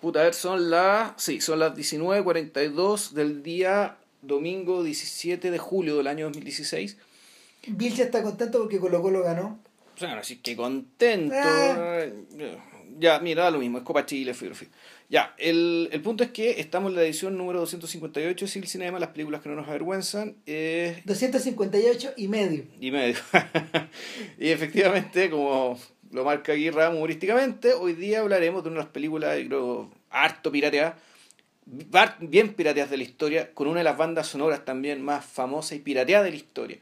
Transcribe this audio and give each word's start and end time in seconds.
Puta, 0.00 0.20
a 0.20 0.24
ver, 0.24 0.34
son 0.34 0.70
las. 0.70 1.12
Sí, 1.16 1.40
son 1.40 1.58
las 1.58 1.74
19.42 1.74 3.10
del 3.10 3.42
día 3.42 3.96
domingo 4.22 4.82
17 4.82 5.50
de 5.50 5.58
julio 5.58 5.96
del 5.96 6.06
año 6.06 6.26
2016. 6.26 6.96
Vilcha 7.68 8.04
está 8.04 8.22
contento 8.22 8.58
porque 8.58 8.78
Colo 8.78 9.02
Colo 9.02 9.22
ganó. 9.22 9.58
O 9.96 9.98
sea, 9.98 10.18
así 10.18 10.36
que 10.36 10.56
contento. 10.56 11.34
Ah. 11.36 12.04
Ya, 12.98 13.20
mira, 13.20 13.44
da 13.44 13.50
lo 13.50 13.58
mismo, 13.58 13.78
es 13.78 13.84
Copa 13.84 14.06
Chile, 14.06 14.34
fui. 14.34 14.50
Ya, 15.08 15.34
el, 15.38 15.88
el 15.92 16.02
punto 16.02 16.24
es 16.24 16.30
que 16.30 16.60
estamos 16.60 16.90
en 16.90 16.96
la 16.96 17.02
edición 17.02 17.38
número 17.38 17.60
258 17.60 18.44
de 18.44 18.50
Civil 18.50 18.68
Cinema, 18.68 18.98
las 18.98 19.10
películas 19.10 19.40
que 19.40 19.48
no 19.48 19.54
nos 19.54 19.68
avergüenzan. 19.68 20.36
Eh, 20.46 21.02
258 21.04 22.14
y 22.16 22.28
medio. 22.28 22.64
y 22.80 22.90
medio. 22.90 23.16
y 24.38 24.48
efectivamente, 24.48 25.30
como 25.30 25.78
lo 26.10 26.24
marca 26.24 26.52
Aguirre 26.52 26.88
humorísticamente, 26.88 27.72
hoy 27.74 27.92
día 27.94 28.20
hablaremos 28.20 28.62
de 28.62 28.70
una 28.70 28.78
de 28.80 28.84
las 28.84 28.92
películas, 28.92 29.36
creo, 29.46 29.90
harto 30.10 30.50
pirateadas, 30.50 30.94
bien 32.20 32.54
pirateadas 32.54 32.90
de 32.90 32.96
la 32.96 33.02
historia, 33.02 33.52
con 33.54 33.68
una 33.68 33.78
de 33.80 33.84
las 33.84 33.96
bandas 33.98 34.26
sonoras 34.26 34.64
también 34.64 35.02
más 35.02 35.24
famosas 35.24 35.72
y 35.72 35.80
pirateadas 35.80 36.24
de 36.24 36.30
la 36.30 36.36
historia. 36.36 36.78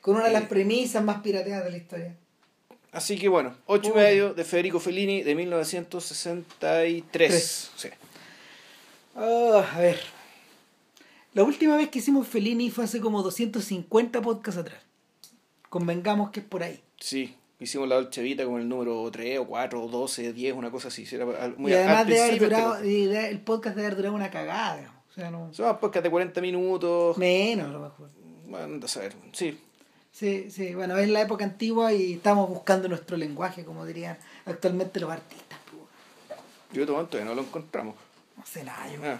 Con 0.00 0.16
una 0.16 0.24
de 0.26 0.32
las 0.32 0.44
Eh. 0.44 0.46
premisas 0.48 1.04
más 1.04 1.20
pirateadas 1.20 1.64
de 1.64 1.70
la 1.70 1.76
historia. 1.76 2.16
Así 2.90 3.18
que 3.18 3.28
bueno, 3.28 3.56
ocho 3.66 3.88
y 3.90 3.92
Uy. 3.92 3.98
medio 3.98 4.34
de 4.34 4.44
Federico 4.44 4.80
Fellini 4.80 5.22
de 5.22 5.34
1963. 5.34 7.04
Tres. 7.10 7.70
Sí. 7.76 7.88
Ah, 9.16 9.64
a 9.74 9.78
ver. 9.78 10.00
La 11.34 11.42
última 11.44 11.76
vez 11.76 11.88
que 11.88 12.00
hicimos 12.00 12.26
Fellini 12.28 12.70
fue 12.70 12.84
hace 12.84 13.00
como 13.00 13.22
250 13.22 14.20
podcasts 14.20 14.60
atrás. 14.60 14.80
Convengamos 15.70 16.30
que 16.30 16.40
es 16.40 16.46
por 16.46 16.62
ahí. 16.62 16.80
Sí, 17.00 17.34
hicimos 17.64 17.88
la 17.88 17.96
Dolce 17.96 18.22
Vita 18.22 18.44
con 18.44 18.60
el 18.60 18.68
número 18.68 19.08
3 19.10 19.38
o 19.40 19.46
4 19.46 19.82
o 19.84 19.88
12, 19.88 20.32
10, 20.32 20.54
una 20.54 20.70
cosa 20.70 20.88
así. 20.88 21.06
Era 21.10 21.26
muy 21.56 21.72
y 21.72 21.74
además 21.74 22.06
de 22.06 22.22
haber 22.22 22.38
durado, 22.38 22.84
y 22.84 23.04
de- 23.06 23.28
el 23.28 23.40
podcast 23.40 23.76
debe 23.76 23.86
haber 23.86 23.96
durado 23.96 24.14
una 24.14 24.30
cagada. 24.30 24.92
O 25.10 25.14
sea, 25.14 25.30
no. 25.30 25.52
Son 25.52 25.78
podcast 25.78 26.04
de 26.04 26.10
40 26.10 26.40
minutos. 26.40 27.18
Menos 27.18 27.66
a 27.68 27.72
lo 27.72 27.80
mejor. 27.80 28.10
Bueno, 28.46 28.84
a 28.84 28.88
saber. 28.88 29.14
Sí, 29.32 29.58
Sí, 30.14 30.50
sí, 30.50 30.74
bueno, 30.74 30.98
es 30.98 31.08
la 31.08 31.22
época 31.22 31.42
antigua 31.44 31.94
y 31.94 32.12
estamos 32.12 32.46
buscando 32.50 32.86
nuestro 32.86 33.16
lenguaje, 33.16 33.64
como 33.64 33.86
dirían 33.86 34.18
actualmente 34.44 35.00
los 35.00 35.10
artistas. 35.10 35.58
yo 36.70 36.84
tomo 36.86 37.04
todavía 37.06 37.30
no 37.30 37.34
lo 37.34 37.46
encontramos. 37.46 37.94
No 38.36 38.44
sé 38.46 38.62
nada, 38.62 38.90
yo. 38.92 39.00
Ah, 39.04 39.18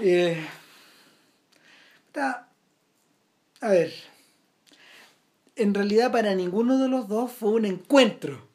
Eh, 0.00 0.42
está- 2.06 2.48
a 3.60 3.68
ver. 3.68 3.92
En 5.56 5.74
realidad 5.74 6.12
para 6.12 6.34
ninguno 6.34 6.78
de 6.78 6.88
los 6.88 7.08
dos 7.08 7.32
fue 7.32 7.50
un 7.50 7.64
encuentro, 7.64 8.46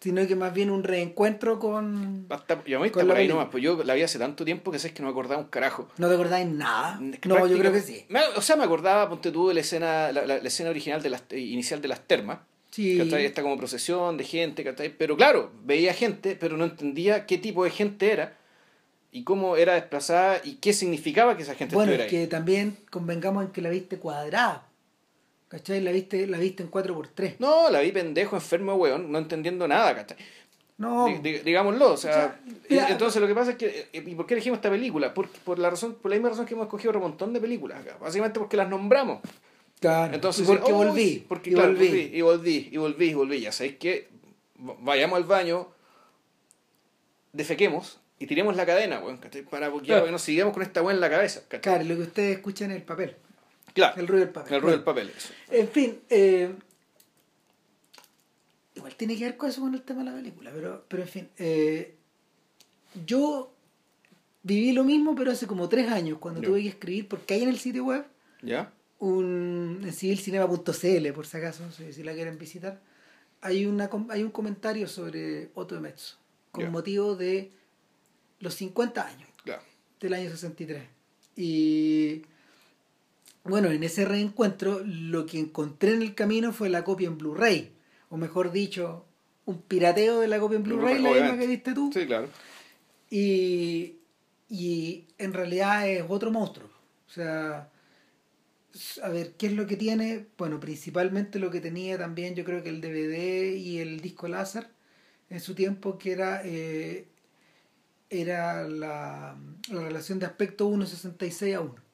sino 0.00 0.26
que 0.26 0.34
más 0.36 0.52
bien 0.52 0.70
un 0.70 0.82
reencuentro 0.82 1.58
con... 1.58 2.26
basta, 2.28 2.62
yo 2.66 2.78
Con 2.92 3.02
la 3.06 3.12
por 3.14 3.16
ahí 3.16 3.28
nomás, 3.28 3.48
pues 3.50 3.62
yo 3.62 3.82
la 3.84 3.94
vi 3.94 4.02
hace 4.02 4.18
tanto 4.18 4.44
tiempo 4.44 4.70
que 4.72 4.78
sé 4.78 4.92
que 4.92 5.00
no 5.02 5.06
me 5.08 5.12
acordaba 5.12 5.40
un 5.40 5.48
carajo. 5.48 5.88
¿No 5.98 6.08
te 6.08 6.14
acordáis 6.14 6.46
nada? 6.48 7.00
Es 7.12 7.20
que 7.20 7.28
No, 7.28 7.46
yo 7.46 7.58
creo 7.58 7.72
que 7.72 7.80
sí. 7.80 8.04
Me- 8.08 8.20
o 8.36 8.42
sea, 8.42 8.56
me 8.56 8.64
acordaba, 8.64 9.08
ponte 9.08 9.30
tú, 9.30 9.48
de 9.48 9.54
la 9.54 9.60
escena, 9.60 10.10
la, 10.12 10.26
la- 10.26 10.38
la 10.38 10.48
escena 10.48 10.70
original 10.70 11.00
de 11.02 11.10
las, 11.10 11.22
eh, 11.30 11.38
inicial 11.38 11.80
de 11.80 11.88
las 11.88 12.00
termas. 12.06 12.38
Sí. 12.70 13.00
Esta 13.00 13.42
como 13.42 13.56
procesión 13.56 14.16
de 14.18 14.24
gente, 14.24 14.62
¿cachai? 14.62 14.90
Pero 14.96 15.16
claro, 15.16 15.50
veía 15.64 15.94
gente, 15.94 16.36
pero 16.38 16.56
no 16.56 16.64
entendía 16.64 17.24
qué 17.24 17.38
tipo 17.38 17.64
de 17.64 17.70
gente 17.70 18.12
era 18.12 18.36
y 19.10 19.24
cómo 19.24 19.56
era 19.56 19.72
desplazada 19.74 20.40
y 20.44 20.56
qué 20.56 20.72
significaba 20.74 21.34
que 21.36 21.44
esa 21.44 21.54
gente 21.54 21.74
Bueno, 21.74 21.92
es 21.92 22.00
estuviera 22.00 22.24
que 22.26 22.30
también 22.30 22.76
convengamos 22.90 23.44
en 23.46 23.50
que 23.52 23.62
la 23.62 23.70
viste 23.70 23.98
cuadrada. 23.98 24.67
¿Cachai? 25.48 25.80
La 25.80 25.90
viste, 25.92 26.26
la 26.26 26.38
viste 26.38 26.62
en 26.62 26.70
4x3. 26.70 27.22
ahí. 27.22 27.36
No, 27.38 27.70
la 27.70 27.80
vi 27.80 27.90
pendejo, 27.92 28.36
enfermo, 28.36 28.74
weón, 28.74 29.10
no 29.10 29.18
entendiendo 29.18 29.66
nada, 29.66 29.94
¿cachai? 29.94 30.16
No, 30.76 31.06
Di- 31.06 31.18
di- 31.18 31.38
digámoslo, 31.38 31.92
o 31.94 31.96
sea, 31.96 32.10
O 32.10 32.14
sea, 32.14 32.40
mira- 32.68 32.88
entonces 32.90 33.20
lo 33.20 33.26
que 33.26 33.34
pasa 33.34 33.52
es 33.52 33.56
que, 33.56 33.88
eh, 33.92 34.02
¿y 34.06 34.14
por 34.14 34.26
qué 34.26 34.34
elegimos 34.34 34.58
esta 34.58 34.70
película? 34.70 35.12
Por, 35.14 35.28
por 35.28 35.58
la 35.58 35.70
razón, 35.70 35.94
por 35.94 36.10
la 36.10 36.16
misma 36.16 36.28
razón 36.28 36.46
que 36.46 36.54
hemos 36.54 36.66
escogido 36.66 36.90
otro 36.90 37.00
montón 37.00 37.32
de 37.32 37.40
películas 37.40 37.80
acá, 37.80 37.96
básicamente 38.00 38.38
porque 38.38 38.56
las 38.56 38.68
nombramos. 38.68 39.20
claro. 39.80 40.14
Entonces, 40.14 40.44
y 40.44 40.46
porque 40.46 40.72
oh, 40.72 40.76
volví. 40.76 41.24
porque 41.28 41.50
y 41.50 41.54
claro, 41.54 41.68
volví. 41.72 41.88
volví, 41.88 42.10
y 42.12 42.20
volví, 42.20 42.68
y 42.72 42.76
volví, 42.76 43.06
y 43.10 43.14
volví, 43.14 43.40
ya 43.40 43.50
sabéis 43.52 43.76
que 43.78 44.08
vayamos 44.56 45.16
al 45.16 45.24
baño, 45.24 45.68
defequemos 47.32 47.98
y 48.18 48.26
tiremos 48.26 48.56
la 48.56 48.66
cadena, 48.66 48.98
weón, 49.00 49.18
¿cachai? 49.18 49.42
Para 49.42 49.70
porque 49.70 49.86
Claro. 49.88 50.06
ya 50.06 50.12
nos 50.12 50.22
sigamos 50.22 50.52
con 50.52 50.62
esta 50.62 50.82
weón 50.82 50.96
en 50.96 51.00
la 51.00 51.10
cabeza, 51.10 51.40
¿cachai? 51.48 51.60
Claro, 51.60 51.84
lo 51.84 51.96
que 51.96 52.02
ustedes 52.02 52.36
escuchan 52.36 52.70
es 52.70 52.76
el 52.78 52.82
papel. 52.82 53.16
Claro, 53.74 54.00
El 54.00 54.08
ruido 54.08 54.24
del 54.24 54.32
papel. 54.32 54.54
el 54.54 54.60
ruido 54.60 54.76
del 54.76 54.84
papel, 54.84 55.12
eso. 55.16 55.32
En 55.50 55.68
fin, 55.68 56.00
eh, 56.08 56.54
igual 58.74 58.94
tiene 58.96 59.16
que 59.16 59.24
ver 59.24 59.36
con 59.36 59.48
eso 59.50 59.60
con 59.60 59.74
el 59.74 59.82
tema 59.82 60.02
de 60.04 60.10
la 60.10 60.16
película, 60.16 60.50
pero, 60.54 60.84
pero 60.88 61.02
en 61.02 61.08
fin, 61.08 61.28
eh, 61.38 61.94
yo 63.06 63.52
viví 64.42 64.72
lo 64.72 64.84
mismo, 64.84 65.14
pero 65.14 65.30
hace 65.30 65.46
como 65.46 65.68
tres 65.68 65.90
años, 65.90 66.18
cuando 66.18 66.40
tuve 66.40 66.62
que 66.62 66.68
escribir, 66.68 67.08
porque 67.08 67.34
hay 67.34 67.42
en 67.42 67.48
el 67.50 67.58
sitio 67.58 67.84
web 67.84 68.06
¿Ya? 68.42 68.72
un 68.98 69.80
en 69.84 69.92
civilcinema.cl, 69.92 71.12
por 71.12 71.26
si 71.26 71.36
acaso, 71.36 71.70
si, 71.72 71.92
si 71.92 72.02
la 72.02 72.14
quieren 72.14 72.38
visitar, 72.38 72.80
hay, 73.40 73.66
una, 73.66 73.90
hay 74.10 74.22
un 74.22 74.30
comentario 74.30 74.88
sobre 74.88 75.50
Otto 75.54 75.74
de 75.74 75.80
Mezzo, 75.80 76.16
con 76.50 76.70
motivo 76.70 77.14
de 77.14 77.52
los 78.40 78.54
50 78.54 79.06
años 79.06 79.28
del 80.00 80.14
año 80.14 80.30
63. 80.30 80.82
Y 81.36 82.22
bueno, 83.48 83.70
en 83.70 83.82
ese 83.82 84.04
reencuentro 84.04 84.80
lo 84.84 85.26
que 85.26 85.38
encontré 85.38 85.94
en 85.94 86.02
el 86.02 86.14
camino 86.14 86.52
fue 86.52 86.68
la 86.68 86.84
copia 86.84 87.08
en 87.08 87.18
Blu-ray, 87.18 87.72
o 88.10 88.16
mejor 88.16 88.52
dicho, 88.52 89.04
un 89.44 89.62
pirateo 89.62 90.20
de 90.20 90.28
la 90.28 90.38
copia 90.38 90.56
en 90.56 90.62
Blu-ray, 90.62 91.00
la 91.00 91.10
misma 91.10 91.38
que 91.38 91.46
viste 91.46 91.74
tú. 91.74 91.90
Sí, 91.92 92.06
claro. 92.06 92.28
Y, 93.10 93.96
y 94.48 95.06
en 95.18 95.32
realidad 95.32 95.88
es 95.88 96.04
otro 96.08 96.30
monstruo. 96.30 96.68
O 97.06 97.10
sea, 97.10 97.70
a 99.02 99.08
ver, 99.08 99.32
¿qué 99.32 99.46
es 99.46 99.52
lo 99.52 99.66
que 99.66 99.76
tiene? 99.76 100.26
Bueno, 100.36 100.60
principalmente 100.60 101.38
lo 101.38 101.50
que 101.50 101.60
tenía 101.60 101.98
también 101.98 102.34
yo 102.34 102.44
creo 102.44 102.62
que 102.62 102.68
el 102.68 102.80
DVD 102.80 103.54
y 103.56 103.78
el 103.78 104.00
disco 104.00 104.28
láser 104.28 104.68
en 105.30 105.40
su 105.40 105.54
tiempo, 105.54 105.98
que 105.98 106.12
era, 106.12 106.42
eh, 106.44 107.08
era 108.10 108.68
la, 108.68 109.36
la 109.70 109.80
relación 109.80 110.18
de 110.18 110.26
aspecto 110.26 110.68
1.66 110.68 111.54
a 111.56 111.60
1. 111.60 111.87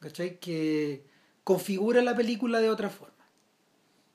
¿Cachai? 0.00 0.38
Que 0.38 1.02
configura 1.44 2.02
la 2.02 2.14
película 2.16 2.60
de 2.60 2.70
otra 2.70 2.90
forma. 2.90 3.14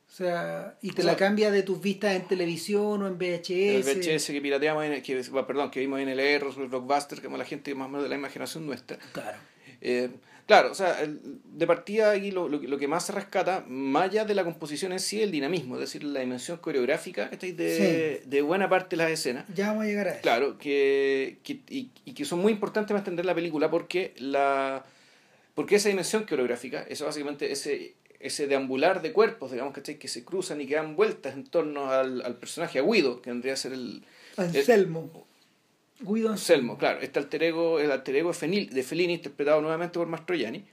O 0.08 0.14
sea, 0.14 0.78
y 0.82 0.92
te 0.92 1.04
O 1.04 1.06
la 1.06 1.16
cambia 1.16 1.52
de 1.52 1.64
tus 1.64 1.80
vistas 1.82 2.16
en 2.16 2.28
televisión 2.28 3.02
o 3.02 3.08
en 3.08 3.18
VHS. 3.18 3.50
El 3.52 3.84
VHS 4.18 4.28
que 4.28 4.42
pirateamos, 4.42 4.84
en, 4.84 5.02
que, 5.02 5.16
perdón, 5.48 5.72
que 5.72 5.80
vimos 5.80 6.02
en 6.02 6.10
el 6.10 6.20
R, 6.20 6.46
el 6.58 6.68
Blockbuster, 6.68 7.20
que 7.20 7.26
como 7.26 7.38
la 7.38 7.46
gente 7.46 7.74
más 7.76 7.86
o 7.86 7.90
menos 7.90 8.04
de 8.04 8.10
la 8.10 8.16
imaginación 8.16 8.66
nuestra. 8.66 8.98
Claro. 9.14 9.38
Eh, 9.80 10.10
claro, 10.48 10.72
o 10.72 10.76
sea, 10.76 11.02
el- 11.02 11.22
de 11.46 11.66
partida 11.66 12.12
aquí 12.12 12.30
lo, 12.32 12.50
lo, 12.50 12.60
que- 12.60 12.68
lo 12.68 12.78
que 12.78 12.90
más 12.90 13.06
se 13.06 13.14
rescata, 13.14 13.64
más 13.70 14.04
allá 14.10 14.26
de 14.26 14.36
la 14.36 14.44
composición 14.44 14.92
en 14.92 15.00
sí, 15.00 15.18
es 15.20 15.24
el 15.24 15.32
dinamismo, 15.32 15.76
es 15.76 15.82
decir, 15.82 16.04
la 16.04 16.20
dimensión 16.20 16.58
coreográfica 16.58 17.30
de, 17.30 18.22
de 18.26 18.42
buena 18.42 18.68
parte 18.68 18.98
de 18.98 19.04
las 19.04 19.12
escenas. 19.12 19.46
Ya 19.56 19.68
vamos 19.70 19.86
a 19.86 19.88
llegar 19.88 20.08
a 20.10 20.12
eso. 20.12 20.22
Claro, 20.22 20.58
que, 20.58 21.38
que- 21.44 21.62
y, 21.70 21.90
y 22.04 22.14
que 22.14 22.26
son 22.26 22.40
muy 22.40 22.52
importantes 22.52 22.90
para 22.90 23.00
entender 23.00 23.26
la 23.26 23.34
película 23.34 23.72
porque 23.72 24.14
la 24.18 24.84
porque 25.56 25.76
esa 25.76 25.90
dimensión 25.90 26.26
coreográfica, 26.26 26.84
eso 26.90 27.06
básicamente 27.06 27.52
ese 27.52 27.96
ese 28.20 28.46
deambular 28.46 29.02
de 29.02 29.14
cuerpos, 29.14 29.52
digamos, 29.52 29.74
¿cachai? 29.74 29.98
que 29.98 30.08
se 30.08 30.24
cruzan 30.24 30.62
y 30.62 30.68
que 30.68 30.76
dan 30.76 30.96
vueltas 30.96 31.34
en 31.34 31.44
torno 31.44 31.90
al, 31.90 32.22
al 32.22 32.36
personaje, 32.36 32.78
a 32.78 32.84
Guido, 32.84 33.20
que 33.20 33.32
vendría 33.32 33.54
a 33.54 33.58
ser 33.58 33.74
el, 33.74 34.04
Anselmo. 34.38 35.26
Guido 36.00 36.30
Anselmo, 36.30 36.78
claro, 36.78 37.02
este 37.02 37.18
alter 37.18 37.42
ego, 37.42 37.80
el 37.80 37.92
alter 37.92 38.16
ego 38.18 38.32
de, 38.32 38.84
Fellini, 38.84 39.14
interpretado 39.14 39.60
nuevamente 39.62 39.98
por 39.98 40.08
Mastroianni. 40.08 40.64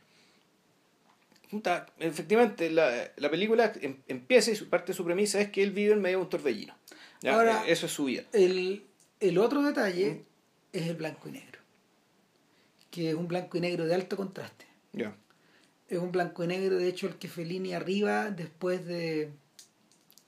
Efectivamente, 1.99 2.71
la, 2.71 3.11
la 3.17 3.31
película 3.31 3.72
em- 3.81 3.97
empieza 4.09 4.50
y 4.50 4.56
su 4.56 4.69
parte 4.69 4.93
de 4.93 4.97
su 4.97 5.05
premisa 5.05 5.41
es 5.41 5.50
que 5.50 5.62
él 5.62 5.71
vive 5.71 5.94
en 5.94 6.03
medio 6.03 6.19
de 6.19 6.25
un 6.25 6.31
torbellino. 6.31 6.75
¿ya? 7.22 7.34
Ahora- 7.34 7.62
Eh, 7.67 7.72
Eso 7.72 7.87
es 7.87 7.93
su 7.93 8.05
vida. 8.05 8.25
El, 8.34 8.84
el 9.21 9.38
otro 9.38 9.62
detalle 9.62 10.23
es 10.75 10.87
el 10.87 10.97
blanco 10.97 11.29
y 11.31 11.32
negro. 11.32 11.58
Que 12.91 13.08
es 13.11 13.14
un 13.14 13.26
blanco 13.29 13.56
y 13.56 13.61
negro 13.61 13.87
de 13.87 13.94
alto 13.94 14.17
contraste. 14.19 14.67
Es 15.88 15.99
un 15.99 16.12
blanco 16.12 16.44
y 16.44 16.46
negro, 16.46 16.76
de 16.76 16.88
hecho, 16.88 17.06
el 17.06 17.17
que 17.17 17.29
Fellini 17.29 17.73
arriba 17.73 18.31
después 18.31 18.85
de 18.87 19.32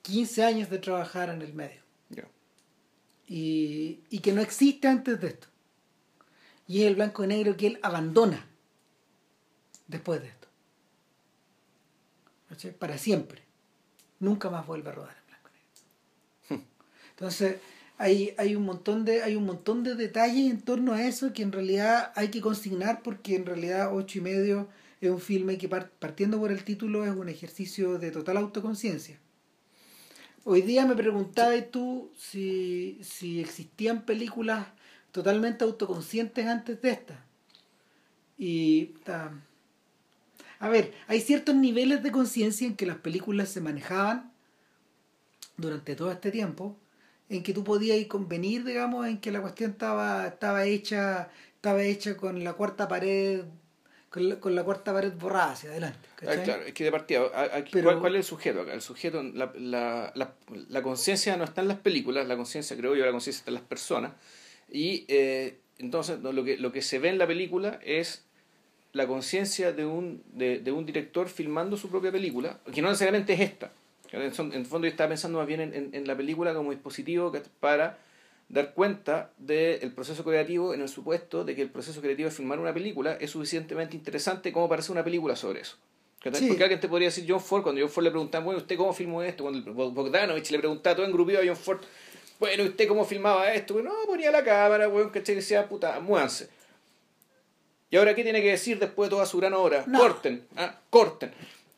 15 0.01 0.43
años 0.43 0.69
de 0.69 0.79
trabajar 0.79 1.29
en 1.29 1.41
el 1.41 1.53
medio. 1.53 1.81
Y, 3.27 4.01
y 4.09 4.19
que 4.19 4.33
no 4.33 4.41
existe 4.41 4.89
antes 4.89 5.21
de 5.21 5.27
esto. 5.27 5.47
Y 6.67 6.81
es 6.81 6.87
el 6.87 6.95
blanco 6.95 7.23
y 7.23 7.27
negro 7.27 7.55
que 7.55 7.67
él 7.67 7.79
abandona 7.81 8.45
después 9.87 10.21
de 10.21 10.27
esto. 10.27 10.47
Para 12.77 12.97
siempre. 12.97 13.41
Nunca 14.19 14.49
más 14.49 14.67
vuelve 14.67 14.89
a 14.89 14.93
rodar 14.93 15.15
en 15.17 15.27
blanco 15.27 15.49
y 15.49 15.53
negro. 16.53 16.67
Entonces, 17.11 17.57
hay, 18.01 18.33
hay, 18.37 18.55
un 18.55 18.63
montón 18.63 19.05
de, 19.05 19.21
hay 19.23 19.35
un 19.35 19.45
montón 19.45 19.83
de 19.83 19.95
detalles 19.95 20.49
en 20.49 20.61
torno 20.61 20.93
a 20.93 21.03
eso 21.05 21.33
que 21.33 21.43
en 21.43 21.51
realidad 21.51 22.11
hay 22.15 22.29
que 22.29 22.41
consignar 22.41 23.03
porque 23.03 23.35
en 23.35 23.45
realidad 23.45 23.95
ocho 23.95 24.17
y 24.17 24.21
medio 24.21 24.69
es 25.01 25.09
un 25.09 25.19
filme 25.19 25.57
que 25.57 25.69
par- 25.69 25.91
partiendo 25.91 26.39
por 26.39 26.51
el 26.51 26.63
título 26.63 27.05
es 27.05 27.11
un 27.11 27.29
ejercicio 27.29 27.99
de 27.99 28.11
total 28.11 28.37
autoconciencia. 28.37 29.19
Hoy 30.43 30.63
día 30.63 30.85
me 30.87 30.95
preguntabas 30.95 31.69
tú 31.69 32.11
si, 32.17 32.99
si 33.03 33.39
existían 33.39 34.05
películas 34.05 34.65
totalmente 35.11 35.63
autoconscientes 35.63 36.47
antes 36.47 36.81
de 36.81 36.89
esta. 36.89 37.25
Y... 38.39 38.95
a 40.59 40.69
ver, 40.69 40.93
hay 41.07 41.21
ciertos 41.21 41.53
niveles 41.53 42.01
de 42.01 42.11
conciencia 42.11 42.65
en 42.65 42.75
que 42.75 42.87
las 42.87 42.97
películas 42.97 43.49
se 43.49 43.61
manejaban 43.61 44.31
durante 45.57 45.95
todo 45.95 46.11
este 46.11 46.31
tiempo, 46.31 46.75
en 47.31 47.43
que 47.43 47.53
tú 47.53 47.63
podías 47.63 48.05
convenir, 48.07 48.65
digamos, 48.65 49.07
en 49.07 49.17
que 49.19 49.31
la 49.31 49.41
cuestión 49.41 49.71
estaba, 49.71 50.27
estaba 50.27 50.65
hecha, 50.65 51.29
estaba 51.55 51.81
hecha 51.81 52.17
con 52.17 52.43
la 52.43 52.53
cuarta 52.53 52.89
pared 52.89 53.45
con 54.09 54.27
la, 54.27 54.39
con 54.41 54.53
la, 54.53 54.65
cuarta 54.65 54.91
pared 54.91 55.13
borrada 55.13 55.53
hacia 55.53 55.69
adelante. 55.69 55.99
Ah, 56.27 56.35
claro, 56.43 56.63
es 56.63 56.73
que 56.73 56.83
de 56.83 56.91
partida, 56.91 57.21
¿cuál, 57.71 58.15
es 58.15 58.19
el 58.19 58.23
sujeto 58.25 58.61
acá? 58.61 58.73
El 58.73 58.81
sujeto, 58.81 59.23
la, 59.23 59.53
la, 59.55 60.11
la, 60.13 60.33
la 60.67 60.81
conciencia 60.81 61.37
no 61.37 61.45
está 61.45 61.61
en 61.61 61.69
las 61.69 61.77
películas, 61.77 62.27
la 62.27 62.35
conciencia, 62.35 62.75
creo 62.75 62.93
yo, 62.93 63.05
la 63.05 63.11
conciencia 63.11 63.39
está 63.39 63.51
en 63.51 63.55
las 63.55 63.63
personas. 63.63 64.11
Y 64.69 65.05
eh, 65.07 65.59
entonces 65.77 66.19
lo, 66.19 66.43
que, 66.43 66.57
lo 66.57 66.73
que 66.73 66.81
se 66.81 66.99
ve 66.99 67.07
en 67.07 67.17
la 67.17 67.27
película 67.27 67.79
es 67.85 68.25
la 68.91 69.07
conciencia 69.07 69.71
de 69.71 69.85
un, 69.85 70.21
de, 70.33 70.59
de, 70.59 70.73
un 70.73 70.85
director 70.85 71.29
filmando 71.29 71.77
su 71.77 71.89
propia 71.89 72.11
película, 72.11 72.59
que 72.73 72.81
no 72.81 72.89
necesariamente 72.89 73.31
es 73.31 73.39
esta. 73.39 73.71
En 74.11 74.21
el 74.21 74.33
fondo 74.33 74.87
yo 74.87 74.91
estaba 74.91 75.09
pensando 75.09 75.37
más 75.37 75.47
bien 75.47 75.61
en, 75.61 75.89
en, 75.93 76.07
la 76.07 76.17
película 76.17 76.53
como 76.53 76.71
dispositivo 76.71 77.31
para 77.59 77.97
dar 78.49 78.73
cuenta 78.73 79.31
del 79.37 79.91
proceso 79.93 80.23
creativo 80.23 80.73
en 80.73 80.81
el 80.81 80.89
supuesto 80.89 81.45
de 81.45 81.55
que 81.55 81.61
el 81.61 81.69
proceso 81.69 82.01
creativo 82.01 82.27
de 82.27 82.35
filmar 82.35 82.59
una 82.59 82.73
película 82.73 83.13
es 83.13 83.31
suficientemente 83.31 83.95
interesante 83.95 84.51
como 84.51 84.67
para 84.67 84.81
hacer 84.81 84.91
una 84.91 85.03
película 85.03 85.35
sobre 85.35 85.61
eso. 85.61 85.77
Porque 86.21 86.63
alguien 86.63 86.79
te 86.79 86.87
podría 86.87 87.07
decir 87.07 87.25
John 87.27 87.41
Ford, 87.41 87.63
cuando 87.63 87.81
John 87.81 87.89
Ford 87.89 88.03
le 88.03 88.11
preguntaba, 88.11 88.43
bueno, 88.45 88.59
¿usted 88.59 88.77
cómo 88.77 88.93
filmó 88.93 89.23
esto? 89.23 89.43
Cuando 89.43 89.73
Bogdanovich 89.73 90.51
le 90.51 90.59
preguntaba 90.59 90.95
todo 90.95 91.05
engrupido 91.05 91.39
a 91.39 91.43
John 91.45 91.55
Ford, 91.55 91.79
bueno, 92.39 92.63
¿usted 92.63 92.87
cómo 92.87 93.05
filmaba 93.05 93.51
esto? 93.53 93.73
Bueno, 93.73 93.89
no, 93.89 94.05
ponía 94.05 94.29
la 94.29 94.43
cámara, 94.43 94.87
bueno, 94.87 95.11
¿cachai? 95.11 95.35
Decía, 95.35 95.67
puta, 95.67 95.99
muévanse. 95.99 96.49
¿Y 97.89 97.97
ahora 97.97 98.13
qué 98.13 98.23
tiene 98.23 98.41
que 98.41 98.51
decir 98.51 98.77
después 98.77 99.09
de 99.09 99.15
toda 99.15 99.25
su 99.25 99.37
gran 99.37 99.53
obra? 99.53 99.83
Corten, 99.83 100.45
¿ah? 100.57 100.75
corten. 100.89 101.31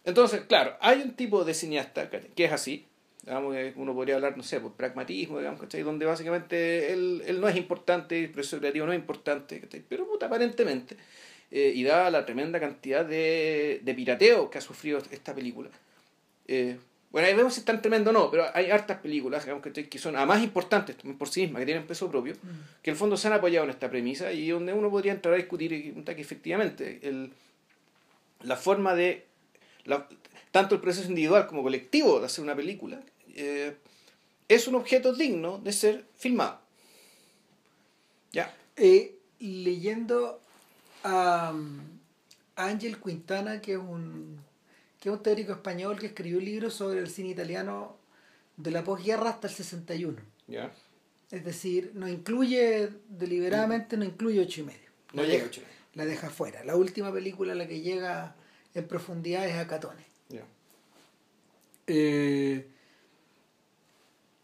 Entonces, 0.06 0.42
claro, 0.48 0.76
hay 0.82 1.02
un 1.02 1.16
tipo 1.16 1.44
de 1.46 1.54
cineasta 1.54 2.10
que 2.10 2.46
es 2.46 2.52
así, 2.52 2.86
digamos, 3.26 3.56
uno 3.76 3.94
podría 3.94 4.16
hablar, 4.16 4.36
no 4.36 4.44
sé, 4.44 4.60
por 4.60 4.74
pragmatismo, 4.74 5.40
digamos, 5.40 5.62
¿cachai? 5.62 5.82
Donde 5.82 6.06
básicamente 6.06 6.92
él, 6.92 7.24
él 7.26 7.40
no 7.40 7.48
es 7.48 7.56
importante, 7.56 8.22
el 8.22 8.32
proceso 8.32 8.60
creativo 8.60 8.86
no 8.86 8.92
es 8.92 9.00
importante, 9.00 9.62
¿cachai? 9.62 9.82
Pero 9.88 10.06
puta, 10.08 10.26
aparentemente, 10.26 10.98
eh, 11.50 11.72
y 11.74 11.84
dada 11.84 12.10
la 12.10 12.26
tremenda 12.26 12.60
cantidad 12.60 13.06
de, 13.06 13.80
de 13.82 13.94
pirateo 13.94 14.50
que 14.50 14.58
ha 14.58 14.62
sufrido 14.62 15.02
esta 15.12 15.34
película, 15.34 15.70
eh, 16.48 16.78
bueno, 17.12 17.28
ahí 17.28 17.36
vemos 17.36 17.54
si 17.54 17.60
es 17.60 17.66
tan 17.66 17.80
tremendo 17.80 18.10
o 18.10 18.14
no, 18.14 18.32
pero 18.32 18.46
hay 18.56 18.72
hartas 18.72 18.98
películas 18.98 19.46
digamos, 19.46 19.64
que 19.64 20.00
son 20.00 20.18
a 20.18 20.26
más 20.26 20.44
importantes 20.44 20.96
por 20.96 21.30
sí 21.30 21.42
mismas, 21.42 21.60
que 21.60 21.68
tienen 21.68 21.86
peso 21.86 22.10
propio, 22.10 22.34
mm. 22.34 22.82
que 22.82 22.90
en 22.90 22.94
el 22.96 22.98
fondo 22.98 23.16
se 23.16 23.28
han 23.28 23.34
apoyado 23.34 23.66
en 23.66 23.70
esta 23.70 23.88
premisa 23.88 24.34
y 24.34 24.50
donde 24.50 24.74
uno 24.74 24.90
podría 24.90 25.12
entrar 25.14 25.36
a 25.36 25.38
discutir 25.38 25.94
que 26.04 26.22
efectivamente 26.22 27.00
el, 27.04 27.32
la 28.42 28.56
forma 28.58 28.96
de, 28.96 29.28
tanto 30.52 30.76
el 30.76 30.82
proceso 30.82 31.10
individual 31.10 31.48
como 31.48 31.64
colectivo 31.64 32.20
de 32.20 32.26
hacer 32.26 32.44
una 32.44 32.56
película, 32.56 33.02
eh, 33.36 33.76
es 34.48 34.68
un 34.68 34.76
objeto 34.76 35.14
digno 35.14 35.58
de 35.58 35.74
ser 35.74 36.06
filmado. 36.16 36.60
Ya. 38.32 38.56
Eh, 38.76 39.16
leyendo 39.40 40.42
a 41.04 41.54
Ángel 42.56 42.98
Quintana, 43.00 43.62
que 43.62 43.74
es 43.74 43.80
un 43.80 44.42
que 45.04 45.10
es 45.10 45.16
un 45.16 45.22
teórico 45.22 45.52
español 45.52 46.00
que 46.00 46.06
escribió 46.06 46.38
un 46.38 46.46
libro 46.46 46.72
sobre 46.72 47.02
el 47.02 47.10
cine 47.10 47.28
italiano 47.28 47.98
de 48.56 48.72
la 48.72 48.86
posguerra 48.86 49.32
hasta 49.32 49.50
el 49.50 49.54
61. 49.54 50.18
Es 51.30 51.44
decir, 51.44 51.92
no 51.94 52.08
incluye, 52.08 52.90
deliberadamente 53.10 53.98
no 53.98 54.06
incluye 54.06 54.40
ocho 54.40 54.62
y 54.62 54.64
medio. 54.64 54.90
No 55.12 55.26
llega 55.26 55.46
ocho 55.46 55.60
y 55.60 55.66
medio. 55.66 55.78
La 55.96 56.06
deja 56.06 56.30
fuera. 56.30 56.64
La 56.64 56.78
última 56.78 57.12
película 57.12 57.52
a 57.52 57.56
la 57.56 57.68
que 57.68 57.82
llega 57.82 58.38
en 58.74 58.88
profundidad 58.88 59.48
es 59.48 59.56
Acatone. 59.56 60.14
Eh, 61.86 62.66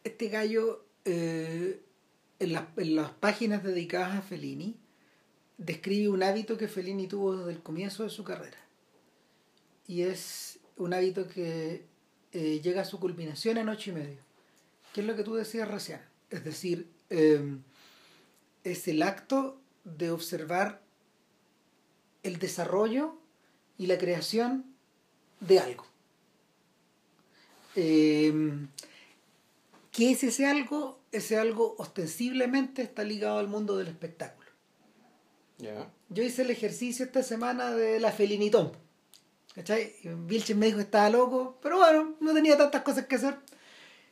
este 0.04 0.28
gallo, 0.28 0.86
eh, 1.06 1.82
en, 2.40 2.54
las, 2.54 2.66
en 2.76 2.96
las 2.96 3.12
páginas 3.12 3.64
dedicadas 3.64 4.18
a 4.18 4.22
Fellini, 4.22 4.76
describe 5.58 6.10
un 6.10 6.24
hábito 6.24 6.58
que 6.58 6.68
Fellini 6.68 7.08
tuvo 7.08 7.38
desde 7.38 7.52
el 7.52 7.64
comienzo 7.64 8.04
de 8.04 8.10
su 8.10 8.24
carrera. 8.24 8.58
Y 9.88 10.02
es 10.02 10.60
un 10.78 10.94
hábito 10.94 11.28
que 11.28 11.86
eh, 12.32 12.60
llega 12.62 12.82
a 12.82 12.86
su 12.86 13.00
culminación 13.00 13.58
en 13.58 13.70
ocho 13.70 13.92
y 13.92 13.94
medio. 13.94 14.20
¿Qué 14.94 15.02
es 15.02 15.08
lo 15.08 15.16
que 15.16 15.24
tú 15.24 15.36
decías 15.36 15.68
recién? 15.68 16.02
Es 16.30 16.44
decir, 16.44 16.88
em, 17.10 17.62
es 18.64 18.88
el 18.88 19.02
acto 19.02 19.60
de 19.84 20.12
observar 20.12 20.82
el 22.24 22.40
desarrollo 22.40 23.19
y 23.80 23.88
la 23.88 23.98
creación 23.98 24.66
de 25.40 25.60
algo. 25.60 25.86
Em, 27.76 28.68
¿Qué 29.92 30.12
es 30.12 30.24
ese 30.24 30.46
algo? 30.46 31.00
Ese 31.12 31.38
algo 31.38 31.76
ostensiblemente 31.80 32.84
está 32.84 33.04
ligado 33.04 33.40
al 33.40 33.48
mundo 33.48 33.78
del 33.78 33.88
espectáculo. 33.88 34.48
Yo 36.10 36.24
hice 36.24 36.44
el 36.44 36.52
ejercicio 36.52 37.06
esta 37.06 37.24
semana 37.24 37.74
de 37.74 38.00
la 38.00 38.12
Felinitón. 38.12 38.72
¿Cachai? 39.56 39.94
Vilches 40.04 40.56
me 40.56 40.68
dijo 40.68 40.78
que 40.78 40.84
estaba 40.84 41.10
loco, 41.10 41.58
pero 41.62 41.78
bueno, 41.78 42.16
no 42.20 42.34
tenía 42.34 42.58
tantas 42.58 42.82
cosas 42.82 43.08
que 43.08 43.16
hacer. 43.16 43.38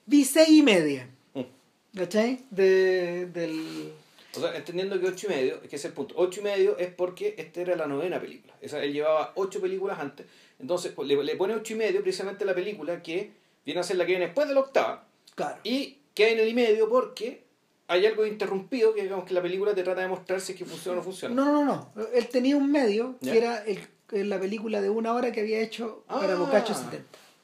Vi 0.06 0.26
seis 0.26 0.50
y 0.50 0.64
media. 0.64 1.10
Mm. 1.34 1.98
¿Cachai? 1.98 2.46
De, 2.50 3.28
del... 3.28 3.94
O 4.36 4.40
sea, 4.40 4.56
entendiendo 4.56 5.00
que 5.00 5.08
ocho 5.08 5.28
y 5.28 5.30
medio, 5.30 5.60
es 5.64 5.70
que 5.70 5.76
es 5.78 5.86
el 5.86 5.94
punto. 5.94 6.14
Ocho 6.18 6.42
y 6.42 6.44
medio 6.44 6.78
es 6.78 6.90
porque 6.94 7.36
esta 7.38 7.62
era 7.62 7.76
la 7.76 7.88
novena 7.88 8.20
película. 8.20 8.54
Esa, 8.62 8.84
él 8.84 8.94
llevaba 8.94 9.32
ocho 9.36 9.62
películas 9.62 10.00
antes. 10.00 10.26
Entonces 10.60 10.94
le, 10.98 11.24
le 11.24 11.36
pone 11.36 11.56
ocho 11.56 11.74
y 11.74 11.78
medio 11.78 12.02
precisamente 12.02 12.46
la 12.46 12.54
película 12.54 13.02
que 13.02 13.32
viene 13.66 13.80
a 13.80 13.84
ser 13.84 13.98
la 13.98 14.06
que 14.06 14.12
viene 14.12 14.26
después 14.26 14.48
de 14.48 14.54
la 14.54 14.60
octava. 14.60 15.06
Claro. 15.36 15.58
Y 15.64 15.98
queda 16.14 16.30
en 16.30 16.40
el 16.40 16.50
y 16.50 16.54
medio 16.54 16.90
porque 16.90 17.44
hay 17.88 18.06
algo 18.06 18.26
interrumpido 18.26 18.94
que 18.94 19.04
digamos 19.04 19.26
que 19.26 19.34
la 19.34 19.42
película 19.42 19.74
te 19.74 19.84
trata 19.84 20.02
de 20.02 20.08
mostrar 20.08 20.42
si 20.42 20.54
es 20.54 20.58
que 20.58 20.66
funciona 20.66 20.98
o 20.98 21.02
no 21.02 21.04
funciona. 21.04 21.34
No, 21.34 21.52
no, 21.52 21.64
no. 21.64 21.92
Él 22.14 22.28
tenía 22.28 22.58
un 22.58 22.72
medio 22.72 23.16
que 23.22 23.38
era 23.38 23.64
el 23.64 23.80
la 24.12 24.40
película 24.40 24.82
de 24.82 24.90
una 24.90 25.14
hora 25.14 25.32
que 25.32 25.42
había 25.42 25.60
hecho 25.60 26.04
para 26.08 26.34
ah. 26.34 26.38
Boccaccio 26.38 26.76
70. 26.76 27.04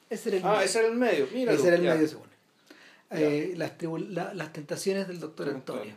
Ese 0.10 0.30
era 0.30 0.38
el 0.38 0.44
ah, 0.46 0.52
medio. 0.52 0.64
ese 0.64 0.80
era 0.80 0.88
el 0.88 0.96
medio. 0.96 1.28
Mira 1.34 1.54
ese 1.54 1.68
era 1.68 1.76
el 1.76 1.82
medio 1.82 2.08
según 2.08 2.34
eh, 3.16 3.54
las, 3.58 4.36
las 4.36 4.54
tentaciones 4.54 5.08
del 5.08 5.20
doctor 5.20 5.50
Antonio. 5.50 5.94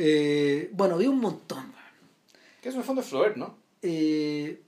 Eh, 0.00 0.70
bueno, 0.72 0.96
vi 0.96 1.08
un 1.08 1.18
montón. 1.18 1.72
Que 2.62 2.68
es 2.68 2.74
un 2.76 2.84
fondo 2.84 3.02
de 3.02 3.08
Flaubert, 3.08 3.36
¿no? 3.36 3.58
Eh, 3.82 4.62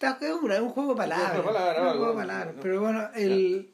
es 0.00 0.60
un 0.60 0.70
juego 0.70 0.90
de 0.90 0.96
palabras. 0.96 1.36
Un 1.36 1.42
juego 1.44 2.08
de 2.08 2.14
palabras. 2.16 2.54
Pero 2.60 2.80
bueno, 2.80 3.08
el, 3.14 3.70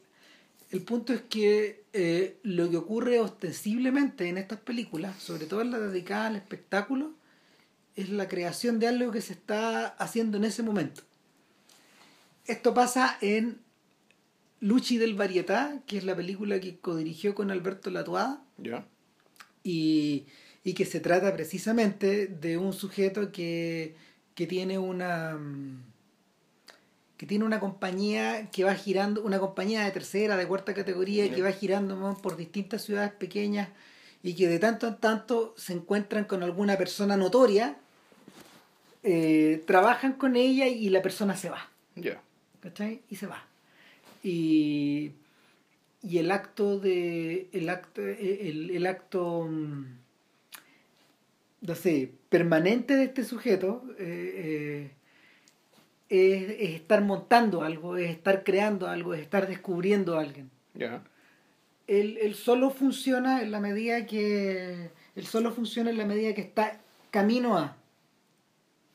el 0.70 0.82
punto 0.82 1.14
es 1.14 1.22
que 1.22 1.84
eh, 1.94 2.38
lo 2.42 2.68
que 2.68 2.76
ocurre 2.76 3.20
ostensiblemente 3.20 4.28
en 4.28 4.36
estas 4.36 4.60
películas, 4.60 5.16
sobre 5.16 5.46
todo 5.46 5.62
en 5.62 5.70
la 5.70 5.78
dedicada 5.78 6.26
al 6.26 6.36
espectáculo, 6.36 7.14
es 7.96 8.10
la 8.10 8.28
creación 8.28 8.78
de 8.78 8.88
algo 8.88 9.10
que 9.10 9.22
se 9.22 9.32
está 9.32 9.86
haciendo 9.86 10.36
en 10.36 10.44
ese 10.44 10.62
momento. 10.62 11.02
Esto 12.44 12.74
pasa 12.74 13.16
en 13.22 13.62
Luchi 14.60 14.98
del 14.98 15.14
Varietà, 15.14 15.80
que 15.86 15.96
es 15.96 16.04
la 16.04 16.14
película 16.14 16.60
que 16.60 16.78
codirigió 16.78 17.34
con 17.34 17.50
Alberto 17.50 17.90
Latuada. 17.90 18.44
Y, 19.64 20.26
y, 20.68 20.74
que 20.74 20.84
se 20.84 21.00
trata 21.00 21.32
precisamente 21.32 22.26
de 22.26 22.58
un 22.58 22.72
sujeto 22.72 23.32
que, 23.32 23.94
que 24.34 24.46
tiene 24.46 24.78
una 24.78 25.38
que 27.16 27.26
tiene 27.26 27.44
una 27.44 27.58
compañía 27.58 28.48
que 28.52 28.62
va 28.62 28.74
girando, 28.74 29.22
una 29.22 29.40
compañía 29.40 29.84
de 29.84 29.90
tercera, 29.90 30.36
de 30.36 30.46
cuarta 30.46 30.72
categoría, 30.72 31.34
que 31.34 31.42
va 31.42 31.50
girando 31.50 32.16
por 32.22 32.36
distintas 32.36 32.84
ciudades 32.84 33.10
pequeñas 33.10 33.70
y 34.22 34.34
que 34.34 34.46
de 34.46 34.60
tanto 34.60 34.86
en 34.86 34.96
tanto 34.98 35.52
se 35.56 35.72
encuentran 35.72 36.24
con 36.26 36.44
alguna 36.44 36.76
persona 36.78 37.16
notoria 37.16 37.76
eh, 39.02 39.62
trabajan 39.66 40.12
con 40.12 40.36
ella 40.36 40.66
y 40.66 40.88
la 40.90 41.02
persona 41.02 41.36
se 41.36 41.50
va. 41.50 41.68
Ya. 41.96 42.20
¿Cachai? 42.60 43.00
Y 43.08 43.16
se 43.16 43.26
va. 43.26 43.44
Y, 44.22 45.12
y 46.02 46.18
el 46.18 46.30
acto 46.30 46.78
de. 46.78 47.48
El 47.52 47.68
acto. 47.68 48.06
El, 48.06 48.70
el 48.70 48.86
acto. 48.86 49.48
No 51.60 51.74
sé, 51.74 52.12
permanente 52.28 52.94
de 52.94 53.04
este 53.04 53.24
sujeto 53.24 53.82
eh, 53.98 54.92
eh, 56.08 56.56
es, 56.60 56.70
estar 56.74 57.02
montando 57.02 57.62
algo, 57.62 57.96
es 57.96 58.10
estar 58.10 58.44
creando 58.44 58.88
algo, 58.88 59.14
es 59.14 59.20
estar 59.20 59.48
descubriendo 59.48 60.18
a 60.18 60.22
alguien. 60.22 60.50
Ya. 60.74 61.02
Él, 61.86 62.18
él, 62.20 62.34
solo 62.34 62.70
funciona 62.70 63.42
en 63.42 63.50
la 63.50 63.60
medida 63.60 64.06
que. 64.06 64.90
Él 65.16 65.26
solo 65.26 65.52
funciona 65.52 65.90
en 65.90 65.98
la 65.98 66.04
medida 66.04 66.34
que 66.34 66.42
está 66.42 66.80
camino 67.10 67.56
a 67.56 67.78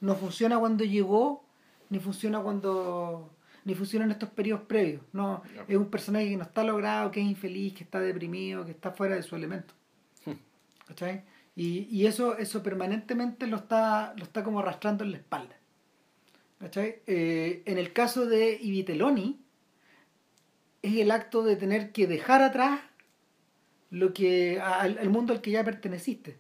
no 0.04 0.16
funciona 0.18 0.60
cuando 0.60 0.84
llegó, 0.84 1.46
ni 1.90 1.98
funciona 1.98 2.42
cuando... 2.42 3.34
ni 3.64 3.74
funciona 3.74 4.04
en 4.04 4.12
estos 4.12 4.30
periodos 4.30 4.66
previos. 4.66 5.02
No, 5.14 5.42
es 5.66 5.78
un 5.78 5.90
personaje 5.90 6.28
que 6.28 6.36
no 6.36 6.44
está 6.44 6.62
logrado, 6.66 7.10
que 7.10 7.22
es 7.22 7.26
infeliz, 7.26 7.74
que 7.74 7.86
está 7.86 8.02
deprimido, 8.02 8.66
que 8.66 8.72
está 8.72 8.92
fuera 8.92 9.16
de 9.16 9.24
su 9.24 9.38
elemento. 9.38 9.74
Hmm. 10.26 10.34
¿Cachai? 10.88 11.24
Y, 11.56 11.88
y 11.92 12.08
eso, 12.08 12.38
eso 12.38 12.64
permanentemente 12.64 13.46
lo 13.48 13.58
está, 13.58 14.14
lo 14.18 14.24
está 14.24 14.44
como 14.44 14.60
arrastrando 14.60 15.04
en 15.04 15.12
la 15.12 15.18
espalda. 15.18 15.56
¿Cachai? 16.60 17.02
Eh, 17.08 17.62
en 17.66 17.78
el 17.78 17.94
caso 17.94 18.26
de 18.26 18.58
Ibiteloni, 18.62 19.40
es 20.82 20.96
el 20.98 21.12
acto 21.12 21.44
de 21.44 21.56
tener 21.56 21.92
que 21.92 22.08
dejar 22.08 22.42
atrás 22.42 22.80
lo 23.90 24.14
que 24.14 24.60
al, 24.60 24.98
al 24.98 25.10
mundo 25.10 25.34
al 25.34 25.42
que 25.42 25.52
ya 25.52 25.64
perteneciste. 25.64 26.38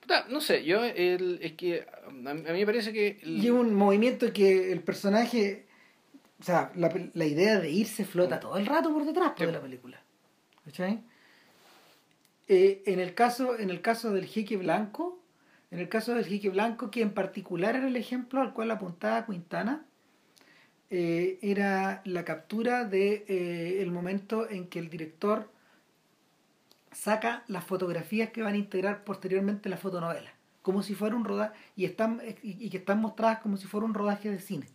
Puta, 0.00 0.26
no 0.28 0.40
sé, 0.40 0.64
yo 0.64 0.82
el, 0.84 1.38
es 1.42 1.52
que 1.52 1.86
a, 2.04 2.10
mí 2.10 2.42
me 2.42 2.66
parece 2.66 2.92
que... 2.92 3.20
el- 3.22 3.38
Y 3.38 3.46
es 3.46 3.52
un 3.52 3.74
movimiento 3.74 4.32
que 4.32 4.72
el 4.72 4.82
personaje, 4.82 5.66
o 6.40 6.42
sea, 6.42 6.72
la, 6.74 6.92
la 7.14 7.26
idea 7.26 7.60
de 7.60 7.70
irse 7.70 8.04
flota 8.04 8.40
todo 8.40 8.56
el 8.56 8.66
rato 8.66 8.92
por 8.92 9.04
detrás 9.04 9.36
de 9.36 9.52
la 9.52 9.60
película. 9.60 10.02
¿Cachai? 10.64 11.02
Eh, 12.52 12.82
en, 12.86 12.98
el 12.98 13.14
caso, 13.14 13.56
en 13.56 13.70
el 13.70 13.80
caso 13.80 14.10
del 14.10 14.26
jeque 14.26 14.56
blanco, 14.56 15.20
en 15.70 15.78
el 15.78 15.88
caso 15.88 16.16
del 16.16 16.24
jeque 16.24 16.48
blanco, 16.48 16.90
que 16.90 17.00
en 17.00 17.14
particular 17.14 17.76
era 17.76 17.86
el 17.86 17.94
ejemplo 17.94 18.40
al 18.40 18.52
cual 18.52 18.72
apuntaba 18.72 19.24
Quintana, 19.24 19.86
eh, 20.90 21.38
era 21.42 22.02
la 22.04 22.24
captura 22.24 22.84
de 22.84 23.24
eh, 23.28 23.86
momento 23.86 24.50
en 24.50 24.66
que 24.66 24.80
el 24.80 24.90
director 24.90 25.48
saca 26.90 27.44
las 27.46 27.62
fotografías 27.62 28.30
que 28.30 28.42
van 28.42 28.54
a 28.54 28.58
integrar 28.58 29.04
posteriormente 29.04 29.68
la 29.68 29.76
fotonovela, 29.76 30.34
como 30.62 30.82
si 30.82 30.96
fuera 30.96 31.14
un 31.14 31.24
rodaje, 31.24 31.54
y, 31.76 31.84
están, 31.84 32.20
y 32.42 32.68
que 32.68 32.78
están 32.78 33.00
mostradas 33.00 33.38
como 33.38 33.58
si 33.58 33.68
fuera 33.68 33.86
un 33.86 33.94
rodaje 33.94 34.28
de 34.28 34.40
cine. 34.40 34.66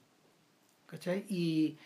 ¿Cachai? 0.85 1.25
Y, 1.27 1.77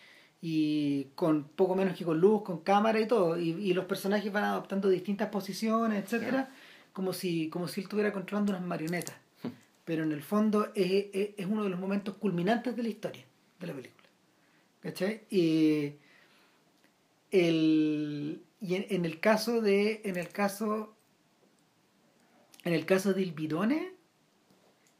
y 0.42 1.04
con 1.14 1.44
poco 1.44 1.74
menos 1.74 1.96
que 1.96 2.04
con 2.04 2.18
luz, 2.18 2.42
con 2.42 2.60
cámara 2.60 3.00
y 3.00 3.06
todo, 3.06 3.38
y, 3.38 3.50
y 3.50 3.74
los 3.74 3.84
personajes 3.84 4.32
van 4.32 4.44
adoptando 4.44 4.88
distintas 4.88 5.28
posiciones, 5.28 6.04
etcétera, 6.04 6.50
como 6.92 7.12
si, 7.12 7.48
como 7.48 7.68
si 7.68 7.80
él 7.80 7.84
estuviera 7.84 8.12
controlando 8.12 8.52
unas 8.52 8.64
marionetas. 8.64 9.16
Pero 9.84 10.04
en 10.04 10.12
el 10.12 10.22
fondo 10.22 10.70
es, 10.74 11.06
es, 11.12 11.30
es 11.36 11.46
uno 11.46 11.64
de 11.64 11.70
los 11.70 11.78
momentos 11.78 12.16
culminantes 12.16 12.74
de 12.76 12.82
la 12.82 12.88
historia 12.88 13.24
de 13.60 13.66
la 13.66 13.74
película. 13.74 14.08
¿Cachai? 14.80 15.22
Y, 15.30 15.92
el, 17.30 18.42
y 18.60 18.74
en, 18.74 18.86
en 18.88 19.04
el 19.04 19.20
caso 19.20 19.60
de. 19.60 20.00
En 20.04 20.16
el 20.16 20.28
caso. 20.28 20.96
En 22.64 22.74
el 22.74 22.84
caso 22.84 23.14
de 23.14 23.22
Il 23.22 23.32
Bidone, 23.32 23.94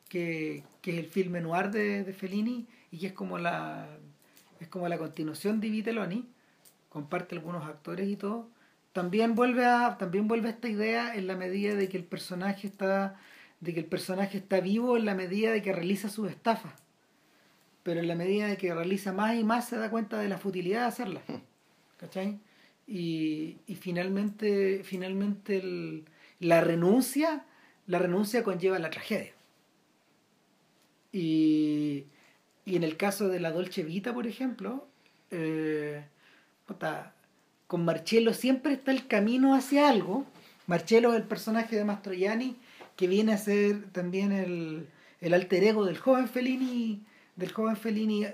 que, 0.09 0.65
que 0.81 0.93
es 0.93 0.99
el 0.99 1.07
filme 1.07 1.41
noir 1.41 1.71
de, 1.71 2.05
de 2.05 2.13
Fellini, 2.13 2.67
y 2.91 2.99
que 2.99 3.09
es 3.09 3.13
como 3.13 3.39
la. 3.39 3.99
Es 4.61 4.69
como 4.69 4.89
la 4.89 4.99
continuación 4.99 5.61
de 5.61 5.71
Vitelloni, 5.71 6.27
comparte 6.89 7.35
algunos 7.37 7.65
actores 7.67 8.09
y 8.09 8.17
todo. 8.17 8.49
También 8.93 9.35
vuelve 9.35 9.65
a. 9.67 9.97
también 9.99 10.29
vuelve 10.29 10.49
a 10.49 10.53
esta 10.53 10.69
idea 10.69 11.15
en 11.15 11.27
la 11.27 11.37
medida 11.37 11.75
de 11.75 11.89
que 11.89 11.97
el 11.97 12.05
personaje 12.05 12.67
está. 12.67 13.19
de 13.61 13.75
que 13.75 13.81
el 13.81 13.87
personaje 13.87 14.39
está 14.39 14.61
vivo 14.61 14.97
en 14.97 15.05
la 15.07 15.15
medida 15.15 15.53
de 15.53 15.63
que 15.63 15.73
realiza 15.73 16.09
sus 16.09 16.31
estafas 16.31 16.73
pero 17.83 18.01
en 18.01 18.09
la 18.09 18.15
medida 18.15 18.47
de 18.47 18.57
que 18.57 18.75
realiza 18.75 19.13
más 19.13 19.35
y 19.37 19.45
más 19.45 19.69
se 19.69 19.77
da 19.77 19.91
cuenta 19.91 20.19
de 20.19 20.29
la 20.29 20.39
futilidad 20.39 20.83
de 20.83 20.87
hacerla. 20.89 21.23
¿Cachai? 21.97 22.39
Y, 22.87 23.59
y 23.67 23.75
finalmente, 23.77 24.83
finalmente 24.85 25.57
el- 25.59 26.05
la 26.41 26.61
renuncia, 26.61 27.45
la 27.87 27.99
renuncia 27.99 28.43
conlleva 28.45 28.79
la 28.79 28.91
tragedia. 28.91 29.33
Y, 31.13 32.05
y 32.71 32.77
en 32.77 32.85
el 32.85 32.97
caso 32.97 33.29
de 33.29 33.41
la 33.41 33.51
Dolce 33.51 33.83
Vita, 33.83 34.15
por 34.15 34.29
ejemplo, 34.29 34.87
eh, 35.33 36.05
con 37.67 37.85
Marcello 37.85 38.33
siempre 38.33 38.75
está 38.75 38.93
el 38.93 39.09
camino 39.09 39.57
hacia 39.57 39.89
algo. 39.89 40.25
Marcello 40.69 41.11
es 41.11 41.17
el 41.17 41.25
personaje 41.27 41.75
de 41.75 41.85
Mastroianni 41.85 42.57
que 42.95 43.09
viene 43.09 43.33
a 43.33 43.39
ser 43.39 43.91
también 43.91 44.31
el, 44.31 44.87
el 45.21 45.35
alter 45.35 45.65
ego 45.65 45.85
del 45.85 45.99
joven 45.99 46.29
Fellini, 46.29 47.03
del 47.35 47.51
joven 47.51 47.77
Fellini 47.77 48.27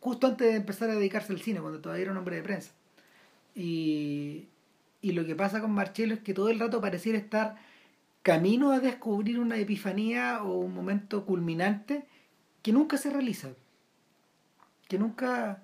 justo 0.00 0.28
antes 0.28 0.48
de 0.48 0.56
empezar 0.56 0.88
a 0.88 0.94
dedicarse 0.94 1.34
al 1.34 1.42
cine, 1.42 1.60
cuando 1.60 1.80
todavía 1.80 2.04
era 2.04 2.12
un 2.12 2.18
hombre 2.18 2.36
de 2.36 2.42
prensa. 2.42 2.72
Y, 3.54 4.46
y 5.02 5.12
lo 5.12 5.26
que 5.26 5.36
pasa 5.36 5.60
con 5.60 5.72
Marcello 5.72 6.14
es 6.14 6.20
que 6.20 6.32
todo 6.32 6.48
el 6.48 6.58
rato 6.58 6.80
pareciera 6.80 7.18
estar 7.18 7.56
camino 8.22 8.70
a 8.70 8.80
descubrir 8.80 9.38
una 9.38 9.58
epifanía 9.58 10.42
o 10.42 10.56
un 10.56 10.74
momento 10.74 11.26
culminante 11.26 12.04
que 12.62 12.72
nunca 12.72 12.96
se 12.96 13.10
realiza, 13.10 13.50
que 14.88 14.98
nunca, 14.98 15.62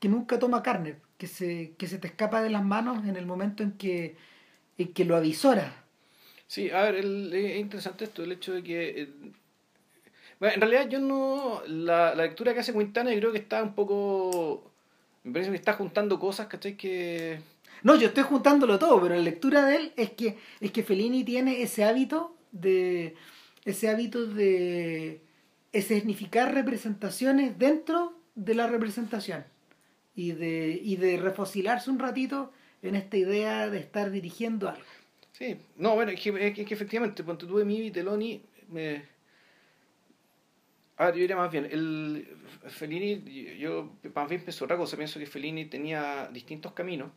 que 0.00 0.08
nunca 0.08 0.38
toma 0.38 0.62
carne, 0.62 0.96
que 1.18 1.26
se, 1.26 1.74
que 1.78 1.86
se 1.86 1.98
te 1.98 2.08
escapa 2.08 2.42
de 2.42 2.50
las 2.50 2.64
manos 2.64 3.06
en 3.06 3.16
el 3.16 3.26
momento 3.26 3.62
en 3.62 3.72
que, 3.72 4.16
en 4.78 4.92
que 4.92 5.04
lo 5.04 5.16
avisora. 5.16 5.84
Sí, 6.46 6.70
a 6.70 6.82
ver, 6.82 6.96
el- 6.96 7.32
es 7.32 7.58
interesante 7.58 8.04
esto, 8.04 8.22
el 8.24 8.32
hecho 8.32 8.52
de 8.52 8.62
que... 8.62 9.02
eh, 9.02 9.08
bueno, 10.40 10.54
en 10.54 10.60
realidad 10.60 10.88
yo 10.88 10.98
no... 10.98 11.62
La, 11.66 12.14
la 12.14 12.24
lectura 12.24 12.52
que 12.52 12.60
hace 12.60 12.72
Quintana 12.72 13.12
yo 13.12 13.20
creo 13.20 13.32
que 13.32 13.38
está 13.38 13.62
un 13.62 13.74
poco... 13.74 14.70
Me 15.24 15.32
parece 15.32 15.50
que 15.50 15.56
está 15.56 15.74
juntando 15.74 16.18
cosas, 16.18 16.48
¿cachai? 16.48 16.76
Que... 16.76 17.38
No, 17.84 17.96
yo 17.96 18.08
estoy 18.08 18.24
juntándolo 18.24 18.78
todo, 18.78 19.00
pero 19.00 19.14
la 19.14 19.20
lectura 19.22 19.64
de 19.64 19.76
él 19.76 19.92
es 19.96 20.10
que, 20.10 20.36
es 20.60 20.72
que 20.72 20.82
Fellini 20.82 21.24
tiene 21.24 21.62
ese 21.62 21.84
hábito 21.84 22.36
de. 22.52 23.16
ese 23.64 23.88
hábito 23.88 24.26
de 24.26 25.20
escenificar 25.72 26.54
representaciones 26.54 27.58
dentro 27.58 28.18
de 28.34 28.54
la 28.54 28.66
representación. 28.66 29.44
Y 30.14 30.32
de, 30.32 30.78
y 30.82 30.96
de 30.96 31.16
refocilarse 31.16 31.90
un 31.90 31.98
ratito 31.98 32.52
en 32.82 32.96
esta 32.96 33.16
idea 33.16 33.70
de 33.70 33.78
estar 33.78 34.10
dirigiendo 34.10 34.68
algo. 34.68 34.84
Sí, 35.32 35.56
no, 35.76 35.94
bueno, 35.94 36.10
es 36.12 36.20
que, 36.20 36.28
es 36.48 36.54
que, 36.54 36.62
es 36.62 36.72
efectivamente, 36.72 37.24
ponte 37.24 37.46
tú 37.46 37.56
de 37.58 37.64
mí, 37.64 37.90
Teloni, 37.90 38.42
me... 38.68 39.10
Yo 40.98 41.12
diría 41.12 41.34
más 41.34 41.50
bien, 41.50 41.64
el 41.64 42.28
Fellini, 42.68 43.56
yo 43.58 43.92
más 44.14 44.28
bien 44.28 44.42
pienso 44.42 44.64
otra 44.66 44.76
cosa, 44.76 44.96
pienso 44.96 45.18
que 45.18 45.26
Fellini 45.26 45.64
tenía 45.64 46.28
distintos 46.32 46.72
caminos. 46.74 47.10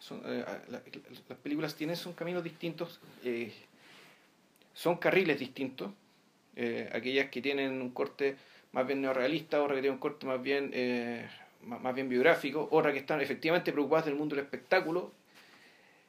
Son, 0.00 0.20
eh, 0.24 0.44
la- 0.68 0.82
las 1.28 1.38
películas 1.38 1.76
tienen 1.76 1.94
son 1.94 2.14
caminos 2.14 2.42
distintos, 2.42 2.98
eh, 3.22 3.52
son 4.72 4.96
carriles 4.96 5.38
distintos. 5.38 5.92
Eh, 6.56 6.88
aquellas 6.92 7.28
que 7.28 7.42
tienen 7.42 7.82
un 7.82 7.90
corte 7.90 8.36
más 8.72 8.86
bien 8.86 9.02
neorrealista, 9.02 9.62
otra 9.62 9.74
que 9.74 9.82
tienen 9.82 9.96
un 9.96 10.00
corte 10.00 10.26
más 10.26 10.42
bien, 10.42 10.70
eh, 10.72 11.28
más, 11.62 11.94
bien 11.94 12.08
biográfico, 12.08 12.68
otra 12.70 12.92
que 12.92 12.98
están 12.98 13.20
efectivamente 13.20 13.72
preocupadas 13.72 14.06
del 14.06 14.14
mundo 14.14 14.34
del 14.34 14.44
espectáculo 14.44 15.12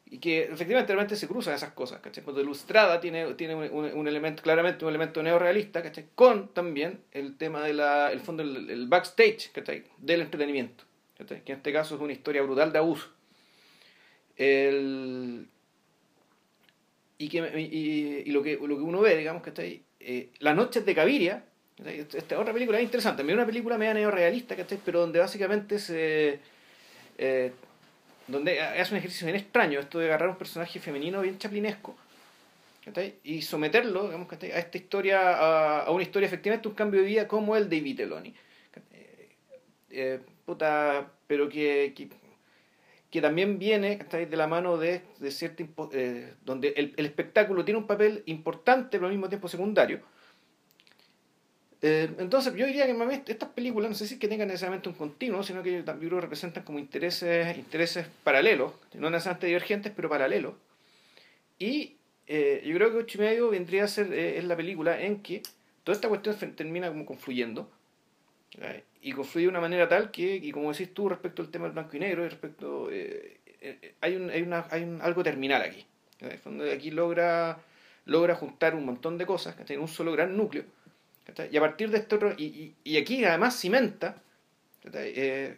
y 0.05 0.19
que 0.19 0.43
efectivamente 0.43 0.93
realmente 0.93 1.17
se 1.17 1.27
cruzan 1.27 1.53
esas 1.53 1.71
cosas, 1.71 1.99
¿cachai? 1.99 2.23
Cuando 2.23 2.41
Ilustrada 2.41 3.01
tiene, 3.01 3.33
tiene 3.33 3.55
un, 3.55 4.07
elemento, 4.07 4.41
claramente 4.41 4.85
un 4.85 4.89
elemento 4.89 5.21
neorrealista, 5.21 5.83
¿cachai? 5.83 6.05
Con 6.15 6.53
también 6.53 7.01
el 7.11 7.37
tema 7.37 7.61
del 7.61 7.79
el 7.79 8.19
fondo, 8.21 8.43
el, 8.43 8.69
el 8.69 8.87
backstage, 8.87 9.51
¿cachai? 9.51 9.83
Del 9.97 10.21
entretenimiento, 10.21 10.85
¿cachai? 11.17 11.43
Que 11.43 11.51
en 11.51 11.57
este 11.57 11.73
caso 11.73 11.95
es 11.95 12.01
una 12.01 12.13
historia 12.13 12.41
brutal 12.41 12.71
de 12.71 12.77
abuso. 12.79 13.11
El, 14.37 15.47
y, 17.17 17.27
que, 17.27 17.39
y, 17.59 18.29
y 18.29 18.31
lo, 18.31 18.43
que, 18.43 18.55
lo 18.55 18.77
que 18.77 18.83
uno 18.83 19.01
ve, 19.01 19.17
digamos, 19.17 19.41
¿cachai? 19.41 19.83
Eh, 19.99 20.29
Las 20.39 20.55
noches 20.55 20.85
de 20.85 20.95
Caviria, 20.95 21.43
esta 22.13 22.39
otra 22.39 22.53
película 22.53 22.77
es 22.79 22.83
interesante, 22.83 23.17
también 23.17 23.37
una 23.37 23.45
película 23.45 23.77
media 23.77 23.93
neorrealista, 23.93 24.55
¿cachai? 24.55 24.79
Pero 24.83 25.01
donde 25.01 25.19
básicamente 25.19 25.79
se... 25.79 26.39
eh, 27.17 27.51
donde 28.27 28.59
hace 28.61 28.93
un 28.93 28.97
ejercicio 28.97 29.25
bien 29.25 29.37
extraño, 29.37 29.79
esto 29.79 29.99
de 29.99 30.07
agarrar 30.07 30.29
un 30.29 30.37
personaje 30.37 30.79
femenino 30.79 31.21
bien 31.21 31.37
chaplinesco 31.37 31.95
¿cachai? 32.83 33.15
y 33.23 33.41
someterlo 33.41 34.05
digamos, 34.05 34.27
¿cachai? 34.27 34.51
a 34.51 34.59
esta 34.59 34.77
historia, 34.77 35.31
a, 35.37 35.81
a 35.83 35.91
una 35.91 36.03
historia 36.03 36.27
efectivamente, 36.27 36.67
un 36.67 36.73
cambio 36.75 37.01
de 37.01 37.07
vida 37.07 37.27
como 37.27 37.55
el 37.55 37.69
de 37.69 37.79
Vitelloni. 37.79 38.33
Eh, 38.91 39.29
eh, 39.91 40.19
puta, 40.45 41.09
pero 41.25 41.47
que, 41.47 41.93
que 43.09 43.21
también 43.21 43.57
viene 43.57 43.97
de 43.97 44.37
la 44.37 44.47
mano 44.47 44.77
de, 44.77 45.01
de 45.19 45.31
cierta 45.31 45.63
eh, 45.93 46.33
donde 46.43 46.69
el, 46.75 46.93
el 46.97 47.05
espectáculo 47.05 47.63
tiene 47.63 47.79
un 47.79 47.87
papel 47.87 48.23
importante 48.25 48.97
pero 48.97 49.05
al 49.05 49.11
mismo 49.11 49.29
tiempo 49.29 49.47
secundario. 49.47 50.01
Eh, 51.81 52.09
entonces, 52.17 52.53
yo 52.55 52.65
diría 52.65 52.87
que 52.87 53.31
estas 53.31 53.49
películas 53.49 53.89
no 53.89 53.95
sé 53.95 54.07
si 54.07 54.15
es 54.15 54.19
que 54.19 54.27
tengan 54.27 54.47
necesariamente 54.47 54.89
un 54.89 54.95
continuo, 54.95 55.43
sino 55.43 55.61
que 55.61 55.83
también 55.83 56.09
que 56.09 56.21
representan 56.21 56.63
como 56.63 56.79
intereses, 56.79 57.55
intereses 57.57 58.07
paralelos, 58.23 58.73
no 58.95 59.09
necesariamente 59.09 59.47
divergentes, 59.47 59.93
pero 59.95 60.09
paralelos. 60.09 60.55
Y 61.59 61.97
eh, 62.25 62.63
yo 62.65 62.75
creo 62.75 62.91
que 62.91 62.97
ocho 62.97 63.17
y 63.19 63.21
medio 63.21 63.49
vendría 63.49 63.83
a 63.83 63.87
ser 63.87 64.11
es 64.11 64.43
la 64.43 64.55
película 64.55 64.99
en 64.99 65.21
que 65.21 65.43
toda 65.83 65.95
esta 65.95 66.09
cuestión 66.09 66.35
termina 66.55 66.87
como 66.89 67.05
confluyendo. 67.05 67.69
Y 69.01 69.11
confluye 69.11 69.45
de 69.45 69.49
una 69.49 69.61
manera 69.61 69.87
tal 69.87 70.09
que, 70.11 70.35
y 70.35 70.51
como 70.51 70.71
decís 70.71 70.93
tú 70.93 71.07
respecto 71.09 71.41
al 71.41 71.49
tema 71.49 71.65
del 71.65 71.73
blanco 71.73 71.95
y 71.95 71.99
negro, 71.99 72.23
respecto 72.23 72.89
eh, 72.91 73.39
eh, 73.61 73.93
hay, 74.01 74.15
un, 74.15 74.29
hay, 74.29 74.41
una, 74.41 74.65
hay 74.69 74.83
un, 74.83 75.01
algo 75.01 75.23
terminal 75.23 75.61
aquí. 75.61 75.85
¿cachai? 76.13 76.27
En 76.29 76.31
el 76.33 76.39
fondo, 76.39 76.71
Aquí 76.71 76.91
logra, 76.91 77.59
logra 78.05 78.35
juntar 78.35 78.73
un 78.75 78.85
montón 78.85 79.17
de 79.17 79.25
cosas 79.25 79.55
en 79.69 79.79
un 79.79 79.87
solo 79.87 80.11
gran 80.11 80.35
núcleo. 80.35 80.63
Y 81.51 81.57
a 81.57 81.61
partir 81.61 81.89
de 81.89 81.97
esto, 81.97 82.15
otro- 82.15 82.33
y, 82.37 82.45
y, 82.45 82.75
y 82.83 82.97
aquí 82.97 83.23
además 83.25 83.59
cimenta 83.59 84.21
Eh, 84.93 85.57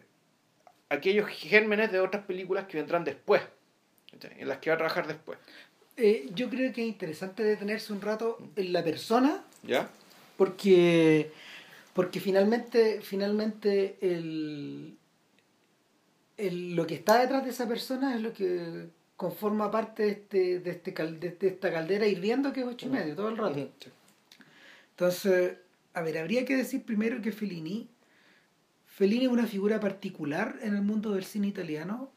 aquellos 0.88 1.28
gérmenes 1.28 1.92
de 1.92 2.00
otras 2.00 2.24
películas 2.24 2.66
que 2.66 2.76
vendrán 2.78 3.04
después, 3.04 3.40
en 4.38 4.48
las 4.48 4.58
que 4.58 4.70
va 4.70 4.74
a 4.74 4.78
trabajar 4.78 5.06
después. 5.06 5.38
Eh, 5.96 6.28
yo 6.34 6.50
creo 6.50 6.72
que 6.72 6.82
es 6.82 6.88
interesante 6.88 7.44
detenerse 7.44 7.92
un 7.92 8.00
rato 8.00 8.38
en 8.56 8.72
la 8.72 8.82
persona. 8.82 9.44
¿Ya? 9.62 9.88
Porque, 10.36 11.30
porque 12.00 12.18
finalmente, 12.18 13.02
finalmente 13.02 13.98
el, 14.00 14.96
el, 16.38 16.74
lo 16.74 16.86
que 16.86 16.94
está 16.94 17.20
detrás 17.20 17.44
de 17.44 17.50
esa 17.50 17.68
persona 17.68 18.14
es 18.14 18.22
lo 18.22 18.32
que 18.32 18.88
conforma 19.16 19.70
parte 19.70 20.02
de, 20.02 20.10
este, 20.12 20.60
de, 20.60 20.70
este, 20.70 20.92
de 20.92 21.48
esta 21.48 21.70
caldera 21.70 22.06
hirviendo 22.06 22.54
que 22.54 22.60
es 22.60 22.66
ocho 22.66 22.86
y 22.86 22.88
medio 22.88 23.14
todo 23.14 23.28
el 23.28 23.36
rato. 23.36 23.70
Entonces, 24.92 25.58
a 25.92 26.00
ver, 26.00 26.16
habría 26.16 26.46
que 26.46 26.56
decir 26.56 26.84
primero 26.84 27.20
que 27.20 27.32
Fellini, 27.32 27.86
Fellini 28.86 29.26
es 29.26 29.30
una 29.30 29.46
figura 29.46 29.78
particular 29.78 30.58
en 30.62 30.76
el 30.76 30.80
mundo 30.80 31.10
del 31.10 31.26
cine 31.26 31.48
italiano 31.48 32.10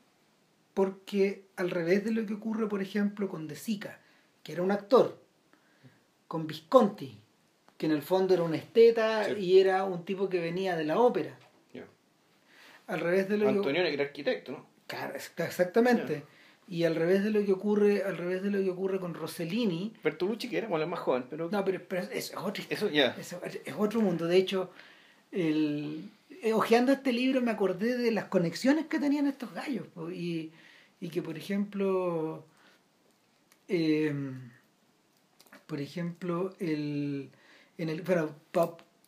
porque 0.74 1.44
al 1.58 1.72
revés 1.72 2.06
de 2.06 2.12
lo 2.12 2.26
que 2.26 2.36
ocurre, 2.36 2.70
por 2.70 2.82
ejemplo, 2.82 3.28
con 3.28 3.50
De 3.50 3.58
Sica, 3.58 4.00
que 4.44 4.54
era 4.54 4.64
un 4.64 4.72
actor, 4.72 5.22
con 6.30 6.48
Visconti, 6.48 7.20
que 7.84 7.88
en 7.88 7.92
el 7.92 8.02
fondo 8.02 8.34
era 8.34 8.44
un 8.44 8.56
esteta 8.56 9.30
y 9.38 9.60
era 9.60 9.84
un 9.84 10.06
tipo 10.06 10.30
que 10.30 10.40
venía 10.40 10.78
de 10.78 10.86
la 10.86 11.00
ópera. 11.00 11.38
Al 12.88 13.02
revés 13.02 13.28
de 13.28 13.38
lo 13.38 13.50
Antonioni, 13.50 13.90
que 13.90 13.96
era 13.96 14.06
arquitecto, 14.06 14.54
¿no? 14.54 14.66
Claro, 14.88 15.16
exactamente. 15.16 16.24
Y 16.70 16.86
al 16.86 16.96
revés 16.96 17.26
de 17.26 17.32
lo 17.32 17.44
que 17.44 17.52
ocurre, 17.52 18.04
al 18.04 18.16
revés 18.16 18.42
de 18.42 18.52
lo 18.52 18.64
que 18.64 18.70
ocurre 18.70 19.02
con 19.02 19.14
Rossellini. 19.14 19.92
Bertolucci 20.02 20.48
que 20.48 20.60
era, 20.60 20.70
bueno, 20.70 20.88
más 20.88 21.02
joven, 21.02 21.26
pero. 21.30 21.50
No, 21.52 21.66
pero, 21.66 21.82
es, 22.14 22.34
otro, 22.38 22.64
Eso, 22.70 22.88
es 22.88 23.76
otro 23.78 24.00
mundo. 24.00 24.28
De 24.28 24.38
hecho, 24.38 24.72
el, 25.34 26.10
eh, 26.42 26.54
ojeando 26.54 26.94
este 26.94 27.12
libro 27.12 27.42
me 27.42 27.52
acordé 27.52 27.98
de 27.98 28.12
las 28.12 28.26
conexiones 28.26 28.86
que 28.86 28.98
tenían 28.98 29.28
estos 29.28 29.54
gallos. 29.54 29.88
Y, 30.14 30.52
y 31.02 31.10
que 31.10 31.22
por 31.22 31.38
ejemplo 31.38 32.46
em, 33.68 34.52
por 35.68 35.82
ejemplo 35.82 36.54
el 36.60 37.30
en 37.78 37.90
el 37.90 38.02
bueno 38.02 38.36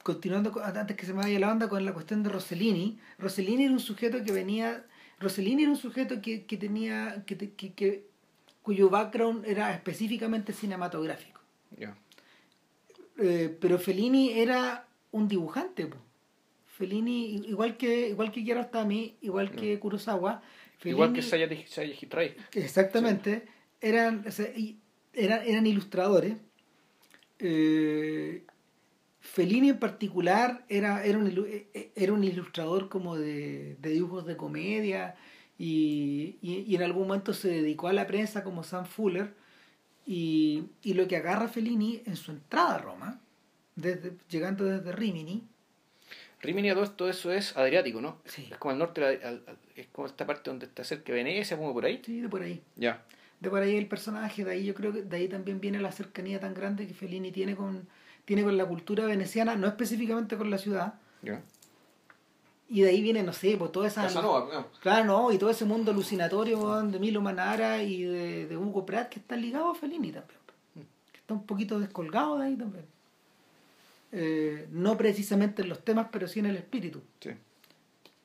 continuando 0.03 0.61
antes 0.63 0.95
que 0.95 1.05
se 1.05 1.13
me 1.13 1.23
vaya 1.23 1.39
la 1.39 1.47
banda 1.47 1.67
con 1.67 1.83
la 1.83 1.93
cuestión 1.93 2.23
de 2.23 2.29
Rossellini 2.29 2.99
Rossellini 3.17 3.65
era 3.65 3.73
un 3.73 3.79
sujeto 3.79 4.23
que 4.23 4.31
venía 4.31 4.85
Rossellini 5.19 5.63
era 5.63 5.71
un 5.71 5.77
sujeto 5.77 6.21
que, 6.21 6.45
que 6.45 6.57
tenía 6.57 7.23
que, 7.25 7.37
que, 7.37 8.05
cuyo 8.61 8.89
background 8.89 9.45
era 9.45 9.73
específicamente 9.73 10.53
cinematográfico 10.53 11.41
eh, 13.17 13.57
pero 13.59 13.79
Fellini 13.79 14.31
era 14.31 14.85
un 15.11 15.27
dibujante 15.27 15.89
Fellini 16.67 17.47
igual 17.47 17.77
que 17.77 18.09
igual 18.09 18.31
que 18.31 18.43
Kiarostami 18.43 19.15
igual 19.21 19.51
que 19.51 19.79
Kurosawa 19.79 20.41
Igual 20.83 21.13
que 21.13 21.21
Sayaji 21.21 22.07
Ray. 22.09 22.35
Exactamente. 22.53 23.47
Eran, 23.81 24.25
eran, 25.13 25.41
eran 25.45 25.67
ilustradores. 25.67 26.37
Eh, 27.39 28.43
Fellini 29.25 29.69
en 29.69 29.79
particular 29.79 30.63
era, 30.69 31.03
era, 31.03 31.17
un, 31.17 31.27
e, 31.27 31.67
e, 31.73 31.91
era 31.95 32.13
un 32.13 32.23
ilustrador 32.23 32.89
como 32.89 33.17
de, 33.17 33.75
dibujos 33.81 34.25
de 34.25 34.37
comedia 34.37 35.15
y, 35.57 36.37
y, 36.41 36.75
en 36.75 36.83
algún 36.83 37.07
momento 37.07 37.33
se 37.33 37.49
dedicó 37.49 37.87
a 37.87 37.93
la 37.93 38.05
prensa 38.07 38.43
como 38.43 38.63
Sam 38.63 38.85
Fuller 38.85 39.33
y, 40.05 40.65
y 40.83 40.93
lo 40.93 41.07
que 41.07 41.17
agarra 41.17 41.47
Fellini 41.47 42.03
en 42.05 42.15
su 42.15 42.31
entrada 42.31 42.75
a 42.75 42.77
Roma, 42.77 43.19
desde, 43.75 44.13
llegando 44.29 44.65
desde 44.65 44.91
Rimini, 44.91 45.43
Rimini 46.41 46.71
todo 46.95 47.09
eso 47.09 47.31
es 47.31 47.57
Adriático, 47.57 48.01
¿no? 48.01 48.19
Sí. 48.25 48.47
Es 48.51 48.57
como 48.57 48.71
al 48.73 48.77
norte, 48.77 49.19
es 49.75 49.87
como 49.87 50.05
esta 50.05 50.27
parte 50.27 50.51
donde 50.51 50.67
está 50.67 50.83
cerca 50.83 51.11
de 51.11 51.23
Venecia, 51.23 51.57
como 51.57 51.73
por 51.73 51.85
ahí. 51.85 52.01
Sí, 52.05 52.21
de 52.21 52.29
por 52.29 52.43
ahí. 52.43 52.61
Ya. 52.75 53.03
De 53.39 53.49
por 53.49 53.63
ahí 53.63 53.75
el 53.75 53.87
personaje, 53.87 54.45
de 54.45 54.51
ahí 54.51 54.65
yo 54.65 54.75
creo 54.75 54.93
que 54.93 55.01
de 55.01 55.17
ahí 55.17 55.27
también 55.27 55.59
viene 55.59 55.79
la 55.79 55.91
cercanía 55.91 56.39
tan 56.39 56.53
grande 56.53 56.85
que 56.85 56.93
Fellini 56.93 57.31
tiene 57.31 57.55
con, 57.55 57.87
tiene 58.25 58.43
con 58.43 58.57
la 58.57 58.65
cultura 58.65 59.05
veneciana, 59.05 59.55
no 59.55 59.67
específicamente 59.67 60.37
con 60.37 60.49
la 60.49 60.57
ciudad. 60.57 60.95
Y 62.67 62.81
de 62.81 62.89
ahí 62.89 63.01
viene, 63.01 63.21
no 63.21 63.31
sé, 63.31 63.55
pues 63.57 63.71
toda 63.71 63.87
esa... 63.87 64.07
Claro, 64.81 65.05
no, 65.05 65.31
y 65.31 65.37
todo 65.37 65.51
ese 65.51 65.65
mundo 65.65 65.91
alucinatorio 65.91 66.81
de 66.81 66.99
Milo 66.99 67.21
Manara 67.21 67.83
y 67.83 68.03
de, 68.03 68.47
de 68.47 68.57
Hugo 68.57 68.85
Pratt 68.85 69.09
que 69.09 69.19
está 69.19 69.35
ligado 69.35 69.69
a 69.69 69.75
Fellini 69.75 70.11
también. 70.11 70.39
Que 71.11 71.19
está 71.19 71.35
un 71.35 71.45
poquito 71.45 71.79
descolgado 71.79 72.39
de 72.39 72.47
ahí 72.47 72.55
también. 72.55 72.85
Eh, 74.11 74.67
no 74.71 74.97
precisamente 74.97 75.61
en 75.61 75.69
los 75.69 75.83
temas, 75.83 76.07
pero 76.11 76.27
sí 76.27 76.39
en 76.39 76.45
el 76.45 76.55
espíritu. 76.55 77.01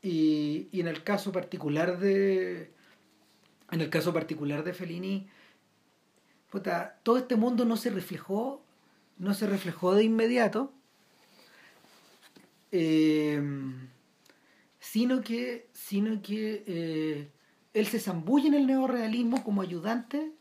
Y, 0.02 0.68
y, 0.70 0.80
en 0.80 0.86
el 0.86 1.02
caso 1.02 1.32
particular 1.32 1.98
de. 1.98 2.70
En 3.72 3.80
el 3.80 3.90
caso 3.90 4.12
particular 4.12 4.62
de 4.62 4.72
Fellini, 4.72 5.28
todo 7.02 7.16
este 7.16 7.34
mundo 7.34 7.64
no 7.64 7.76
se 7.76 7.90
reflejó, 7.90 8.62
no 9.20 9.34
se 9.34 9.46
reflejó 9.46 9.94
de 9.94 10.04
inmediato, 10.04 10.72
eh, 12.72 13.40
sino 14.80 15.20
que, 15.20 15.68
sino 15.72 16.22
que 16.22 16.64
eh, 16.66 17.28
él 17.74 17.86
se 17.86 18.00
zambulle 18.00 18.48
en 18.48 18.54
el 18.54 18.66
neorealismo 18.66 19.44
como 19.44 19.60
ayudante 19.60 20.32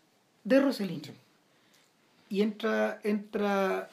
de 0.46 0.62
Rossellini. 0.62 1.12
Y 2.30 2.42
entra, 2.42 3.00
entra 3.04 3.90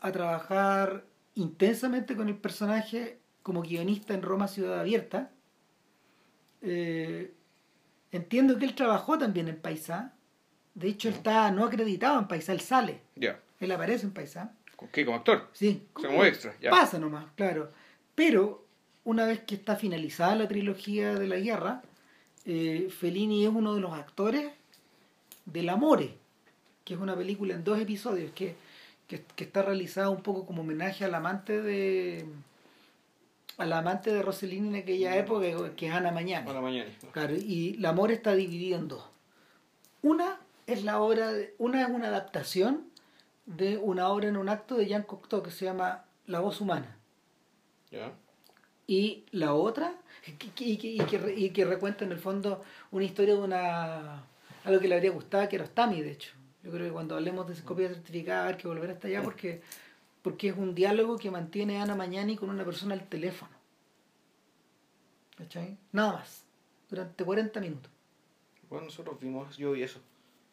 a 0.00 0.12
trabajar 0.12 1.04
intensamente 1.36 2.16
con 2.16 2.28
el 2.28 2.36
personaje 2.36 3.18
como 3.42 3.62
guionista 3.62 4.14
en 4.14 4.22
Roma 4.22 4.48
Ciudad 4.48 4.80
Abierta. 4.80 5.30
Eh, 6.60 7.32
entiendo 8.10 8.58
que 8.58 8.64
él 8.64 8.74
trabajó 8.74 9.16
también 9.16 9.46
en 9.46 9.60
Paisá. 9.60 10.12
De 10.74 10.88
hecho, 10.88 11.08
él 11.08 11.14
está 11.14 11.50
no 11.52 11.64
acreditado 11.64 12.18
en 12.18 12.26
Paisá, 12.26 12.52
él 12.52 12.60
sale. 12.60 13.00
Él 13.60 13.72
aparece 13.72 14.06
en 14.06 14.12
Paisá. 14.12 14.52
¿Qué? 14.92 15.04
¿Como 15.04 15.16
actor? 15.16 15.48
Sí. 15.52 15.86
Como 15.92 16.24
extra. 16.24 16.54
Pasa 16.70 16.98
nomás, 16.98 17.26
claro. 17.34 17.72
Pero 18.14 18.64
una 19.04 19.26
vez 19.26 19.40
que 19.40 19.56
está 19.56 19.76
finalizada 19.76 20.36
la 20.36 20.48
trilogía 20.48 21.14
de 21.14 21.26
la 21.26 21.36
guerra, 21.36 21.82
eh, 22.44 22.88
Fellini 22.90 23.44
es 23.44 23.50
uno 23.50 23.74
de 23.74 23.80
los 23.80 23.92
actores 23.92 24.50
del 25.46 25.68
Amore, 25.68 26.16
que 26.84 26.94
es 26.94 27.00
una 27.00 27.16
película 27.16 27.54
en 27.54 27.64
dos 27.64 27.80
episodios 27.80 28.30
que 28.32 28.54
que, 29.08 29.24
está 29.38 29.62
realizada 29.62 30.10
un 30.10 30.22
poco 30.22 30.46
como 30.46 30.62
homenaje 30.62 31.04
al 31.04 31.14
amante 31.14 31.62
de 31.62 32.26
al 33.56 33.72
amante 33.72 34.12
de 34.12 34.22
Rossellini 34.22 34.68
en 34.68 34.76
aquella 34.76 35.10
mm. 35.10 35.18
época 35.18 35.74
que 35.74 35.88
es 35.88 35.92
Ana 35.92 36.12
Mañana. 36.12 36.48
Ana 36.48 36.60
Mañana. 36.60 36.90
Claro, 37.12 37.34
y 37.34 37.74
el 37.76 37.86
amor 37.86 38.12
está 38.12 38.34
dividido 38.34 38.78
en 38.78 38.86
dos. 38.86 39.02
Una 40.02 40.38
es 40.68 40.84
la 40.84 41.00
obra 41.00 41.32
de, 41.32 41.54
una 41.58 41.82
es 41.82 41.88
una 41.88 42.08
adaptación 42.08 42.87
de 43.48 43.76
una 43.78 44.08
obra 44.08 44.28
en 44.28 44.36
un 44.36 44.48
acto 44.48 44.76
de 44.76 44.86
Jean 44.86 45.02
Cocteau 45.02 45.42
que 45.42 45.50
se 45.50 45.64
llama 45.64 46.04
La 46.26 46.38
voz 46.40 46.60
humana. 46.60 46.96
Y 48.86 49.24
la 49.32 49.54
otra, 49.54 49.94
y, 50.26 50.76
que, 50.76 51.34
y 51.36 51.50
que 51.50 51.64
recuenta 51.64 52.04
en 52.04 52.12
el 52.12 52.18
fondo 52.18 52.62
una 52.90 53.04
historia 53.04 53.34
de 53.34 53.40
una 53.40 54.24
algo 54.64 54.80
que 54.80 54.88
le 54.88 54.94
habría 54.94 55.10
gustado 55.10 55.48
que 55.48 55.56
era 55.56 55.64
Ostami, 55.64 56.02
de 56.02 56.12
hecho. 56.12 56.32
Yo 56.62 56.70
creo 56.70 56.86
que 56.86 56.92
cuando 56.92 57.14
hablemos 57.14 57.48
de 57.48 57.54
copia 57.62 57.88
certificada 57.88 58.48
hay 58.48 58.56
que 58.56 58.68
volver 58.68 58.90
hasta 58.90 59.08
allá 59.08 59.22
porque, 59.22 59.62
porque 60.22 60.48
es 60.48 60.56
un 60.56 60.74
diálogo 60.74 61.16
que 61.16 61.30
mantiene 61.30 61.80
Ana 61.80 61.94
Mañani 61.94 62.36
con 62.36 62.50
una 62.50 62.64
persona 62.64 62.94
al 62.94 63.08
teléfono. 63.08 63.52
¿Cachai? 65.36 65.78
Nada 65.92 66.14
más. 66.14 66.44
Durante 66.90 67.24
40 67.24 67.60
minutos. 67.60 67.90
Bueno, 68.68 68.86
nosotros 68.86 69.18
vimos 69.20 69.56
yo 69.56 69.74
y 69.76 69.82
eso. 69.82 70.00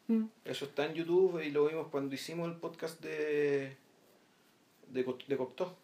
Mm. 0.08 0.24
Eso 0.44 0.66
está 0.66 0.86
en 0.86 0.94
YouTube 0.94 1.40
y 1.42 1.50
lo 1.50 1.66
vimos 1.66 1.88
cuando 1.88 2.14
hicimos 2.14 2.48
el 2.48 2.56
podcast 2.56 3.00
de, 3.02 3.76
de, 4.88 5.16
de 5.28 5.36
Cocteau. 5.36 5.74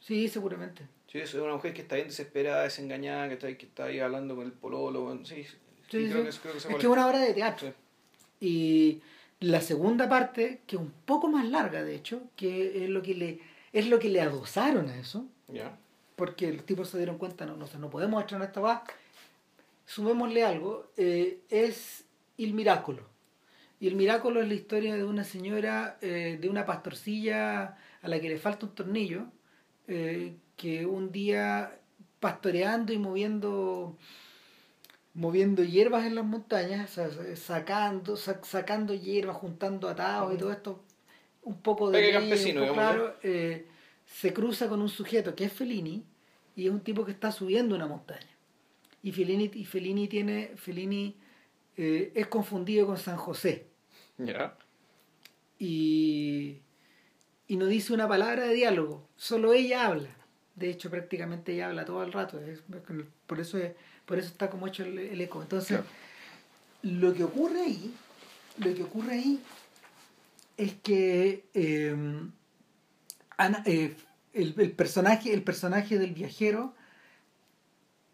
Sí, 0.00 0.28
seguramente. 0.28 0.86
Sí, 1.08 1.18
es 1.18 1.34
una 1.34 1.54
mujer 1.54 1.72
que 1.72 1.82
está 1.82 1.96
bien 1.96 2.08
desesperada, 2.08 2.62
desengañada, 2.62 3.28
que 3.28 3.34
está, 3.34 3.56
que 3.56 3.66
está 3.66 3.84
ahí 3.84 3.98
hablando 3.98 4.36
con 4.36 4.46
el 4.46 4.52
pololo. 4.52 5.18
Sí, 5.24 5.44
sí, 5.44 5.56
creo 5.90 6.22
Que, 6.22 6.28
es, 6.28 6.38
que, 6.38 6.48
es 6.56 6.84
una 6.84 7.06
obra 7.06 7.18
de 7.20 7.34
teatro. 7.34 7.72
Y 8.40 9.00
la 9.40 9.60
segunda 9.60 10.08
parte, 10.08 10.60
que 10.66 10.76
es 10.76 10.82
un 10.82 10.92
poco 11.04 11.28
más 11.28 11.48
larga, 11.48 11.82
de 11.82 11.94
hecho, 11.94 12.22
que 12.36 12.84
es 12.84 12.90
lo 12.90 13.02
que 13.02 13.14
le, 13.14 13.40
es 13.72 13.88
lo 13.88 13.98
que 13.98 14.08
le 14.08 14.20
adosaron 14.20 14.88
a 14.88 14.96
eso. 14.96 15.26
Porque 16.16 16.52
los 16.52 16.64
tipos 16.64 16.88
se 16.88 16.98
dieron 16.98 17.18
cuenta, 17.18 17.46
no, 17.46 17.56
no, 17.56 17.66
no 17.78 17.90
podemos 17.90 18.20
estrenar 18.20 18.48
esta 18.48 18.60
va. 18.60 18.84
Sumémosle 19.86 20.44
algo, 20.44 20.90
eh, 20.96 21.40
es 21.50 22.04
El 22.38 22.54
Miráculo. 22.54 23.15
Y 23.78 23.88
el 23.88 23.94
Miráculo 23.94 24.40
es 24.40 24.48
la 24.48 24.54
historia 24.54 24.94
de 24.94 25.04
una 25.04 25.24
señora, 25.24 25.98
eh, 26.00 26.38
de 26.40 26.48
una 26.48 26.64
pastorcilla 26.64 27.76
a 28.00 28.08
la 28.08 28.20
que 28.20 28.28
le 28.28 28.38
falta 28.38 28.66
un 28.66 28.74
tornillo, 28.74 29.26
eh, 29.86 30.36
que 30.56 30.86
un 30.86 31.12
día 31.12 31.78
pastoreando 32.20 32.92
y 32.92 32.98
moviendo 32.98 33.98
moviendo 35.16 35.64
hierbas 35.64 36.04
en 36.04 36.14
las 36.14 36.26
montañas, 36.26 36.98
sacando, 37.36 38.16
sacando 38.16 38.94
hierbas, 38.94 39.36
juntando 39.38 39.88
atados 39.88 40.34
y 40.34 40.36
todo 40.36 40.52
esto, 40.52 40.84
un 41.42 41.58
poco 41.62 41.90
de... 41.90 42.12
campesino, 42.12 42.70
claro, 42.74 43.16
eh, 43.22 43.66
se 44.04 44.34
cruza 44.34 44.68
con 44.68 44.82
un 44.82 44.90
sujeto 44.90 45.34
que 45.34 45.44
es 45.44 45.52
Fellini 45.52 46.04
y 46.54 46.66
es 46.66 46.70
un 46.70 46.80
tipo 46.80 47.04
que 47.04 47.12
está 47.12 47.32
subiendo 47.32 47.74
una 47.74 47.86
montaña. 47.86 48.28
Y 49.02 49.12
Fellini, 49.12 49.50
y 49.54 49.64
Fellini 49.64 50.06
tiene, 50.06 50.52
Fellini 50.56 51.16
eh, 51.76 52.12
es 52.14 52.26
confundido 52.28 52.86
con 52.86 52.96
San 52.98 53.16
José. 53.16 53.66
Y, 55.58 56.58
y 57.48 57.56
no 57.56 57.66
dice 57.66 57.92
una 57.92 58.08
palabra 58.08 58.44
de 58.46 58.54
diálogo, 58.54 59.08
solo 59.16 59.52
ella 59.52 59.86
habla. 59.86 60.08
De 60.54 60.70
hecho, 60.70 60.90
prácticamente 60.90 61.52
ella 61.52 61.68
habla 61.68 61.84
todo 61.84 62.02
el 62.02 62.12
rato. 62.12 62.40
es- 62.40 62.62
por, 63.26 63.40
eso 63.40 63.58
es- 63.58 63.72
por 64.06 64.18
eso 64.18 64.28
está 64.28 64.48
como 64.50 64.66
hecho 64.66 64.84
el, 64.84 64.98
el 64.98 65.20
eco. 65.20 65.42
Entonces, 65.42 65.80
lo 66.82 67.12
que 67.14 67.24
ocurre 67.24 67.60
ahí, 67.60 67.94
lo 68.58 68.74
que 68.74 68.82
ocurre 68.82 69.12
ahí 69.14 69.40
es 70.56 70.74
que 70.74 71.44
eh, 71.54 71.94
Ana- 73.36 73.62
eh, 73.66 73.94
el, 74.32 74.54
el 74.58 74.72
personaje, 74.72 75.32
el 75.34 75.42
personaje 75.42 75.98
del 75.98 76.12
viajero 76.14 76.74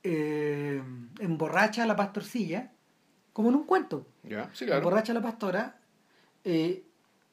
eh, 0.02 0.82
emborracha 1.20 1.84
a 1.84 1.86
la 1.86 1.94
pastorcilla, 1.96 2.72
como 3.32 3.48
en 3.48 3.54
un 3.56 3.64
cuento. 3.64 4.06
Ya, 4.22 4.50
sí, 4.52 4.64
claro. 4.66 4.78
Emborracha 4.78 5.12
a 5.12 5.14
la 5.14 5.22
pastora, 5.22 5.76
eh, 6.44 6.82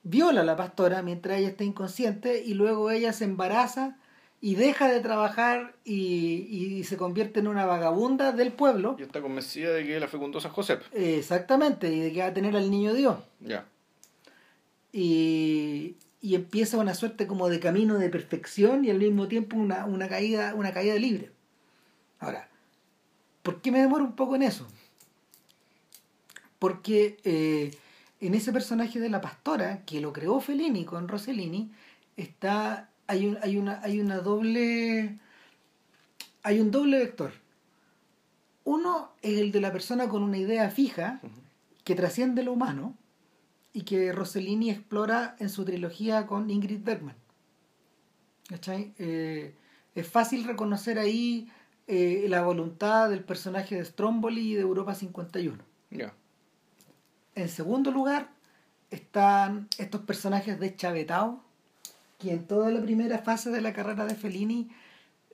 viola 0.03 0.41
a 0.41 0.45
la 0.45 0.55
pastora 0.55 1.01
mientras 1.01 1.39
ella 1.39 1.49
está 1.49 1.63
inconsciente 1.63 2.43
y 2.43 2.53
luego 2.53 2.91
ella 2.91 3.13
se 3.13 3.25
embaraza 3.25 3.97
y 4.41 4.55
deja 4.55 4.88
de 4.88 5.01
trabajar 5.01 5.75
y, 5.83 6.47
y 6.49 6.83
se 6.85 6.95
convierte 6.95 7.41
en 7.41 7.47
una 7.47 7.65
vagabunda 7.65 8.31
del 8.31 8.53
pueblo. 8.53 8.95
Y 8.97 9.03
está 9.03 9.21
convencida 9.21 9.71
de 9.71 9.85
que 9.85 9.99
la 9.99 10.07
fecundó 10.07 10.39
San 10.39 10.51
José. 10.51 10.79
Eh, 10.93 11.17
exactamente, 11.17 11.91
y 11.93 11.99
de 11.99 12.13
que 12.13 12.21
va 12.21 12.27
a 12.27 12.33
tener 12.33 12.55
al 12.55 12.71
niño 12.71 12.93
Dios. 12.93 13.17
Ya. 13.41 13.65
Y, 14.93 15.97
y 16.21 16.35
empieza 16.35 16.77
una 16.77 16.93
suerte 16.93 17.27
como 17.27 17.49
de 17.49 17.59
camino 17.59 17.97
de 17.97 18.09
perfección 18.09 18.85
y 18.85 18.89
al 18.89 18.99
mismo 18.99 19.27
tiempo 19.27 19.57
una, 19.57 19.85
una 19.85 20.07
caída, 20.07 20.55
una 20.55 20.71
caída 20.71 20.95
libre. 20.95 21.31
Ahora, 22.19 22.49
¿por 23.43 23.62
qué 23.62 23.71
me 23.71 23.81
demoro 23.81 24.05
un 24.05 24.15
poco 24.15 24.35
en 24.35 24.43
eso? 24.43 24.65
Porque 26.59 27.17
eh, 27.23 27.71
en 28.19 28.35
ese 28.35 28.51
personaje 28.51 28.99
de 28.99 29.09
la 29.09 29.21
pastora, 29.21 29.83
que 29.85 30.01
lo 30.01 30.13
creó 30.13 30.39
Fellini 30.39 30.85
con 30.85 31.07
Rossellini, 31.07 31.71
está, 32.17 32.89
hay, 33.07 33.25
un, 33.25 33.37
hay, 33.41 33.57
una, 33.57 33.79
hay 33.81 33.99
una 33.99 34.19
doble. 34.19 35.17
Hay 36.43 36.59
un 36.59 36.71
doble 36.71 36.99
vector. 36.99 37.31
Uno 38.63 39.11
es 39.21 39.39
el 39.39 39.51
de 39.51 39.61
la 39.61 39.71
persona 39.71 40.07
con 40.09 40.21
una 40.21 40.37
idea 40.37 40.69
fija 40.69 41.21
que 41.83 41.95
trasciende 41.95 42.43
lo 42.43 42.53
humano 42.53 42.95
y 43.73 43.81
que 43.81 44.11
Rossellini 44.11 44.69
explora 44.69 45.35
en 45.39 45.49
su 45.49 45.65
trilogía 45.65 46.27
con 46.27 46.49
Ingrid 46.49 46.83
Bergman. 46.83 47.15
¿Cachai? 48.47 48.93
Eh, 48.97 49.53
es 49.95 50.07
fácil 50.07 50.43
reconocer 50.43 50.99
ahí 50.99 51.49
eh, 51.87 52.25
la 52.29 52.43
voluntad 52.43 53.09
del 53.09 53.23
personaje 53.23 53.75
de 53.75 53.85
Stromboli 53.85 54.51
y 54.51 54.55
de 54.55 54.61
Europa 54.61 54.95
51. 54.95 55.57
Ya. 55.91 56.13
En 57.41 57.49
segundo 57.49 57.91
lugar, 57.91 58.30
están 58.91 59.67
estos 59.78 60.02
personajes 60.02 60.60
de 60.60 60.75
Chavetao, 60.75 61.41
que 62.17 62.32
en 62.32 62.45
toda 62.45 62.69
la 62.71 62.82
primera 62.82 63.19
fase 63.19 63.49
de 63.49 63.62
la 63.62 63.71
carrera 63.73 64.06
de 64.06 64.15
Fellini 64.15 64.69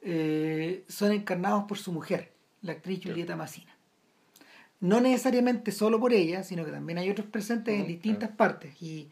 eh, 0.01 0.83
son 0.87 1.11
encarnados 1.11 1.63
por 1.63 1.77
su 1.79 1.91
mujer, 1.91 2.31
la 2.61 2.73
actriz 2.73 2.99
Julieta 3.03 3.35
Massina. 3.35 3.71
No 4.81 5.01
necesariamente 5.01 5.71
solo 5.71 5.99
por 5.99 6.13
ella, 6.13 6.43
sino 6.43 6.63
que 6.63 6.71
también 6.71 6.99
hay 6.99 7.09
otros 7.09 7.27
presentes 7.27 7.73
en 7.79 7.87
distintas 7.87 8.29
partes. 8.29 8.79
Y 8.83 9.09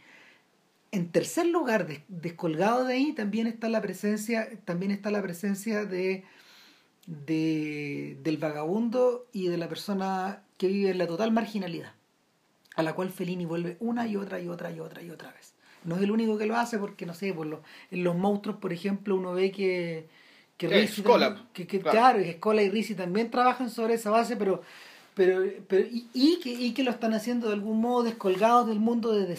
en 0.91 1.09
tercer 1.09 1.47
lugar, 1.47 1.87
des- 1.87 2.01
descolgado 2.09 2.83
de 2.85 2.93
ahí, 2.93 3.13
también 3.13 3.47
está 3.47 3.69
la 3.69 3.81
presencia, 3.81 4.49
también 4.65 4.91
está 4.91 5.09
la 5.09 5.21
presencia 5.23 5.85
de, 5.85 6.25
de- 7.07 8.19
del 8.21 8.37
vagabundo 8.37 9.25
y 9.31 9.47
de 9.47 9.57
la 9.57 9.67
persona 9.67 10.43
que 10.57 10.67
vive 10.67 10.91
en 10.91 10.99
la 10.99 11.07
total 11.07 11.31
marginalidad, 11.31 11.93
a 12.75 12.83
la 12.83 12.93
cual 12.93 13.09
Fellini 13.09 13.45
vuelve 13.45 13.77
una 13.79 14.07
y 14.07 14.15
otra 14.15 14.39
y 14.39 14.47
otra 14.47 14.71
y 14.71 14.79
otra 14.79 15.01
y 15.01 15.09
otra 15.09 15.31
vez. 15.31 15.53
No 15.83 15.95
es 15.97 16.01
el 16.03 16.11
único 16.11 16.37
que 16.37 16.45
lo 16.45 16.55
hace 16.55 16.77
porque, 16.79 17.05
no 17.05 17.13
sé, 17.13 17.33
por 17.33 17.45
lo- 17.45 17.61
en 17.91 18.03
los 18.03 18.15
monstruos, 18.15 18.57
por 18.59 18.71
ejemplo, 18.73 19.15
uno 19.15 19.33
ve 19.33 19.51
que... 19.51 20.07
Que, 20.57 20.67
Que 20.69 20.81
Risi 20.81 21.01
Scola, 21.01 21.27
también- 21.29 21.47
que, 21.53 21.67
que- 21.67 21.79
claro. 21.81 21.97
claro, 21.97 22.19
que 22.19 22.33
Scola 22.33 22.61
y 22.61 22.69
Risi 22.69 22.95
también 22.95 23.29
trabajan 23.31 23.69
sobre 23.69 23.95
esa 23.95 24.09
base, 24.11 24.35
pero 24.37 24.61
pero, 25.15 25.43
pero 25.67 25.85
y, 25.87 26.07
y 26.13 26.39
que, 26.39 26.49
y 26.51 26.73
que 26.73 26.83
lo 26.83 26.89
están 26.91 27.13
haciendo 27.13 27.47
de 27.47 27.53
algún 27.53 27.79
modo 27.81 28.03
descolgados 28.03 28.67
del 28.67 28.79
mundo 28.79 29.11
de. 29.11 29.35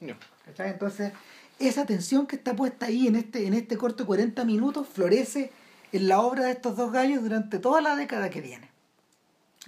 Ya. 0.00 0.18
¿cachai? 0.44 0.70
Entonces, 0.70 1.12
esa 1.58 1.86
tensión 1.86 2.26
que 2.26 2.36
está 2.36 2.54
puesta 2.54 2.86
ahí 2.86 3.06
en 3.06 3.16
este, 3.16 3.46
en 3.46 3.54
este 3.54 3.76
corto 3.78 4.02
de 4.02 4.06
40 4.06 4.44
minutos 4.44 4.86
florece 4.86 5.50
en 5.92 6.08
la 6.08 6.20
obra 6.20 6.44
de 6.44 6.52
estos 6.52 6.76
dos 6.76 6.92
gallos 6.92 7.22
durante 7.22 7.58
toda 7.58 7.80
la 7.80 7.96
década 7.96 8.28
que 8.30 8.40
viene. 8.42 8.68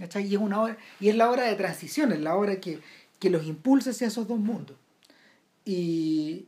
¿Cachai? 0.00 0.26
Y 0.26 0.34
es, 0.34 0.40
una 0.40 0.76
y 0.98 1.10
es 1.10 1.16
la 1.16 1.30
obra 1.30 1.44
de 1.44 1.54
transición, 1.54 2.10
es 2.10 2.20
la 2.20 2.34
obra 2.34 2.58
que, 2.58 2.80
que 3.18 3.30
los 3.30 3.46
impulsa 3.46 3.90
hacia 3.90 4.08
esos 4.08 4.26
dos 4.26 4.38
mundos. 4.38 4.76
Y, 5.64 6.46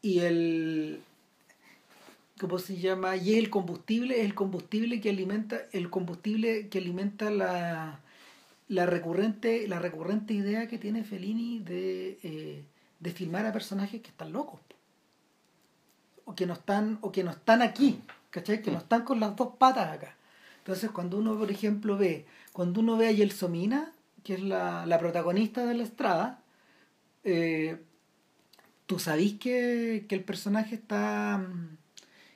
y 0.00 0.20
el, 0.20 1.02
¿cómo 2.40 2.58
se 2.58 2.76
llama? 2.78 3.16
Y 3.16 3.34
el 3.34 3.50
combustible, 3.50 4.20
es 4.20 4.24
el 4.24 4.34
combustible 4.34 5.00
que 5.00 5.10
alimenta, 5.10 5.60
el 5.72 5.90
combustible 5.90 6.68
que 6.68 6.78
alimenta 6.78 7.30
la, 7.30 8.00
la 8.68 8.86
recurrente, 8.86 9.68
la 9.68 9.78
recurrente 9.78 10.32
idea 10.34 10.66
que 10.66 10.78
tiene 10.78 11.04
Fellini 11.04 11.58
de, 11.60 12.18
eh, 12.22 12.64
de 12.98 13.10
filmar 13.12 13.44
a 13.46 13.52
personajes 13.52 14.00
que 14.00 14.08
están 14.08 14.32
locos. 14.32 14.60
O 16.24 16.34
que 16.34 16.46
no 16.46 16.54
están, 16.54 16.98
o 17.02 17.12
que 17.12 17.22
no 17.22 17.32
están 17.32 17.60
aquí, 17.60 18.00
¿cachai? 18.30 18.62
Que 18.62 18.70
no 18.70 18.78
están 18.78 19.02
con 19.02 19.20
las 19.20 19.36
dos 19.36 19.56
patas 19.58 19.92
acá. 19.92 20.16
Entonces 20.62 20.90
cuando 20.90 21.18
uno, 21.18 21.36
por 21.38 21.50
ejemplo, 21.50 21.96
ve, 21.98 22.24
cuando 22.52 22.80
uno 22.80 22.96
ve 22.96 23.08
a 23.08 23.12
Yelsomina, 23.12 23.92
que 24.22 24.34
es 24.34 24.42
la, 24.42 24.86
la 24.86 24.98
protagonista 24.98 25.66
de 25.66 25.74
la 25.74 25.82
estrada, 25.82 26.40
eh, 27.24 27.78
tú 28.86 28.98
sabís 28.98 29.34
que, 29.38 30.06
que 30.08 30.14
el 30.14 30.22
personaje 30.24 30.74
está 30.76 31.38
mm, 31.38 31.76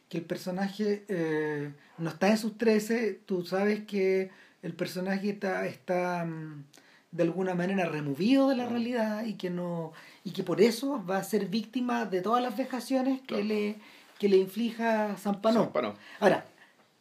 que 0.08 0.18
el 0.18 0.24
personaje 0.24 1.04
eh, 1.08 1.72
no 1.98 2.10
está 2.10 2.28
en 2.30 2.38
sus 2.38 2.56
13, 2.58 3.20
tú 3.26 3.44
sabes 3.44 3.84
que 3.84 4.30
el 4.62 4.72
personaje 4.72 5.30
está, 5.30 5.66
está 5.66 6.24
mm, 6.24 6.64
de 7.12 7.22
alguna 7.22 7.54
manera 7.54 7.86
removido 7.86 8.48
de 8.48 8.56
la 8.56 8.66
realidad 8.68 9.24
y 9.24 9.34
que 9.34 9.50
no 9.50 9.92
y 10.24 10.32
que 10.32 10.42
por 10.42 10.60
eso 10.60 11.04
va 11.08 11.18
a 11.18 11.24
ser 11.24 11.46
víctima 11.46 12.04
de 12.04 12.20
todas 12.22 12.42
las 12.42 12.56
vejaciones 12.56 13.20
que 13.20 13.26
Claro. 13.26 13.44
le 13.44 13.76
que 14.18 14.28
le 14.28 14.36
inflija. 14.38 15.16
Zampanó. 15.16 15.72
Ahora, 16.20 16.46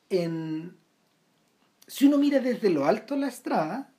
en, 0.10 0.76
si 1.88 2.06
uno 2.06 2.17
mira 2.17 2.39
desde 2.39 2.69
lo 2.69 2.86
alto 2.86 3.15
la 3.15 3.28
estrada, 3.28 3.91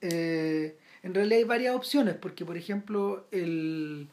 eh, 0.00 0.78
en 1.02 1.14
realidad 1.14 1.38
hay 1.38 1.44
varias 1.44 1.74
opciones, 1.74 2.14
porque 2.14 2.44
por 2.44 2.56
ejemplo, 2.56 3.26
el 3.30 4.08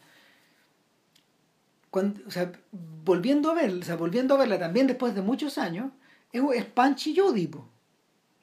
cuando, 1.90 2.22
o 2.28 2.32
sea, 2.32 2.52
volviendo 2.72 3.52
a 3.52 3.54
ver, 3.54 3.72
o 3.72 3.84
sea, 3.84 3.96
volviendo 3.96 4.36
a 4.36 4.38
verla 4.38 4.60
también 4.60 4.86
después 4.88 5.16
de 5.16 5.22
muchos 5.22 5.58
años, 5.58 5.92
es, 6.34 6.42
es 6.56 6.66
Panchi 6.66 7.12
y 7.12 7.18
Judy. 7.20 7.50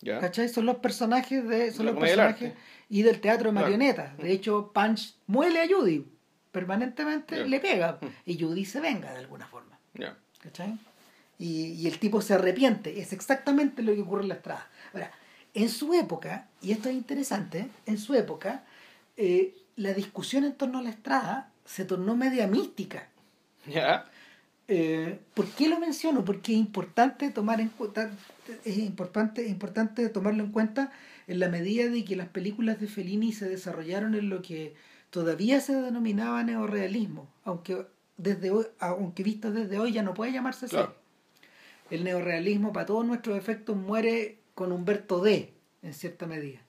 ¿cachai? 0.05 0.49
Son 0.49 0.65
los 0.67 0.77
personajes 0.77 1.47
de, 1.47 1.71
son 1.71 1.87
La 1.87 1.93
los 1.93 2.01
del 2.01 2.09
personajes 2.11 2.55
y 2.89 3.03
del 3.03 3.21
teatro 3.21 3.51
de 3.51 3.53
Claro. 3.53 3.67
marionetas. 3.67 4.17
De 4.19 4.33
hecho, 4.33 4.73
Punch 4.73 5.17
muele 5.27 5.61
a 5.61 5.69
Judy, 5.69 6.07
permanentemente 6.51 7.47
le 7.47 7.61
pega, 7.61 7.99
y 8.25 8.41
Judy 8.41 8.65
se 8.65 8.81
venga 8.81 9.13
de 9.13 9.19
alguna 9.19 9.47
forma. 9.47 9.79
Ya. 9.95 10.17
¿cachai? 10.43 10.79
Y, 11.43 11.73
y 11.73 11.89
el 11.89 11.99
tipo 11.99 12.21
se 12.21 12.35
arrepiente. 12.35 13.01
Es 13.01 13.13
exactamente 13.13 13.83
lo 13.83 13.93
que 13.95 14.03
ocurre 14.03 14.23
en 14.23 14.29
la 14.29 14.35
estrada. 14.35 14.71
Ahora, 14.93 15.11
en 15.55 15.69
su 15.69 15.93
época, 15.93 16.49
y 16.61 16.73
esto 16.73 16.89
es 16.89 16.95
interesante, 16.95 17.69
en 17.87 17.99
su 17.99 18.15
época, 18.15 18.65
eh, 19.17 19.55
la 19.77 19.93
discusión 19.93 20.45
en 20.45 20.55
torno 20.55 20.79
a 20.79 20.83
la 20.83 20.91
estrada 20.91 21.51
se 21.65 21.85
tornó 21.85 22.15
media 22.17 22.47
mística. 22.47 23.09
Ya. 23.67 24.07
Eh, 24.69 25.19
¿Por 25.35 25.47
qué 25.49 25.69
lo 25.69 25.79
menciono? 25.79 26.25
Porque 26.25 26.53
es 26.53 26.59
importante 26.59 27.31
tomar 27.31 27.61
en 27.61 27.71
es 28.65 28.79
importante, 28.79 29.45
es 29.45 29.51
importante 29.51 30.09
tomarlo 30.09 30.45
en 30.45 30.53
cuenta 30.53 30.93
en 31.27 31.41
la 31.41 31.49
medida 31.49 31.89
de 31.89 32.05
que 32.05 32.17
las 32.17 32.29
películas 32.29 32.81
de 32.81 32.87
Fellini 32.87 33.33
se 33.33 33.49
desarrollaron 33.49 34.15
en 34.15 34.29
lo 34.29 34.43
que 34.43 34.75
todavía 35.11 35.61
se 35.61 35.75
denominaba 35.75 36.43
neorrealismo, 36.43 37.29
aunque 37.45 37.87
desde 38.17 38.51
hoy, 38.51 38.67
aunque 38.79 39.23
visto 39.23 39.53
desde 39.53 39.79
hoy 39.79 39.93
ya 39.93 40.03
no 40.03 40.15
puede 40.15 40.33
llamarse 40.33 40.67
así. 40.67 40.77
El 41.93 42.05
neorrealismo 42.05 42.73
para 42.73 42.87
todos 42.87 43.05
nuestros 43.07 43.37
efectos 43.37 43.77
muere 43.77 44.39
con 44.55 44.73
Humberto 44.73 45.21
D, 45.23 45.53
en 45.83 45.95
cierta 45.95 46.27
medida. 46.27 46.61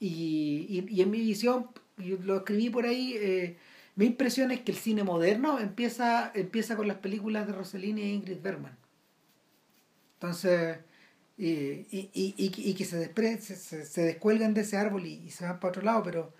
Y, 0.00 0.66
y, 0.68 0.86
y 0.96 1.00
en 1.02 1.10
mi 1.10 1.20
visión, 1.20 1.68
yo 1.98 2.16
lo 2.22 2.38
escribí 2.38 2.70
por 2.70 2.84
ahí, 2.86 3.14
eh, 3.16 3.56
mi 3.96 4.06
impresión 4.06 4.50
es 4.50 4.60
que 4.62 4.72
el 4.72 4.78
cine 4.78 5.04
moderno 5.04 5.58
empieza, 5.60 6.32
empieza 6.34 6.76
con 6.76 6.88
las 6.88 6.98
películas 6.98 7.46
de 7.46 7.52
Rossellini 7.52 8.02
e 8.02 8.14
Ingrid 8.14 8.40
Bergman. 8.42 8.76
Entonces, 10.14 10.78
y, 11.36 11.48
y, 11.90 12.10
y, 12.14 12.74
que 12.74 12.84
se, 12.84 12.98
despre- 13.12 13.38
se, 13.38 13.56
se- 13.56 14.02
descuelgan 14.02 14.54
de 14.54 14.62
ese 14.62 14.76
árbol 14.76 15.06
y, 15.06 15.30
se 15.30 15.44
van 15.44 15.60
para 15.60 15.70
otro 15.70 15.82
lado, 15.82 16.02
pero, 16.02 16.32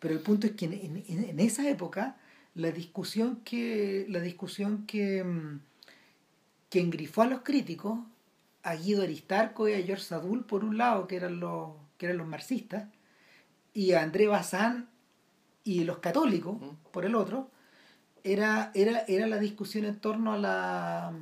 pero 0.00 0.14
el 0.14 0.20
punto 0.20 0.46
es 0.46 0.54
que 0.54 0.66
en, 0.66 0.74
en- 0.74 1.24
en 1.30 1.40
esa 1.40 1.68
época 1.70 2.18
la 2.54 2.70
discusión 2.72 3.36
que, 3.44 4.06
la 4.08 4.20
discusión 4.20 4.86
que, 4.86 5.24
mm, 6.72 6.72
que 6.72 6.80
engrifó 6.80 7.22
a 7.22 7.26
los 7.26 7.42
críticos, 7.42 7.98
a 8.62 8.74
Guido 8.74 9.02
Aristarco 9.02 9.68
y 9.68 9.74
a 9.74 9.82
George 9.82 10.04
Sadul 10.04 10.44
por 10.44 10.64
un 10.64 10.78
lado, 10.78 11.06
que 11.06 11.16
eran 11.16 11.40
los, 11.40 11.70
que 11.98 12.06
eran 12.06 12.18
los 12.18 12.26
marxistas, 12.26 12.88
y 13.74 13.92
a 13.92 14.02
André 14.02 14.26
Bazin 14.26 14.86
y 15.64 15.84
los 15.84 15.98
católicos 15.98 16.56
por 16.90 17.04
el 17.04 17.14
otro, 17.14 17.50
era, 18.24 18.70
era, 18.74 19.00
era 19.08 19.26
la 19.26 19.38
discusión 19.38 19.84
en 19.84 19.98
torno 19.98 20.32
a 20.32 20.38
la 20.38 21.12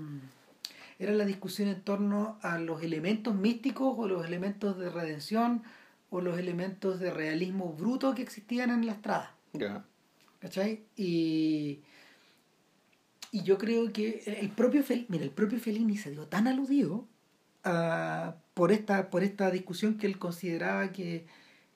era 1.00 1.12
la 1.14 1.24
discusión 1.24 1.68
en 1.68 1.80
torno 1.80 2.38
a 2.42 2.58
los 2.58 2.82
elementos 2.82 3.34
místicos 3.34 3.94
o 3.96 4.06
los 4.06 4.26
elementos 4.26 4.76
de 4.78 4.90
redención 4.90 5.62
o 6.10 6.20
los 6.20 6.38
elementos 6.38 7.00
de 7.00 7.10
realismo 7.10 7.72
bruto 7.72 8.14
que 8.14 8.20
existían 8.20 8.68
en 8.68 8.84
la 8.84 8.92
estrada. 8.92 9.34
¿Cachai? 10.40 10.84
Y, 10.96 11.80
y 13.30 13.42
yo 13.42 13.58
creo 13.58 13.92
que 13.92 14.22
el 14.26 14.50
propio, 14.50 14.82
mira, 15.08 15.24
el 15.24 15.30
propio 15.30 15.60
Fellini 15.60 15.96
se 15.96 16.10
dio 16.10 16.26
tan 16.26 16.48
aludido 16.48 17.06
uh, 17.64 18.32
por, 18.54 18.72
esta, 18.72 19.10
por 19.10 19.22
esta 19.22 19.50
discusión 19.50 19.98
que 19.98 20.06
él 20.06 20.18
consideraba 20.18 20.90
que, 20.92 21.26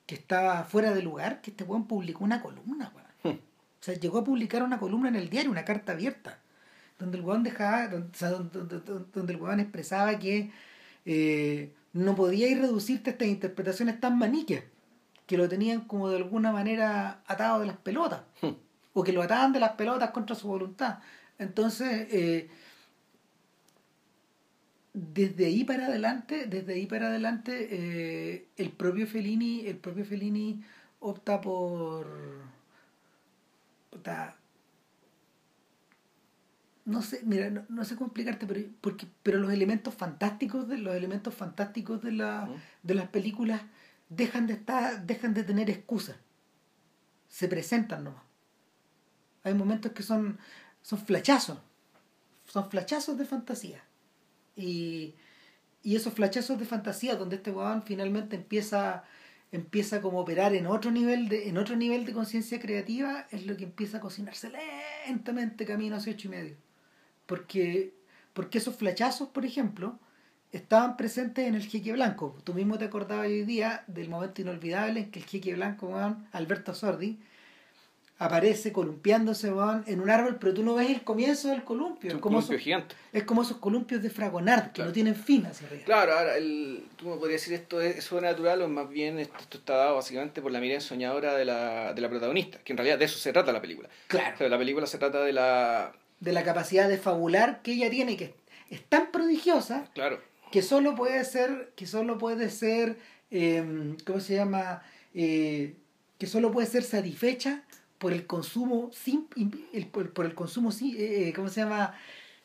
que 0.05 0.15
estaba 0.15 0.63
fuera 0.65 0.93
de 0.93 1.01
lugar, 1.01 1.41
que 1.41 1.51
este 1.51 1.63
weón 1.63 1.87
publicó 1.87 2.23
una 2.23 2.41
columna, 2.41 2.91
weón. 2.95 3.35
Hmm. 3.35 3.39
O 3.39 3.83
sea, 3.85 3.95
llegó 3.95 4.19
a 4.19 4.23
publicar 4.23 4.63
una 4.63 4.79
columna 4.79 5.09
en 5.09 5.15
el 5.15 5.29
diario, 5.29 5.51
una 5.51 5.65
carta 5.65 5.93
abierta 5.93 6.39
donde 6.99 7.17
el 7.17 7.23
weón 7.23 7.43
dejaba, 7.43 7.87
donde, 7.87 9.33
el 9.33 9.41
weón 9.41 9.59
expresaba 9.59 10.17
que 10.17 10.51
eh, 11.05 11.73
no 11.93 12.15
podía 12.15 12.47
ir 12.47 12.59
reducirte 12.59 13.09
a 13.09 13.13
estas 13.13 13.27
interpretaciones 13.27 13.99
tan 13.99 14.17
maniqueas, 14.17 14.63
que 15.25 15.37
lo 15.37 15.49
tenían 15.49 15.81
como 15.81 16.09
de 16.09 16.17
alguna 16.17 16.51
manera 16.51 17.21
atado 17.27 17.59
de 17.59 17.67
las 17.67 17.77
pelotas, 17.77 18.21
hmm. 18.41 18.51
o 18.93 19.03
que 19.03 19.11
lo 19.11 19.21
ataban 19.21 19.51
de 19.53 19.59
las 19.59 19.73
pelotas 19.73 20.11
contra 20.11 20.35
su 20.35 20.47
voluntad. 20.47 20.99
Entonces, 21.37 22.07
eh, 22.11 22.49
desde 24.93 25.45
ahí 25.45 25.63
para 25.63 25.87
adelante, 25.87 26.45
desde 26.47 26.73
ahí 26.73 26.85
para 26.85 27.07
adelante, 27.07 27.67
eh, 27.71 28.47
el 28.57 28.71
propio 28.71 29.07
Fellini, 29.07 29.67
el 29.67 29.77
propio 29.77 30.05
Fellini 30.05 30.63
opta 30.99 31.41
por 31.41 32.07
no 36.85 37.01
sé, 37.01 37.21
mira, 37.23 37.49
no, 37.49 37.83
sé 37.83 37.95
cómo 37.95 38.07
explicarte, 38.07 38.45
pero, 38.45 38.61
porque, 38.79 39.07
pero 39.23 39.39
los 39.39 39.51
elementos 39.51 39.95
fantásticos 39.95 40.67
de 40.67 40.77
los 40.77 40.95
elementos 40.95 41.33
fantásticos 41.33 42.01
de, 42.03 42.11
la, 42.11 42.47
de 42.83 42.93
las 42.93 43.07
películas 43.09 43.61
dejan 44.09 44.45
de 44.45 44.53
estar, 44.53 45.05
dejan 45.05 45.33
de 45.33 45.43
tener 45.43 45.69
excusas. 45.69 46.17
Se 47.27 47.47
presentan 47.47 48.03
nomás. 48.03 48.23
Hay 49.43 49.55
momentos 49.55 49.91
que 49.93 50.03
son, 50.03 50.37
son 50.85 50.99
flachazos. 50.99 51.57
Son 52.45 52.69
flachazos 52.69 53.17
de 53.17 53.25
fantasía. 53.25 53.83
Y, 54.55 55.15
y 55.81 55.95
esos 55.95 56.13
flachazos 56.13 56.59
de 56.59 56.65
fantasía 56.65 57.15
donde 57.15 57.37
este 57.37 57.51
weón 57.51 57.83
finalmente 57.83 58.35
empieza 58.35 59.03
empieza 59.51 60.01
como 60.01 60.19
a 60.19 60.21
operar 60.21 60.53
en 60.53 60.65
otro 60.67 60.91
nivel 60.91 61.29
de 61.29 61.47
en 61.47 61.57
otro 61.57 61.75
nivel 61.75 62.05
de 62.05 62.13
conciencia 62.13 62.59
creativa 62.59 63.27
es 63.31 63.45
lo 63.45 63.55
que 63.55 63.63
empieza 63.63 63.97
a 63.97 64.01
cocinarse 64.01 64.51
lentamente 65.07 65.65
camino 65.65 65.95
hacia 65.95 66.13
ocho 66.13 66.27
y 66.27 66.31
medio 66.31 66.57
porque, 67.25 67.93
porque 68.33 68.57
esos 68.59 68.75
flachazos, 68.75 69.29
por 69.29 69.45
ejemplo, 69.45 69.99
estaban 70.51 70.97
presentes 70.97 71.47
en 71.47 71.55
el 71.55 71.65
jeque 71.65 71.91
blanco. 71.93 72.37
Tú 72.43 72.53
mismo 72.53 72.77
te 72.77 72.85
acordabas 72.85 73.27
hoy 73.27 73.43
día 73.43 73.83
del 73.87 74.09
momento 74.09 74.41
inolvidable 74.41 75.01
en 75.01 75.11
que 75.11 75.19
el 75.19 75.25
jeque 75.25 75.55
blanco, 75.55 75.93
Alberto 76.31 76.73
Sordi, 76.73 77.19
aparece 78.17 78.71
columpiándose 78.71 79.51
en 79.87 79.99
un 79.99 80.09
árbol, 80.09 80.37
pero 80.39 80.53
tú 80.53 80.63
no 80.63 80.75
ves 80.75 80.89
el 80.89 81.03
comienzo 81.03 81.49
del 81.49 81.63
columpio. 81.63 82.11
Es, 82.11 82.17
como 82.17 82.39
esos, 82.39 82.55
gigante. 82.57 82.95
es 83.11 83.23
como 83.23 83.41
esos 83.41 83.57
columpios 83.57 84.01
de 84.01 84.09
Fragonard, 84.09 84.71
que 84.71 84.83
no 84.83 84.93
tienen 84.93 85.15
fin 85.15 85.45
hacia 85.45 85.67
arriba. 85.67 85.83
Claro, 85.83 86.13
ahora 86.13 86.37
el, 86.37 86.85
tú 86.95 87.09
me 87.09 87.17
podrías 87.17 87.41
decir 87.41 87.53
esto 87.53 87.81
es 87.81 88.03
sobrenatural 88.03 88.61
o 88.61 88.69
más 88.69 88.89
bien 88.89 89.19
esto, 89.19 89.57
está 89.57 89.75
dado 89.75 89.95
básicamente 89.95 90.41
por 90.41 90.51
la 90.51 90.61
mirada 90.61 90.79
soñadora 90.79 91.35
de 91.35 91.43
la, 91.43 91.93
de 91.93 92.01
la 92.01 92.09
protagonista, 92.09 92.57
que 92.63 92.71
en 92.71 92.77
realidad 92.77 92.97
de 92.97 93.05
eso 93.05 93.19
se 93.19 93.33
trata 93.33 93.51
la 93.51 93.61
película. 93.61 93.89
Claro. 94.07 94.47
la 94.47 94.57
película 94.57 94.87
se 94.87 94.97
trata 94.97 95.21
de 95.21 95.33
la 95.33 95.93
de 96.19 96.31
la 96.31 96.43
capacidad 96.43 96.87
de 96.87 96.97
fabular 96.97 97.61
que 97.61 97.73
ella 97.73 97.89
tiene, 97.89 98.15
que 98.15 98.33
es 98.69 98.83
tan 98.85 99.11
prodigiosa 99.11 99.89
claro. 99.93 100.21
que 100.51 100.61
solo 100.61 100.95
puede 100.95 101.23
ser, 101.25 101.73
que 101.75 101.85
solo 101.85 102.17
puede 102.17 102.49
ser, 102.49 102.97
em, 103.29 103.97
¿cómo 104.05 104.19
se 104.21 104.35
llama? 104.35 104.81
Eh, 105.13 105.75
que 106.17 106.27
solo 106.27 106.51
puede 106.51 106.67
ser 106.67 106.83
satisfecha 106.83 107.63
por 108.05 108.13
el 108.13 108.27
consumo 108.27 108.91
sin, 108.93 109.27
el, 109.73 109.87
por, 109.87 110.25
el 110.27 110.35
consumo 110.35 110.71
sin, 110.71 110.95
eh, 110.95 111.29
eh, 111.29 111.33
¿cómo 111.35 111.49
se 111.49 111.61
llama? 111.61 111.95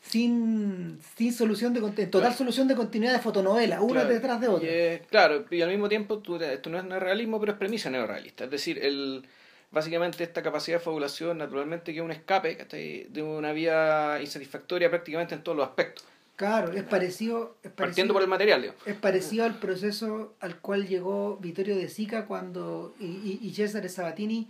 sin, 0.00 0.98
sin 1.18 1.34
solución 1.34 1.74
de 1.74 2.06
total 2.06 2.32
solución 2.32 2.66
de 2.66 2.74
continuidad 2.74 3.12
de 3.12 3.18
fotonovela, 3.18 3.82
una 3.82 4.04
detrás 4.04 4.40
de 4.40 4.48
otra. 4.48 5.06
claro, 5.10 5.44
y 5.50 5.60
al 5.60 5.68
mismo 5.68 5.90
tiempo 5.90 6.20
tú, 6.20 6.36
esto 6.36 6.70
no 6.70 6.78
es 6.78 6.84
neorrealismo, 6.84 7.38
pero 7.38 7.52
es 7.52 7.58
premisa 7.58 7.90
neorrealista. 7.90 8.44
Es 8.44 8.50
decir, 8.50 8.78
el, 8.82 9.22
básicamente 9.70 10.24
esta 10.24 10.40
capacidad 10.40 10.78
de 10.78 10.82
fabulación 10.82 11.36
naturalmente 11.36 11.92
que 11.92 11.98
es 11.98 12.04
un 12.06 12.10
escape 12.10 12.66
de 13.10 13.22
una 13.22 13.52
vía 13.52 14.16
insatisfactoria 14.18 14.88
prácticamente 14.88 15.34
en 15.34 15.42
todos 15.42 15.58
los 15.58 15.68
aspectos. 15.68 16.06
Claro, 16.36 16.72
es 16.72 16.84
parecido, 16.84 17.58
es 17.62 17.70
Partiendo 17.70 18.14
por 18.14 18.22
el 18.22 18.28
material. 18.28 18.72
Es 18.86 18.96
parecido 18.96 19.44
al 19.44 19.58
proceso 19.58 20.32
al 20.40 20.56
cual 20.56 20.88
llegó 20.88 21.36
Vittorio 21.36 21.76
de 21.76 21.90
Sica 21.90 22.24
cuando, 22.24 22.94
y, 22.98 23.38
y, 23.42 23.52
César 23.52 23.86
Sabatini 23.90 24.48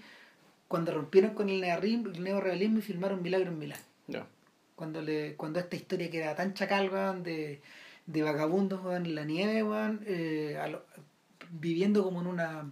cuando 0.70 0.92
rompieron 0.92 1.34
con 1.34 1.48
el 1.48 1.60
neorrealismo 1.60 2.78
y 2.78 2.82
filmaron 2.82 3.20
Milagro 3.24 3.50
en 3.50 3.58
Milán. 3.58 3.80
Cuando, 4.76 5.02
le, 5.02 5.34
cuando 5.34 5.58
esta 5.58 5.74
historia 5.74 6.08
que 6.08 6.18
era 6.18 6.36
tan 6.36 6.54
chacal, 6.54 7.24
de, 7.24 7.60
de 8.06 8.22
vagabundos 8.22 8.80
en 8.94 9.16
la 9.16 9.24
nieve, 9.24 9.64
eh, 10.06 10.56
viviendo 11.50 12.04
como 12.04 12.20
en 12.20 12.28
una 12.28 12.70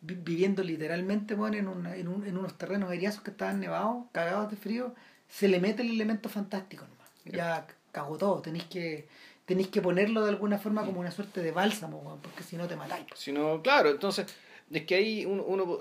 viviendo 0.00 0.62
literalmente 0.62 1.34
bueno, 1.34 1.58
en, 1.58 1.68
una, 1.68 1.96
en, 1.96 2.08
un, 2.08 2.26
en, 2.26 2.38
unos 2.38 2.56
terrenos 2.56 2.90
aeriazos 2.90 3.22
que 3.22 3.30
estaban 3.30 3.60
nevados, 3.60 4.06
cagados 4.12 4.50
de 4.50 4.56
frío, 4.56 4.94
se 5.28 5.48
le 5.48 5.60
mete 5.60 5.82
el 5.82 5.90
elemento 5.90 6.30
fantástico 6.30 6.86
nomás. 6.86 7.10
Ya 7.26 7.66
cagó 7.92 8.16
todo, 8.16 8.40
tenéis 8.40 8.64
que 8.64 9.06
tenéis 9.44 9.68
que 9.68 9.82
ponerlo 9.82 10.22
de 10.22 10.30
alguna 10.30 10.56
forma 10.56 10.82
como 10.86 11.00
una 11.00 11.10
suerte 11.10 11.42
de 11.42 11.52
bálsamo, 11.52 12.18
porque 12.22 12.42
si 12.42 12.56
no 12.56 12.66
te 12.66 12.74
matáis. 12.74 13.04
Si 13.14 13.32
no, 13.32 13.60
claro, 13.60 13.90
entonces, 13.90 14.26
es 14.70 14.86
que 14.86 14.94
ahí 14.94 15.26
uno, 15.26 15.42
uno, 15.42 15.80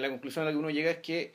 la 0.00 0.08
conclusión 0.08 0.42
a 0.42 0.46
la 0.46 0.52
que 0.52 0.58
uno 0.58 0.70
llega 0.70 0.90
es 0.90 0.98
que 0.98 1.32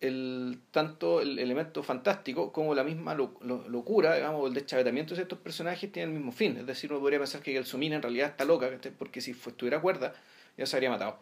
el, 0.00 0.58
tanto 0.70 1.20
el 1.20 1.38
elemento 1.38 1.82
fantástico 1.82 2.52
como 2.52 2.74
la 2.74 2.84
misma 2.84 3.14
locura, 3.14 4.14
digamos, 4.14 4.48
el 4.48 4.54
deschavetamiento 4.54 5.14
de 5.14 5.22
estos 5.22 5.38
personajes 5.38 5.90
tienen 5.90 6.10
el 6.10 6.16
mismo 6.16 6.32
fin. 6.32 6.56
Es 6.58 6.66
decir, 6.66 6.92
uno 6.92 7.00
podría 7.00 7.18
pensar 7.18 7.40
que 7.40 7.56
el 7.56 7.64
Sumina 7.64 7.96
en 7.96 8.02
realidad 8.02 8.30
está 8.30 8.44
loca, 8.44 8.70
porque 8.98 9.20
si 9.20 9.32
estuviera 9.32 9.80
cuerda, 9.80 10.14
ya 10.56 10.66
se 10.66 10.76
habría 10.76 10.90
matado. 10.90 11.18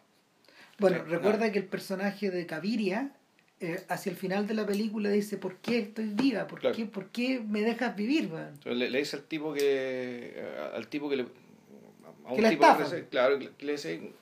Bueno, 0.79 1.03
recuerda 1.03 1.51
que 1.51 1.59
el 1.59 1.65
personaje 1.65 2.31
de 2.31 2.45
Caviria, 2.45 3.11
eh, 3.59 3.83
hacia 3.89 4.09
el 4.09 4.15
final 4.15 4.47
de 4.47 4.55
la 4.55 4.65
película, 4.65 5.09
dice: 5.09 5.37
¿Por 5.37 5.57
qué 5.57 5.79
estoy 5.79 6.05
viva? 6.05 6.47
¿Por, 6.47 6.59
qué, 6.71 6.85
¿por 6.85 7.09
qué 7.09 7.39
me 7.39 7.61
dejas 7.61 7.95
vivir? 7.95 8.31
le, 8.65 8.89
dice 8.89 9.17
al 9.17 9.23
tipo 9.23 9.53
que. 9.53 10.43
al 10.73 10.87
tipo 10.87 11.09
que 11.09 11.17
le. 11.17 11.25
A 12.25 12.33
un 12.33 12.49
tipo 12.49 12.65
claro, 13.09 13.37
le 13.37 13.71
dice. 13.71 14.13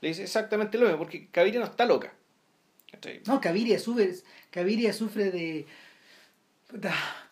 Le 0.00 0.08
dice 0.08 0.22
exactamente 0.22 0.78
lo 0.78 0.86
mismo, 0.86 0.98
porque 0.98 1.28
Caviria 1.28 1.60
no 1.60 1.66
está 1.66 1.86
loca. 1.86 2.12
No, 3.26 3.40
Caviria 3.40 3.78
sufre, 3.78 4.14
Caviria 4.50 4.92
sufre 4.92 5.30
de. 5.30 5.66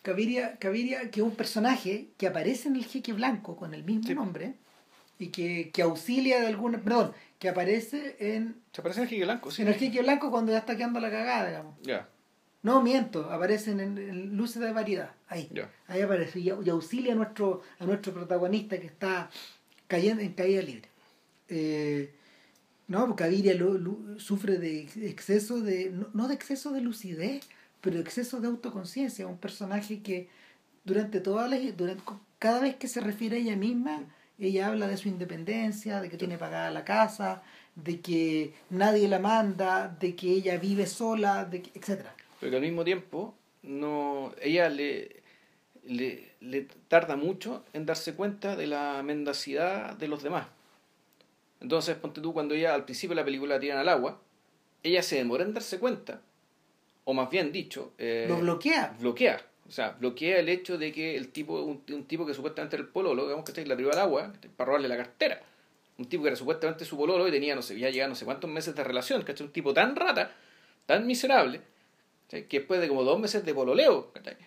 Caviria, 0.01 0.57
Caviria, 0.57 1.09
que 1.11 1.19
es 1.19 1.25
un 1.25 1.35
personaje 1.35 2.09
que 2.17 2.27
aparece 2.27 2.67
en 2.67 2.75
el 2.75 2.85
jeque 2.85 3.13
blanco 3.13 3.55
con 3.55 3.73
el 3.73 3.83
mismo 3.83 4.13
nombre 4.13 4.53
y 5.19 5.27
que, 5.27 5.71
que 5.73 5.81
auxilia 5.81 6.39
de 6.39 6.47
alguna. 6.47 6.79
Perdón, 6.79 7.13
que 7.39 7.49
aparece 7.49 8.15
en. 8.19 8.55
Se 8.71 8.81
aparece 8.81 9.01
en 9.01 9.03
el 9.03 9.09
Jique 9.09 9.25
Blanco, 9.25 9.51
sí. 9.51 9.61
En 9.61 9.67
el 9.69 9.75
Jique 9.75 10.01
Blanco 10.01 10.31
cuando 10.31 10.51
ya 10.51 10.59
está 10.59 10.75
quedando 10.75 10.99
la 10.99 11.09
cagada, 11.09 11.47
digamos. 11.47 11.75
Ya. 11.81 12.09
No, 12.63 12.81
miento, 12.81 13.31
aparecen 13.31 13.79
en, 13.79 14.35
luces 14.35 14.59
de 14.61 14.73
variedad. 14.73 15.11
Ahí. 15.27 15.49
Ahí 15.87 16.01
aparece 16.01 16.39
y, 16.39 16.49
auxilia 16.49 17.13
a 17.13 17.15
nuestro, 17.15 17.61
a 17.77 17.85
nuestro 17.85 18.11
protagonista 18.11 18.79
que 18.79 18.87
está 18.87 19.29
cayendo 19.87 20.23
en 20.23 20.33
caída 20.33 20.63
libre. 20.63 20.89
Eh, 21.47 22.11
no, 22.87 23.07
porque 23.07 23.23
Aviria 23.23 23.57
sufre 24.17 24.57
de 24.57 24.81
exceso 25.07 25.61
de. 25.61 25.91
No, 26.13 26.27
de 26.27 26.35
exceso 26.35 26.71
de 26.71 26.81
lucidez, 26.81 27.47
pero 27.81 27.95
de 27.95 28.01
exceso 28.01 28.39
de 28.39 28.47
autoconciencia. 28.47 29.27
Un 29.27 29.37
personaje 29.37 30.01
que 30.01 30.29
durante 30.83 31.19
toda 31.19 31.47
la. 31.47 31.57
Durante, 31.57 32.03
cada 32.39 32.61
vez 32.61 32.75
que 32.75 32.87
se 32.87 33.01
refiere 33.01 33.37
a 33.37 33.39
ella 33.39 33.55
misma 33.55 34.05
ella 34.37 34.67
habla 34.67 34.87
de 34.87 34.97
su 34.97 35.07
independencia, 35.07 36.01
de 36.01 36.09
que 36.09 36.17
tiene 36.17 36.37
pagada 36.37 36.69
la 36.71 36.83
casa, 36.83 37.41
de 37.75 38.01
que 38.01 38.53
nadie 38.69 39.07
la 39.07 39.19
manda, 39.19 39.87
de 39.87 40.15
que 40.15 40.29
ella 40.29 40.57
vive 40.57 40.85
sola, 40.87 41.45
de 41.45 41.61
que, 41.61 41.79
etc. 41.79 42.05
Pero 42.39 42.51
que 42.51 42.55
al 42.57 42.61
mismo 42.61 42.83
tiempo, 42.83 43.33
no 43.63 44.33
ella 44.41 44.69
le, 44.69 45.23
le, 45.85 46.33
le 46.41 46.67
tarda 46.87 47.15
mucho 47.15 47.63
en 47.73 47.85
darse 47.85 48.13
cuenta 48.13 48.55
de 48.55 48.67
la 48.67 49.01
mendacidad 49.03 49.95
de 49.95 50.07
los 50.07 50.21
demás. 50.21 50.47
Entonces, 51.65 51.95
ponte 51.95 52.21
tú, 52.21 52.31
cuando 52.31 52.53
ella 52.53 52.75
al 52.75 52.85
principio 52.85 53.15
de 53.15 53.21
la 53.21 53.25
película 53.25 53.55
la 53.55 53.59
tiran 53.59 53.79
al 53.79 53.89
agua, 53.89 54.21
ella 54.83 55.01
se 55.01 55.15
demora 55.15 55.43
en 55.43 55.51
darse 55.51 55.79
cuenta, 55.79 56.21
o 57.05 57.13
más 57.15 57.27
bien 57.27 57.51
dicho... 57.51 57.93
Eh, 57.97 58.27
lo 58.29 58.37
bloquea. 58.37 58.95
Bloquea. 58.99 59.41
O 59.67 59.71
sea, 59.71 59.95
bloquea 59.99 60.37
el 60.37 60.47
hecho 60.47 60.77
de 60.77 60.91
que 60.91 61.15
el 61.15 61.29
tipo, 61.29 61.59
un, 61.63 61.81
un 61.91 62.03
tipo 62.05 62.23
que 62.23 62.35
supuestamente 62.35 62.75
era 62.75 62.83
el 62.83 62.89
pololo, 62.91 63.23
digamos 63.23 63.49
que 63.49 63.65
la 63.65 63.75
tiró 63.75 63.91
al 63.91 63.97
agua 63.97 64.31
para 64.55 64.67
robarle 64.67 64.87
la 64.87 64.95
cartera. 64.95 65.41
Un 65.97 66.05
tipo 66.05 66.21
que 66.21 66.27
era 66.29 66.35
supuestamente 66.35 66.85
su 66.85 66.97
pololo 66.97 67.27
y 67.27 67.31
tenía, 67.31 67.55
no 67.55 67.63
sé, 67.63 67.79
ya 67.79 67.89
llegado 67.89 68.09
no 68.09 68.15
sé 68.15 68.25
cuántos 68.25 68.47
meses 68.47 68.75
de 68.75 68.83
relación, 68.83 69.23
¿cachai? 69.23 69.47
Un 69.47 69.51
tipo 69.51 69.73
tan 69.73 69.95
rata, 69.95 70.35
tan 70.85 71.07
miserable, 71.07 71.61
que 72.29 72.45
después 72.47 72.79
de 72.79 72.87
como 72.87 73.03
dos 73.03 73.19
meses 73.19 73.43
de 73.43 73.55
pololeo, 73.55 74.11
¿cachai? 74.13 74.37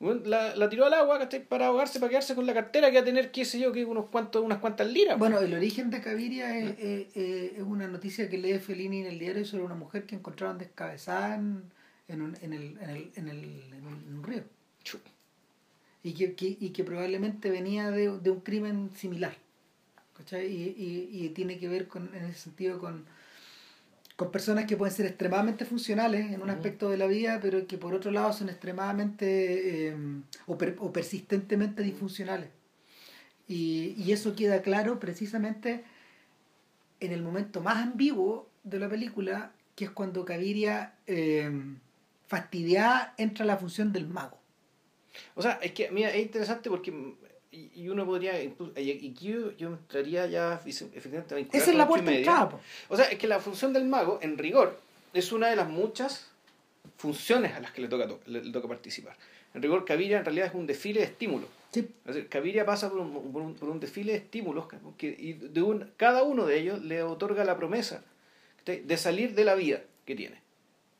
La, 0.00 0.56
la, 0.56 0.70
tiró 0.70 0.86
al 0.86 0.94
agua 0.94 1.18
¿cachai? 1.18 1.44
para 1.44 1.66
ahogarse, 1.66 2.00
para 2.00 2.08
quedarse 2.08 2.34
con 2.34 2.46
la 2.46 2.54
cartera 2.54 2.88
que 2.90 2.96
va 2.96 3.02
a 3.02 3.04
tener, 3.04 3.30
qué 3.30 3.44
sé 3.44 3.58
yo, 3.58 3.70
que 3.70 3.84
unos 3.84 4.06
cuantos, 4.06 4.42
unas 4.42 4.58
cuantas 4.58 4.90
liras. 4.90 5.18
Bueno, 5.18 5.38
el 5.40 5.52
origen 5.52 5.90
de 5.90 6.00
Caviria 6.00 6.56
es, 6.58 7.14
es, 7.14 7.60
una 7.60 7.86
noticia 7.86 8.30
que 8.30 8.38
lee 8.38 8.58
Fellini 8.58 9.00
en 9.00 9.06
el 9.08 9.18
diario 9.18 9.44
sobre 9.44 9.64
una 9.64 9.74
mujer 9.74 10.06
que 10.06 10.16
encontraron 10.16 10.56
descabezada 10.56 11.34
en, 11.34 11.64
en, 12.08 12.22
un, 12.22 12.34
en, 12.40 12.52
el, 12.54 12.78
en, 12.80 12.90
el, 12.90 13.10
en, 13.14 13.28
el, 13.28 13.44
en, 13.74 13.86
un, 13.86 14.22
río. 14.22 14.42
Y 16.02 16.14
que, 16.14 16.34
que, 16.34 16.56
y 16.58 16.70
que 16.70 16.82
probablemente 16.82 17.50
venía 17.50 17.90
de, 17.90 18.18
de 18.20 18.30
un 18.30 18.40
crimen 18.40 18.90
similar. 18.94 19.36
¿cachai? 20.16 20.46
Y, 20.46 20.74
y, 20.78 21.26
y 21.26 21.28
tiene 21.28 21.58
que 21.58 21.68
ver 21.68 21.88
con, 21.88 22.08
en 22.14 22.24
ese 22.24 22.38
sentido 22.38 22.78
con 22.78 23.04
con 24.20 24.30
personas 24.30 24.66
que 24.66 24.76
pueden 24.76 24.94
ser 24.94 25.06
extremadamente 25.06 25.64
funcionales 25.64 26.30
en 26.30 26.42
un 26.42 26.50
aspecto 26.50 26.90
de 26.90 26.98
la 26.98 27.06
vida, 27.06 27.38
pero 27.40 27.66
que 27.66 27.78
por 27.78 27.94
otro 27.94 28.10
lado 28.10 28.34
son 28.34 28.50
extremadamente 28.50 29.88
eh, 29.88 29.96
o, 30.46 30.52
o, 30.52 30.92
persistentemente 30.92 31.82
disfuncionales. 31.82 32.50
Y, 33.48 33.94
y, 33.96 34.12
eso 34.12 34.36
queda 34.36 34.60
claro 34.60 35.00
precisamente 35.00 35.84
en 37.00 37.12
el 37.12 37.22
momento 37.22 37.62
más 37.62 37.78
ambiguo 37.78 38.50
de 38.62 38.78
la 38.78 38.90
película, 38.90 39.52
que 39.74 39.86
es 39.86 39.90
cuando 39.90 40.26
Caviria, 40.26 40.96
eh, 41.06 41.50
fastidiada, 42.26 43.14
entra 43.16 43.44
a 43.44 43.46
la 43.46 43.56
función 43.56 43.90
del 43.90 44.06
mago. 44.06 44.38
O 45.34 45.40
sea, 45.40 45.52
es 45.62 45.72
que, 45.72 45.90
mira, 45.92 46.10
es 46.10 46.20
interesante 46.20 46.68
porque 46.68 46.92
y, 47.52 47.88
uno 47.88 48.06
podría 48.06 48.40
incluso, 48.42 48.72
y 48.78 49.12
yo, 49.14 49.50
yo 49.56 49.68
entraría 49.68 50.26
ya 50.26 50.60
efectivamente 50.64 51.34
a 51.34 51.38
esa 51.38 51.70
es 51.70 51.76
la 51.76 51.88
puerta 51.88 52.12
entrada 52.12 52.60
o 52.88 52.96
sea 52.96 53.06
es 53.06 53.18
que 53.18 53.26
la 53.26 53.40
función 53.40 53.72
del 53.72 53.86
mago 53.86 54.20
en 54.22 54.38
rigor 54.38 54.78
es 55.12 55.32
una 55.32 55.48
de 55.48 55.56
las 55.56 55.68
muchas 55.68 56.30
funciones 56.96 57.54
a 57.54 57.60
las 57.60 57.72
que 57.72 57.82
le 57.82 57.88
toca 57.88 58.08
le, 58.26 58.40
toca 58.52 58.68
participar. 58.68 59.16
En 59.54 59.62
rigor 59.62 59.84
Caviria 59.84 60.18
en 60.18 60.24
realidad 60.24 60.48
es 60.48 60.54
un 60.54 60.66
desfile 60.66 61.00
de 61.00 61.06
estímulos. 61.06 61.48
Sí. 61.72 61.80
es 61.80 62.14
decir, 62.14 62.28
Caviria 62.28 62.66
pasa 62.66 62.90
por 62.90 62.98
un, 62.98 63.32
por 63.32 63.42
un, 63.42 63.54
por 63.54 63.68
un 63.68 63.80
desfile 63.80 64.12
de 64.12 64.18
estímulos 64.18 64.66
que, 64.98 65.06
y 65.06 65.34
de 65.34 65.62
un, 65.62 65.90
cada 65.96 66.22
uno 66.22 66.46
de 66.46 66.58
ellos 66.58 66.82
le 66.82 67.02
otorga 67.02 67.44
la 67.44 67.56
promesa 67.56 68.02
de 68.66 68.96
salir 68.96 69.34
de 69.34 69.44
la 69.44 69.54
vida 69.54 69.82
que 70.04 70.14
tiene 70.14 70.40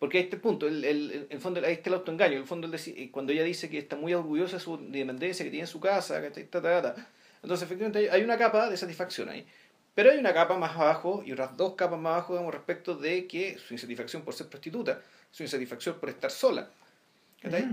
porque 0.01 0.19
este 0.19 0.39
punto, 0.39 0.67
el, 0.67 0.83
el, 0.83 1.27
el 1.29 1.41
fondo, 1.41 1.61
ahí 1.65 1.75
está 1.75 1.91
el 1.91 1.97
autoengaño. 1.97 2.39
El 2.39 2.47
fondo, 2.47 2.67
el, 2.67 3.11
cuando 3.11 3.33
ella 3.33 3.45
dice 3.45 3.69
que 3.69 3.77
está 3.77 3.97
muy 3.97 4.15
orgullosa 4.15 4.57
de 4.57 4.61
su 4.61 4.75
independencia, 4.77 5.45
que 5.45 5.51
tiene 5.51 5.65
en 5.65 5.69
su 5.69 5.79
casa, 5.79 6.23
que 6.23 6.31
ta, 6.31 6.63
ta, 6.63 6.83
ta, 6.83 7.09
entonces 7.43 7.67
efectivamente 7.67 8.11
hay 8.11 8.23
una 8.23 8.39
capa 8.39 8.71
de 8.71 8.79
satisfacción 8.79 9.29
ahí. 9.29 9.47
Pero 9.95 10.11
hay 10.11 10.17
una 10.17 10.33
capa 10.33 10.57
más 10.57 10.75
abajo 10.75 11.23
y 11.27 11.33
otras 11.33 11.55
dos 11.55 11.75
capas 11.75 12.01
más 12.01 12.13
abajo 12.13 12.33
digamos, 12.33 12.55
respecto 12.55 12.95
de 12.95 13.27
que 13.27 13.59
su 13.59 13.75
insatisfacción 13.75 14.23
por 14.23 14.33
ser 14.33 14.47
prostituta, 14.49 15.03
su 15.31 15.43
insatisfacción 15.43 16.01
por 16.01 16.09
estar 16.09 16.31
sola. 16.31 16.71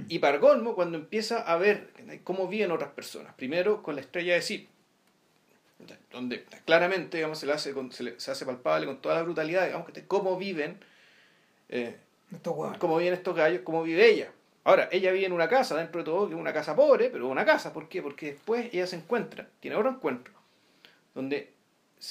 Y 0.10 0.20
para 0.20 0.42
colmo, 0.42 0.76
cuando 0.76 0.98
empieza 0.98 1.40
a 1.42 1.56
ver 1.56 1.92
cómo 2.26 2.50
viven 2.50 2.72
otras 2.72 2.92
personas, 2.92 3.34
primero 3.36 3.82
con 3.82 3.96
la 3.96 4.02
estrella 4.02 4.34
de 4.34 4.42
Sip, 4.42 4.68
donde 6.12 6.44
claramente 6.66 7.18
digamos, 7.18 7.40
se, 7.40 7.46
le 7.46 7.54
hace, 7.54 7.74
se, 7.92 8.20
se, 8.20 8.32
hace 8.32 8.46
palpable 8.46 8.86
con 8.86 9.02
toda 9.02 9.16
la 9.16 9.24
brutalidad, 9.24 9.66
digamos, 9.66 9.90
cómo 10.08 10.38
viven 10.38 10.78
eh, 11.70 11.98
cómo 12.80 12.98
viven 12.98 13.14
estos 13.14 13.36
gallos, 13.36 13.62
cómo 13.64 13.84
vive 13.84 14.10
ella. 14.10 14.32
Ahora, 14.64 14.90
ella 14.92 15.12
vive 15.12 15.26
en 15.26 15.32
una 15.32 15.48
casa, 15.48 15.78
dentro 15.78 16.02
de 16.02 16.06
todo, 16.06 16.28
que 16.28 16.34
es 16.34 16.40
una 16.40 16.52
casa 16.52 16.76
pobre, 16.76 17.10
pero 17.10 17.28
una 17.28 17.46
casa. 17.46 17.72
¿Por 17.72 17.88
qué? 17.88 18.02
Porque 18.02 18.34
después 18.34 18.68
ella 18.74 18.86
se 18.86 18.98
encuentra, 18.98 19.48
tiene 19.60 19.78
otro 19.78 19.90
encuentro, 19.90 20.34
donde 21.16 21.54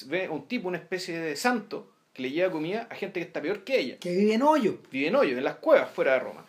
ve 0.07 0.29
un 0.29 0.49
tipo, 0.49 0.69
una 0.69 0.79
especie 0.79 1.19
de 1.19 1.37
santo, 1.37 1.91
que 2.17 2.23
le 2.23 2.31
lleva 2.31 2.51
comida 2.51 2.87
a 2.91 2.95
gente 2.95 3.21
que 3.21 3.27
está 3.27 3.43
peor 3.43 3.63
que 3.63 3.79
ella. 3.79 3.99
Que 3.99 4.11
vive 4.17 4.33
en 4.33 4.43
hoyo. 4.43 4.79
Vive 4.91 5.09
en 5.09 5.17
hoyo, 5.17 5.37
en 5.37 5.45
las 5.45 5.57
cuevas 5.57 5.91
fuera 5.91 6.15
de 6.15 6.21
Roma. 6.21 6.47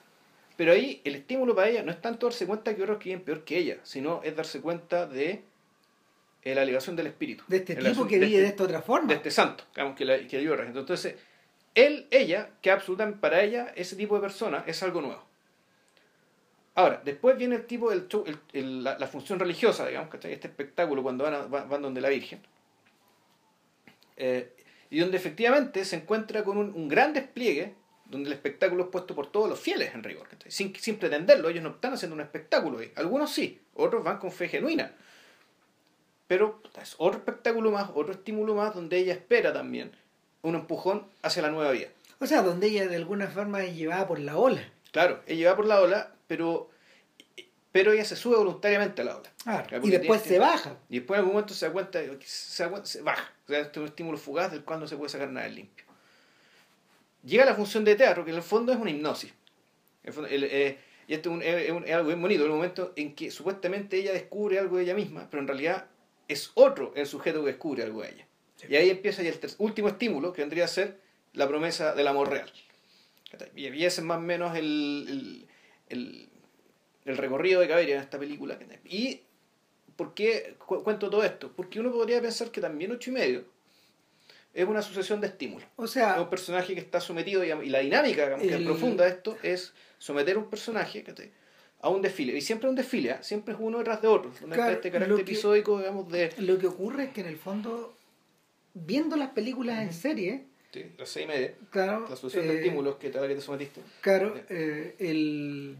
Pero 0.56 0.72
ahí 0.72 1.02
el 1.04 1.16
estímulo 1.16 1.54
para 1.54 1.68
ella 1.68 1.84
no 1.84 1.92
es 1.92 2.02
tanto 2.02 2.28
darse 2.28 2.48
cuenta 2.48 2.74
que 2.74 2.84
otros 2.84 3.04
viven 3.04 3.22
peor 3.22 3.44
que 3.44 3.58
ella, 3.58 3.78
sino 3.84 4.22
es 4.24 4.34
darse 4.34 4.62
cuenta 4.62 5.06
de 5.06 5.42
eh, 6.42 6.56
la 6.56 6.64
elevación 6.64 6.96
del 6.96 7.08
espíritu. 7.08 7.44
De 7.48 7.58
este 7.58 7.76
tipo 7.76 8.08
que 8.08 8.18
vive 8.18 8.40
de, 8.40 8.48
esta 8.48 8.64
otra 8.64 8.82
forma. 8.82 9.10
De 9.10 9.16
este 9.16 9.30
santo, 9.30 9.66
digamos, 9.76 9.98
que, 9.98 10.06
la, 10.06 10.26
que 10.26 10.40
Entonces, 10.40 11.16
él, 11.78 12.08
ella, 12.10 12.50
que 12.63 12.72
absolutamente 12.72 13.20
para 13.20 13.44
ella 13.44 13.72
ese 13.76 13.96
tipo 13.96 14.16
de 14.16 14.22
persona 14.22 14.63
es 14.66 14.82
algo 14.82 15.00
nuevo. 15.00 15.24
Ahora, 16.74 17.02
después 17.06 17.38
viene 17.38 17.56
el 17.56 17.68
tipo 17.68 17.92
el, 17.92 18.84
la, 18.84 19.08
función 19.08 19.40
religiosa, 19.40 19.86
digamos, 19.86 20.10
¿cachai? 20.10 20.34
Este 20.34 20.48
espectáculo 20.48 21.04
cuando 21.04 21.24
van, 21.24 21.52
van, 21.52 21.82
donde 21.82 22.02
la 22.02 22.10
Virgen. 22.10 22.42
Eh, 24.16 24.56
y 24.90 25.00
donde 25.00 25.18
efectivamente 25.18 25.86
se 25.86 25.98
encuentra 25.98 26.44
con 26.44 26.58
un, 26.58 26.88
gran 26.88 27.13
despliegue, 27.13 27.76
donde 28.06 28.30
el 28.30 28.34
espectáculo 28.34 28.86
es 28.86 28.90
puesto 28.90 29.13
por 29.13 29.32
todos 29.32 29.48
los 29.48 29.60
fieles 29.60 29.94
en 29.94 30.04
rigor, 30.04 30.28
sin 30.48 30.72
pretenderlo, 30.98 31.50
ellos 31.50 31.63
no 31.63 31.72
están 31.72 31.94
haciendo 31.94 32.16
un 32.16 32.22
espectáculo, 32.22 32.80
algunos 32.96 33.32
sí, 33.32 33.62
otros 33.76 34.04
van 34.04 34.18
con 34.18 34.32
fe 34.32 34.48
genuina. 34.48 34.94
Pero 36.28 36.62
es 36.82 36.96
otro 36.98 37.20
espectáculo 37.20 37.72
más, 37.72 37.92
otro 37.94 38.13
estímulo 38.13 38.56
más, 38.56 38.74
donde 38.74 38.98
ella 38.98 39.13
espera 39.13 39.54
también 39.54 39.92
un 40.48 40.56
empujón 40.56 41.06
hacia 41.22 41.42
la 41.42 41.52
nueva 41.52 41.72
vida. 41.72 41.88
O 42.20 42.26
sea, 42.26 42.42
donde 42.42 42.68
ella 42.68 42.88
de 42.88 42.96
alguna 42.96 43.28
forma 43.28 43.64
es 43.64 43.76
llevada 43.76 44.08
por 44.08 44.20
la 44.20 44.38
ola. 44.38 44.62
Claro, 44.92 45.22
es 45.28 45.38
llevada 45.38 45.56
por 45.56 45.66
la 45.66 45.82
ola, 45.82 46.12
pero, 46.28 46.70
pero 47.72 47.92
ella 47.92 48.06
se 48.06 48.16
sube 48.16 48.38
voluntariamente 48.38 49.02
a 49.02 49.06
la 49.06 49.18
ola. 49.18 49.68
y 49.84 49.90
después 49.90 50.22
se 50.22 50.40
baja. 50.40 50.78
Y 50.90 51.00
después 51.00 51.18
en 51.18 51.22
algún 51.22 51.34
momento 51.34 51.54
se 51.54 51.68
da 51.68 51.72
cuenta, 51.72 52.00
se, 52.24 52.70
se 52.84 53.02
baja. 53.02 53.32
O 53.46 53.48
sea, 53.48 53.60
este 53.60 53.72
es 53.72 53.78
un 53.78 53.86
estímulo 53.86 54.18
fugaz 54.18 54.52
del 54.52 54.64
cual 54.64 54.80
no 54.80 54.88
se 54.88 54.98
puede 54.98 55.10
sacar 55.10 55.30
nada 55.30 55.48
limpio. 55.48 55.86
Llega 57.24 57.46
la 57.46 57.56
función 57.56 57.84
de 57.84 57.96
teatro, 57.96 58.24
que 58.24 58.32
en 58.32 58.38
el 58.38 58.44
fondo 58.44 58.72
es 58.72 58.80
una 58.80 58.90
hipnosis. 58.90 59.34
Eh, 60.04 60.78
y 61.08 61.14
esto 61.14 61.42
es, 61.42 61.70
es, 61.70 61.94
algo 61.94 62.08
bien 62.08 62.22
bonito, 62.22 62.46
el 62.46 62.52
momento 62.52 62.94
en 62.96 63.16
que 63.16 63.32
supuestamente 63.32 63.98
ella 63.98 64.14
descubre 64.14 64.60
algo 64.60 64.78
de 64.78 64.84
ella 64.84 64.96
misma, 64.96 65.28
pero 65.30 65.42
en 65.42 65.48
realidad 65.48 65.88
es 66.28 66.52
otro 66.56 66.94
el 66.96 67.06
sujeto 67.06 67.42
que 67.42 67.52
descubre 67.52 67.84
algo 67.84 68.02
de 68.02 68.10
ella. 68.10 68.28
Y 68.67 68.76
ahí 68.76 68.89
empieza 68.89 69.22
el 69.22 69.34
último 69.60 69.88
estímulo, 69.88 70.34
que 70.34 70.41
vendría 70.41 70.65
a 70.65 70.67
ser 70.67 71.00
la 71.34 71.48
promesa 71.48 71.93
del 71.93 72.08
amor 72.08 72.30
real. 72.30 72.52
Y 73.56 73.67
ese 73.86 74.02
es 74.02 74.04
más 74.04 74.17
o 74.17 74.22
menos 74.22 74.56
el, 74.56 75.48
el, 75.89 76.30
el, 77.06 77.17
recorrido 77.17 77.62
de 77.62 77.67
Caberia 77.67 77.96
en 77.96 78.02
esta 78.02 78.17
película. 78.17 78.58
¿Y 78.86 79.22
por 79.96 80.13
qué 80.13 80.56
cuento 80.60 81.10
todo 81.10 81.24
esto? 81.24 81.52
Porque 81.56 81.80
uno 81.80 81.91
podría 81.91 82.22
pensar 82.22 82.52
que 82.52 82.62
también 82.62 82.91
ocho 82.91 83.10
y 83.12 83.13
medio 83.13 83.46
es 84.54 84.65
una 84.65 84.82
sucesión 84.82 85.22
de 85.22 85.28
estímulos. 85.28 85.67
O 85.76 85.86
sea, 85.86 86.15
es 86.15 86.22
un 86.22 86.30
personaje 86.30 86.74
que 86.74 86.80
está 86.80 87.00
sometido, 87.00 87.43
y 87.43 87.70
la 87.70 87.80
dinámica 87.80 88.38
que 88.38 88.58
profunda 88.60 89.04
de 89.04 89.12
esto 89.12 89.38
es 89.43 89.74
someter 90.00 90.36
a 90.36 90.39
un 90.39 90.50
personaje 90.50 91.04
a 91.82 91.89
un 91.89 92.02
desfile. 92.02 92.36
Y 92.36 92.41
siempre 92.41 92.70
un 92.70 92.76
desfile, 92.76 93.12
¿eh? 93.12 93.17
siempre 93.22 93.54
es 93.54 93.60
uno 93.62 93.78
detrás 93.78 94.02
de 94.02 94.08
otro. 94.08 94.32
este 94.32 94.89
carácter 94.91 95.20
episódico, 95.20 95.78
digamos, 95.78 96.12
de... 96.12 96.34
Lo 96.39 96.58
que 96.58 96.67
ocurre 96.67 97.06
es 97.06 97.10
que 97.12 97.22
en 97.22 97.28
el 97.28 97.38
fondo 97.38 97.97
viendo 98.86 99.16
las 99.16 99.30
películas 99.30 99.82
en 99.82 99.94
serie. 99.94 100.46
Sí, 100.72 100.86
las 100.98 101.10
seis 101.10 101.26
y 101.26 101.28
media. 101.28 101.54
Claro. 101.72 102.08
La 102.10 102.16
solución 102.16 102.48
de 102.48 102.54
eh, 102.54 102.58
estímulos 102.58 102.96
que 102.98 103.10
tal 103.10 103.28
que 103.28 103.36
te 103.36 103.42
sometiste. 103.42 103.82
Claro, 104.02 104.36
eh, 104.50 104.96
el, 105.00 105.78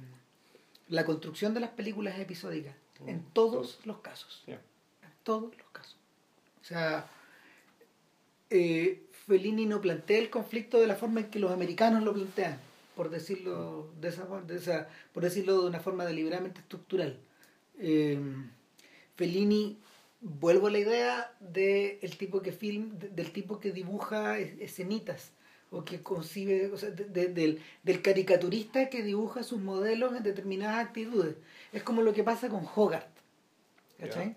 la 0.90 1.06
construcción 1.06 1.54
de 1.54 1.60
las 1.60 1.72
películas 1.72 2.16
es 2.16 2.22
episódica. 2.22 2.76
Mm, 3.02 3.10
en 3.10 3.24
todos, 3.34 3.80
los 3.86 4.00
casos. 4.00 4.44
En 4.48 4.60
todos 5.24 5.56
los 5.58 5.68
casos. 5.72 5.98
O 6.62 6.66
sea, 6.66 7.10
eh, 8.50 9.04
Fellini 9.28 9.66
no 9.66 9.82
plantea 9.82 10.20
el 10.20 10.30
conflicto 10.30 10.80
de 10.80 10.88
la 10.88 10.96
forma 10.96 11.22
en 11.22 11.30
que 11.30 11.40
los 11.40 11.52
americanos 11.52 12.04
lo 12.04 12.14
plantean, 12.14 12.60
por 12.96 13.10
decirlo 13.10 13.90
de 14.02 14.10
esa, 14.10 14.26
de 14.48 14.56
esa 14.56 14.90
por 15.14 15.24
decirlo 15.24 15.62
de 15.62 15.68
una 15.68 15.80
forma 15.80 16.06
deliberadamente 16.06 16.62
estructural. 16.62 17.20
Fellini 19.16 19.78
vuelvo 20.22 20.68
a 20.68 20.72
la 20.72 20.80
idea 20.80 21.34
de 21.40 22.00
el 22.02 22.18
tipo 22.18 22.42
que 22.42 22.52
film, 22.52 22.98
del 22.98 23.32
tipo 23.32 23.60
que 23.60 23.72
dibuja 23.72 24.40
escenitas 24.40 25.32
o 25.70 25.84
que 25.84 26.02
concibe, 26.02 26.68
o 26.68 26.78
sea, 26.78 26.90
del, 26.90 27.62
del, 27.84 28.02
caricaturista 28.02 28.90
que 28.90 29.04
dibuja 29.04 29.44
sus 29.44 29.60
modelos 29.60 30.16
en 30.16 30.24
determinadas 30.24 30.86
actitudes. 30.86 31.36
Es 31.74 31.84
como 31.84 32.02
lo 32.02 32.14
que 32.14 32.24
pasa 32.24 32.48
con 32.50 32.66
Hogarth. 32.74 33.18
¿Cachai? 34.00 34.36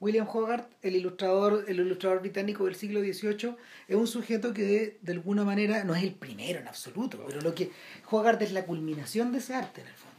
William 0.00 0.26
Hogarth, 0.30 0.70
el 0.82 0.96
ilustrador, 0.96 1.64
el 1.66 1.80
ilustrador 1.80 2.20
británico 2.20 2.66
del 2.66 2.74
siglo 2.74 3.00
XVIII, 3.00 3.56
es 3.88 3.96
un 3.96 4.06
sujeto 4.06 4.52
que 4.52 4.98
de, 5.00 5.12
alguna 5.12 5.44
manera 5.44 5.84
no 5.84 5.94
es 5.94 6.02
el 6.02 6.12
primero 6.12 6.60
en 6.60 6.68
absoluto, 6.68 7.24
pero 7.26 7.40
lo 7.40 7.54
que 7.54 7.70
Hogarth 8.10 8.42
es 8.42 8.52
la 8.52 8.66
culminación 8.66 9.32
de 9.32 9.38
ese 9.38 9.54
arte 9.54 9.80
en 9.80 9.86
el 9.86 9.94
fondo. 9.94 10.14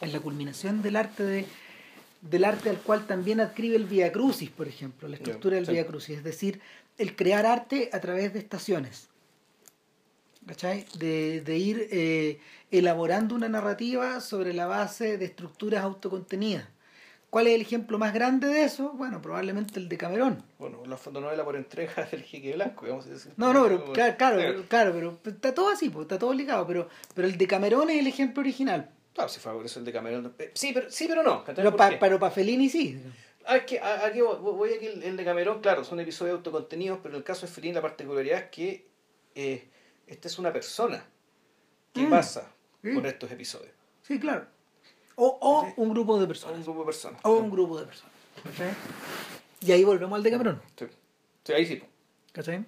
Es 0.00 0.12
la 0.12 0.20
culminación 0.20 0.82
del 0.82 0.96
arte 0.96 1.22
de, 1.22 1.46
del 2.30 2.44
arte 2.44 2.70
al 2.70 2.78
cual 2.78 3.06
también 3.06 3.40
adscribe 3.40 3.76
el 3.76 3.84
Via 3.84 4.12
Crucis, 4.12 4.50
por 4.50 4.68
ejemplo, 4.68 5.08
la 5.08 5.16
estructura 5.16 5.56
del 5.56 5.66
Via 5.66 5.86
Crucis, 5.86 6.18
es 6.18 6.24
decir, 6.24 6.60
el 6.98 7.16
crear 7.16 7.46
arte 7.46 7.90
a 7.92 8.00
través 8.00 8.32
de 8.32 8.38
estaciones. 8.38 9.08
¿cachai? 10.46 10.86
De, 10.98 11.40
de 11.40 11.58
ir 11.58 11.88
eh, 11.90 12.40
elaborando 12.70 13.34
una 13.34 13.48
narrativa 13.48 14.20
sobre 14.20 14.54
la 14.54 14.66
base 14.66 15.18
de 15.18 15.24
estructuras 15.24 15.82
autocontenidas. 15.82 16.68
¿Cuál 17.28 17.48
es 17.48 17.54
el 17.54 17.60
ejemplo 17.60 17.98
más 17.98 18.14
grande 18.14 18.46
de 18.46 18.64
eso? 18.64 18.92
Bueno, 18.92 19.20
probablemente 19.20 19.78
el 19.80 19.88
de 19.88 19.98
Camerón. 19.98 20.42
Bueno, 20.58 20.86
la 20.86 20.96
fotonovela 20.96 21.44
por 21.44 21.56
entrega 21.56 22.04
del 22.10 22.22
Jique 22.22 22.54
Blanco, 22.54 22.86
digamos. 22.86 23.06
Es, 23.06 23.28
No, 23.36 23.52
no, 23.52 23.64
pero 23.64 23.92
claro, 23.92 24.16
claro, 24.16 24.64
claro, 24.68 24.92
pero 24.92 25.18
está 25.34 25.52
todo 25.52 25.68
así, 25.68 25.90
pues, 25.90 26.04
está 26.04 26.18
todo 26.18 26.32
ligado, 26.32 26.66
pero, 26.66 26.88
pero 27.14 27.26
el 27.26 27.36
de 27.36 27.46
Camerón 27.46 27.90
es 27.90 27.98
el 27.98 28.06
ejemplo 28.06 28.40
original. 28.40 28.90
Claro, 29.16 29.28
si 29.30 29.40
fue 29.40 29.52
por 29.54 29.64
eso 29.66 29.78
el 29.80 29.84
de 29.86 29.92
Camerón. 29.92 30.34
eh, 30.38 30.50
Sí, 30.54 30.72
pero, 30.74 30.90
sí, 30.90 31.06
pero 31.08 31.22
no. 31.24 31.42
Pero 31.44 31.74
¿Por 31.74 31.98
para 31.98 32.18
pa 32.18 32.30
Fellini 32.30 32.68
sí. 32.68 33.02
Ah, 33.46 33.56
es 33.56 33.64
que 33.64 33.80
a- 33.80 34.04
aquí 34.06 34.20
voy, 34.20 34.36
voy 34.40 34.72
aquí 34.74 34.86
el, 34.86 35.02
el 35.02 35.16
de 35.16 35.24
Camerón, 35.24 35.60
claro, 35.60 35.84
son 35.84 35.98
episodios 36.00 36.36
autocontenidos, 36.36 36.98
pero 37.02 37.14
en 37.14 37.18
el 37.18 37.24
caso 37.24 37.46
de 37.46 37.52
Fellini 37.52 37.74
la 37.74 37.80
particularidad 37.82 38.38
es 38.40 38.50
que 38.50 38.86
eh, 39.34 39.68
esta 40.06 40.28
es 40.28 40.38
una 40.38 40.52
persona 40.52 41.02
que 41.94 42.02
Mm, 42.02 42.10
pasa 42.10 42.52
sí. 42.82 42.90
por 42.92 43.06
estos 43.06 43.30
episodios. 43.32 43.72
Sí, 44.02 44.20
claro. 44.20 44.46
O, 45.14 45.38
o 45.40 45.66
Sí. 45.66 45.72
un 45.78 45.88
grupo 45.90 46.14
de 46.16 46.20
Son 46.20 46.28
personas. 46.28 46.56
un 46.58 46.62
grupo 46.64 46.80
de 46.80 46.84
personas. 46.86 47.20
O 47.24 47.32
un 47.36 47.50
grupo 47.50 47.80
de 47.80 47.86
personas. 47.86 48.12
¿cachai? 48.44 48.70
Y 49.62 49.72
ahí 49.72 49.82
volvemos 49.82 50.14
al 50.16 50.22
de 50.22 50.30
Camerón. 50.30 50.62
Sí. 50.78 50.86
Sí, 51.44 51.52
ahí 51.54 51.64
sí. 51.66 51.82
¿Cachai? 52.32 52.64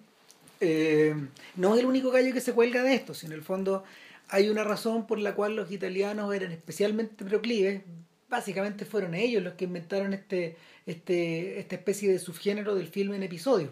Eh, 0.61 1.15
no 1.57 1.75
es 1.75 1.81
el 1.81 1.87
único 1.87 2.11
gallo 2.11 2.33
que 2.33 2.41
se 2.41 2.53
cuelga 2.55 2.83
de 2.83 2.95
esto, 2.95 3.13
sino 3.13 3.35
en 3.35 3.41
el 3.41 3.45
fondo 3.45 3.85
hay 4.29 4.49
una 4.49 4.65
razón 4.65 5.07
por 5.07 5.19
la 5.19 5.35
cual 5.35 5.57
los 5.57 5.71
italianos 5.73 6.35
eran 6.35 6.53
especialmente 6.53 7.25
proclives. 7.25 7.83
Básicamente 8.29 8.85
fueron 8.85 9.15
ellos 9.15 9.43
los 9.43 9.55
que 9.55 9.65
inventaron 9.65 10.13
este, 10.13 10.57
este, 10.87 11.59
esta 11.59 11.77
especie 11.77 12.13
de 12.13 12.19
subgénero 12.19 12.75
del 12.75 12.89
filme 12.89 13.17
en 13.17 13.23
episodio. 13.23 13.71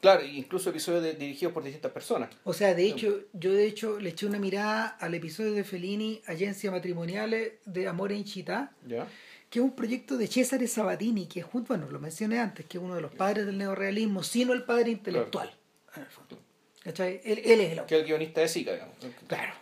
Claro, 0.00 0.24
incluso 0.24 0.70
episodios 0.70 1.02
de- 1.02 1.12
dirigidos 1.14 1.52
por 1.52 1.62
distintas 1.62 1.92
personas. 1.92 2.30
O 2.44 2.54
sea, 2.54 2.74
de 2.74 2.86
hecho, 2.86 3.20
yo 3.34 3.52
de 3.52 3.66
hecho 3.66 4.00
le 4.00 4.10
eché 4.10 4.24
una 4.24 4.38
mirada 4.38 4.86
al 4.98 5.14
episodio 5.14 5.52
de 5.52 5.62
Fellini, 5.64 6.22
Agencia 6.26 6.70
Matrimoniales 6.70 7.52
de 7.66 7.86
Amore 7.86 8.14
in 8.14 8.24
Città, 8.24 8.70
¿Ya? 8.86 9.06
que 9.50 9.58
es 9.58 9.62
un 9.64 9.72
proyecto 9.76 10.16
de 10.16 10.26
Cesare 10.26 10.66
Sabatini, 10.68 11.26
que 11.26 11.40
es, 11.40 11.46
bueno, 11.52 11.90
lo 11.90 11.98
mencioné 12.00 12.38
antes, 12.38 12.64
que 12.66 12.78
es 12.78 12.82
uno 12.84 12.94
de 12.94 13.02
los 13.02 13.12
padres 13.12 13.44
del 13.44 13.58
neorrealismo, 13.58 14.22
sino 14.22 14.54
el 14.54 14.62
padre 14.62 14.90
intelectual. 14.92 15.50
en 15.96 16.02
el 16.02 16.08
fondo. 16.08 16.38
¿Cachai? 16.82 17.20
Él, 17.24 17.40
él 17.44 17.60
es 17.60 17.78
el. 17.78 17.84
Que 17.86 17.96
el 17.96 18.04
guionista 18.04 18.40
de 18.40 18.48
Zika, 18.48 18.72
digamos. 18.72 18.96
Claro. 19.26 19.52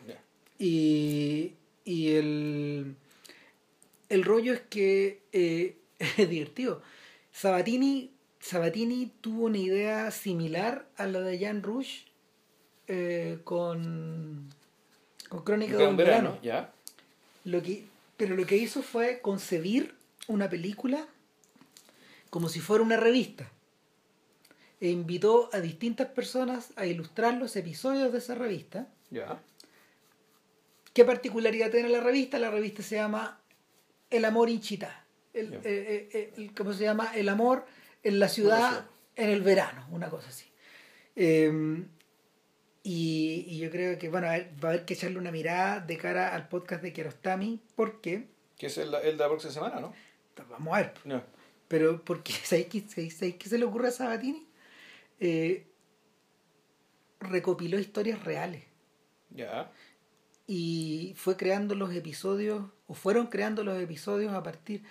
Y, 0.59 1.55
y 1.85 2.15
el, 2.15 2.95
el 4.09 4.25
rollo 4.25 4.53
es 4.53 4.61
que 4.61 5.23
eh, 5.33 5.77
es 5.99 6.29
divertido. 6.29 6.83
Sabatini, 7.33 8.13
Sabatini 8.41 9.13
tuvo 9.21 9.47
una 9.47 9.59
idea 9.59 10.11
similar 10.11 10.89
a 10.97 11.07
la 11.07 11.21
de 11.21 11.39
Jan 11.39 11.63
Rush 11.63 12.03
eh, 12.89 13.39
con, 13.45 14.49
con 15.29 15.45
Crónica 15.45 15.77
de 15.77 15.87
un 15.87 15.97
verano. 15.97 16.39
verano. 16.43 16.69
Lo 17.45 17.63
que, 17.63 17.85
pero 18.17 18.35
lo 18.37 18.47
que 18.47 18.57
hizo 18.57 18.83
fue 18.83 19.21
concebir 19.21 19.95
una 20.27 20.49
película 20.49 21.07
como 22.31 22.49
si 22.49 22.61
fuera 22.61 22.83
una 22.85 22.97
revista. 22.97 23.51
E 24.81 24.89
invitó 24.91 25.51
a 25.53 25.61
distintas 25.61 26.09
personas 26.09 26.73
a 26.77 26.87
ilustrar 26.87 27.35
los 27.35 27.57
episodios 27.57 28.13
de 28.13 28.19
esa 28.19 28.35
revista. 28.35 28.87
Ya. 29.11 29.41
¿Qué 30.93 31.05
particularidad 31.05 31.71
tiene 31.71 31.89
la 31.89 32.01
revista? 32.01 32.39
La 32.39 32.51
revista 32.51 32.83
se 32.83 32.97
llama 32.97 33.41
El 34.11 34.25
amor 34.25 34.49
in 34.51 34.61
città. 34.63 35.05
El, 35.35 35.51
Ya. 35.51 35.57
eh, 35.65 36.09
eh, 36.13 36.33
el- 36.37 36.55
¿Cómo 36.55 36.73
se 36.73 36.85
llama? 36.85 37.13
El 37.15 37.29
amor 37.29 37.67
en 38.03 38.19
la 38.19 38.29
ciudad 38.29 38.87
en 39.17 39.31
el 39.31 39.43
verano, 39.43 39.87
una 39.91 40.09
cosa 40.09 40.29
así. 40.29 40.47
Eh, 41.17 41.85
y, 42.85 43.45
y 43.49 43.59
yo 43.59 43.71
creo 43.71 43.99
que 43.99 44.09
bueno, 44.09 44.29
a 44.29 44.33
ver, 44.33 44.53
va 44.65 44.69
a 44.69 44.73
haber 44.73 44.85
que 44.85 44.95
echarle 44.95 45.19
una 45.19 45.31
mirada 45.33 45.81
de 45.81 45.99
cara 45.99 46.35
al 46.35 46.49
podcast 46.49 46.83
de 46.83 46.93
Kiarostami, 46.93 47.61
porque, 47.75 48.29
Que 48.57 48.67
es 48.67 48.79
el, 48.79 48.95
el 48.95 49.17
de 49.17 49.25
la 49.25 49.29
próxima 49.29 49.53
semana, 49.53 49.81
¿no? 49.81 49.93
vamos 50.49 50.73
a 50.73 50.81
ver, 50.83 50.95
Ya. 51.05 51.27
pero 51.67 52.03
porque 52.05 52.33
¿sabéis 52.45 52.69
qué 52.69 53.49
se 53.49 53.59
le 53.59 53.65
ocurre 53.65 53.89
a 53.89 53.91
Sabatini? 53.91 54.47
Eh, 55.21 55.67
recopiló 57.21 57.79
historias 57.79 58.23
reales. 58.25 58.63
Ya. 59.31 59.71
y 60.47 61.13
fue 61.19 61.37
creando 61.37 61.75
los 61.75 61.95
episodios, 61.95 62.65
o 62.87 62.95
fueron 62.95 63.27
creando 63.27 63.63
los 63.63 63.79
episodios 63.81 64.33
a 64.33 64.43
partir, 64.43 64.83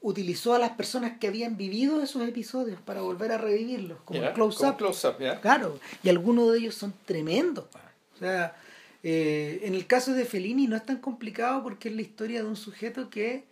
utilizó 0.00 0.54
a 0.54 0.58
las 0.58 0.70
personas 0.72 1.18
que 1.20 1.28
habían 1.28 1.56
vivido 1.56 2.02
esos 2.02 2.26
episodios 2.28 2.80
para 2.80 3.00
volver 3.02 3.30
a 3.30 3.38
revivirlos, 3.38 4.00
como 4.04 4.20
Ya, 4.20 4.28
el 4.28 4.34
close 4.34 4.58
como 4.58 4.70
up. 4.72 4.76
close 4.78 5.06
up, 5.06 5.14
ya. 5.20 5.40
Claro, 5.40 5.78
y 6.02 6.08
algunos 6.08 6.50
de 6.52 6.58
ellos 6.58 6.74
son 6.74 6.92
tremendos. 7.06 7.66
pa. 7.68 7.92
O 8.16 8.18
sea, 8.18 8.56
eh, 9.04 9.60
en 9.62 9.74
el 9.76 9.86
caso 9.86 10.12
de 10.14 10.24
Fellini 10.24 10.66
no 10.66 10.74
es 10.74 10.84
tan 10.84 10.96
complicado 10.98 11.62
porque 11.62 11.88
es 11.88 11.94
la 11.94 12.02
historia 12.02 12.42
de 12.42 12.48
un 12.48 12.56
sujeto 12.56 13.08
que 13.08 13.44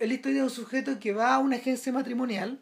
es 0.00 0.08
la 0.08 0.14
historia 0.14 0.38
de 0.38 0.44
un 0.44 0.50
sujeto 0.50 0.98
que 0.98 1.12
va 1.12 1.36
a 1.36 1.38
una 1.38 1.56
agencia 1.56 1.92
matrimonial. 1.92 2.58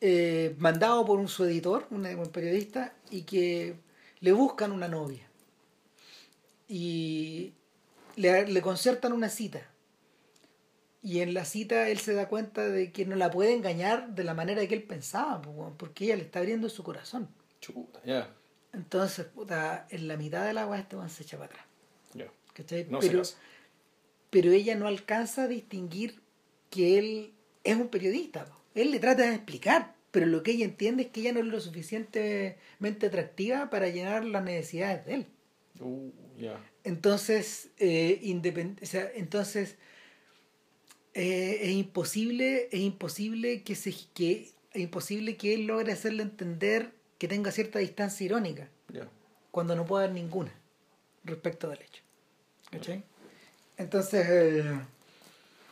Eh, 0.00 0.54
mandado 0.58 1.04
por 1.04 1.18
un 1.18 1.28
su 1.28 1.44
editor, 1.44 1.86
un, 1.90 2.06
un 2.06 2.28
periodista, 2.30 2.94
y 3.10 3.22
que 3.22 3.76
le 4.20 4.32
buscan 4.32 4.72
una 4.72 4.88
novia. 4.88 5.28
Y 6.68 7.52
le, 8.16 8.46
le 8.46 8.62
concertan 8.62 9.12
una 9.12 9.28
cita. 9.28 9.68
Y 11.02 11.20
en 11.20 11.32
la 11.32 11.44
cita 11.44 11.88
él 11.88 11.98
se 11.98 12.12
da 12.12 12.28
cuenta 12.28 12.68
de 12.68 12.92
que 12.92 13.06
no 13.06 13.16
la 13.16 13.30
puede 13.30 13.54
engañar 13.54 14.14
de 14.14 14.24
la 14.24 14.34
manera 14.34 14.66
que 14.66 14.74
él 14.74 14.82
pensaba, 14.82 15.40
porque 15.76 16.04
ella 16.04 16.16
le 16.16 16.22
está 16.22 16.40
abriendo 16.40 16.68
su 16.68 16.82
corazón. 16.82 17.28
Chuta, 17.60 18.00
ya. 18.04 18.34
Entonces, 18.72 19.26
puta, 19.26 19.86
en 19.90 20.08
la 20.08 20.16
mitad 20.16 20.44
de 20.44 20.52
la 20.52 20.62
agua 20.62 20.78
este 20.78 20.96
weón 20.96 21.08
se 21.08 21.22
echa 21.22 21.38
para 21.38 21.50
atrás. 21.50 21.66
No 22.90 22.98
pero, 22.98 23.22
pero 24.30 24.50
ella 24.50 24.74
no 24.74 24.86
alcanza 24.86 25.44
a 25.44 25.48
distinguir 25.48 26.20
que 26.70 26.98
él 26.98 27.34
es 27.64 27.76
un 27.76 27.88
periodista. 27.88 28.44
po. 28.44 28.57
Él 28.80 28.90
le 28.90 28.98
trata 29.00 29.22
de 29.28 29.34
explicar, 29.34 29.94
pero 30.10 30.26
lo 30.26 30.42
que 30.42 30.52
ella 30.52 30.64
entiende 30.64 31.04
es 31.04 31.08
que 31.10 31.20
ella 31.20 31.32
no 31.32 31.40
es 31.40 31.46
lo 31.46 31.60
suficientemente 31.60 33.06
atractiva 33.06 33.70
para 33.70 33.88
llenar 33.88 34.24
las 34.24 34.42
necesidades 34.44 35.04
de 35.06 35.14
él. 35.14 35.26
Uh. 35.80 36.10
Entonces, 36.84 37.68
eh, 37.78 38.20
independ- 38.22 38.80
o 38.82 38.86
sea, 38.86 39.10
entonces 39.14 39.76
eh, 41.14 41.58
es 41.62 41.70
imposible, 41.70 42.68
es 42.70 42.80
imposible 42.80 43.62
que 43.62 43.74
se 43.74 43.92
que 44.14 44.50
es 44.72 44.80
imposible 44.80 45.36
que 45.36 45.54
él 45.54 45.66
logre 45.66 45.92
hacerle 45.92 46.22
entender 46.22 46.92
que 47.18 47.26
tenga 47.26 47.50
cierta 47.50 47.80
distancia 47.80 48.24
irónica 48.24 48.68
Ya. 48.92 49.08
cuando 49.50 49.74
no 49.74 49.84
puede 49.84 50.04
haber 50.04 50.14
ninguna 50.14 50.52
respecto 51.24 51.68
del 51.68 51.80
hecho. 51.82 52.02
¿Cachai? 52.70 53.02
Entonces, 53.76 54.26
eh, 54.28 54.80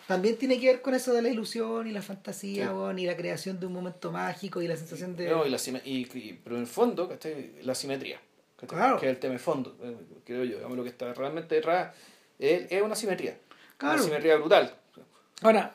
también 0.06 0.36
tiene 0.38 0.60
que 0.60 0.66
ver 0.68 0.82
con 0.82 0.94
eso 0.94 1.12
de 1.12 1.22
la 1.22 1.28
ilusión 1.28 1.86
y 1.88 1.92
la 1.92 2.02
fantasía, 2.02 2.68
Sí. 2.68 2.72
weón, 2.72 2.98
y 2.98 3.06
la 3.06 3.16
creación 3.16 3.58
de 3.58 3.66
un 3.66 3.72
momento 3.72 4.12
mágico 4.12 4.62
y 4.62 4.68
la 4.68 4.76
sensación 4.76 5.16
de... 5.16 5.28
No, 5.28 5.44
y 5.46 5.50
la 5.50 5.58
y- 5.84 6.06
y- 6.14 6.40
pero 6.44 6.56
en 6.56 6.62
el 6.62 6.68
fondo, 6.68 7.08
¿cachai? 7.08 7.52
La 7.62 7.74
simetría. 7.74 8.20
¿cachai? 8.56 8.78
Claro. 8.78 9.00
Que 9.00 9.06
es 9.06 9.10
el 9.12 9.18
tema 9.18 9.32
de 9.34 9.38
fondo, 9.40 9.76
eh, 9.82 9.96
creo 10.24 10.44
yo. 10.44 10.56
Digamos, 10.56 10.76
lo 10.76 10.82
que 10.84 10.90
está 10.90 11.12
realmente 11.12 11.54
detrás 11.56 11.94
es, 12.38 12.70
es 12.70 12.82
una 12.82 12.94
simetría. 12.94 13.36
Claro. 13.76 13.94
Una 13.96 14.04
simetría 14.04 14.36
brutal. 14.36 14.74
Ahora, 15.42 15.74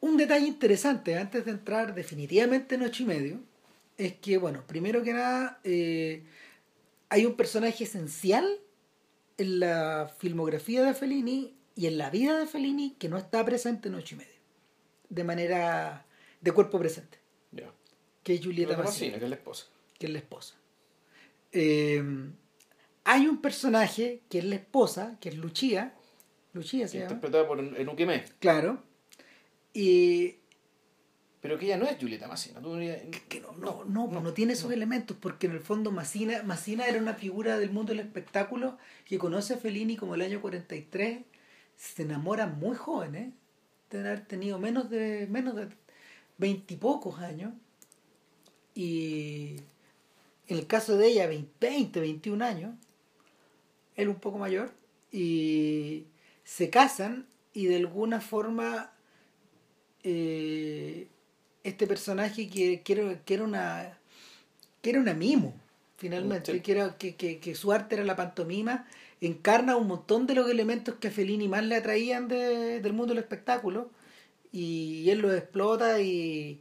un 0.00 0.16
detalle 0.16 0.46
interesante 0.46 1.16
antes 1.16 1.44
de 1.44 1.50
entrar 1.52 1.94
definitivamente 1.94 2.74
en 2.76 2.82
ocho 2.82 3.02
y 3.02 3.06
medio 3.06 3.40
es 3.98 4.14
que, 4.14 4.36
bueno, 4.38 4.64
primero 4.66 5.02
que 5.02 5.12
nada, 5.12 5.60
eh, 5.64 6.22
hay 7.08 7.26
un 7.26 7.34
personaje 7.34 7.84
esencial 7.84 8.46
en 9.38 9.60
la 9.60 10.12
filmografía 10.18 10.82
de 10.82 10.94
Fellini 10.94 11.54
y 11.74 11.86
en 11.86 11.98
la 11.98 12.10
vida 12.10 12.38
de 12.38 12.46
Fellini 12.46 12.94
que 12.98 13.08
no 13.08 13.16
está 13.18 13.44
presente 13.44 13.88
en 13.88 13.94
ocho 13.94 14.14
y 14.14 14.18
medio, 14.18 14.32
de 15.08 15.24
manera 15.24 16.04
de 16.40 16.52
cuerpo 16.52 16.78
presente, 16.78 17.18
Ya. 17.52 17.70
que 18.22 18.34
es 18.34 18.44
Julieta 18.44 18.76
Massina, 18.76 19.18
que 19.18 19.24
es 19.24 19.30
la 19.30 19.36
esposa. 19.36 19.66
que 19.98 20.06
es 20.06 20.12
la 20.12 20.18
esposa. 20.18 20.54
Eh, 21.52 22.02
hay 23.04 23.26
un 23.26 23.40
personaje 23.40 24.22
que 24.28 24.38
es 24.38 24.44
la 24.44 24.56
esposa, 24.56 25.16
que 25.20 25.28
es 25.28 25.36
Lucia, 25.36 25.94
Lucia 26.54 26.86
se 26.88 26.98
llama, 26.98 27.10
Interpretada 27.12 27.46
por 27.46 27.58
Enuque 27.60 28.24
claro, 28.38 28.82
y 29.72 30.36
Pero 31.40 31.58
que 31.58 31.64
ella 31.66 31.76
no 31.76 31.86
es 31.86 31.96
Julieta 31.98 32.28
Massina. 32.28 32.60
Tú 32.60 32.74
dirías- 32.76 33.02
que 33.28 33.40
no, 33.40 33.52
no, 33.52 33.84
no, 33.84 34.06
no 34.20 34.32
tiene 34.32 34.52
esos 34.52 34.70
elementos, 34.70 35.16
porque 35.20 35.46
en 35.46 35.52
el 35.54 35.60
fondo 35.60 35.90
Massina, 35.90 36.42
Massina 36.44 36.86
era 36.86 36.98
una 36.98 37.14
figura 37.14 37.58
del 37.58 37.70
mundo 37.70 37.92
del 37.92 38.00
espectáculo 38.00 38.78
que 39.04 39.18
conoce 39.18 39.54
a 39.54 39.56
Fellini 39.56 39.96
como 39.96 40.14
el 40.14 40.20
año 40.22 40.40
43, 40.40 41.22
se 41.76 42.02
enamora 42.02 42.46
muy 42.46 42.76
joven, 42.76 43.14
¿eh? 43.14 43.32
de 43.90 44.00
haber 44.00 44.26
tenido 44.26 44.58
menos 44.58 44.88
de 44.88 45.26
menos 45.30 45.54
de 45.54 45.68
veintipocos 46.38 47.18
años, 47.20 47.52
y 48.74 49.56
en 50.48 50.58
el 50.58 50.66
caso 50.66 50.96
de 50.96 51.08
ella, 51.08 51.26
20, 51.26 52.00
21 52.00 52.44
años, 52.44 52.74
él 53.96 54.08
un 54.08 54.16
poco 54.16 54.38
mayor, 54.38 54.72
y 55.10 56.04
se 56.44 56.70
casan 56.70 57.26
y 57.52 57.66
de 57.66 57.76
alguna 57.76 58.20
forma 58.20 58.92
eh, 60.02 61.06
este 61.64 61.86
personaje 61.86 62.48
que, 62.48 62.82
que, 62.82 62.92
era, 62.92 63.44
una 63.44 63.98
que 64.80 64.98
una 64.98 65.14
mimo 65.14 65.54
finalmente, 66.02 66.52
Sí. 66.52 66.60
que, 66.60 66.72
era, 66.72 66.98
que, 66.98 67.14
que, 67.14 67.38
que 67.38 67.54
su 67.54 67.70
arte 67.72 67.94
era 67.94 68.04
la 68.04 68.16
pantomima, 68.16 68.86
encarna 69.20 69.76
un 69.76 69.86
montón 69.86 70.26
de 70.26 70.34
los 70.34 70.50
elementos 70.50 70.96
que 70.96 71.08
a 71.08 71.10
Fellini 71.12 71.46
más 71.48 71.64
le 71.64 71.76
atraían 71.76 72.26
de- 72.26 72.80
del 72.80 72.92
mundo 72.92 73.14
del 73.14 73.22
espectáculo 73.22 73.88
y, 74.50 75.08
él 75.10 75.20
los 75.20 75.32
explota 75.32 76.00
y 76.00 76.60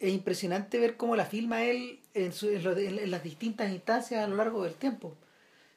es 0.00 0.12
impresionante 0.12 0.80
ver 0.80 0.96
cómo 0.96 1.14
la 1.14 1.24
filma 1.26 1.62
él 1.64 2.00
en, 2.14 2.32
su- 2.32 2.48
en, 2.50 2.64
lo 2.64 2.76
en 2.76 3.08
las 3.10 3.22
distintas 3.22 3.70
instancias 3.70 4.24
a 4.24 4.26
lo 4.26 4.34
largo 4.36 4.64
del 4.64 4.74
tiempo. 4.74 5.16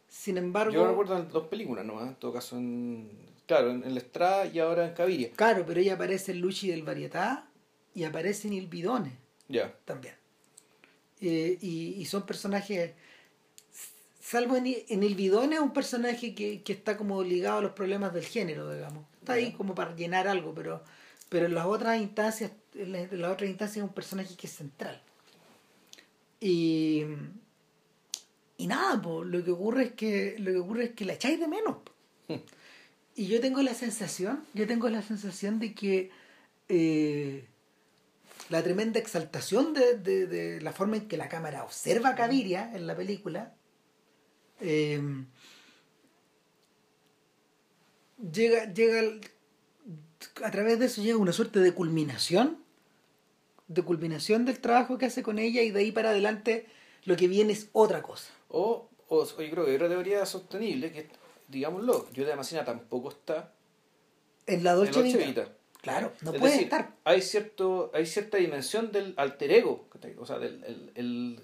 Sin 0.08 0.38
embargo, 0.38 0.74
Yo 0.74 0.88
recuerdo 0.88 1.22
dos 1.26 1.48
películas 1.48 1.86
nomás, 1.86 2.08
en 2.08 2.16
todo 2.16 2.34
caso, 2.34 2.58
en, 2.58 3.10
claro, 3.46 3.70
en, 3.70 3.94
La 3.94 4.00
Estrada 4.00 4.48
y 4.48 4.58
ahora 4.60 4.88
en 4.88 4.94
Caviria. 4.96 5.30
claro, 5.36 5.64
pero 5.68 5.80
ella 5.80 5.94
aparece 5.94 6.32
en 6.32 6.42
Luchi 6.42 6.70
del 6.72 6.82
Varietà 6.84 7.48
y 7.94 8.04
aparece 8.04 8.48
en 8.48 8.54
Il 8.56 8.68
Bidone. 8.68 9.12
Ya. 9.48 9.76
también. 9.86 10.16
Eh, 11.28 11.58
y, 11.60 11.96
y 11.98 12.06
son 12.06 12.24
personajes, 12.24 12.92
salvo 14.22 14.58
en, 14.58 14.68
en 14.68 15.02
El 15.02 15.16
Bidón 15.16 15.54
es 15.54 15.60
un 15.60 15.74
personaje 15.74 16.36
que, 16.36 16.62
que 16.62 16.74
está 16.74 16.98
como 16.98 17.24
ligado 17.24 17.58
a 17.58 17.62
los 17.62 17.72
problemas 17.72 18.14
del 18.14 18.26
género, 18.26 18.72
digamos. 18.72 19.06
Está 19.22 19.34
ahí 19.34 19.52
como 19.54 19.74
para 19.74 19.96
llenar 19.96 20.28
algo, 20.28 20.54
pero, 20.54 20.84
pero 21.30 21.48
en 21.48 21.56
las 21.56 21.66
otras 21.66 22.00
instancias, 22.00 22.52
en 22.76 22.92
las, 22.92 23.12
en 23.12 23.22
las 23.24 23.32
otras 23.32 23.50
instancias 23.50 23.78
es 23.78 23.90
un 23.90 23.96
personaje 23.96 24.36
que 24.36 24.46
es 24.46 24.54
central. 24.54 25.02
Y, 26.40 27.06
y 28.58 28.68
nada, 28.68 29.02
po, 29.02 29.24
lo 29.24 29.44
que 29.44 29.50
ocurre 29.50 29.86
es 29.86 29.94
que 29.94 30.36
lo 30.38 30.52
que 30.52 30.60
ocurre 30.60 30.84
es 30.84 30.92
que 30.92 31.06
la 31.06 31.14
echáis 31.14 31.40
de 31.40 31.48
menos. 31.48 31.78
po. 31.78 31.92
Y 33.16 33.26
yo 33.26 33.42
tengo 33.42 33.64
la 33.64 33.74
sensación, 33.74 34.46
yo 34.54 34.68
tengo 34.68 34.90
la 34.90 35.02
sensación 35.02 35.58
de 35.58 35.74
que 35.74 36.12
eh, 36.70 37.48
la 38.50 38.62
tremenda 38.64 39.00
exaltación 39.00 39.74
de, 39.74 39.98
de- 39.98 40.28
de 40.28 40.62
la 40.62 40.72
forma 40.72 40.98
en 40.98 41.08
que 41.08 41.18
la 41.18 41.30
cámara 41.30 41.64
observa 41.64 42.10
a 42.10 42.16
Caviria 42.16 42.72
en 42.76 42.86
la 42.88 42.96
película 42.96 43.54
eh, 44.62 45.02
llega, 48.32 48.72
llega 48.74 49.02
a 50.44 50.52
través 50.52 50.80
de 50.80 50.86
eso 50.86 51.02
llega 51.02 51.18
una 51.18 51.34
suerte 51.34 51.60
de 51.60 51.74
culminación 51.74 52.64
de 53.68 53.82
culminación 53.82 54.46
del 54.46 54.60
trabajo 54.60 54.98
que 55.00 55.08
hace 55.08 55.24
con 55.24 55.40
ella 55.40 55.62
y 55.64 55.72
de 55.72 55.80
ahí 55.80 55.92
para 55.92 56.12
adelante 56.12 56.68
lo 57.06 57.16
que 57.16 57.28
viene 57.28 57.54
es 57.54 57.70
otra 57.74 58.04
cosa. 58.04 58.32
O, 58.48 58.90
o, 59.08 59.18
o 59.22 59.26
yo 59.42 59.50
creo 59.52 59.66
que 59.66 59.72
hay 59.72 59.76
otra 59.76 59.90
teoría 59.90 60.24
sostenible, 60.28 60.92
que 60.92 61.08
digámoslo, 61.48 62.08
yo 62.14 62.24
de 62.24 62.30
Damascena 62.30 62.64
tampoco 62.64 63.10
está 63.10 63.54
en 64.46 64.64
la 64.64 64.74
Dolce 64.74 64.94
Dolce 65.02 65.18
Vita. 65.18 65.58
Claro 65.86 66.12
no 66.22 66.32
Es 66.34 66.40
puede 66.40 66.52
decir, 66.54 66.64
estar 66.66 66.96
Hay, 67.04 67.22
cierto, 67.22 67.92
hay 67.94 68.06
cierta 68.06 68.38
dimensión 68.38 68.92
del 68.92 69.14
alter 69.18 69.52
ego, 69.52 69.88
o 70.18 70.26
sea, 70.26 70.40
del 70.40 70.64
el, 70.64 70.92
el, 70.96 71.40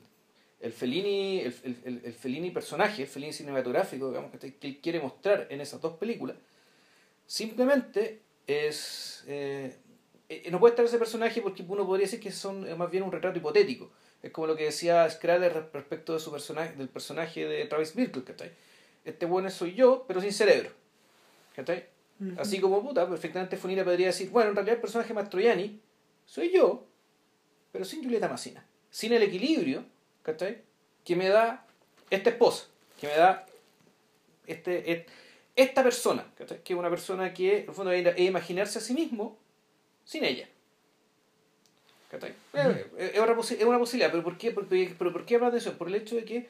el 0.59 0.73
Fellini, 0.73 1.39
el, 1.41 1.55
el, 1.63 1.77
el- 1.85 2.01
el 2.05 2.13
Fellini 2.13 2.49
personaje, 2.51 3.03
el 3.03 3.07
Fellini 3.07 3.33
cinematográfico, 3.33 4.09
digamos, 4.09 4.31
que 4.31 4.55
él 4.67 4.79
quiere 4.81 4.99
mostrar 4.99 5.45
en 5.51 5.61
esas 5.61 5.79
dos 5.79 5.93
películas, 5.97 6.37
simplemente 7.27 8.21
es... 8.47 9.23
eh, 9.27 9.75
eh, 10.29 10.49
no 10.49 10.59
puede 10.59 10.71
estar 10.71 10.85
ese 10.85 10.97
personaje 10.97 11.41
porque 11.41 11.63
uno 11.67 11.85
podría 11.85 12.05
decir 12.05 12.19
que 12.19 12.31
son 12.31 12.67
eh, 12.67 12.75
más 12.75 12.89
bien 12.89 13.03
un 13.03 13.11
retrato 13.11 13.37
hipotético. 13.37 13.91
Es 14.23 14.31
como 14.31 14.47
lo 14.47 14.55
que 14.55 14.65
decía 14.65 15.09
Scrader 15.09 15.53
re- 15.53 15.69
respecto 15.73 16.13
de 16.13 16.19
su 16.19 16.31
personaje, 16.31 16.73
del 16.75 16.89
personaje 16.89 17.45
de 17.45 17.65
Travis 17.65 17.95
Bickle, 17.95 18.23
¿cachai? 18.23 18.51
Este 19.03 19.25
bueno 19.25 19.49
soy 19.49 19.73
yo, 19.73 20.05
pero 20.07 20.21
sin 20.21 20.31
cerebro. 20.31 20.69
¿Cachai? 21.55 21.85
Así 22.37 22.59
como 22.61 22.83
puta, 22.83 23.09
perfectamente 23.09 23.57
Funina 23.57 23.83
podría 23.83 24.07
decir, 24.07 24.29
bueno, 24.29 24.49
en 24.51 24.55
realidad 24.55 24.75
el 24.75 24.81
personaje 24.81 25.13
Mastroianni 25.13 25.79
soy 26.25 26.51
yo, 26.51 26.85
pero 27.71 27.83
sin 27.83 28.03
Julieta 28.03 28.29
Massina. 28.29 28.63
Sin 28.91 29.11
el 29.13 29.23
equilibrio, 29.23 29.83
¿cachai? 30.21 30.61
Que 31.03 31.15
me 31.15 31.29
da 31.29 31.65
esta 32.11 32.29
esposa, 32.29 32.67
que 32.99 33.07
me 33.07 33.15
da 33.15 33.45
este, 34.45 35.07
esta 35.55 35.83
persona, 35.83 36.31
¿cachai? 36.37 36.61
Que 36.63 36.73
es 36.73 36.79
una 36.79 36.89
persona 36.91 37.33
que, 37.33 37.61
en 37.61 37.69
el 37.69 37.73
fondo, 37.73 37.91
es 37.91 38.19
imaginarse 38.19 38.77
a 38.77 38.81
sí 38.81 38.93
mismo 38.93 39.39
sin 40.05 40.23
ella. 40.23 40.47
¿Cachai? 42.11 42.35
Eh, 42.53 42.85
Es, 43.15 43.19
una, 43.19 43.31
es 43.31 43.63
una 43.63 43.79
posibilidad, 43.79 44.11
pero 44.11 44.23
¿por 44.23 44.37
qué, 44.37 44.51
por, 44.51 44.67
pero 44.67 45.13
¿por 45.13 45.25
qué 45.25 45.39
de 45.39 45.57
eso? 45.57 45.77
Por 45.77 45.87
el 45.87 45.95
hecho 45.95 46.15
de 46.17 46.25
que 46.25 46.49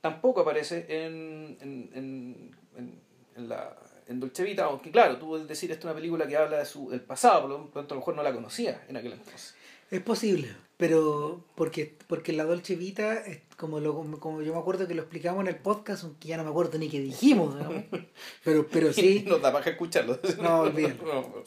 tampoco 0.00 0.40
aparece 0.40 0.86
en, 0.88 1.58
en, 1.60 2.54
en, 2.76 3.00
en 3.36 3.48
la 3.48 3.76
en 4.10 4.20
Dolce 4.20 4.42
Vita, 4.42 4.64
aunque 4.64 4.90
claro, 4.90 5.16
tú 5.18 5.28
puedes 5.28 5.46
decir 5.48 5.70
esto 5.70 5.82
es 5.86 5.92
una 5.92 5.94
película 5.94 6.26
que 6.26 6.36
habla 6.36 6.58
de 6.58 6.64
su, 6.66 6.90
del 6.90 7.00
pasado, 7.00 7.42
por 7.42 7.50
lo 7.50 7.56
tanto 7.68 7.94
a 7.94 7.96
lo 7.96 8.00
mejor 8.00 8.16
no 8.16 8.22
la 8.22 8.32
conocía 8.34 8.84
en 8.88 8.96
aquel 8.96 9.12
entonces. 9.12 9.54
Es 9.90 10.00
posible, 10.02 10.48
pero 10.76 11.44
porque, 11.56 11.96
porque 12.06 12.32
la 12.32 12.44
Dolce 12.44 12.76
Vita, 12.76 13.22
como, 13.56 13.80
lo, 13.80 13.94
como 14.20 14.42
yo 14.42 14.52
me 14.54 14.60
acuerdo 14.60 14.86
que 14.86 14.94
lo 14.94 15.02
explicamos 15.02 15.42
en 15.42 15.48
el 15.48 15.56
podcast, 15.56 16.04
aunque 16.04 16.28
ya 16.28 16.36
no 16.36 16.44
me 16.44 16.50
acuerdo 16.50 16.78
ni 16.78 16.88
qué 16.88 17.00
dijimos, 17.00 17.56
digamos. 17.56 17.84
pero, 18.44 18.66
pero 18.68 18.92
sí, 18.92 19.24
Nos 19.28 19.40
da 19.42 19.52
paja 19.52 19.70
escucharlo. 19.70 20.18
No, 20.40 20.60
olvídalo. 20.60 20.94
No, 21.04 21.44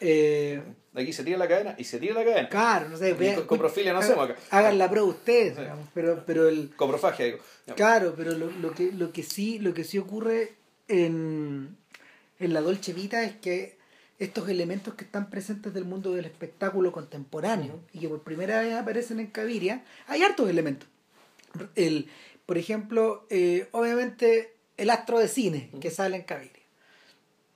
eh, 0.00 0.62
aquí 0.94 1.12
se 1.12 1.24
tira 1.24 1.38
la 1.38 1.48
cadena 1.48 1.74
y 1.78 1.84
se 1.84 1.98
tira 1.98 2.14
la 2.14 2.24
cadena. 2.24 2.48
claro, 2.50 2.88
no 2.90 2.96
sé, 2.98 3.14
vean- 3.14 3.36
co- 3.36 3.46
coprofilia 3.46 3.92
no 3.94 4.00
hacemos 4.00 4.28
acá. 4.28 4.38
Hagan 4.50 4.76
la 4.76 4.90
prueba 4.90 5.06
ustedes, 5.08 5.54
Sí. 5.54 5.60
digamos, 5.62 5.88
pero, 5.94 6.22
pero 6.26 6.48
el, 6.48 6.74
Coprofagia, 6.76 7.24
digo. 7.24 7.38
Claro, 7.74 8.12
pero 8.16 8.32
lo, 8.32 8.50
lo 8.50 8.72
que, 8.72 8.92
lo 8.92 9.10
que 9.12 9.22
sí, 9.22 9.58
lo 9.58 9.72
que 9.72 9.84
sí 9.84 9.96
ocurre 9.98 10.52
en, 10.88 11.76
en 12.38 12.52
la 12.54 12.60
Dolce 12.60 12.92
Vita 12.92 13.22
es 13.24 13.36
que 13.36 13.76
estos 14.18 14.48
elementos 14.48 14.94
que 14.94 15.04
están 15.04 15.28
presentes 15.30 15.74
del 15.74 15.84
mundo 15.84 16.12
del 16.12 16.24
espectáculo 16.24 16.90
contemporáneo 16.92 17.80
y 17.92 17.98
que 18.00 18.08
por 18.08 18.22
primera 18.22 18.60
vez 18.60 18.74
aparecen 18.74 19.20
en 19.20 19.26
Caviria, 19.26 19.84
hay 20.06 20.22
hartos 20.22 20.48
elementos. 20.48 20.88
El, 21.74 22.08
por 22.46 22.56
ejemplo, 22.58 23.26
eh, 23.30 23.68
obviamente 23.72 24.54
el 24.76 24.90
astro 24.90 25.18
de 25.18 25.28
cine 25.28 25.70
que 25.80 25.90
sale 25.90 26.16
en 26.16 26.22
Caviria. 26.22 26.52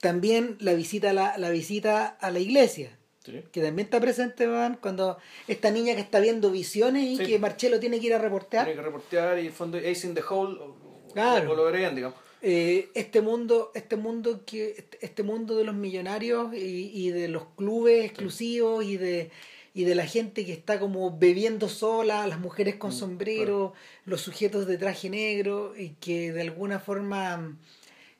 También 0.00 0.56
la 0.60 0.72
visita 0.74 1.10
a 1.10 1.12
la, 1.12 1.38
la 1.38 1.50
visita 1.50 2.06
a 2.06 2.30
la 2.30 2.38
iglesia, 2.40 2.96
Sí. 3.24 3.42
que 3.52 3.60
también 3.60 3.84
está 3.84 4.00
presente 4.00 4.46
Van, 4.46 4.76
cuando 4.80 5.18
esta 5.46 5.70
niña 5.70 5.94
que 5.94 6.00
está 6.00 6.20
viendo 6.20 6.50
visiones 6.50 7.04
y 7.04 7.16
Sí. 7.18 7.26
que 7.26 7.38
Marcelo 7.38 7.78
tiene 7.78 8.00
que 8.00 8.06
ir 8.06 8.14
a 8.14 8.18
reportear. 8.18 8.64
Tiene 8.64 8.80
que 8.80 8.86
reportear 8.86 9.38
y 9.38 9.48
en 9.48 9.52
fondo 9.52 9.76
Ace 9.76 10.06
in 10.06 10.14
the 10.14 10.22
Hole 10.26 10.58
o- 10.58 11.10
Claro. 11.12 11.52
o 11.52 11.54
lo 11.54 11.64
verían, 11.64 11.94
digamos. 11.94 12.16
Eh, 12.42 12.88
este 12.94 13.20
mundo 13.20 13.70
este 13.74 13.96
mundo 13.96 14.44
que 14.46 14.74
este- 14.78 14.98
este 15.02 15.22
mundo 15.22 15.56
de 15.56 15.64
los 15.64 15.74
millonarios 15.74 16.54
y, 16.54 16.90
y 16.94 17.10
de 17.10 17.28
los 17.28 17.44
clubes 17.56 18.04
exclusivos 18.06 18.84
y 18.84 18.96
de 18.96 19.30
y 19.74 19.84
de 19.84 19.94
la 19.94 20.06
gente 20.06 20.44
que 20.44 20.52
está 20.52 20.80
como 20.80 21.16
bebiendo 21.16 21.68
sola 21.68 22.26
las 22.26 22.40
mujeres 22.40 22.76
con 22.76 22.90
Mm, 22.90 22.94
sombrero 22.94 23.72
los 24.04 24.20
sujetos 24.22 24.66
de 24.66 24.78
traje 24.78 25.10
negro 25.10 25.74
y 25.76 25.90
que 26.00 26.32
de 26.32 26.40
alguna 26.40 26.80
forma 26.80 27.56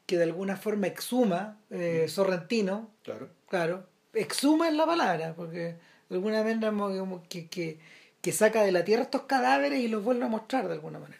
que 0.06 0.16
de 0.16 0.24
alguna 0.24 0.56
forma 0.56 0.86
exhuma 0.86 1.58
eh, 1.70 2.06
Sorrentino. 2.08 2.90
Claro. 3.02 3.30
claro. 3.48 3.86
Exhuma 4.12 4.68
es 4.68 4.74
la 4.74 4.84
palabra 4.86 5.34
porque 5.34 5.76
de 6.08 6.16
alguna 6.16 6.42
manera 6.42 6.70
como 6.70 7.22
que, 7.28 7.46
que, 7.48 7.78
que 8.20 8.32
saca 8.32 8.64
de 8.64 8.72
la 8.72 8.84
tierra 8.84 9.04
estos 9.04 9.22
cadáveres 9.22 9.80
y 9.80 9.88
los 9.88 10.02
vuelve 10.04 10.24
a 10.24 10.28
mostrar 10.28 10.66
de 10.68 10.74
alguna 10.74 10.98
manera 10.98 11.19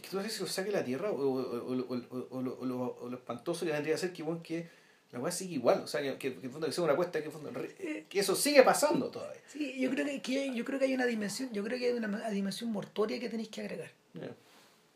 Es 0.00 0.02
que 0.02 0.08
tú 0.10 0.18
haces 0.18 0.34
que 0.34 0.40
lo 0.40 0.48
saque 0.48 0.70
la 0.70 0.82
tierra 0.84 1.10
o, 1.10 1.16
o, 1.16 1.40
o, 1.40 1.72
o, 1.74 2.38
o- 2.38 2.58
o 3.00 3.08
lo- 3.08 3.16
espantoso 3.16 3.66
que 3.66 3.72
vendría 3.72 3.94
a 3.94 3.98
ser 3.98 4.12
que, 4.12 4.22
bueno, 4.22 4.42
que 4.42 4.66
la 5.12 5.18
weá 5.20 5.30
sigue 5.30 5.54
igual. 5.54 5.80
O 5.82 5.86
sea, 5.86 6.00
que, 6.00 6.16
que, 6.16 6.34
que, 6.38 6.46
en 6.46 6.50
fondo 6.52 6.66
que 6.66 6.72
sea 6.72 6.84
una 6.84 6.94
apuesta 6.94 7.22
que, 7.22 7.30
re- 7.52 8.06
que 8.08 8.18
eso 8.20 8.34
sigue 8.34 8.62
pasando 8.62 9.10
todavía. 9.10 9.42
Sí, 9.46 9.78
yo 9.78 9.90
creo 9.90 10.06
que, 10.06 10.22
que- 10.22 10.54
yo 10.54 10.64
creo 10.64 10.78
que 10.78 10.86
hay 10.86 10.94
una 10.94 11.06
dimensión, 11.06 11.50
yo 11.52 11.62
creo 11.62 11.78
que 11.78 11.86
hay 11.88 11.92
una, 11.92 12.30
dimensión 12.30 12.72
mortuoria 12.72 13.20
que 13.20 13.28
tenéis 13.28 13.48
que 13.50 13.60
agregar. 13.60 13.90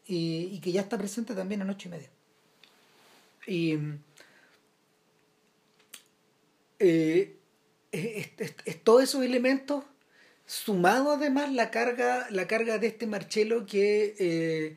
Y, 0.07 0.51
y 0.53 0.61
que 0.61 0.73
ya 0.73 0.81
está 0.83 0.97
presente 0.99 1.35
también 1.35 1.61
en 1.63 1.71
ocho 1.71 1.89
y 1.89 1.91
media. 1.91 2.11
Y 3.47 3.79
eh, 6.79 7.37
es, 7.93 8.29
es- 8.39 8.55
es 8.65 8.83
todos 8.85 9.03
esos 9.03 9.23
elementos, 9.25 9.85
sumado 10.47 11.13
además 11.13 11.53
la 11.53 11.71
carga, 11.71 12.27
la 12.31 12.47
carga 12.47 12.79
de 12.79 12.89
este 12.89 13.07
Marcelo 13.07 13.65
que 13.67 14.15
eh, 14.19 14.77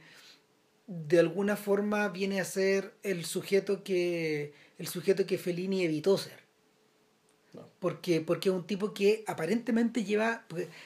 de 0.88 1.20
alguna 1.20 1.56
forma 1.58 2.08
viene 2.10 2.40
a 2.40 2.46
ser 2.46 2.94
el 3.04 3.26
sujeto 3.26 3.84
que 3.84 4.54
el 4.78 4.88
sujeto 4.88 5.26
que 5.26 5.38
Fellini 5.38 5.84
evitó 5.84 6.18
ser 6.18 6.46
No. 7.54 7.68
porque 7.80 8.22
porque 8.22 8.50
es 8.50 8.56
un 8.56 8.66
tipo 8.68 8.94
que 8.94 9.24
aparentemente 9.28 10.04
lleva 10.04 10.46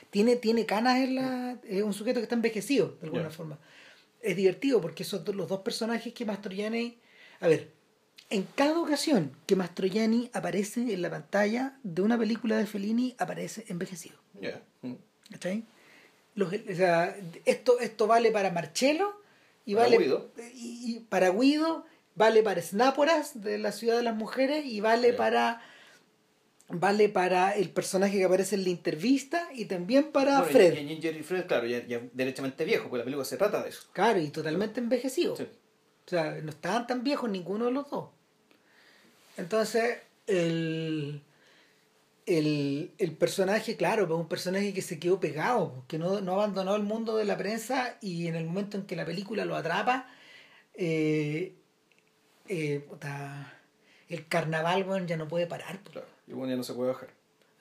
tiene 0.09 0.35
tiene 0.37 0.65
canas 0.65 0.97
en 0.99 1.15
la 1.15 1.57
es 1.67 1.83
un 1.83 1.93
sujeto 1.93 2.19
que 2.19 2.23
está 2.23 2.35
envejecido 2.35 2.97
de 3.01 3.07
alguna 3.07 3.29
forma 3.29 3.59
es 4.21 4.35
divertido 4.35 4.79
porque 4.81 5.03
esos 5.03 5.23
dos- 5.25 5.35
los 5.35 5.47
dos 5.47 5.61
personajes 5.61 6.13
que 6.13 6.23
Mastroianni 6.25 6.97
a 7.39 7.47
ver 7.47 7.69
en 8.29 8.47
cada 8.55 8.79
ocasión 8.79 9.31
que 9.45 9.55
Mastroianni 9.55 10.29
aparece 10.33 10.93
en 10.93 11.01
la 11.01 11.09
pantalla 11.09 11.77
de 11.83 12.01
una 12.03 12.17
película 12.17 12.57
de 12.57 12.65
Fellini 12.67 13.15
aparece 13.17 13.65
envejecido 13.67 14.17
Ya. 14.39 14.61
Mm. 14.81 14.93
¿cachai? 15.31 15.63
Los- 16.35 16.53
o 16.53 16.75
sea, 16.75 17.15
esto 17.45 17.79
esto 17.79 18.07
vale 18.07 18.31
para 18.31 18.51
Marcello 18.51 19.19
y 19.65 19.75
Para 19.75 19.85
vale 19.85 19.97
Guido. 19.97 20.31
y, 20.53 20.95
y 20.95 20.99
para 21.01 21.29
Guido 21.31 21.85
vale 22.15 22.43
para 22.43 22.61
Snáporas 22.61 23.41
de 23.41 23.57
la 23.57 23.71
ciudad 23.71 23.97
de 23.97 24.03
las 24.03 24.15
mujeres 24.15 24.65
y 24.65 24.81
vale 24.81 25.13
para 25.13 25.61
vale 26.73 27.09
para 27.09 27.51
el 27.55 27.69
personaje 27.69 28.17
que 28.17 28.23
aparece 28.23 28.55
en 28.55 28.63
la 28.63 28.69
entrevista 28.69 29.49
y 29.53 29.65
también 29.65 30.11
para 30.11 30.39
Bueno, 30.39 30.53
Fred. 30.53 30.73
Y, 30.77 30.93
y 30.93 31.01
Jerry 31.01 31.21
Fred, 31.23 31.45
claro, 31.45 31.67
ya, 31.67 31.85
ya 31.85 32.01
derechamente 32.13 32.63
viejo, 32.63 32.83
porque 32.83 32.99
la 32.99 33.03
película 33.03 33.25
se 33.25 33.35
trata 33.37 33.61
de 33.61 33.69
eso. 33.69 33.83
Claro, 33.91 34.19
y 34.21 34.29
totalmente 34.29 34.79
envejecido. 34.79 35.35
Sí. 35.35 35.43
O 35.43 36.09
sea, 36.09 36.31
no 36.41 36.49
estaban 36.49 36.87
tan 36.87 37.03
viejos 37.03 37.29
ninguno 37.29 37.65
de 37.65 37.71
los 37.71 37.89
dos. 37.89 38.09
Entonces, 39.37 39.97
el, 40.27 41.21
el, 42.25 42.93
el 42.97 43.15
personaje, 43.15 43.75
claro, 43.77 44.07
pues 44.07 44.19
un 44.19 44.27
personaje 44.27 44.73
que 44.73 44.81
se 44.81 44.99
quedó 44.99 45.19
pegado, 45.19 45.83
que 45.87 45.97
no, 45.97 46.21
no 46.21 46.33
abandonó 46.33 46.75
el 46.75 46.83
mundo 46.83 47.17
de 47.17 47.25
la 47.25 47.37
prensa 47.37 47.97
y 48.01 48.27
en 48.27 48.35
el 48.35 48.45
momento 48.45 48.77
en 48.77 48.85
que 48.85 48.95
la 48.95 49.05
película 49.05 49.45
lo 49.45 49.55
atrapa, 49.55 50.07
eh, 50.73 51.55
eh, 52.47 52.79
puta, 52.87 53.53
el 54.09 54.27
carnaval 54.27 54.83
bueno, 54.83 55.05
ya 55.05 55.17
no 55.17 55.27
puede 55.27 55.47
parar. 55.47 55.79
pues. 55.81 55.93
Claro. 55.93 56.07
Y 56.27 56.33
bueno, 56.33 56.51
ya 56.51 56.57
no 56.57 56.63
se 56.63 56.73
puede 56.73 56.91
bajar. 56.91 57.09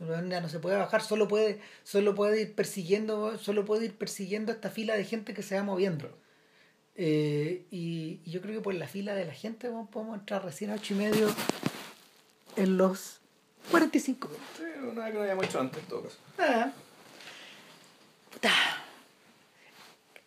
Weón 0.01 0.31
ya 0.31 0.41
no 0.41 0.49
se 0.49 0.59
puede 0.61 0.77
bajar, 0.77 1.03
solo 1.03 1.29
puede, 1.29 1.61
solo 1.85 2.15
puede 2.15 2.41
ir 2.41 2.55
persiguiendo, 2.55 3.37
solo 3.37 3.67
puede 3.67 3.85
ir 3.85 3.99
persiguiendo 3.99 4.51
esta 4.51 4.71
fila 4.71 4.97
de 4.97 5.05
gente 5.05 5.35
que 5.35 5.43
se 5.43 5.57
va 5.57 5.63
moviendo. 5.63 6.07
Claro. 6.07 6.17
Eh, 6.97 7.67
y, 7.71 8.21
y 8.25 8.31
yo 8.31 8.41
creo 8.41 8.55
que 8.55 8.63
por 8.63 8.75
la 8.75 8.89
fila 8.89 9.15
de 9.15 9.27
la 9.27 9.35
gente 9.35 9.69
weón, 9.69 9.89
podemos 9.89 10.19
entrar 10.19 10.43
recién 10.43 10.71
a 10.71 10.75
ocho 10.75 10.95
y 10.95 10.97
medio 10.97 11.29
en 12.57 12.79
los 12.79 13.20
45 13.71 14.29
minutos. 14.29 14.47
Sí, 14.57 14.65
nada 14.95 15.11
que 15.11 15.17
no 15.17 15.23
hayamos 15.23 15.45
hecho 15.45 15.61
antes, 15.61 15.83
en 15.83 15.89
todo 15.89 16.03
caso. 16.03 16.17
Ah. 16.39 16.73
Puta. 18.33 18.51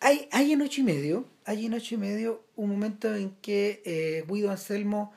Hay, 0.00 0.28
hay 0.32 0.52
en 0.52 0.62
ocho 0.62 0.80
y 0.80 0.84
medio, 0.84 1.24
hay 1.44 1.66
en 1.66 1.74
ocho 1.74 1.94
y 1.94 1.98
medio 1.98 2.44
un 2.56 2.70
momento 2.70 3.14
en 3.14 3.30
que 3.36 3.82
eh, 3.84 4.24
Guido 4.28 4.50
Anselmo 4.50 5.12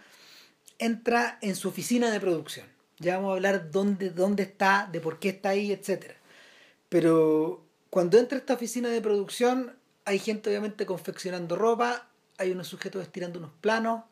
entra 0.79 1.37
en 1.41 1.55
su 1.55 1.69
oficina 1.69 2.11
de 2.11 2.19
producción. 2.19 2.65
Ya 2.99 3.17
vamos 3.17 3.31
a 3.31 3.33
hablar 3.35 3.71
dónde, 3.71 4.09
dónde 4.09 4.43
está, 4.43 4.89
de 4.91 4.99
por 4.99 5.19
qué 5.19 5.29
está 5.29 5.49
ahí, 5.49 5.71
etcétera. 5.71 6.15
Pero 6.89 7.63
cuando 7.89 8.17
entra 8.17 8.37
a 8.37 8.39
esta 8.39 8.53
oficina 8.53 8.89
de 8.89 9.01
producción, 9.01 9.75
hay 10.05 10.19
gente 10.19 10.49
obviamente 10.49 10.85
confeccionando 10.85 11.55
ropa, 11.55 12.07
hay 12.37 12.51
unos 12.51 12.67
sujetos 12.67 13.01
estirando 13.01 13.39
unos 13.39 13.51
planos, 13.61 14.03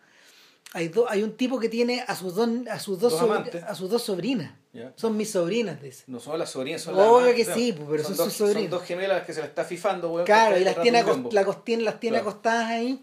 hay, 0.74 0.90
do- 0.90 1.10
hay 1.10 1.24
un 1.24 1.38
tipo 1.38 1.60
que 1.60 1.70
tiene 1.70 2.04
a 2.08 2.16
sus, 2.16 2.36
don- 2.36 2.68
a 2.70 2.80
sus, 2.80 3.00
dos, 3.00 3.14
Dos 3.20 3.54
a 3.64 3.76
sus 3.76 3.90
dos 3.90 4.04
sobrinas. 4.04 4.54
Son 4.96 5.16
mis 5.16 5.32
sobrinas, 5.32 5.82
dice. 5.82 6.04
No 6.08 6.20
son 6.20 6.38
las 6.38 6.50
sobrinas, 6.50 6.82
son 6.82 6.96
Obvio 6.96 7.28
las 7.28 7.36
que 7.36 7.44
amantes, 7.44 7.64
sí, 7.64 7.72
pues, 7.74 7.88
pero 7.90 8.04
son 8.04 8.18
dos, 8.18 8.26
sus 8.26 8.34
sobrinas. 8.34 8.64
Son 8.64 8.72
dos 8.72 8.84
gemelas 8.84 9.26
que 9.26 9.34
se 9.34 9.40
la 9.40 9.46
está 9.46 9.64
fifando, 9.64 10.12
weón. 10.12 10.26
Claro, 10.26 10.56
que 10.56 10.62
y 10.62 10.64
las 10.66 10.82
tiene, 10.82 11.02
la 11.32 11.44
las 11.44 12.00
tiene 12.00 12.18
Claro. 12.18 12.30
acostadas 12.30 12.66
ahí. 12.72 13.02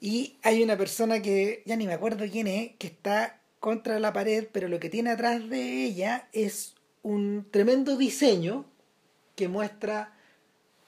Y 0.00 0.36
hay 0.42 0.62
una 0.62 0.76
persona 0.78 1.20
que, 1.20 1.62
ya 1.66 1.76
ni 1.76 1.86
me 1.86 1.94
acuerdo 1.94 2.24
quién 2.30 2.46
es, 2.46 2.72
que 2.78 2.86
está 2.86 3.40
contra 3.58 3.98
la 3.98 4.12
pared, 4.12 4.46
pero 4.50 4.68
lo 4.68 4.80
que 4.80 4.88
tiene 4.88 5.10
atrás 5.10 5.46
de 5.48 5.84
ella 5.84 6.28
es 6.32 6.74
un 7.02 7.46
tremendo 7.50 7.96
diseño 7.96 8.64
que 9.36 9.48
muestra 9.48 10.14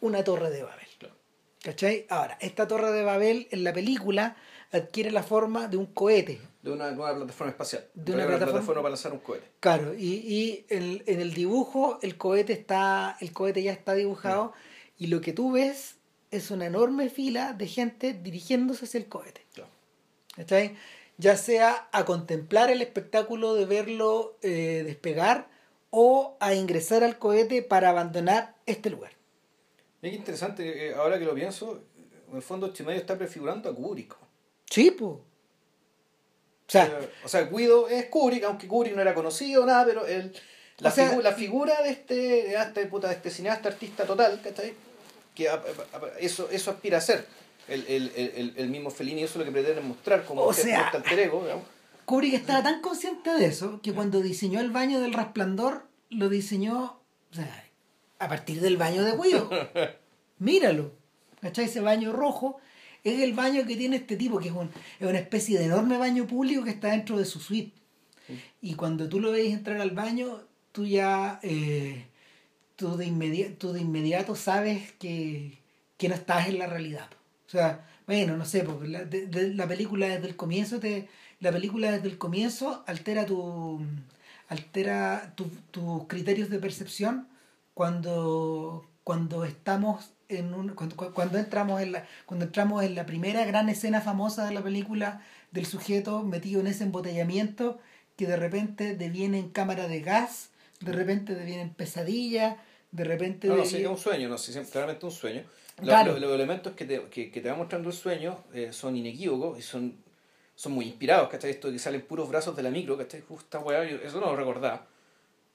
una 0.00 0.24
torre 0.24 0.50
de 0.50 0.62
Babel. 0.62 0.86
Claro. 0.98 1.14
¿Cachai? 1.62 2.06
Ahora, 2.08 2.38
esta 2.40 2.66
torre 2.66 2.90
de 2.92 3.02
Babel 3.02 3.48
en 3.50 3.64
la 3.64 3.72
película 3.72 4.36
adquiere 4.72 5.10
la 5.10 5.22
forma 5.22 5.68
de 5.68 5.76
un 5.76 5.86
cohete. 5.86 6.40
De 6.62 6.70
una 6.70 6.90
nueva 6.92 7.14
plataforma 7.14 7.50
espacial. 7.50 7.86
De 7.94 8.12
una 8.12 8.26
plataforma- 8.26 8.64
para 8.82 8.88
lanzar 8.88 9.12
un 9.12 9.18
cohete. 9.18 9.46
Claro, 9.60 9.94
y, 9.94 10.14
y 10.14 10.66
en, 10.68 11.02
en 11.06 11.20
el 11.20 11.34
dibujo 11.34 11.98
el 12.02 12.16
cohete 12.16 12.52
está, 12.52 13.16
el 13.20 13.32
cohete 13.32 13.62
ya 13.62 13.72
está 13.72 13.94
dibujado 13.94 14.52
y 14.98 15.08
lo 15.08 15.20
que 15.20 15.32
tú 15.32 15.52
ves 15.52 15.96
es 16.30 16.50
una 16.50 16.66
enorme 16.66 17.10
fila 17.10 17.52
de 17.52 17.66
gente 17.66 18.14
dirigiéndose 18.14 18.86
hacia 18.86 18.98
el 18.98 19.06
cohete. 19.06 19.44
Claro. 19.54 19.70
¿Cachai? 20.36 20.76
Ya 21.18 21.36
sea 21.36 21.88
a 21.92 22.04
contemplar 22.04 22.70
el 22.70 22.80
espectáculo 22.80 23.54
de 23.54 23.66
verlo 23.66 24.38
eh, 24.42 24.82
despegar 24.86 25.48
o 25.90 26.36
a 26.40 26.54
ingresar 26.54 27.04
al 27.04 27.18
cohete 27.18 27.62
para 27.62 27.90
abandonar 27.90 28.54
este 28.64 28.88
lugar. 28.88 29.12
Qué 30.00 30.08
interesante, 30.08 30.88
eh, 30.88 30.94
ahora 30.94 31.18
que 31.18 31.26
lo 31.26 31.34
pienso, 31.34 31.82
en 32.30 32.36
el 32.36 32.42
fondo 32.42 32.72
Chimedio 32.72 32.98
está 32.98 33.18
prefigurando 33.18 33.68
a 33.68 33.74
Kubrick. 33.74 34.16
Sí, 34.72 34.90
pues. 34.90 35.12
O 35.12 36.70
sea, 36.72 36.98
o 37.24 37.28
sea, 37.28 37.42
Guido 37.42 37.88
es 37.88 38.06
Kubrick, 38.06 38.44
aunque 38.44 38.66
Kubrick 38.66 38.94
no 38.94 39.02
era 39.02 39.14
conocido, 39.14 39.66
nada, 39.66 39.84
pero 39.84 40.06
el, 40.06 40.32
la, 40.78 40.88
O 40.88 40.92
sea- 40.92 41.12
figu- 41.12 41.22
la 41.22 41.32
figura 41.32 41.82
de 41.82 41.90
este, 41.90 42.14
de 42.14 42.54
este, 42.54 42.86
puta, 42.86 43.08
de 43.08 43.14
este 43.14 43.30
cineasta 43.30 43.68
artista 43.68 44.04
total, 44.06 44.40
¿cachai? 44.42 44.72
Que 45.34 45.48
a- 45.50 45.54
a- 45.56 46.18
eso, 46.18 46.48
eso 46.50 46.70
aspira 46.70 46.98
a 46.98 47.00
ser 47.02 47.26
el, 47.68 47.84
el, 47.86 48.12
el, 48.16 48.54
el 48.56 48.68
mismo 48.70 48.90
Fellini, 48.90 49.22
eso 49.22 49.32
es 49.34 49.36
lo 49.40 49.44
que 49.44 49.52
pretende 49.52 49.82
mostrar 49.82 50.24
como 50.24 50.42
O 50.44 50.52
sea- 50.54 50.86
este 50.86 50.96
alter 50.96 51.18
ego, 51.18 51.42
digamos. 51.42 51.64
Kubrick 52.06 52.34
estaba 52.34 52.62
tan 52.62 52.80
consciente 52.80 53.30
de 53.34 53.44
eso 53.46 53.80
que 53.82 53.92
cuando 53.92 54.20
diseñó 54.22 54.60
el 54.60 54.70
baño 54.70 55.00
del 55.00 55.12
resplandor, 55.12 55.86
lo 56.10 56.28
diseñó 56.30 57.00
o 57.30 57.34
sea, 57.34 57.64
a 58.18 58.28
partir 58.28 58.60
del 58.62 58.76
baño 58.78 59.02
de 59.04 59.12
Guido. 59.12 59.50
Míralo. 60.38 60.92
¿Cachai? 61.42 61.66
Ese 61.66 61.80
baño 61.80 62.12
rojo 62.12 62.58
es 63.04 63.20
el 63.22 63.32
baño 63.32 63.66
que 63.66 63.76
tiene 63.76 63.96
este 63.96 64.16
tipo, 64.16 64.38
que 64.38 64.48
es, 64.48 64.54
un- 64.54 64.70
es 65.00 65.06
una 65.08 65.18
especie 65.18 65.58
de 65.58 65.64
enorme 65.66 65.98
baño 65.98 66.26
público 66.26 66.64
que 66.64 66.70
está 66.70 66.88
dentro 66.92 67.18
de 67.18 67.24
su 67.24 67.40
suite. 67.40 67.72
Y 68.60 68.74
cuando 68.74 69.08
tú 69.08 69.20
lo 69.20 69.32
ves 69.32 69.52
entrar 69.52 69.80
al 69.80 69.90
baño, 69.90 70.40
tú 70.70 70.86
ya 70.86 71.40
eh, 71.42 72.06
tú, 72.76 72.96
de 72.96 73.06
inmediato, 73.06 73.54
tú 73.58 73.72
de 73.72 73.80
inmediato 73.80 74.36
sabes 74.36 74.92
que, 74.92 75.58
que 75.98 76.08
no 76.08 76.14
estás 76.14 76.48
en 76.48 76.58
la 76.58 76.66
realidad. 76.66 77.08
O 77.46 77.50
sea, 77.50 77.86
bueno, 78.06 78.36
no 78.36 78.44
sé, 78.44 78.62
porque 78.62 78.88
la, 78.88 79.04
de- 79.04 79.26
de- 79.26 79.54
la 79.54 79.66
película 79.68 80.06
desde 80.08 80.28
el 80.28 80.36
comienzo 80.36 80.78
te, 80.80 81.08
la 81.40 81.50
película 81.52 81.90
desde 81.90 82.08
el 82.08 82.18
comienzo 82.18 82.84
altera 82.86 83.26
tu 83.26 83.80
altera 84.48 85.32
tu- 85.36 85.50
tus 85.70 86.06
criterios 86.06 86.48
de 86.50 86.58
percepción 86.58 87.26
cuando 87.74 88.88
cuando 89.04 89.44
estamos 89.44 90.10
en 90.38 90.52
un, 90.54 90.70
cuando, 90.74 90.96
cuando 91.14 91.38
entramos 91.38 91.80
en 91.80 91.92
la 91.92 92.06
cuando 92.26 92.44
entramos 92.46 92.82
en 92.84 92.94
la 92.94 93.06
primera 93.06 93.44
gran 93.44 93.68
escena 93.68 94.00
famosa 94.00 94.46
de 94.46 94.52
la 94.54 94.62
película 94.62 95.22
del 95.50 95.66
sujeto 95.66 96.22
metido 96.22 96.60
en 96.60 96.66
ese 96.66 96.84
embotellamiento 96.84 97.78
que 98.16 98.26
de 98.26 98.36
repente 98.36 98.94
deviene 98.96 99.38
en 99.38 99.48
cámara 99.50 99.88
de 99.88 100.00
gas 100.00 100.50
de 100.80 100.92
repente 100.92 101.34
deviene 101.34 101.62
en 101.62 101.70
pesadilla 101.74 102.56
de 102.90 103.04
repente 103.04 103.48
No, 103.48 103.56
no, 103.56 103.62
deviene- 103.62 103.78
sí, 103.78 103.84
es 103.84 103.88
un 103.90 103.98
sueño, 103.98 104.28
no, 104.28 104.36
sí, 104.38 104.52
claramente 104.70 105.06
un 105.06 105.12
sueño. 105.12 105.42
Claro. 105.80 106.12
lo- 106.12 106.18
los 106.18 106.32
elementos 106.34 106.74
que 106.74 106.84
te, 106.84 107.02
que, 107.04 107.30
que 107.30 107.40
te 107.40 107.48
va 107.50 107.56
mostrando 107.56 107.88
el 107.88 107.94
sueño 107.94 108.38
eh, 108.52 108.68
son 108.72 108.94
inequívocos 108.96 109.58
y 109.58 109.62
son, 109.62 109.94
son 110.54 110.72
muy 110.72 110.84
inspirados, 110.86 111.28
¿cachai? 111.30 111.50
Esto 111.50 111.68
de 111.68 111.74
que 111.74 111.78
salen 111.78 112.02
puros 112.02 112.28
brazos 112.28 112.54
de 112.54 112.62
la 112.62 112.70
micro, 112.70 112.98
¿cachai? 112.98 113.22
Uf, 113.30 113.40
esta 113.42 113.58
weá, 113.60 113.82
eso 113.84 114.20
no 114.20 114.26
lo 114.26 114.36
recordaba. 114.36 114.86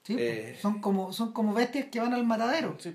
Sí, 0.02 0.14
pues, 0.14 0.26
Eh, 0.26 0.58
son 0.60 0.80
como 0.80 1.12
son 1.12 1.32
como 1.32 1.54
bestias 1.54 1.86
que 1.92 2.00
van 2.00 2.14
al 2.14 2.24
matadero 2.26 2.76
Sí. 2.80 2.94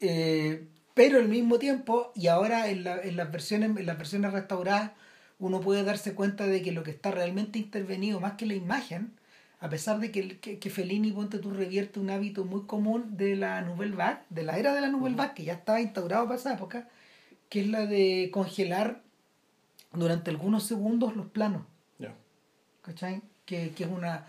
Eh, 0.00 0.66
pero 0.94 1.18
al 1.18 1.28
mismo 1.28 1.58
tiempo 1.58 2.12
y 2.14 2.28
ahora 2.28 2.68
en, 2.68 2.84
la- 2.84 3.00
en 3.02 3.16
las 3.16 3.30
versiones 3.30 3.76
en 3.76 3.86
las 3.86 3.98
versiones 3.98 4.32
restauradas 4.32 4.92
uno 5.38 5.60
puede 5.60 5.82
darse 5.82 6.14
cuenta 6.14 6.46
de 6.46 6.62
que 6.62 6.72
lo 6.72 6.82
que 6.84 6.92
está 6.92 7.10
realmente 7.10 7.58
intervenido 7.58 8.20
más 8.20 8.34
que 8.34 8.46
la 8.46 8.54
imagen 8.54 9.12
a 9.60 9.68
pesar 9.68 9.98
de 9.98 10.10
que, 10.12 10.38
que, 10.38 10.58
que 10.58 10.70
Fellini 10.70 11.10
ponte 11.12 11.38
tú 11.38 11.50
revierte 11.50 11.98
un 11.98 12.10
hábito 12.10 12.44
muy 12.44 12.62
común 12.66 13.16
de 13.16 13.34
la 13.34 13.60
Nouvelle 13.62 13.96
Vague 13.96 14.18
de 14.30 14.42
la 14.44 14.58
era 14.58 14.74
de 14.74 14.80
la 14.80 14.88
Nouvelle 14.88 15.16
Vague 15.16 15.34
que 15.34 15.44
ya 15.44 15.54
estaba 15.54 15.80
instaurado 15.80 16.24
para 16.26 16.38
esa 16.38 16.54
época 16.54 16.88
que 17.48 17.60
es 17.60 17.68
la 17.68 17.86
de 17.86 18.30
congelar 18.32 19.02
durante 19.92 20.30
algunos 20.30 20.64
segundos 20.64 21.14
los 21.16 21.26
planos. 21.26 21.62
¿cachai? 22.82 23.22
Que, 23.46 23.70
que 23.70 23.84
es 23.84 23.90
una 23.90 24.26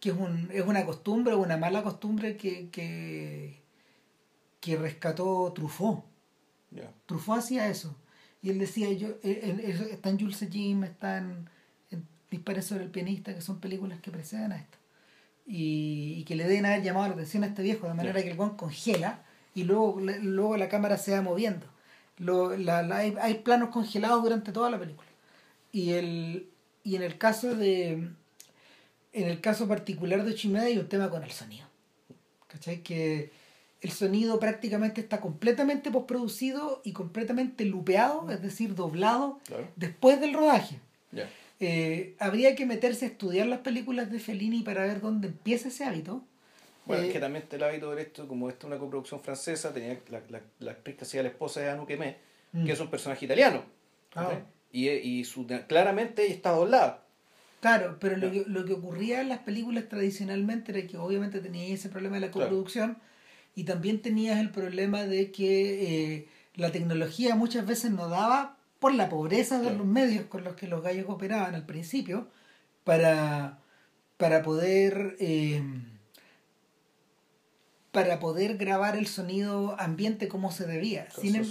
que 0.00 0.10
es, 0.10 0.16
un, 0.16 0.50
es 0.52 0.64
una 0.66 0.84
costumbre, 0.84 1.34
una 1.34 1.56
mala 1.56 1.82
costumbre 1.82 2.36
que, 2.36 2.68
que, 2.70 3.62
que 4.66 4.76
rescató 4.76 5.52
Truffaut. 5.54 6.04
Ya. 6.72 6.90
Truffaut 7.06 7.38
hacía 7.38 7.68
eso. 7.68 7.94
Y 8.42 8.50
él 8.50 8.58
decía, 8.58 8.92
yo, 8.92 9.08
él- 9.22 9.40
él- 9.42 9.60
él- 9.60 9.88
está 9.92 10.08
en 10.10 10.18
Jules 10.18 10.44
Jim, 10.50 10.84
está 10.84 11.18
en, 11.18 11.48
Dispare 12.28 12.60
sobre 12.60 12.82
el 12.82 12.90
pianista, 12.90 13.32
que 13.32 13.40
son 13.40 13.60
películas 13.60 14.00
que 14.00 14.10
preceden 14.10 14.50
a 14.50 14.56
esto. 14.56 14.76
Y, 15.46 16.14
y 16.18 16.24
que 16.24 16.34
le 16.34 16.42
deben 16.48 16.66
haber 16.66 16.82
llamado 16.82 17.06
la 17.06 17.14
atención 17.14 17.44
a 17.44 17.46
este 17.46 17.62
viejo, 17.62 17.86
de 17.86 17.94
manera 17.94 18.18
Ya. 18.18 18.24
que 18.24 18.30
el 18.32 18.36
guan 18.36 18.56
congela 18.56 19.22
y 19.54 19.62
luego, 19.62 20.00
luego 20.00 20.56
la 20.56 20.68
cámara 20.68 20.98
se 20.98 21.12
va 21.12 21.22
moviendo. 21.22 21.66
Lo, 22.18 22.56
la, 22.56 22.82
la- 22.82 22.96
hay, 22.96 23.14
hay 23.20 23.34
planos 23.34 23.68
congelados 23.70 24.24
durante 24.24 24.50
toda 24.50 24.70
la 24.70 24.78
película. 24.78 25.06
Y, 25.70 25.92
el, 25.92 26.48
y 26.82 26.96
en 26.96 27.02
el 27.04 27.16
caso 27.16 27.54
de 27.54 27.92
en 29.12 29.28
el 29.28 29.40
caso 29.40 29.68
particular 29.68 30.24
de 30.24 30.34
Chimeda 30.34 30.64
hay 30.64 30.76
un 30.78 30.88
tema 30.88 31.08
con 31.08 31.22
el 31.22 31.30
sonido. 31.30 31.66
¿Cachai? 32.48 32.82
Que 32.82 33.30
el 33.82 33.90
sonido 33.90 34.40
prácticamente 34.40 35.00
está 35.00 35.20
completamente 35.20 35.90
postproducido 35.90 36.80
y 36.84 36.92
completamente 36.92 37.64
lupeado, 37.64 38.30
es 38.30 38.40
decir, 38.42 38.74
doblado 38.74 39.38
Claro. 39.46 39.68
después 39.76 40.20
del 40.20 40.32
rodaje. 40.34 40.80
Eh, 41.58 42.14
habría 42.18 42.54
que 42.54 42.66
meterse 42.66 43.06
a 43.06 43.08
estudiar 43.08 43.46
las 43.46 43.60
películas 43.60 44.10
de 44.10 44.18
Fellini 44.18 44.62
para 44.62 44.82
ver 44.84 45.00
dónde 45.00 45.28
empieza 45.28 45.68
ese 45.68 45.84
hábito. 45.84 46.22
Bueno, 46.84 47.02
Eh, 47.02 47.06
es 47.06 47.12
que 47.14 47.20
también 47.20 47.42
está 47.44 47.56
el 47.56 47.62
hábito 47.62 47.94
de 47.94 48.02
esto, 48.02 48.28
como 48.28 48.48
esta 48.50 48.66
es 48.66 48.72
una 48.72 48.78
coproducción 48.78 49.20
francesa, 49.20 49.72
tenía 49.72 49.98
la, 50.10 50.20
la, 50.28 50.40
la 50.58 50.70
actriz 50.72 50.96
que 50.96 51.04
hacía 51.04 51.22
la 51.22 51.28
esposa 51.30 51.60
de 51.60 51.70
Anu 51.70 51.86
Quemé, 51.86 52.16
Mm. 52.52 52.64
que 52.64 52.72
es 52.72 52.80
un 52.80 52.88
personaje 52.88 53.24
italiano. 53.24 53.64
Ah. 54.14 54.24
¿cachai? 54.28 54.44
Y, 54.72 54.88
y 54.90 55.24
su, 55.24 55.46
claramente 55.66 56.30
está 56.30 56.50
doblada. 56.50 57.02
Claro, 57.60 57.96
pero 57.98 58.16
lo, 58.18 58.30
que, 58.30 58.44
lo 58.46 58.64
que 58.64 58.74
ocurría 58.74 59.20
en 59.22 59.28
las 59.30 59.38
películas 59.40 59.88
tradicionalmente 59.88 60.72
era 60.76 60.86
que 60.86 60.96
obviamente 60.98 61.40
tenías 61.40 61.70
ese 61.80 61.88
problema 61.88 62.16
de 62.16 62.20
la 62.20 62.30
coproducción 62.30 62.98
y 63.56 63.64
también 63.64 64.02
tenías 64.02 64.38
el 64.38 64.50
problema 64.50 65.04
de 65.04 65.32
que 65.32 66.14
eh, 66.14 66.28
la 66.54 66.70
tecnología 66.70 67.34
muchas 67.34 67.66
veces 67.66 67.90
no 67.90 68.08
daba 68.08 68.58
por 68.78 68.94
la 68.94 69.08
pobreza 69.08 69.58
de 69.60 69.74
los 69.74 69.86
medios 69.86 70.26
con 70.26 70.44
los 70.44 70.54
que 70.54 70.68
los 70.68 70.82
gallos 70.82 71.06
operaban 71.08 71.54
al 71.54 71.64
principio 71.64 72.28
para, 72.84 73.58
para 74.18 74.42
poder 74.42 75.16
eh, 75.18 75.62
para 77.92 78.20
poder 78.20 78.58
grabar 78.58 78.94
el 78.94 79.06
sonido 79.06 79.74
ambiente 79.80 80.28
como 80.28 80.52
se 80.52 80.66
debía. 80.66 81.08
Sin, 81.10 81.34
em- 81.34 81.46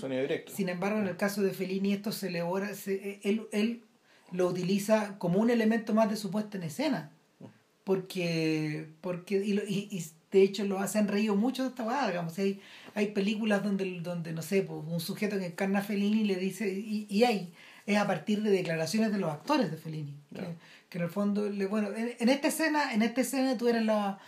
sin, 0.46 0.70
embargo, 0.70 1.00
en 1.00 1.08
el 1.08 1.18
caso 1.18 1.42
de 1.42 1.50
Fellini 1.50 1.92
esto 1.92 2.12
se 2.12 2.28
elabora, 2.28 2.76
se, 2.76 3.20
él, 3.24 3.48
él 3.52 3.82
lo 4.32 4.48
utiliza 4.48 5.18
como 5.18 5.40
un 5.40 5.50
elemento 5.50 5.96
más 5.96 6.08
de 6.08 6.18
su 6.18 6.30
puesta 6.30 6.58
en 6.58 6.64
escena. 6.64 7.12
Porque, 7.84 8.90
porque 9.02 9.38
y, 9.44 9.58
y, 9.58 10.06
de 10.36 10.44
hecho 10.44 10.66
lo 10.66 10.80
hacen 10.80 11.08
reír 11.08 11.32
mucho 11.32 11.64
de 11.64 11.70
esta 11.70 11.84
guada, 11.84 12.08
digamos. 12.10 12.38
Hay, 12.38 12.62
hay 12.94 13.08
películas 13.08 13.64
donde, 13.64 14.02
donde, 14.02 14.34
no 14.34 14.42
sé, 14.42 14.64
pues, 14.64 14.82
un 14.86 15.00
sujeto 15.00 15.40
que 15.40 15.46
encarna 15.46 15.80
a 15.80 15.82
Fellini 15.82 16.26
le 16.26 16.36
dice, 16.36 16.68
y, 16.68 17.08
y 17.10 17.24
hay, 17.24 17.54
es 17.86 17.98
a 17.98 18.06
partir 18.06 18.42
de 18.42 18.52
declaraciones 18.52 19.14
de 19.14 19.18
los 19.20 19.32
actores 19.32 19.72
de 19.72 19.78
Fellini. 19.78 20.14
Que, 20.90 20.98
en 20.98 21.04
el 21.04 21.10
fondo, 21.10 21.50
le, 21.50 21.66
bueno, 21.68 21.90
en, 21.96 22.30
esta 22.30 22.50
escena, 22.50 22.94
en 22.94 23.02
esta 23.02 23.22
escena 23.22 23.58
tú 23.58 23.68
eres 23.68 23.84
la 23.84 24.20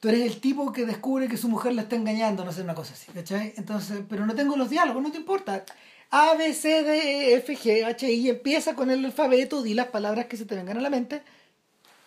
tú 0.00 0.08
eres 0.08 0.22
el 0.22 0.40
tipo 0.40 0.72
que 0.72 0.84
descubre 0.84 1.26
que 1.26 1.36
su 1.36 1.48
mujer 1.48 1.74
la 1.74 1.82
está 1.82 1.96
engañando, 1.96 2.44
no 2.44 2.52
sé, 2.52 2.62
una 2.62 2.74
cosa 2.74 2.94
así, 2.94 3.10
¿cachai? 3.12 3.54
Entonces, 3.56 4.02
pero 4.08 4.26
no 4.26 4.34
tengo 4.34 4.56
los 4.56 4.70
diálogos, 4.70 5.02
no 5.02 5.10
te 5.10 5.18
importa. 5.18 5.64
A, 6.10 6.34
B, 6.34 6.54
C, 6.54 6.82
D, 6.84 7.32
E, 7.32 7.34
F, 7.36 7.56
G, 7.56 7.84
H, 7.84 8.12
I, 8.12 8.28
empieza 8.30 8.74
con 8.74 8.90
el 8.90 9.04
alfabeto, 9.04 9.62
di 9.62 9.74
las 9.74 9.88
palabras 9.88 10.26
que 10.26 10.36
se 10.36 10.44
te 10.44 10.54
vengan 10.54 10.78
a 10.78 10.80
la 10.80 10.90
mente, 10.90 11.22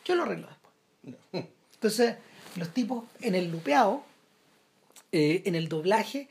yo 0.06 0.16
lo 0.16 0.24
arreglo 0.24 0.48
después. 0.48 1.46
Entonces, 1.74 2.16
los 2.56 2.70
tipos 2.74 3.06
en 3.22 3.36
el 3.36 3.52
lupeado, 3.52 4.04
eh, 5.12 5.44
en 5.46 5.56
el 5.56 5.70
doblaje, 5.70 6.30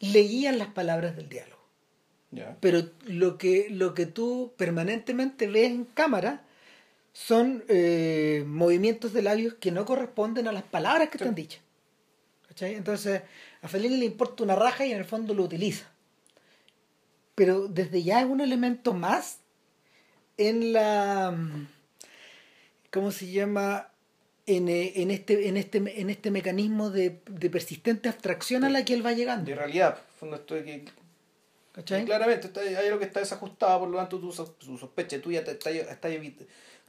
leían 0.00 0.58
las 0.58 0.68
palabras 0.68 1.16
del 1.16 1.28
diálogo. 1.28 1.54
Pero 2.60 2.90
lo 3.06 3.38
que, 3.38 3.68
lo 3.70 3.94
que 3.94 4.06
tú 4.06 4.52
permanentemente 4.56 5.46
ves 5.46 5.70
en 5.70 5.84
cámara 5.84 6.42
son 7.12 7.62
eh, 7.68 8.42
movimientos 8.44 9.12
de 9.12 9.22
labios 9.22 9.54
que 9.54 9.70
no 9.70 9.84
corresponden 9.84 10.48
a 10.48 10.52
las 10.52 10.64
palabras 10.64 11.10
que 11.10 11.18
te 11.18 11.28
han 11.28 11.34
dicho. 11.36 11.60
Entonces, 12.60 13.22
a 13.62 13.68
Fellini 13.68 13.98
le 13.98 14.04
importa 14.04 14.42
una 14.42 14.56
raja 14.56 14.84
y 14.84 14.90
en 14.90 14.98
el 14.98 15.04
fondo 15.04 15.32
lo 15.32 15.44
utiliza 15.44 15.94
pero 17.34 17.68
desde 17.68 18.02
ya 18.02 18.20
es 18.20 18.26
un 18.26 18.40
elemento 18.40 18.94
más 18.94 19.38
en 20.36 20.72
la 20.72 21.36
¿cómo 22.90 23.10
se 23.10 23.30
llama? 23.30 23.88
En, 24.46 24.68
eh, 24.68 24.92
en, 24.96 25.10
este, 25.10 25.48
en, 25.48 25.56
este, 25.56 25.78
en 25.78 26.10
este 26.10 26.30
mecanismo 26.30 26.90
de, 26.90 27.20
de 27.26 27.50
persistente 27.50 28.10
abstracción 28.10 28.64
a 28.64 28.68
la 28.68 28.84
que 28.84 28.92
él 28.92 29.04
va 29.04 29.12
llegando. 29.12 29.48
De 29.48 29.56
realidad, 29.56 29.98
esto 30.20 30.54
que, 30.62 30.84
claramente 32.04 32.50
hay 32.60 32.74
algo 32.74 32.98
que 32.98 33.06
está 33.06 33.20
desajustado, 33.20 33.80
por 33.80 33.88
lo 33.88 33.96
tanto 33.96 34.20
tu, 34.20 34.32
sospecha 34.32 35.20
tuya 35.20 35.40
está, 35.40 35.70
está, 35.70 36.08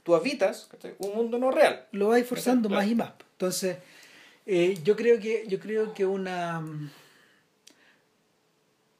tú 0.02 0.14
habitas 0.14 0.68
un 0.98 1.14
mundo 1.14 1.38
no 1.38 1.50
real. 1.50 1.86
Lo 1.92 2.08
vais 2.08 2.26
forzando 2.26 2.68
más 2.68 2.86
y 2.86 2.94
más. 2.94 3.12
Entonces, 3.32 3.78
eh, 4.44 4.78
yo 4.84 4.94
creo 4.94 5.18
que 5.18 5.44
yo 5.48 5.58
creo 5.58 5.94
que 5.94 6.04
una 6.04 6.62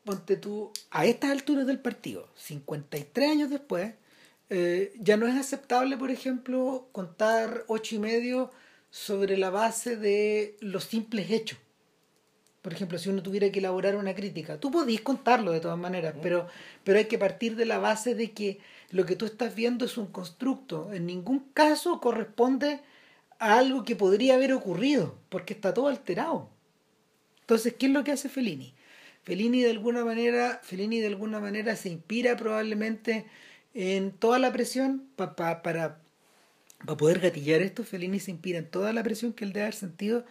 ponte 0.06 0.36
tú, 0.36 0.72
a 0.90 1.04
estas 1.04 1.30
alturas 1.32 1.66
del 1.66 1.80
partido, 1.80 2.28
53 2.36 3.30
años 3.30 3.50
después, 3.50 3.92
eh, 4.48 4.92
ya 4.98 5.16
no 5.16 5.26
es 5.26 5.34
aceptable, 5.34 5.96
por 5.96 6.10
ejemplo, 6.10 6.88
contar 6.92 7.64
ocho 7.68 7.96
y 7.96 7.98
medio 7.98 8.50
sobre 8.90 9.36
la 9.36 9.50
base 9.50 9.96
de 9.96 10.56
los 10.60 10.84
simples 10.84 11.30
hechos. 11.30 11.58
Por 12.62 12.72
ejemplo, 12.72 12.98
si 12.98 13.08
uno 13.08 13.22
tuviera 13.22 13.50
que 13.50 13.60
elaborar 13.60 13.96
una 13.96 14.14
crítica, 14.14 14.58
tú 14.58 14.70
podís 14.70 15.00
contarlo 15.00 15.52
de 15.52 15.60
todas 15.60 15.78
maneras, 15.78 16.14
pero, 16.20 16.48
pero 16.82 16.98
hay 16.98 17.04
que 17.04 17.18
partir 17.18 17.54
de 17.54 17.64
la 17.64 17.78
base 17.78 18.14
de 18.14 18.32
que 18.32 18.58
lo 18.90 19.06
que 19.06 19.14
tú 19.16 19.24
estás 19.24 19.54
viendo 19.54 19.84
es 19.84 19.96
un 19.98 20.06
constructo. 20.06 20.92
En 20.92 21.06
ningún 21.06 21.40
caso 21.54 22.00
corresponde 22.00 22.80
a 23.38 23.58
algo 23.58 23.84
que 23.84 23.94
podría 23.94 24.34
haber 24.34 24.52
ocurrido, 24.52 25.16
porque 25.28 25.54
está 25.54 25.74
todo 25.74 25.88
alterado. 25.88 26.48
Entonces, 27.40 27.74
¿qué 27.78 27.86
es 27.86 27.92
lo 27.92 28.02
que 28.02 28.12
hace 28.12 28.28
Fellini? 28.28 28.74
Fellini 29.22 29.62
de 29.62 29.70
alguna 29.70 30.04
manera, 30.04 30.60
Fellini 30.62 31.00
de 31.00 31.08
alguna 31.08 31.38
manera 31.38 31.76
se 31.76 31.88
inspira 31.88 32.36
probablemente 32.36 33.26
en 33.76 34.10
toda 34.12 34.38
la 34.38 34.52
presión 34.52 35.06
para, 35.16 35.62
para 35.62 35.98
poder 36.96 37.20
gatillar 37.20 37.60
esto, 37.60 37.84
Fellini 37.84 38.18
se 38.20 38.30
inspira 38.30 38.58
en 38.58 38.70
toda 38.70 38.94
la 38.94 39.02
presión 39.02 39.34
que 39.34 39.44
él 39.44 39.52
debe 39.52 39.64
haber 39.64 39.74
sentido 39.74 40.24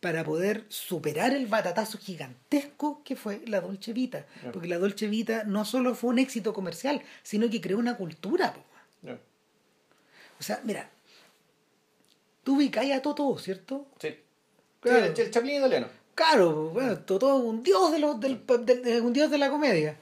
para 0.00 0.22
poder 0.22 0.66
superar 0.68 1.32
el 1.32 1.46
batatazo 1.46 1.96
gigantesco 1.96 3.02
que 3.02 3.16
fue 3.16 3.42
la 3.46 3.62
Dolce 3.62 3.94
Vita. 3.94 4.26
Porque 4.52 4.68
la 4.68 4.78
Dolce 4.78 5.06
Vita 5.06 5.44
no 5.44 5.64
solo 5.64 5.94
fue 5.94 6.10
un 6.10 6.18
éxito 6.18 6.52
comercial, 6.52 7.02
sino 7.22 7.48
que 7.48 7.60
creó 7.60 7.78
una 7.78 7.96
cultura. 7.96 8.54
O 10.38 10.42
sea, 10.42 10.60
mira, 10.64 10.90
tú 12.44 12.56
ubicáis 12.56 12.94
a 12.94 13.02
Totó, 13.02 13.38
¿cierto? 13.38 13.86
Sí. 13.98 14.14
el, 14.84 15.14
el 15.16 15.30
Chaplin 15.30 15.56
italiano. 15.56 15.88
Claro, 16.14 16.70
bueno, 16.70 16.98
Totó 16.98 17.36
un 17.36 17.62
dios 17.62 17.92
de 17.92 17.98
los, 17.98 18.20
del, 18.20 18.42
un 19.02 19.12
dios 19.12 19.30
de 19.30 19.38
la 19.38 19.50
comedia. 19.50 19.98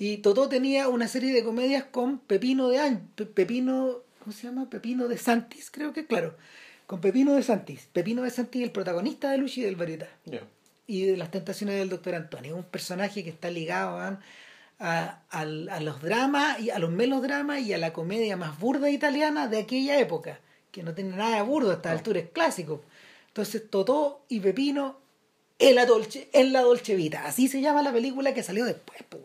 Y 0.00 0.16
Totó 0.16 0.48
tenía 0.48 0.88
una 0.88 1.08
serie 1.08 1.30
de 1.34 1.44
comedias 1.44 1.84
con 1.84 2.20
Pepino 2.20 2.70
de 2.70 2.78
Añ, 2.78 3.06
Pepino, 3.34 3.98
¿cómo 4.18 4.32
se 4.32 4.44
llama? 4.44 4.70
Pepino 4.70 5.08
de 5.08 5.18
Santis, 5.18 5.70
creo 5.70 5.92
que, 5.92 6.06
claro. 6.06 6.38
Con 6.86 7.02
Pepino 7.02 7.34
de 7.34 7.42
Santis. 7.42 7.86
Pepino 7.92 8.22
de 8.22 8.30
Santis, 8.30 8.62
el 8.62 8.70
protagonista 8.70 9.30
de 9.30 9.36
Luchi 9.36 9.60
del 9.60 9.76
Varietà. 9.76 10.08
Y 10.86 11.04
de 11.04 11.18
las 11.18 11.30
tentaciones 11.30 11.76
del 11.76 11.90
doctor 11.90 12.14
Antonio. 12.14 12.56
Un 12.56 12.64
personaje 12.64 13.22
que 13.22 13.28
está 13.28 13.50
ligado 13.50 13.98
a, 13.98 15.22
a, 15.28 15.44
los 15.44 16.00
dramas 16.00 16.58
y 16.60 16.70
a 16.70 16.78
los 16.78 16.90
melodramas 16.90 17.60
y 17.60 17.74
a 17.74 17.78
la 17.78 17.92
comedia 17.92 18.38
más 18.38 18.58
burda 18.58 18.88
italiana 18.88 19.48
de 19.48 19.58
aquella 19.58 20.00
época. 20.00 20.40
Que 20.72 20.82
no 20.82 20.94
tiene 20.94 21.14
nada 21.14 21.36
de 21.36 21.42
burdo 21.42 21.72
a 21.72 21.74
esta 21.74 21.92
altura, 21.92 22.20
es 22.20 22.30
clásico. 22.30 22.82
Entonces 23.28 23.68
Totó 23.68 24.24
y 24.30 24.40
Pepino 24.40 24.96
en 25.58 25.74
la 25.74 25.84
Dolce, 25.84 26.30
en 26.32 26.54
la 26.54 26.62
Dolce 26.62 26.94
Vita. 26.96 27.26
Así 27.26 27.48
se 27.48 27.60
llama 27.60 27.82
la 27.82 27.92
película 27.92 28.32
que 28.32 28.42
salió 28.42 28.64
después, 28.64 29.04
pues, 29.06 29.24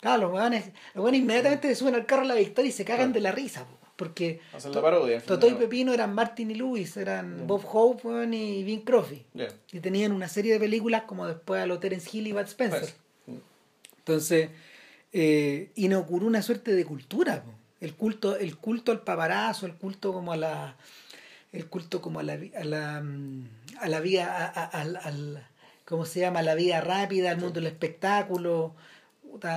Claro, 0.00 0.22
los 0.22 0.32
weones, 0.32 0.70
los 0.94 1.12
inmediatamente 1.12 1.68
se 1.68 1.74
suben 1.74 1.94
al 1.94 2.06
carro 2.06 2.22
a 2.22 2.26
la 2.26 2.34
victoria 2.34 2.68
y 2.68 2.72
se 2.72 2.84
cagan 2.84 3.12
de 3.12 3.20
la 3.20 3.32
risa, 3.32 3.66
porque 3.96 4.40
Totó 5.26 5.48
y 5.48 5.54
Pepino 5.54 5.92
eran 5.92 6.14
Martin 6.14 6.52
y 6.52 6.54
Lewis, 6.54 6.96
eran 6.96 7.46
Bob 7.48 7.64
Hope 7.70 8.08
y 8.32 8.62
Vin 8.62 8.82
Crosby. 8.82 9.24
Y 9.72 9.80
tenían 9.80 10.12
una 10.12 10.28
serie 10.28 10.52
de 10.52 10.60
películas 10.60 11.02
como 11.02 11.26
después 11.26 11.60
a 11.60 11.66
lo 11.66 11.80
Terence 11.80 12.16
Hill 12.16 12.28
y 12.28 12.32
Bud 12.32 12.42
Spencer. 12.42 12.80
Pues, 13.26 13.38
Entonces, 13.98 14.50
eh, 15.12 15.72
inauguró 15.74 16.26
una 16.26 16.42
suerte 16.42 16.74
de 16.74 16.84
cultura, 16.84 17.42
el 17.80 17.94
culto, 17.94 18.36
el 18.36 18.56
culto 18.56 18.92
al 18.92 19.00
paparazo, 19.02 19.66
el 19.66 19.74
culto 19.74 20.12
como 20.12 20.32
a 20.32 20.36
la 20.36 20.76
el 21.52 21.66
culto 21.66 22.02
como 22.02 22.20
a 22.20 22.22
la, 22.22 22.34
a 22.34 22.64
la, 22.64 23.00
mm, 23.00 23.48
a 23.80 23.88
la 23.88 24.00
vida, 24.00 24.46
al, 24.46 25.46
¿cómo 25.84 26.04
se 26.04 26.20
llama? 26.20 26.42
la 26.42 26.54
vida 26.54 26.80
rápida, 26.80 27.30
al 27.30 27.38
mundo 27.38 27.54
del 27.60 27.66
espectáculo, 27.66 28.74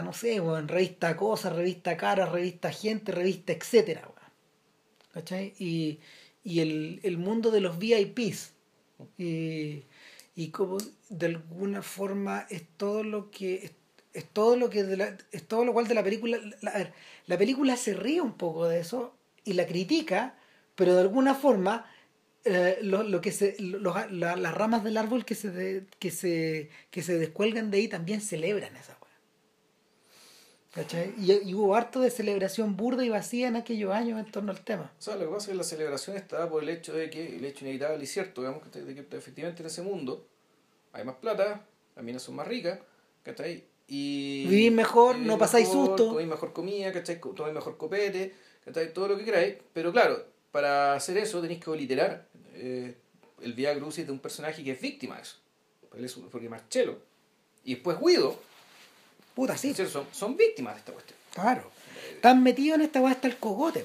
no 0.03 0.13
sé, 0.13 0.36
en 0.36 0.67
revista 0.67 1.15
Cosas, 1.17 1.53
revista 1.53 1.97
Cara, 1.97 2.26
revista 2.26 2.72
Gente, 2.72 3.11
revista 3.11 3.53
Etcétera, 3.53 4.07
¿cachai? 5.13 5.53
Y, 5.59 5.99
y 6.43 6.59
el, 6.59 6.99
el 7.03 7.17
mundo 7.17 7.51
de 7.51 7.61
los 7.61 7.78
VIPs. 7.78 8.53
Y, 9.17 9.84
y 10.36 10.49
como 10.49 10.78
de 11.09 11.26
alguna 11.26 11.82
forma 11.82 12.45
es 12.49 12.63
todo 12.78 13.03
lo 13.03 13.32
que 13.32 13.72
es, 14.13 14.26
todo 14.30 14.55
lo 14.55 14.69
que 14.69 14.84
la, 14.84 15.17
es 15.32 15.47
todo 15.47 15.65
lo 15.65 15.74
cual 15.74 15.88
de 15.88 15.95
la 15.95 16.03
película 16.03 16.38
la, 16.61 16.93
la 17.26 17.38
película 17.38 17.76
se 17.76 17.93
ríe 17.95 18.22
un 18.22 18.34
poco 18.34 18.67
de 18.67 18.80
eso 18.80 19.15
y 19.43 19.53
la 19.53 19.65
critica 19.65 20.36
pero 20.76 20.93
de 20.93 21.01
alguna 21.01 21.34
forma 21.34 21.86
eh, 22.43 22.80
lo, 22.82 23.03
lo, 23.03 23.22
que 23.22 23.32
se, 23.32 23.55
las 23.59 24.53
ramas 24.55 24.84
del 24.84 24.97
árbol 24.97 25.26
que 25.26 25.36
se, 25.36 25.86
que, 25.99 26.09
se, 26.09 26.69
que 26.89 27.03
se 27.03 27.19
descuelgan 27.19 27.69
de 27.69 27.78
ahí 27.78 27.88
también 27.88 28.19
celebran 28.19 28.76
esa 28.76 28.95
¿Cachai? 30.72 31.13
Y, 31.17 31.53
hubo 31.53 31.76
harto 31.76 31.99
de 31.99 32.09
celebración 32.09 32.78
burda 32.78 33.03
y 33.03 33.09
vacía 33.09 33.49
en 33.49 33.57
aquellos 33.57 33.91
años 33.91 34.17
en 34.19 34.32
torno 34.32 34.51
al 34.51 34.61
tema. 34.61 34.93
O 34.97 35.01
sea, 35.01 35.15
lo 35.15 35.26
que 35.26 35.34
pasa 35.34 35.47
es 35.47 35.49
que 35.49 35.55
la 35.55 35.63
celebración 35.63 36.15
está 36.15 36.49
por 36.49 36.63
el 36.63 36.69
hecho 36.69 36.93
de 36.93 37.09
que, 37.09 37.36
el 37.36 37.43
hecho 37.43 37.65
inevitable 37.65 38.01
y 38.01 38.07
cierto, 38.07 38.41
digamos, 38.41 38.72
de 38.72 38.95
que 38.95 39.17
efectivamente 39.17 39.63
en 39.63 39.67
ese 39.67 39.82
mundo 39.82 40.26
hay 40.93 41.03
más 41.03 41.15
plata, 41.15 41.65
las 41.95 42.05
minas 42.05 42.22
son 42.22 42.36
más 42.36 42.47
ricas, 42.47 42.80
¿cachai? 43.24 43.65
Y 43.88 44.47
vivís 44.47 44.72
mejor, 44.72 45.17
no 45.17 45.38
pasáis 45.38 45.67
susto. 45.67 46.07
Tomáis 46.07 46.28
mejor 46.28 46.53
comida, 46.53 46.93
¿cachai? 46.93 47.19
Tomáis 47.19 47.53
mejor 47.53 47.76
copete, 47.76 48.34
¿cachai? 48.63 48.93
Todo 48.93 49.09
lo 49.09 49.17
que 49.17 49.26
queráis, 49.26 49.57
pero 49.74 49.91
claro, 49.91 50.26
para 50.53 50.93
hacer 50.93 51.17
eso 51.17 51.41
tenéis 51.41 51.61
que 51.61 51.76
literar 51.76 52.28
eh, 52.53 52.95
el 53.41 53.53
Via 53.53 53.76
Crucis 53.76 54.05
de 54.05 54.13
un 54.13 54.19
personaje 54.19 54.63
que 54.63 54.72
es 54.72 54.80
víctima 54.80 55.17
de 55.17 55.24
eso. 55.24 55.38
Porque 56.32 56.47
Marcelo 56.47 56.99
y 57.65 57.76
después 57.76 57.97
Guido 57.99 58.39
Puta, 59.41 59.57
sí. 59.57 59.73
Son, 59.73 60.05
son 60.11 60.37
víctimas 60.37 60.75
de 60.75 60.79
esta 60.81 60.91
cuestión. 60.91 61.17
Claro. 61.33 61.71
Están 62.13 62.43
metidos 62.43 62.77
en 62.77 62.85
esta 62.85 63.01
weá 63.01 63.13
hasta 63.13 63.27
el 63.27 63.37
cogote, 63.37 63.83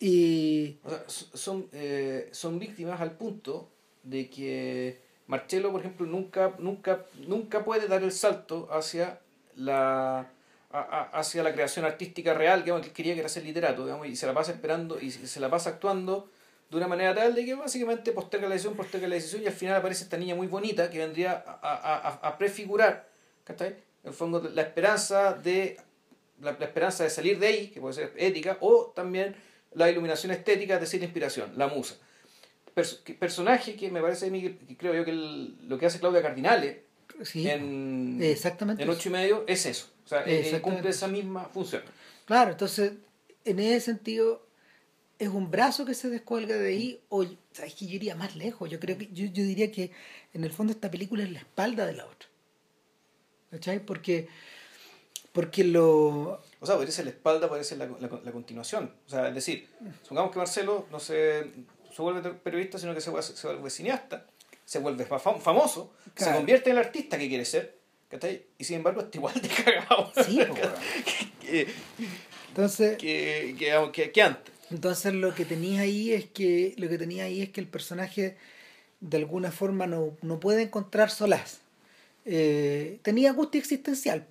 Y... 0.00 0.78
O 0.82 0.90
sea, 0.90 1.04
son, 1.06 1.68
eh, 1.70 2.28
son 2.32 2.58
víctimas 2.58 3.00
al 3.00 3.12
punto 3.12 3.70
de 4.02 4.28
que 4.28 5.00
Marcelo, 5.28 5.70
por 5.70 5.82
ejemplo, 5.82 6.04
nunca, 6.04 6.56
nunca, 6.58 7.04
nunca 7.28 7.64
puede 7.64 7.86
dar 7.86 8.02
el 8.02 8.10
salto 8.10 8.68
hacia 8.72 9.20
la 9.54 10.32
hacia 10.70 11.44
la 11.44 11.52
creación 11.52 11.84
artística 11.84 12.34
real 12.34 12.64
que 12.64 12.70
él 12.70 12.92
quería 12.92 13.14
que 13.14 13.20
era 13.20 13.28
ser 13.28 13.44
literato 13.44 13.84
digamos, 13.84 14.06
y 14.08 14.16
se 14.16 14.26
la 14.26 14.34
pasa 14.34 14.52
esperando 14.52 15.00
y 15.00 15.10
se 15.10 15.40
la 15.40 15.48
pasa 15.48 15.70
actuando 15.70 16.28
de 16.68 16.76
una 16.76 16.86
manera 16.86 17.14
tal 17.14 17.34
de 17.34 17.44
que 17.46 17.54
básicamente 17.54 18.12
posterga 18.12 18.48
la 18.48 18.54
decisión, 18.54 18.76
posterga 18.76 19.08
la 19.08 19.14
decisión 19.14 19.42
y 19.42 19.46
al 19.46 19.54
final 19.54 19.76
aparece 19.76 20.04
esta 20.04 20.18
niña 20.18 20.34
muy 20.34 20.46
bonita 20.46 20.90
que 20.90 20.98
vendría 20.98 21.42
a, 21.46 21.58
a, 21.62 22.28
a 22.28 22.36
prefigurar 22.36 23.08
¿cachai? 23.44 23.87
En 24.02 24.08
el 24.08 24.14
fondo 24.14 24.40
la 24.40 24.62
esperanza 24.62 25.32
de 25.32 25.76
la, 26.40 26.52
esperanza 26.52 27.04
de 27.04 27.10
salir 27.10 27.38
de 27.38 27.46
ahí, 27.46 27.68
que 27.68 27.80
puede 27.80 27.94
ser 27.94 28.12
ética, 28.16 28.58
o 28.60 28.92
también 28.94 29.34
la 29.74 29.90
iluminación 29.90 30.32
estética, 30.32 30.74
es 30.74 30.80
decir, 30.80 31.00
la 31.00 31.06
inspiración, 31.06 31.52
la 31.56 31.68
musa. 31.68 31.96
personaje 33.18 33.76
que 33.76 33.90
me 33.90 34.00
parece 34.00 34.26
a 34.26 34.30
mí, 34.30 34.42
que 34.42 34.76
creo 34.76 34.94
yo 34.94 35.04
que 35.04 35.12
lo 35.12 35.78
que 35.78 35.86
hace 35.86 35.98
Claudia 35.98 36.22
Cardinale 36.22 36.88
en, 37.34 38.18
exactamente 38.22 38.82
en 38.82 38.90
ocho 38.90 39.08
y 39.08 39.12
medio 39.12 39.44
es 39.46 39.66
eso. 39.66 39.88
O 40.04 40.08
sea, 40.08 40.24
cumple 40.62 40.90
esa 40.90 41.08
misma 41.08 41.46
función. 41.46 41.82
Claro, 42.24 42.52
entonces, 42.52 42.92
en 43.44 43.58
ese 43.58 43.80
sentido, 43.80 44.46
es 45.18 45.28
un 45.28 45.50
brazo 45.50 45.84
que 45.84 45.94
se 45.94 46.08
descuelga 46.08 46.56
de 46.56 46.68
ahí, 46.68 47.00
o 47.08 47.24
¿sabes 47.52 47.74
que 47.74 47.86
yo 47.86 47.96
iría 47.96 48.14
más 48.14 48.36
lejos. 48.36 48.70
Yo 48.70 48.78
creo 48.78 48.96
que, 48.96 49.08
yo, 49.08 49.26
yo 49.26 49.42
diría 49.42 49.72
que 49.72 49.90
en 50.32 50.44
el 50.44 50.52
fondo 50.52 50.72
esta 50.72 50.90
película 50.90 51.24
es 51.24 51.32
la 51.32 51.40
espalda 51.40 51.86
de 51.86 51.94
la 51.94 52.06
otra. 52.06 52.28
¿Cachai? 53.50 53.80
Porque 53.80 54.28
porque 55.38 55.62
lo... 55.62 56.40
O 56.60 56.66
sea, 56.66 56.74
podría 56.74 56.90
ser 56.90 57.04
la 57.04 57.12
espalda, 57.12 57.48
puede 57.48 57.62
ser 57.62 57.78
la, 57.78 57.86
la, 57.86 58.32
continuación. 58.32 58.92
O 59.06 59.08
sea, 59.08 59.28
es 59.28 59.34
decir, 59.36 59.68
supongamos 60.02 60.32
que 60.32 60.38
Marcelo 60.38 60.86
no 60.90 60.98
se, 60.98 61.46
se 61.94 62.02
vuelve 62.02 62.28
periodista, 62.30 62.76
sino 62.76 62.92
que 62.92 63.00
se 63.00 63.10
vuelve, 63.10 63.28
se 63.28 63.46
vuelve 63.46 63.70
cineasta, 63.70 64.26
se 64.64 64.80
vuelve 64.80 65.04
famoso, 65.04 65.92
se 66.16 66.32
convierte 66.32 66.70
en 66.70 66.76
el 66.76 66.84
artista 66.84 67.16
que 67.18 67.28
quiere 67.28 67.44
ser, 67.44 67.78
¿cachai? 68.08 68.46
Y 68.58 68.64
sin 68.64 68.78
embargo 68.78 69.02
está 69.02 69.16
igual 69.16 69.34
de 69.40 69.48
cagado. 69.64 70.10
Sí, 70.26 70.40
que, 71.40 71.68
Entonces... 72.48 72.98
Que, 72.98 73.54
que, 73.56 74.10
que, 74.10 74.22
antes. 74.22 74.52
Entonces 74.72 75.14
lo 75.14 75.36
que 75.36 75.44
tenía 75.44 75.82
ahí 75.82 76.12
es 76.12 76.26
que 76.26 76.74
lo 76.78 76.88
que 76.88 76.98
tenía 76.98 77.24
ahí 77.24 77.42
es 77.42 77.50
que 77.50 77.60
el 77.60 77.68
personaje 77.68 78.36
de 78.98 79.16
alguna 79.18 79.52
forma 79.52 79.86
no, 79.86 80.16
no 80.20 80.40
puede 80.40 80.62
encontrar 80.62 81.10
solaz. 81.10 81.60
Eh, 82.24 82.98
tenía 83.02 83.30
angustia 83.30 83.58
existencial. 83.58 84.26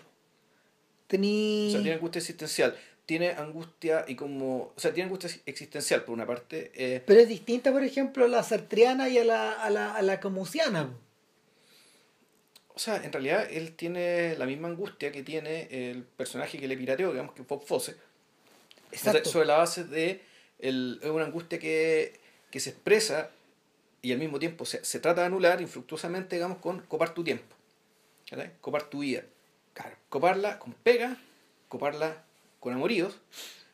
Tenía... 1.07 1.67
O 1.67 1.71
sea, 1.71 1.81
tiene 1.81 1.95
angustia 1.95 2.19
existencial. 2.19 2.77
Tiene 3.05 3.29
angustia 3.31 4.05
y 4.07 4.15
como... 4.15 4.73
O 4.75 4.79
sea, 4.79 4.93
tiene 4.93 5.05
angustia 5.07 5.29
existencial, 5.45 6.03
por 6.03 6.13
una 6.13 6.25
parte. 6.25 6.71
Eh, 6.75 7.01
Pero 7.05 7.21
es 7.21 7.29
distinta, 7.29 7.71
por 7.71 7.83
ejemplo, 7.83 8.25
a 8.25 8.27
la 8.27 8.43
sartriana 8.43 9.07
y 9.09 9.17
a 9.17 9.23
la, 9.23 9.53
a 9.53 9.69
la, 9.69 9.93
a 9.93 10.01
la 10.01 10.19
camusiana. 10.19 10.93
O 12.75 12.79
sea, 12.79 13.03
en 13.03 13.11
realidad 13.11 13.47
él 13.49 13.75
tiene 13.75 14.35
la 14.37 14.45
misma 14.45 14.67
angustia 14.67 15.11
que 15.11 15.23
tiene 15.23 15.67
el 15.71 16.03
personaje 16.03 16.59
que 16.59 16.67
le 16.67 16.77
pirateó, 16.77 17.11
digamos 17.11 17.33
que 17.33 17.41
Bob 17.41 17.65
Fosse. 17.65 17.95
Exacto. 18.91 19.29
Sobre 19.29 19.47
la 19.47 19.57
base 19.57 19.83
de 19.83 20.21
el, 20.59 20.99
una 21.05 21.25
angustia 21.25 21.57
que, 21.57 22.19
que 22.51 22.59
se 22.59 22.69
expresa 22.69 23.31
y 24.03 24.11
al 24.11 24.19
mismo 24.19 24.37
tiempo 24.37 24.63
se, 24.63 24.85
se 24.85 24.99
trata 24.99 25.21
de 25.21 25.27
anular 25.27 25.59
infructuosamente, 25.59 26.35
digamos, 26.35 26.59
con 26.59 26.81
copar 26.81 27.15
tu 27.15 27.23
tiempo. 27.23 27.55
Copar 28.61 28.89
tu 28.89 28.99
vida. 28.99 29.23
Claro. 29.73 29.95
Coparla 30.09 30.59
con 30.59 30.73
pega, 30.73 31.17
coparla 31.67 32.23
con 32.59 32.73
amoríos, 32.73 33.15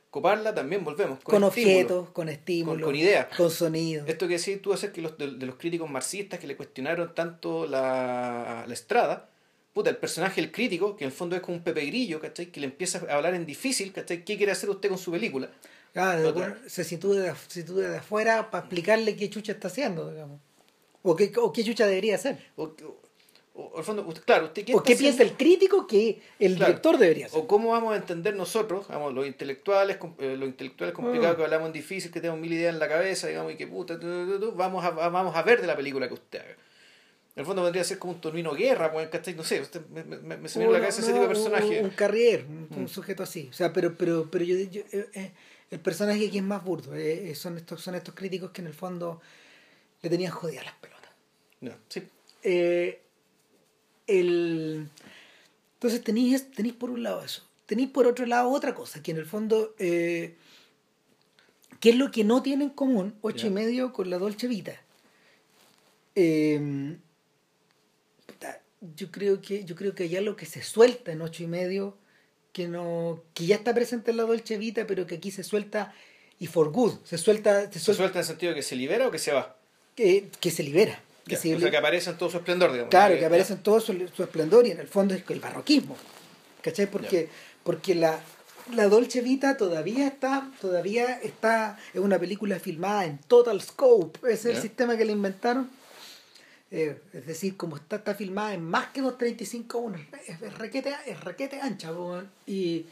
coparla 0.09 0.53
también 0.53 0.83
volvemos 0.83 1.19
con, 1.23 1.35
con 1.35 1.43
objetos, 1.43 2.09
con 2.09 2.29
estímulos, 2.29 2.85
con, 2.85 2.95
ideas, 2.95 3.27
con 3.35 3.49
sonido. 3.49 4.05
Esto 4.05 4.27
que 4.27 4.37
decís 4.37 4.61
tú 4.61 4.73
hacer 4.73 4.91
que 4.91 5.01
los 5.01 5.17
de, 5.17 5.27
los 5.27 5.55
críticos 5.55 5.89
marxistas 5.89 6.39
que 6.39 6.47
le 6.47 6.55
cuestionaron 6.55 7.15
tanto 7.15 7.65
la, 7.65 8.65
la 8.67 8.73
estrada, 8.73 9.29
puta, 9.73 9.89
el 9.89 9.97
personaje, 9.97 10.39
el 10.39 10.51
crítico, 10.51 10.95
que 10.95 11.03
en 11.05 11.09
el 11.09 11.15
fondo 11.15 11.35
es 11.35 11.41
como 11.41 11.57
un 11.57 11.63
Pepe 11.63 11.85
Grillo, 11.85 12.19
¿cachai? 12.19 12.47
Que 12.47 12.59
le 12.59 12.67
empieza 12.67 13.01
a 13.09 13.15
hablar 13.15 13.33
en 13.33 13.45
difícil, 13.45 13.91
¿cachai? 13.91 14.23
¿Qué 14.23 14.37
quiere 14.37 14.51
hacer 14.51 14.69
usted 14.69 14.89
con 14.89 14.97
su 14.97 15.11
película? 15.11 15.49
Claro, 15.93 16.55
se 16.67 16.83
sitúa 16.83 17.15
de, 17.15 17.63
de 17.63 17.97
afuera 17.97 18.49
para 18.49 18.63
explicarle 18.63 19.15
qué 19.15 19.29
chucha 19.29 19.53
está 19.53 19.67
haciendo, 19.67 20.11
digamos. 20.11 20.39
O 21.03 21.15
qué, 21.15 21.31
o 21.37 21.51
qué 21.51 21.63
chucha 21.63 21.85
debería 21.85 22.15
hacer. 22.15 22.39
O, 22.55 22.63
o, 22.63 23.02
fondo, 23.83 24.07
claro, 24.25 24.45
usted, 24.45 24.65
¿qué, 24.65 24.73
¿O 24.73 24.81
qué 24.81 24.95
piensa 24.95 25.21
el 25.21 25.33
crítico 25.33 25.85
que 25.85 26.21
el 26.39 26.55
director 26.55 26.97
debería 26.97 27.27
hacer? 27.27 27.39
O 27.39 27.47
cómo 27.47 27.69
vamos 27.69 27.93
a 27.93 27.97
entender 27.97 28.35
nosotros, 28.35 28.87
vamos, 28.87 29.13
los 29.13 29.27
intelectuales, 29.27 29.97
eh, 30.17 30.35
los 30.37 30.49
intelectuales 30.49 30.95
complicados 30.95 31.35
mm. 31.35 31.37
que 31.37 31.43
hablamos 31.43 31.67
en 31.67 31.73
difícil, 31.73 32.11
que 32.11 32.19
tenemos 32.19 32.39
mil 32.39 32.51
ideas 32.51 32.73
en 32.73 32.79
la 32.79 32.87
cabeza, 32.87 33.27
digamos, 33.27 33.53
y 33.53 33.55
que 33.55 33.67
puta, 33.67 33.99
vamos, 34.55 34.83
a, 34.83 34.89
vamos 34.89 35.35
a 35.35 35.43
ver 35.43 35.61
de 35.61 35.67
la 35.67 35.75
película 35.75 36.07
que 36.07 36.15
usted 36.15 36.39
haga. 36.39 36.55
En 37.35 37.39
el 37.39 37.45
fondo 37.45 37.63
vendría 37.63 37.81
a 37.81 37.85
ser 37.85 37.97
como 37.97 38.13
un 38.13 38.21
Tornino 38.21 38.53
Guerra, 38.53 38.91
pues, 38.91 39.09
No 39.35 39.43
sé, 39.43 39.61
usted, 39.61 39.81
me, 39.87 40.03
me, 40.03 40.37
me 40.37 40.49
se 40.49 40.59
me 40.59 40.71
la 40.71 40.79
cabeza 40.79 41.01
ese 41.01 41.11
tipo 41.11 41.23
de 41.23 41.27
personaje. 41.27 41.81
Un, 41.83 41.89
carrier, 41.91 42.45
un, 42.45 42.83
mm. 42.83 42.87
sujeto 42.87 43.23
así. 43.23 43.49
O 43.51 43.53
sea, 43.53 43.71
pero, 43.71 43.95
pero, 43.95 44.29
pero 44.29 44.45
yo, 44.45 44.55
yo 44.55 44.81
eh, 44.91 45.09
eh, 45.13 45.31
el 45.69 45.79
personaje 45.79 46.27
aquí 46.27 46.37
es 46.37 46.43
más 46.43 46.63
burdo. 46.63 46.91
son, 47.35 47.57
estos, 47.57 47.81
son 47.81 47.95
estos 47.95 48.13
críticos 48.15 48.51
que 48.51 48.61
en 48.61 48.67
el 48.67 48.73
fondo 48.73 49.21
le 50.01 50.09
tenían 50.09 50.31
jodidas 50.31 50.65
las 50.65 50.75
pelotas. 50.75 51.11
No, 51.61 51.71
sí. 51.87 52.03
Eh, 52.43 53.02
el... 54.07 54.87
Entonces 55.75 56.03
tenéis, 56.03 56.51
tenéis 56.51 56.75
por 56.75 56.89
un 56.89 57.03
lado 57.03 57.23
eso. 57.23 57.43
Tenéis 57.65 57.89
por 57.89 58.07
otro 58.07 58.25
lado 58.25 58.49
otra 58.49 58.75
cosa, 58.75 59.01
que 59.01 59.11
en 59.11 59.17
el 59.17 59.25
fondo, 59.25 59.73
eh, 59.79 60.35
¿qué 61.79 61.91
es 61.91 61.95
lo 61.95 62.11
que 62.11 62.23
no 62.23 62.41
tiene 62.41 62.65
en 62.65 62.69
común 62.69 63.15
ocho 63.21 63.47
y 63.47 63.49
medio 63.49 63.93
con 63.93 64.09
la 64.09 64.17
Dolce 64.17 64.47
Vita? 64.47 64.79
Em, 66.15 66.99
yo 68.95 69.11
creo 69.11 69.41
que 69.41 69.63
yo 69.63 69.75
creo 69.75 69.95
que 69.95 70.03
allá 70.03 70.21
lo 70.21 70.35
que 70.35 70.45
se 70.45 70.61
suelta 70.61 71.11
en 71.11 71.21
ocho 71.21 71.43
y 71.43 71.47
medio 71.47 71.97
que 72.51 72.67
no 72.67 73.23
que 73.33 73.45
ya 73.45 73.55
está 73.55 73.73
presente 73.73 74.11
en 74.11 74.17
la 74.17 74.23
Dolce 74.23 74.57
Vita 74.57 74.85
pero 74.85 75.07
que 75.07 75.15
aquí 75.15 75.31
se 75.31 75.43
suelta 75.43 75.93
y 76.39 76.47
for 76.47 76.71
good 76.71 76.93
se 77.05 77.17
suelta 77.17 77.71
se 77.71 77.79
suelta, 77.79 78.05
en 78.13 78.17
el 78.17 78.25
sentido 78.25 78.51
de 78.51 78.57
que 78.57 78.63
se 78.63 78.75
libera 78.75 79.07
o 79.07 79.11
que 79.11 79.19
se 79.19 79.31
va 79.31 79.57
que, 79.95 80.29
que 80.39 80.51
se 80.51 80.63
libera 80.63 80.99
que, 81.25 81.35
o 81.35 81.59
sea, 81.59 81.71
que 81.71 81.77
aparece 81.77 82.09
en 82.09 82.17
todo 82.17 82.29
su 82.29 82.37
esplendor, 82.37 82.71
digamos. 82.71 82.89
Claro, 82.89 83.17
que 83.17 83.25
aparece 83.25 83.53
en 83.53 83.63
todo 83.63 83.79
su, 83.79 83.93
esplendor 83.93 84.67
y 84.67 84.71
en 84.71 84.79
el 84.79 84.87
fondo 84.87 85.13
es 85.13 85.23
el 85.29 85.39
barroquismo. 85.39 85.95
¿Cachai? 86.61 86.89
Porque, 86.89 87.29
porque 87.63 87.95
la, 87.95 88.19
la 88.75 88.87
Dolce 88.87 89.21
Vita 89.21 89.55
todavía 89.55 90.07
está, 90.07 90.51
todavía 90.59 91.19
está, 91.21 91.79
es 91.93 92.01
una 92.01 92.19
película 92.19 92.59
filmada 92.59 93.05
en 93.05 93.19
total 93.19 93.61
scope. 93.61 94.19
Ese 94.29 94.51
es 94.51 94.57
el 94.57 94.61
sistema 94.61 94.97
que 94.97 95.05
le 95.05 95.13
inventaron. 95.13 95.69
Eh, 96.71 96.99
es 97.13 97.25
decir, 97.25 97.55
como 97.55 97.77
está, 97.77 97.97
está 97.97 98.15
filmada 98.15 98.53
en 98.53 98.63
más 98.63 98.87
que 98.87 99.01
235 99.01 99.77
1 99.77 99.97
es, 100.27 100.41
es, 100.41 100.57
requete, 100.57 100.91
es 101.05 101.23
requete 101.23 101.61
ancha, 101.61 101.91
y, 102.47 102.87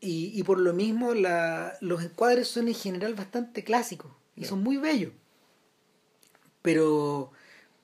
y, 0.00 0.38
y, 0.38 0.42
por 0.44 0.60
lo 0.60 0.72
mismo 0.72 1.12
la, 1.12 1.76
los 1.80 2.04
encuadres 2.04 2.46
son 2.46 2.68
en 2.68 2.74
general 2.74 3.14
bastante 3.14 3.64
clásicos 3.64 4.12
y 4.36 4.44
son 4.44 4.62
muy 4.62 4.76
bellos 4.76 5.10
pero 6.66 7.30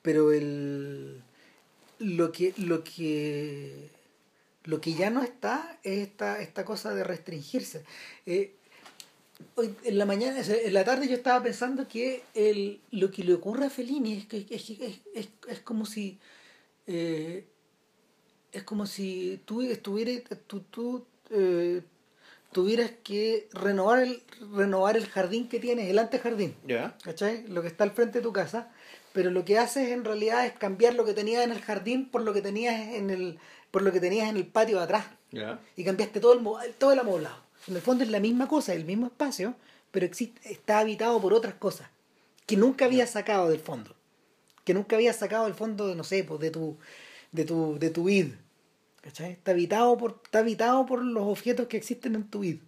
pero 0.03 0.33
el 0.33 1.23
lo 2.01 2.33
que 2.33 2.53
lo 2.57 2.83
que 2.83 3.89
lo 4.65 4.81
que 4.81 4.95
ya 4.95 5.09
no 5.09 5.23
está 5.23 5.79
es 5.85 6.09
esta, 6.09 6.41
esta 6.41 6.65
cosa 6.65 6.93
de 6.93 7.05
restringirse. 7.05 7.85
Eh, 8.27 8.55
hoy, 9.55 9.75
en 9.85 9.99
la 9.99 10.05
mañana 10.05 10.41
en 10.41 10.75
la 10.75 10.85
tarde 10.85 11.07
yo 11.07 11.15
estaba 11.15 11.41
pensando 11.45 11.87
que 11.87 12.25
el, 12.35 12.81
lo 12.91 13.13
que 13.13 13.23
le 13.23 13.35
ocurre 13.35 13.67
a 13.67 13.71
Fellini 13.71 14.15
es 14.15 14.27
que 14.27 14.47
es, 14.51 14.71
es, 15.15 15.29
es, 15.49 15.61
como 15.61 15.87
si 15.87 16.19
eh, 16.89 17.45
es 18.51 18.65
como 18.65 18.87
si 18.87 19.41
tú 19.45 19.63
estuvieras 19.63 20.25
tú, 20.49 20.61
tú 20.73 21.07
eh, 21.31 21.83
tuvieras 22.53 22.91
que 23.03 23.49
renovar 23.53 24.01
el, 24.01 24.23
renovar 24.55 24.97
el 24.97 25.07
jardín 25.07 25.49
que 25.49 25.59
tienes, 25.59 25.89
el 25.89 25.99
antejardín. 25.99 26.55
ya 26.67 26.97
¿Cachai? 27.03 27.47
Lo 27.49 27.63
que 27.63 27.69
está 27.69 27.85
al 27.85 27.93
frente 27.93 28.19
de 28.19 28.23
tu 28.23 28.33
casa. 28.33 28.71
Pero 29.13 29.31
lo 29.31 29.45
que 29.45 29.59
haces 29.59 29.91
en 29.91 30.05
realidad 30.05 30.47
es 30.47 30.53
cambiar 30.53 30.95
lo 30.95 31.05
que 31.05 31.13
tenías 31.13 31.45
en 31.45 31.53
el 31.53 31.61
jardín 31.61 32.09
por 32.09 32.23
lo 32.23 32.33
que 32.33 32.41
tenías 32.41 32.95
en 32.95 33.11
el, 33.11 33.39
por 33.71 33.83
lo 33.83 33.93
que 33.93 34.01
tenías 34.01 34.29
en 34.29 34.37
el 34.37 34.47
patio 34.47 34.79
de 34.79 34.85
atrás. 34.85 35.07
Y 35.77 35.85
cambiaste 35.85 36.21
todo 36.21 36.33
el, 36.35 36.75
todo 36.75 36.93
el 36.93 36.99
amoblado. 36.99 37.43
En 37.69 37.77
el 37.77 37.83
fondo 37.83 38.05
es 38.05 38.11
la 38.11 38.21
misma 38.21 38.49
cosa, 38.49 38.75
el 38.75 38.85
mismo 38.85 39.07
espacio, 39.07 39.55
pero 39.91 40.07
existe, 40.07 40.51
está 40.51 40.79
habitado 40.79 41.21
por 41.21 41.33
otras 41.35 41.55
cosas 41.55 41.89
que 42.47 42.57
nunca 42.57 42.87
habías 42.87 43.11
sacado 43.11 43.49
del 43.51 43.61
fondo. 43.61 43.95
Que 44.65 44.75
nunca 44.75 44.97
habías 44.97 45.17
sacado 45.17 45.45
del 45.45 45.55
fondo, 45.55 45.89
de, 45.89 45.95
no 45.95 46.05
sé, 46.05 46.25
pues 46.25 46.41
de 46.41 46.51
tu, 46.51 46.77
de 47.33 47.45
tu, 47.45 47.79
de 47.79 47.91
tu 47.91 48.09
id 48.09 48.33
¿Cachai? 49.03 49.33
Está 49.33 49.51
habitado 49.51 49.99
por, 49.99 50.21
está 50.25 50.39
habitado 50.39 50.87
por 50.87 51.05
los 51.05 51.25
objetos 51.25 51.67
que 51.67 51.77
existen 51.77 52.15
en 52.15 52.31
tu 52.31 52.41
vida. 52.41 52.61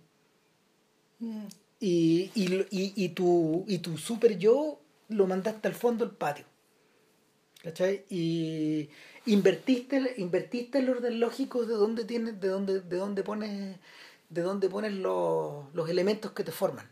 Mm. 1.21 1.47
Y, 1.81 2.31
y, 2.35 2.55
y, 2.71 2.93
y, 2.97 3.09
tu, 3.11 3.65
y 3.67 3.79
tu 3.79 3.97
super 3.97 4.37
yo 4.37 4.81
lo 5.09 5.27
mandaste 5.27 5.69
al 5.69 5.75
fondo 5.75 6.05
del 6.05 6.17
patio. 6.17 6.45
¿Cachai? 7.63 8.05
Y 8.11 8.91
invertiste, 9.27 10.15
invertiste 10.19 10.79
el 10.81 10.91
orden 10.91 11.21
lógico 11.21 11.65
de 11.65 11.75
dónde 11.75 12.05
tienes, 12.05 12.41
de 12.41 12.49
dónde, 12.49 12.81
de 12.81 12.97
dónde 12.97 13.23
pones, 13.23 13.79
de 14.29 14.43
dónde 14.43 14.69
pones 14.69 14.93
los, 14.93 15.73
los 15.73 15.89
elementos 15.89 16.33
que 16.33 16.45
te 16.45 16.53
forman. 16.53 16.91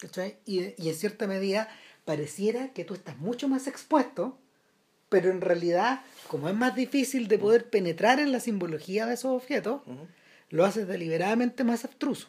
¿Cachai? 0.00 0.38
Y, 0.44 0.74
y 0.82 0.88
en 0.88 0.94
cierta 0.94 1.26
medida 1.26 1.68
pareciera 2.04 2.72
que 2.72 2.84
tú 2.84 2.94
estás 2.94 3.16
mucho 3.18 3.48
más 3.48 3.68
expuesto, 3.68 4.36
pero 5.08 5.30
en 5.30 5.40
realidad, 5.40 6.02
como 6.30 6.48
es 6.48 6.54
más 6.54 6.76
difícil 6.76 7.26
de 7.26 7.40
poder 7.40 7.70
penetrar 7.70 8.20
en 8.20 8.30
la 8.30 8.38
simbología 8.38 9.04
de 9.04 9.14
esos 9.14 9.32
objetos, 9.32 9.82
lo 10.48 10.64
haces 10.64 10.86
deliberadamente 10.86 11.64
más 11.64 11.84
abstruso. 11.84 12.28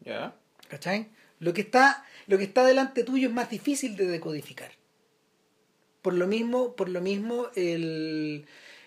Ya. 0.00 0.34
¿Cachai? 0.68 1.10
Lo 1.38 1.54
que 1.54 1.60
está, 1.60 2.04
lo 2.26 2.36
que 2.36 2.42
está 2.42 2.66
delante 2.66 3.04
tuyo 3.04 3.28
es 3.28 3.32
más 3.32 3.48
difícil 3.48 3.96
de 3.96 4.06
decodificar. 4.06 4.72
Por 6.02 6.14
lo 6.14 6.26
mismo, 6.26 6.74
por 6.74 6.88
lo 6.88 7.00
mismo 7.00 7.46
el, 7.54 8.44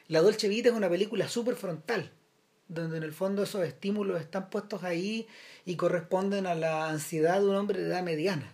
La 0.10 0.20
Dolce 0.20 0.50
Vita 0.50 0.68
es 0.68 0.76
una 0.76 0.90
película 0.90 1.30
súper 1.30 1.56
frontal, 1.56 2.12
donde 2.68 2.98
en 2.98 3.04
el 3.04 3.14
fondo 3.14 3.44
esos 3.44 3.66
estímulos 3.66 4.20
están 4.20 4.50
puestos 4.50 4.84
ahí 4.84 5.30
y 5.64 5.78
corresponden 5.78 6.46
a 6.46 6.56
la 6.56 6.90
ansiedad 6.90 7.40
de 7.40 7.48
un 7.48 7.56
hombre 7.56 7.80
de 7.80 7.88
edad 7.88 8.04
mediana. 8.04 8.54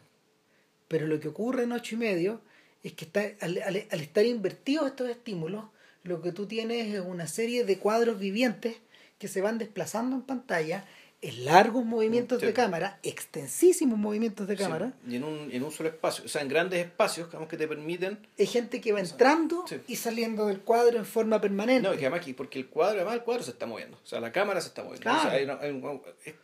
Pero 0.88 1.08
lo 1.08 1.20
que 1.20 1.30
ocurre 1.30 1.64
en 1.64 1.72
ocho 1.72 1.96
y 1.96 1.98
medio 1.98 2.42
es 2.88 2.94
que 2.94 3.06
está, 3.06 3.22
al, 3.42 3.62
al- 3.62 3.86
al 3.90 4.00
estar 4.02 4.26
invertidos 4.26 4.88
estos 4.88 5.10
estímulos, 5.10 5.66
lo 6.04 6.22
que 6.22 6.32
tú 6.32 6.46
tienes 6.46 6.94
es 6.94 7.00
una 7.02 7.28
serie 7.28 7.66
de 7.66 7.80
cuadros 7.80 8.20
vivientes 8.20 8.76
que 9.20 9.28
se 9.28 9.42
van 9.42 9.58
desplazando 9.58 10.16
en 10.16 10.22
pantalla 10.22 10.86
en 11.22 11.46
largos 11.46 11.84
movimientos 11.86 12.40
Sí. 12.42 12.46
de 12.46 12.54
cámara, 12.54 13.00
extensísimos 13.02 13.98
movimientos 13.98 14.48
de 14.48 14.56
Sí, 14.58 14.62
cámara. 14.64 14.94
y 15.08 15.16
en 15.16 15.24
un, 15.24 15.50
en 15.52 15.64
un 15.64 15.72
solo 15.72 15.90
espacio, 15.90 16.24
o 16.26 16.28
sea, 16.28 16.42
en 16.44 16.50
grandes 16.50 16.86
espacios 16.86 17.28
digamos, 17.30 17.50
que 17.50 17.58
te 17.58 17.68
permiten... 17.68 18.20
Hay 18.38 18.46
gente 18.46 18.80
que 18.80 18.92
va 18.92 19.00
entrando 19.00 19.66
Sí. 19.68 19.78
y 19.88 19.96
saliendo 19.96 20.46
del 20.46 20.60
cuadro 20.60 21.00
en 21.00 21.06
forma 21.06 21.42
permanente. 21.42 21.88
No, 21.88 21.94
y 21.96 21.98
que 21.98 22.06
además, 22.06 22.24
que- 22.24 22.36
porque 22.36 22.60
el 22.60 22.68
cuadro, 22.68 22.98
además 22.98 23.16
el 23.16 23.22
cuadro 23.24 23.44
se 23.44 23.52
está 23.52 23.66
moviendo, 23.66 23.98
o 24.04 24.06
sea, 24.06 24.20
la 24.20 24.32
cámara 24.32 24.62
se 24.62 24.68
está 24.68 24.84
moviendo. 24.84 25.02
Claro. 25.02 25.20
O 25.20 25.22
sea, 25.24 25.32
hay 25.32 25.44
una- 25.46 25.60
hay 25.60 25.72
un- 25.72 26.02
es, 26.24 26.36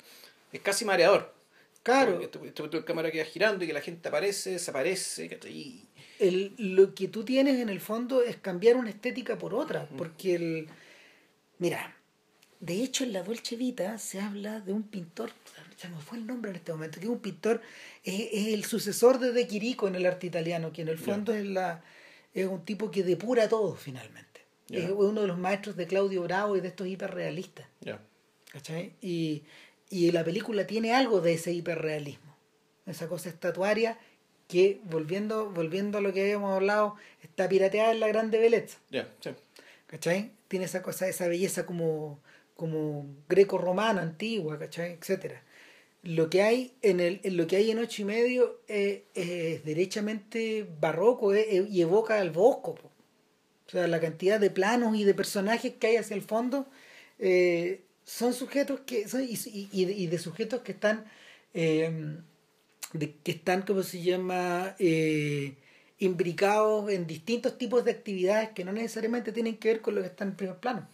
es 0.53 0.61
casi 0.61 0.83
mareador. 0.85 1.31
claro, 1.83 2.19
tu 2.29 2.85
cámara 2.85 3.11
queda 3.11 3.25
girando 3.25 3.63
y 3.63 3.67
que 3.67 3.73
la 3.73 3.81
gente 3.81 4.07
aparece, 4.09 4.51
desaparece, 4.51 5.27
el, 6.21 6.53
lo 6.57 6.93
que 6.93 7.07
tú 7.07 7.23
tienes 7.23 7.59
en 7.59 7.69
el 7.69 7.81
fondo 7.81 8.21
es 8.23 8.37
cambiar 8.37 8.75
una 8.75 8.89
estética 8.89 9.37
por 9.37 9.53
otra, 9.53 9.87
porque 9.97 10.35
el 10.35 10.67
mira, 11.57 11.95
de 12.59 12.83
hecho 12.83 13.03
en 13.03 13.13
la 13.13 13.23
Dolce 13.23 13.55
Vita 13.55 13.97
se 13.97 14.19
habla 14.19 14.59
de 14.61 14.73
un 14.73 14.83
pintor, 14.83 15.31
se 15.77 15.89
me 15.89 15.97
fue 15.97 16.17
el 16.17 16.27
nombre 16.27 16.51
en 16.51 16.57
este 16.57 16.71
momento, 16.71 16.99
que 16.99 17.05
es 17.05 17.11
un 17.11 17.19
pintor, 17.19 17.61
es, 18.03 18.29
es 18.31 18.47
el 18.53 18.63
sucesor 18.65 19.19
de 19.19 19.31
De 19.31 19.47
Chirico 19.47 19.87
en 19.87 19.95
el 19.95 20.05
arte 20.05 20.27
italiano, 20.27 20.71
que 20.71 20.81
en 20.83 20.89
el 20.89 20.97
fondo 20.97 21.33
es 21.33 21.45
la 21.45 21.83
es 22.33 22.47
un 22.47 22.63
tipo 22.63 22.91
que 22.91 23.03
depura 23.03 23.49
todo 23.49 23.75
finalmente. 23.75 24.41
Es 24.69 24.89
uno 24.89 25.21
de 25.21 25.27
los 25.27 25.37
maestros 25.37 25.75
de 25.75 25.85
Claudio 25.85 26.23
Bravo 26.23 26.55
y 26.55 26.61
de 26.61 26.69
estos 26.69 26.87
hiperrealistas. 26.87 27.67
ya. 27.81 27.99
¿cachai? 28.51 28.93
Y, 29.01 29.43
y 29.89 30.11
la 30.11 30.23
película 30.23 30.65
tiene 30.67 30.93
algo 30.93 31.19
de 31.21 31.33
ese 31.33 31.51
hiperrealismo, 31.51 32.35
esa 32.85 33.07
cosa 33.07 33.29
estatuaria 33.29 33.97
que, 34.51 34.79
volviendo, 34.83 35.49
volviendo 35.51 35.97
a 35.97 36.01
lo 36.01 36.11
que 36.13 36.21
habíamos 36.21 36.53
hablado, 36.53 36.95
está 37.23 37.47
pirateada 37.49 37.91
en 37.91 37.99
la 37.99 38.07
grande 38.07 38.37
belleza, 38.39 38.77
Ya, 38.91 39.07
sí. 39.21 39.31
¿cachai? 39.87 40.31
Tiene 40.47 40.65
esa 40.65 40.81
cosa, 40.83 41.07
esa 41.07 41.27
belleza 41.27 41.65
como, 41.65 42.19
como 42.55 43.05
greco-romana, 43.29 44.01
antigua, 44.01 44.59
¿cachai? 44.59 44.91
Etcétera. 44.93 45.41
Lo 46.03 46.29
que 46.29 46.41
hay 46.41 46.73
en, 46.81 46.99
el, 46.99 47.19
en 47.23 47.37
lo 47.37 47.45
que 47.47 47.55
hay 47.57 47.71
en 47.71 47.77
ocho 47.79 48.01
y 48.01 48.05
medio 48.05 48.59
eh, 48.67 49.05
es 49.13 49.63
derechamente 49.63 50.67
barroco 50.79 51.33
eh, 51.33 51.45
eh, 51.57 51.67
y 51.69 51.81
evoca 51.81 52.19
al 52.19 52.31
bosco. 52.31 52.75
po. 52.75 52.89
O 53.67 53.69
sea, 53.71 53.87
la 53.87 53.99
cantidad 54.01 54.39
de 54.39 54.49
planos 54.49 54.95
y 54.97 55.03
de 55.05 55.13
personajes 55.13 55.73
que 55.79 55.87
hay 55.87 55.95
hacia 55.97 56.15
el 56.15 56.23
fondo 56.23 56.67
eh, 57.19 57.81
son 58.03 58.33
sujetos 58.33 58.81
que 58.85 59.07
son 59.07 59.23
y, 59.23 59.35
y- 59.53 59.69
y 60.03 60.07
de 60.07 60.17
sujetos 60.17 60.61
que 60.61 60.71
están 60.73 61.05
eh, 61.53 62.17
de- 62.93 63.15
que 63.23 63.31
están 63.31 63.61
como 63.63 63.83
se 63.83 64.01
llama 64.01 64.75
eh, 64.79 65.55
imbricados 65.99 66.91
en 66.91 67.07
distintos 67.07 67.57
tipos 67.57 67.85
de 67.85 67.91
actividades 67.91 68.49
que 68.49 68.65
no 68.65 68.71
necesariamente 68.71 69.31
tienen 69.31 69.57
que 69.57 69.69
ver 69.69 69.81
con 69.81 69.95
lo 69.95 70.01
que 70.01 70.07
está 70.07 70.23
en 70.23 70.35
primer 70.35 70.57
plano. 70.57 70.87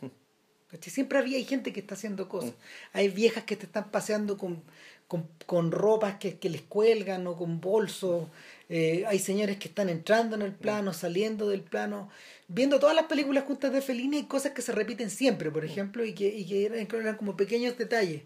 ¿Cachai? 0.69 0.91
Siempre 0.91 1.17
había 1.17 1.37
hay 1.37 1.45
gente 1.45 1.71
que 1.71 1.79
está 1.79 1.95
haciendo 1.95 2.27
cosas. 2.27 2.53
Hay 2.91 3.07
viejas 3.07 3.45
que 3.45 3.55
te 3.55 3.65
están 3.65 3.89
paseando 3.89 4.37
con, 4.37 4.61
con, 5.07 5.25
con 5.45 5.71
ropas 5.71 6.17
que, 6.19 6.37
que 6.39 6.49
les 6.49 6.61
cuelgan 6.61 7.25
o 7.25 7.37
con 7.37 7.61
bolsos. 7.61 8.27
Eh, 8.67 9.05
hay 9.07 9.17
señores 9.19 9.55
que 9.57 9.69
están 9.69 9.87
entrando 9.87 10.35
en 10.35 10.41
el 10.41 10.51
plano, 10.53 10.91
saliendo 10.91 11.47
del 11.47 11.61
plano. 11.61 12.09
Viendo 12.49 12.79
todas 12.79 12.97
las 12.97 13.05
películas 13.05 13.45
juntas 13.45 13.71
de 13.71 13.81
Fellini 13.81 14.17
hay 14.17 14.23
cosas 14.25 14.51
que 14.51 14.61
se 14.61 14.73
repiten 14.73 15.09
siempre, 15.09 15.51
por 15.51 15.63
ejemplo, 15.63 16.03
y 16.03 16.13
que, 16.13 16.27
y 16.27 16.45
que 16.45 16.65
eran, 16.65 16.79
eran 16.79 17.15
como 17.15 17.37
pequeños 17.37 17.77
detalles. 17.77 18.23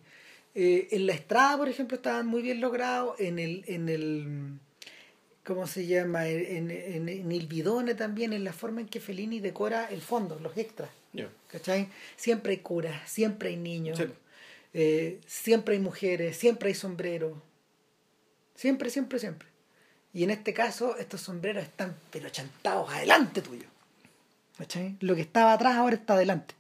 Eh, 0.56 0.89
en 0.91 1.08
la 1.08 1.14
estrada, 1.14 1.58
por 1.58 1.70
ejemplo, 1.70 1.95
estaban 1.95 2.28
muy 2.28 2.41
bien 2.41 2.60
logrados. 2.62 3.20
En 3.20 3.39
el, 3.39 3.64
en 3.68 3.89
el 3.89 4.60
¿cómo 5.45 5.66
se 5.68 5.86
llama? 5.88 6.28
En, 6.28 6.70
en, 6.72 7.10
en 7.10 7.32
el 7.32 7.47
bidone 7.47 7.95
también, 7.95 8.34
en 8.34 8.43
la 8.43 8.54
forma 8.54 8.82
en 8.82 8.88
que 8.88 8.99
Fellini 8.99 9.39
decora 9.39 9.86
el 9.89 10.02
fondo, 10.02 10.39
los 10.39 10.56
extras. 10.58 10.89
¿Cachai? 11.47 11.89
Siempre 12.16 12.54
hay 12.54 12.58
curas, 12.60 13.10
siempre 13.10 13.49
hay 13.49 13.58
niños, 13.58 13.97
Sí. 13.97 14.06
eh, 14.74 15.20
siempre 15.28 15.76
hay 15.76 15.82
mujeres, 15.82 16.38
siempre 16.38 16.70
hay 16.70 16.76
sombreros. 16.76 17.38
Siempre, 18.56 18.89
siempre, 18.89 19.20
siempre. 19.20 19.47
Y 20.14 20.24
en 20.24 20.30
este 20.30 20.54
caso, 20.54 20.95
estos 20.97 21.20
sombreros 21.22 21.64
están 21.64 21.95
pero 22.12 22.30
chantados 22.30 22.89
adelante 22.91 23.41
tuyo. 23.41 23.66
¿Cachai? 24.58 24.95
Lo 25.02 25.16
que 25.16 25.22
estaba 25.22 25.52
atrás 25.54 25.76
ahora 25.76 25.95
está 25.95 26.14
adelante. 26.14 26.54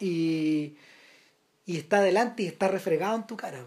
Y, 0.00 0.74
y 1.68 1.76
está 1.76 1.98
adelante 1.98 2.42
y 2.44 2.46
está 2.46 2.66
refregado 2.68 3.14
en 3.14 3.26
tu 3.26 3.36
cara. 3.36 3.66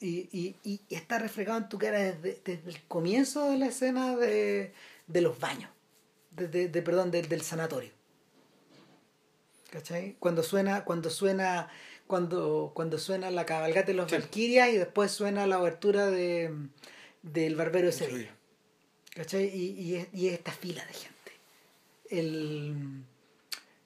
Y, 0.00 0.28
y, 0.32 0.56
y 0.64 0.80
está 0.94 1.18
refregado 1.20 1.58
en 1.58 1.68
tu 1.68 1.78
cara 1.78 1.98
desde, 2.00 2.40
desde 2.44 2.68
el 2.70 2.82
comienzo 2.88 3.50
de 3.50 3.56
la 3.58 3.66
escena 3.66 4.16
de, 4.16 4.74
de 5.06 5.20
los 5.20 5.38
baños. 5.38 5.70
De, 6.32 6.48
de- 6.48 6.68
de- 6.68 6.82
perdón, 6.82 7.10
del- 7.12 7.28
del 7.28 7.42
sanatorio. 7.42 7.92
¿Cachai? 9.70 10.16
Cuando 10.18 10.42
suena, 10.42 10.84
cuando 10.84 11.10
suena, 11.10 11.68
cuando, 12.06 12.72
cuando 12.74 12.98
suena 12.98 13.30
la 13.30 13.46
cabalgata 13.46 13.86
de 13.88 13.94
los 13.94 14.10
Sí. 14.10 14.16
Valquirias 14.16 14.68
y 14.70 14.76
después 14.78 15.10
suena 15.10 15.46
la 15.46 15.60
obertura 15.60 16.06
de 16.10 16.52
del 17.22 17.56
Barbero 17.56 17.86
de 17.86 17.92
Sevilla. 17.92 18.34
¿Cachai? 19.14 19.44
Y, 19.56 19.70
y, 19.80 19.94
es, 19.96 20.08
y 20.12 20.28
es 20.28 20.34
esta 20.34 20.52
fila 20.52 20.84
de 20.84 20.92
gente. 20.92 21.32
El, 22.10 23.04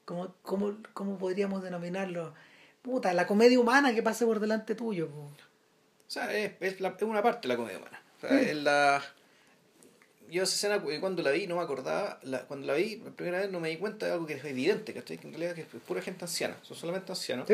¿cómo, 0.04 0.34
cómo, 0.42 0.76
cómo 0.94 1.18
podríamos 1.18 1.62
denominarlo? 1.62 2.34
Puta, 2.88 3.12
la 3.12 3.26
comedia 3.26 3.60
humana 3.60 3.94
que 3.94 4.02
pasa 4.02 4.24
por 4.24 4.40
delante 4.40 4.74
tuyo. 4.74 5.08
po. 5.08 5.20
O 5.20 6.10
sea, 6.10 6.32
es, 6.36 6.52
es, 6.60 6.80
la- 6.80 6.94
es 6.96 7.02
una 7.02 7.22
parte 7.22 7.46
de 7.46 7.54
la 7.54 7.56
comedia 7.56 7.78
humana. 7.78 8.02
O 8.16 8.20
sea, 8.20 8.40
es 8.40 8.56
la... 8.56 9.02
Yo 10.30 10.42
esa 10.42 10.54
escena 10.54 10.82
cu- 10.82 10.90
cuando 11.00 11.22
la 11.22 11.30
vi 11.30 11.46
no 11.46 11.56
me 11.56 11.62
acordaba, 11.62 12.18
la, 12.22 12.42
cuando 12.42 12.66
la 12.66 12.74
vi 12.74 12.96
la 12.96 13.10
primera 13.10 13.38
vez 13.40 13.50
no 13.50 13.60
me 13.60 13.68
di 13.70 13.76
cuenta 13.76 14.06
de 14.06 14.12
algo 14.12 14.26
que 14.26 14.34
es 14.34 14.44
evidente, 14.44 14.92
¿cachai? 14.92 15.16
Que 15.18 15.26
en 15.26 15.32
realidad 15.34 15.54
que 15.54 15.62
es 15.62 15.66
pura 15.86 16.02
gente 16.02 16.24
anciana, 16.24 16.56
son 16.62 16.76
solamente 16.76 17.12
ancianos. 17.12 17.46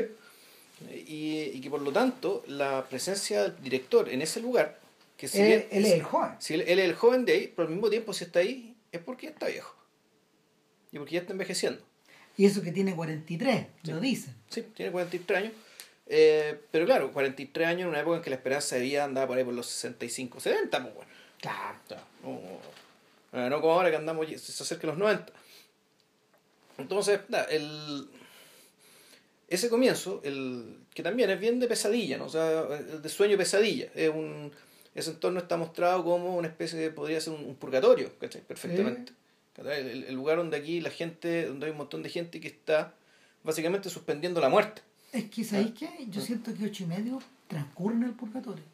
Y, 0.91 1.51
y 1.55 1.61
que 1.61 1.71
por 1.71 1.81
lo 1.81 1.93
tanto 1.93 2.43
la 2.49 2.85
presencia 2.89 3.43
del 3.45 3.63
director 3.63 4.09
en 4.09 4.23
ese 4.23 4.41
lugar, 4.41 4.79
que 5.17 5.29
si 5.29 5.41
Él, 5.41 5.47
bien- 5.47 5.69
él 5.71 5.85
es 5.87 5.93
el 5.93 6.03
joven. 6.03 6.31
si 6.41 6.55
él, 6.55 6.63
él 6.67 6.79
es 6.81 6.85
el 6.87 6.95
joven 6.95 7.25
de 7.25 7.33
ahí, 7.33 7.53
pero 7.55 7.69
al 7.69 7.75
mismo 7.75 7.89
tiempo 7.91 8.13
si 8.13 8.25
está 8.25 8.41
ahí 8.41 8.75
es 8.91 9.01
porque 9.01 9.27
ya 9.27 9.33
está 9.33 9.47
viejo. 9.47 9.75
Y 10.91 10.99
porque 10.99 11.15
ya 11.15 11.21
está 11.21 11.33
envejeciendo. 11.33 11.81
Y 12.37 12.47
eso 12.47 12.63
que 12.63 12.73
tiene 12.73 12.95
43, 12.95 13.67
lo 13.85 14.01
dicen. 14.01 14.35
Sí, 14.49 14.63
tiene 14.75 14.91
43 14.91 15.39
años. 15.39 15.53
Eh, 16.07 16.59
pero 16.71 16.85
claro, 16.85 17.13
43 17.13 17.67
años 17.67 17.83
en 17.83 17.89
una 17.89 18.01
época 18.01 18.17
en 18.17 18.23
que 18.23 18.31
la 18.31 18.37
esperanza 18.37 18.77
de 18.77 18.83
vida 18.83 19.05
andaba 19.05 19.29
por 19.29 19.39
ahí 19.39 19.45
por 19.45 19.55
los 19.55 19.67
65, 19.67 20.41
70, 20.41 20.83
pues 20.83 20.95
bueno. 20.95 21.11
Claro. 21.41 22.03
No, 22.23 23.41
eh, 23.41 23.49
no 23.49 23.61
como 23.61 23.75
ahora 23.75 23.91
que 23.91 23.97
andamos, 23.97 24.27
se 24.29 24.63
acerca 24.63 24.87
a 24.87 24.91
los 24.91 24.99
90. 24.99 25.33
Entonces, 26.79 27.21
el, 27.51 28.09
ese 29.49 29.69
comienzo, 29.69 30.21
el, 30.25 30.79
que 30.93 31.03
también 31.03 31.31
es 31.31 31.39
bien 31.39 31.61
de 31.61 31.69
pesadilla, 31.69 32.19
¿no? 32.19 32.27
o 32.27 32.29
sea, 32.29 32.65
de 32.65 33.09
sueño 33.09 33.37
pesadilla. 33.37 33.89
Es 33.95 34.11
un, 34.11 34.53
ese 34.95 35.11
entorno 35.11 35.39
está 35.39 35.57
mostrado 35.57 36.05
como 36.05 36.37
una 36.37 36.49
especie 36.49 36.79
de, 36.79 36.91
podría 36.91 37.21
ser 37.21 37.35
un, 37.35 37.45
un 37.45 37.55
purgatorio, 37.55 38.11
¿cachai? 38.19 38.43
Perfectamente. 38.43 39.13
El, 39.57 40.05
el 40.05 40.15
lugar 40.15 40.39
donde 40.39 40.57
aquí 40.57 40.81
la 40.81 40.91
gente, 40.91 41.47
donde 41.47 41.67
hay 41.67 41.73
un 41.73 41.79
montón 41.79 42.03
de 42.03 42.09
gente 42.09 42.41
que 42.41 42.49
está 42.49 42.95
básicamente 43.45 43.89
suspendiendo 43.89 44.41
la 44.41 44.49
muerte. 44.49 44.83
Es 45.13 45.31
que, 45.31 45.45
¿sabéis 45.45 45.73
qué? 45.79 45.89
Yo 46.09 46.21
siento 46.21 46.53
que 46.55 46.65
ocho 46.65 46.83
y 46.83 46.87
medio 46.87 47.23
transcurre 47.47 47.95
en 47.95 48.03
el 48.03 48.13
purgatorio. 48.15 48.65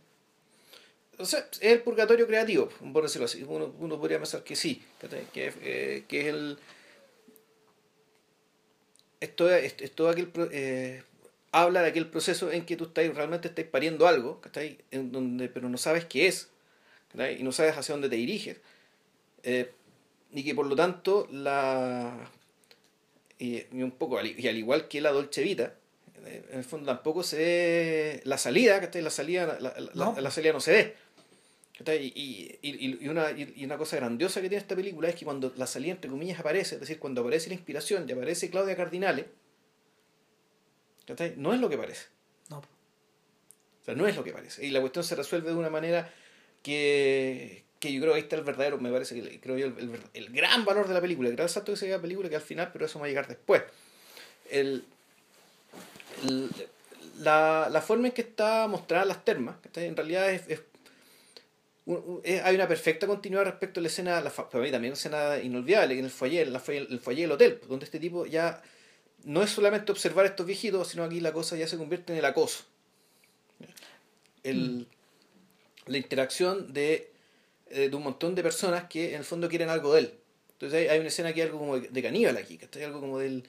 O 1.19 1.27
sea, 1.27 1.41
es 1.53 1.61
el 1.61 1.83
purgatorio 1.83 2.27
creativo, 2.27 2.71
por 2.95 3.03
decirlo 3.03 3.27
así. 3.27 3.43
Uno, 3.43 3.75
uno 3.79 3.99
podría 3.99 4.17
pensar 4.17 4.43
que 4.43 4.57
sí, 4.57 4.83
que, 5.35 5.53
eh, 5.61 6.05
que 6.09 6.21
es 6.21 6.27
el. 6.29 6.59
Esto, 9.21 10.09
aquel. 10.09 10.33
eh, 10.51 11.03
habla 11.53 11.83
de 11.83 11.89
aquel 11.89 12.07
proceso 12.09 12.51
en 12.51 12.65
que 12.65 12.77
tú 12.77 12.85
estás, 12.85 13.15
realmente 13.15 13.49
estás 13.49 13.67
pariendo 13.67 14.07
algo, 14.07 14.41
¿cachai? 14.41 14.79
En 14.91 15.13
donde, 15.13 15.51
pero 15.51 15.69
no 15.69 15.77
sabes 15.77 16.07
qué 16.07 16.27
es, 16.27 16.49
¿cachai? 17.13 17.39
y 17.39 17.43
no 17.43 17.53
sabes 17.53 17.77
hacia 17.77 17.93
dónde 17.93 18.09
te 18.09 18.17
diriges. 18.17 18.59
Eh, 19.43 19.71
y 20.33 20.45
que 20.45 20.55
por 20.55 20.67
lo 20.67 20.77
tanto, 20.77 21.27
la. 21.31 22.31
Y, 23.39 23.63
y 23.73 23.83
un 23.83 23.93
poco, 23.93 24.19
al, 24.19 24.27
y 24.39 24.49
al 24.49 24.57
igual 24.57 24.89
que 24.89 25.01
la 25.01 25.13
Dolce 25.13 25.43
Vita, 25.43 25.75
eh, 26.27 26.45
en 26.51 26.59
el 26.59 26.65
fondo 26.65 26.87
tampoco 26.87 27.23
se 27.23 27.37
ve 27.39 28.21
la 28.25 28.37
salida, 28.39 28.81
¿cachai? 28.81 29.03
La 29.03 29.11
salida, 29.11 29.59
la, 29.61 29.75
la, 29.81 29.91
No. 29.95 30.15
la 30.21 30.31
salida 30.31 30.53
no 30.53 30.61
se 30.61 30.73
ve. 30.73 30.97
Y, 31.99 32.59
y, 32.61 33.09
una, 33.09 33.31
y 33.31 33.65
una 33.65 33.79
cosa 33.79 33.97
grandiosa 33.97 34.43
que 34.43 34.51
tiene 34.51 34.61
esta 34.61 34.77
película 34.77 35.09
es 35.09 35.15
que 35.15 35.25
cuando 35.25 35.51
la 35.57 35.67
salida, 35.67 35.93
entre 35.93 36.11
comillas, 36.11 36.39
aparece, 36.39 36.75
es 36.75 36.81
decir, 36.83 36.99
cuando 36.99 37.23
aparece 37.23 37.49
la 37.49 37.55
inspiración 37.55 38.05
y 38.07 38.13
aparece 38.13 38.51
Claudia 38.51 38.77
Cardinale, 38.77 39.29
no 41.37 41.55
es 41.55 41.61
lo 41.61 41.69
que 41.71 41.79
parece. 41.79 42.07
No. 42.51 42.59
O 42.59 43.85
sea, 43.85 43.95
no 43.95 44.07
es 44.07 44.15
lo 44.15 44.23
que 44.23 44.33
parece. 44.33 44.65
Y 44.65 44.71
la 44.71 44.81
cuestión 44.81 45.05
se 45.05 45.15
resuelve 45.15 45.49
de 45.51 45.57
una 45.57 45.71
manera 45.71 46.13
que, 46.63 47.65
que 47.81 47.93
yo 47.93 48.01
creo 48.01 48.13
que 48.13 48.19
ahí 48.19 48.23
está 48.23 48.37
el 48.37 48.43
verdadero, 48.45 48.79
me 48.79 48.93
parece 48.93 49.21
que 49.21 49.41
creo 49.41 49.59
yo, 49.59 49.67
el, 49.67 49.79
el, 49.79 50.01
el 50.15 50.29
gran 50.31 50.65
valor 50.65 50.87
de 50.87 50.95
la 50.95 51.01
película, 51.01 51.29
el 51.29 51.35
gran 51.37 51.49
salto 51.49 51.73
que 51.73 51.77
se 51.79 51.87
ve 51.87 51.93
la 51.93 52.01
película 52.01 52.29
que 52.29 52.37
al 52.37 52.43
final, 52.43 52.71
pero 52.73 52.85
eso 52.87 52.99
va 53.01 53.07
a 53.07 53.09
llegar 53.09 53.27
después. 53.27 53.63
El, 54.51 54.85
el- 56.27 56.51
la, 57.21 57.69
la 57.71 57.83
forma 57.83 58.07
en 58.09 58.13
que 58.15 58.23
está 58.23 58.67
mostrada 58.69 59.05
las 59.05 59.25
termas, 59.25 59.57
¿cachai? 59.63 59.87
en 59.87 59.97
realidad 59.97 60.31
es, 60.31 60.43
es- 60.49 60.63
hay 62.45 62.55
una 62.55 62.69
perfecta 62.69 63.07
continuidad 63.07 63.45
respecto 63.45 63.81
a 63.81 63.83
la 63.83 63.89
escena, 63.89 64.21
la, 64.21 64.31
para 64.31 64.63
mí 64.63 64.71
también 64.71 64.93
una 64.93 64.99
escena 64.99 65.39
inolvidable, 65.39 65.95
que 65.95 65.99
en 66.01 66.05
el 66.05 66.11
foyer, 66.11 66.49
la 66.49 66.61
foyer- 66.61 66.87
el 66.89 67.01
foyer 67.01 67.23
del 67.23 67.33
hotel, 67.33 67.61
donde 67.69 67.85
este 67.85 67.99
tipo 67.99 68.27
ya 68.27 68.63
no 69.25 69.43
es 69.43 69.51
solamente 69.51 69.91
observar 69.91 70.25
a 70.25 70.29
estos 70.29 70.47
viejitos, 70.47 70.89
sino 70.89 71.05
aquí 71.05 71.21
la 71.21 71.33
cosa 71.33 71.57
ya 71.57 71.67
se 71.67 71.77
convierte 71.77 72.13
en 72.13 72.19
el 72.21 72.25
acoso. 72.25 72.65
El, 74.43 74.87
La 75.87 75.99
interacción 75.99 76.73
de, 76.73 77.10
eh, 77.71 77.89
de 77.89 77.97
un 77.97 78.03
montón 78.03 78.35
de 78.35 78.43
personas 78.43 78.85
que 78.89 79.11
en 79.11 79.17
el 79.21 79.25
fondo 79.25 79.49
quieren 79.49 79.69
algo 79.69 79.95
de 79.95 80.01
él. 80.01 80.15
Entonces 80.53 80.79
hay, 80.81 80.89
hay 80.89 80.99
una 80.99 81.09
escena 81.09 81.33
que 81.33 81.41
hay 81.43 81.47
algo 81.47 81.59
como 81.59 81.79
de, 81.79 81.89
de 81.89 82.03
caníbal 82.03 82.37
aquí, 82.37 82.59
¿cachai? 82.59 82.85
Algo 82.85 83.01
como 83.01 83.19
del... 83.19 83.45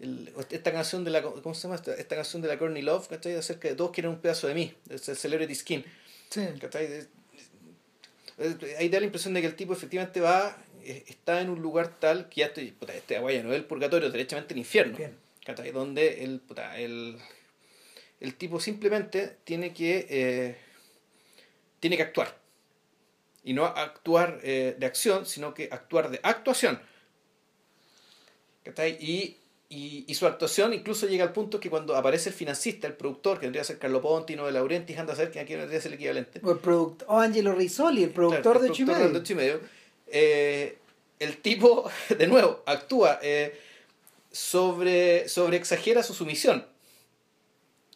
el- 0.00 0.32
esta 0.50 0.72
canción 0.72 1.04
de 1.04 1.10
la... 1.10 1.22
¿Cómo 1.22 1.54
se 1.54 1.62
llama? 1.62 1.74
Esta, 1.74 1.94
esta 1.94 2.16
canción 2.16 2.40
de 2.42 2.48
la 2.48 2.58
Courtney 2.58 2.82
Love, 2.82 3.06
¿cachai? 3.08 3.34
Acerca 3.34 3.68
de 3.68 3.74
todos 3.74 3.90
quieren 3.90 4.10
un 4.12 4.20
pedazo 4.20 4.46
de 4.48 4.54
mí, 4.54 4.72
el 4.88 4.98
Celebrity 4.98 5.54
Skin. 5.54 5.84
Sí. 6.30 6.46
¿cachai? 6.60 6.86
De- 6.88 7.06
de- 8.38 8.76
Ahí 8.78 8.88
da 8.88 8.98
la 8.98 9.06
impresión 9.06 9.32
de 9.34 9.40
que 9.42 9.46
el 9.46 9.54
tipo 9.54 9.72
efectivamente 9.74 10.20
va, 10.20 10.56
eh, 10.82 11.04
está 11.06 11.40
en 11.40 11.50
un 11.50 11.60
lugar 11.62 12.00
tal 12.00 12.28
que 12.28 12.40
ya 12.40 12.46
estoy, 12.46 12.72
puta, 12.72 12.92
este 12.94 13.16
agua 13.16 13.30
no 13.34 13.52
es 13.52 13.56
el 13.56 13.64
purgatorio, 13.64 14.10
derechamente 14.10 14.54
el 14.54 14.58
infierno. 14.58 14.96
Bien. 14.96 15.16
¿cachai? 15.44 15.70
Donde 15.70 16.24
el, 16.24 16.40
puta, 16.40 16.78
el, 16.80 17.16
el 18.20 18.34
tipo 18.34 18.58
simplemente 18.58 19.36
tiene 19.44 19.72
que, 19.74 20.06
eh, 20.08 20.56
tiene 21.78 21.96
que 21.96 22.02
actuar. 22.02 22.36
Y 23.44 23.52
no 23.52 23.66
actuar 23.66 24.40
eh, 24.42 24.74
de 24.78 24.86
acción, 24.86 25.26
sino 25.26 25.52
que 25.52 25.68
actuar 25.70 26.10
de 26.10 26.18
actuación. 26.22 26.80
Y, 29.00 29.36
y, 29.68 30.04
y 30.06 30.14
su 30.14 30.26
actuación 30.26 30.72
incluso 30.72 31.06
llega 31.06 31.24
al 31.24 31.32
punto 31.32 31.60
que 31.60 31.68
cuando 31.68 31.94
aparece 31.96 32.30
el 32.30 32.34
financista, 32.34 32.86
el 32.86 32.94
productor, 32.94 33.38
que 33.38 33.46
vendría 33.46 33.62
a 33.62 33.66
ser 33.66 33.78
Carlo 33.78 34.00
Ponti, 34.00 34.36
no 34.36 34.46
de 34.46 34.52
Laurentiis, 34.52 34.98
anda 34.98 35.12
a 35.12 35.16
ser 35.16 35.30
que 35.30 35.40
aquí 35.40 35.54
vendría 35.54 35.78
a 35.78 35.82
ser 35.82 35.92
el 35.92 35.96
equivalente. 35.96 36.40
O, 36.42 36.52
el 36.52 36.58
o 37.06 37.20
Angelo 37.20 37.54
Risoli, 37.54 38.04
el 38.04 38.10
productor 38.10 38.42
Claro, 38.42 38.60
de 38.60 38.66
el 38.66 39.16
Ocho 39.16 39.34
de 39.34 39.34
Medio. 39.34 39.60
Eh, 40.06 40.78
el 41.18 41.38
tipo, 41.38 41.90
de 42.16 42.26
nuevo, 42.26 42.62
actúa 42.66 43.18
eh, 43.22 43.58
sobre, 44.30 45.28
sobre 45.28 45.56
exagera 45.56 46.02
su 46.02 46.14
sumisión. 46.14 46.66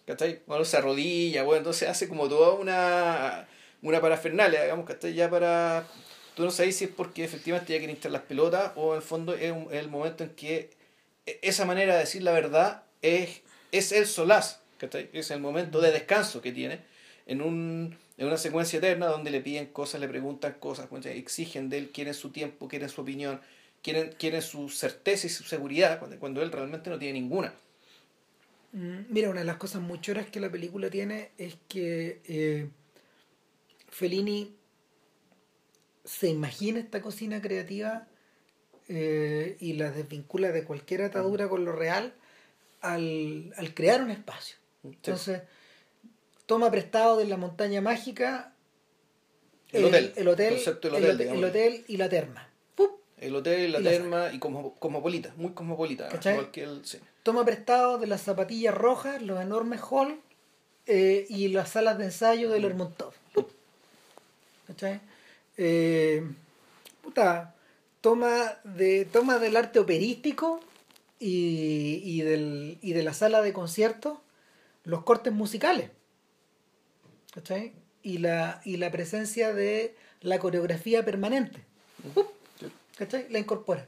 ¿Cachai? 0.07 0.41
Bueno, 0.47 0.65
se 0.65 0.79
arrodilla, 0.79 1.43
bueno, 1.43 1.59
entonces 1.59 1.89
hace 1.89 2.09
como 2.09 2.29
toda 2.29 2.55
una, 2.55 3.47
una 3.83 4.01
parafernalia, 4.01 4.62
digamos, 4.62 4.87
¿cachai? 4.87 5.14
Ya 5.14 5.31
para... 5.31 5.87
Tú 6.35 6.45
no 6.45 6.51
sabes 6.53 6.76
si 6.76 6.85
es 6.85 6.91
porque 6.91 7.24
efectivamente 7.24 7.72
ya 7.72 7.79
quiere 7.79 7.93
hinchar 7.93 8.12
las 8.12 8.22
pelotas 8.22 8.72
o 8.76 8.93
en 8.93 8.99
el 8.99 9.03
fondo 9.03 9.35
es, 9.35 9.51
un- 9.53 9.68
el 9.72 9.89
momento 9.89 10.24
en 10.24 10.31
que 10.31 10.70
e- 11.26 11.39
esa 11.43 11.64
manera 11.64 11.95
de 11.95 12.01
decir 12.01 12.22
la 12.22 12.33
verdad 12.33 12.85
es, 13.03 13.43
es 13.72 13.93
el 13.93 14.07
solaz, 14.07 14.61
¿cachai? 14.79 15.11
Es 15.12 15.31
el 15.31 15.41
momento 15.41 15.81
de 15.81 15.91
descanso 15.93 16.41
que 16.43 16.53
tiene 16.53 16.81
en, 17.26 17.43
un, 17.43 17.97
en 18.16 18.26
una 18.26 18.37
secuencia 18.39 18.79
eterna 18.79 19.07
donde 19.07 19.31
le 19.31 19.41
piden 19.41 19.66
cosas, 19.66 20.01
le 20.01 20.09
preguntan 20.09 20.55
cosas, 20.61 20.89
¿cachai? 20.89 21.18
exigen 21.18 21.68
de 21.70 21.79
él, 21.79 21.91
quieren 21.93 22.14
su 22.14 22.31
tiempo, 22.31 22.68
quieren 22.68 22.89
su 22.89 23.01
opinión, 23.03 23.41
quieren, 23.83 24.14
quieren 24.18 24.43
su 24.43 24.68
certeza 24.68 25.26
y 25.26 25.31
su 25.31 25.45
seguridad, 25.45 25.99
cuando, 25.99 26.18
cuando 26.18 26.43
él 26.43 26.53
realmente 26.53 26.91
no 26.91 26.99
tiene 26.99 27.20
ninguna. 27.20 27.53
Mm, 28.72 29.07
Mira, 29.09 29.31
una 29.31 29.41
de 29.41 29.47
las 29.47 29.57
cosas 29.57 29.81
muy 29.83 30.01
choras 30.01 30.26
que 30.26 30.41
la 30.41 30.51
película 30.51 30.91
tiene 30.91 31.31
es 31.39 31.57
que 31.68 32.20
eh, 32.24 32.68
Fellini 33.89 34.57
se 36.05 36.28
imagina 36.28 36.80
esta 36.80 37.03
cocina 37.03 37.41
creativa 37.43 38.07
eh, 38.89 39.57
y 39.61 39.74
la 39.74 39.91
desvincula 39.91 40.53
de 40.53 40.64
cualquier 40.64 41.03
atadura 41.03 41.49
con 41.49 41.64
lo 41.64 41.72
real 41.72 42.14
al, 42.80 43.53
al 43.57 43.74
crear 43.74 44.03
un 44.03 44.11
espacio. 44.11 44.57
Entonces, 44.84 45.43
toma 46.47 46.70
prestado 46.70 47.16
de 47.16 47.26
la 47.26 47.36
montaña 47.36 47.80
mágica 47.80 48.55
El 49.72 49.84
hotel, 49.84 50.12
el 50.16 50.28
hotel, 50.28 50.55
el 50.55 51.18
del 51.18 51.45
hotel, 51.45 51.74
el 51.74 51.84
y 51.89 51.97
la 51.99 52.09
terma. 52.09 52.49
¡Pup! 52.74 53.03
El 53.18 53.36
hotel, 53.36 53.72
la 53.72 53.80
Y 53.80 53.82
la 53.82 53.91
terma 53.91 54.32
y 54.32 54.39
como, 54.39 54.74
cosmopolita, 54.76 55.34
muy 55.36 55.53
cosmopolita. 55.53 56.09
Sí. 56.84 56.99
Toma 57.22 57.45
prestado 57.45 57.99
de 57.99 58.07
las 58.07 58.22
zapatillas 58.22 58.74
rojas, 58.74 59.20
los 59.20 59.43
enormes 59.43 59.82
halls 59.82 60.14
eh, 60.86 61.26
y 61.28 61.49
las 61.49 61.70
salas 61.70 61.99
de 61.99 62.05
ensayo 62.05 62.49
de 62.49 62.61
Lermontov. 62.61 63.12
¿Cachai? 64.69 65.01
Eh, 65.57 66.23
puta, 67.03 67.55
toma, 68.01 68.59
de, 68.64 69.05
toma 69.07 69.39
del 69.41 69.57
arte 69.57 69.81
operístico 69.81 70.61
y, 71.19 72.01
y, 72.05 72.21
del, 72.23 72.79
y 72.81 72.93
de 72.93 73.03
la 73.03 73.12
sala 73.14 73.43
de 73.43 73.53
conciertos 73.53 74.19
los 74.85 75.03
cortes 75.03 75.33
musicales. 75.33 75.91
¿Cachai? 77.35 77.73
Y 78.03 78.19
la, 78.19 78.61
y 78.64 78.77
la 78.77 78.91
presencia 78.93 79.53
de 79.53 79.97
la 80.21 80.39
coreografía 80.39 81.05
permanente. 81.05 81.64
¿Cachai? 82.97 83.27
La 83.31 83.39
incorpora. 83.41 83.87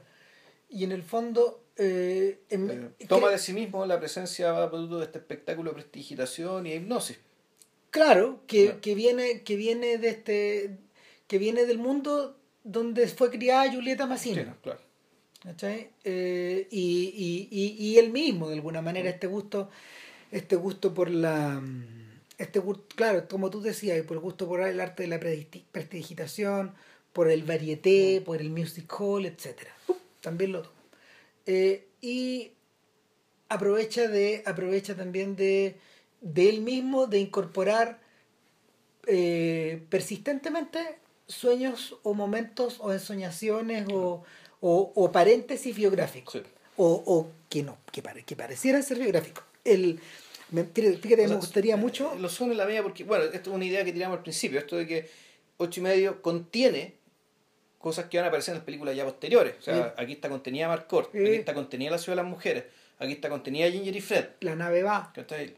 Y 0.69 0.83
en 0.83 0.91
el 0.91 1.03
fondo... 1.03 1.63
eh, 1.77 2.39
en- 2.49 2.93
Eh, 2.99 3.05
toma 3.07 3.29
de 3.29 3.37
sí 3.37 3.53
mismo 3.53 3.85
la 3.85 3.99
presencia 3.99 4.51
de 4.69 5.03
este 5.03 5.19
espectáculo 5.19 5.71
de 5.71 5.75
prestigitación 5.75 6.67
y 6.67 6.73
hipnosis. 6.73 7.17
Claro, 7.91 8.41
que, 8.47 8.65
Claro. 8.65 8.81
que 8.81 8.95
viene, 8.95 9.41
que 9.43 9.55
viene 9.55 9.97
de 9.97 10.09
este, 10.09 10.77
que 11.27 11.37
viene 11.37 11.65
del 11.65 11.77
mundo 11.77 12.37
donde 12.63 13.07
fue 13.07 13.29
criada 13.29 13.71
Julieta 13.71 14.05
Massina. 14.07 14.41
Sí, 14.43 14.47
no, 14.49 14.61
claro. 14.61 14.79
Eh, 16.03 16.67
y, 16.71 17.13
y, 17.15 17.47
y, 17.51 17.85
y 17.85 17.97
él 17.97 18.11
mismo, 18.11 18.47
de 18.47 18.55
alguna 18.55 18.81
manera, 18.81 19.09
este 19.09 19.27
gusto, 19.27 19.69
este 20.31 20.55
gusto 20.55 20.93
por 20.93 21.09
la 21.09 21.61
este 22.37 22.59
gusto, 22.59 22.85
claro, 22.95 23.27
como 23.27 23.49
tú 23.51 23.61
decías, 23.61 24.01
por 24.03 24.17
el 24.17 24.21
gusto 24.21 24.47
por 24.47 24.61
el 24.61 24.79
arte 24.79 25.03
de 25.03 25.09
la 25.09 25.19
presti- 25.19 25.63
prestidigitación, 25.71 26.73
por 27.13 27.29
el 27.29 27.43
varieté, 27.43 28.21
por 28.25 28.41
el 28.41 28.49
music 28.49 28.91
hall, 28.99 29.25
etcétera. 29.25 29.71
También 30.21 30.51
lo 30.53 30.61
toma. 30.63 30.75
Eh, 31.45 31.85
y 32.01 32.51
aprovecha 33.49 34.07
de, 34.07 34.41
aprovecha 34.45 34.95
también 34.95 35.35
de, 35.35 35.75
de 36.21 36.49
él 36.49 36.61
mismo 36.61 37.07
de 37.07 37.19
incorporar 37.19 37.99
eh, 39.07 39.83
persistentemente 39.89 40.79
sueños 41.27 41.95
o 42.03 42.13
momentos 42.13 42.77
o 42.79 42.91
ensoñaciones 42.93 43.87
o, 43.91 44.23
o, 44.59 44.91
o 44.95 45.11
paréntesis 45.11 45.75
biográficos 45.75 46.33
Sí. 46.33 46.43
o, 46.77 47.03
o 47.05 47.31
que 47.49 47.63
no, 47.63 47.77
que, 47.91 48.01
pare, 48.01 48.23
que 48.23 48.35
parecieran 48.35 48.83
ser 48.83 48.99
biográficos. 48.99 49.43
El, 49.63 49.99
me, 50.51 50.63
fíjate, 50.65 51.13
O 51.13 51.15
sea, 51.17 51.27
me 51.29 51.35
gustaría 51.35 51.77
mucho. 51.77 52.13
eh, 52.13 52.19
Lo 52.19 52.29
son 52.29 52.51
en 52.51 52.57
la 52.57 52.65
medida 52.65 52.83
porque, 52.83 53.03
bueno, 53.03 53.25
esto 53.25 53.49
es 53.49 53.55
una 53.55 53.65
idea 53.65 53.83
que 53.85 53.93
tiramos 53.93 54.17
al 54.17 54.23
principio, 54.23 54.59
esto 54.59 54.77
de 54.77 54.87
que 54.87 55.09
ocho 55.57 55.79
y 55.79 55.83
medio 55.83 56.21
contiene 56.21 56.95
cosas 57.79 58.05
que 58.05 58.17
van 58.17 58.25
a 58.25 58.27
aparecer 58.27 58.51
en 58.53 58.57
las 58.59 58.65
películas 58.65 58.95
ya 58.95 59.05
posteriores. 59.05 59.55
O 59.59 59.61
sea, 59.63 59.95
aquí 59.97 60.13
está 60.13 60.29
contenida 60.29 60.67
Marcort, 60.67 61.11
Sí. 61.11 61.17
aquí 61.19 61.35
está 61.35 61.53
contenida 61.53 61.91
La 61.91 61.97
Ciudad 61.97 62.17
de 62.17 62.23
las 62.23 62.29
Mujeres, 62.31 62.65
aquí 62.99 63.13
está 63.13 63.29
contenida 63.29 63.69
Ginger 63.71 63.95
y 63.95 64.01
Fred. 64.01 64.25
La 64.41 64.55
nave 64.55 64.83
va. 64.83 65.11
¿cachai? 65.15 65.55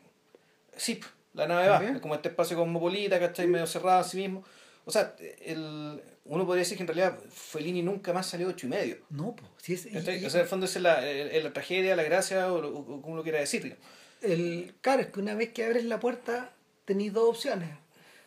Sí, 0.78 0.96
p- 0.96 1.08
la 1.34 1.48
nave 1.48 1.92
es 1.94 2.00
como 2.02 2.16
este 2.16 2.30
espacio 2.30 2.58
cosmopolita, 2.58 3.20
¿cachai? 3.20 3.48
Medio 3.48 3.68
cerrado 3.68 4.00
a 4.00 4.04
sí 4.04 4.18
mismo. 4.18 4.44
O 4.86 4.92
sea, 4.92 5.16
el, 5.42 6.02
uno 6.26 6.46
podría 6.46 6.60
decir 6.64 6.78
que 6.78 6.84
en 6.84 6.88
realidad 6.88 7.18
Fellini 7.32 7.82
nunca 7.82 8.12
más 8.14 8.28
salió 8.28 8.48
ocho 8.50 8.68
y 8.68 8.70
medio. 8.70 8.98
No, 9.10 9.36
pues, 9.36 9.50
si 9.62 9.74
es, 9.74 9.86
y- 9.86 9.92
¿cachai? 9.92 10.22
y- 10.22 10.26
O 10.26 10.30
sea, 10.30 10.40
en 10.42 10.44
el 10.46 10.50
fondo 10.50 10.66
es 10.66 10.76
la, 10.82 11.08
el- 11.10 11.44
la 11.44 11.54
tragedia, 11.54 11.96
la 11.96 12.04
gracia, 12.04 12.52
o, 12.52 12.62
lo- 12.62 12.70
o 12.78 13.02
como 13.02 13.16
lo 13.16 13.24
quiera 13.24 13.40
decir. 13.40 13.64
digamos. 13.64 13.84
el, 14.22 14.74
claro, 14.82 15.02
es 15.02 15.08
que 15.08 15.20
una 15.20 15.36
vez 15.36 15.52
que 15.54 15.64
abres 15.66 15.84
la 15.86 16.00
puerta, 16.00 16.52
tenéis 16.86 17.14
dos 17.14 17.30
opciones. 17.30 17.70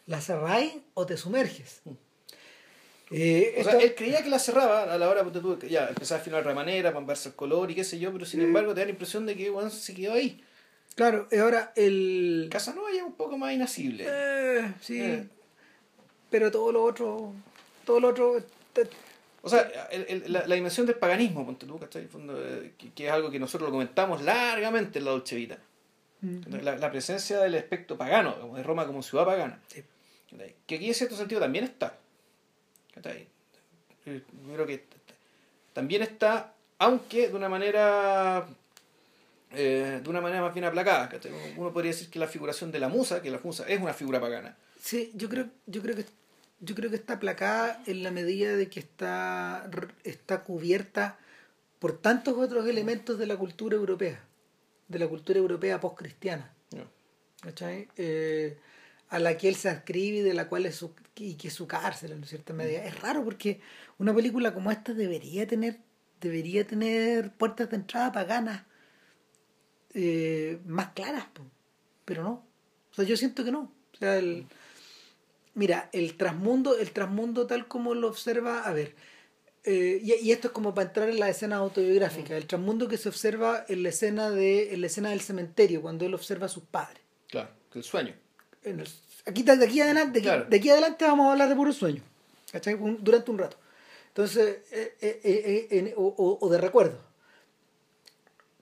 La 0.07 0.21
cerráis 0.21 0.73
o 0.95 1.05
te 1.07 1.17
sumerges. 1.17 1.83
Eh, 3.11 3.55
O 3.57 3.61
esto- 3.61 3.71
sea, 3.73 3.81
él 3.81 3.95
creía 3.95 4.23
que 4.23 4.29
la 4.31 4.39
cerraba 4.39 4.93
a 4.93 4.99
la 4.99 5.09
hora 5.09 5.23
tú, 5.31 5.59
ya 5.61 5.89
empezaba 5.89 6.21
a 6.21 6.25
filmar 6.25 6.45
de 6.47 6.55
manera, 6.55 6.93
para 6.93 7.05
verse 7.07 7.29
el 7.29 7.35
color 7.37 7.71
y 7.71 7.75
qué 7.75 7.85
sé 7.85 7.99
yo, 7.99 8.13
pero 8.13 8.25
sin 8.27 8.41
embargo 8.41 8.75
te 8.75 8.81
da 8.81 8.87
la 8.87 8.91
impresión 8.93 9.27
de 9.27 9.37
que 9.37 9.49
bueno, 9.51 9.71
se 9.71 9.95
quedó 9.95 10.15
ahí. 10.15 10.43
Claro, 10.97 11.29
y 11.31 11.37
ahora 11.37 11.73
el... 11.77 12.49
Casanova 12.51 12.89
ya 12.91 12.99
es 12.99 13.03
un 13.05 13.13
poco 13.13 13.39
más 13.39 13.53
inacible. 13.53 14.05
Eh, 14.09 14.73
sí, 14.81 15.01
Eh. 15.01 15.29
pero 16.31 16.51
todo 16.51 16.73
lo 16.73 16.83
otro... 16.83 17.33
Todo 17.85 18.01
lo 18.01 18.09
otro... 18.09 18.43
te- 18.73 18.89
O 19.43 19.49
sea, 19.49 19.61
el- 19.93 20.07
el- 20.09 20.33
la, 20.33 20.45
la 20.47 20.55
dimensión 20.57 20.87
del 20.87 20.97
paganismo, 20.97 21.45
ponte 21.47 21.67
tú, 21.67 21.79
¿cachai? 21.79 22.09
Eh, 22.13 22.73
que, 22.79 22.91
que 22.93 23.07
es 23.07 23.13
algo 23.13 23.31
que 23.31 23.39
nosotros 23.39 23.69
lo 23.69 23.73
comentamos 23.73 24.23
largamente 24.23 24.99
en 24.99 25.05
la 25.05 25.11
Dolce 25.13 25.37
Vita. 25.37 25.59
la, 26.63 26.77
la, 26.77 26.91
presencia 26.91 27.39
del 27.41 27.55
aspecto 27.55 27.97
pagano, 27.97 28.55
de 28.57 28.63
Roma 28.65 28.87
como 28.87 29.03
ciudad 29.03 29.25
pagana. 29.27 29.61
Sí. 29.69 29.85
Que 30.67 30.75
aquí 30.77 30.89
en 30.89 30.95
cierto 30.95 31.15
sentido 31.15 31.41
también 31.41 31.65
está. 31.65 31.97
Yo 34.05 34.21
creo 34.55 34.67
que 34.67 34.85
también 35.73 36.03
está, 36.03 36.55
aunque 36.79 37.29
de 37.29 37.35
una 37.35 37.49
manera 37.49 38.47
eh, 39.57 40.01
de 40.03 40.11
una 40.11 40.21
manera 40.21 40.43
más 40.43 40.55
bien 40.55 40.67
aplacada. 40.67 41.11
Uno 41.57 41.73
podría 41.73 41.93
decir 41.93 42.11
que 42.11 42.19
la 42.19 42.29
figuración 42.29 42.71
de 42.71 42.79
la 42.79 42.89
musa, 42.89 43.23
que 43.23 43.31
la 43.31 43.41
musa 43.43 43.67
es 43.67 43.81
una 43.81 43.95
figura 43.95 44.21
pagana. 44.21 44.57
Sí, 44.81 45.11
yo 45.15 45.29
creo, 45.29 45.49
yo 45.67 45.83
creo 45.83 45.97
que 45.97 46.05
yo 46.61 46.75
creo 46.75 46.91
que 46.91 46.97
está 46.97 47.15
aplacada 47.15 47.83
en 47.87 48.03
la 48.03 48.11
medida 48.11 48.57
de 48.57 48.69
que 48.69 48.81
está, 48.81 49.69
está 50.05 50.43
cubierta 50.43 51.19
por 51.79 51.99
tantos 51.99 52.37
otros 52.39 52.67
elementos 52.67 53.19
de 53.19 53.27
la 53.27 53.37
cultura 53.37 53.77
europea, 53.77 54.25
de 54.89 54.99
la 54.99 55.07
cultura 55.07 55.39
europea 55.39 55.81
post-cristiana. 55.81 56.53
Eh, 57.97 58.59
a 59.09 59.19
la 59.19 59.37
que 59.37 59.49
él 59.49 59.55
se 59.55 59.69
adscribe 59.69 60.19
y 60.19 60.23
de 60.23 60.35
la 60.35 60.49
cual 60.49 60.67
es 60.67 60.77
su, 60.77 60.93
y 61.15 61.35
que 61.35 61.49
es 61.49 61.55
su 61.55 61.67
cárcel 61.67 62.13
en 62.13 62.25
cierta 62.25 62.53
medida. 62.53 62.85
Es 62.85 63.01
raro 63.01 63.23
porque 63.23 63.61
una 63.99 64.15
película 64.15 64.53
como 64.53 64.71
esta 64.71 64.95
debería 64.95 65.47
tener, 65.47 65.79
debería 66.21 66.67
tener 66.67 67.31
puertas 67.33 67.71
de 67.71 67.77
entrada 67.77 68.13
paganas 68.13 68.63
eh, 69.99 70.59
más 70.67 70.93
claras, 70.93 71.27
pero 72.05 72.23
no. 72.23 72.45
O 72.93 72.95
sea, 72.95 73.05
yo 73.07 73.17
siento 73.17 73.45
que 73.45 73.51
no. 73.51 73.73
O 73.95 73.97
sea, 73.99 74.19
el, 74.19 74.47
mira, 75.55 75.89
el 75.93 76.19
trasmundo, 76.19 76.77
el 76.79 76.91
trasmundo 76.93 77.47
tal 77.47 77.67
como 77.67 77.95
lo 77.95 78.09
observa, 78.09 78.61
a 78.61 78.75
ver, 78.75 78.95
eh, 79.65 80.01
y, 80.03 80.31
esto 80.31 80.49
es 80.49 80.53
como 80.53 80.75
para 80.75 80.89
entrar 80.89 81.09
en 81.09 81.19
la 81.19 81.31
escena 81.31 81.57
autobiográfica, 81.57 82.37
el 82.37 82.47
trasmundo 82.47 82.89
que 82.89 82.99
se 82.99 83.09
observa 83.09 83.65
en 83.69 83.83
la 83.83 83.89
escena 83.89 84.31
de, 84.31 84.75
en 84.75 84.83
la 84.83 84.87
escena 84.87 85.11
del 85.11 85.23
cementerio, 85.23 85.81
cuando 85.81 86.05
él 86.05 86.15
observa 86.15 86.45
a 86.45 86.51
sus 86.51 86.65
padres. 86.65 87.01
Claro, 87.29 87.49
el 87.75 87.83
sueño. 87.83 88.15
aquí, 89.25 89.43
de 89.43 89.65
aquí 89.65 89.81
adelante, 89.81 90.21
de 90.21 90.57
aquí, 90.57 90.69
adelante 90.69 91.07
vamos 91.07 91.27
a 91.27 91.33
hablar 91.33 91.49
de 91.49 91.57
puro 91.57 91.73
sueño, 91.73 92.03
¿cachai? 92.53 92.77
durante 93.01 93.31
un 93.31 93.39
rato. 93.39 93.57
Entonces, 94.09 94.59
eh, 94.71 94.95
eh, 95.01 95.95
o, 95.97 96.39
o, 96.41 96.49
de 96.51 96.59
recuerdo. 96.59 97.06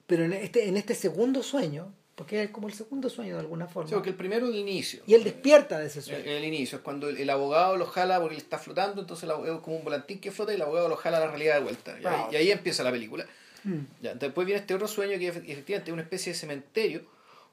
Pero 0.07 0.23
en 0.23 0.33
este, 0.33 0.67
en 0.67 0.77
este 0.77 0.93
segundo 0.93 1.41
sueño, 1.41 1.93
porque 2.15 2.43
es 2.43 2.49
como 2.49 2.67
el 2.67 2.73
segundo 2.73 3.09
sueño 3.09 3.33
de 3.33 3.41
alguna 3.41 3.67
forma. 3.67 3.89
Sí, 3.89 3.95
porque 3.95 4.09
el 4.09 4.15
primero 4.15 4.47
es 4.47 4.53
el 4.53 4.59
inicio. 4.59 5.03
Y 5.05 5.13
él 5.15 5.23
despierta 5.23 5.79
de 5.79 5.87
ese 5.87 6.01
sueño. 6.01 6.23
El, 6.23 6.45
inicio, 6.45 6.77
es 6.77 6.83
cuando 6.83 7.09
el, 7.09 7.29
abogado 7.29 7.75
lo 7.75 7.85
jala 7.85 8.19
porque 8.19 8.35
él 8.35 8.41
está 8.41 8.57
flotando, 8.57 9.01
entonces 9.01 9.29
es 9.29 9.59
como 9.59 9.77
un 9.77 9.83
volantín 9.83 10.19
que 10.19 10.31
flota 10.31 10.53
y 10.53 10.55
el 10.55 10.61
abogado 10.61 10.87
lo 10.87 10.95
jala 10.95 11.17
a 11.17 11.21
la 11.21 11.27
realidad 11.27 11.55
de 11.55 11.61
vuelta. 11.61 11.97
Y, 12.31 12.35
ahí, 12.35 12.51
empieza 12.51 12.83
la 12.83 12.91
película. 12.91 13.25
Mm. 13.63 13.79
Ya, 14.01 14.13
después 14.13 14.45
viene 14.45 14.61
este 14.61 14.73
otro 14.73 14.87
sueño 14.87 15.19
que 15.19 15.27
efectivamente 15.27 15.89
es 15.89 15.93
una 15.93 16.03
especie 16.03 16.31
de 16.31 16.37
cementerio 16.37 17.03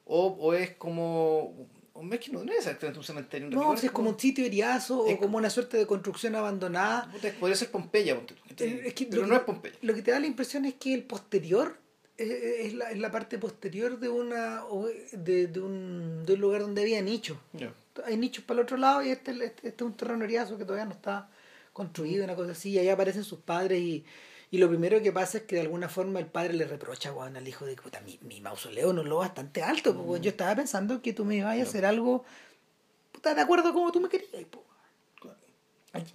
o, 0.05 0.27
o 0.27 0.53
es 0.53 0.71
como... 0.71 1.67
es 2.11 2.19
que 2.19 2.31
no, 2.31 2.43
es 2.43 2.59
exactamente 2.59 2.99
un 2.99 3.05
cementerio. 3.05 3.49
No, 3.49 3.73
es, 3.73 3.91
como, 3.91 4.11
un 4.11 4.19
sitio 4.19 4.45
eriazo 4.45 4.99
o 4.99 5.17
como 5.17 5.37
una 5.37 5.49
suerte 5.49 5.75
de 5.75 5.85
construcción 5.85 6.35
abandonada. 6.35 7.11
Podría 7.37 7.57
ser 7.57 7.69
Pompeya, 7.69 8.17
eh, 8.57 8.93
pero 9.09 9.27
no 9.27 9.35
es 9.35 9.41
Pompeya. 9.41 9.75
Lo 9.81 9.93
que 9.93 10.01
te 10.01 10.11
da 10.11 10.21
la 10.21 10.27
impresión 10.27 10.63
es 10.63 10.75
que 10.75 10.93
el 10.93 11.03
posterior 11.03 11.82
es, 12.23 12.73
la, 12.73 12.91
es 12.91 12.97
la 12.97 13.11
parte 13.11 13.37
posterior 13.37 13.99
de 13.99 14.09
una 14.09 14.63
de, 15.11 15.47
de, 15.47 15.59
un, 15.59 16.25
de 16.25 16.33
un 16.33 16.41
lugar 16.41 16.61
donde 16.61 16.81
había 16.81 17.01
nichos. 17.01 17.37
Hay 18.05 18.17
nichos 18.17 18.43
para 18.43 18.59
el 18.59 18.63
otro 18.63 18.77
lado 18.77 19.03
y 19.03 19.09
este, 19.09 19.31
este, 19.31 19.45
este, 19.45 19.69
es 19.69 19.81
un 19.81 19.93
terreno 19.93 20.25
eriazo 20.25 20.57
que 20.57 20.65
todavía 20.65 20.85
no 20.85 20.93
está 20.93 21.29
construido, 21.73 22.23
una 22.23 22.35
cosa 22.35 22.51
así, 22.51 22.71
y 22.71 22.79
ahí 22.79 22.89
aparecen 22.89 23.23
sus 23.23 23.39
padres 23.39 23.79
y, 23.79 24.05
y 24.51 24.57
lo 24.59 24.69
primero 24.69 25.01
que 25.01 25.11
pasa 25.11 25.39
es 25.39 25.43
que 25.45 25.55
de 25.55 25.61
alguna 25.61 25.89
forma 25.89 26.19
el 26.19 26.27
padre 26.27 26.53
le 26.53 26.65
reprocha 26.65 27.11
bueno, 27.11 27.39
al 27.39 27.47
hijo 27.47 27.65
de 27.65 27.75
puta, 27.75 28.01
mi, 28.01 28.19
mi 28.21 28.41
mausoleo 28.41 28.93
no 28.93 29.03
lo 29.03 29.17
bastante 29.17 29.63
alto, 29.63 29.95
porque 29.95 30.21
yo 30.21 30.29
estaba 30.29 30.55
pensando 30.55 31.01
que 31.01 31.13
tú 31.13 31.25
me 31.25 31.37
ibas 31.37 31.57
a 31.57 31.63
hacer 31.63 31.85
algo 31.85 32.23
puta, 33.11 33.33
de 33.33 33.41
acuerdo 33.41 33.73
como 33.73 33.91
tú 33.91 33.99
me 33.99 34.09
querías. 34.09 34.29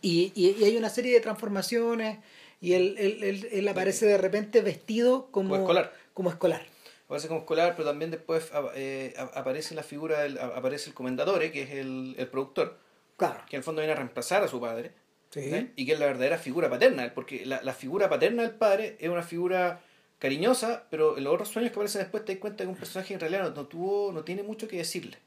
Y, 0.03 0.33
y, 0.35 0.57
y 0.59 0.65
hay 0.65 0.77
una 0.77 0.91
serie 0.91 1.13
de 1.15 1.21
transformaciones 1.21 2.19
y 2.61 2.73
él, 2.75 2.97
él, 2.99 3.49
él, 3.51 3.69
aparece 3.69 4.07
de 4.07 4.19
repente 4.19 4.61
vestido 4.61 5.31
como, 5.31 5.57
escolar. 5.57 5.93
Como 6.13 6.31
escolar. 6.31 6.63
Aparece 7.07 7.29
como 7.29 7.41
escolar, 7.41 7.75
pero 7.77 7.89
también 7.89 8.11
después 8.11 8.51
eh, 8.75 9.15
aparece 9.35 9.75
la 9.75 9.83
figura, 9.83 10.27
aparece 10.55 10.91
el 10.91 10.95
comendador, 10.95 11.41
que 11.51 11.63
es 11.63 11.71
el, 11.71 12.15
el, 12.19 12.27
productor. 12.29 12.79
Claro. 13.17 13.41
Que 13.49 13.57
en 13.57 13.61
el 13.61 13.65
fondo 13.65 13.81
viene 13.81 13.93
a 13.93 13.97
reemplazar 13.97 14.43
a 14.43 14.49
su 14.49 14.61
padre. 14.61 14.93
Sí. 15.31 15.73
Y 15.77 15.87
que 15.87 15.93
es 15.93 16.01
la 16.01 16.07
verdadera 16.07 16.39
figura 16.39 16.69
paterna, 16.69 17.13
porque 17.15 17.47
la, 17.47 17.63
la 17.63 17.75
figura 17.75 18.09
paterna 18.09 18.43
del 18.43 18.53
padre 18.53 18.97
es 18.99 19.09
una 19.09 19.23
figura 19.23 19.83
cariñosa, 20.19 20.87
pero 20.91 21.17
en 21.17 21.25
los 21.25 21.33
otros 21.33 21.49
sueños 21.49 21.71
que 21.71 21.77
aparecen 21.77 22.03
después 22.03 22.25
te 22.25 22.33
das 22.33 22.41
cuenta 22.41 22.65
que 22.65 22.71
un 22.71 22.77
personaje 22.77 23.15
en 23.15 23.21
realidad 23.21 23.55
no, 23.55 23.67
tuvo, 23.67 24.13
no 24.13 24.25
tiene 24.25 24.43
mucho 24.43 24.69
que 24.69 24.79
decirle. 24.79 25.19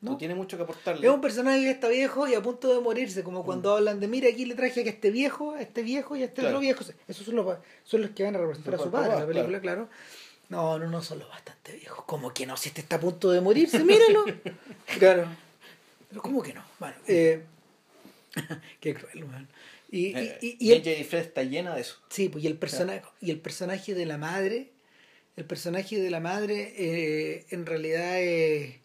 No. 0.00 0.16
tiene 0.16 0.34
mucho 0.34 0.56
que 0.56 0.62
aportarle. 0.62 1.06
Es 1.06 1.12
un 1.12 1.20
personaje 1.20 1.60
que 1.60 1.70
está 1.70 1.88
viejo 1.88 2.26
y 2.26 2.34
a 2.34 2.40
punto 2.40 2.72
de 2.72 2.80
morirse, 2.80 3.22
como 3.22 3.44
cuando 3.44 3.70
mm. 3.70 3.76
hablan 3.76 4.00
de, 4.00 4.08
mira, 4.08 4.30
aquí 4.30 4.46
le 4.46 4.54
traje 4.54 4.80
a 4.80 4.84
este 4.84 5.10
viejo, 5.10 5.52
a 5.52 5.60
este 5.60 5.82
viejo 5.82 6.16
y 6.16 6.22
a 6.22 6.26
este 6.26 6.46
otro 6.46 6.58
viejo. 6.58 6.84
Esos 7.06 7.26
son 7.26 7.36
los, 7.36 7.58
son 7.84 8.00
los 8.00 8.10
que 8.12 8.22
van 8.22 8.34
a 8.34 8.38
representar 8.38 8.76
a 8.76 8.78
su 8.78 8.90
padre 8.90 9.12
en 9.12 9.18
la 9.20 9.26
película, 9.26 9.60
claro. 9.60 9.88
No, 10.48 10.78
no, 10.78 10.88
no 10.88 11.02
son 11.02 11.18
los 11.18 11.28
bastante 11.28 11.72
viejos. 11.72 12.04
Como 12.06 12.32
que 12.32 12.46
no, 12.46 12.56
si 12.56 12.70
este 12.70 12.80
está 12.80 12.96
a 12.96 13.00
punto 13.00 13.30
de 13.30 13.40
morirse, 13.40 13.84
míralo. 13.84 14.24
claro. 14.98 15.28
Pero 16.08 16.22
¿cómo 16.22 16.42
que 16.42 16.54
no? 16.54 16.64
Bueno, 16.78 16.96
eh, 17.06 17.44
qué 18.80 18.94
cruel, 18.94 19.26
man. 19.26 19.48
Y, 19.92 20.16
y, 20.18 20.38
y, 20.40 20.56
y 20.58 20.72
el, 20.72 20.86
está 20.86 21.42
llena 21.44 21.74
de 21.74 21.82
eso. 21.82 21.98
Sí, 22.08 22.28
pues 22.28 22.42
y 22.42 22.46
el 22.46 22.56
personaje, 22.56 23.02
y 23.20 23.30
el 23.30 23.40
personaje 23.40 23.94
de 23.94 24.06
la 24.06 24.18
madre, 24.18 24.72
el 25.36 25.44
personaje 25.44 26.00
de 26.00 26.10
la 26.10 26.20
madre 26.20 26.74
eh, 26.76 27.46
en 27.50 27.66
realidad 27.66 28.20
es 28.20 28.79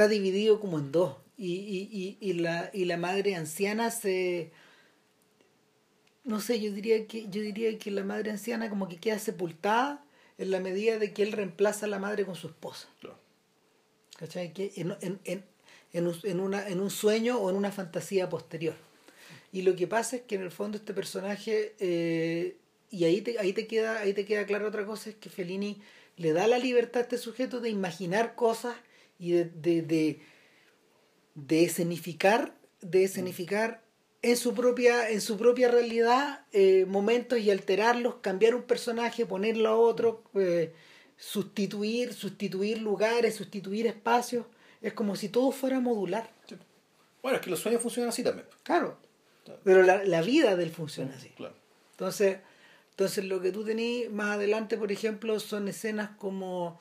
está 0.00 0.08
dividido 0.08 0.60
como 0.60 0.78
en 0.78 0.92
dos. 0.92 1.16
Y, 1.36 1.52
y, 1.52 2.16
y, 2.20 2.32
la, 2.34 2.70
y 2.72 2.86
la 2.86 2.96
madre 2.96 3.34
anciana 3.34 3.90
se 3.90 4.50
no 6.24 6.40
sé, 6.40 6.60
yo 6.60 6.70
diría 6.72 7.06
que 7.06 7.28
yo 7.28 7.42
diría 7.42 7.76
que 7.78 7.90
la 7.90 8.04
madre 8.04 8.30
anciana 8.30 8.68
como 8.68 8.88
que 8.88 8.96
queda 8.96 9.18
sepultada 9.18 10.04
en 10.38 10.50
la 10.50 10.60
medida 10.60 10.98
de 10.98 11.12
que 11.12 11.22
él 11.22 11.32
reemplaza 11.32 11.86
a 11.86 11.88
la 11.88 11.98
madre 11.98 12.24
con 12.24 12.34
su 12.34 12.46
esposa. 12.46 12.88
¿Cachai? 14.18 14.52
Que 14.52 14.72
en, 14.76 14.94
en, 15.00 15.18
en, 15.24 15.44
en, 15.92 16.06
un, 16.06 16.14
en, 16.24 16.40
una, 16.40 16.68
en 16.68 16.80
un 16.80 16.90
sueño 16.90 17.38
o 17.38 17.50
en 17.50 17.56
una 17.56 17.72
fantasía 17.72 18.28
posterior. 18.28 18.74
Y 19.52 19.62
lo 19.62 19.74
que 19.76 19.86
pasa 19.86 20.16
es 20.16 20.22
que 20.22 20.36
en 20.36 20.42
el 20.42 20.50
fondo 20.50 20.76
este 20.78 20.94
personaje, 20.94 21.74
eh, 21.78 22.56
y 22.90 23.04
ahí 23.04 23.22
te, 23.22 23.38
ahí, 23.38 23.52
te 23.52 23.66
queda, 23.66 23.98
ahí 23.98 24.12
te 24.14 24.24
queda 24.24 24.46
claro 24.46 24.68
otra 24.68 24.86
cosa, 24.86 25.10
es 25.10 25.16
que 25.16 25.30
Fellini 25.30 25.80
le 26.16 26.32
da 26.32 26.46
la 26.46 26.58
libertad 26.58 27.00
a 27.00 27.04
este 27.04 27.18
sujeto 27.18 27.60
de 27.60 27.70
imaginar 27.70 28.34
cosas 28.34 28.76
y 29.20 29.32
de, 29.32 29.44
de, 29.44 29.82
de, 29.82 30.20
de 31.34 31.64
escenificar, 31.64 32.56
de 32.80 33.04
escenificar 33.04 33.84
en 34.22 34.36
su 34.36 34.54
propia, 34.54 35.10
en 35.10 35.20
su 35.20 35.36
propia 35.36 35.70
realidad 35.70 36.46
eh, 36.52 36.86
momentos 36.88 37.38
y 37.38 37.50
alterarlos, 37.50 38.16
cambiar 38.16 38.54
un 38.54 38.62
personaje, 38.62 39.26
ponerlo 39.26 39.68
a 39.68 39.76
otro, 39.76 40.24
eh, 40.34 40.72
sustituir, 41.16 42.14
sustituir 42.14 42.80
lugares, 42.80 43.36
sustituir 43.36 43.86
espacios. 43.86 44.46
Es 44.80 44.94
como 44.94 45.14
si 45.14 45.28
todo 45.28 45.52
fuera 45.52 45.80
modular. 45.80 46.30
Bueno, 47.22 47.36
es 47.36 47.44
que 47.44 47.50
los 47.50 47.60
sueños 47.60 47.82
funcionan 47.82 48.08
así 48.08 48.22
también. 48.22 48.46
Claro. 48.62 48.98
Pero 49.64 49.82
la, 49.82 50.04
la 50.04 50.22
vida 50.22 50.56
del 50.56 50.70
funciona 50.70 51.14
así. 51.14 51.28
Claro. 51.30 51.54
Entonces, 51.92 52.38
entonces 52.90 53.24
lo 53.24 53.42
que 53.42 53.52
tú 53.52 53.64
tenés 53.64 54.10
más 54.10 54.36
adelante, 54.36 54.78
por 54.78 54.90
ejemplo, 54.92 55.38
son 55.40 55.68
escenas 55.68 56.10
como 56.16 56.78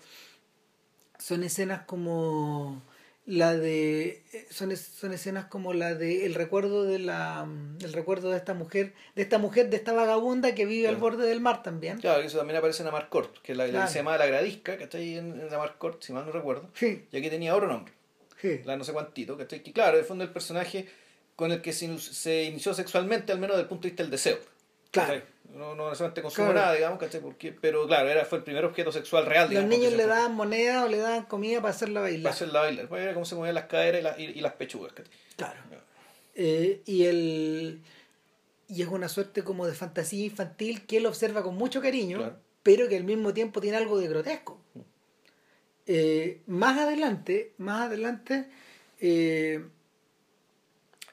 son 1.20 1.44
escenas 1.44 1.84
como 1.86 2.82
la 3.26 3.56
de 3.56 4.24
son, 4.50 4.76
son 4.76 5.14
escenas 5.14 5.46
como 5.46 5.74
la 5.74 5.94
de 5.94 6.26
el 6.26 6.34
recuerdo 6.34 6.84
de 6.84 6.98
la 6.98 7.48
el 7.80 7.94
recuerdo 7.94 8.32
de 8.32 8.38
esta 8.38 8.56
mujer 8.56 8.94
de 9.16 9.22
esta 9.22 9.38
mujer 9.38 9.70
de 9.70 9.78
esta 9.78 9.94
vagabunda 9.94 10.56
que 10.56 10.66
vive 10.66 10.88
al 10.88 10.96
borde 10.96 11.28
del 11.28 11.40
mar 11.40 11.62
también. 11.62 12.00
Claro 12.00 12.24
eso 12.24 12.40
también 12.40 12.58
aparece 12.58 12.82
en 12.82 12.88
Amarcord 12.90 13.30
que 13.44 13.54
la, 13.54 13.68
la 13.68 13.86
que 13.86 13.92
se 13.92 14.00
llama 14.00 14.18
la 14.18 14.26
Gradisca 14.26 14.78
que 14.78 14.86
está 14.86 14.98
ahí 14.98 15.18
en, 15.18 15.40
en 15.40 15.54
Amarcord 15.54 15.98
si 16.02 16.12
mal 16.12 16.26
no 16.26 16.32
recuerdo. 16.32 16.70
Sí. 16.74 17.06
y 17.12 17.18
aquí 17.18 17.30
tenía 17.30 17.56
otro 17.56 17.68
nombre. 17.68 17.94
Sí. 18.42 18.62
la 18.66 18.78
no 18.78 18.84
sé 18.84 18.94
cuántito 18.94 19.38
que 19.38 19.44
está 19.44 19.62
claro 19.74 19.98
en 19.98 20.00
el 20.00 20.08
fondo 20.08 20.24
el 20.24 20.32
personaje 20.32 20.88
con 21.36 21.52
el 21.52 21.62
que 21.62 21.74
se, 21.74 22.00
se 22.00 22.44
inició 22.46 22.74
sexualmente 22.74 23.32
al 23.32 23.40
menos 23.40 23.58
desde 23.58 23.64
el 23.64 23.70
punto 23.70 23.84
de 23.84 23.90
vista 23.90 24.04
del 24.04 24.12
deseo 24.12 24.40
claro 24.92 25.22
no, 25.54 25.76
no 25.76 25.86
necesariamente 25.86 26.22
consumo 26.22 26.54
nada, 26.54 26.74
digamos, 26.74 27.00
¿cachai? 27.00 27.22
Porque, 27.22 27.52
pero 27.52 27.88
claro, 27.88 28.10
era, 28.10 28.26
fue 28.26 28.40
el 28.40 28.44
primer 28.44 28.66
objeto 28.66 28.92
sexual 28.92 29.26
real. 29.26 29.52
Los 29.52 29.66
niños 29.66 29.94
le 29.94 30.06
daban 30.06 30.36
moneda 30.36 30.86
o 30.86 30.88
le 30.88 30.98
daban 30.98 31.26
comida 31.26 31.60
para 31.62 31.72
hacerla 31.72 32.02
bailar. 32.02 32.24
Para 32.24 32.36
hacerla 32.36 32.60
bailar. 32.62 32.88
Pues 32.88 33.02
era 33.02 33.14
como 33.14 33.26
se 33.26 33.36
movían 33.36 33.56
las 33.56 33.66
caderas 33.66 34.20
y, 34.20 34.26
y, 34.26 34.42
las 34.42 34.54
pechugas. 34.54 34.94
¿cachai? 34.94 35.12
Claro. 35.36 35.60
Eh, 36.36 36.82
y 36.86 37.06
el 37.06 37.82
y 38.68 38.84
es 38.84 38.88
una 38.88 39.10
suerte 39.10 39.44
como 39.44 39.66
de 39.66 39.74
fantasía 39.74 40.24
infantil 40.24 40.86
que 40.86 40.98
él 40.98 41.08
observa 41.08 41.42
con 41.42 41.56
mucho 41.56 41.82
cariño, 41.82 42.38
pero 42.62 42.88
que 42.88 42.98
al 42.98 43.04
mismo 43.04 43.34
tiempo 43.34 43.62
tiene 43.62 43.78
algo 43.78 43.98
de 44.00 44.08
grotesco. 44.08 44.62
Eh, 45.88 46.42
más 46.46 46.78
adelante, 46.78 47.54
más 47.58 47.88
adelante, 47.88 48.48
eh, 49.00 49.66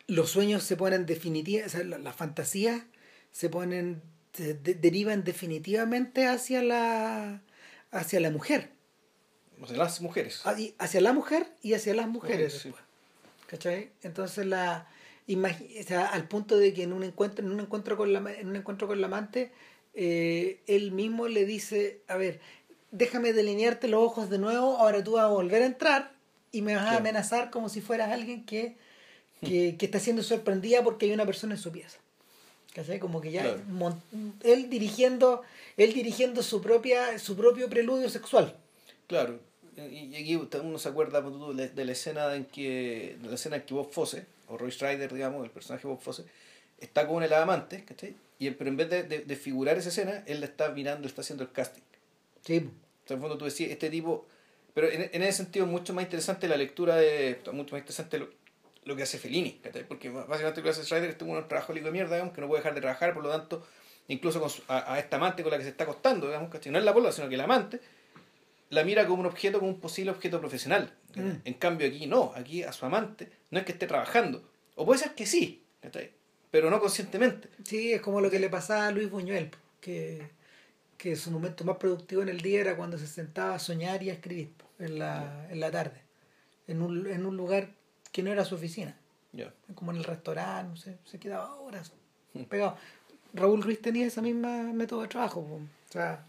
los 0.07 0.28
sueños 0.28 0.62
se 0.65 0.77
ponen 0.77 1.07
definitivamente, 1.07 1.78
o 1.78 1.82
sea, 1.82 1.98
las 1.98 2.15
fantasías 2.15 2.82
se 3.37 3.51
ponen 3.51 4.01
derivan 4.63 5.23
definitivamente 5.23 6.27
hacia 6.27 6.63
la 6.63 7.43
hacia 7.91 8.19
la 8.19 8.31
mujer. 8.31 8.71
Hacia 9.63 9.77
las 9.77 10.01
mujeres. 10.01 10.41
Ah, 10.45 10.57
Hacia 10.79 11.03
la 11.03 11.13
mujer 11.13 11.47
y 11.61 11.75
hacia 11.75 11.93
las 11.93 12.09
mujeres 12.09 12.55
después. 12.55 12.83
¿Cachai? 13.47 13.91
Entonces 14.03 14.47
la 14.47 14.89
o 15.29 15.83
sea, 15.87 16.07
al 16.07 16.29
punto 16.29 16.57
de 16.57 16.73
que 16.73 16.85
en 16.85 16.95
un 16.95 17.05
encuentro, 17.05 17.45
en 17.45 17.53
un 17.53 17.61
encuentro 17.61 17.99
con 17.99 18.15
la 18.15 18.21
en 18.33 18.49
un 18.49 18.57
encuentro 18.57 18.87
con 18.87 19.03
la 19.03 19.07
amante, 19.07 19.53
eh, 19.93 20.63
él 20.67 20.93
mismo 20.93 21.29
le 21.29 21.45
dice, 21.45 22.01
a 22.09 22.17
ver, 22.17 22.41
déjame 22.91 23.35
delinearte 23.35 23.87
los 23.87 24.03
ojos 24.03 24.31
de 24.31 24.39
nuevo, 24.39 24.79
ahora 24.79 25.05
tú 25.05 25.13
vas 25.13 25.25
a 25.25 25.29
volver 25.29 25.61
a 25.61 25.67
entrar 25.67 26.15
y 26.53 26.63
me 26.63 26.75
vas 26.75 26.87
a 26.87 26.97
amenazar 26.97 27.51
como 27.51 27.69
si 27.69 27.83
fueras 27.83 28.11
alguien 28.13 28.47
que, 28.47 28.79
que, 29.43 29.77
que 29.77 29.85
está 29.85 30.01
siendo 30.01 30.23
sorprendida 30.23 30.83
porque 30.83 31.05
hay 31.05 31.13
una 31.13 31.27
persona 31.27 31.55
en 31.55 31.61
su 31.61 31.71
pieza. 31.71 31.99
¿Cachai? 32.77 32.98
Como 33.01 33.23
que 33.23 33.31
ya 33.32 33.40
Claro. 33.43 33.97
él 34.44 34.69
dirigiendo, 34.69 35.43
él 35.78 35.94
dirigiendo 35.94 36.43
su 36.43 36.61
propia, 36.61 37.19
su 37.19 37.35
propio 37.35 37.70
preludio 37.70 38.11
sexual. 38.11 38.55
Claro, 39.07 39.39
y 39.78 40.15
aquí 40.15 40.36
uno 40.62 40.78
se 40.78 40.89
acuerda 40.90 41.23
tú, 41.23 41.55
de 41.55 41.85
la 41.86 41.93
escena 41.93 42.35
en 42.35 42.44
que 42.44 43.16
de 43.23 43.28
la 43.28 43.35
escena 43.36 43.57
en 43.57 43.62
que 43.62 43.73
Bob 43.73 43.90
Fosse, 43.90 44.27
o 44.48 44.59
Roy 44.59 44.70
Schreider, 44.70 45.11
digamos, 45.12 45.43
el 45.43 45.51
personaje 45.51 45.86
Bob 45.89 46.01
Fosse, 46.01 46.24
está 46.78 47.09
con 47.09 47.23
el 47.23 47.32
amante, 47.32 47.82
¿cachai? 47.85 48.15
Y 48.39 48.47
él- 48.47 48.57
pero 48.57 48.69
en 48.69 48.77
vez 48.77 48.90
de, 48.90 49.05
de, 49.05 49.19
de 49.20 49.36
figurar 49.36 49.78
esa 49.78 49.89
escena, 49.89 50.23
él 50.27 50.40
le 50.40 50.47
está 50.47 50.69
mirando, 50.69 51.09
está 51.09 51.23
haciendo 51.23 51.44
el 51.44 51.53
casting. 51.53 51.81
Sí. 52.44 52.59
O 52.59 53.09
sea, 53.09 53.15
en 53.16 53.16
el 53.16 53.20
fondo 53.20 53.39
tú 53.39 53.47
decías, 53.47 53.70
este 53.70 53.89
tipo... 53.89 54.27
Pero 54.74 54.90
en, 54.90 55.09
en 55.15 55.23
ese 55.23 55.39
sentido 55.39 55.65
es 55.65 55.70
mucho 55.73 55.94
más 55.94 56.05
interesante 56.05 56.47
la 56.47 56.59
lectura 56.59 56.97
de... 56.97 57.39
Mucho 57.53 57.74
más 57.74 57.81
interesante 57.81 58.19
lo, 58.19 58.28
lo 58.87 58.97
que 58.97 59.03
hace 59.03 59.19
Fellini, 59.19 59.53
¿cachai? 59.63 59.87
Porque 59.87 60.09
básicamente 60.09 60.61
lo 60.61 60.65
que 60.65 60.71
hace 60.71 60.85
Schreider 60.85 61.11
es 61.11 61.21
un 61.21 61.47
trabajólico 61.49 61.87
de 61.87 61.93
mierda, 61.93 62.15
digamos, 62.15 62.33
que 62.35 62.41
no 62.41 62.47
puede 62.49 62.61
dejar 62.61 62.75
de 62.75 62.81
trabajar, 62.81 63.13
por 63.13 63.23
lo 63.25 63.31
tanto, 63.31 63.67
incluso 64.09 64.41
con 64.41 64.49
su- 64.49 64.63
a, 64.69 64.95
a 64.95 64.99
esta 64.99 65.17
amante 65.17 65.43
con 65.43 65.53
la 65.53 65.59
que 65.59 65.65
se 65.65 65.71
está 65.71 65.85
acostando, 65.85 66.27
digamos, 66.27 66.49
¿cachai? 66.51 66.73
No 66.73 66.79
es 66.79 66.85
la 66.85 66.95
polola, 66.95 67.13
sino 67.13 67.29
que 67.29 67.35
el 67.35 67.41
amante 67.43 67.81
la 68.71 68.83
mira 68.83 69.07
como 69.07 69.21
un 69.21 69.27
objeto, 69.27 69.59
como 69.59 69.71
un 69.71 69.81
posible 69.81 70.11
objeto 70.11 70.41
profesional. 70.41 70.93
Mm. 71.15 71.31
En 71.45 71.55
cambio 71.55 71.87
aquí 71.87 72.07
no, 72.07 72.33
aquí 72.35 72.63
a 72.63 72.73
su 72.73 72.87
amante 72.87 73.31
no 73.51 73.59
es 73.59 73.65
que 73.65 73.73
esté 73.73 73.87
trabajando. 73.87 74.43
O 74.75 74.85
puede 74.87 74.99
ser 75.01 75.15
que 75.15 75.27
sí, 75.27 75.63
¿cachai? 75.81 76.11
pero 76.51 76.71
no 76.71 76.81
conscientemente. 76.81 77.49
Sí, 77.65 77.93
es 77.93 78.01
como 78.01 78.21
lo 78.21 78.31
que 78.31 78.39
le 78.39 78.49
pasaba 78.49 78.87
a 78.87 78.91
Luis 78.91 79.11
Buñuel, 79.11 79.51
que, 79.81 80.23
que 80.97 81.15
su 81.17 81.31
momento 81.31 81.65
más 81.65 81.77
productivo 81.77 82.23
en 82.23 82.29
el 82.31 82.41
día 82.41 82.61
era 82.61 82.77
cuando 82.77 82.97
se 82.99 83.07
sentaba 83.07 83.55
a 83.57 83.59
soñar 83.59 84.03
y 84.03 84.09
a 84.11 84.15
escribir 84.15 84.53
en 84.79 84.99
la, 84.99 85.47
en 85.51 85.61
la 85.61 85.71
tarde, 85.71 86.01
en 86.67 86.81
un, 86.83 87.07
en 87.09 87.27
un 87.27 87.37
lugar 87.37 87.69
que 88.17 88.23
no 88.23 88.33
era 88.33 88.47
su 88.47 88.55
oficina, 88.55 88.97
como 89.75 89.91
en 89.91 89.99
el 89.99 90.05
restaurante, 90.05 90.71
no 90.71 90.77
sé, 90.79 90.97
se 91.05 91.19
quedaba 91.19 91.55
horas 91.57 91.93
Mm. 92.33 92.45
pegado. 92.45 92.79
Raúl 93.35 93.63
Ruiz 93.63 93.83
tenía 93.83 94.07
esa 94.07 94.23
misma 94.23 94.63
método 94.73 95.03
de 95.03 95.09
trabajo, 95.09 95.43
po, 95.47 95.57
o 95.57 95.93
sea, 95.93 96.25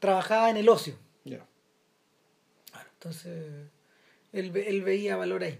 trabajaba 0.00 0.50
en 0.50 0.56
el 0.56 0.68
ocio, 0.68 0.96
Ya. 1.24 1.46
entonces 2.94 3.68
él, 4.32 4.56
él 4.56 4.82
veía 4.82 5.16
valor 5.16 5.44
ahí, 5.44 5.56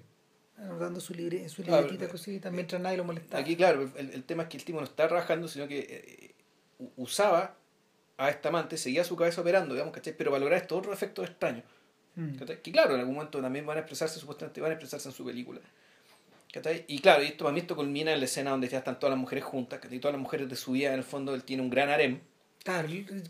anotando 0.56 0.98
su, 1.01 1.15
libre, 1.15 1.48
su 1.48 1.62
libretita, 1.62 2.06
eh, 2.06 2.09
cosita, 2.09 2.51
mientras 2.51 2.81
nadie 2.82 2.97
lo 2.97 3.05
molestaba. 3.05 3.40
Aquí, 3.40 3.55
claro, 3.55 3.89
el, 3.97 4.10
el 4.10 4.24
tema 4.24 4.43
es 4.44 4.48
que 4.48 4.56
el 4.56 4.65
tipo 4.65 4.78
no 4.81 4.85
está 4.86 5.06
trabajando, 5.06 5.47
sino 5.47 5.69
que 5.69 5.78
eh, 5.78 6.35
usaba 6.97 7.55
a 8.16 8.28
esta 8.31 8.48
amante, 8.48 8.77
seguía 8.77 9.05
su 9.05 9.15
cabeza 9.15 9.40
operando, 9.43 9.74
digamos, 9.74 9.94
¿cachai? 9.94 10.16
Pero 10.16 10.32
para 10.32 10.40
lograr 10.40 10.60
estos 10.60 10.78
otros 10.78 10.93
efectos 10.94 11.28
extraños. 11.28 11.62
Mm. 12.20 12.36
Que 12.62 12.72
claro, 12.72 12.94
en 12.94 13.00
algún 13.00 13.14
momento 13.14 13.40
también 13.40 13.64
van 13.64 13.76
a 13.76 13.80
expresarse, 13.80 14.18
supuestamente 14.18 14.60
van 14.60 14.70
a 14.72 14.74
expresarse 14.74 15.08
en 15.08 15.14
su 15.14 15.24
película. 15.24 15.60
Y 16.88 16.98
claro, 16.98 17.22
y 17.22 17.26
esto 17.26 17.44
para 17.44 17.54
mí 17.54 17.60
esto 17.60 17.76
culmina 17.76 18.12
en 18.12 18.18
la 18.18 18.24
escena 18.24 18.50
donde 18.50 18.68
ya 18.68 18.78
están 18.78 18.98
todas 18.98 19.12
las 19.12 19.20
mujeres 19.20 19.44
juntas, 19.44 19.78
¿cachai? 19.78 20.00
todas 20.00 20.14
las 20.14 20.20
mujeres 20.22 20.48
de 20.48 20.56
su 20.56 20.72
vida, 20.72 20.88
en 20.88 20.98
el 20.98 21.04
fondo 21.04 21.34
él 21.34 21.44
tiene 21.44 21.62
un 21.62 21.70
gran 21.70 21.88
harem. 21.90 22.18
Claro, 22.64 22.88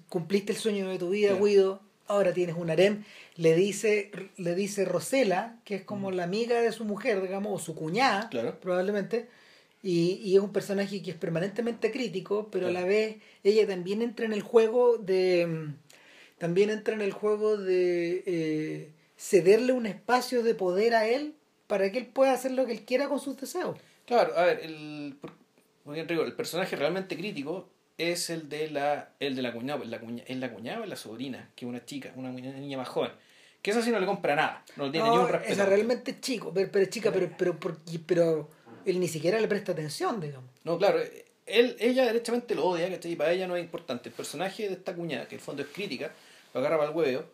cumpliste 0.09 0.53
el 0.53 0.59
sueño 0.59 0.89
de 0.89 0.99
tu 0.99 1.11
vida, 1.11 1.31
Claro. 1.31 1.45
Guido. 1.45 1.81
Ahora 2.07 2.33
tienes 2.33 2.57
un 2.57 2.71
harem. 2.71 3.05
Le 3.37 3.55
dice, 3.55 4.11
le 4.39 4.55
dice 4.55 4.87
Rosela, 4.87 5.61
que 5.67 5.75
es 5.75 5.83
como 5.83 6.11
la 6.11 6.25
amiga 6.25 6.63
de 6.63 6.73
su 6.73 6.87
mujer, 6.87 7.21
digamos, 7.21 7.61
o 7.61 7.63
su 7.63 7.75
cuñada, 7.75 8.27
Mm. 8.27 8.31
Claro. 8.31 8.59
probablemente. 8.61 9.29
Y, 9.83 10.15
y 10.25 10.35
es 10.35 10.41
un 10.43 10.53
personaje 10.53 11.03
que 11.03 11.11
es 11.11 11.17
permanentemente 11.17 11.91
crítico, 11.93 12.49
pero 12.51 12.69
a 12.69 12.71
la 12.71 12.83
vez 12.85 13.17
ella 13.45 13.67
también 13.67 14.01
entra 14.01 14.25
en 14.25 14.33
el 14.33 14.41
juego 14.43 14.97
de. 14.97 15.69
También 16.39 16.71
entra 16.71 16.95
en 16.95 17.01
el 17.01 17.13
juego 17.13 17.57
de 17.57 18.23
eh, 18.27 18.93
cederle 19.17 19.73
un 19.73 19.87
espacio 19.87 20.43
de 20.43 20.55
poder 20.55 20.95
a 20.95 21.07
él 21.09 21.35
para 21.67 21.91
que 21.93 21.99
él 21.99 22.07
pueda 22.07 22.33
hacer 22.33 22.53
lo 22.53 22.65
que 22.67 22.73
él 22.73 22.83
quiera 22.85 23.09
con 23.09 23.21
sus 23.21 23.37
deseos. 23.37 23.77
Claro, 24.07 24.37
a 24.37 24.45
ver, 24.47 24.61
el, 24.61 25.17
el 25.87 26.33
personaje 26.35 26.77
realmente 26.77 27.17
crítico 27.17 27.69
es 27.99 28.31
el 28.31 28.49
de 28.49 28.71
la 28.71 29.11
el 29.19 29.35
de 29.35 29.43
la 29.43 29.53
cuñada, 29.53 29.85
la 29.85 29.99
cuña, 30.01 30.23
es 30.27 30.37
la 30.37 30.53
cuñada 30.53 30.81
o 30.83 30.87
la 30.87 30.97
sobrina, 30.97 31.51
que 31.57 31.65
es 31.65 31.69
una 31.69 31.85
chica, 31.85 32.13
una, 32.17 32.31
una 32.31 32.53
niña 32.53 32.79
más 32.79 32.89
joven. 32.89 33.11
Que 33.61 33.73
esa 33.73 33.83
sí 33.83 33.91
no 33.91 33.99
le 33.99 34.07
compra 34.07 34.37
nada, 34.37 34.65
no 34.77 34.87
le 34.87 34.93
tiene 34.93 35.11
ni 35.11 35.17
No, 35.17 35.23
un 35.25 35.29
respeto. 35.29 35.53
esa 35.53 35.67
realmente 35.67 36.13
es 36.13 36.21
chico, 36.21 36.53
pero, 36.55 36.71
pero 36.71 36.85
es 36.85 36.91
chica, 36.91 37.11
pero, 37.13 37.29
pero, 37.37 37.59
por- 37.59 37.79
pero 38.07 38.49
él 38.85 39.01
ni 39.01 39.09
siquiera 39.09 39.41
le 39.41 39.49
presta 39.49 39.73
atención, 39.73 40.21
digamos. 40.21 40.49
No, 40.63 40.79
claro, 40.79 41.01
él, 41.45 41.77
ella 41.81 42.05
derechamente 42.07 42.55
lo 42.55 42.67
odia, 42.67 42.89
¿cachai? 42.89 43.13
Y 43.13 43.17
para 43.17 43.33
ella 43.33 43.49
no 43.49 43.57
es 43.57 43.65
importante. 43.65 44.11
El 44.11 44.15
personaje 44.15 44.69
de 44.69 44.75
esta 44.75 44.95
cuñada, 44.95 45.27
que 45.27 45.35
en 45.35 45.41
el 45.41 45.45
fondo 45.45 45.63
es 45.63 45.69
crítica, 45.69 46.13
lo 46.55 46.61
agarra 46.61 46.77
para 46.79 46.91
el 46.91 46.97
huevo 46.97 47.25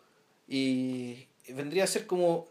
y 0.47 1.27
vendría 1.49 1.83
a 1.83 1.87
ser 1.87 2.05
como... 2.07 2.49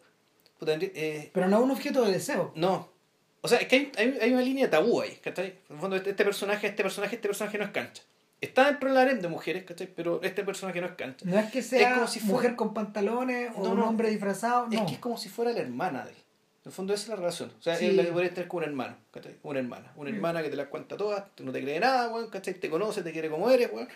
eh, 0.66 1.30
Pero 1.32 1.48
no 1.48 1.58
es 1.58 1.62
un 1.64 1.70
objeto 1.70 2.04
de 2.04 2.12
deseo. 2.12 2.52
no. 2.56 2.92
O 3.40 3.48
sea, 3.48 3.58
es 3.58 3.68
que 3.68 3.76
hay, 3.76 3.92
hay, 3.98 4.18
hay 4.22 4.32
una 4.32 4.40
línea 4.40 4.70
tabú 4.70 5.02
ahí, 5.02 5.16
¿cachai? 5.22 5.48
En 5.68 5.74
el 5.74 5.78
fondo, 5.78 5.96
este, 5.96 6.08
este 6.10 6.24
personaje, 6.24 6.66
este 6.66 6.82
personaje, 6.82 7.16
este 7.16 7.28
personaje 7.28 7.58
no 7.58 7.64
es 7.64 7.70
cancha. 7.72 8.02
Está 8.40 8.64
dentro 8.68 8.88
del 8.88 8.96
harem 8.96 9.20
de 9.20 9.28
mujeres, 9.28 9.64
¿cachai? 9.64 9.86
Pero 9.94 10.22
este 10.22 10.44
personaje 10.44 10.80
no 10.80 10.86
es 10.86 10.94
cancha. 10.94 11.26
No 11.28 11.38
es 11.38 11.50
que 11.52 11.62
sea 11.62 11.88
Es 11.90 11.94
como 11.94 12.06
si 12.06 12.20
fuera- 12.20 12.32
mujer 12.36 12.56
con 12.56 12.72
pantalones 12.72 13.50
o 13.54 13.62
No, 13.62 13.72
un 13.72 13.80
no. 13.80 13.86
hombre 13.86 14.08
disfrazado, 14.08 14.66
no. 14.68 14.72
Es 14.72 14.86
que 14.86 14.94
es 14.94 14.98
como 14.98 15.18
si 15.18 15.28
fuera 15.28 15.52
la 15.52 15.60
hermana 15.60 16.04
de 16.06 16.12
él. 16.12 16.16
En 16.16 16.70
el 16.70 16.72
fondo 16.72 16.94
esa 16.94 17.02
es 17.02 17.08
la 17.10 17.16
relación. 17.16 17.52
O 17.58 17.62
sea, 17.62 17.76
Sí. 17.76 17.84
él 17.84 17.98
la 17.98 18.04
podría 18.04 18.30
tener 18.32 18.48
como 18.48 18.60
un 18.62 18.64
hermano, 18.70 18.96
¿cachai? 19.10 19.36
Una 19.42 19.58
hermana. 19.58 19.92
Una 19.96 20.08
Sí. 20.08 20.16
hermana 20.16 20.42
que 20.42 20.48
te 20.48 20.56
las 20.56 20.68
cuenta 20.68 20.96
todas, 20.96 21.24
no 21.40 21.52
te 21.52 21.60
cree 21.60 21.78
nada, 21.80 22.08
weón, 22.08 22.30
¿cachai? 22.30 22.54
Te 22.54 22.70
conoce, 22.70 23.02
te 23.02 23.12
quiere 23.12 23.28
como 23.28 23.50
eres, 23.50 23.70
weón. 23.70 23.88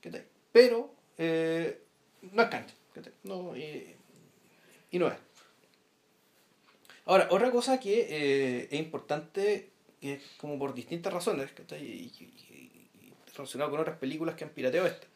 ¿cachai? 0.00 0.22
Pero 0.52 0.94
eh, 1.18 1.82
no 2.32 2.42
es 2.42 2.48
cancha. 2.48 2.74
No, 3.24 3.56
y, 3.56 3.94
y 4.90 4.98
no 4.98 5.08
es. 5.08 5.14
Ahora, 7.06 7.28
otra 7.30 7.50
cosa 7.50 7.78
que 7.80 8.06
eh, 8.08 8.68
es 8.70 8.78
importante, 8.80 9.70
que 10.00 10.14
es 10.14 10.22
como 10.38 10.58
por 10.58 10.74
distintas 10.74 11.12
razones. 11.12 11.50
Y, 11.72 11.74
y- 11.84 12.30
relacionado 13.36 13.72
con 13.72 13.80
otras 13.80 13.98
películas 13.98 14.36
que 14.36 14.44
han 14.44 14.50
pirateado 14.50 14.86
esta, 14.86 15.08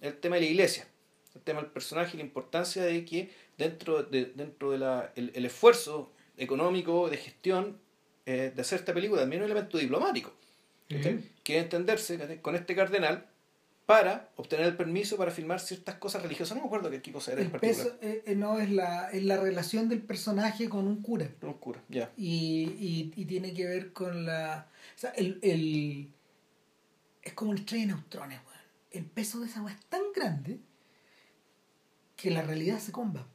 el 0.00 0.16
tema 0.20 0.36
de 0.36 0.42
la 0.42 0.46
iglesia, 0.48 0.86
el 1.34 1.40
tema 1.40 1.60
del 1.60 1.70
personaje 1.70 2.12
y 2.14 2.18
la 2.18 2.22
importancia 2.24 2.84
de 2.84 3.04
que 3.04 3.30
dentro 3.58 4.04
de, 4.04 4.26
dentro 4.26 4.70
de 4.70 4.78
la, 4.78 5.12
el, 5.16 5.32
el 5.34 5.44
esfuerzo 5.46 6.12
económico 6.36 7.10
de 7.10 7.16
gestión 7.16 7.80
eh, 8.24 8.52
de 8.54 8.62
hacer 8.62 8.78
esta 8.78 8.94
película 8.94 9.22
también 9.22 9.42
un 9.42 9.46
elemento 9.46 9.78
diplomático, 9.78 10.32
que 11.42 11.56
es 11.58 11.64
entenderse 11.64 12.40
con 12.40 12.54
este 12.54 12.76
cardenal 12.76 13.26
para 13.86 14.30
obtener 14.34 14.66
el 14.66 14.76
permiso 14.76 15.16
para 15.16 15.30
filmar 15.30 15.60
ciertas 15.60 15.94
cosas 15.94 16.22
religiosas. 16.22 16.56
No 16.56 16.64
me 16.64 16.66
acuerdo 16.66 16.90
qué, 16.90 17.12
cosa 17.12 17.32
era 17.32 17.40
en 17.40 17.46
El 17.46 17.52
particular. 17.52 17.86
peso 17.86 17.98
eh, 18.02 18.24
eh, 18.26 18.34
no 18.34 18.58
es 18.58 18.70
la, 18.70 19.10
es 19.10 19.22
la 19.22 19.36
relación 19.36 19.88
del 19.88 20.02
personaje 20.02 20.68
con 20.68 20.88
un 20.88 21.02
cura. 21.02 21.30
No, 21.40 21.50
oscura, 21.50 21.80
ya. 21.88 22.10
Y, 22.16 22.64
y, 22.78 23.12
y 23.14 23.24
tiene 23.26 23.54
que 23.54 23.64
ver 23.64 23.92
con 23.92 24.26
la. 24.26 24.68
O 24.96 24.98
sea, 24.98 25.10
el, 25.10 25.38
el, 25.42 26.12
es 27.22 27.32
como 27.34 27.52
una 27.52 27.60
estrella 27.60 27.86
de 27.86 27.92
neutrones, 27.92 28.40
weón. 28.44 28.56
El 28.90 29.04
peso 29.04 29.38
de 29.40 29.46
esa 29.46 29.62
weá 29.62 29.74
es 29.74 29.84
tan 29.86 30.02
grande 30.14 30.58
que 32.16 32.30
la 32.30 32.42
realidad 32.42 32.80
se 32.80 32.90
comba. 32.90 33.26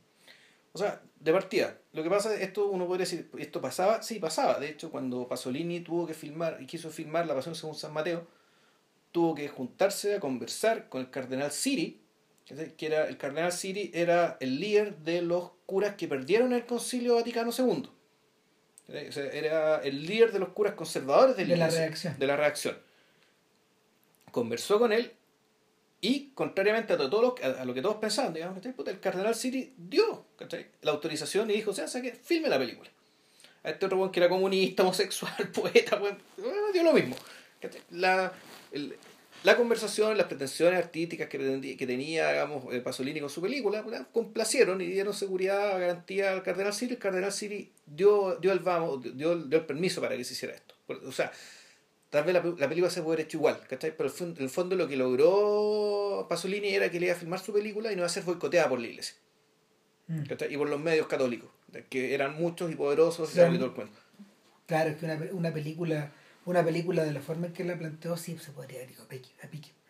O 0.74 0.78
sea, 0.78 1.02
de 1.20 1.32
partida, 1.32 1.78
lo 1.94 2.04
que 2.04 2.10
pasa, 2.10 2.34
esto 2.36 2.68
uno 2.68 2.88
podría 2.88 3.06
decir, 3.06 3.30
esto 3.38 3.62
pasaba, 3.62 4.02
sí 4.02 4.20
pasaba. 4.20 4.60
De 4.60 4.70
hecho, 4.70 4.90
cuando 4.90 5.28
Pasolini 5.28 5.82
tuvo 5.82 6.08
que 6.08 6.14
filmar 6.14 6.62
y 6.62 6.66
quiso 6.66 6.90
filmar 6.90 7.28
La 7.28 7.36
Pasión 7.36 7.56
según 7.56 7.76
San 7.76 7.94
Mateo, 7.94 8.28
tuvo 9.12 9.36
que 9.36 9.48
juntarse 9.48 10.16
a 10.16 10.20
conversar 10.20 10.90
con 10.90 11.02
el 11.02 11.10
cardenal 11.10 11.52
Siri, 11.52 12.02
que 12.78 12.86
era 12.86 13.08
el 13.08 13.18
cardenal 13.18 13.52
Siri 13.52 13.92
era 13.94 14.38
el 14.40 14.60
líder 14.60 14.98
de 14.98 15.22
los 15.22 15.52
curas 15.66 15.96
que 15.96 16.08
perdieron 16.08 16.54
el 16.54 16.66
Concilio 16.66 17.16
Vaticano 17.16 17.52
II. 17.58 17.90
¿cachai? 18.88 19.08
O 19.08 19.12
sea, 19.12 19.26
era 19.32 19.78
el 19.84 20.06
líder 20.06 20.32
de 20.32 20.40
los 20.40 20.50
curas 20.50 20.74
conservadores 20.74 21.38
de 21.38 21.46
la, 21.46 21.54
De 21.54 21.58
la 21.58 21.66
Iglesia, 21.66 21.86
reacción. 21.86 22.20
de 22.20 22.28
la 22.28 22.36
reacción. 22.36 22.78
Conversó 24.32 24.80
con 24.80 24.92
él 24.92 25.14
y, 26.02 26.32
contrariamente 26.34 26.94
a, 26.94 26.98
todo 26.98 27.22
lo, 27.22 27.36
a, 27.44 27.62
a 27.62 27.66
lo 27.66 27.74
que 27.74 27.82
todos 27.82 27.98
pensaban, 27.98 28.34
digamos, 28.34 28.58
el 28.66 29.00
cardenal 29.00 29.36
Siri 29.36 29.74
dio 29.78 30.26
la 30.82 30.92
autorización 30.92 31.50
y 31.52 31.54
dijo, 31.54 31.72
o 31.72 31.74
sea, 31.74 32.02
que 32.02 32.12
filme 32.14 32.50
la 32.50 32.58
película. 32.58 32.90
A 33.64 33.70
este 33.70 33.86
otro 33.86 34.12
que 34.12 34.20
era 34.20 34.28
comunista, 34.28 34.82
homosexual, 34.82 35.52
poeta, 35.54 35.98
bueno, 35.98 36.18
dio 36.74 36.84
lo 36.84 36.94
mismo. 36.94 37.16
La, 37.92 38.34
el- 38.72 38.96
la 39.44 39.58
conversación, 39.58 40.16
las 40.18 40.28
pretensiones 40.28 40.78
artísticas 40.78 41.28
que, 41.28 41.40
pretendía- 41.40 41.76
que 41.76 41.88
tenía, 41.88 42.30
digamos, 42.32 42.72
eh, 42.74 42.80
Pasolini 42.82 43.20
con 43.20 43.30
su 43.30 43.42
película, 43.42 43.84
complacieron 44.12 44.80
y 44.82 44.86
dieron 44.86 45.14
seguridad, 45.16 45.80
garantía 45.80 46.32
al 46.34 46.44
cardenal 46.44 46.74
Siri. 46.74 46.94
El 46.94 47.00
cardenal 47.00 47.32
Siri 47.32 47.72
dio, 47.88 48.36
dio, 48.36 48.52
el, 48.52 48.60
vamos, 48.60 49.02
dio, 49.18 49.36
dio 49.36 49.58
el 49.60 49.66
permiso 49.66 50.00
para 50.00 50.16
que 50.16 50.24
se 50.24 50.34
hiciera 50.34 50.54
esto. 50.54 50.76
O 51.08 51.12
sea, 51.12 51.32
tal 52.12 52.24
vez 52.24 52.36
la, 52.36 52.44
la 52.44 52.70
película 52.70 52.92
se 52.92 53.02
puede 53.02 53.16
haber 53.16 53.26
hecho 53.26 53.38
igual, 53.38 53.60
¿cachai? 53.68 53.96
Pero 53.98 54.10
el, 54.10 54.14
fon- 54.16 54.36
el 54.40 54.50
fondo 54.50 54.76
lo 54.76 54.88
que 54.88 54.96
logró 54.96 56.28
Pasolini 56.30 56.70
era 56.76 56.92
que 56.92 57.00
le 57.00 57.08
iba 57.08 57.16
a 57.16 57.18
filmar 57.18 57.40
su 57.40 57.52
película 57.52 57.92
y 57.92 57.96
no 57.96 58.02
iba 58.02 58.06
a 58.06 58.10
ser 58.10 58.24
boicoteada 58.24 58.70
por 58.70 58.80
la 58.80 58.88
iglesia. 58.88 59.16
Mm. 60.08 60.24
y 60.50 60.58
por 60.58 60.70
los 60.70 60.80
medios 60.80 61.08
católicos, 61.08 61.50
que 61.90 62.14
eran 62.14 62.36
muchos 62.36 62.70
y 62.72 62.76
poderosos 62.76 63.32
y 63.32 63.34
se 63.36 63.46
todo 63.46 63.66
el 63.66 63.72
cuento. 63.72 63.98
Claro, 64.68 64.90
es 64.90 64.98
que 64.98 65.06
una, 65.06 65.20
una 65.32 65.54
película 65.54 66.12
una 66.46 66.64
película 66.64 67.04
de 67.04 67.12
la 67.12 67.22
forma 67.22 67.48
en 67.48 67.54
que 67.54 67.64
la 67.64 67.78
planteó 67.78 68.18
sí 68.18 68.38
se 68.40 68.52
podría 68.52 68.80
haber 68.80 68.92
ido 68.92 69.04
a 69.04 69.08
pique. 69.08 69.30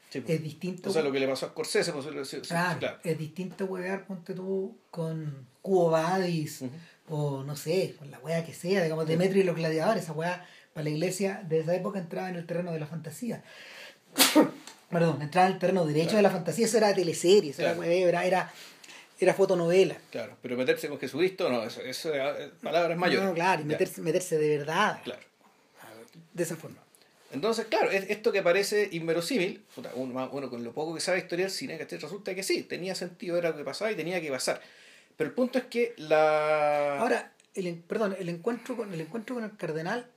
Sí, 0.10 0.20
pues. 0.20 0.36
Es 0.36 0.44
distinto. 0.44 0.90
O 0.90 0.94
sea, 0.94 1.02
lo 1.04 1.12
que 1.12 1.20
le 1.22 1.28
pasó 1.28 1.46
a 1.46 1.50
Scorsese, 1.50 1.94
pues, 1.94 2.06
sí, 2.28 2.42
claro, 2.42 2.80
claro. 2.80 2.98
es 3.04 3.18
distinto 3.18 3.64
huevear, 3.66 4.06
ponte 4.06 4.34
tú, 4.34 4.78
con 4.90 5.48
Cubo 5.62 5.90
Badis, 5.92 6.64
o 7.08 7.44
no 7.44 7.56
sé, 7.56 7.96
con 7.98 8.12
la 8.12 8.20
wea 8.20 8.46
que 8.46 8.54
sea, 8.54 8.84
digamos, 8.84 9.08
Demetrio 9.08 9.42
y 9.42 9.46
los 9.46 9.56
gladiadores, 9.56 10.04
esa 10.04 10.12
wea 10.14 10.46
para 10.74 10.84
la 10.84 10.90
iglesia 10.90 11.44
de 11.48 11.60
esa 11.62 11.74
época 11.76 12.00
entraba 12.00 12.30
en 12.30 12.36
el 12.36 12.46
terreno 12.46 12.74
de 12.74 12.80
la 12.82 12.88
fantasía. 12.88 13.42
Perdón, 14.90 15.22
entraba 15.22 15.48
en 15.48 15.54
el 15.54 15.60
terreno 15.60 15.86
derecho 15.86 16.10
Claro. 16.10 16.18
de 16.18 16.24
la 16.24 16.30
fantasía, 16.32 16.66
eso 16.66 16.78
era 16.78 16.94
teleserie, 16.94 17.52
eso 17.52 17.62
Claro. 17.62 17.82
era, 17.84 18.26
era, 18.26 18.52
era, 19.20 19.34
fotonovela. 19.34 19.96
Claro, 20.12 20.36
pero 20.42 20.58
meterse 20.58 20.90
con 20.90 21.00
Jesucristo, 21.00 21.50
no, 21.50 21.64
eso, 21.64 21.80
eso 21.82 22.14
es 22.14 22.52
palabras 22.62 22.98
mayores. 22.98 23.30
No, 23.30 23.34
claro, 23.34 23.62
y 23.62 23.66
meterse, 23.66 24.02
meterse 24.02 24.38
de 24.38 24.58
verdad, 24.58 25.00
Claro. 25.06 25.22
De 26.34 26.44
esa 26.44 26.56
forma. 26.56 26.78
Entonces, 27.32 27.66
claro, 27.68 27.90
es- 27.92 28.10
esto 28.10 28.32
que 28.32 28.42
parece 28.42 28.90
inverosímil, 28.92 29.64
uno, 29.96 30.30
uno 30.34 30.50
con 30.50 30.64
lo 30.64 30.74
poco 30.74 30.94
que 30.94 31.00
sabe 31.00 31.18
de 31.18 31.24
historia 31.24 31.46
del 31.46 31.54
cine, 31.54 31.78
¿cachai? 31.78 32.00
resulta 32.00 32.36
que 32.36 32.44
sí, 32.44 32.64
tenía 32.64 32.94
sentido, 32.96 33.38
era 33.38 33.50
lo 33.52 33.58
que 33.58 33.64
pasaba 33.64 33.92
y 33.92 33.96
tenía 33.96 34.20
que 34.22 34.30
pasar. 34.30 34.62
Pero 35.16 35.30
el 35.30 35.34
punto 35.36 35.58
es 35.60 35.66
que 35.66 35.94
la... 35.98 37.00
Ahora, 37.00 37.32
el, 37.54 37.76
perdón, 37.76 38.16
el 38.20 38.30
encuentro 38.30 38.76
con 38.76 38.94
el 38.94 39.00
encuentro 39.02 39.36
con 39.36 39.44
el 39.46 39.56
cardenal 39.56 40.10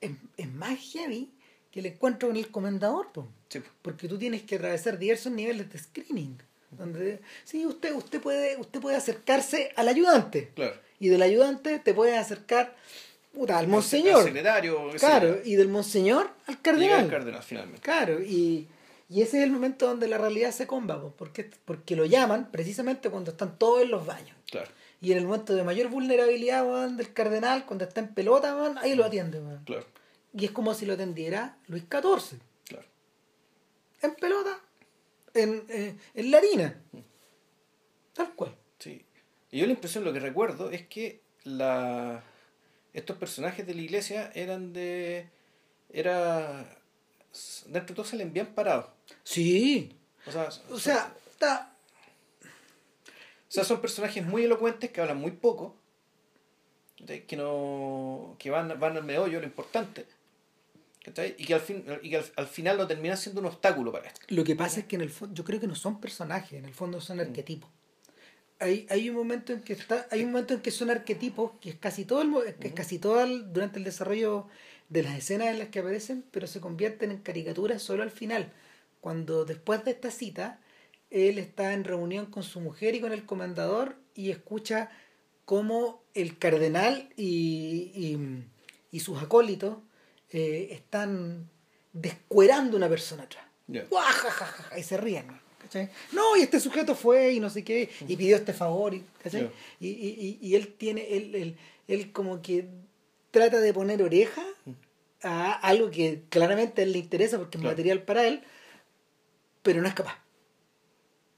es, 0.00 0.10
es 0.36 0.52
más 0.52 0.78
heavy 0.92 1.30
que 1.70 1.80
el 1.80 1.86
encuentro 1.86 2.28
con 2.28 2.36
el 2.36 2.50
comendador, 2.50 3.12
po. 3.12 3.28
Sí, 3.48 3.62
porque 3.82 4.08
tú 4.08 4.18
tienes 4.18 4.42
que 4.42 4.56
atravesar 4.56 4.98
diversos 4.98 5.32
niveles 5.32 5.70
de 5.72 5.78
screening. 5.78 6.36
Donde, 6.70 7.20
sí, 7.44 7.64
usted, 7.64 7.94
usted, 7.94 8.20
puede, 8.20 8.56
usted 8.56 8.80
puede 8.80 8.96
acercarse 8.96 9.72
al 9.76 9.88
ayudante 9.88 10.50
claro. 10.54 10.74
y 10.98 11.08
del 11.08 11.22
ayudante 11.22 11.78
te 11.78 11.94
puede 11.94 12.16
acercar 12.18 12.74
puta, 13.36 13.58
al 13.58 13.66
Al 13.66 13.70
monseñor. 13.70 14.24
secretario, 14.24 14.90
Claro, 14.98 15.38
y 15.44 15.54
del 15.56 15.68
monseñor 15.68 16.30
al 16.46 16.60
cardenal. 16.62 17.42
finalmente. 17.42 17.80
Claro, 17.82 18.20
y, 18.22 18.66
y 19.08 19.22
ese 19.22 19.38
es 19.38 19.44
el 19.44 19.50
momento 19.52 19.86
donde 19.86 20.08
la 20.08 20.18
realidad 20.18 20.50
se 20.50 20.66
comba, 20.66 21.00
po, 21.00 21.12
porque, 21.16 21.50
porque 21.64 21.94
lo 21.94 22.04
llaman 22.06 22.50
precisamente 22.50 23.10
cuando 23.10 23.30
están 23.30 23.58
todos 23.58 23.82
en 23.82 23.90
los 23.90 24.04
baños. 24.06 24.36
Claro, 24.50 24.70
Y 25.00 25.12
en 25.12 25.18
el 25.18 25.24
momento 25.26 25.54
de 25.54 25.62
mayor 25.62 25.88
vulnerabilidad 25.88 26.64
weón, 26.66 26.96
del 26.96 27.12
cardenal, 27.12 27.66
cuando 27.66 27.84
está 27.84 28.00
en 28.00 28.14
pelota, 28.14 28.56
weón, 28.56 28.78
ahí 28.78 28.94
lo 28.94 29.04
atiende. 29.04 29.38
weón. 29.40 29.62
claro, 29.64 29.86
Y 30.34 30.44
es 30.46 30.50
como 30.50 30.74
si 30.74 30.86
lo 30.86 30.94
atendiera 30.94 31.56
Luis 31.68 31.84
XIV. 31.84 32.38
claro. 32.68 32.86
En 34.02 34.14
pelota, 34.16 34.58
en, 35.34 35.64
eh, 35.68 35.96
en 36.14 36.30
la 36.30 36.38
harina. 36.38 36.80
Tal 38.14 38.32
cual. 38.34 38.54
Sí. 38.78 39.04
Y 39.50 39.58
yo 39.60 39.66
la 39.66 39.72
impresión, 39.72 40.04
lo 40.04 40.12
que 40.12 40.20
recuerdo 40.20 40.70
es 40.70 40.86
que 40.86 41.20
la 41.44 42.22
estos 42.98 43.16
personajes 43.16 43.66
de 43.66 43.74
la 43.74 43.82
iglesia 43.82 44.30
eran 44.34 44.72
de... 44.72 45.28
Era... 45.92 46.64
Dentro 47.66 47.88
de 47.88 47.94
todo 47.94 48.04
se 48.06 48.16
le 48.16 48.22
envían 48.22 48.46
parados. 48.54 48.86
Sí. 49.22 49.94
O 50.26 50.32
sea, 50.32 50.48
O 50.70 50.78
sea, 50.78 51.14
está. 51.30 51.72
O 52.42 53.52
sea, 53.56 53.64
son 53.64 53.80
personajes 53.80 54.24
muy 54.24 54.44
elocuentes 54.44 54.90
que 54.90 55.00
hablan 55.00 55.18
muy 55.18 55.30
poco, 55.32 55.76
que 57.28 57.36
no 57.36 58.34
que 58.38 58.50
van, 58.50 58.78
van 58.80 58.96
al 58.96 59.04
meollo, 59.04 59.38
lo 59.40 59.46
importante, 59.46 60.06
y 61.38 61.44
que, 61.44 61.54
al, 61.54 61.60
fin, 61.60 61.84
y 62.02 62.10
que 62.10 62.16
al, 62.16 62.24
al 62.36 62.46
final 62.48 62.76
no 62.78 62.86
terminan 62.86 63.16
siendo 63.16 63.40
un 63.40 63.46
obstáculo 63.46 63.92
para 63.92 64.08
esto. 64.08 64.20
Lo 64.28 64.42
que 64.42 64.56
pasa 64.56 64.80
es 64.80 64.86
que 64.86 64.96
en 64.96 65.02
el 65.02 65.10
fondo, 65.10 65.34
yo 65.34 65.44
creo 65.44 65.60
que 65.60 65.68
no 65.68 65.76
son 65.76 66.00
personajes, 66.00 66.58
en 66.58 66.64
el 66.64 66.74
fondo 66.74 67.00
son 67.00 67.18
Mm. 67.18 67.20
arquetipos. 67.20 67.70
Hay, 68.58 68.86
hay 68.88 69.10
un 69.10 69.16
momento 69.16 69.52
en 69.52 69.60
que 69.60 69.74
está, 69.74 70.06
hay 70.10 70.22
un 70.24 70.32
momento 70.32 70.54
en 70.54 70.60
que 70.60 70.70
son 70.70 70.90
arquetipos, 70.90 71.52
que 71.60 71.70
es 71.70 71.76
casi 71.76 72.04
todo 72.04 72.22
el, 72.22 72.54
que 72.56 72.68
es 72.68 72.74
casi 72.74 72.98
todo 72.98 73.22
el- 73.22 73.52
durante 73.52 73.78
el 73.78 73.84
desarrollo 73.84 74.46
de 74.88 75.02
las 75.02 75.16
escenas 75.18 75.48
en 75.48 75.58
las 75.58 75.68
que 75.68 75.80
aparecen, 75.80 76.24
pero 76.30 76.46
se 76.46 76.60
convierten 76.60 77.10
en 77.10 77.18
caricaturas 77.18 77.82
solo 77.82 78.02
al 78.02 78.10
final. 78.10 78.52
Cuando 79.00 79.44
después 79.44 79.84
de 79.84 79.90
esta 79.90 80.10
cita, 80.10 80.60
él 81.10 81.38
está 81.38 81.74
en 81.74 81.84
reunión 81.84 82.26
con 82.26 82.42
su 82.42 82.60
mujer 82.60 82.94
y 82.94 83.00
con 83.00 83.12
el 83.12 83.26
comendador 83.26 83.96
y 84.14 84.30
escucha 84.30 84.90
cómo 85.44 86.02
el 86.14 86.38
cardenal 86.38 87.10
y, 87.16 87.92
y, 87.94 88.44
y 88.90 89.00
sus 89.00 89.20
acólitos 89.22 89.78
eh, 90.30 90.68
están 90.72 91.48
descuerando 91.92 92.76
una 92.76 92.88
persona 92.88 93.24
atrás. 93.24 93.44
¡Guajajaja! 93.90 94.78
Y 94.78 94.82
se 94.82 94.96
ríen. 94.96 95.26
¿Cachai? 95.66 95.90
No, 96.12 96.36
y 96.36 96.42
este 96.42 96.60
sujeto 96.60 96.94
fue 96.94 97.32
y 97.32 97.40
no 97.40 97.50
sé 97.50 97.64
qué, 97.64 97.90
y 98.06 98.16
pidió 98.16 98.36
este 98.36 98.52
favor, 98.52 98.94
y, 98.94 99.04
¿cachai? 99.22 99.50
Y, 99.80 99.88
y, 99.88 100.38
y, 100.40 100.48
y 100.48 100.54
él 100.54 100.74
tiene, 100.74 101.16
él, 101.16 101.34
él, 101.34 101.56
él 101.88 102.12
como 102.12 102.40
que 102.40 102.68
trata 103.30 103.60
de 103.60 103.72
poner 103.72 104.02
oreja 104.02 104.42
a 105.22 105.52
algo 105.52 105.90
que 105.90 106.22
claramente 106.28 106.82
a 106.82 106.84
él 106.84 106.92
le 106.92 106.98
interesa 106.98 107.38
porque 107.38 107.58
es 107.58 107.64
material 107.64 108.02
para 108.02 108.26
él, 108.26 108.42
pero 109.62 109.82
no 109.82 109.88
es 109.88 109.94
capaz. 109.94 110.18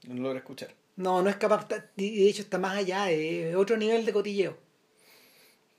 No 0.07 0.21
logra 0.21 0.39
escuchar. 0.39 0.73
No, 0.95 1.21
no 1.21 1.29
es 1.29 1.37
capaz, 1.37 1.67
de 1.67 2.29
hecho 2.29 2.41
está 2.41 2.57
más 2.57 2.77
allá, 2.77 3.09
es 3.09 3.55
otro 3.55 3.77
nivel 3.77 4.05
de 4.05 4.13
cotilleo. 4.13 4.57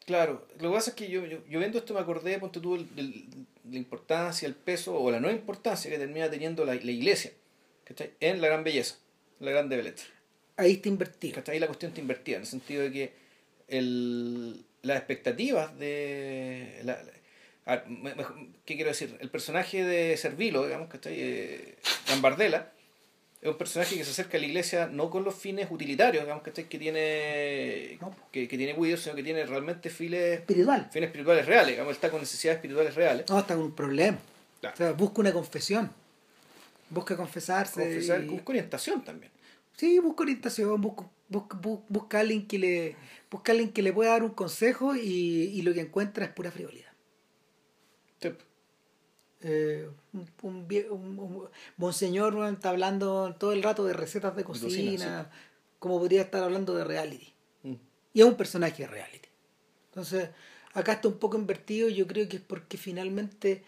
Claro, 0.07 0.47
lo 0.59 0.71
que 0.71 0.75
pasa 0.75 0.91
es 0.91 0.97
que 0.97 1.09
yo, 1.09 1.25
yo, 1.27 1.39
yo 1.47 1.59
viendo 1.59 1.79
esto 1.79 1.95
me 1.95 2.01
acordé, 2.01 2.39
ponte 2.39 2.59
tú, 2.59 2.77
la 2.97 3.77
importancia, 3.77 4.49
el 4.49 4.55
peso 4.55 4.99
o 4.99 5.11
la 5.11 5.21
no 5.21 5.31
importancia 5.31 5.91
que 5.91 5.99
termina 5.99 6.29
teniendo 6.29 6.65
la, 6.65 6.75
la 6.75 6.91
iglesia 6.91 7.33
¿cachai? 7.91 8.13
en 8.21 8.41
la 8.41 8.47
gran 8.49 8.65
belleza, 8.65 8.97
la 9.41 9.51
grande 9.51 9.77
belleza. 9.77 10.07
Ahí 10.57 10.73
está 10.75 10.89
invertido. 10.89 11.35
¿cachai? 11.37 11.55
Ahí 11.55 11.61
la 11.61 11.67
cuestión 11.67 11.91
está 11.91 12.01
invertida, 12.01 12.37
en 12.37 12.43
el 12.43 12.49
sentido 12.49 12.83
de 12.83 12.93
que 12.93 13.13
el, 13.69 14.65
las 14.83 14.97
expectativas 14.99 15.79
de... 15.79 16.81
La, 16.85 17.03
la- 17.03 17.13
a- 17.75 17.85
me- 17.87 18.15
me- 18.15 18.25
¿Qué 18.65 18.75
quiero 18.75 18.91
decir? 18.91 19.17
El 19.21 19.29
personaje 19.31 19.85
de 19.85 20.17
Servilo, 20.17 20.65
digamos, 20.65 20.89
¿cachai? 20.89 21.15
Eh, 21.19 21.77
Gambardella, 22.09 22.73
es 23.43 23.49
un 23.49 23.57
personaje 23.59 23.97
que 23.97 24.05
se 24.05 24.11
acerca 24.11 24.37
a 24.39 24.41
la 24.41 24.47
iglesia 24.47 24.87
no 24.87 25.09
con 25.11 25.25
los 25.25 25.35
fines 25.35 25.69
utilitarios, 25.71 26.25
digamos, 26.25 26.43
¿cachai? 26.43 26.69
Que 26.69 26.79
tiene, 26.79 27.99
No. 28.01 28.15
que, 28.33 28.49
que 28.49 28.57
tiene 28.59 28.75
Guido, 28.75 28.97
sino 28.97 29.15
que 29.15 29.23
tiene 29.23 29.45
realmente 29.47 29.89
fines, 29.91 30.41
Espiritual. 30.41 30.89
fines 30.93 31.09
espirituales 31.09 31.47
reales, 31.47 31.69
digamos, 31.73 31.91
él 31.91 31.95
está 31.97 32.11
con 32.11 32.21
necesidades 32.21 32.57
espirituales 32.59 32.95
reales. 32.95 33.27
No, 33.29 33.39
está 33.39 33.55
con 33.55 33.65
un 33.65 33.75
problema. 33.75 34.19
Claro. 34.61 34.75
O 34.75 34.77
sea, 34.77 34.93
busca 34.93 35.21
una 35.21 35.33
confesión. 35.33 35.91
Busca 36.91 37.17
confesarse. 37.17 37.81
Confesar, 37.81 38.23
y- 38.25 38.29
busca 38.29 38.51
orientación 38.51 39.03
también. 39.05 39.33
Sí, 39.77 39.99
busca 39.99 40.23
orientación, 40.25 40.81
busca, 40.81 41.09
busca, 41.29 41.57
bu- 41.59 41.83
busca 41.89 42.21
alguien 42.21 42.47
que 42.47 42.59
le, 42.59 42.97
busca 43.31 43.53
alguien 43.53 43.73
que 43.73 43.83
le 43.83 43.93
pueda 43.93 44.11
dar 44.11 44.23
un 44.25 44.31
consejo 44.35 44.95
y, 44.95 45.01
y 45.55 45.63
lo 45.63 45.73
que 45.73 45.81
encuentra 45.81 46.25
es 46.27 46.33
pura 46.33 46.51
frivolidad. 46.51 46.91
Sí. 48.21 48.31
Eh, 49.43 49.89
un, 50.13 50.27
un 50.43 50.67
un- 50.91 51.19
un 51.19 51.49
monseñor 51.79 52.37
está 52.53 52.69
hablando 52.69 53.35
todo 53.39 53.53
el 53.55 53.63
rato 53.63 53.85
de 53.87 53.95
recetas 53.95 54.37
de 54.37 54.45
cocina, 54.45 54.69
cocina, 54.69 55.31
como 55.79 55.99
podría 55.99 56.23
estar 56.23 56.43
hablando 56.43 56.75
de 56.75 56.85
reality. 56.85 57.33
Mm. 57.63 57.75
Y 58.13 58.21
es 58.21 58.27
un 58.27 58.35
personaje 58.37 58.83
de 58.83 58.89
reality. 58.89 59.29
Entonces, 59.87 60.29
acá 60.75 60.93
está 60.93 61.09
un 61.09 61.19
poco 61.19 61.39
invertido 61.39 61.89
y 61.89 61.95
yo 61.95 62.07
creo 62.07 62.29
que 62.29 62.37
es 62.37 62.43
porque 62.43 62.77
finalmente, 62.77 63.63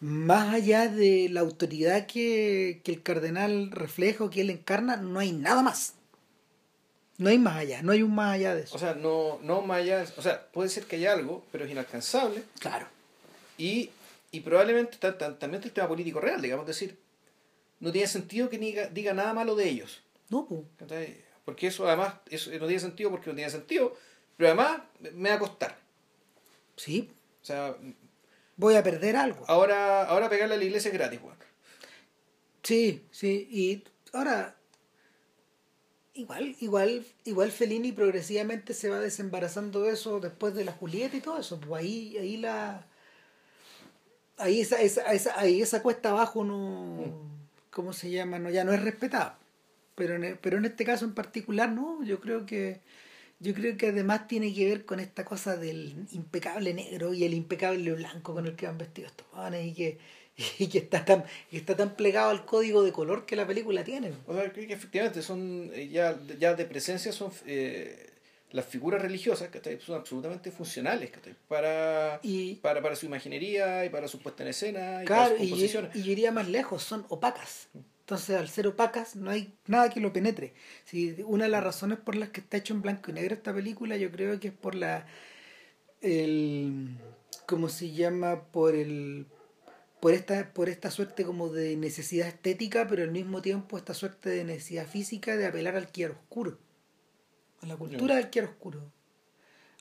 más 0.00 0.54
allá 0.54 0.88
de 0.88 1.28
la 1.30 1.40
autoridad 1.40 2.06
que, 2.06 2.80
que 2.84 2.92
el 2.92 3.02
cardenal 3.02 3.70
refleja 3.72 4.24
o 4.24 4.30
que 4.30 4.42
él 4.42 4.50
encarna, 4.50 4.96
no 4.96 5.18
hay 5.18 5.32
nada 5.32 5.62
más. 5.62 5.94
No 7.16 7.30
hay 7.30 7.38
más 7.38 7.56
allá, 7.56 7.82
no 7.82 7.90
hay 7.90 8.02
un 8.02 8.14
más 8.14 8.34
allá 8.34 8.54
de 8.54 8.62
eso. 8.62 8.76
O 8.76 8.78
sea, 8.78 8.94
no, 8.94 9.40
no 9.42 9.60
más 9.62 9.78
allá, 9.78 10.04
o 10.16 10.22
sea, 10.22 10.46
puede 10.52 10.68
ser 10.68 10.84
que 10.84 10.96
haya 10.96 11.12
algo, 11.14 11.44
pero 11.50 11.64
es 11.64 11.70
inalcanzable. 11.70 12.44
claro. 12.60 12.86
Y, 13.56 13.90
y 14.30 14.38
probablemente 14.40 14.98
ta- 14.98 15.18
ta- 15.18 15.36
también 15.36 15.56
está 15.58 15.66
el 15.68 15.74
tema 15.74 15.88
político 15.88 16.20
real, 16.20 16.40
digamos, 16.40 16.64
decir, 16.64 16.96
no 17.80 17.90
tiene 17.90 18.06
sentido 18.06 18.48
que 18.48 18.56
diga, 18.58 18.86
diga 18.86 19.12
nada 19.14 19.34
malo 19.34 19.56
de 19.56 19.68
ellos. 19.68 20.00
No, 20.28 20.46
pues. 20.46 20.60
Porque 21.44 21.66
eso 21.66 21.88
además 21.88 22.14
eso 22.30 22.50
no 22.52 22.66
tiene 22.66 22.78
sentido 22.78 23.10
porque 23.10 23.30
no 23.30 23.34
tiene 23.34 23.50
sentido, 23.50 23.96
pero 24.36 24.48
además 24.50 24.80
me 25.14 25.30
va 25.30 25.34
a 25.36 25.38
costar. 25.40 25.76
Sí, 26.76 27.10
O 27.42 27.44
sea, 27.44 27.74
voy 28.58 28.74
a 28.74 28.82
perder 28.82 29.16
algo. 29.16 29.42
ahora, 29.48 30.04
ahora 30.04 30.28
pegarle 30.28 30.56
a 30.56 30.58
la 30.58 30.64
iglesia 30.64 30.88
es 30.90 30.94
gratis, 30.94 31.20
weón. 31.22 31.36
Sí, 32.62 33.06
sí, 33.10 33.48
y 33.50 33.84
ahora 34.12 34.54
igual, 36.12 36.54
igual, 36.60 37.06
igual 37.24 37.52
Fellini 37.52 37.92
progresivamente 37.92 38.74
se 38.74 38.90
va 38.90 38.98
desembarazando 38.98 39.82
de 39.82 39.92
eso 39.92 40.20
después 40.20 40.54
de 40.54 40.64
la 40.64 40.72
Julieta 40.72 41.16
y 41.16 41.20
todo 41.20 41.38
eso, 41.38 41.58
pues 41.58 41.82
ahí, 41.82 42.18
ahí 42.18 42.36
la 42.36 42.84
ahí 44.36 44.60
esa, 44.60 44.80
esa, 44.80 45.02
esa, 45.12 45.38
ahí 45.40 45.62
esa 45.62 45.82
cuesta 45.82 46.10
abajo 46.10 46.44
no 46.44 47.28
¿cómo 47.70 47.92
se 47.92 48.10
llama? 48.10 48.38
no 48.38 48.50
ya 48.50 48.64
no 48.64 48.72
es 48.72 48.82
respetada. 48.82 49.38
Pero 49.94 50.14
en, 50.16 50.38
pero 50.40 50.58
en 50.58 50.64
este 50.64 50.84
caso 50.84 51.04
en 51.04 51.14
particular 51.14 51.70
no, 51.70 52.02
yo 52.04 52.20
creo 52.20 52.46
que 52.46 52.80
yo 53.40 53.54
creo 53.54 53.76
que 53.76 53.88
además 53.88 54.26
tiene 54.28 54.52
que 54.52 54.66
ver 54.68 54.84
con 54.84 55.00
esta 55.00 55.24
cosa 55.24 55.56
del 55.56 56.06
impecable 56.12 56.74
negro 56.74 57.14
y 57.14 57.24
el 57.24 57.34
impecable 57.34 57.92
blanco 57.92 58.34
con 58.34 58.46
el 58.46 58.56
que 58.56 58.66
van 58.66 58.78
vestidos 58.78 59.12
estos 59.12 59.26
jóvenes 59.32 59.66
y 59.66 59.74
que 59.74 59.98
y 60.58 60.68
que 60.68 60.78
está 60.78 61.04
tan, 61.04 61.24
que 61.50 61.56
está 61.56 61.76
tan 61.76 61.96
plegado 61.96 62.30
al 62.30 62.44
código 62.44 62.84
de 62.84 62.92
color 62.92 63.26
que 63.26 63.34
la 63.34 63.44
película 63.44 63.82
tiene. 63.82 64.12
O 64.26 64.34
sea, 64.34 64.52
que, 64.52 64.68
que 64.68 64.72
efectivamente 64.72 65.20
son 65.20 65.70
eh, 65.74 65.88
ya, 65.88 66.16
ya 66.38 66.54
de 66.54 66.64
presencia 66.64 67.10
son 67.10 67.32
eh, 67.46 68.08
las 68.52 68.64
figuras 68.64 69.02
religiosas 69.02 69.48
que 69.48 69.80
son 69.80 69.96
absolutamente 69.96 70.52
funcionales 70.52 71.10
¿cachai? 71.10 71.34
para, 71.48 72.20
Y- 72.22 72.54
para, 72.56 72.80
para 72.80 72.94
su 72.94 73.06
imaginería 73.06 73.84
y 73.84 73.88
para 73.88 74.06
su 74.06 74.20
puesta 74.20 74.44
en 74.44 74.50
escena 74.50 75.02
y 75.02 75.06
Claro, 75.06 75.22
para 75.24 75.38
sus 75.38 75.46
y, 75.46 75.50
composiciones. 75.50 75.96
y 75.96 76.02
yo 76.04 76.12
iría 76.12 76.30
más 76.30 76.48
lejos, 76.48 76.84
son 76.84 77.04
opacas. 77.08 77.66
Entonces, 78.08 78.36
al 78.36 78.48
ser 78.48 78.66
opacas, 78.66 79.16
no 79.16 79.30
hay 79.30 79.52
nada 79.66 79.90
que 79.90 80.00
lo 80.00 80.14
penetre. 80.14 80.54
Si 80.86 81.22
una 81.26 81.44
de 81.44 81.50
las 81.50 81.62
razones 81.62 81.98
por 81.98 82.16
las 82.16 82.30
que 82.30 82.40
está 82.40 82.56
hecho 82.56 82.72
en 82.72 82.80
blanco 82.80 83.10
y 83.10 83.12
negro 83.12 83.34
esta 83.34 83.52
película, 83.52 83.98
yo 83.98 84.10
creo 84.10 84.40
que 84.40 84.48
es 84.48 84.54
por 84.54 84.74
la. 84.74 85.04
El, 86.00 86.96
¿Cómo 87.44 87.68
se 87.68 87.90
llama? 87.90 88.44
Por 88.44 88.74
el. 88.74 89.26
Por 90.00 90.14
esta, 90.14 90.54
por 90.54 90.70
esta 90.70 90.90
suerte 90.90 91.22
como 91.24 91.50
de 91.50 91.76
necesidad 91.76 92.28
estética, 92.28 92.86
pero 92.88 93.02
al 93.02 93.10
mismo 93.10 93.42
tiempo 93.42 93.76
esta 93.76 93.92
suerte 93.92 94.30
de 94.30 94.44
necesidad 94.44 94.86
física 94.86 95.36
de 95.36 95.44
apelar 95.44 95.76
al 95.76 95.90
oscuro 96.10 96.58
A 97.60 97.66
la 97.66 97.76
cultura 97.76 98.16
del 98.16 98.44
oscuro 98.44 98.90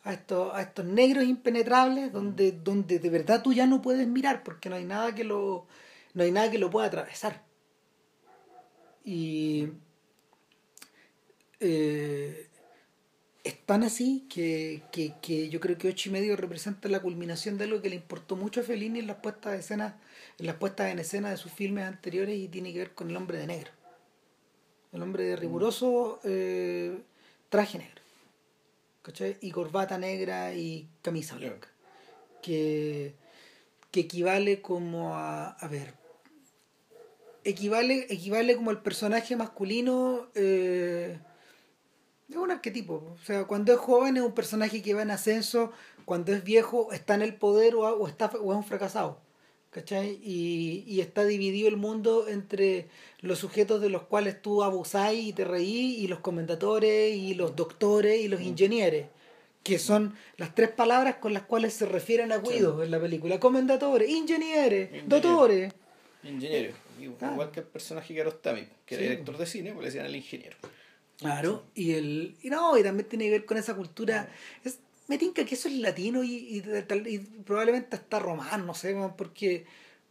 a 0.03 0.11
estos, 0.11 0.53
a 0.53 0.61
estos 0.63 0.85
negros 0.85 1.23
impenetrables 1.23 2.11
donde, 2.11 2.51
donde 2.51 2.99
de 2.99 3.09
verdad 3.09 3.41
tú 3.41 3.53
ya 3.53 3.67
no 3.67 3.81
puedes 3.81 4.07
mirar 4.07 4.43
porque 4.43 4.69
no 4.69 4.75
hay 4.75 4.85
nada 4.85 5.13
que 5.13 5.23
lo 5.23 5.67
no 6.13 6.23
hay 6.23 6.31
nada 6.31 6.49
que 6.49 6.57
lo 6.57 6.69
pueda 6.69 6.87
atravesar 6.87 7.46
y 9.07 9.69
eh, 11.61 12.49
es 13.45 13.65
tan 13.65 13.83
así 13.83 14.27
que, 14.29 14.83
que, 14.91 15.13
que 15.21 15.47
yo 15.47 15.61
creo 15.61 15.77
que 15.77 15.87
ocho 15.87 16.09
y 16.09 16.11
medio 16.11 16.35
representa 16.35 16.89
la 16.89 16.99
culminación 16.99 17.57
de 17.57 17.63
algo 17.63 17.81
que 17.81 17.89
le 17.89 17.95
importó 17.95 18.35
mucho 18.35 18.59
a 18.59 18.63
Fellini 18.63 18.99
en 18.99 19.07
las 19.07 19.15
puestas 19.17 19.53
de 19.53 19.59
escena 19.59 19.97
en 20.37 20.45
las 20.45 20.57
puestas 20.57 20.91
en 20.91 20.99
escena 20.99 21.29
de 21.29 21.37
sus 21.37 21.53
filmes 21.53 21.85
anteriores 21.85 22.37
y 22.37 22.49
tiene 22.49 22.73
que 22.73 22.79
ver 22.79 22.93
con 22.93 23.09
el 23.09 23.15
hombre 23.15 23.37
de 23.37 23.47
negro 23.47 23.71
el 24.91 25.01
hombre 25.01 25.23
de 25.23 25.35
riguroso 25.37 26.19
eh, 26.25 26.99
traje 27.47 27.77
negro 27.77 28.01
¿cachai? 29.03 29.37
y 29.39 29.51
corbata 29.51 29.97
negra 29.97 30.53
y 30.53 30.89
camisa 31.01 31.37
blanca 31.37 31.69
que, 32.41 33.15
que 33.89 34.01
equivale 34.01 34.61
como 34.61 35.15
a 35.15 35.51
a 35.51 35.67
ver 35.69 35.93
equivale 37.49 38.07
equivale 38.09 38.55
como 38.55 38.71
el 38.71 38.79
personaje 38.79 39.35
masculino 39.35 40.27
eh, 40.35 41.17
es 42.29 42.35
un 42.35 42.51
arquetipo 42.51 43.15
o 43.15 43.25
sea 43.25 43.45
cuando 43.45 43.71
es 43.73 43.79
joven 43.79 44.17
es 44.17 44.23
un 44.23 44.33
personaje 44.33 44.81
que 44.81 44.93
va 44.93 45.01
en 45.01 45.11
ascenso 45.11 45.71
cuando 46.05 46.33
es 46.33 46.43
viejo 46.43 46.91
está 46.91 47.15
en 47.15 47.21
el 47.21 47.35
poder 47.35 47.75
o, 47.75 47.81
o 47.81 48.07
está 48.07 48.25
o 48.27 48.51
es 48.51 48.57
un 48.57 48.63
fracasado 48.63 49.21
¿cachai? 49.69 50.19
Y, 50.23 50.83
y 50.87 51.01
está 51.01 51.23
dividido 51.23 51.67
el 51.69 51.77
mundo 51.77 52.27
entre 52.27 52.87
los 53.19 53.39
sujetos 53.39 53.79
de 53.79 53.89
los 53.89 54.03
cuales 54.03 54.41
tú 54.41 54.63
abusáis 54.63 55.27
y 55.27 55.33
te 55.33 55.45
reís 55.45 55.99
y 55.99 56.07
los 56.07 56.19
comendatores 56.19 57.15
y 57.15 57.33
los 57.33 57.55
doctores 57.55 58.19
y 58.19 58.27
los 58.27 58.41
ingenieros 58.41 59.05
que 59.63 59.79
son 59.79 60.15
las 60.37 60.55
tres 60.55 60.69
palabras 60.69 61.15
con 61.15 61.33
las 61.33 61.43
cuales 61.43 61.73
se 61.73 61.85
refieren 61.85 62.31
a 62.31 62.37
Guido 62.37 62.83
en 62.83 62.91
la 62.91 62.99
película 62.99 63.39
comendatores, 63.39 64.09
ingenieros, 64.09 64.89
Ingeniero. 64.89 65.07
doctores 65.07 65.73
Ingeniero. 66.23 66.86
Igual 66.99 67.17
Claro. 67.17 67.51
que 67.51 67.59
el 67.61 67.65
personaje 67.67 68.13
que 68.13 68.21
Arostami, 68.21 68.67
que 68.85 68.95
Sí. 68.95 69.01
era 69.03 69.11
director 69.11 69.37
de 69.37 69.45
cine, 69.45 69.71
pues 69.73 69.83
le 69.83 69.87
decían 69.89 70.05
el 70.05 70.15
ingeniero. 70.15 70.57
Claro, 71.17 71.65
y 71.73 71.93
el 71.93 72.35
y 72.43 72.49
no, 72.49 72.77
y 72.77 72.83
también 72.83 73.07
tiene 73.09 73.25
que 73.25 73.31
ver 73.31 73.45
con 73.45 73.57
esa 73.57 73.75
cultura. 73.75 74.29
Es, 74.63 74.79
me 75.07 75.17
tinca 75.17 75.45
que 75.45 75.55
eso 75.55 75.67
es 75.67 75.75
latino 75.75 76.23
y, 76.23 76.57
y, 76.57 77.19
probablemente 77.45 77.95
hasta 77.95 78.19
romano, 78.19 78.65
no 78.65 78.73
sé, 78.73 78.95
porque 79.17 79.65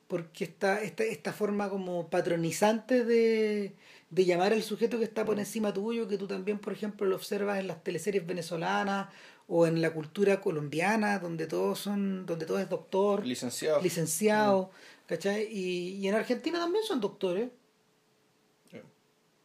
porque 0.09 0.45
esta, 0.45 0.81
esta, 0.83 1.03
esta 1.05 1.33
forma 1.33 1.69
como 1.69 2.09
patronizante 2.09 3.05
de, 3.05 3.73
de 4.11 4.25
llamar 4.25 4.53
al 4.53 4.63
sujeto 4.63 4.99
que 4.99 5.05
está 5.05 5.25
por 5.25 5.39
encima 5.41 5.73
tuyo, 5.73 6.07
que 6.07 6.17
tú 6.17 6.29
también, 6.29 6.61
por 6.61 6.73
ejemplo, 6.73 7.07
lo 7.09 7.17
observas 7.17 7.59
en 7.59 7.67
las 7.67 7.83
teleseries 7.83 8.25
venezolanas 8.25 9.09
o 9.49 9.67
en 9.67 9.81
la 9.83 9.93
cultura 9.93 10.41
colombiana, 10.41 11.19
donde 11.19 11.47
todos 11.49 11.81
son, 11.81 12.25
donde 12.25 12.47
todo 12.47 12.61
es 12.61 12.69
doctor, 12.69 13.27
Licenciado. 13.27 13.83
licenciado, 13.83 14.71
¿cachai? 15.07 15.49
Y, 15.51 15.97
y 15.97 16.09
en 16.09 16.15
Argentina 16.15 16.59
también 16.59 16.85
son 16.85 17.01
doctores. 17.01 17.51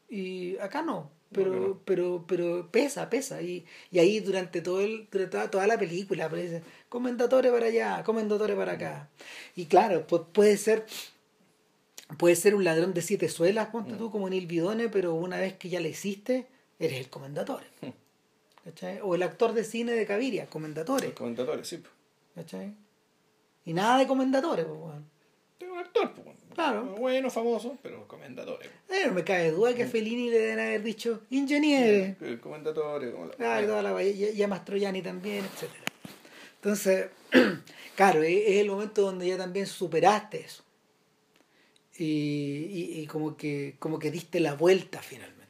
Y 0.09 0.57
acá 0.57 0.81
no, 0.81 1.09
pero, 1.31 1.51
No, 1.55 1.67
no. 1.69 1.79
pero, 1.85 2.25
pero 2.27 2.69
pesa, 2.69 3.09
pesa. 3.09 3.41
Y, 3.41 3.65
y 3.91 3.99
ahí 3.99 4.19
durante 4.19 4.61
todo 4.61 4.81
el, 4.81 5.07
durante 5.09 5.31
toda, 5.31 5.49
toda 5.49 5.67
la 5.67 5.77
película 5.79 6.25
aparece 6.25 6.63
comendatore 6.89 7.49
para 7.49 7.67
allá, 7.67 8.03
comendatore 8.03 8.53
para 8.55 8.73
acá. 8.73 9.09
Y 9.55 9.67
claro, 9.67 10.05
pues 10.07 10.23
puede 10.33 10.57
ser, 10.57 10.85
puede 12.17 12.35
ser 12.35 12.55
un 12.55 12.65
ladrón 12.65 12.93
de 12.93 13.01
siete 13.01 13.29
suelas, 13.29 13.69
ponte 13.69 13.93
tú 13.95 14.11
como 14.11 14.29
Neil 14.29 14.47
Bidone, 14.47 14.89
pero 14.89 15.13
una 15.13 15.37
vez 15.37 15.53
que 15.55 15.69
ya 15.69 15.79
le 15.79 15.89
hiciste, 15.89 16.47
eres 16.77 16.99
el 16.99 17.09
comendatore. 17.09 17.67
¿Cachai? 18.65 18.99
O 19.01 19.15
el 19.15 19.23
actor 19.23 19.53
de 19.53 19.63
cine 19.63 19.93
de 19.93 20.05
Caviria, 20.05 20.47
comendatore. 20.47 21.07
Los 21.07 21.15
comentadores, 21.15 21.67
sí. 21.67 21.77
pues. 21.77 21.93
¿Cachai? 22.35 22.75
Y 23.63 23.71
nada 23.73 23.97
de 23.97 24.07
comendatore, 24.07 24.65
pues, 24.65 24.77
weón. 24.77 25.10
Actor, 25.81 26.13
pues. 26.13 26.37
Claro. 26.53 26.83
Bueno, 26.97 27.29
famoso, 27.29 27.77
pero 27.81 28.07
comendatore. 28.07 28.67
Eh, 28.89 29.03
no 29.07 29.13
me 29.13 29.23
cabe 29.23 29.51
duda 29.51 29.73
que 29.73 29.83
a 29.83 29.87
Fellini 29.87 30.29
le 30.29 30.37
deben 30.37 30.59
haber 30.59 30.83
dicho 30.83 31.21
ingeniere. 31.29 32.17
El 32.21 32.39
comendatore, 32.39 33.11
como 33.11 33.27
la- 33.37 33.61
y 33.61 33.65
toda 33.65 33.81
la 33.81 34.03
y, 34.03 34.31
y 34.35 34.43
a 34.43 34.47
Mastroianni 34.47 35.01
también, 35.01 35.45
etcétera. 35.45 35.83
Entonces, 36.55 37.07
claro, 37.95 38.21
es, 38.23 38.43
el 38.59 38.67
momento 38.69 39.01
donde 39.01 39.27
ya 39.27 39.37
también 39.37 39.65
superaste 39.65 40.41
eso. 40.41 40.63
Y, 41.97 42.03
y, 42.05 43.01
y 43.01 43.07
como 43.07 43.37
que 43.37 43.75
como 43.79 43.99
que 43.99 44.11
diste 44.11 44.39
la 44.39 44.53
vuelta 44.55 45.01
finalmente. 45.01 45.41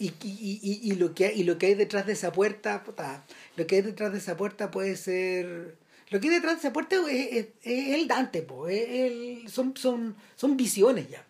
Y, 0.00 0.08
y, 0.22 0.60
y, 0.62 0.92
y 0.92 0.94
lo 0.96 1.14
que 1.14 1.26
hay, 1.26 1.40
y 1.40 1.44
lo 1.44 1.58
que 1.58 1.66
hay 1.66 1.74
detrás 1.74 2.06
de 2.06 2.12
esa 2.12 2.32
puerta, 2.32 2.84
puta, 2.84 3.24
lo 3.56 3.66
que 3.66 3.76
hay 3.76 3.82
detrás 3.82 4.12
de 4.12 4.18
esa 4.18 4.36
puerta 4.36 4.70
puede 4.70 4.96
ser. 4.96 5.76
Lo 6.10 6.20
que 6.20 6.28
hay 6.28 6.34
detrás 6.34 6.54
de 6.54 6.58
esa 6.60 6.72
puerta 6.72 6.96
es, 7.10 7.32
es- 7.32 7.46
es 7.62 7.94
el 7.94 8.08
Dante, 8.08 8.42
po, 8.42 8.68
es 8.68 8.88
el- 8.88 9.48
son, 9.48 9.76
son, 9.76 10.16
son 10.36 10.56
visiones 10.56 11.08
ya. 11.10 11.24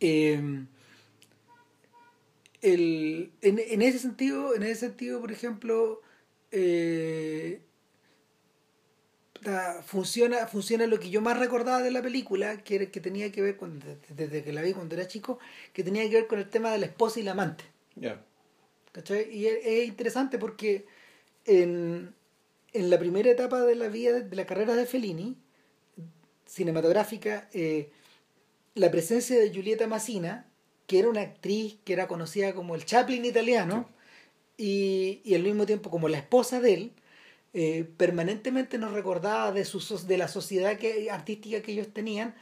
Eh, 0.00 0.64
el, 2.62 3.32
en, 3.40 3.58
en 3.58 3.82
ese 3.82 3.98
sentido, 3.98 4.54
en 4.54 4.62
ese 4.62 4.80
sentido, 4.80 5.20
por 5.20 5.32
ejemplo, 5.32 6.02
eh, 6.52 7.62
da- 9.40 9.82
funciona, 9.82 10.46
funciona 10.46 10.86
lo 10.86 11.00
que 11.00 11.08
yo 11.10 11.22
más 11.22 11.38
recordaba 11.38 11.82
de 11.82 11.90
la 11.90 12.02
película, 12.02 12.62
que, 12.62 12.74
era- 12.76 12.86
que 12.90 13.00
tenía 13.00 13.32
que 13.32 13.40
ver 13.42 13.56
con, 13.56 13.82
desde, 14.14 14.44
que 14.44 14.52
la 14.52 14.60
vi 14.62 14.74
cuando 14.74 14.94
era 14.94 15.06
chico, 15.08 15.38
que 15.72 15.82
tenía 15.84 16.02
que 16.08 16.16
ver 16.16 16.26
con 16.26 16.38
el 16.38 16.50
tema 16.50 16.70
de 16.72 16.78
la 16.78 16.86
esposa 16.86 17.18
y 17.20 17.22
la 17.22 17.32
amante. 17.32 17.64
Ya. 17.96 18.22
¿cachai? 18.92 19.30
Y 19.34 19.46
es, 19.46 19.58
es 19.64 19.88
interesante 19.88 20.36
porque 20.38 20.84
en, 21.46 22.12
en 22.72 22.90
la 22.90 22.98
primera 22.98 23.30
etapa 23.30 23.60
de 23.62 23.74
la 23.74 23.88
vida, 23.88 24.20
de 24.20 24.36
la 24.36 24.46
carrera 24.46 24.74
de 24.74 24.86
Fellini, 24.86 25.36
cinematográfica, 26.46 27.48
eh, 27.52 27.90
la 28.74 28.90
presencia 28.90 29.38
de 29.38 29.50
Giulietta 29.50 29.86
Massina, 29.86 30.46
que 30.86 30.98
era 30.98 31.08
una 31.08 31.22
actriz 31.22 31.78
que 31.84 31.92
era 31.92 32.08
conocida 32.08 32.54
como 32.54 32.74
el 32.74 32.84
Chaplin 32.84 33.24
italiano, 33.24 33.88
y, 34.56 35.20
y 35.24 35.34
al 35.34 35.42
mismo 35.42 35.64
tiempo 35.66 35.90
como 35.90 36.08
la 36.08 36.18
esposa 36.18 36.60
de 36.60 36.74
él, 36.74 36.92
eh, 37.52 37.88
permanentemente 37.96 38.78
nos 38.78 38.92
recordaba 38.92 39.50
de, 39.50 39.64
su, 39.64 40.06
de 40.06 40.18
la 40.18 40.28
sociedad 40.28 40.78
que, 40.78 41.10
artística 41.10 41.62
que 41.62 41.72
ellos 41.72 41.92
tenían, 41.92 42.34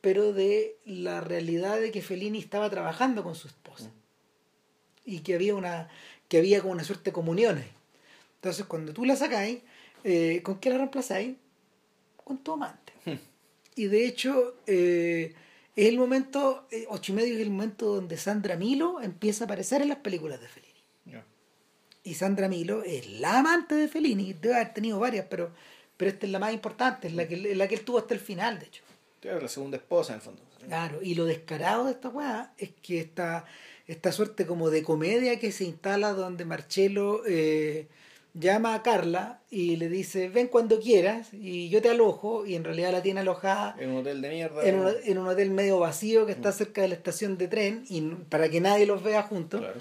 pero 0.00 0.32
de 0.32 0.76
la 0.84 1.20
realidad 1.20 1.80
de 1.80 1.92
que 1.92 2.02
Fellini 2.02 2.38
estaba 2.38 2.68
trabajando 2.70 3.22
con 3.22 3.34
su 3.34 3.46
esposa. 3.48 3.90
Y 5.04 5.20
que 5.20 5.34
había 5.34 5.54
una 5.54 5.88
que 6.28 6.38
había 6.38 6.60
como 6.60 6.72
una 6.72 6.82
suerte 6.82 7.10
de 7.10 7.12
comuniones. 7.12 7.66
Entonces, 8.36 8.66
cuando 8.66 8.92
tú 8.92 9.04
la 9.04 9.14
sacáis, 9.14 9.60
eh, 10.08 10.40
¿con 10.44 10.60
qué 10.60 10.70
la 10.70 10.78
reemplazáis? 10.78 11.34
Con 12.22 12.38
tu 12.38 12.52
amante. 12.52 12.92
y 13.74 13.86
de 13.86 14.06
hecho, 14.06 14.54
eh, 14.68 15.34
es 15.74 15.88
el 15.88 15.98
momento, 15.98 16.68
eh, 16.70 16.86
ocho 16.88 17.10
y 17.10 17.16
medio 17.16 17.34
es 17.34 17.40
el 17.40 17.50
momento 17.50 17.92
donde 17.92 18.16
Sandra 18.16 18.54
Milo 18.54 19.00
empieza 19.00 19.42
a 19.42 19.46
aparecer 19.46 19.82
en 19.82 19.88
las 19.88 19.98
películas 19.98 20.40
de 20.40 20.46
Fellini. 20.46 20.72
Y 22.04 22.14
Sandra 22.14 22.46
Milo 22.48 22.84
es 22.84 23.10
la 23.18 23.40
amante 23.40 23.74
de 23.74 23.88
Fellini, 23.88 24.32
debe 24.32 24.54
haber 24.54 24.72
tenido 24.72 25.00
varias, 25.00 25.26
pero, 25.28 25.50
pero 25.96 26.08
esta 26.12 26.24
es 26.26 26.30
la 26.30 26.38
más 26.38 26.54
importante, 26.54 27.08
es 27.08 27.14
la 27.14 27.26
que, 27.26 27.36
la 27.36 27.66
que 27.66 27.74
él 27.74 27.80
tuvo 27.80 27.98
hasta 27.98 28.14
el 28.14 28.20
final, 28.20 28.60
de 28.60 28.66
hecho. 28.66 28.84
Era 29.22 29.40
la 29.40 29.48
segunda 29.48 29.76
esposa, 29.76 30.12
en 30.12 30.20
el 30.20 30.22
fondo. 30.22 30.42
Claro, 30.64 31.00
y 31.02 31.16
lo 31.16 31.24
descarado 31.24 31.86
de 31.86 31.90
esta 31.90 32.10
weá 32.10 32.52
es 32.58 32.70
que 32.80 33.00
esta, 33.00 33.44
esta 33.88 34.12
suerte 34.12 34.46
como 34.46 34.70
de 34.70 34.84
comedia 34.84 35.40
que 35.40 35.50
se 35.50 35.64
instala 35.64 36.12
donde 36.12 36.44
Marcelo 36.44 37.22
eh, 37.26 37.88
llama 38.38 38.74
a 38.74 38.82
Carla 38.82 39.40
y 39.50 39.76
le 39.76 39.88
dice, 39.88 40.28
ven 40.28 40.48
cuando 40.48 40.78
quieras 40.80 41.28
y 41.32 41.68
yo 41.68 41.80
te 41.82 41.88
alojo, 41.88 42.44
y 42.46 42.54
en 42.54 42.64
realidad 42.64 42.92
la 42.92 43.02
tiene 43.02 43.20
alojada 43.20 43.74
En 43.78 43.90
un 43.90 43.98
hotel 43.98 44.20
de 44.20 44.28
mierda. 44.30 44.64
en 44.66 44.78
un, 44.78 44.92
en 45.04 45.18
un 45.18 45.28
hotel 45.28 45.50
medio 45.50 45.78
vacío 45.78 46.26
que 46.26 46.32
está 46.32 46.52
cerca 46.52 46.82
de 46.82 46.88
la 46.88 46.94
estación 46.94 47.38
de 47.38 47.48
tren 47.48 47.84
y 47.88 48.00
para 48.28 48.48
que 48.48 48.60
nadie 48.60 48.86
los 48.86 49.02
vea 49.02 49.22
juntos. 49.22 49.60
Claro. 49.60 49.80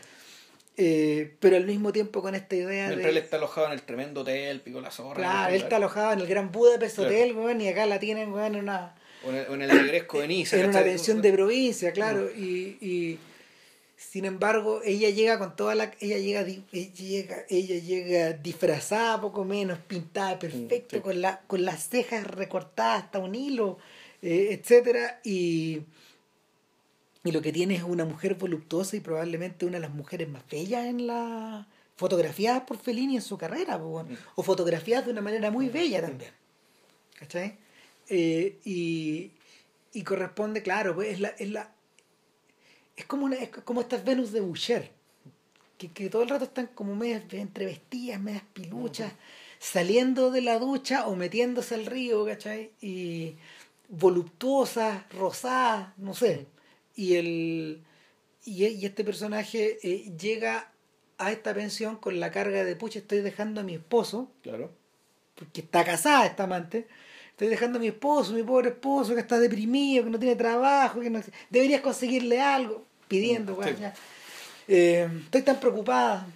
Eh, 0.78 1.36
pero 1.40 1.56
al 1.56 1.66
mismo 1.66 1.94
tiempo 1.94 2.22
con 2.22 2.36
esta 2.36 2.54
idea 2.54 2.88
Mientras 2.88 3.04
de... 3.06 3.10
él 3.12 3.18
está 3.18 3.38
alojado 3.38 3.68
en 3.68 3.74
el 3.74 3.82
tremendo 3.84 4.22
hotel, 4.22 4.60
pico 4.60 4.82
la 4.82 4.92
zorra. 4.92 5.16
Claro, 5.16 5.50
¿no? 5.50 5.56
él 5.56 5.62
está 5.62 5.78
alojado 5.78 6.12
en 6.14 6.20
el 6.20 6.28
Gran 6.28 6.52
Budapest 6.52 6.96
Claro. 6.98 7.10
Hotel, 7.12 7.34
weón, 7.36 7.62
y 7.62 7.70
acá 7.70 7.86
la 7.86 7.98
tienen, 8.00 8.34
weón, 8.34 8.56
en 8.56 8.62
una, 8.64 8.94
O 9.26 9.30
en 9.30 9.36
el, 9.38 9.46
o 9.48 9.54
en 9.54 9.62
el 9.62 9.70
regresco 9.70 10.20
de 10.20 10.28
Niza. 10.28 10.58
en 10.60 10.70
una 10.72 10.82
pensión 10.84 11.22
de 11.22 11.32
provincia, 11.32 11.94
claro, 11.94 12.30
y, 12.30 12.78
y 12.82 13.20
sin 14.10 14.26
embargo 14.26 14.82
ella 14.84 15.10
llega 15.10 15.40
con 15.40 15.56
toda 15.56 15.76
la 15.76 15.92
ella 16.00 16.18
llega 16.18 16.42
ella 16.42 16.94
llega 16.94 17.46
ella 17.50 17.80
llega 17.80 18.34
disfrazada 18.34 19.22
poco 19.22 19.44
menos 19.44 19.80
pintada 19.80 20.38
perfecto 20.40 20.98
sí. 20.98 21.02
con 21.02 21.22
la 21.22 21.42
con 21.48 21.66
las 21.66 21.90
cejas 21.90 22.26
recortadas 22.28 23.04
hasta 23.04 23.20
un 23.20 23.36
hilo 23.36 23.78
eh, 24.22 24.50
etcétera 24.52 25.20
y 25.24 25.82
y 27.24 27.32
lo 27.32 27.42
que 27.42 27.52
tiene 27.52 27.76
es 27.76 27.84
una 27.84 28.06
mujer 28.06 28.36
voluptuosa 28.36 28.96
y 28.96 29.00
probablemente 29.00 29.66
una 29.66 29.78
de 29.78 29.82
las 29.82 29.94
mujeres 29.94 30.30
más 30.30 30.44
bellas 30.50 30.86
en 30.86 31.08
la 31.08 31.68
fotografiadas 31.96 32.64
por 32.64 32.78
Fellini 32.78 33.16
en 33.16 33.22
su 33.22 33.38
carrera 33.38 33.80
po, 33.80 33.88
weón. 33.88 34.18
o 34.36 34.44
fotografiadas 34.44 35.06
de 35.06 35.12
una 35.12 35.22
manera 35.22 35.50
muy 35.50 35.70
bella 35.70 36.02
también 36.02 36.32
¿cachai? 37.20 37.58
Eh, 38.10 38.60
y, 38.66 39.32
y 39.94 40.04
corresponde, 40.04 40.62
claro, 40.62 40.96
pues 40.96 41.14
es 41.14 41.20
la, 41.20 41.30
es 41.30 41.50
la 41.50 41.72
es 42.96 43.06
como 43.06 43.26
una, 43.26 43.36
es 43.38 43.50
como 43.50 43.82
estas 43.82 44.04
Venus 44.06 44.32
de 44.32 44.42
Boucher, 44.42 44.92
que, 45.78 45.92
que 45.92 46.10
todo 46.10 46.24
el 46.24 46.30
rato 46.30 46.46
están 46.46 46.68
como 46.68 46.96
medias 46.96 47.24
entre 47.34 47.66
vestidas, 47.66 48.20
medias 48.22 48.44
piluchas, 48.54 49.12
saliendo 49.60 50.32
de 50.32 50.42
la 50.42 50.60
ducha 50.60 51.08
o 51.08 51.16
metiéndose 51.16 51.76
al 51.76 51.86
río, 51.86 52.26
¿cachai? 52.26 52.72
Y 52.82 53.36
voluptuosas, 53.90 55.04
rosadas, 55.12 55.90
no 55.98 56.14
sé. 56.14 56.48
Y 56.96 57.16
el 57.16 57.84
y, 58.46 58.66
y 58.68 58.86
este 58.86 59.04
personaje 59.04 59.80
eh, 59.84 60.12
llega 60.18 60.72
a 61.18 61.32
esta 61.32 61.54
pensión 61.54 61.96
con 61.98 62.20
la 62.20 62.32
carga 62.32 62.64
de 62.64 62.76
pucha, 62.76 63.00
estoy 63.00 63.20
dejando 63.22 63.62
a 63.62 63.64
mi 63.64 63.76
esposo, 63.76 64.32
Claro. 64.44 64.72
porque 65.36 65.62
está 65.62 65.84
casada 65.84 66.26
esta 66.26 66.44
amante. 66.44 66.88
Estoy 67.36 67.50
dejando 67.50 67.80
a 67.80 67.82
mi 67.82 67.88
esposo, 67.88 68.32
mi 68.32 68.44
pobre 68.44 68.70
esposo, 68.70 69.14
que 69.14 69.20
está 69.20 69.38
deprimido, 69.40 70.06
que 70.06 70.10
no 70.10 70.18
tiene 70.18 70.38
trabajo, 70.38 71.02
que 71.02 71.10
no... 71.10 71.20
deberías 71.50 71.82
conseguirle 71.82 72.40
algo, 72.40 72.86
pidiendo, 73.10 73.58
Mm, 73.58 73.64
sí. 73.66 73.76
ya. 73.78 73.94
Eh, 74.70 75.10
estoy 75.26 75.42
tan 75.42 75.60
preocupada. 75.60 76.28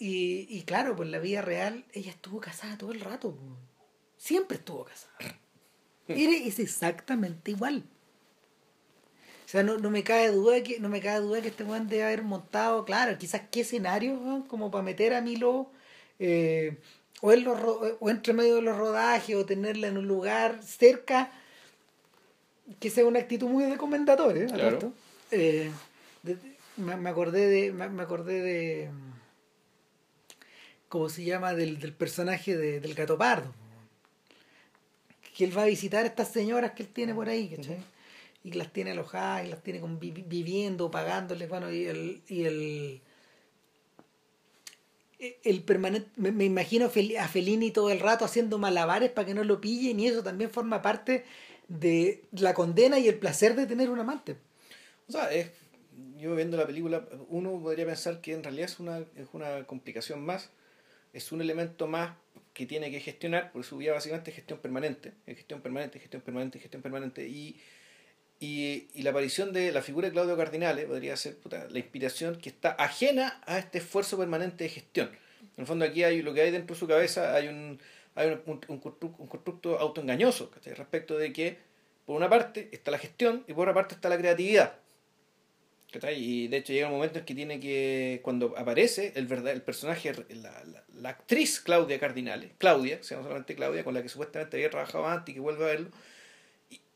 Y, 0.00 0.48
y 0.50 0.62
claro, 0.62 0.96
pues 0.96 1.06
en 1.06 1.12
la 1.12 1.20
vida 1.20 1.42
real 1.42 1.84
ella 1.92 2.10
estuvo 2.10 2.40
casada 2.40 2.76
todo 2.76 2.90
el 2.90 2.98
rato. 3.00 3.36
Siempre 4.16 4.56
estuvo 4.56 4.84
casada. 4.84 5.14
Era, 6.08 6.32
es 6.32 6.58
exactamente 6.58 7.52
igual. 7.52 7.84
O 9.44 9.48
sea, 9.48 9.62
no, 9.62 9.78
no 9.78 9.90
me 9.90 10.02
cabe 10.02 10.28
duda 10.32 10.60
que, 10.64 10.80
no 10.80 10.88
me 10.88 11.00
cabe 11.00 11.20
duda 11.20 11.40
que 11.40 11.48
este 11.48 11.62
weón 11.62 11.86
debe 11.86 12.02
haber 12.02 12.22
montado, 12.22 12.84
claro, 12.84 13.16
quizás 13.16 13.42
qué 13.48 13.60
escenario, 13.60 14.14
weón, 14.14 14.42
como 14.42 14.72
para 14.72 14.82
meter 14.82 15.14
a 15.14 15.20
Milo 15.20 15.70
eh, 16.18 16.78
o, 17.22 17.32
en 17.32 17.44
los, 17.44 17.58
o 18.00 18.10
entre 18.10 18.34
medio 18.34 18.56
de 18.56 18.62
los 18.62 18.76
rodajes 18.76 19.34
o 19.36 19.46
tenerla 19.46 19.86
en 19.88 19.96
un 19.96 20.06
lugar 20.06 20.62
cerca 20.62 21.30
que 22.80 22.90
sea 22.90 23.06
una 23.06 23.20
actitud 23.20 23.48
muy. 23.48 23.64
¿eh? 23.64 24.46
Claro. 24.52 24.76
esto. 24.76 24.92
Eh, 25.30 25.70
de- 26.22 26.36
me, 26.76 26.96
me 26.96 27.08
acordé 27.10 27.46
de. 27.48 27.72
Me, 27.72 27.88
me 27.88 28.02
acordé 28.02 28.40
de. 28.42 28.90
¿Cómo 30.88 31.08
se 31.08 31.24
llama? 31.24 31.54
Del, 31.54 31.78
del 31.78 31.92
personaje 31.94 32.56
de- 32.56 32.80
del 32.80 32.94
gato 32.94 33.16
pardo. 33.16 33.52
Que 35.36 35.44
él 35.44 35.56
va 35.56 35.62
a 35.62 35.66
visitar 35.66 36.04
a 36.04 36.08
estas 36.08 36.28
señoras 36.28 36.72
que 36.72 36.82
él 36.82 36.88
tiene 36.90 37.14
por 37.14 37.28
ahí, 37.28 37.48
¿cachai? 37.56 37.78
Y 38.44 38.52
las 38.52 38.72
tiene 38.72 38.90
alojadas 38.90 39.46
y 39.46 39.48
las 39.48 39.62
tiene 39.62 39.80
con, 39.80 39.98
vi- 39.98 40.10
viviendo, 40.10 40.90
pagándoles, 40.90 41.48
bueno, 41.48 41.70
y 41.72 41.86
el. 41.86 42.22
Y 42.28 42.44
el 42.44 43.00
el 45.44 45.62
permanente, 45.62 46.10
me, 46.16 46.44
imagino 46.44 46.86
a 46.86 47.28
Fellini 47.28 47.70
todo 47.70 47.90
el 47.90 48.00
rato 48.00 48.24
haciendo 48.24 48.58
malabares 48.58 49.10
para 49.10 49.26
que 49.26 49.34
no 49.34 49.44
lo 49.44 49.60
pillen 49.60 50.00
y 50.00 50.08
eso 50.08 50.22
también 50.22 50.50
forma 50.50 50.82
parte 50.82 51.24
de 51.68 52.24
la 52.32 52.54
condena 52.54 52.98
y 52.98 53.08
el 53.08 53.18
placer 53.18 53.54
de 53.54 53.66
tener 53.66 53.88
un 53.90 54.00
amante. 54.00 54.36
O 55.08 55.12
sea, 55.12 55.32
es, 55.32 55.50
yo 56.18 56.34
viendo 56.34 56.56
la 56.56 56.66
película, 56.66 57.06
uno 57.28 57.60
podría 57.60 57.86
pensar 57.86 58.20
que 58.20 58.32
en 58.32 58.42
realidad 58.42 58.66
es 58.66 58.80
una, 58.80 58.98
es 58.98 59.28
una 59.32 59.64
complicación 59.64 60.24
más, 60.24 60.50
es 61.12 61.30
un 61.30 61.40
elemento 61.40 61.86
más 61.86 62.16
que 62.52 62.66
tiene 62.66 62.90
que 62.90 63.00
gestionar, 63.00 63.52
porque 63.52 63.68
su 63.68 63.76
vida 63.78 63.92
básicamente 63.92 64.30
es 64.30 64.36
gestión 64.36 64.58
permanente, 64.58 65.12
es 65.26 65.36
gestión 65.36 65.60
permanente, 65.60 66.00
gestión 66.00 66.22
permanente, 66.22 66.58
gestión 66.58 66.82
permanente, 66.82 67.28
y, 67.28 67.60
y, 68.42 68.88
y 68.94 69.02
la 69.02 69.10
aparición 69.10 69.52
de 69.52 69.70
la 69.70 69.82
figura 69.82 70.08
de 70.08 70.12
Claudio 70.12 70.36
Cardinale 70.36 70.84
podría 70.86 71.16
ser 71.16 71.36
puta, 71.36 71.68
la 71.70 71.78
inspiración 71.78 72.36
que 72.40 72.48
está 72.48 72.70
ajena 72.72 73.40
a 73.46 73.58
este 73.58 73.78
esfuerzo 73.78 74.18
permanente 74.18 74.64
de 74.64 74.70
gestión. 74.70 75.08
En 75.56 75.62
el 75.62 75.66
fondo 75.66 75.84
aquí 75.84 76.02
hay 76.02 76.22
lo 76.22 76.34
que 76.34 76.40
hay 76.42 76.50
dentro 76.50 76.74
de 76.74 76.80
su 76.80 76.88
cabeza, 76.88 77.34
hay 77.34 77.46
un, 77.46 77.78
hay 78.16 78.28
un, 78.28 78.42
un, 78.46 78.60
un 78.66 78.80
constru- 78.82 79.14
un 79.16 79.26
constructo 79.28 79.78
autoengañoso 79.78 80.50
¿cachai? 80.50 80.74
respecto 80.74 81.16
de 81.16 81.32
que 81.32 81.58
por 82.04 82.16
una 82.16 82.28
parte 82.28 82.68
está 82.72 82.90
la 82.90 82.98
gestión 82.98 83.44
y 83.46 83.52
por 83.52 83.68
otra 83.68 83.74
parte 83.74 83.94
está 83.94 84.08
la 84.08 84.18
creatividad. 84.18 84.74
¿cachai? 85.92 86.16
Y 86.18 86.48
de 86.48 86.56
hecho 86.56 86.72
llega 86.72 86.88
un 86.88 86.94
momento 86.94 87.20
en 87.20 87.24
que 87.24 87.34
tiene 87.34 87.60
que, 87.60 88.20
cuando 88.24 88.54
aparece 88.58 89.12
el, 89.14 89.26
verdad, 89.26 89.52
el 89.52 89.62
personaje, 89.62 90.12
la, 90.30 90.64
la, 90.64 90.84
la 90.94 91.08
actriz 91.10 91.60
Claudia 91.60 92.00
Cardinale, 92.00 92.52
Claudia, 92.58 93.02
se 93.02 93.14
llama 93.14 93.24
solamente 93.28 93.54
Claudia, 93.54 93.84
con 93.84 93.94
la 93.94 94.02
que 94.02 94.08
supuestamente 94.08 94.56
había 94.56 94.70
trabajado 94.70 95.06
antes 95.06 95.30
y 95.30 95.34
que 95.34 95.40
vuelve 95.40 95.64
a 95.64 95.68
verlo, 95.68 95.90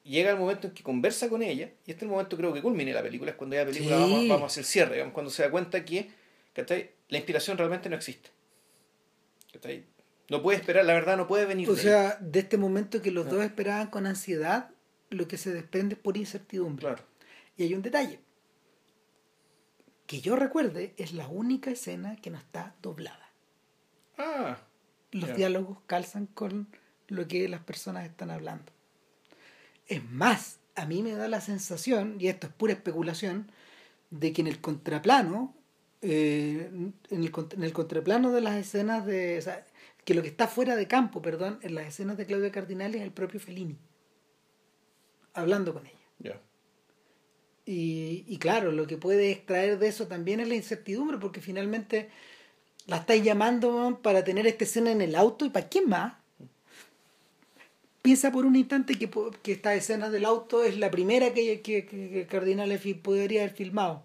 llega 0.07 0.31
el 0.31 0.39
momento 0.39 0.69
en 0.69 0.74
que 0.74 0.83
conversa 0.83 1.28
con 1.28 1.43
ella, 1.43 1.70
y 1.85 1.91
este 1.91 1.97
es 1.97 2.03
el 2.03 2.09
momento 2.09 2.37
creo 2.37 2.53
que 2.53 2.62
culmine 2.62 2.93
la 2.93 3.03
película, 3.03 3.31
es 3.33 3.37
cuando 3.37 3.57
ya 3.57 3.65
la 3.65 3.70
película 3.70 3.97
Sí. 3.97 4.03
vamos, 4.03 4.28
vamos 4.28 4.53
hacia 4.53 4.61
el 4.61 4.66
cierre, 4.66 4.93
digamos, 4.95 5.15
cuando 5.15 5.31
se 5.31 5.43
da 5.43 5.51
cuenta 5.51 5.85
que 5.85 6.11
¿cachai? 6.55 6.91
la 7.09 7.19
inspiración 7.19 7.59
realmente 7.59 7.89
no 7.89 7.97
existe. 7.97 8.31
¿cachai? 9.53 9.85
No 10.28 10.43
puede 10.43 10.59
esperar, 10.59 10.85
la 10.85 10.95
verdad 10.95 11.16
no 11.16 11.27
puede 11.28 11.47
venir 11.47 11.69
O 11.70 11.74
de 11.74 11.83
sea, 11.83 12.16
de 12.20 12.41
este 12.41 12.59
momento 12.59 13.01
que 13.03 13.11
los 13.11 13.28
dos 13.28 13.43
esperaban 13.45 13.89
con 13.89 14.07
ansiedad, 14.07 14.70
lo 15.11 15.28
que 15.28 15.37
se 15.39 15.53
desprende 15.53 15.95
es 15.95 16.01
por 16.01 16.16
incertidumbre. 16.16 16.87
Claro. 16.87 17.03
Y 17.57 17.62
hay 17.62 17.74
un 17.74 17.83
detalle. 17.83 18.20
Que 20.07 20.20
yo 20.20 20.37
recuerde, 20.37 20.95
es 20.99 21.12
la 21.12 21.28
única 21.28 21.70
escena 21.70 22.16
que 22.16 22.31
no 22.31 22.39
está 22.39 22.74
doblada. 22.83 23.31
Ah, 24.19 24.59
Los 25.12 25.35
diálogos 25.37 25.78
calzan 25.87 26.27
con 26.27 26.69
lo 27.09 27.27
que 27.28 27.49
las 27.49 27.61
personas 27.61 28.05
están 28.05 28.31
hablando. 28.31 28.73
Es 29.87 30.05
más, 30.11 30.59
a 30.75 30.87
mí 30.87 31.03
me 31.03 31.13
da 31.13 31.29
la 31.29 31.41
sensación, 31.41 32.17
y 32.19 32.29
esto 32.29 32.47
es 32.47 32.53
pura 32.53 32.73
especulación, 32.73 33.51
de 34.11 34.33
que 34.33 34.41
en 34.41 34.47
el 34.47 34.61
contraplano, 34.61 35.55
eh, 36.03 36.69
en, 36.71 37.23
el, 37.23 37.33
en 37.53 37.63
el 37.63 37.73
contraplano 37.73 38.33
de 38.33 38.41
las 38.41 38.57
escenas 38.57 39.07
de. 39.07 39.39
o 39.39 39.43
sea, 39.43 39.67
que 40.05 40.15
lo 40.15 40.23
que 40.23 40.29
está 40.29 40.47
fuera 40.47 40.77
de 40.77 40.87
campo, 40.87 41.21
perdón, 41.21 41.59
en 41.63 41.75
las 41.75 41.89
escenas 41.89 42.17
de 42.17 42.27
Claudia 42.27 42.53
Cardinale 42.53 42.99
es 42.99 43.05
el 43.05 43.11
propio 43.11 43.41
Fellini. 43.41 43.77
Hablando 45.35 45.75
con 45.75 45.87
ella. 45.87 45.99
ya. 46.19 46.41
Y, 47.65 48.25
y 48.29 48.39
claro, 48.39 48.71
lo 48.71 48.87
que 48.87 48.97
puede 48.97 49.33
extraer 49.33 49.81
de 49.81 49.89
eso 49.89 50.07
también 50.07 50.39
es 50.39 50.49
la 50.49 50.55
incertidumbre, 50.55 51.19
porque 51.19 51.41
finalmente 51.41 52.11
la 52.87 52.99
estáis 52.99 53.25
llamando 53.25 54.01
para 54.03 54.23
tener 54.23 54.47
esta 54.47 54.65
escena 54.65 54.93
en 54.93 55.01
el 55.01 55.17
auto 55.17 55.45
y 55.45 55.51
para 55.51 55.69
quién 55.69 55.89
más. 55.89 56.15
Piensa 58.07 58.31
por 58.31 58.47
un 58.47 58.55
instante 58.55 58.95
que, 58.95 59.11
esta 59.53 59.74
escena 59.74 60.11
del 60.11 60.27
auto 60.27 60.62
es 60.62 60.78
la 60.78 60.93
primera 60.93 61.35
que, 61.35 61.61
que, 61.61 61.87
que, 61.87 62.24
Cardinale 62.31 62.78
podría 63.03 63.41
haber 63.43 63.53
filmado. 63.53 64.05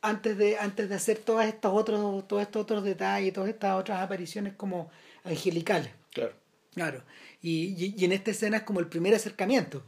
Antes 0.00 0.38
de, 0.38 0.56
antes 0.56 0.88
de 0.88 0.94
hacer 0.94 1.18
todos 1.18 1.44
estos 1.44 1.70
otros, 1.74 2.26
todos 2.26 2.40
estos 2.40 2.62
otros 2.62 2.82
detalles, 2.82 3.34
todas 3.34 3.50
estas 3.50 3.78
otras 3.78 4.00
apariciones 4.00 4.54
como 4.54 4.90
angelicales. 5.24 5.90
Claro. 6.14 6.32
Claro, 6.72 7.02
y, 7.42 7.74
y, 7.76 7.94
y 7.94 8.04
en 8.06 8.12
esta 8.12 8.30
escena 8.30 8.56
es 8.56 8.62
como 8.62 8.80
el 8.80 8.86
primer 8.86 9.14
acercamiento. 9.14 9.82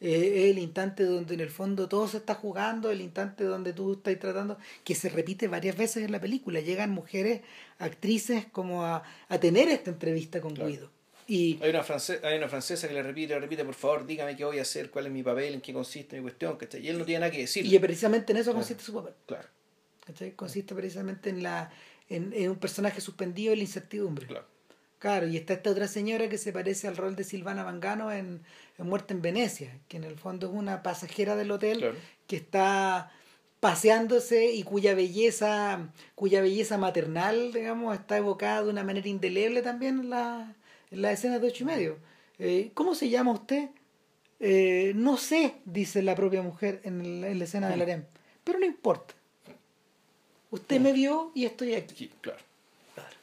Eh, 0.00 0.46
es 0.46 0.50
el 0.50 0.58
instante 0.58 1.04
donde 1.04 1.34
en 1.34 1.40
el 1.40 1.50
fondo 1.50 1.88
todo 1.88 2.08
se 2.08 2.16
está 2.16 2.34
jugando, 2.34 2.90
el 2.90 3.00
instante 3.00 3.44
donde 3.44 3.72
tú 3.72 3.92
estás 3.92 4.18
tratando, 4.18 4.58
que 4.82 4.96
se 4.96 5.08
repite 5.08 5.46
varias 5.46 5.76
veces 5.76 6.04
en 6.04 6.10
la 6.10 6.20
película. 6.20 6.58
Llegan 6.58 6.90
mujeres, 6.90 7.42
actrices, 7.78 8.46
como 8.46 8.84
a, 8.84 9.04
a 9.28 9.38
tener 9.38 9.68
esta 9.68 9.90
entrevista 9.90 10.40
con 10.40 10.54
Claro. 10.54 10.68
Guido. 10.68 10.99
Y 11.32 11.58
Hay 11.62 11.70
una, 11.70 11.84
france- 11.84 12.18
hay 12.24 12.36
una 12.38 12.48
francesa 12.48 12.88
que 12.88 12.94
le 12.94 13.02
repite, 13.04 13.34
le 13.34 13.40
repite, 13.40 13.64
por 13.64 13.74
favor, 13.74 14.04
dígame 14.04 14.34
qué 14.36 14.44
voy 14.44 14.58
a 14.58 14.62
hacer, 14.62 14.90
cuál 14.90 15.06
es 15.06 15.12
mi 15.12 15.22
papel, 15.22 15.54
en 15.54 15.60
qué 15.60 15.72
consiste 15.72 16.16
mi 16.16 16.22
cuestión, 16.22 16.56
¿cachai? 16.56 16.84
Y 16.84 16.88
él 16.88 16.98
no 16.98 17.04
tiene 17.04 17.20
nada 17.20 17.30
que 17.30 17.38
decir. 17.38 17.64
y 17.64 17.78
precisamente 17.78 18.32
en 18.32 18.38
eso 18.38 18.52
consiste 18.52 18.82
su 18.82 18.92
papel. 18.94 19.14
Claro, 19.26 19.46
¿cachai? 20.04 20.32
Consiste 20.32 20.74
precisamente 20.74 21.30
en, 21.30 21.42
la, 21.44 21.70
en, 22.08 22.32
en 22.34 22.50
un 22.50 22.56
personaje 22.56 23.00
suspendido 23.00 23.52
en 23.52 23.58
la 23.60 23.64
incertidumbre. 23.64 24.26
claro. 24.26 24.46
Claro, 24.98 25.26
y 25.28 25.36
está 25.38 25.54
esta 25.54 25.70
otra 25.70 25.88
señora 25.88 26.28
que 26.28 26.36
se 26.36 26.52
parece 26.52 26.86
al 26.86 26.94
rol 26.96 27.16
de 27.16 27.24
Silvana 27.24 27.64
Mangano 27.64 28.12
en, 28.12 28.42
en 28.76 28.86
Muerte 28.86 29.14
en 29.14 29.22
Venecia, 29.22 29.78
que 29.88 29.96
en 29.96 30.04
el 30.04 30.16
fondo 30.18 30.48
es 30.48 30.52
una 30.52 30.82
pasajera 30.82 31.36
del 31.36 31.50
hotel 31.52 31.78
Claro. 31.78 31.96
que 32.26 32.36
está 32.36 33.10
paseándose 33.60 34.52
y 34.52 34.62
cuya 34.62 34.94
belleza, 34.94 35.90
cuya 36.14 36.42
belleza 36.42 36.76
maternal, 36.76 37.52
digamos, 37.52 37.94
está 37.94 38.16
evocada 38.16 38.62
de 38.64 38.70
una 38.70 38.84
manera 38.84 39.08
indeleble 39.08 39.62
también 39.62 40.00
en 40.00 40.10
la, 40.10 40.54
en 40.90 41.02
las 41.02 41.14
escenas 41.14 41.40
de 41.40 41.48
ocho 41.48 41.64
y 41.64 41.66
medio. 41.66 41.98
Eh, 42.38 42.70
¿Cómo 42.74 42.94
se 42.94 43.08
llama 43.08 43.32
usted? 43.32 43.68
Eh, 44.38 44.92
no 44.96 45.16
sé, 45.16 45.56
dice 45.64 46.02
la 46.02 46.14
propia 46.14 46.42
mujer 46.42 46.80
en, 46.84 47.20
la 47.20 47.44
escena 47.44 47.68
del 47.68 47.82
harem, 47.82 48.04
pero 48.42 48.58
no 48.58 48.64
importa. 48.64 49.14
Usted 50.50 50.80
me 50.80 50.92
vio 50.92 51.30
y 51.34 51.44
estoy 51.44 51.74
aquí. 51.74 51.94
Sí, 51.94 52.10
claro. 52.20 52.40
Claro. 52.94 53.16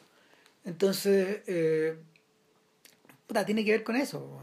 Entonces, 0.64 1.42
eh, 1.48 1.98
puta, 3.26 3.46
tiene 3.46 3.66
que 3.66 3.72
ver 3.72 3.84
con 3.84 3.96
eso. 3.96 4.40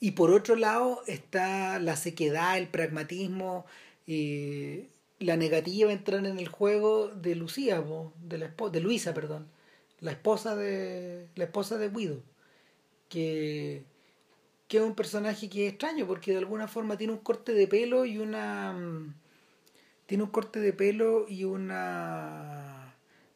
Y 0.00 0.12
por 0.12 0.30
otro 0.30 0.54
lado 0.54 1.02
está 1.06 1.78
la 1.80 1.96
sequedad, 1.96 2.56
el 2.56 2.68
pragmatismo 2.68 3.66
y 4.06 4.84
la 5.18 5.36
negativa 5.36 5.90
a 5.90 5.92
entrar 5.92 6.24
en 6.24 6.38
el 6.38 6.48
juego 6.48 7.08
de 7.08 7.34
Lucía, 7.34 7.82
de, 8.22 8.38
la 8.38 8.54
de 8.70 8.80
Luisa, 8.80 9.12
perdón, 9.12 9.48
la 10.00 10.12
esposa 10.12 10.54
de 10.54 11.28
la 11.34 11.44
esposa 11.44 11.76
de 11.76 11.88
Guido, 11.88 12.22
que, 13.08 13.84
que 14.68 14.78
es 14.78 14.82
un 14.82 14.94
personaje 14.94 15.48
que 15.48 15.66
es 15.66 15.72
extraño 15.72 16.06
porque 16.06 16.32
de 16.32 16.38
alguna 16.38 16.68
forma 16.68 16.96
tiene 16.98 17.12
un 17.14 17.20
corte 17.20 17.52
de 17.54 17.66
pelo 17.68 18.04
y 18.04 18.18
una 18.18 18.72
mm, 18.72 19.14
tiene 20.06 20.24
un 20.24 20.30
corte 20.30 20.60
de 20.60 20.72
pelo 20.72 21.26
y 21.28 21.44
una 21.44 22.94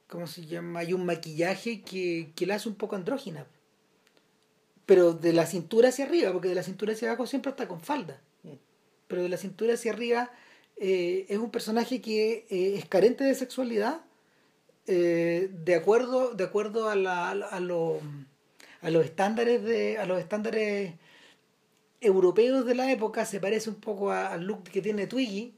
¿cómo 0.09 0.27
se 0.27 0.47
llama? 0.47 0.85
y 0.85 0.93
un 0.93 1.07
maquillaje 1.07 1.83
que, 1.83 2.33
que 2.37 2.47
la 2.47 2.57
hace 2.57 2.69
un 2.69 2.77
poco 2.77 2.97
andrógina 2.97 3.47
pero 4.87 5.13
de 5.13 5.33
la 5.33 5.47
cintura 5.47 5.89
hacia 5.89 6.05
arriba, 6.05 6.33
porque 6.33 6.49
de 6.49 6.55
la 6.55 6.63
cintura 6.63 6.93
hacia 6.93 7.09
abajo 7.09 7.27
siempre 7.27 7.51
está 7.51 7.69
con 7.69 7.81
falda. 7.81 8.21
Pero 9.09 9.23
de 9.23 9.29
la 9.29 9.37
cintura 9.37 9.75
hacia 9.75 9.93
arriba 9.93 10.31
eh, 10.77 11.27
es 11.29 11.39
un 11.39 11.51
personaje 11.51 12.01
que 12.01 12.47
eh, 12.51 12.75
es 12.77 12.87
carente 12.87 13.25
de 13.25 13.35
sexualidad, 13.35 14.05
eh, 14.87 15.51
de 15.53 15.75
acuerdo, 15.75 16.35
de 16.35 16.45
acuerdo 16.45 16.89
a, 16.89 16.97
la, 16.97 17.31
a 17.31 17.61
lo- 17.61 18.01
a 18.83 18.91
los 18.91 19.05
estándares 19.05 19.63
de, 19.63 19.99
a 19.99 20.07
los 20.07 20.19
estándares 20.19 20.95
europeos 22.01 22.67
de 22.67 22.75
la 22.75 22.91
época, 22.91 23.25
se 23.25 23.41
parece 23.41 23.71
un 23.71 23.77
poco 23.77 24.11
al 24.11 24.45
look 24.45 24.65
que 24.65 24.83
tiene 24.83 25.07
Twiggy, 25.07 25.55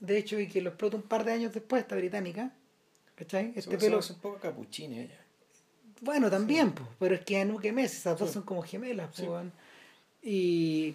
de 0.00 0.16
hecho, 0.18 0.38
y 0.40 0.48
que 0.48 0.62
lo 0.62 0.70
explota 0.70 0.96
un 0.96 1.02
par 1.02 1.24
de 1.24 1.32
años 1.32 1.52
después, 1.52 1.82
esta 1.82 1.96
británica. 1.96 2.52
¿Cachai? 3.16 3.52
Este 3.56 3.76
pelo. 3.76 3.98
es 3.98 4.10
un 4.10 4.20
poco 4.20 4.38
capuchino 4.38 4.94
ella. 4.96 5.18
Bueno, 6.00 6.30
también, 6.30 6.70
pues, 6.72 6.88
pero 7.00 7.16
es 7.16 7.22
que 7.22 7.40
Anuque 7.40 7.72
Mes, 7.72 7.92
esas 7.92 8.16
dos 8.18 8.28
Sí. 8.30 8.34
son 8.34 8.44
como 8.44 8.62
gemelas, 8.62 9.14
Sí. 9.14 9.24
pues. 9.26 9.46
Y 10.22 10.94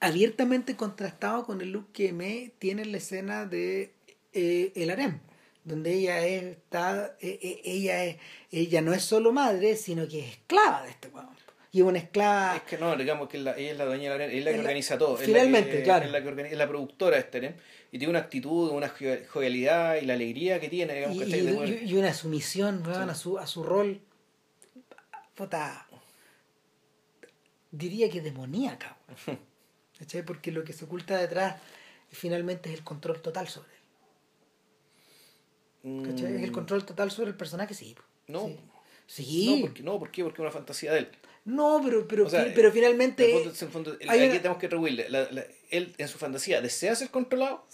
abiertamente 0.00 0.76
contrastado 0.76 1.44
con 1.44 1.60
el 1.60 1.72
look 1.72 1.90
que 1.92 2.12
me 2.12 2.52
tiene 2.58 2.82
en 2.82 2.92
la 2.92 2.98
escena 2.98 3.46
de 3.46 3.92
eh, 4.32 4.72
El 4.74 4.90
Harem, 4.90 5.18
donde 5.64 5.92
ella 5.94 6.24
es, 6.26 6.42
está, 6.44 7.16
eh, 7.20 7.38
eh, 7.42 7.60
ella 7.64 8.04
es, 8.04 8.16
ella 8.52 8.80
no 8.82 8.92
es 8.92 9.02
solo 9.02 9.32
madre, 9.32 9.76
sino 9.76 10.06
que 10.06 10.20
es 10.20 10.32
esclava 10.32 10.82
de 10.84 10.90
este 10.90 11.08
weón. 11.08 11.28
Y 11.72 11.80
es 11.80 11.84
una 11.86 11.98
esclava 11.98 12.56
Es 12.56 12.62
que 12.62 12.78
no, 12.78 12.94
digamos 12.96 13.28
que 13.28 13.38
la- 13.38 13.56
ella 13.56 13.72
es 13.72 13.78
la 13.78 13.84
dueña 13.86 14.02
de 14.04 14.08
la 14.10 14.14
arena, 14.24 14.32
es 14.38 14.44
la 14.44 14.50
que 14.52 14.56
la- 14.58 14.62
organiza 14.62 14.96
todo. 14.98 15.14
es 15.14 15.20
la 15.20 15.26
finalmente, 15.26 15.70
que- 15.78 15.82
claro. 15.82 16.04
Es 16.04 16.12
la, 16.12 16.22
que 16.22 16.28
organiza- 16.28 16.52
es 16.52 16.58
la 16.58 16.68
productora 16.68 17.16
de 17.16 17.22
este 17.22 17.38
harem, 17.38 17.54
y 17.90 17.98
tiene 17.98 18.10
una 18.10 18.20
actitud, 18.20 18.70
una 18.70 18.88
jo- 18.88 18.96
jovialidad 19.32 19.96
y 19.96 20.02
la 20.06 20.14
alegría 20.14 20.60
que 20.60 20.68
tiene, 20.68 20.94
digamos, 20.94 21.16
y, 21.16 21.20
¿cachai? 21.20 21.40
y- 21.40 21.42
De 21.42 21.84
y- 21.84 21.94
una 21.96 22.14
sumisión 22.14 22.82
weón, 22.86 23.04
Sí. 23.06 23.10
a, 23.10 23.14
su, 23.14 23.38
a 23.38 23.46
su 23.46 23.62
rol 23.64 24.00
puta, 25.34 25.88
diría 27.70 28.08
que 28.10 28.20
demoníaca 28.20 28.96
porque 30.26 30.52
lo 30.52 30.62
que 30.62 30.72
se 30.72 30.84
oculta 30.84 31.16
detrás 31.18 31.56
finalmente 32.10 32.68
es 32.70 32.76
el 32.78 32.84
control 32.84 33.20
total 33.20 33.48
sobre 33.48 33.73
¿cachai? 36.04 36.42
el 36.42 36.50
Mm, 36.50 36.54
control 36.54 36.84
total 36.86 37.10
sobre 37.10 37.30
el 37.30 37.36
personaje 37.36 37.74
sí 37.74 37.94
No. 38.28 38.46
sí, 38.46 38.58
Sí. 39.06 39.46
No, 39.60 39.66
porque, 39.66 39.82
no, 39.82 39.98
¿por 39.98 40.10
qué? 40.10 40.22
Porque 40.24 40.36
es 40.36 40.40
una 40.40 40.50
fantasía 40.50 40.92
de 40.92 41.00
él. 41.00 41.08
no 41.44 41.80
pero 41.84 42.08
pero, 42.08 42.26
O 42.26 42.30
sea, 42.30 42.50
pero 42.54 42.68
En 42.68 42.74
finalmente 42.74 43.26
el 43.26 43.32
fondo- 43.32 43.50
en 43.58 43.66
el 43.66 43.72
fondo, 43.72 43.96
el- 44.00 44.08
aquí 44.10 44.22
una- 44.24 44.32
tenemos 44.38 44.58
que 44.58 44.68
rehuirle. 44.68 45.06
Él, 45.70 45.94
en 45.98 46.08
su 46.08 46.16
fantasía, 46.18 46.60
¿desea 46.62 46.94
ser 46.94 47.10
controlado? 47.10 47.66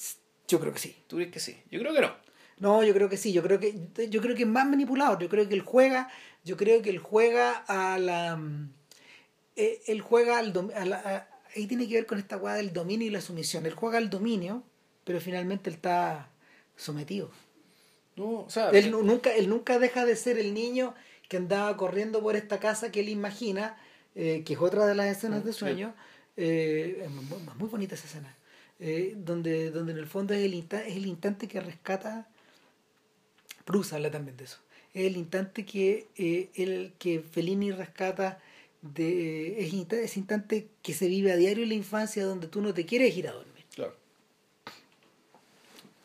yo 0.48 0.58
creo 0.58 0.72
que 0.72 0.80
sí 0.80 0.96
¿Tú 1.06 1.14
crees 1.16 1.30
que 1.30 1.38
sí? 1.38 1.56
Yo 1.70 1.78
creo 1.78 1.94
que 1.94 2.00
no. 2.00 2.12
No, 2.58 2.82
yo 2.82 2.92
creo 2.92 3.08
que 3.08 3.16
sí, 3.16 3.32
yo 3.32 3.42
creo 3.44 3.60
que 3.60 3.72
yo 4.10 4.20
creo 4.20 4.34
que 4.34 4.42
es 4.42 4.48
más 4.48 4.66
manipulado, 4.68 5.16
yo 5.20 5.28
creo 5.28 5.48
que 5.48 5.54
él 5.54 5.60
juega, 5.62 6.10
yo 6.44 6.56
creo 6.56 6.82
que 6.82 6.90
él 6.90 6.98
juega 6.98 7.52
a 7.68 7.98
la 8.00 8.36
mm, 8.36 8.72
eh, 9.56 9.80
él 9.86 10.00
juega 10.00 10.38
al 10.38 10.52
dom- 10.52 10.74
a 10.74 10.84
la- 10.84 10.96
a- 10.98 11.28
ahí 11.54 11.66
tiene 11.68 11.86
que 11.88 11.94
ver 11.94 12.06
con 12.06 12.18
esta 12.18 12.34
guada 12.36 12.56
del 12.56 12.72
dominio 12.72 13.06
y 13.06 13.10
la 13.10 13.20
sumisión. 13.20 13.64
Él 13.66 13.74
juega 13.74 13.98
al 13.98 14.10
dominio, 14.10 14.64
pero 15.04 15.20
finalmente 15.20 15.70
él 15.70 15.76
está 15.76 16.28
sometido. 16.76 17.30
No, 18.16 18.40
o 18.40 18.50
sea, 18.50 18.70
Él 18.70 18.90
nu- 18.90 19.02
nunca 19.02 19.34
él 19.34 19.48
nunca 19.48 19.78
deja 19.78 20.04
de 20.04 20.16
ser 20.16 20.38
el 20.38 20.52
niño 20.54 20.94
que 21.28 21.36
andaba 21.36 21.76
corriendo 21.76 22.20
por 22.22 22.36
esta 22.36 22.58
casa 22.60 22.90
que 22.92 23.00
él 23.00 23.08
imagina, 23.08 23.76
eh, 24.14 24.42
que 24.44 24.54
es 24.54 24.60
otra 24.60 24.86
de 24.86 24.94
las 24.94 25.06
escenas 25.16 25.42
Mm, 25.42 25.46
de 25.46 25.52
sueño, 25.52 25.94
eh, 26.36 27.02
es 27.04 27.10
muy, 27.10 27.24
muy 27.58 27.68
bonita 27.68 27.94
esa 27.94 28.06
escena, 28.06 28.36
eh, 28.80 29.14
donde, 29.16 29.70
donde 29.70 29.92
en 29.92 29.98
el 29.98 30.06
fondo 30.06 30.34
es 30.34 30.40
el, 30.44 30.54
insta- 30.54 30.84
es 30.84 30.96
el 30.96 31.06
instante 31.06 31.46
que 31.48 31.60
rescata, 31.60 32.26
Proust 33.64 33.92
habla 33.92 34.10
también 34.10 34.36
de 34.36 34.44
eso, 34.44 34.58
es 34.92 35.06
el 35.06 35.16
instante 35.16 35.64
que, 35.64 36.08
eh, 36.16 36.48
el, 36.56 36.92
que 36.98 37.20
Fellini 37.20 37.70
rescata, 37.72 38.40
de, 38.82 39.60
ese 40.02 40.18
instante 40.18 40.68
que 40.82 40.94
se 40.94 41.06
vive 41.06 41.30
a 41.32 41.36
diario 41.36 41.62
en 41.62 41.68
la 41.68 41.74
infancia 41.74 42.24
donde 42.24 42.48
tú 42.48 42.60
no 42.62 42.72
te 42.74 42.86
quieres 42.86 43.14
ir 43.16 43.28
a 43.28 43.32
dormir. 43.32 43.64
claro. 43.74 43.94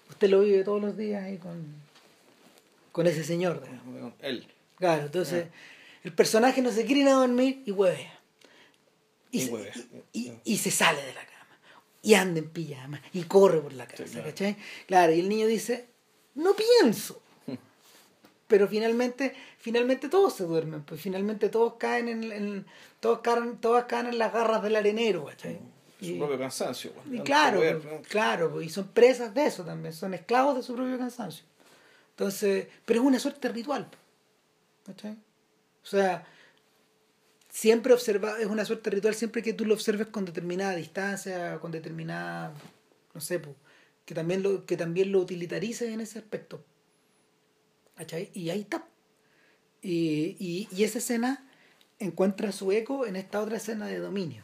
Usted 0.09 0.29
lo 0.29 0.41
vive 0.41 0.63
todos 0.63 0.81
los 0.81 0.95
días 0.97 1.23
ahí 1.23 1.37
con, 1.37 1.65
con 2.95 3.07
ese 3.07 3.25
señor. 3.25 3.61
digamos. 3.61 4.13
Él. 4.21 4.47
Claro, 4.77 5.01
entonces 5.07 5.47
Ah. 5.49 5.53
el 6.05 6.13
personaje 6.13 6.61
no 6.61 6.71
se 6.71 6.85
quiere 6.85 7.01
ir 7.01 7.07
a 7.09 7.13
dormir 7.15 7.61
y 7.65 7.71
huevea. 7.71 8.19
Y, 9.31 9.39
Y 9.39 9.41
se- 9.41 9.51
huevea. 9.51 9.73
y- 10.13 10.19
y- 10.29 10.39
y 10.45 10.57
se 10.57 10.71
sale 10.71 11.01
de 11.01 11.13
la 11.13 11.25
cama. 11.25 11.57
Y 12.01 12.13
anda 12.13 12.39
en 12.39 12.49
pijama. 12.49 13.01
Y 13.11 13.23
corre 13.23 13.59
por 13.59 13.73
la 13.73 13.85
casa, 13.85 14.05
Sí, 14.05 14.11
claro. 14.13 14.27
¿cachai? 14.29 14.55
Claro, 14.87 15.11
y 15.13 15.19
el 15.19 15.27
niño 15.27 15.45
dice, 15.47 15.89
no 16.35 16.53
pienso. 16.55 17.21
Pero 18.47 18.67
finalmente, 18.69 19.35
finalmente 19.59 20.07
todos 20.07 20.33
se 20.33 20.45
duermen, 20.45 20.83
pues 20.83 21.01
finalmente 21.01 21.49
todos 21.49 21.73
caen 21.73 22.07
en, 22.07 22.31
en- 22.31 22.65
todos 23.01 23.19
caen, 23.19 23.57
todas 23.57 23.85
caen 23.85 24.05
en 24.07 24.17
las 24.19 24.31
garras 24.31 24.63
del 24.63 24.77
arenero, 24.77 25.25
¿cachai? 25.25 25.59
Su 25.99 26.05
Y- 26.05 26.17
propio 26.17 26.39
cansancio. 26.39 26.93
pues, 26.93 27.07
y 27.11 27.19
claro, 27.23 27.57
poder, 27.57 27.79
pues, 27.81 27.93
¿no? 27.93 28.01
claro, 28.03 28.51
pues, 28.51 28.67
y 28.67 28.69
son 28.69 28.87
presas 28.87 29.33
de 29.33 29.47
eso 29.47 29.63
también, 29.65 29.93
son 29.93 30.13
esclavos 30.13 30.55
de 30.55 30.63
su 30.63 30.73
propio 30.75 30.97
cansancio. 30.97 31.43
Entonces, 32.15 32.67
pero 32.85 33.01
es 33.01 33.05
una 33.05 33.19
suerte 33.19 33.49
ritual. 33.49 33.89
¿cachai? 34.85 35.13
O 35.83 35.87
sea, 35.87 36.25
siempre 37.49 37.93
observa, 37.93 38.39
es 38.39 38.47
una 38.47 38.65
suerte 38.65 38.89
ritual 38.89 39.15
siempre 39.15 39.41
que 39.41 39.53
tú 39.53 39.65
lo 39.65 39.73
observes 39.73 40.07
con 40.07 40.25
determinada 40.25 40.75
distancia, 40.75 41.59
con 41.59 41.71
determinada, 41.71 42.53
no 43.13 43.21
sé, 43.21 43.39
pues, 43.39 43.55
que 44.05 44.13
también 44.13 44.43
lo, 44.43 44.65
que 44.65 44.77
también 44.77 45.11
lo 45.11 45.19
utilitarices 45.19 45.89
en 45.89 46.01
ese 46.01 46.19
aspecto. 46.19 46.63
¿Cachai? 47.95 48.29
Y 48.33 48.49
ahí 48.49 48.61
está. 48.61 48.87
Y, 49.81 50.35
y, 50.39 50.67
y 50.71 50.83
esa 50.83 50.99
escena 50.99 51.47
encuentra 51.99 52.51
su 52.51 52.71
eco 52.71 53.05
en 53.05 53.15
esta 53.15 53.41
otra 53.41 53.57
escena 53.57 53.87
de 53.87 53.99
dominio. 53.99 54.43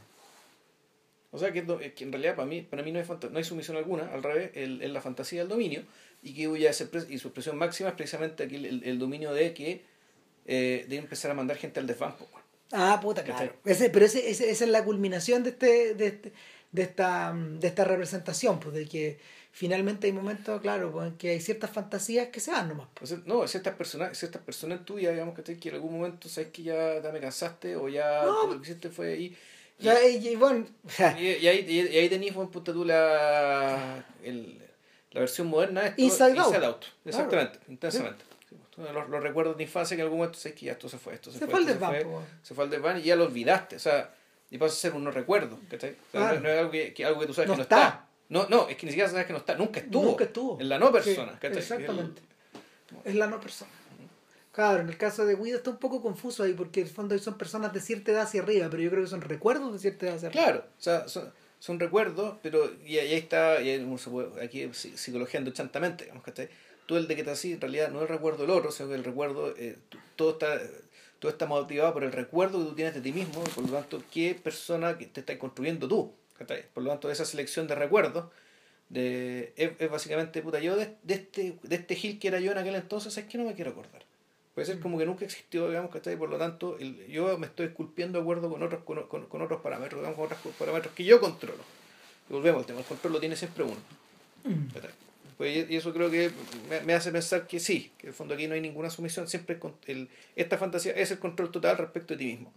O 1.31 1.38
sea, 1.38 1.52
que, 1.52 1.65
que 1.93 2.03
en 2.03 2.11
realidad 2.11 2.35
para 2.35 2.48
mí, 2.48 2.61
para 2.61 2.84
mí 2.84 2.91
no, 2.91 2.99
hay 2.99 3.06
no 3.30 3.38
hay 3.38 3.43
sumisión 3.43 3.77
alguna, 3.77 4.11
al 4.11 4.22
revés, 4.22 4.52
es 4.53 4.89
la 4.89 5.02
fantasía 5.02 5.39
del 5.39 5.48
dominio, 5.49 5.84
y 6.23 6.34
que 6.34 6.48
voy 6.48 6.68
a 6.68 6.69
hacer 6.69 6.89
y 7.10 7.18
su 7.18 7.30
expresión 7.30 7.57
máxima 7.57 7.89
es 7.89 7.95
precisamente 7.95 8.43
aquí 8.43 8.56
el, 8.56 8.84
el- 8.84 8.99
dominio 8.99 9.34
de 9.34 9.53
que 9.53 9.84
eh, 10.45 10.85
de 10.88 10.95
empezar 10.98 11.31
a 11.31 11.34
mandar 11.34 11.57
gente 11.57 11.80
al 11.80 11.85
pues, 12.18 12.30
bueno. 12.31 12.45
Ah, 12.72 12.99
puta, 13.02 13.23
claro. 13.23 13.53
Ese, 13.65 13.89
pero 13.89 14.06
ese, 14.06 14.30
ese- 14.30 14.49
esa 14.49 14.64
es 14.65 14.69
la 14.72 14.84
culminación 14.84 15.43
de 15.43 15.49
este, 15.52 15.93
de 15.95 16.07
este- 16.07 16.34
de 16.72 16.84
esta, 16.84 17.34
de 17.35 17.68
esta 17.68 17.84
representación, 17.84 18.57
pues 18.61 18.73
de 18.73 18.88
que 18.88 19.19
finalmente 19.52 20.07
hay 20.07 20.14
momentos, 20.14 20.61
claro, 20.61 20.89
pues, 20.93 21.07
en 21.10 21.18
que 21.18 21.31
hay 21.31 21.41
ciertas 21.41 21.69
fantasías 21.69 22.30
que 22.30 22.39
se 22.39 22.49
van 22.52 22.69
nomás. 22.69 22.88
Sea, 23.03 23.19
no, 23.26 23.43
es 23.43 23.53
estas 23.56 23.76
personas, 23.76 24.14
es 24.14 24.23
estas 24.23 24.41
personas 24.41 24.85
tuyas, 24.85 25.11
digamos 25.11 25.35
que, 25.38 25.57
que 25.60 25.68
en 25.69 25.76
algún 25.76 25.93
momento 25.99 26.30
sabes 26.30 26.49
que 26.52 26.64
ya, 26.64 27.02
ya 27.02 27.11
me 27.11 27.19
cansaste 27.19 27.76
o 27.76 27.89
ya 27.89 28.23
No, 28.23 28.48
lo 28.48 28.61
que 28.61 28.69
hiciste 28.69 28.89
fue 28.89 29.11
ahí. 29.14 29.38
Y, 29.80 29.84
Ya, 29.84 30.07
y, 30.07 30.26
y 30.30 30.35
bueno, 30.38 30.65
y, 31.19 31.23
y 31.27 31.48
ahí, 31.48 31.65
y, 31.68 31.98
ahí 31.98 32.07
tenéis, 32.07 32.34
buen 32.34 32.48
puta 32.48 32.72
tú 32.72 32.85
la, 32.85 34.06
el- 34.23 34.61
la 35.11 35.19
versión 35.21 35.47
moderna 35.47 35.81
de 35.81 35.88
esto. 35.89 36.01
Inside 36.01 36.39
Out. 36.39 36.85
Exactamente, 37.05 37.59
intensamente. 37.67 38.23
Sí, 38.49 38.55
pues, 38.75 38.91
Los, 38.93 39.09
los 39.09 39.21
recuerdos 39.23 39.57
de 39.57 39.63
infancia 39.63 39.95
que 39.95 40.01
en 40.01 40.05
algún 40.05 40.19
momento 40.19 40.38
sabes 40.39 40.57
que 40.57 40.65
ya 40.67 40.71
esto 40.73 40.89
se 40.89 40.97
fue, 40.97 41.13
esto 41.13 41.31
se, 41.31 41.39
Se 41.39 41.45
fue, 41.45 41.51
fue 41.51 41.59
al 41.59 41.67
esto 41.67 41.73
desván, 41.73 41.93
se 41.95 42.05
fue, 42.05 42.19
se 42.43 42.53
fue 42.55 42.63
al 42.65 42.69
desván 42.69 42.97
y 42.99 43.01
ya 43.03 43.15
lo 43.15 43.25
olvidaste. 43.25 43.75
O 43.75 43.79
sea, 43.79 44.13
y 44.49 44.57
pasa 44.57 44.73
a 44.73 44.77
ser 44.77 44.93
unos 44.93 45.13
recuerdos, 45.13 45.59
¿cachai? 45.69 45.91
O 45.91 46.11
sea, 46.11 46.21
Claro. 46.21 46.35
no, 46.35 46.41
no 46.41 46.49
es 46.49 46.59
algo 46.59 46.71
que, 46.71 46.93
que 46.93 47.05
algo 47.05 47.19
que 47.21 47.27
tú 47.27 47.33
sabes 47.33 47.47
No 47.49 47.53
que 47.53 47.57
no 47.57 47.63
está. 47.63 47.77
está. 47.88 48.05
No, 48.29 48.47
no, 48.49 48.69
es 48.69 48.77
que 48.77 48.85
ni 48.85 48.91
siquiera 48.93 49.09
sabes 49.09 49.25
que 49.25 49.33
no 49.33 49.39
está, 49.39 49.55
nunca 49.55 49.79
estuvo. 49.81 50.03
Nunca 50.05 50.23
estuvo. 50.23 50.59
En 50.59 50.69
la 50.69 50.79
no 50.79 50.88
Sí, 50.88 50.93
persona, 50.93 51.33
¿cachai? 51.39 51.57
exactamente. 51.57 52.21
es 53.03 53.15
la 53.15 53.27
no 53.27 53.39
persona. 53.41 53.71
Claro, 54.53 54.81
en 54.81 54.89
el 54.89 54.97
caso 54.97 55.25
de 55.25 55.35
Guido 55.35 55.57
está 55.57 55.69
un 55.69 55.77
poco 55.77 56.01
confuso 56.01 56.43
ahí 56.43 56.53
porque 56.53 56.81
en 56.81 56.88
el 56.88 56.93
fondo 56.93 57.17
son 57.19 57.38
personas 57.38 57.71
de 57.71 57.79
cierta 57.79 58.11
edad 58.11 58.23
hacia 58.23 58.41
arriba, 58.41 58.67
pero 58.69 58.83
yo 58.83 58.89
creo 58.89 59.01
que 59.03 59.09
son 59.09 59.21
recuerdos 59.21 59.71
de 59.71 59.79
cierta 59.79 60.07
edad 60.07 60.15
hacia 60.15 60.27
arriba. 60.29 60.43
Claro, 60.43 60.59
o 60.77 60.81
sea, 60.81 61.07
son, 61.07 61.31
son 61.61 61.79
recuerdos, 61.79 62.38
pero 62.41 62.57
y, 62.85 62.97
ahí 62.97 63.13
está, 63.13 63.61
y 63.61 63.69
ahí 63.69 63.97
se 63.97 64.09
puede- 64.09 64.43
aquí 64.43 64.63
psi- 64.73 64.97
psicologiando 64.97 65.51
chantamente, 65.51 66.05
digamos, 66.05 66.23
¿cachai? 66.25 66.49
Tú 66.88 66.97
el 66.97 67.07
de 67.07 67.15
que 67.15 67.23
te 67.23 67.29
así, 67.31 67.53
en 67.53 67.61
realidad 67.61 67.89
no 67.91 67.99
es 67.99 68.03
el 68.03 68.07
recuerdo 68.09 68.39
del 68.41 68.49
otro, 68.49 68.71
sino 68.71 68.89
que 68.89 68.95
el 68.95 69.03
recuerdo, 69.03 69.53
eh, 69.57 69.77
todo 70.15 70.31
está 70.31 70.59
todo 71.19 71.31
está 71.31 71.45
motivado 71.45 71.93
por 71.93 72.03
el 72.03 72.11
recuerdo 72.11 72.57
que 72.59 72.65
tú 72.65 72.75
tienes 72.75 72.95
de 72.95 73.01
ti 73.01 73.11
mismo, 73.13 73.43
y 73.45 73.49
por 73.51 73.63
lo 73.63 73.71
tanto, 73.77 74.03
qué 74.11 74.33
persona 74.33 74.97
que 74.97 75.05
te 75.05 75.19
está 75.19 75.38
construyendo 75.38 75.88
tú, 75.88 76.11
¿cachai? 76.38 76.65
Por 76.73 76.81
lo 76.83 76.89
tanto, 76.89 77.11
esa 77.11 77.25
selección 77.25 77.67
de 77.67 77.75
recuerdos 77.75 78.25
de 78.89 79.53
es, 79.55 79.71
es 79.79 79.89
básicamente, 79.91 80.41
puta, 80.41 80.59
yo 80.59 80.75
de, 80.75 80.95
de 81.03 81.13
este, 81.13 81.57
de 81.63 81.75
este 81.75 81.95
Gil 81.95 82.19
que 82.19 82.27
era 82.27 82.39
yo 82.39 82.51
en 82.51 82.57
aquel 82.57 82.75
entonces, 82.75 83.15
es 83.17 83.25
que 83.25 83.38
no 83.38 83.45
me 83.45 83.53
quiero 83.53 83.71
acordar. 83.71 84.03
Puede 84.61 84.73
ser 84.73 84.79
como 84.79 84.99
que 84.99 85.07
nunca 85.07 85.25
existió, 85.25 85.67
digamos, 85.69 85.89
¿cachai? 85.89 86.15
Por 86.15 86.29
lo 86.29 86.38
tanto, 86.38 86.77
el- 86.77 87.07
yo 87.07 87.35
me 87.39 87.47
estoy 87.47 87.65
esculpiendo 87.65 88.19
de 88.19 88.21
acuerdo 88.21 88.47
con 88.47 88.61
otros, 88.61 88.83
con, 88.83 89.01
con- 89.07 89.25
con 89.25 89.41
otros 89.41 89.59
parámetros, 89.61 90.01
digamos, 90.01 90.15
con 90.17 90.25
otros 90.38 90.55
parámetros 90.55 90.93
que 90.93 91.03
yo 91.03 91.19
controlo. 91.19 91.63
Y 92.29 92.33
volvemos 92.33 92.59
al 92.59 92.65
tema, 92.67 92.79
el 92.81 92.85
control 92.85 93.13
lo 93.13 93.19
tiene 93.19 93.35
siempre 93.35 93.63
uno. 93.63 93.77
¿cachai? 94.71 94.91
Pues, 95.35 95.67
y 95.67 95.75
eso 95.75 95.91
creo 95.93 96.11
que 96.11 96.29
me, 96.69 96.81
me 96.81 96.93
hace 96.93 97.11
pensar 97.11 97.47
que 97.47 97.59
sí, 97.59 97.91
que 97.97 98.05
en 98.05 98.09
el 98.09 98.13
fondo 98.13 98.35
aquí 98.35 98.45
no 98.45 98.53
hay 98.53 98.61
ninguna 98.61 98.91
sumisión, 98.91 99.27
siempre 99.27 99.55
el 99.55 99.59
con- 99.59 99.73
el- 99.88 100.09
esta 100.35 100.59
fantasía 100.59 100.91
es 100.93 101.09
el 101.09 101.17
control 101.17 101.49
total 101.49 101.79
respecto 101.79 102.13
de 102.13 102.19
ti 102.19 102.25
mismo. 102.25 102.53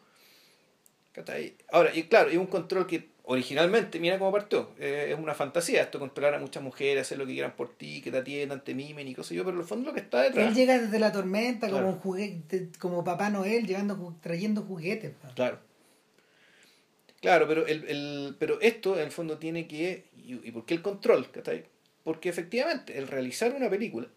Ahora, 1.71 1.95
y 1.95 2.05
claro, 2.05 2.31
es 2.31 2.37
un 2.37 2.47
control 2.47 2.87
que 2.87 3.09
originalmente, 3.27 3.99
mira 4.01 4.19
cómo 4.19 4.33
partió, 4.33 4.71
eh, 4.79 5.07
es 5.13 5.19
una 5.19 5.33
fantasía, 5.35 5.83
esto 5.83 5.99
controlar 5.99 6.35
a 6.35 6.39
muchas 6.39 6.63
mujeres, 6.63 7.03
hacer 7.03 7.19
lo 7.19 7.27
que 7.27 7.33
quieran 7.33 7.55
por 7.57 7.75
ti, 7.77 8.03
que 8.03 8.11
te 8.11 8.19
atiendan, 8.19 8.63
te 8.65 8.75
mimen 8.75 9.07
y 9.09 9.15
cosas 9.15 9.33
yo, 9.37 9.45
pero 9.45 9.57
en 9.57 9.63
el 9.63 9.67
fondo 9.69 9.87
lo 9.91 9.95
que 9.95 10.01
está 10.01 10.21
detrás. 10.23 10.49
Él 10.49 10.55
llega 10.55 10.79
desde 10.79 10.99
la 10.99 11.13
tormenta 11.13 11.69
Claro. 11.69 11.85
como 11.85 11.95
un 11.97 12.01
juguete, 12.01 12.69
como 12.79 13.03
Papá 13.05 13.31
Noel 13.31 13.67
llegando 13.67 13.97
ju- 13.97 14.21
trayendo 14.21 14.63
juguetes. 14.63 15.13
pa. 15.23 15.33
Claro. 15.35 15.59
Claro, 17.21 17.49
pero, 17.49 17.67
el, 17.67 17.85
el- 17.89 18.37
pero 18.39 18.61
esto 18.61 18.97
en 18.97 19.05
el 19.05 19.11
fondo 19.11 19.39
tiene 19.39 19.67
que... 19.67 20.05
¿Y, 20.17 20.35
y 20.47 20.51
por 20.53 20.67
qué 20.67 20.75
el 20.75 20.83
control? 20.83 21.31
¿cachai? 21.31 21.65
Porque 22.03 22.29
efectivamente 22.29 22.99
el 22.99 23.09
realizar 23.09 23.55
una 23.55 23.71
película 23.71 24.09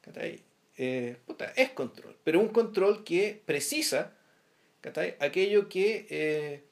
¿cachai? 0.00 0.40
Eh, 0.78 1.16
puta, 1.26 1.52
es 1.56 1.70
control, 1.70 2.16
pero 2.24 2.40
un 2.40 2.48
control 2.48 3.04
que 3.04 3.40
precisa 3.44 4.12
¿cachai? 4.84 5.16
aquello 5.18 5.66
que 5.68 6.06
eh, 6.10 6.62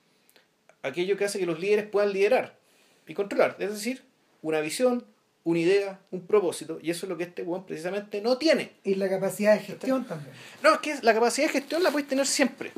aquello 0.82 1.16
que 1.16 1.24
hace 1.24 1.39
que 1.39 1.47
los 1.47 1.59
líderes 1.59 1.86
puedan 1.86 2.12
liderar 2.12 2.59
y 3.06 3.14
controlar, 3.14 3.56
es 3.59 3.70
decir, 3.70 4.05
una 4.43 4.60
visión, 4.60 5.05
una 5.44 5.59
idea, 5.59 6.01
un 6.10 6.26
propósito, 6.26 6.78
y 6.82 6.90
eso 6.90 7.06
es 7.06 7.10
lo 7.10 7.16
que 7.16 7.24
este 7.24 7.43
weón 7.43 7.64
precisamente 7.64 8.20
no 8.20 8.39
tiene. 8.39 8.74
Y 8.84 8.94
la 8.97 9.09
capacidad 9.09 9.55
de 9.55 9.60
gestión 9.60 10.05
también. 10.05 10.34
No, 10.62 10.74
es 10.74 10.80
que 10.80 10.98
la 11.02 11.14
capacidad 11.14 11.47
de 11.47 11.55
gestión 11.55 11.82
la 11.82 11.90
puedes 11.90 12.06
tener 12.06 12.26
siempre. 12.26 12.70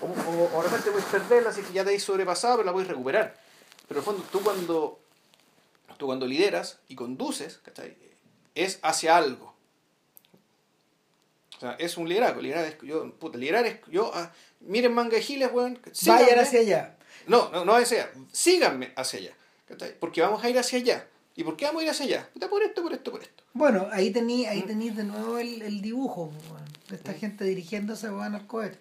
O, 0.00 0.06
o, 0.06 0.56
o 0.56 0.62
de 0.62 0.68
repente 0.68 0.90
puedes 0.90 1.06
perderla, 1.06 1.50
así 1.50 1.62
que 1.62 1.72
ya 1.72 1.84
te 1.84 1.96
has 1.96 2.02
sobrepasado, 2.02 2.58
pero 2.58 2.66
la 2.66 2.72
puedes 2.72 2.88
recuperar. 2.88 3.34
Pero 3.88 4.00
en 4.00 4.02
el 4.02 4.04
fondo, 4.04 4.24
tú 4.30 4.40
cuando, 4.42 5.00
tú 5.96 6.06
cuando 6.06 6.26
lideras 6.26 6.78
y 6.88 6.94
conduces, 6.94 7.60
es 8.54 8.78
hacia 8.82 9.16
algo. 9.16 9.55
O 11.56 11.60
sea, 11.60 11.72
es 11.78 11.96
un 11.96 12.08
liderazgo. 12.08 12.40
Liderar 12.40 12.64
es, 12.66 12.76
yo, 12.82 13.12
puta, 13.18 13.38
liderar 13.38 13.66
es, 13.66 13.80
yo, 13.90 14.10
ah, 14.14 14.32
miren 14.60 14.92
manga 14.92 15.16
de 15.16 15.22
giles, 15.22 15.50
weón. 15.52 15.74
Vayan 15.74 15.94
síganme. 15.94 16.40
hacia 16.42 16.60
allá. 16.60 16.96
No, 17.26 17.48
no, 17.50 17.64
no 17.64 17.74
hacia 17.74 18.02
allá. 18.04 18.12
Síganme 18.32 18.92
hacia 18.96 19.18
allá. 19.20 19.32
Porque 20.00 20.20
vamos 20.20 20.44
a 20.44 20.50
ir 20.50 20.58
hacia 20.58 20.78
allá. 20.78 21.06
¿Y 21.34 21.44
por 21.44 21.56
qué 21.56 21.66
vamos 21.66 21.80
a 21.80 21.84
ir 21.84 21.90
hacia 21.90 22.04
allá? 22.06 22.30
Puta, 22.32 22.48
por 22.48 22.62
esto, 22.62 22.82
por 22.82 22.92
esto, 22.92 23.10
por 23.10 23.22
esto. 23.22 23.42
Bueno, 23.52 23.88
ahí 23.92 24.10
tení, 24.10 24.46
ahí 24.46 24.62
Mm. 24.62 24.66
tenís 24.66 24.96
de 24.96 25.04
nuevo 25.04 25.38
el, 25.38 25.60
el 25.62 25.80
dibujo 25.82 26.32
weón, 26.50 26.64
de 26.88 26.96
esta 26.96 27.12
gente 27.14 27.44
dirigiéndose 27.44 28.08
weón, 28.10 28.34
al 28.34 28.46
cohete. 28.46 28.78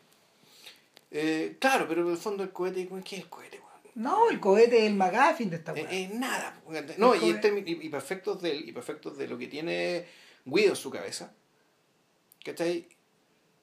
Eh, 1.12 1.58
claro, 1.60 1.86
pero 1.88 2.02
en 2.06 2.12
el 2.12 2.18
fondo 2.18 2.44
el 2.44 2.52
cohete, 2.52 2.88
¿qué 3.04 3.16
es 3.18 3.24
el 3.24 3.30
cohete, 3.30 3.58
weón? 3.60 3.66
No, 3.96 4.30
el 4.30 4.40
cohete 4.40 4.80
es 4.80 4.84
el 4.86 4.96
McGuffin 4.96 5.50
de 5.50 5.56
esta 5.58 5.74
Eh, 5.74 5.88
eh, 5.90 6.10
nada. 6.14 6.60
No, 6.98 7.14
El 7.14 7.22
y, 7.24 7.26
cohe- 7.32 7.36
este, 7.36 7.64
y, 7.66 7.86
y 7.86 7.90
perfectos 7.90 8.42
de 8.42 8.52
él, 8.52 8.68
y 8.70 8.72
perfectos 8.74 9.18
de 9.18 9.28
lo 9.28 9.38
que 9.38 9.48
tiene 9.48 10.06
Guido 10.46 10.72
en 10.72 10.76
su 10.76 10.90
cabeza. 10.92 11.32
¿Cachai? 12.46 12.88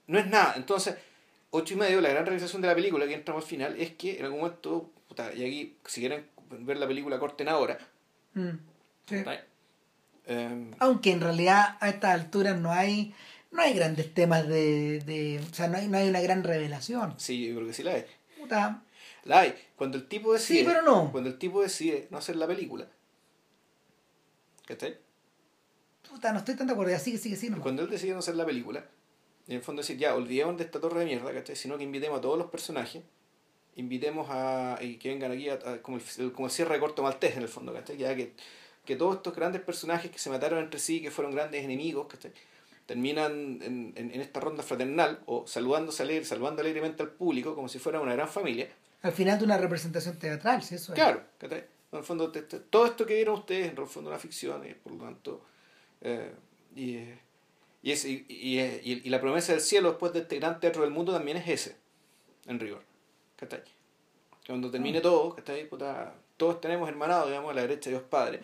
No 0.09 0.19
es 0.19 0.27
nada. 0.27 0.55
Entonces, 0.57 0.97
ocho 1.51 1.75
y 1.75 1.77
medio, 1.77 2.01
la 2.01 2.11
gran 2.11 2.27
realización 2.27 2.61
de 2.61 2.69
la 2.69 2.75
película 2.75 3.07
que 3.07 3.15
entramos 3.15 3.45
al 3.45 3.49
final 3.49 3.81
es 3.81 3.93
que 3.93 4.19
en 4.19 4.25
algún 4.25 4.41
momento, 4.41 4.91
puta, 5.09 5.33
y 5.33 5.45
aquí, 5.45 5.77
si 5.87 6.01
quieren 6.01 6.27
ver 6.51 6.77
la 6.77 6.89
película, 6.89 7.19
corten 7.19 7.49
ahora. 7.49 7.79
Mm. 8.35 8.51
Em, 10.27 10.71
Aunque 10.79 11.13
en 11.13 11.21
realidad 11.21 11.77
a 11.81 11.89
estas 11.89 12.13
alturas 12.15 12.57
no 12.59 12.71
hay 12.73 13.15
no 13.51 13.61
hay 13.63 13.75
grandes 13.75 14.15
temas 14.15 14.47
de, 14.49 15.01
de 15.01 15.41
o 15.41 15.55
sea, 15.55 15.69
no 15.69 15.77
hay, 15.79 15.89
no 15.89 15.99
hay 15.99 16.09
una 16.09 16.21
gran 16.21 16.43
revelación. 16.43 17.15
sí, 17.19 17.47
yo 17.47 17.55
creo 17.57 17.67
que 17.67 17.75
sí 17.75 17.83
la 17.83 17.93
hay. 17.93 18.07
Puta, 18.39 18.83
La 19.25 19.41
hay. 19.41 19.55
Cuando 19.77 19.99
el 19.99 20.09
tipo 20.09 20.33
decide. 20.33 20.61
Sí, 20.61 20.65
pero 20.67 20.83
no. 20.83 21.11
Cuando 21.13 21.29
el 21.31 21.39
tipo 21.39 21.61
decide 21.63 22.09
no 22.11 22.19
hacer 22.19 22.37
la 22.37 22.47
película. 22.47 22.87
¿Cachai? 24.67 24.97
Puta, 26.13 26.33
no 26.33 26.39
estoy 26.39 26.55
tan 26.57 26.67
de 26.67 26.73
acuerdo, 26.75 26.93
ya 26.93 26.99
sigue, 26.99 27.19
sigue, 27.19 27.37
sigue. 27.37 27.51
nomás. 27.51 27.63
Cuando 27.63 27.83
él 27.83 27.91
decide 27.91 28.13
no 28.13 28.19
hacer 28.21 28.37
la 28.37 28.47
película, 28.47 28.85
en 29.49 29.57
el 29.57 29.63
fondo 29.63 29.83
decir, 29.83 29.97
ya, 29.97 30.15
olvidemos 30.15 30.57
de 30.57 30.65
esta 30.65 30.81
torre 30.81 31.01
de 31.01 31.07
mierda, 31.07 31.33
¿cachai? 31.33 31.57
Sino 31.57 31.77
que 31.79 31.85
invitemos 31.85 32.19
a 32.19 32.21
todos 32.23 32.39
los 32.39 32.49
personajes, 32.49 33.03
invitemos 33.77 34.29
a. 34.31 34.79
y 34.81 34.97
que 34.97 35.09
vengan 35.09 35.33
aquí 35.33 35.49
a- 35.49 35.55
a- 35.55 35.83
como, 35.83 35.99
el, 35.99 36.33
como 36.33 36.47
el 36.47 36.53
cierre 36.53 36.75
de 36.75 36.81
corto 36.81 37.03
maltés, 37.03 37.37
en 37.37 37.43
el 37.43 37.49
fondo, 37.49 37.73
¿cachai? 37.73 37.97
Ya 37.97 38.15
que, 38.15 38.35
que 38.85 38.97
todos 38.97 39.17
estos 39.17 39.35
grandes 39.35 39.63
personajes 39.63 40.11
que 40.11 40.19
se 40.19 40.31
mataron 40.31 40.59
entre 40.61 40.79
sí, 40.79 41.01
que 41.01 41.11
fueron 41.11 41.35
grandes 41.35 41.65
enemigos, 41.65 42.07
¿cachai? 42.07 42.33
Terminan 42.87 43.61
en, 43.63 43.93
en, 43.97 44.11
en 44.13 44.21
esta 44.21 44.41
ronda 44.41 44.63
fraternal, 44.63 45.21
o 45.27 45.47
saludándose 45.47 46.03
alegre, 46.03 46.25
saludando 46.25 46.61
alegremente 46.63 47.03
al 47.03 47.11
público, 47.11 47.55
como 47.55 47.69
si 47.69 47.79
fuera 47.79 48.01
una 48.01 48.13
gran 48.15 48.29
familia. 48.29 48.69
Al 49.03 49.13
final 49.13 49.39
de 49.39 49.45
una 49.45 49.57
representación 49.59 50.19
teatral, 50.19 50.63
si 50.63 50.75
eso 50.75 50.93
es. 50.93 50.97
Claro. 50.97 51.23
En 51.41 51.99
el 51.99 52.05
fondo, 52.05 52.31
todo 52.71 52.87
esto 52.87 53.05
que 53.07 53.15
vieron 53.15 53.35
ustedes, 53.37 53.71
en 53.73 53.79
el 53.79 53.87
fondo, 53.87 54.11
una 54.11 54.19
ficción, 54.19 54.67
y 54.69 54.75
por 54.75 54.93
lo 54.93 55.05
tanto. 55.05 55.45
Eh, 56.03 56.33
y, 56.77 56.99
y, 57.83 57.93
ese- 57.93 58.25
y, 58.29 58.61
y, 58.61 59.09
la 59.11 59.21
promesa 59.21 59.53
del 59.53 59.61
cielo 59.61 59.91
después 59.91 60.13
de 60.13 60.21
este 60.21 60.37
gran 60.39 60.61
teatro 60.61 60.83
del 60.83 60.91
mundo 60.91 61.13
también 61.13 61.37
es 61.39 61.49
ese, 61.49 61.77
en 62.47 62.61
rigor. 62.61 62.83
¿cachai? 63.37 63.63
Cuando 64.47 64.71
termine 64.71 65.01
todo, 65.01 65.35
¿cachai? 65.35 65.69
Puta, 65.69 66.15
todos 66.37 66.61
tenemos 66.61 66.89
hermanados, 66.89 67.29
digamos, 67.29 67.51
a 67.51 67.55
la 67.55 67.63
derecha 67.63 67.91
de 67.91 67.97
Dios 67.97 68.09
Padre. 68.09 68.41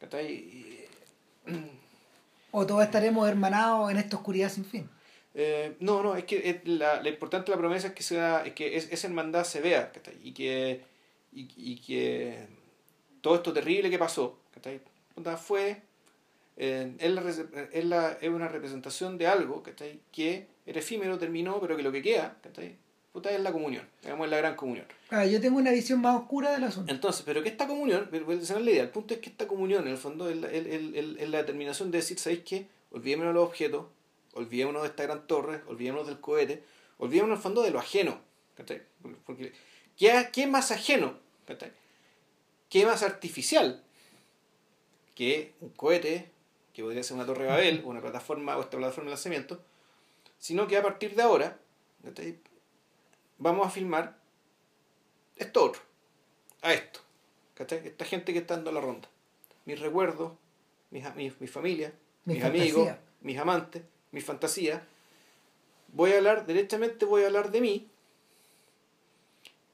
¿cachai? 0.00 0.86
O 2.52 2.66
todos 2.66 2.82
estaremos 2.84 3.28
hermanados 3.28 3.90
en 3.90 3.98
esta 3.98 4.16
oscuridad 4.16 4.48
sin 4.50 4.64
fin. 4.64 4.88
Eh, 5.34 5.76
no, 5.80 6.02
no, 6.02 6.16
es 6.16 6.24
que 6.24 6.48
es 6.48 6.66
la, 6.66 7.02
la 7.02 7.08
importante 7.10 7.50
de 7.50 7.56
la 7.56 7.60
promesa 7.60 7.88
es 7.88 7.92
que 7.92 8.02
sea, 8.02 8.42
es 8.46 8.54
que 8.54 8.76
es- 8.76 8.90
esa 8.90 9.06
hermandad 9.06 9.44
se 9.44 9.60
vea, 9.60 9.92
¿cachai? 9.92 10.16
Y 10.22 10.32
que, 10.32 10.82
y, 11.32 11.48
y 11.56 11.76
que 11.80 12.46
todo 13.20 13.34
esto 13.34 13.52
terrible 13.52 13.90
que 13.90 13.98
pasó, 13.98 14.38
¿cachai? 14.54 14.80
Puta, 15.14 15.36
fue, 15.36 15.82
eh, 16.56 16.94
es, 16.98 17.10
la, 17.12 17.22
es, 17.72 17.84
la- 17.84 18.12
es 18.20 18.28
una 18.28 18.48
representación 18.48 19.18
de 19.18 19.26
algo, 19.26 19.62
¿cachai? 19.62 20.00
Que 20.12 20.46
era 20.66 20.78
efímero, 20.80 21.18
terminó, 21.18 21.60
pero 21.60 21.76
que 21.76 21.82
lo 21.82 21.92
que 21.92 22.02
queda, 22.02 22.36
¿cachai? 22.42 22.76
Puta, 23.12 23.30
es 23.30 23.40
la 23.40 23.50
comunión, 23.52 23.82
digamos, 24.02 24.26
es 24.26 24.30
la 24.30 24.36
gran 24.38 24.56
comunión. 24.56 24.86
Claro, 25.08 25.26
yo 25.28 25.40
tengo 25.40 25.56
una 25.58 25.70
visión 25.70 26.00
más 26.02 26.16
oscura 26.20 26.52
del 26.52 26.64
asunto. 26.64 26.92
Entonces, 26.92 27.22
pero 27.24 27.42
que 27.42 27.48
esta 27.48 27.66
comunión, 27.66 28.10
esa 28.12 28.58
es 28.58 28.62
la 28.64 28.70
idea, 28.70 28.82
el 28.82 28.90
punto 28.90 29.14
es 29.14 29.20
que 29.20 29.30
esta 29.30 29.46
comunión 29.46 29.84
en 29.86 29.92
el 29.92 29.98
fondo 29.98 30.28
es 30.28 30.36
la, 30.36 30.48
el- 30.50 31.16
es 31.18 31.28
la 31.30 31.38
determinación 31.38 31.90
de 31.90 31.98
decir, 31.98 32.18
¿sabéis 32.18 32.42
qué? 32.44 32.66
Olvidémonos 32.90 33.32
de 33.32 33.40
los 33.40 33.48
objetos, 33.48 33.86
olvidémonos 34.34 34.82
de 34.82 34.88
esta 34.88 35.04
gran 35.04 35.26
torre, 35.26 35.62
olvidémonos 35.66 36.06
del 36.06 36.20
cohete, 36.20 36.62
olvidémonos 36.98 37.34
en 37.34 37.38
el 37.38 37.42
fondo 37.42 37.62
de 37.62 37.70
lo 37.70 37.78
ajeno. 37.78 38.20
¿cachai? 38.54 38.82
Porque, 39.24 39.52
¿qué, 39.96 40.28
¿qué 40.32 40.46
más 40.46 40.70
ajeno? 40.70 41.18
¿cachai? 41.46 41.72
¿Qué 42.68 42.84
más 42.84 43.02
artificial 43.02 43.82
que 45.14 45.54
un 45.60 45.70
cohete, 45.70 46.30
que 46.76 46.82
podría 46.82 47.02
ser 47.02 47.16
una 47.16 47.24
torre 47.24 47.44
de 47.44 47.48
Babel, 47.48 47.82
o 47.86 47.88
una 47.88 48.02
plataforma, 48.02 48.54
o 48.58 48.60
esta 48.60 48.76
plataforma 48.76 49.08
de 49.08 49.14
lanzamiento, 49.14 49.58
sino 50.38 50.68
que 50.68 50.76
a 50.76 50.82
partir 50.82 51.14
de 51.14 51.22
ahora, 51.22 51.58
vamos 53.38 53.66
a 53.66 53.70
filmar 53.70 54.18
esto 55.36 55.64
otro, 55.64 55.80
a 56.60 56.74
esto, 56.74 57.00
¿cachai? 57.54 57.80
Esta 57.86 58.04
gente 58.04 58.34
que 58.34 58.40
está 58.40 58.56
dando 58.56 58.72
la 58.72 58.82
ronda. 58.82 59.08
Mis 59.64 59.80
recuerdos, 59.80 60.32
mis, 60.90 61.02
mi, 61.14 61.32
mi 61.40 61.46
familia, 61.46 61.94
Mi 62.26 62.34
mis 62.34 62.44
amigos, 62.44 62.90
mis 63.22 63.38
amantes, 63.38 63.82
mis 64.12 64.26
fantasías. 64.26 64.82
Voy 65.94 66.12
a 66.12 66.18
hablar, 66.18 66.44
derechamente 66.44 67.06
voy 67.06 67.22
a 67.22 67.28
hablar 67.28 67.52
de 67.52 67.60
mí. 67.62 67.88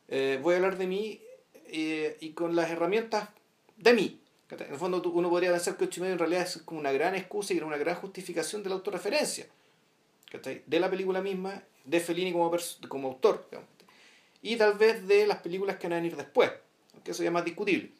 Eh, 0.06 0.38
voy 0.40 0.54
a 0.54 0.58
hablar 0.58 0.78
de 0.78 0.86
mí 0.86 1.20
eh, 1.66 2.16
y 2.20 2.30
con 2.30 2.54
las 2.54 2.70
herramientas 2.70 3.28
de 3.76 3.92
mí. 3.92 4.21
En 4.60 4.72
el 4.72 4.78
fondo 4.78 5.02
uno 5.10 5.30
podría 5.30 5.50
pensar 5.50 5.76
que 5.76 5.84
ocho 5.84 6.00
y 6.00 6.02
medio 6.02 6.12
en 6.14 6.18
realidad 6.18 6.42
es 6.42 6.58
como 6.58 6.80
una 6.80 6.92
gran 6.92 7.14
excusa 7.14 7.54
y 7.54 7.60
una 7.60 7.76
gran 7.76 7.94
justificación 7.96 8.62
de 8.62 8.68
la 8.68 8.76
autorreferencia. 8.76 9.46
De 10.66 10.80
la 10.80 10.90
película 10.90 11.20
misma, 11.20 11.62
de 11.84 12.00
Fellini 12.00 12.32
como, 12.32 12.50
como 12.88 13.08
autor. 13.08 13.46
digamos. 13.50 13.68
Y 14.42 14.56
tal 14.56 14.74
vez 14.74 15.06
de 15.06 15.26
las 15.26 15.38
películas 15.38 15.76
que 15.76 15.86
van 15.86 15.92
a 15.94 15.96
venir 15.96 16.16
después. 16.16 16.50
Aunque 16.94 17.12
eso 17.12 17.22
ya 17.22 17.28
es 17.28 17.32
más 17.32 17.44
discutible. 17.44 17.90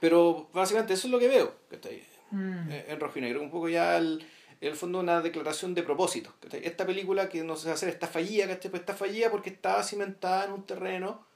Pero 0.00 0.48
básicamente 0.52 0.94
eso 0.94 1.08
es 1.08 1.12
lo 1.12 1.18
que 1.18 1.28
veo. 1.28 1.54
¿cachai? 1.70 2.02
Mm. 2.30 2.70
eh, 2.70 2.84
en 2.88 3.00
rojo 3.00 3.18
y 3.18 3.22
negro. 3.22 3.42
Un 3.42 3.50
poco 3.50 3.68
ya 3.68 3.96
el, 3.96 4.24
el 4.60 4.76
fondo 4.76 5.00
una 5.00 5.20
declaración 5.20 5.74
de 5.74 5.82
propósito. 5.82 6.32
¿cachai? 6.40 6.64
Esta 6.64 6.86
película 6.86 7.28
que 7.28 7.42
no 7.42 7.56
se 7.56 7.66
va 7.66 7.72
a 7.72 7.74
hacer 7.74 7.88
está 7.88 8.06
fallida, 8.06 8.46
¿cachai? 8.46 8.70
Pues 8.70 8.80
está 8.80 8.94
fallida 8.94 9.30
porque 9.30 9.50
está 9.50 9.82
cimentada 9.82 10.44
en 10.44 10.52
un 10.52 10.64
terreno 10.64 11.26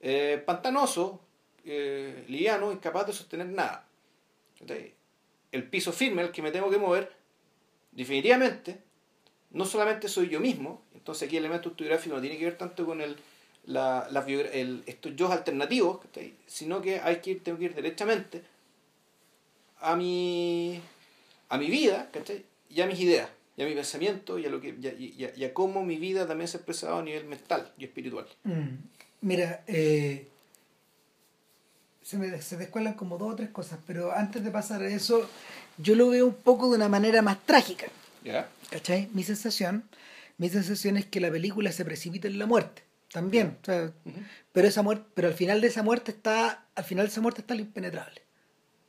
eh, 0.00 0.42
pantanoso, 0.44 1.20
eh, 1.64 2.24
liviano, 2.28 2.72
incapaz 2.72 3.06
de 3.06 3.12
sostener 3.12 3.46
nada. 3.46 3.86
El 5.52 5.68
piso 5.68 5.92
firme 5.92 6.22
al 6.22 6.32
que 6.32 6.42
me 6.42 6.50
tengo 6.50 6.70
que 6.70 6.78
mover, 6.78 7.12
definitivamente, 7.92 8.78
no 9.50 9.64
solamente 9.64 10.08
soy 10.08 10.28
yo 10.28 10.40
mismo, 10.40 10.82
entonces 10.94 11.26
aquí 11.26 11.36
el 11.36 11.44
elemento 11.44 11.68
autobiográfico 11.68 12.14
no 12.16 12.20
tiene 12.20 12.38
que 12.38 12.44
ver 12.44 12.58
tanto 12.58 12.84
con 12.84 13.00
el, 13.00 13.16
la, 13.66 14.08
la 14.10 14.24
el, 14.26 14.82
estos 14.86 15.14
yo 15.16 15.30
alternativos, 15.30 16.00
sino 16.46 16.82
que 16.82 17.00
hay 17.00 17.16
que 17.16 17.32
ir, 17.32 17.44
tengo 17.44 17.58
que 17.58 17.66
ir 17.66 17.74
derechamente 17.74 18.42
a 19.80 19.96
mi, 19.96 20.80
a 21.48 21.58
mi 21.58 21.70
vida, 21.70 22.10
¿cachai? 22.12 22.44
Y 22.68 22.80
a 22.80 22.86
mis 22.86 22.98
ideas, 22.98 23.30
y 23.56 23.62
a 23.62 23.66
mi 23.66 23.74
pensamiento, 23.74 24.38
y 24.38 24.46
a, 24.46 24.50
lo 24.50 24.60
que, 24.60 24.74
y 24.98 25.44
a 25.44 25.54
cómo 25.54 25.84
mi 25.84 25.96
vida 25.96 26.26
también 26.26 26.48
se 26.48 26.56
ha 26.56 26.60
expresado 26.60 26.98
a 26.98 27.02
nivel 27.02 27.26
mental 27.26 27.72
y 27.78 27.84
espiritual. 27.84 28.26
Mm. 28.42 28.76
Mira, 29.20 29.62
eh, 29.66 30.28
se 32.04 32.18
me 32.18 32.40
se 32.42 32.56
descuelan 32.58 32.94
como 32.94 33.16
dos 33.16 33.32
o 33.32 33.36
tres 33.36 33.48
cosas, 33.48 33.78
pero 33.86 34.12
antes 34.12 34.44
de 34.44 34.50
pasar 34.50 34.82
a 34.82 34.88
eso, 34.88 35.28
yo 35.78 35.94
lo 35.96 36.10
veo 36.10 36.26
un 36.26 36.34
poco 36.34 36.68
de 36.68 36.76
una 36.76 36.88
manera 36.88 37.22
más 37.22 37.44
trágica. 37.44 37.86
¿Ya? 38.22 38.48
¿Cachai? 38.70 39.08
Mi 39.14 39.24
sensación, 39.24 39.88
mi 40.36 40.50
sensación 40.50 40.98
es 40.98 41.06
que 41.06 41.20
la 41.20 41.30
película 41.30 41.72
se 41.72 41.84
precipita 41.84 42.28
en 42.28 42.38
la 42.38 42.46
muerte. 42.46 42.82
También. 43.10 43.56
o 43.62 43.64
sea, 43.64 43.92
pero 44.52 44.68
esa 44.68 44.82
muerte, 44.82 45.06
pero 45.14 45.28
al 45.28 45.34
final 45.34 45.60
de 45.60 45.68
esa 45.68 45.82
muerte 45.82 46.10
está, 46.10 46.66
al 46.74 46.84
final 46.84 47.06
de 47.06 47.12
esa 47.12 47.20
muerte 47.20 47.40
está 47.40 47.54
lo 47.54 47.62
impenetrable. 47.62 48.22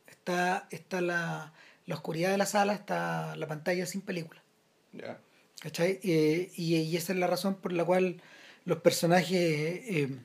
Está, 0.08 0.68
está 0.72 1.00
la, 1.00 1.54
la 1.86 1.96
oscuridad 1.96 2.32
de 2.32 2.38
la 2.38 2.46
sala, 2.46 2.74
está 2.74 3.36
la 3.38 3.48
pantalla 3.48 3.86
sin 3.86 4.02
película. 4.02 4.44
¿Ya? 4.92 5.20
¿Cachai? 5.62 6.00
Eh, 6.04 6.52
y, 6.56 6.76
y 6.76 6.98
esa 6.98 7.14
es 7.14 7.20
la 7.20 7.28
razón 7.28 7.56
por 7.56 7.72
la 7.72 7.86
cual 7.86 8.22
los 8.66 8.82
personajes 8.82 9.40
eh, 9.40 10.18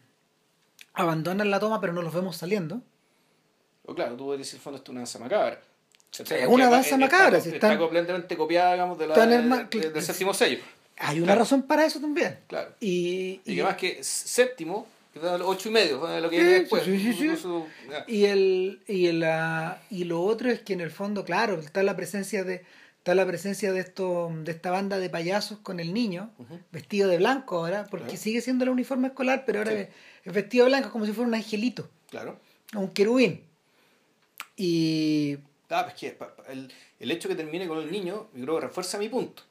abandonan 1.01 1.51
la 1.51 1.59
toma, 1.60 1.81
pero 1.81 1.93
no 1.93 2.02
los 2.02 2.12
vemos 2.14 2.36
saliendo. 2.36 2.82
Claro, 3.94 4.14
tú 4.16 4.27
puedes 4.27 4.40
decir, 4.47 4.60
fondo, 4.60 4.77
esto 4.77 4.90
es 4.90 4.94
una 4.94 5.01
danza 5.01 5.18
macabra. 5.18 5.60
una 6.48 6.68
danza 6.70 6.97
macabra, 6.97 7.39
Está, 7.39 7.40
si 7.40 7.48
está 7.55 7.66
están- 7.68 7.78
completamente 7.78 8.36
copiada, 8.36 8.72
digamos, 8.72 8.98
de 8.98 9.06
la, 9.09 9.14
están 9.14 9.31
de- 9.31 9.36
herma- 9.36 9.68
de- 9.68 9.90
del 9.90 10.02
séptimo 10.02 10.32
sello. 10.35 10.59
Hay 10.98 11.18
una 11.18 11.27
Claro. 11.28 11.40
razón 11.40 11.62
para 11.62 11.85
eso 11.86 12.01
también. 12.01 12.39
Claro. 12.47 12.72
Y, 12.81 13.40
Y 13.44 13.56
que 13.56 13.62
más 13.62 13.77
que 13.77 13.98
séptimo, 14.05 14.86
que 15.12 15.18
ocho 15.20 15.68
y 15.70 15.72
medio, 15.72 15.98
lo 16.20 16.31
que 16.31 16.36
Sí, 16.36 16.43
viene 16.43 16.60
después. 16.60 16.85
sí, 16.85 16.98
sí, 16.98 17.12
sí. 17.14 17.24
Incluso. 17.24 17.66
Y 18.06 18.24
el 18.27 18.81
y 18.86 19.06
el 19.06 19.24
ah, 19.24 19.81
y 19.90 20.05
lo 20.05 20.20
otro 20.22 20.51
es 20.51 20.60
que 20.60 20.72
en 20.74 20.81
el 20.82 20.90
fondo, 20.90 21.24
claro, 21.24 21.59
está 21.59 21.82
la 21.82 21.97
presencia 21.97 22.44
de 22.44 22.64
está 22.98 23.14
la 23.14 23.24
presencia 23.27 23.72
de 23.72 23.81
esto 23.81 24.31
de 24.44 24.52
esta 24.52 24.70
banda 24.70 24.98
de 24.98 25.09
payasos 25.10 25.59
con 25.59 25.81
el 25.81 25.94
niño 25.94 26.31
vestido 26.70 27.09
de 27.09 27.16
blanco 27.16 27.56
ahora, 27.59 27.86
porque 27.90 28.16
sigue 28.18 28.40
siendo 28.43 28.64
el 28.64 28.70
uniforme 28.70 29.09
escolar, 29.09 29.44
pero 29.47 29.60
ahora. 29.60 29.89
Es, 30.23 30.27
es 30.27 30.33
vestido 30.33 30.65
de 30.65 30.71
blanco 30.71 30.91
como 30.91 31.07
si 31.07 31.13
fuera 31.13 31.29
un 31.29 31.35
angelito, 31.35 31.89
Claro. 32.11 32.39
un 32.75 32.89
querubín. 32.91 33.45
Y 34.57 35.39
Ah, 35.73 35.85
pues 35.85 35.95
que 35.95 36.19
el, 36.49 36.73
el 36.99 37.11
hecho 37.13 37.29
que 37.29 37.37
termine 37.37 37.69
con 37.69 37.79
el 37.79 37.91
niño, 37.93 38.27
yo 38.35 38.43
creo 38.45 38.55
que 38.61 38.67
refuerza 38.67 38.99
mi 38.99 39.09
punto. 39.09 39.45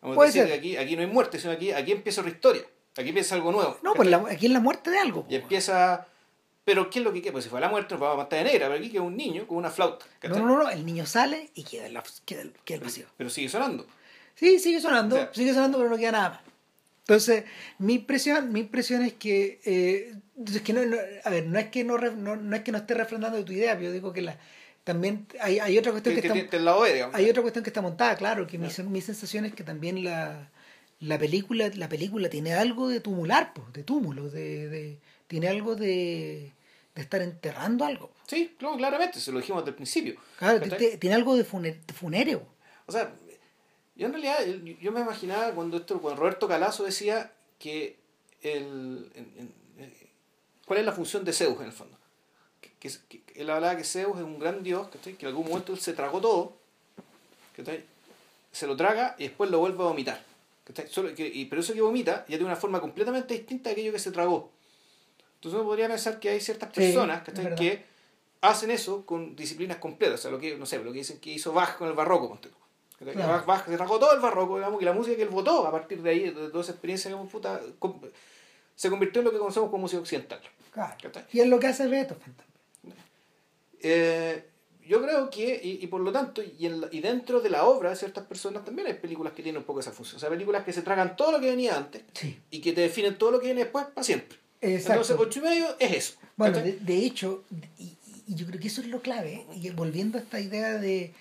Vamos 0.00 0.14
a 0.14 0.16
Puede 0.16 0.28
decir 0.28 0.42
ser. 0.42 0.52
que 0.52 0.58
aquí, 0.58 0.76
aquí 0.78 0.96
no 0.96 1.02
hay 1.02 1.08
muerte, 1.08 1.38
sino 1.38 1.52
aquí, 1.52 1.70
aquí 1.70 1.92
empieza 1.92 2.22
otra 2.22 2.32
historia. 2.32 2.62
Aquí 2.96 3.08
empieza 3.10 3.34
algo 3.34 3.52
nuevo. 3.52 3.78
no, 3.82 3.92
pues 3.94 4.08
la- 4.08 4.24
aquí 4.30 4.46
es 4.46 4.52
la 4.52 4.60
muerte 4.60 4.90
de 4.90 4.98
algo. 4.98 5.26
Y 5.28 5.34
empieza. 5.34 6.06
Pero 6.64 6.88
¿qué 6.90 6.98
es 7.00 7.04
lo 7.04 7.12
que 7.12 7.20
queda? 7.22 7.32
Pues 7.32 7.44
si 7.44 7.50
fue 7.50 7.60
la 7.60 7.68
muerte, 7.68 7.92
nos 7.94 8.00
vamos 8.00 8.14
a 8.14 8.18
pantalla 8.20 8.44
negra, 8.44 8.66
pero 8.68 8.78
aquí 8.80 8.90
queda 8.90 9.02
un 9.02 9.16
niño 9.16 9.46
con 9.46 9.58
una 9.58 9.70
flauta. 9.70 10.06
No, 10.24 10.30
no, 10.38 10.46
no, 10.46 10.62
no, 10.64 10.70
el 10.70 10.84
niño 10.86 11.04
sale 11.06 11.50
y 11.54 11.62
queda, 11.62 11.86
el- 11.86 12.00
queda 12.24 12.40
el 12.68 12.80
vacío. 12.80 13.06
Pero 13.18 13.28
sigue 13.30 13.48
sonando. 13.50 13.86
Sí, 14.34 14.58
sigue 14.58 14.80
sonando, 14.80 15.14
O 15.16 15.18
sea, 15.18 15.30
sigue 15.34 15.52
sonando, 15.54 15.78
pero 15.78 15.90
no 15.90 15.96
queda 15.98 16.12
nada 16.12 16.30
más. 16.30 16.40
Entonces, 17.08 17.44
mi 17.78 17.94
impresión, 17.94 18.52
mi 18.52 18.58
impresión 18.58 19.02
es 19.02 19.12
que, 19.12 19.60
eh, 19.64 20.14
es 20.44 20.60
que 20.62 20.72
no, 20.72 20.84
no- 20.84 20.96
a 21.24 21.30
ver, 21.30 21.46
no 21.46 21.56
es 21.56 21.66
que 21.68 21.84
no, 21.84 21.98
no, 21.98 22.34
no 22.34 22.56
es 22.56 22.62
que 22.62 22.72
no 22.72 22.78
esté 22.78 22.94
refrendando 22.94 23.44
tu 23.44 23.52
idea, 23.52 23.74
pero 23.74 23.86
yo 23.86 23.92
digo 23.92 24.12
que 24.12 24.22
la, 24.22 24.36
también 24.82 25.24
hay, 25.40 25.60
hay 25.60 25.78
otra 25.78 25.92
cuestión 25.92 26.16
Que, 26.16 26.20
que, 26.22 26.28
que, 26.32 26.38
está, 26.40 26.56
digamos. 26.92 27.14
hay 27.14 27.30
otra 27.30 27.42
cuestión 27.42 27.62
que 27.62 27.70
está 27.70 27.80
montada, 27.80 28.16
claro, 28.16 28.48
que 28.48 28.58
mi, 28.58 28.66
mi 28.88 29.00
sensación 29.00 29.44
es 29.44 29.54
que 29.54 29.62
también 29.62 30.02
la, 30.02 30.50
la 30.98 31.16
película, 31.16 31.70
la 31.76 31.88
película 31.88 32.28
tiene 32.28 32.54
algo 32.54 32.88
de 32.88 32.98
tumular, 32.98 33.52
pues, 33.54 33.72
de 33.72 33.84
túmulo, 33.84 34.28
de, 34.28 34.68
de, 34.68 34.98
tiene 35.28 35.46
algo 35.46 35.76
de, 35.76 36.50
de 36.96 37.02
estar 37.02 37.22
enterrando 37.22 37.84
algo. 37.84 38.10
Sí, 38.26 38.56
claro, 38.58 38.76
claramente, 38.78 39.20
se 39.20 39.30
lo 39.30 39.38
dijimos 39.38 39.62
desde 39.62 39.70
el 39.70 39.76
principio. 39.76 40.16
Claro, 40.40 40.58
tiene 40.98 41.14
algo 41.14 41.36
de, 41.36 41.44
fune- 41.44 41.80
de 41.86 41.94
funéreo. 41.94 42.48
O 42.86 42.90
sea, 42.92 43.12
yo 43.96 44.06
en 44.06 44.12
realidad, 44.12 44.38
yo, 44.80 44.92
me 44.92 45.00
imaginaba 45.00 45.50
cuando 45.52 45.78
esto, 45.78 46.00
cuando 46.00 46.20
Roberto 46.20 46.46
Calazo 46.48 46.84
decía 46.84 47.32
que 47.58 47.96
el, 48.42 49.10
en- 49.14 49.32
en- 49.38 49.52
eh, 49.78 50.08
cuál 50.66 50.80
es 50.80 50.86
la 50.86 50.92
función 50.92 51.24
de 51.24 51.32
Zeus 51.32 51.58
en 51.60 51.66
el 51.66 51.72
fondo. 51.72 51.96
Que, 52.60 52.70
que- 52.78 53.22
que 53.22 53.40
él 53.40 53.50
hablaba 53.50 53.76
que 53.76 53.84
Zeus 53.84 54.16
es 54.18 54.22
un 54.24 54.38
gran 54.38 54.62
dios, 54.62 54.88
¿cachai? 54.88 55.14
que 55.14 55.26
en 55.26 55.30
algún 55.30 55.48
momento 55.48 55.72
él 55.72 55.78
se 55.80 55.92
tragó 55.94 56.20
todo, 56.20 56.56
¿cachai? 57.56 57.84
se 58.52 58.66
lo 58.66 58.76
traga 58.76 59.14
y 59.18 59.24
después 59.24 59.50
lo 59.50 59.58
vuelve 59.58 59.82
a 59.82 59.86
vomitar. 59.88 60.22
Solo 60.88 61.14
que, 61.14 61.26
y, 61.28 61.44
pero 61.44 61.60
eso 61.60 61.74
que 61.74 61.80
vomita 61.80 62.20
ya 62.22 62.36
tiene 62.36 62.46
una 62.46 62.56
forma 62.56 62.80
completamente 62.80 63.34
distinta 63.34 63.68
de 63.68 63.74
aquello 63.74 63.92
que 63.92 63.98
se 64.00 64.10
tragó. 64.10 64.50
Entonces 65.36 65.58
uno 65.60 65.68
podría 65.68 65.86
pensar 65.88 66.18
que 66.18 66.30
hay 66.30 66.40
ciertas 66.40 66.70
Sí, 66.74 66.80
personas 66.80 67.24
verdad. 67.24 67.54
que 67.56 67.84
hacen 68.40 68.70
eso 68.72 69.06
con 69.06 69.36
disciplinas 69.36 69.76
completas. 69.76 70.18
O 70.18 70.22
sea, 70.22 70.30
lo 70.32 70.38
que, 70.40 70.56
no 70.56 70.66
sé, 70.66 70.78
lo 70.82 70.90
que 70.92 70.98
dicen 70.98 71.20
que 71.20 71.30
hizo 71.30 71.52
Bach 71.52 71.76
con 71.76 71.86
el 71.88 71.94
barroco, 71.94 72.28
ponte 72.28 72.48
tú. 72.48 72.56
¿cachai? 72.56 72.65
Claro. 72.98 73.44
Se 73.66 73.76
tragó 73.76 73.98
todo 73.98 74.12
el 74.14 74.20
barroco, 74.20 74.56
digamos, 74.56 74.80
y 74.80 74.84
la 74.84 74.92
música 74.92 75.16
que 75.16 75.22
él 75.22 75.28
votó 75.28 75.66
a 75.66 75.70
partir 75.70 76.00
de 76.02 76.10
ahí, 76.10 76.20
de 76.30 76.48
toda 76.48 76.62
esa 76.62 76.72
experiencia, 76.72 77.08
digamos, 77.10 77.30
puta, 77.30 77.60
se 78.74 78.88
convirtió 78.90 79.20
en 79.20 79.26
lo 79.26 79.32
que 79.32 79.38
conocemos 79.38 79.68
como 79.70 79.82
música 79.82 80.00
occidental. 80.00 80.40
Claro. 80.72 80.94
Y 81.32 81.40
es 81.40 81.46
lo 81.48 81.58
que 81.58 81.66
hace 81.66 81.86
Beethoven 81.88 82.34
también. 82.34 82.98
Eh, 83.82 84.44
yo 84.86 85.02
creo 85.02 85.28
que, 85.30 85.60
y, 85.62 85.82
y 85.82 85.86
por 85.88 86.00
lo 86.00 86.12
tanto, 86.12 86.42
y, 86.42 86.66
en 86.66 86.84
y 86.92 87.00
dentro 87.00 87.40
de 87.40 87.50
la 87.50 87.64
obra 87.64 87.90
de 87.90 87.96
ciertas 87.96 88.24
personas 88.24 88.64
también 88.64 88.86
hay 88.86 88.94
películas 88.94 89.32
que 89.32 89.42
tienen 89.42 89.58
un 89.60 89.64
poco 89.64 89.80
esa 89.80 89.90
función. 89.92 90.16
O 90.16 90.20
sea, 90.20 90.28
películas 90.28 90.64
que 90.64 90.72
se 90.72 90.82
tragan 90.82 91.16
todo 91.16 91.32
lo 91.32 91.40
que 91.40 91.46
venía 91.50 91.76
antes 91.76 92.02
Sí. 92.14 92.38
y 92.50 92.60
que 92.60 92.72
te 92.72 92.82
definen 92.82 93.18
todo 93.18 93.32
lo 93.32 93.40
que 93.40 93.46
viene 93.46 93.62
después 93.64 93.86
para 93.86 94.04
siempre. 94.04 94.38
Exacto. 94.60 95.02
Entonces, 95.02 95.16
ocho 95.18 95.38
y 95.40 95.42
medio 95.42 95.66
es 95.78 95.92
eso. 95.92 96.14
Bueno, 96.36 96.58
de, 96.60 96.72
de 96.78 96.96
hecho, 97.04 97.44
y, 97.78 97.82
y- 97.84 97.96
y 98.28 98.34
yo 98.34 98.46
creo 98.46 98.60
que 98.60 98.68
eso 98.68 98.80
es 98.80 98.86
lo 98.88 99.00
clave, 99.00 99.34
¿eh? 99.34 99.46
y 99.54 99.70
volviendo 99.70 100.18
a 100.18 100.20
esta 100.20 100.40
idea 100.40 100.74
de, 100.78 101.12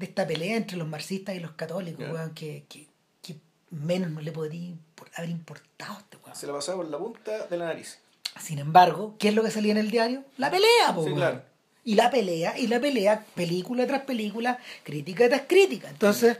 de 0.00 0.06
esta 0.06 0.26
pelea 0.26 0.56
entre 0.56 0.78
los 0.78 0.88
marxistas 0.88 1.36
y 1.36 1.40
los 1.40 1.52
católicos, 1.52 2.06
weón, 2.10 2.32
que, 2.32 2.64
que, 2.70 2.86
que 3.22 3.36
menos 3.70 4.10
no 4.10 4.22
le 4.22 4.32
impor- 4.32 5.10
haber 5.14 5.28
importado 5.28 5.92
a 5.92 5.98
este 6.00 6.16
weón. 6.24 6.34
Se 6.34 6.46
la 6.46 6.54
pasaba 6.54 6.78
por 6.78 6.90
la 6.90 6.96
punta 6.98 7.46
de 7.46 7.56
la 7.58 7.66
nariz. 7.66 7.98
Sin 8.40 8.58
embargo, 8.58 9.14
¿qué 9.18 9.28
es 9.28 9.34
lo 9.34 9.42
que 9.42 9.50
salía 9.50 9.72
en 9.72 9.78
el 9.78 9.90
diario? 9.90 10.24
La 10.38 10.50
pelea, 10.50 10.94
po, 10.94 11.04
Sí, 11.04 11.12
claro. 11.12 11.42
Y 11.84 11.94
la 11.96 12.10
pelea, 12.10 12.58
y 12.58 12.66
la 12.66 12.80
pelea, 12.80 13.24
película 13.34 13.86
tras 13.86 14.02
película, 14.02 14.58
crítica 14.84 15.28
tras 15.28 15.42
crítica. 15.46 15.90
Entonces, 15.90 16.38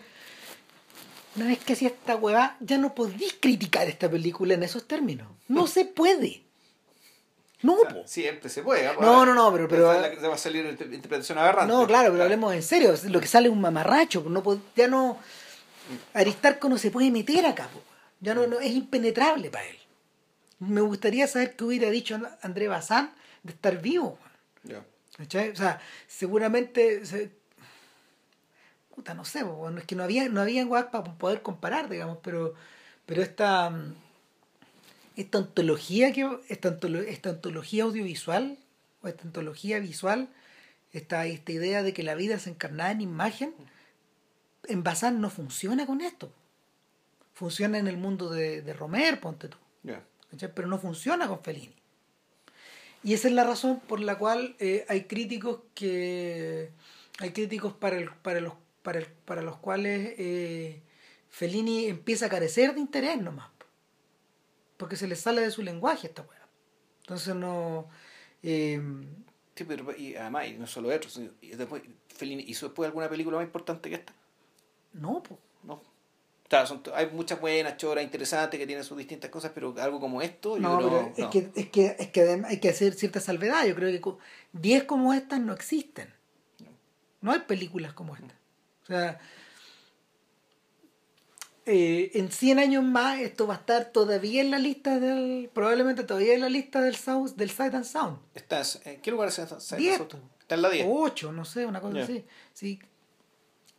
una 1.37 1.47
vez 1.47 1.59
que 1.59 1.75
hacía 1.75 1.89
esta 1.89 2.17
hueá, 2.17 2.57
ya 2.61 2.79
no 2.79 2.95
podís 2.95 3.35
criticar 3.41 3.89
esta 3.89 4.11
película 4.11 4.55
en 4.55 4.63
esos 4.63 4.87
términos. 4.89 5.29
No 5.49 5.67
se 5.67 5.85
puede. 5.85 6.43
No, 7.63 7.75
O 7.75 7.81
sea, 7.81 7.89
po. 7.91 8.03
siempre 8.07 8.49
se 8.49 8.63
puede. 8.63 8.85
No, 9.01 9.27
no, 9.27 9.35
no, 9.35 9.53
pero- 9.53 9.69
pero- 9.69 9.93
la 9.93 10.29
va 10.29 10.35
a 10.35 10.39
salir 10.39 10.65
inter- 10.65 10.93
interpretación 10.93 11.37
aberrante. 11.39 11.73
No, 11.73 11.87
claro, 11.87 12.11
pero 12.11 12.23
hablemos 12.25 12.55
en 12.55 12.63
serio. 12.63 12.95
Lo 13.09 13.21
que 13.21 13.27
sale 13.27 13.49
es 13.49 13.53
un 13.53 13.61
mamarracho. 13.61 14.25
No, 14.29 14.43
ya 14.75 14.89
no. 14.89 15.19
Aristarco 16.15 16.69
no 16.69 16.79
se 16.79 16.91
puede 16.91 17.11
meter 17.11 17.45
acá. 17.47 17.69
po. 17.69 17.83
Ya 18.21 18.35
no, 18.35 18.47
no 18.47 18.61
es 18.61 18.71
impenetrable 18.73 19.51
para 19.51 19.67
él. 19.67 19.77
Me 20.59 20.81
gustaría 20.81 21.27
saber 21.27 21.57
qué 21.57 21.65
hubiera 21.65 21.91
dicho 21.91 22.19
André 22.43 22.69
Bazán 22.69 23.13
de 23.43 23.53
estar 23.53 23.81
vivo. 23.81 24.19
Ya. 24.63 24.85
¿cachai? 25.17 25.51
O 25.51 25.57
sea, 25.57 25.81
seguramente. 26.07 27.05
se- 27.05 27.31
Puta, 28.95 29.15
no 29.15 29.25
sé, 29.25 29.45
po, 29.45 29.71
es 29.71 29.85
que 29.85 29.95
no 29.95 30.03
había, 30.03 30.29
no 30.29 30.41
había 30.41 30.67
para 30.69 31.05
poder 31.05 31.41
comparar, 31.43 31.89
digamos, 31.89 32.19
pero, 32.23 32.55
pero 33.07 33.23
esta, 33.23 33.71
mm, 33.71 33.95
esta 35.21 35.39
ontología 35.39 36.13
que 36.13 36.29
esta, 36.49 36.71
ontolo- 36.79 37.05
esta 37.07 37.31
ontología 37.31 37.85
audiovisual 37.85 38.59
o 39.03 39.09
esta 39.09 39.25
ontología 39.25 39.79
visual 39.81 40.29
esta, 40.93 41.25
esta 41.27 41.53
idea 41.53 41.83
de 41.83 41.93
que 41.95 42.03
la 42.03 42.15
vida 42.15 42.35
es 42.37 42.47
encarnada 42.47 42.91
en 42.91 43.01
imagen 43.01 43.55
en 44.69 44.83
Bazán 44.83 45.21
no 45.21 45.31
funciona 45.31 45.87
con 45.87 46.01
esto. 46.01 46.33
Funciona 47.33 47.79
en 47.79 47.87
el 47.89 47.97
mundo 47.97 48.29
de, 48.29 48.61
de 48.63 48.73
Romer 48.75 49.21
ponte 49.21 49.49
tú. 49.49 49.57
Pero 50.55 50.69
no 50.69 50.79
funciona 50.79 51.27
con 51.29 51.43
Fellini. 51.43 51.75
Y 53.03 53.15
esa 53.15 53.29
es 53.29 53.35
la 53.35 53.45
razón 53.45 53.81
por 53.81 54.01
la 54.01 54.19
cual 54.19 54.55
eh, 54.59 54.85
hay 54.89 55.05
críticos 55.05 55.61
que 55.75 56.71
hay 57.19 57.31
críticos 57.33 57.73
para 57.73 57.97
el, 57.97 58.11
para 58.11 58.41
los 58.41 58.55
para 58.83 58.99
el- 58.99 59.07
para 59.25 59.43
los 59.43 59.57
cuales 59.57 60.15
eh, 60.19 60.81
Fellini 61.31 61.87
empieza 61.87 62.27
a 62.27 62.29
carecer 62.29 62.75
de 62.75 62.81
interés 62.81 63.21
nomás. 63.21 63.49
Porque 64.81 64.97
se 64.97 65.07
le 65.07 65.15
sale 65.15 65.43
de 65.43 65.51
su 65.53 65.63
lenguaje 65.63 66.09
esta 66.09 66.23
weá 66.23 66.49
entonces 67.03 67.35
no 67.37 67.89
eh, 68.43 68.81
Sí, 69.55 69.65
pero 69.65 69.95
y 69.95 70.15
además, 70.17 70.47
y 70.49 70.53
no 70.55 70.67
solo 70.67 70.91
eso, 70.91 71.21
y 71.43 71.49
después, 71.51 71.83
Fellini 72.09 72.45
hizo 72.49 72.67
después 72.67 72.87
alguna 72.87 73.11
película 73.11 73.37
más 73.37 73.45
importante 73.45 73.91
que 73.91 73.97
esta. 73.97 74.15
no 74.95 75.23
po. 75.23 75.39
No. 75.65 75.75
O 75.75 75.83
sea, 76.49 76.67
son 76.67 76.83
hay 76.95 77.11
muchas 77.11 77.39
buenas, 77.41 77.77
choras, 77.77 78.03
interesantes 78.03 78.59
que 78.59 78.67
tienen 78.67 78.85
sus 78.85 78.97
distintas 78.97 79.29
cosas, 79.31 79.53
pero 79.55 79.75
algo 79.79 80.01
como 80.01 80.23
esto, 80.23 80.57
yo 80.57 80.63
No, 80.63 80.79
creo 80.79 80.89
pero 80.89 81.13
es, 81.13 81.19
no. 81.19 81.31
que, 81.31 81.51
es, 81.61 81.69
que, 81.69 81.97
es 81.99 82.09
que 82.09 82.21
además 82.23 82.51
hay 82.53 82.59
que 82.61 82.71
hacer 82.71 82.95
cierta 82.95 83.21
salvedad. 83.21 83.67
Yo 83.67 83.75
creo 83.75 83.91
que 83.93 84.01
co- 84.01 84.19
10 84.53 84.85
como 84.85 85.13
estas 85.13 85.41
no 85.41 85.53
existen. 85.53 86.13
No 87.21 87.33
hay 87.33 87.41
películas 87.41 87.93
como 87.93 88.15
esta. 88.17 88.35
O 88.85 88.87
sea, 88.87 89.21
eh, 91.73 92.11
en 92.15 92.33
100 92.33 92.59
años 92.59 92.83
más 92.83 93.21
esto 93.21 93.47
va 93.47 93.55
a 93.55 93.59
estar 93.59 93.93
todavía 93.93 94.41
en 94.41 94.51
la 94.51 94.59
lista 94.59 94.99
del 94.99 95.49
probablemente 95.55 96.03
todavía 96.03 96.35
en 96.35 96.41
la 96.41 96.49
lista 96.49 96.81
del 96.81 96.97
South 96.97 97.37
del 97.37 97.49
Sight 97.49 97.75
and 97.75 97.85
Sound. 97.85 98.19
Está, 98.35 98.63
¿En 98.85 99.01
qué 99.01 99.13
lugar? 99.13 99.29
Está 99.29 99.47
Diez, 99.77 100.01
Está 100.41 100.57
en 100.57 100.63
la 100.63 100.69
10. 100.69 100.87
8 100.89 101.31
no 101.31 101.45
sé 101.45 101.67
una 101.67 101.81
cosa 101.81 102.03
así. 102.03 102.25
Sí. 102.55 102.81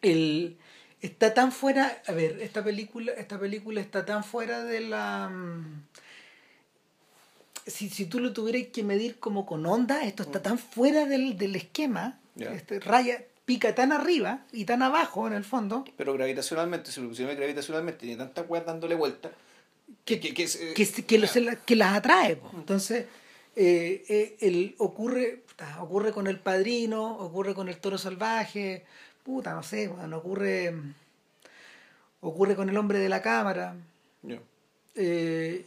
El 0.01 0.57
está 1.01 1.33
tan 1.33 1.51
fuera 1.51 2.01
a 2.07 2.13
ver 2.13 2.39
esta 2.41 2.63
película 2.63 3.11
esta 3.11 3.37
película 3.37 3.81
está 3.81 4.05
tan 4.05 4.23
fuera 4.23 4.63
de 4.63 4.79
la 4.79 5.27
mm, 5.27 5.83
si, 7.67 7.89
si 7.89 8.05
tú 8.05 8.21
lo 8.21 8.31
tuvieras 8.31 8.71
que 8.71 8.83
medir 8.83 9.19
como 9.19 9.45
con 9.45 9.65
onda 9.65 10.05
esto 10.05 10.23
está 10.23 10.41
tan 10.41 10.57
fuera 10.57 11.05
del, 11.05 11.37
del 11.37 11.57
esquema 11.57 12.21
este, 12.37 12.79
raya 12.79 13.25
pica 13.51 13.75
tan 13.75 13.91
arriba 13.91 14.31
y 14.53 14.63
tan 14.63 14.81
abajo 14.81 15.27
en 15.27 15.33
el 15.33 15.43
fondo 15.43 15.83
Pero 15.97 16.13
gravitacionalmente, 16.13 16.89
si 16.91 17.01
lo 17.01 17.09
pusiera 17.09 17.33
gravitacionalmente, 17.33 17.99
tiene 18.05 18.15
tanta 18.23 18.43
weá 18.43 18.61
dándole 18.61 18.95
vuelta. 18.95 19.29
que, 20.05 20.19
que, 20.21 20.33
que, 20.33 20.47
se- 20.47 20.73
que, 21.65 21.75
las 21.75 21.93
atrae. 21.97 22.37
po. 22.37 22.49
Entonces, 22.55 23.07
eh, 23.57 24.03
eh, 24.07 24.37
el, 24.39 24.75
ocurre, 24.77 25.43
puta, 25.49 25.83
ocurre 25.83 26.11
con 26.13 26.27
el 26.27 26.39
padrino, 26.39 27.17
ocurre 27.17 27.53
con 27.53 27.67
el 27.67 27.75
toro 27.77 27.97
salvaje, 27.97 28.85
puta, 29.25 29.53
no 29.53 29.63
sé, 29.63 29.89
bueno, 29.89 30.17
ocurre, 30.19 30.73
ocurre 32.21 32.55
con 32.55 32.69
el 32.69 32.77
hombre 32.77 32.99
de 32.99 33.09
la 33.09 33.21
cámara. 33.21 33.75
Eh, 34.95 35.65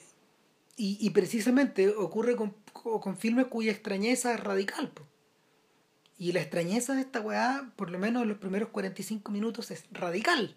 y, 0.76 0.98
y 1.06 1.10
precisamente 1.10 1.88
ocurre 1.88 2.34
con, 2.36 2.54
con 2.72 2.98
con 3.00 3.16
filmes 3.16 3.46
cuya 3.46 3.72
extrañeza 3.72 4.32
es 4.34 4.40
radical. 4.40 4.88
po. 4.88 5.02
Y 6.24 6.32
la 6.32 6.40
extrañeza 6.40 6.94
de 6.94 7.02
esta 7.02 7.20
weá, 7.20 7.70
por 7.76 7.90
lo 7.90 7.98
menos 7.98 8.22
en 8.22 8.30
los 8.30 8.38
primeros 8.38 8.70
45 8.70 9.30
minutos, 9.30 9.70
es 9.70 9.84
radical. 9.92 10.56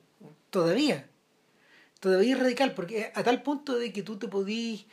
Todavía. 0.50 1.10
Todavía 2.00 2.36
es 2.36 2.40
radical, 2.40 2.74
porque 2.74 3.12
a 3.14 3.22
tal 3.24 3.44
punto 3.44 3.76
de 3.78 3.92
que 3.92 4.02
tú 4.02 4.18
te 4.18 4.30
podís, 4.30 4.86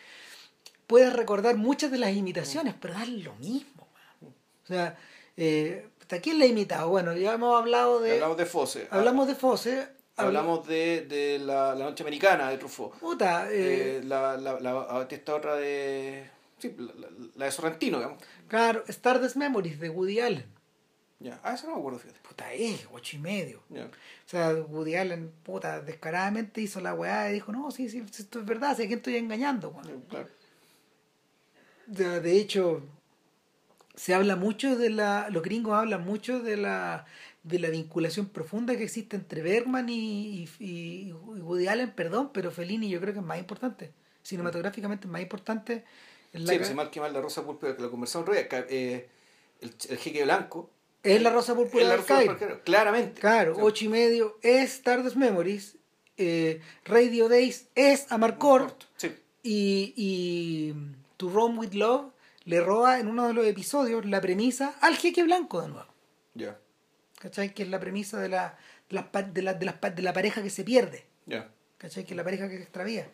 puedes 0.88 1.12
recordar 1.12 1.56
muchas 1.56 1.92
de 1.92 1.98
las 1.98 2.12
imitaciones, 2.16 2.74
pero 2.80 2.94
da 2.94 3.06
lo 3.06 3.34
mismo. 3.36 3.86
O 4.20 4.66
sea, 4.66 4.98
eh, 5.36 5.86
¿a 6.10 6.18
quién 6.18 6.40
le 6.40 6.46
ha 6.46 6.48
imitado? 6.48 6.88
Bueno, 6.88 7.14
ya 7.16 7.34
hemos 7.34 7.56
hablado 7.56 8.00
de... 8.00 8.14
Hablamos 8.14 8.36
de 8.38 8.46
Fosse. 8.46 8.88
hablamos 8.90 9.26
de 9.28 9.34
Fosse. 9.36 9.88
Hablamos 10.16 10.66
de, 10.66 11.06
de 11.08 11.38
la, 11.38 11.74
la 11.76 11.84
Noche 11.84 12.02
Americana 12.02 12.48
de 12.50 12.58
Truffaut. 12.58 12.94
Puta, 12.98 13.48
eh, 13.52 13.98
Eh, 13.98 14.02
la, 14.04 14.36
la, 14.36 14.58
la, 14.58 15.06
esta 15.08 15.34
otra 15.36 15.54
de. 15.54 16.28
Sí, 16.58 16.74
la, 16.78 16.92
la- 16.94 17.08
la 17.36 17.44
de 17.46 17.50
Sorrentino, 17.52 17.98
digamos. 17.98 18.22
claro, 18.48 18.84
Stardust 18.88 19.36
Memories 19.36 19.78
de 19.78 19.88
Woody 19.90 20.20
Allen. 20.20 20.53
Ya. 21.20 21.40
Ah, 21.42 21.54
eso 21.54 21.66
no 21.68 21.74
me 21.74 21.78
acuerdo, 21.78 21.98
fíjate. 22.00 22.20
Puta, 22.20 22.52
es 22.52 22.86
ocho 22.92 23.16
y 23.16 23.18
medio. 23.20 23.62
Ya. 23.70 23.84
O 23.84 23.88
sea, 24.28 24.52
Woody 24.54 24.96
Allen, 24.96 25.32
puta, 25.42 25.80
descaradamente 25.80 26.60
hizo 26.60 26.80
la 26.80 26.92
weá 26.94 27.30
y 27.30 27.34
dijo, 27.34 27.52
no, 27.52 27.70
sí, 27.70 27.88
sí, 27.88 27.98
esto 28.18 28.40
es 28.40 28.44
verdad, 28.46 28.76
sé 28.76 28.88
que 28.88 28.94
estoy 28.94 29.16
engañando. 29.16 29.70
weón". 29.70 30.02
Claro. 30.08 30.28
De, 31.86 32.20
de 32.20 32.36
hecho, 32.38 32.82
se 33.94 34.14
habla 34.14 34.36
mucho 34.36 34.76
de 34.76 34.90
la, 34.90 35.28
los 35.30 35.42
gringos 35.42 35.74
hablan 35.74 36.04
mucho 36.04 36.40
de 36.40 36.56
la, 36.56 37.06
de 37.42 37.58
la 37.58 37.68
vinculación 37.70 38.26
profunda 38.26 38.76
que 38.76 38.84
existe 38.84 39.16
entre 39.16 39.42
Bergman 39.42 39.88
y, 39.88 40.48
y, 40.58 41.08
y 41.08 41.12
Woody 41.12 41.68
Allen, 41.68 41.92
perdón, 41.92 42.30
pero 42.32 42.50
Fellini 42.50 42.88
yo 42.88 43.00
creo 43.00 43.12
que 43.12 43.20
es 43.20 43.24
más 43.24 43.38
importante, 43.38 43.92
cinematográficamente 44.22 45.06
es 45.06 45.12
más 45.12 45.22
importante. 45.22 45.84
en 46.32 46.44
la 46.46 46.52
Sí, 46.52 46.58
pues, 46.58 46.68
si 46.68 46.74
mal 46.74 46.90
que 46.90 47.00
mal 47.00 47.12
la 47.12 47.20
Rosa 47.20 47.44
Púrpura 47.44 47.76
que 47.76 47.82
lo 47.82 47.90
conversamos 47.90 48.28
ca- 48.48 48.66
eh, 48.68 49.08
el, 49.60 49.74
el 49.88 49.98
jeque 49.98 50.24
blanco. 50.24 50.70
Es 51.04 51.22
la 51.22 51.30
rosa 51.30 51.54
púrpura 51.54 51.84
la 51.84 51.96
del 51.96 52.04
Cairo. 52.04 52.62
Claramente. 52.64 53.20
Claro, 53.20 53.54
Sí. 53.54 53.60
ocho 53.62 53.84
y 53.84 53.88
medio 53.88 54.38
es 54.42 54.72
Stardust 54.74 55.16
Memories, 55.16 55.76
eh, 56.16 56.60
Radio 56.84 57.28
Days 57.28 57.68
es 57.74 58.10
Amarcord 58.10 58.72
Sí. 58.96 59.08
y, 59.42 59.92
y 59.96 60.74
To 61.16 61.28
Rome 61.30 61.58
with 61.60 61.74
Love 61.74 62.12
le 62.44 62.60
roba 62.60 62.98
en 63.00 63.08
uno 63.08 63.26
de 63.28 63.34
los 63.34 63.46
episodios 63.46 64.04
la 64.04 64.20
premisa 64.20 64.74
al 64.80 64.96
jeque 64.96 65.22
blanco 65.22 65.62
de 65.62 65.68
nuevo. 65.68 65.88
Ya. 66.34 66.58
¿Cachai? 67.18 67.54
Que 67.54 67.62
es 67.62 67.68
la 67.70 67.80
premisa 67.80 68.20
de 68.20 68.28
la, 68.28 68.58
de, 68.90 69.02
pa- 69.02 69.22
de, 69.22 69.42
la, 69.42 69.54
de, 69.54 69.72
pa- 69.72 69.90
de 69.90 70.02
la 70.02 70.12
pareja 70.12 70.42
que 70.42 70.50
se 70.50 70.62
pierde. 70.64 71.04
Ya. 71.26 71.48
¿Cachai? 71.78 72.04
Que 72.04 72.12
es 72.12 72.16
la 72.16 72.24
pareja 72.24 72.48
que 72.48 72.56
se 72.56 72.62
extravía. 72.64 73.08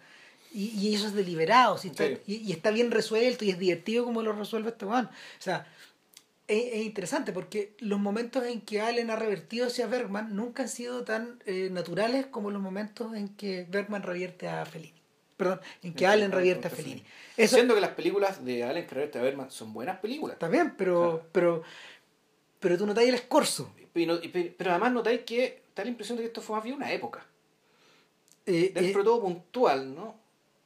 Y, 0.53 0.71
y 0.77 0.95
eso 0.97 1.07
es 1.07 1.15
deliberado, 1.15 1.79
¿sí? 1.79 1.89
está, 1.89 2.07
Sí. 2.09 2.19
y, 2.27 2.35
y 2.39 2.51
está 2.53 2.73
bien 2.73 2.91
resuelto 2.91 3.45
y 3.45 3.51
es 3.51 3.59
divertido 3.61 4.05
como 4.05 4.21
lo 4.23 4.33
resuelve 4.33 4.71
este 4.71 4.85
weón. 4.85 5.07
O 5.07 5.11
sea, 5.43 5.65
es, 6.51 6.75
es 6.75 6.83
interesante 6.85 7.33
porque 7.33 7.75
los 7.79 7.99
momentos 7.99 8.45
en 8.45 8.61
que 8.61 8.81
Allen 8.81 9.11
ha 9.11 9.17
revertido 9.17 9.69
hacia 9.69 9.87
Bergman 9.87 10.35
nunca 10.37 10.65
han 10.65 10.69
sido 10.69 11.05
tan 11.05 11.43
eh, 11.47 11.69
naturales 11.71 12.27
como 12.27 12.51
los 12.51 12.61
momentos 12.61 13.15
en 13.15 13.29
que 13.37 13.67
Bergman 13.69 14.03
revierte 14.03 14.49
a 14.49 14.65
Fellini. 14.67 15.01
Perdón, 15.37 15.61
en 15.77 15.81
que 15.81 15.89
En 15.89 15.95
que 15.95 16.07
Allen 16.07 16.33
revierte 16.33 16.67
a 16.67 16.69
revierte 16.69 16.69
a 16.69 16.71
Fellini. 16.71 17.05
Eso 17.37 17.55
Siendo 17.57 17.75
que 17.75 17.81
las 17.81 17.91
películas 17.93 18.45
de 18.45 18.65
Allen 18.65 18.87
Carrera 18.87 19.11
de 19.11 19.21
Berman 19.21 19.51
son 19.51 19.73
buenas 19.73 19.99
películas. 20.01 20.35
está 20.35 20.49
bien, 20.49 20.75
pero, 20.77 21.01
Claro. 21.01 21.29
pero, 21.33 21.63
pero 22.59 22.77
tú 22.79 22.87
notas 22.87 23.05
el 23.05 23.15
escorzo. 23.15 23.73
Pero 23.93 24.21
además 24.71 24.93
notáis 24.93 25.21
que 25.23 25.63
da 25.75 25.83
la 25.85 25.91
impresión 25.91 26.17
de 26.17 26.23
que 26.23 26.27
esto 26.29 26.43
fue 26.43 26.57
más 26.57 26.65
bien 26.65 26.77
una 26.77 26.93
época. 26.93 27.27
Eh, 28.47 28.71
Dentro 28.75 29.01
eh, 29.01 29.05
todo 29.05 29.21
puntual, 29.23 29.95
¿no? 29.95 30.17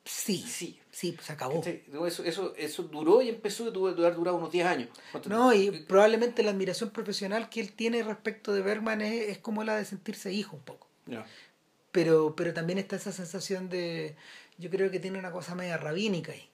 sí, 0.04 0.38
Sí. 0.38 0.80
Sí, 0.94 1.12
pues 1.12 1.26
se 1.26 1.32
acabó. 1.32 1.60
Eso, 2.06 2.22
eso, 2.24 2.54
eso 2.56 2.82
duró 2.84 3.20
y 3.20 3.28
empezó 3.28 3.66
a 3.66 3.70
du- 3.70 3.92
durar, 3.92 4.14
durar 4.14 4.34
unos 4.34 4.50
10 4.52 4.64
años. 4.66 4.88
¿Cuánto 5.12 5.28
No, 5.28 5.52
y 5.52 5.70
probablemente 5.88 6.42
la 6.42 6.52
admiración 6.52 6.90
profesional 6.90 7.48
que 7.50 7.60
él 7.60 7.72
tiene 7.72 8.02
respecto 8.02 8.52
de 8.52 8.62
Bergman 8.62 9.00
es, 9.00 9.28
es 9.30 9.38
como 9.38 9.64
la 9.64 9.76
de 9.76 9.84
sentirse 9.84 10.32
hijo 10.32 10.56
un 10.56 10.62
poco. 10.62 10.86
Pero, 11.92 12.34
pero 12.36 12.52
también 12.52 12.78
está 12.78 12.96
esa 12.96 13.12
sensación 13.12 13.68
de, 13.68 14.16
yo 14.58 14.70
creo 14.70 14.90
que 14.90 14.98
tiene 15.00 15.18
una 15.18 15.30
cosa 15.30 15.54
media 15.54 15.76
rabínica 15.76 16.32
ahí. 16.32 16.48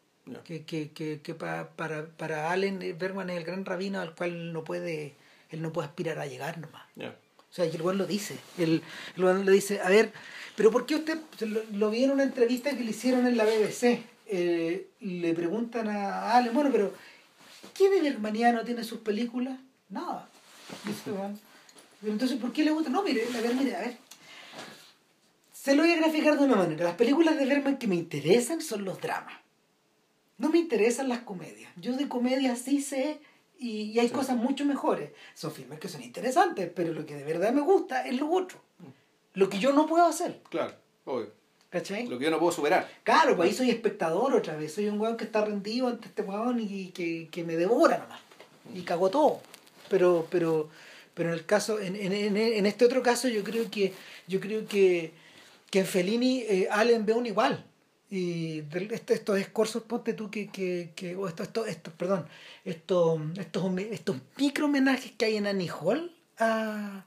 Que, 0.45 0.65
que, 0.65 0.91
que, 0.93 1.21
que 1.23 1.35
pa- 1.35 1.71
para, 1.77 2.07
para 2.07 2.51
Allen, 2.53 2.83
eh, 2.83 2.93
Bergman 2.93 3.31
es 3.31 3.37
el 3.39 3.45
gran 3.45 3.65
rabino 3.65 4.01
al 4.01 4.15
cual 4.15 4.53
no 4.53 4.63
puede, 4.63 5.15
él 5.51 5.61
no 5.61 5.73
puede 5.73 5.89
aspirar 5.89 6.19
a 6.21 6.27
llegar 6.27 6.59
nomás. 6.59 6.87
Ya. 6.95 7.17
O 7.51 7.53
sea, 7.53 7.67
y 7.67 7.71
el 7.75 7.79
lo 7.83 8.07
dice. 8.07 8.37
El, 8.59 8.81
el 9.17 9.45
le 9.45 9.51
dice, 9.51 9.81
a 9.81 9.89
ver, 9.89 10.13
pero 10.55 10.71
¿por 10.71 10.87
qué 10.87 10.95
usted 10.95 11.19
lo, 11.41 11.63
lo 11.73 11.91
vi 11.91 12.05
en 12.05 12.13
una 12.13 12.23
entrevista 12.23 12.71
que 12.77 12.85
le 12.85 12.91
hicieron 12.91 13.27
en 13.27 13.37
la 13.37 13.45
BBC? 13.45 14.05
Eh, 14.33 14.89
le 15.01 15.35
preguntan 15.35 15.89
a 15.89 16.37
Allen, 16.37 16.55
bueno, 16.55 16.71
pero 16.71 16.95
¿qué 17.75 17.91
de 17.91 18.01
Bergmaniano 18.01 18.63
tiene 18.65 18.85
sus 18.85 19.01
películas? 19.01 19.59
Nada. 19.89 20.29
Pero 22.01 22.13
entonces, 22.13 22.39
¿por 22.39 22.53
qué 22.53 22.65
le 22.65 22.71
gusta? 22.71 22.91
No, 22.91 23.03
mire, 23.03 23.25
a 23.37 23.41
ver, 23.41 23.55
mire, 23.55 23.75
a 23.75 23.81
ver. 23.81 23.97
Se 25.53 25.75
lo 25.75 25.83
voy 25.83 25.93
a 25.93 25.97
graficar 25.97 26.39
de 26.39 26.45
una 26.45 26.57
manera. 26.57 26.85
Las 26.85 26.95
películas 26.95 27.37
de 27.37 27.45
Bergman 27.45 27.77
que 27.77 27.87
me 27.89 27.97
interesan 27.97 28.61
son 28.63 28.85
los 28.85 29.01
dramas. 29.01 29.35
No 30.39 30.49
me 30.49 30.59
interesan 30.59 31.09
las 31.09 31.21
comedias. 31.21 31.71
Yo 31.77 31.97
de 31.97 32.09
comedia 32.09 32.57
sí 32.57 32.81
sé 32.81 33.21
y, 33.59 33.83
y 33.93 33.99
hay 33.99 34.09
Sí. 34.09 34.15
cosas 34.15 34.37
mucho 34.37 34.65
mejores. 34.65 35.11
Son 35.35 35.53
filmes 35.53 35.79
que 35.81 35.89
son 35.89 36.03
interesantes, 36.03 36.71
pero 36.75 36.95
lo 36.95 37.05
que 37.05 37.15
de 37.17 37.25
verdad 37.25 37.53
me 37.53 37.61
gusta 37.61 38.07
es 38.07 38.19
lo 38.19 38.31
otro. 38.31 38.59
Lo 39.35 39.51
que 39.51 39.59
yo 39.59 39.73
no 39.73 39.87
puedo 39.87 40.07
hacer. 40.07 40.41
Claro, 40.49 40.75
obvio. 41.05 41.33
¿Cachai? 41.71 42.09
Lo 42.09 42.19
que 42.19 42.25
yo 42.25 42.31
no 42.33 42.39
puedo 42.41 42.51
superar. 42.53 42.91
Claro, 43.05 43.37
pues 43.37 43.49
ahí 43.49 43.55
soy 43.55 43.71
espectador 43.71 44.35
otra 44.35 44.57
vez. 44.57 44.75
Soy 44.75 44.89
un 44.89 45.01
weón 45.01 45.17
que 45.17 45.25
está 45.25 45.45
rendido 45.45 45.87
ante 45.87 46.09
este 46.09 46.23
weón 46.23 46.59
y 46.61 46.89
que, 46.89 47.29
que 47.31 47.45
me 47.45 47.57
devora 47.57 47.99
nomás. 47.99 48.21
Y 48.75 48.83
cagó 48.83 49.09
todo. 49.09 49.41
Pero, 49.89 50.27
pero, 50.31 50.69
pero 51.15 51.29
en 51.31 51.35
el 51.37 51.47
caso, 51.47 51.79
en, 51.79 51.95
en, 51.95 52.13
en, 52.13 52.37
en 52.37 52.67
este 52.67 52.85
otro 52.85 53.03
caso, 53.05 53.29
yo 53.29 53.45
creo 53.45 53.71
que, 53.71 53.93
yo 54.27 54.41
creo 54.41 54.67
que, 54.67 55.13
que 55.71 55.79
en 55.81 55.87
Fellini 55.87 56.41
eh, 56.41 56.69
Allen 56.71 57.07
ve 57.07 57.13
un 57.13 57.27
igual. 57.27 57.65
Y 58.11 58.65
este- 58.91 59.15
estos 59.15 59.39
escorzos, 59.39 59.85
ponte 59.85 60.15
tú 60.15 60.29
que, 60.29 60.49
que, 60.49 60.91
que 60.97 61.15
o 61.15 61.29
estos, 61.29 61.47
estos, 61.47 61.69
estos, 61.69 61.95
perdón, 61.95 62.27
estos, 62.65 63.21
estos, 63.39 63.79
estos 63.79 64.17
micro 64.37 64.67
homenajes 64.67 65.13
que 65.13 65.27
hay 65.27 65.37
en 65.37 65.47
Annie 65.47 65.71
Hall 65.71 66.13
a, 66.37 67.05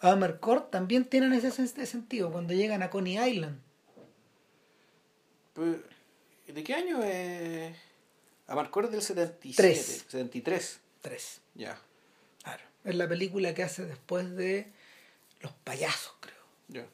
a 0.00 0.10
Amarcord 0.12 0.62
también 0.70 1.04
tienen 1.04 1.34
ese, 1.34 1.48
ese 1.48 1.84
sentido 1.84 2.32
cuando 2.32 2.54
llegan 2.54 2.82
a 2.82 2.88
Coney 2.88 3.18
Island. 3.18 3.58
Pues, 5.58 5.78
¿De 6.46 6.62
qué 6.62 6.72
año 6.72 7.02
es? 7.02 7.76
Amarcord 8.46 8.92
del 8.92 9.02
77. 9.02 9.56
Tres. 9.56 10.04
73. 10.06 10.80
Tres. 11.00 11.40
Ya. 11.56 11.76
Claro. 12.44 12.62
Es 12.84 12.94
la 12.94 13.08
película 13.08 13.52
que 13.54 13.64
hace 13.64 13.84
después 13.84 14.36
de 14.36 14.70
Los 15.40 15.50
payasos, 15.64 16.14
creo. 16.20 16.36
Ya. 16.68 16.86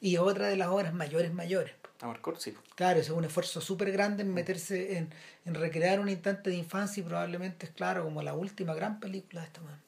Y 0.00 0.14
es 0.14 0.20
otra 0.20 0.46
de 0.46 0.56
las 0.56 0.68
obras 0.68 0.94
mayores, 0.94 1.34
mayores. 1.34 1.74
Amarcord, 2.00 2.38
sí. 2.38 2.54
Claro, 2.76 3.00
es 3.00 3.10
un 3.10 3.24
esfuerzo 3.24 3.60
súper 3.60 3.90
grande 3.90 4.22
en 4.22 4.32
meterse 4.32 4.98
en, 4.98 5.12
en 5.44 5.54
recrear 5.54 5.98
un 5.98 6.08
instante 6.08 6.50
de 6.50 6.56
infancia 6.56 7.00
y 7.00 7.04
probablemente 7.04 7.66
es 7.66 7.72
claro 7.72 8.04
como 8.04 8.22
la 8.22 8.34
última 8.34 8.72
gran 8.74 9.00
película 9.00 9.40
de 9.40 9.48
esta 9.48 9.62
man. 9.62 9.82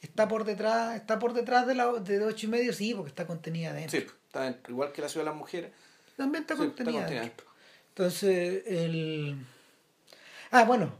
Está 0.00 0.26
por 0.26 0.44
detrás, 0.44 0.96
está 0.96 1.18
por 1.18 1.34
detrás 1.34 1.66
de 1.66 1.74
la 1.74 1.92
de 1.92 2.24
ocho 2.24 2.46
y 2.46 2.48
medio, 2.48 2.72
sí, 2.72 2.94
porque 2.94 3.10
está 3.10 3.26
contenida 3.26 3.74
dentro. 3.74 4.00
Sí, 4.00 4.06
está. 4.32 4.56
Igual 4.68 4.92
que 4.92 5.02
la 5.02 5.08
ciudad 5.08 5.24
de 5.26 5.30
las 5.30 5.38
mujeres. 5.38 5.70
También 6.16 6.42
está 6.42 6.56
Sí, 6.56 6.62
está 6.62 6.84
contenida. 6.84 7.32
Entonces, 7.88 8.62
el... 8.66 9.36
Ah, 10.50 10.64
bueno, 10.64 10.92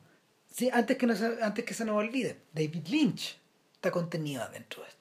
sí, 0.55 0.71
antes 0.73 0.97
que, 0.97 1.07
no 1.07 1.15
se, 1.17 1.43
antes 1.43 1.65
que 1.65 1.75
se 1.75 1.85
nos 1.85 1.97
olvide, 1.97 2.37
David 2.53 2.87
Lynch 2.89 3.37
está 3.75 3.91
contenido 3.91 4.47
dentro 4.53 4.83
de 4.83 4.89
esto. 4.89 5.01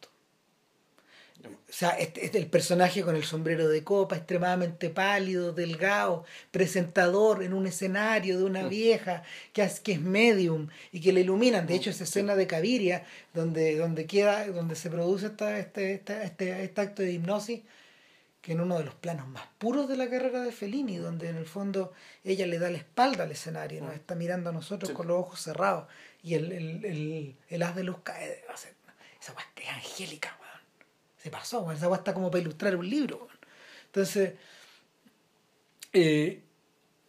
O 1.41 1.71
sea, 1.71 1.91
este, 1.91 2.25
este- 2.25 2.37
el 2.37 2.47
personaje 2.47 3.01
con 3.01 3.15
el 3.15 3.23
sombrero 3.23 3.67
de 3.69 3.83
copa, 3.83 4.17
extremadamente 4.17 4.89
pálido, 4.89 5.53
delgado, 5.53 6.25
presentador 6.51 7.43
en 7.43 7.53
un 7.53 7.65
escenario 7.65 8.37
de 8.37 8.43
una 8.43 8.67
vieja 8.67 9.23
que 9.53 9.61
es, 9.63 9.79
que 9.79 9.93
es 9.93 10.01
medium 10.01 10.67
y 10.91 10.99
que 10.99 11.13
le 11.13 11.21
iluminan. 11.21 11.65
De 11.65 11.75
hecho, 11.75 11.91
esa 11.91 12.03
escena 12.03 12.35
de 12.35 12.45
Caviria, 12.47 13.05
donde, 13.33 13.77
donde 13.77 14.05
queda, 14.05 14.45
donde 14.47 14.75
se 14.75 14.89
produce 14.89 15.27
esta, 15.27 15.57
este, 15.59 15.93
esta- 15.93 16.23
este, 16.23 16.63
este 16.63 16.81
acto 16.81 17.01
de 17.03 17.13
hipnosis, 17.13 17.61
que 18.49 18.53
en 18.53 18.61
uno 18.61 18.79
de 18.79 18.83
los 18.83 18.95
planos 18.95 19.27
más 19.27 19.43
puros 19.59 19.87
de 19.87 19.95
la 19.95 20.09
carrera 20.09 20.41
de 20.41 20.51
Fellini, 20.51 20.97
donde 20.97 21.29
en 21.29 21.35
el 21.35 21.45
fondo 21.45 21.93
ella 22.23 22.47
le 22.47 22.57
da 22.57 22.71
la 22.71 22.79
espalda 22.79 23.25
al 23.25 23.31
escenario, 23.31 23.79
nos 23.83 23.93
está 23.93 24.15
mirando 24.15 24.49
a 24.49 24.53
nosotros 24.53 24.89
Sí. 24.89 24.95
con 24.95 25.05
los 25.07 25.19
ojos 25.19 25.39
cerrados 25.39 25.87
y 26.23 26.33
el, 26.33 26.51
el, 26.51 26.83
el, 26.83 27.35
el 27.47 27.61
haz 27.61 27.75
de 27.75 27.83
luz 27.83 27.97
cae. 28.01 28.27
de- 28.27 28.43
o 28.51 28.57
sea, 28.57 28.71
esa 29.21 29.33
weá 29.33 29.45
es 29.55 29.69
angélica, 29.69 30.35
weón. 30.41 30.61
Se 31.21 31.29
pasó, 31.29 31.59
weón. 31.61 31.75
Esa 31.77 31.89
weá 31.89 31.99
está 31.99 32.15
como 32.15 32.31
para 32.31 32.41
ilustrar 32.41 32.75
un 32.75 32.89
libro, 32.89 33.17
weón. 33.17 33.37
Entonces, 33.85 34.33
eh, 35.93 36.41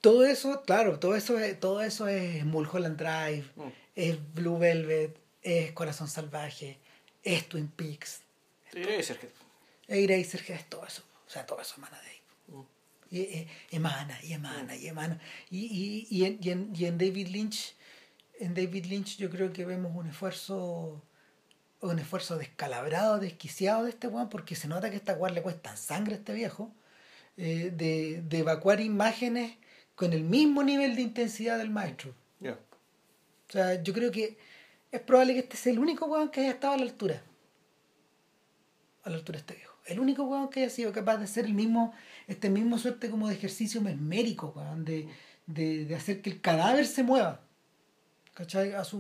todo 0.03 0.27
eso, 0.27 0.63
claro, 0.67 0.99
todo 0.99 1.17
eso 1.17 1.39
es, 1.39 1.59
todo 1.59 1.81
eso 1.83 2.07
es 2.07 2.45
Mulholland 2.45 2.99
Drive, 2.99 3.45
Mm. 3.57 3.69
es 3.97 4.35
Blue 4.35 4.59
Velvet, 4.59 5.17
es 5.43 5.73
Corazón 5.73 6.09
Salvaje, 6.09 6.79
es 7.23 7.49
Twin 7.49 7.69
Peaks, 7.69 8.21
es 8.73 8.87
Eraserhead, 9.89 10.57
es 10.61 10.69
todo 10.69 10.87
eso. 10.87 11.03
O 11.31 11.33
sea, 11.33 11.47
todo 11.47 11.61
eso 11.61 11.75
emana 11.79 11.97
de 12.01 12.09
ahí. 12.09 12.21
Mm. 12.49 12.63
Y, 13.13 13.21
eh, 13.21 13.49
emana, 13.71 14.19
y 14.25 14.33
emana, 14.33 14.75
y 14.75 14.89
emana. 14.89 15.21
Y, 15.49 15.59
y, 15.61 16.09
y, 16.11 16.25
en, 16.25 16.39
y, 16.43 16.51
en, 16.51 16.73
y 16.75 16.85
en 16.87 16.99
David 16.99 17.29
Lynch, 17.29 17.77
en 18.41 18.53
David 18.53 18.87
Lynch 18.87 19.17
yo 19.17 19.31
creo 19.31 19.53
que 19.53 19.65
vemos 19.65 19.95
un 19.95 20.09
esfuerzo 20.09 21.01
un 21.83 21.99
esfuerzo 21.99 22.37
descalabrado, 22.37 23.21
desquiciado 23.21 23.85
de 23.85 23.91
este 23.91 24.09
weón, 24.09 24.29
porque 24.29 24.57
se 24.57 24.67
nota 24.69 24.91
que 24.91 24.97
esta 24.97 25.15
weón 25.15 25.35
le 25.35 25.41
cuesta 25.41 25.77
sangre 25.77 26.15
a 26.15 26.19
este 26.19 26.35
viejo, 26.35 26.73
eh, 27.37 27.73
de, 27.75 28.23
de 28.23 28.39
evacuar 28.39 28.81
imágenes 28.81 29.57
con 29.95 30.13
el 30.13 30.25
mismo 30.25 30.65
nivel 30.65 30.97
de 30.97 31.03
intensidad 31.03 31.59
del 31.59 31.71
maestro. 31.71 32.13
ya. 32.41 32.59
O 33.49 33.53
sea, 33.53 33.83
yo 33.83 33.95
creo 33.95 34.11
que 34.11 34.37
es 34.93 35.01
probable 35.01 35.35
que 35.35 35.41
este 35.41 35.57
sea 35.57 35.73
el 35.73 35.79
único 35.79 36.07
weón 36.07 36.31
que 36.31 36.41
haya 36.41 36.51
estado 36.51 36.75
a 36.75 36.77
la 36.77 36.83
altura. 36.83 37.23
A 39.05 39.11
la 39.11 39.17
altura 39.17 39.39
de 39.39 39.41
este 39.41 39.55
viejo. 39.55 39.71
El 39.91 40.01
único 40.01 40.25
weón 40.25 40.49
que 40.49 40.61
haya 40.61 40.71
sido 40.71 40.93
capaz 40.93 41.17
de 41.19 41.25
hacer 41.25 41.45
el 41.45 41.55
mismo, 41.55 41.93
este 42.29 42.49
mismo 42.51 42.79
suerte 42.79 43.11
como 43.11 43.29
de 43.29 43.35
ejercicio 43.35 43.81
mesmérico, 43.81 44.55
de, 44.79 45.09
de, 45.47 45.85
de 45.85 45.95
hacer 45.97 46.23
que 46.23 46.31
el 46.31 46.41
cadáver 46.41 46.87
se 46.87 47.03
mueva. 47.03 47.41
¿Cachai? 48.35 48.73
A 48.73 48.85
su 48.85 48.99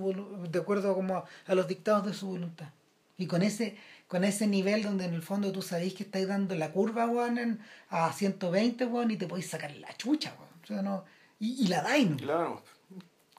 de 0.50 0.58
acuerdo 0.58 0.94
como 0.94 1.24
a, 1.46 1.54
los 1.54 1.66
dictados 1.68 2.04
de 2.06 2.12
su 2.12 2.26
voluntad. 2.28 2.68
Y 3.16 3.26
con 3.26 3.42
ese, 3.42 3.76
con 4.08 4.24
ese 4.24 4.46
nivel 4.46 4.82
donde 4.82 5.04
en 5.04 5.14
el 5.14 5.22
fondo 5.22 5.52
tú 5.52 5.62
sabéis 5.62 5.94
que 5.94 6.02
estáis 6.02 6.26
dando 6.28 6.54
la 6.54 6.72
curva, 6.72 7.06
weón, 7.06 7.38
en- 7.38 7.60
a 7.88 8.12
120, 8.12 8.86
weón, 8.86 9.10
y 9.10 9.16
te 9.16 9.26
podéis 9.26 9.48
sacar 9.48 9.74
la 9.76 9.94
chucha, 9.96 10.34
weón. 10.68 11.02
Y, 11.38 11.64
y 11.64 11.68
la 11.68 11.82
dais, 11.82 12.08
¿no? 12.10 12.16
Claro. 12.16 12.62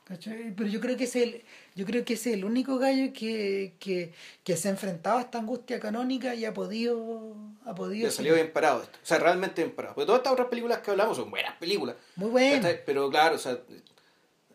¿Cachai? 0.04 0.54
Pero 0.56 0.68
yo 0.68 0.82
creo 0.82 0.98
que 0.98 1.06
es 1.06 1.16
el, 1.16 1.44
yo 1.76 1.86
creo 1.86 2.04
que 2.04 2.16
es 2.16 2.28
el 2.28 2.44
único 2.44 2.78
gallo 2.78 3.14
que, 3.14 3.74
que, 3.80 4.12
que 4.44 4.58
se 4.58 4.68
ha 4.68 4.72
enfrentado 4.72 5.20
a 5.20 5.22
esta 5.22 5.38
angustia 5.38 5.80
canónica 5.80 6.36
y 6.36 6.44
ha 6.44 6.54
podido, 6.54 7.34
ha 7.66 7.74
podido 7.76 8.10
ha 8.10 8.12
salido 8.12 8.36
bien 8.36 8.52
parado 8.52 8.82
esto. 8.84 8.98
O 9.02 9.06
sea, 9.06 9.20
realmente 9.20 9.64
bien 9.64 9.74
parado. 9.76 9.96
Porque 9.96 10.08
todas 10.08 10.20
estas 10.20 10.34
otras 10.34 10.48
películas 10.50 10.80
que 10.80 10.92
hablamos 10.92 11.16
son 11.16 11.30
buenas 11.30 11.56
películas. 11.58 11.96
muy. 12.16 12.50
¿cachai? 12.52 12.84
Pero 12.86 13.10
claro, 13.10 13.36
o 13.36 13.40
sea, 13.40 13.58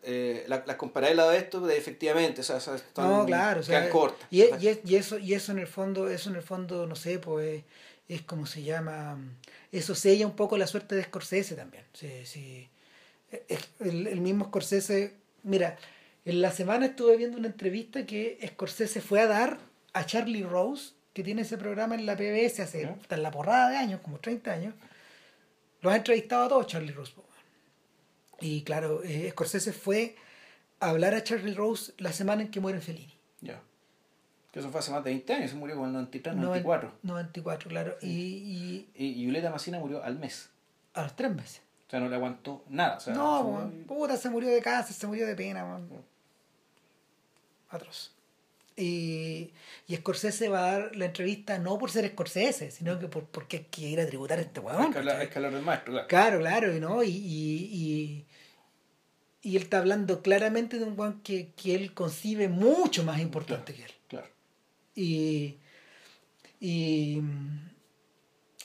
eh, 0.03 0.45
la- 0.47 0.63
las 0.67 0.75
comparé 0.75 1.07
al 1.07 1.17
lado 1.17 1.31
de 1.31 1.37
esto, 1.37 1.67
efectivamente, 1.69 2.41
o 2.41 2.43
sea, 2.43 2.57
están- 2.57 2.79
No, 2.97 3.25
claro, 3.25 3.61
o 3.61 3.63
sea, 3.63 3.79
quedan 3.79 3.91
cortas. 3.91 4.27
y, 4.29 4.43
y, 4.43 4.79
y 4.85 4.95
eso, 4.95 5.17
y 5.17 5.33
eso 5.33 5.51
en 5.53 5.59
el 5.59 5.67
fondo, 5.67 6.07
eso 6.09 6.29
en 6.29 6.35
el 6.35 6.43
fondo, 6.43 6.85
no 6.85 6.95
sé, 6.95 7.19
pues 7.19 7.63
es 8.07 8.21
como 8.21 8.45
se 8.45 8.63
llama, 8.63 9.17
eso 9.71 9.95
sella 9.95 10.25
un 10.27 10.35
poco 10.35 10.57
la 10.57 10.67
suerte 10.67 10.95
de 10.95 11.03
Scorsese 11.03 11.55
también. 11.55 11.83
Sí, 11.93 12.25
sí. 12.25 12.69
El, 13.79 14.07
el 14.07 14.21
mismo 14.21 14.45
Scorsese, 14.45 15.13
mira, 15.47 15.77
en 16.25 16.41
la 16.41 16.51
semana 16.51 16.87
estuve 16.87 17.17
viendo 17.17 17.37
una 17.37 17.47
entrevista 17.47 18.05
que 18.05 18.37
Scorsese 18.47 19.01
fue 19.01 19.21
a 19.21 19.27
dar 19.27 19.57
a 19.93 20.05
Charlie 20.05 20.43
Rose, 20.43 20.93
que 21.13 21.23
tiene 21.23 21.41
ese 21.41 21.57
programa 21.57 21.95
en 21.95 22.05
la 22.05 22.15
PBS 22.15 22.59
hace 22.61 22.81
Ya. 22.83 22.89
hasta 22.91 23.15
en 23.15 23.23
la 23.23 23.31
porrada 23.31 23.69
de 23.69 23.77
años, 23.77 24.01
como 24.01 24.19
30 24.19 24.51
años. 24.53 24.75
Los 25.81 25.93
ha 25.93 25.95
entrevistado 25.97 26.43
a 26.45 26.49
todos 26.49 26.67
Charlie 26.67 26.91
Rose. 26.91 27.13
Y 28.39 28.61
claro, 28.63 29.01
eh, 29.03 29.29
Scorsese 29.31 29.73
fue 29.73 30.15
a 30.79 30.89
hablar 30.89 31.15
a 31.15 31.23
Charlie 31.23 31.53
Rose 31.55 31.93
la 31.97 32.11
semana 32.13 32.43
en 32.43 32.51
que 32.51 32.59
muere 32.59 32.81
Fellini. 32.81 33.13
Ya. 33.41 33.61
Que 34.51 34.59
eso 34.59 34.69
fue 34.69 34.79
hace 34.79 34.91
más 34.91 35.03
de 35.03 35.09
20 35.11 35.33
años, 35.33 35.49
se 35.49 35.55
murió 35.55 35.75
con 35.75 35.87
el 35.87 35.93
93, 35.93 36.35
Noven- 36.35 36.41
94. 36.63 36.93
94, 37.03 37.69
claro. 37.69 37.97
Y, 38.01 38.07
y 38.09 38.89
Y, 38.95 39.05
y 39.21 39.23
Violeta 39.25 39.49
Massina 39.49 39.79
murió 39.79 40.03
al 40.03 40.19
mes. 40.19 40.49
a 40.93 41.03
los 41.03 41.15
tres 41.15 41.33
meses. 41.33 41.61
O 41.87 41.89
sea, 41.89 42.01
no 42.01 42.09
le 42.09 42.15
aguantó 42.15 42.65
nada. 42.67 42.97
O 42.97 42.99
sea, 42.99 43.13
no, 43.13 43.71
puta, 43.87 44.17
se 44.17 44.29
murió 44.29 44.49
de 44.49 44.61
cáncer, 44.61 44.93
se 44.93 45.07
murió 45.07 45.25
de 45.25 45.35
pena, 45.35 45.63
weón. 45.65 45.89
Atroz. 47.69 48.11
Y, 48.75 49.51
y 49.87 49.95
Scorsese 49.95 50.49
va 50.49 50.59
a 50.59 50.79
dar 50.79 50.95
la 50.95 51.05
entrevista 51.05 51.57
no 51.57 51.77
por 51.77 51.89
ser 51.89 52.07
Scorsese, 52.09 52.71
sino 52.71 52.99
que 52.99 53.07
por, 53.07 53.23
porque 53.23 53.57
hay 53.57 53.63
que 53.71 53.81
ir 53.87 53.99
a 54.01 54.05
tributar 54.05 54.37
a 54.37 54.41
este 54.41 54.59
hay, 54.59 54.65
weón. 54.65 54.93
que 54.93 55.39
del 55.39 55.61
maestro, 55.63 55.93
claro. 55.93 56.07
Claro, 56.07 56.39
claro, 56.39 56.75
y 56.75 56.79
no, 56.79 57.03
y, 57.03 57.09
y, 57.09 58.25
y, 59.41 59.55
él 59.55 59.63
está 59.63 59.79
hablando 59.79 60.21
claramente 60.21 60.77
de 60.79 60.83
un 60.85 60.99
weón 60.99 61.21
que, 61.21 61.53
que 61.53 61.73
él 61.73 61.93
concibe 61.93 62.49
mucho 62.49 63.03
más 63.03 63.19
importante 63.19 63.73
que 63.73 63.83
él. 63.85 63.91
Claro. 64.09 64.27
Y, 64.93 65.55
y 66.59 67.21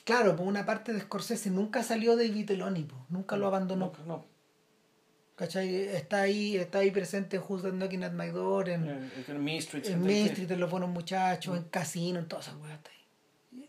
claro, 0.04 0.36
por 0.36 0.46
una 0.46 0.64
parte 0.66 0.92
de 0.92 1.00
Scorsese 1.00 1.50
nunca 1.50 1.82
salió 1.82 2.16
de 2.16 2.28
Vitelloni, 2.28 2.84
po, 2.84 3.06
nunca 3.08 3.36
lo 3.36 3.46
abandonó. 3.46 3.92
No, 4.00 4.06
no. 4.06 4.32
¿Cachai? 5.36 5.74
Está 5.74 6.22
ahí, 6.22 6.56
está 6.56 6.78
ahí 6.78 6.90
presente 6.90 7.36
en 7.36 7.42
Who's 7.48 7.62
Knocking 7.62 8.04
at 8.04 8.12
My 8.12 8.28
Door, 8.28 8.68
en, 8.68 8.88
Eh, 8.88 9.10
En 9.28 9.44
Main 9.44 9.58
Street. 9.58 9.86
en 9.86 10.02
Main 10.02 10.26
Street, 10.28 10.50
en 10.50 10.60
Los 10.60 10.70
Buenos 10.70 10.90
Muchachos, 10.90 11.56
en 11.56 11.64
Casino, 11.64 12.18
en 12.18 12.28
todas 12.28 12.48
esas 12.48 12.60
weas. 12.60 12.74
está 12.76 12.90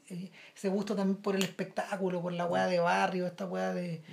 ahí. 0.09 0.31
Ese 0.55 0.69
gusto 0.69 0.95
también 0.95 1.17
por 1.21 1.35
el 1.35 1.43
espectáculo, 1.43 2.21
por 2.21 2.33
la 2.33 2.45
wea 2.45 2.67
de 2.67 2.79
barrio, 2.79 3.25
esta 3.25 3.45
wea 3.45 3.73
de 3.73 4.03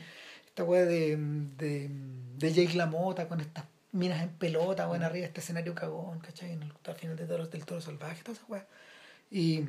esta 0.47 0.65
wea 0.65 0.85
de, 0.85 1.17
de, 1.59 1.91
de 2.39 2.53
Jake 2.53 2.75
LaMotta 2.77 3.29
con 3.29 3.41
estas 3.41 3.65
minas 3.93 4.23
en 4.23 4.31
pelota, 4.31 4.87
bueno, 4.87 5.05
arriba 5.07 5.23
de 5.23 5.27
este 5.27 5.41
escenario 5.41 5.75
cagón, 5.75 6.21
¿cachai? 6.21 6.53
En 6.53 6.63
el, 6.63 6.73
al 6.85 6.95
final 6.95 7.17
de 7.17 7.27
toros, 7.27 7.51
del 7.51 7.65
toro 7.67 7.81
salvaje, 7.81 8.23
todas 8.23 8.39
esas 8.39 8.49
weas. 8.49 8.65
Y, 9.31 9.65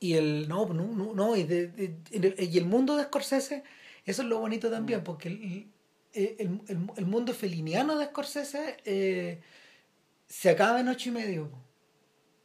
y 0.00 0.14
el, 0.14 0.48
no, 0.48 0.66
no, 0.66 0.84
no, 0.86 1.12
no, 1.14 1.36
y, 1.36 1.44
de- 1.44 1.66
de- 1.68 2.34
y 2.44 2.58
el 2.58 2.64
mundo 2.66 2.96
de 2.96 3.04
Scorsese, 3.04 3.62
eso 4.04 4.22
es 4.22 4.28
lo 4.28 4.38
bonito 4.38 4.70
también, 4.70 5.02
porque 5.04 5.28
el, 5.28 5.70
el, 6.12 6.60
el, 6.68 6.78
el 6.96 7.06
mundo 7.06 7.34
feliniano 7.34 7.98
de 7.98 8.06
Scorsese 8.06 8.76
eh, 8.84 9.40
se 10.28 10.50
acaba 10.50 10.80
en 10.80 10.88
ocho 10.88 11.08
y 11.08 11.12
medio. 11.12 11.50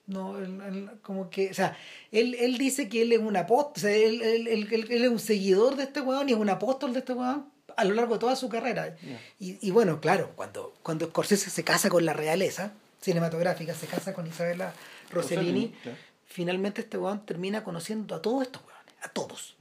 No, 0.05 0.37
él- 0.37 0.59
él 0.67 0.89
como 1.01 1.29
que, 1.29 1.51
o 1.51 1.53
sea, 1.53 1.77
él, 2.11 2.35
él 2.35 2.57
dice 2.57 2.89
que 2.89 3.03
él 3.03 3.13
es 3.13 3.19
un 3.19 3.37
apóstol, 3.37 3.73
o 3.77 3.79
sea, 3.79 3.95
él, 3.95 4.21
él, 4.47 4.87
es 4.89 5.09
un 5.09 5.19
seguidor 5.19 5.75
de 5.77 5.83
este 5.83 6.01
weón 6.01 6.27
y 6.27 6.33
es 6.33 6.37
un 6.37 6.49
apóstol 6.49 6.91
de 6.93 6.99
este 6.99 7.13
weón 7.13 7.45
a 7.77 7.85
lo 7.85 7.95
largo 7.95 8.15
de 8.15 8.19
toda 8.19 8.35
su 8.35 8.49
carrera. 8.49 8.95
Ya. 9.01 9.19
Y, 9.39 9.65
y 9.65 9.71
bueno, 9.71 10.01
claro, 10.01 10.31
cuando, 10.35 10.73
cuando 10.83 11.05
Scorsese 11.07 11.49
se 11.49 11.63
casa 11.63 11.89
con 11.89 12.05
la 12.05 12.13
realeza 12.13 12.73
cinematográfica, 13.01 13.73
se 13.73 13.87
casa 13.87 14.13
con 14.13 14.27
Isabella 14.27 14.73
Rossellini, 15.09 15.69
claro. 15.83 15.97
Finalmente 16.33 16.81
este 16.81 16.97
weón 16.97 17.25
termina 17.25 17.63
conociendo 17.63 18.15
a 18.15 18.21
todos 18.21 18.41
estos 18.43 18.61
weones, 18.63 18.93
a 19.01 19.09
todos. 19.09 19.55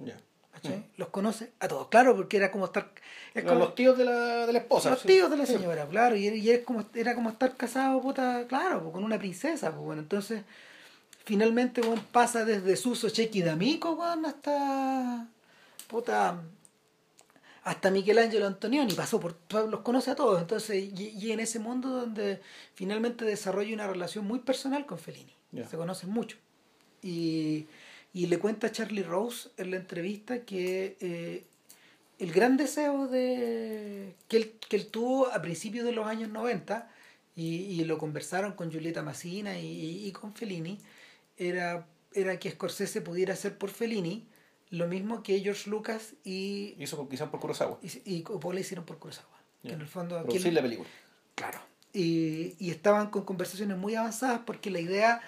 Los 0.96 1.08
conoce 1.08 1.50
a 1.58 1.66
todos, 1.66 1.88
claro, 1.88 2.14
porque 2.14 2.36
era 2.36 2.52
como 2.52 2.66
estar... 2.66 2.92
Es 3.34 3.42
Los- 3.42 3.52
como, 3.52 3.64
Los 3.64 3.74
tíos 3.74 3.98
de 3.98 4.04
la, 4.04 4.46
de 4.46 4.52
la 4.52 4.58
esposa. 4.60 4.90
los 4.90 5.00
sí. 5.00 5.08
tíos 5.08 5.28
de 5.28 5.36
la 5.36 5.44
Sí. 5.46 5.54
señora, 5.54 5.86
claro, 5.88 6.14
y, 6.16 6.28
y 6.28 6.50
era, 6.50 6.64
como, 6.64 6.84
era 6.94 7.14
como 7.16 7.30
estar 7.30 7.56
casado, 7.56 8.00
puta, 8.00 8.46
claro, 8.48 8.80
pues, 8.80 8.92
con 8.92 9.02
una 9.02 9.18
princesa, 9.18 9.70
pues 9.72 9.82
bueno, 9.84 10.02
entonces 10.02 10.42
finalmente 11.24 11.80
bueno, 11.80 12.02
pasa 12.12 12.44
desde 12.44 12.76
Suso 12.76 13.10
Chequi 13.10 13.42
D'Amico, 13.42 13.96
bueno, 13.96 14.28
hasta 14.28 15.26
puta 15.88 16.40
hasta 17.64 17.90
Michelangelo 17.90 18.46
Antonioni, 18.46 18.92
pasó 18.94 19.18
por 19.20 19.32
todos- 19.34 19.70
los 19.70 19.80
conoce 19.80 20.10
a 20.12 20.16
todos, 20.16 20.40
entonces, 20.40 20.76
y, 20.96 21.10
y 21.18 21.32
en 21.32 21.40
ese 21.40 21.58
mundo 21.58 21.88
donde 21.90 22.40
finalmente 22.74 23.24
desarrolla 23.24 23.72
una 23.74 23.86
relación 23.86 24.24
muy 24.26 24.38
personal 24.40 24.84
con 24.86 24.98
Fellini, 24.98 25.34
se 25.68 25.76
conocen 25.76 26.10
mucho. 26.10 26.36
Y, 27.02 27.66
y 28.14 28.26
le 28.26 28.38
cuenta 28.38 28.68
a 28.68 28.72
Charlie 28.72 29.02
Rose 29.02 29.50
en 29.56 29.70
la 29.72 29.76
entrevista 29.76 30.40
que 30.44 30.96
eh, 31.00 31.44
el 32.18 32.32
gran 32.32 32.56
deseo 32.56 33.08
de 33.08 34.14
que 34.28 34.36
él, 34.36 34.52
que 34.68 34.76
él 34.76 34.86
tuvo 34.86 35.26
a 35.26 35.42
principios 35.42 35.84
de 35.84 35.92
los 35.92 36.06
años 36.06 36.30
90 36.30 36.88
y, 37.34 37.56
y 37.56 37.84
lo 37.84 37.98
conversaron 37.98 38.52
con 38.52 38.70
Giulietta 38.70 39.02
Massina 39.02 39.58
y, 39.58 40.06
y 40.06 40.12
con 40.12 40.34
Fellini 40.34 40.78
era, 41.38 41.86
era 42.14 42.38
que 42.38 42.50
Scorsese 42.50 43.00
pudiera 43.00 43.32
hacer 43.34 43.56
por 43.58 43.70
Fellini 43.70 44.26
lo 44.70 44.86
mismo 44.86 45.22
que 45.22 45.40
George 45.40 45.68
Lucas 45.68 46.14
y, 46.24 46.76
Hizo 46.78 46.96
por- 46.96 47.08
quizás 47.08 47.28
por 47.28 47.40
Kurosawa. 47.40 47.78
y, 47.82 48.14
y 48.16 48.22
Coppola 48.22 48.60
hicieron 48.60 48.84
por 48.84 48.98
Kurosawa 48.98 49.28
que 49.62 49.68
Ya. 49.68 49.74
en 49.74 49.80
el 49.80 49.86
fondo 49.88 50.22
Producir 50.22 50.52
la 50.52 50.62
película. 50.62 50.88
Claro. 51.34 51.58
Y, 51.92 52.54
y 52.58 52.70
estaban 52.70 53.10
con 53.10 53.24
conversaciones 53.24 53.76
muy 53.76 53.94
avanzadas 53.94 54.40
porque 54.46 54.70
la 54.70 54.80
idea, 54.80 55.20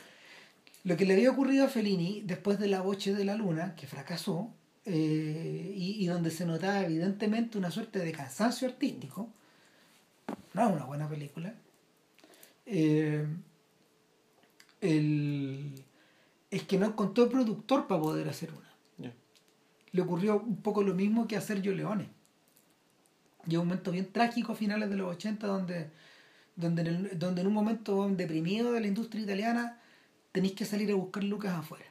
Lo 0.85 0.99
que 0.99 1.07
le 1.07 1.15
había 1.15 1.31
ocurrido 1.31 1.65
a 1.65 1.69
Fellini 1.69 2.23
después 2.25 2.59
de 2.59 2.69
La 2.69 2.83
Boche 2.83 3.15
de 3.15 3.25
la 3.25 3.35
Luna, 3.35 3.75
que 3.75 3.87
fracasó, 3.87 4.53
eh, 4.85 5.73
y, 5.75 6.07
donde 6.07 6.31
se 6.31 6.45
notaba 6.45 6.83
evidentemente 6.83 7.57
una 7.57 7.71
suerte 7.71 8.01
de 8.01 8.13
cansancio 8.13 8.69
artístico, 8.69 9.31
no 10.53 10.69
es 10.69 10.75
una 10.77 10.85
buena 10.85 11.09
película, 11.09 11.55
eh, 12.67 13.27
es 16.51 16.63
que 16.65 16.79
no 16.79 16.87
encontró 16.87 17.31
productor 17.31 17.87
para 17.87 18.01
poder 18.01 18.29
hacer 18.29 18.51
una. 18.53 18.61
Le 19.93 20.03
ocurrió 20.03 20.41
un 20.41 20.57
poco 20.57 20.83
lo 20.83 20.93
mismo 20.93 21.29
que 21.29 21.37
a 21.37 21.41
Sergio 21.41 21.73
Leone. 21.73 22.09
Y 23.47 23.57
un 23.57 23.69
momento 23.69 23.93
bien 23.93 24.11
trágico 24.13 24.53
a 24.53 24.57
finales 24.57 24.91
de 24.91 24.97
los 24.97 25.09
80 25.15 25.47
donde, 25.47 25.91
donde, 26.57 26.83
en, 26.83 26.89
el, 26.89 27.19
donde 27.19 27.43
en 27.43 27.47
un 27.47 27.53
momento 27.53 28.09
deprimido 28.09 28.73
de 28.73 28.81
la 28.81 28.89
industria 28.89 29.23
italiana 29.23 29.81
tenéis 30.35 30.55
que 30.55 30.65
salir 30.65 30.91
a 30.91 30.97
buscar 30.97 31.23
lucas 31.23 31.55
afuera. 31.55 31.87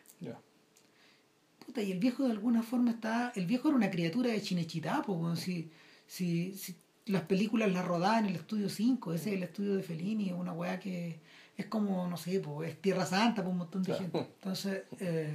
Puta, 1.65 1.82
y 1.82 1.94
el 1.94 1.99
viejo 1.99 2.26
de 2.26 2.32
alguna 2.32 2.61
forma 2.61 2.91
está... 2.91 3.32
El 3.38 3.45
viejo 3.45 3.70
era 3.70 3.78
una 3.78 3.90
criatura 3.90 4.32
de 4.32 4.41
Chinechita, 4.41 5.02
pues, 5.02 5.40
si, 5.40 5.72
si, 6.06 6.53
si, 6.57 6.76
las 7.06 7.22
películas 7.22 7.72
las 7.72 7.86
rodaban 7.86 8.26
en 8.26 8.32
el 8.32 8.36
estudio 8.36 8.68
5, 8.68 9.14
ese 9.14 9.30
es 9.30 9.36
el 9.38 9.44
estudio 9.44 9.78
de 9.78 9.82
Fellini, 9.82 10.28
es 10.28 10.36
una 10.36 10.52
weá 10.52 10.78
que 10.78 11.22
es 11.56 11.65
como, 11.68 12.06
no 12.10 12.18
sé, 12.18 12.41
pues, 12.41 12.72
es 12.72 12.82
Tierra 12.82 13.06
Santa 13.06 13.36
para 13.36 13.48
un 13.48 13.60
montón 13.60 13.82
de 13.82 13.94
gente. 13.94 14.20
Entonces, 14.20 14.84
eh, 14.99 15.34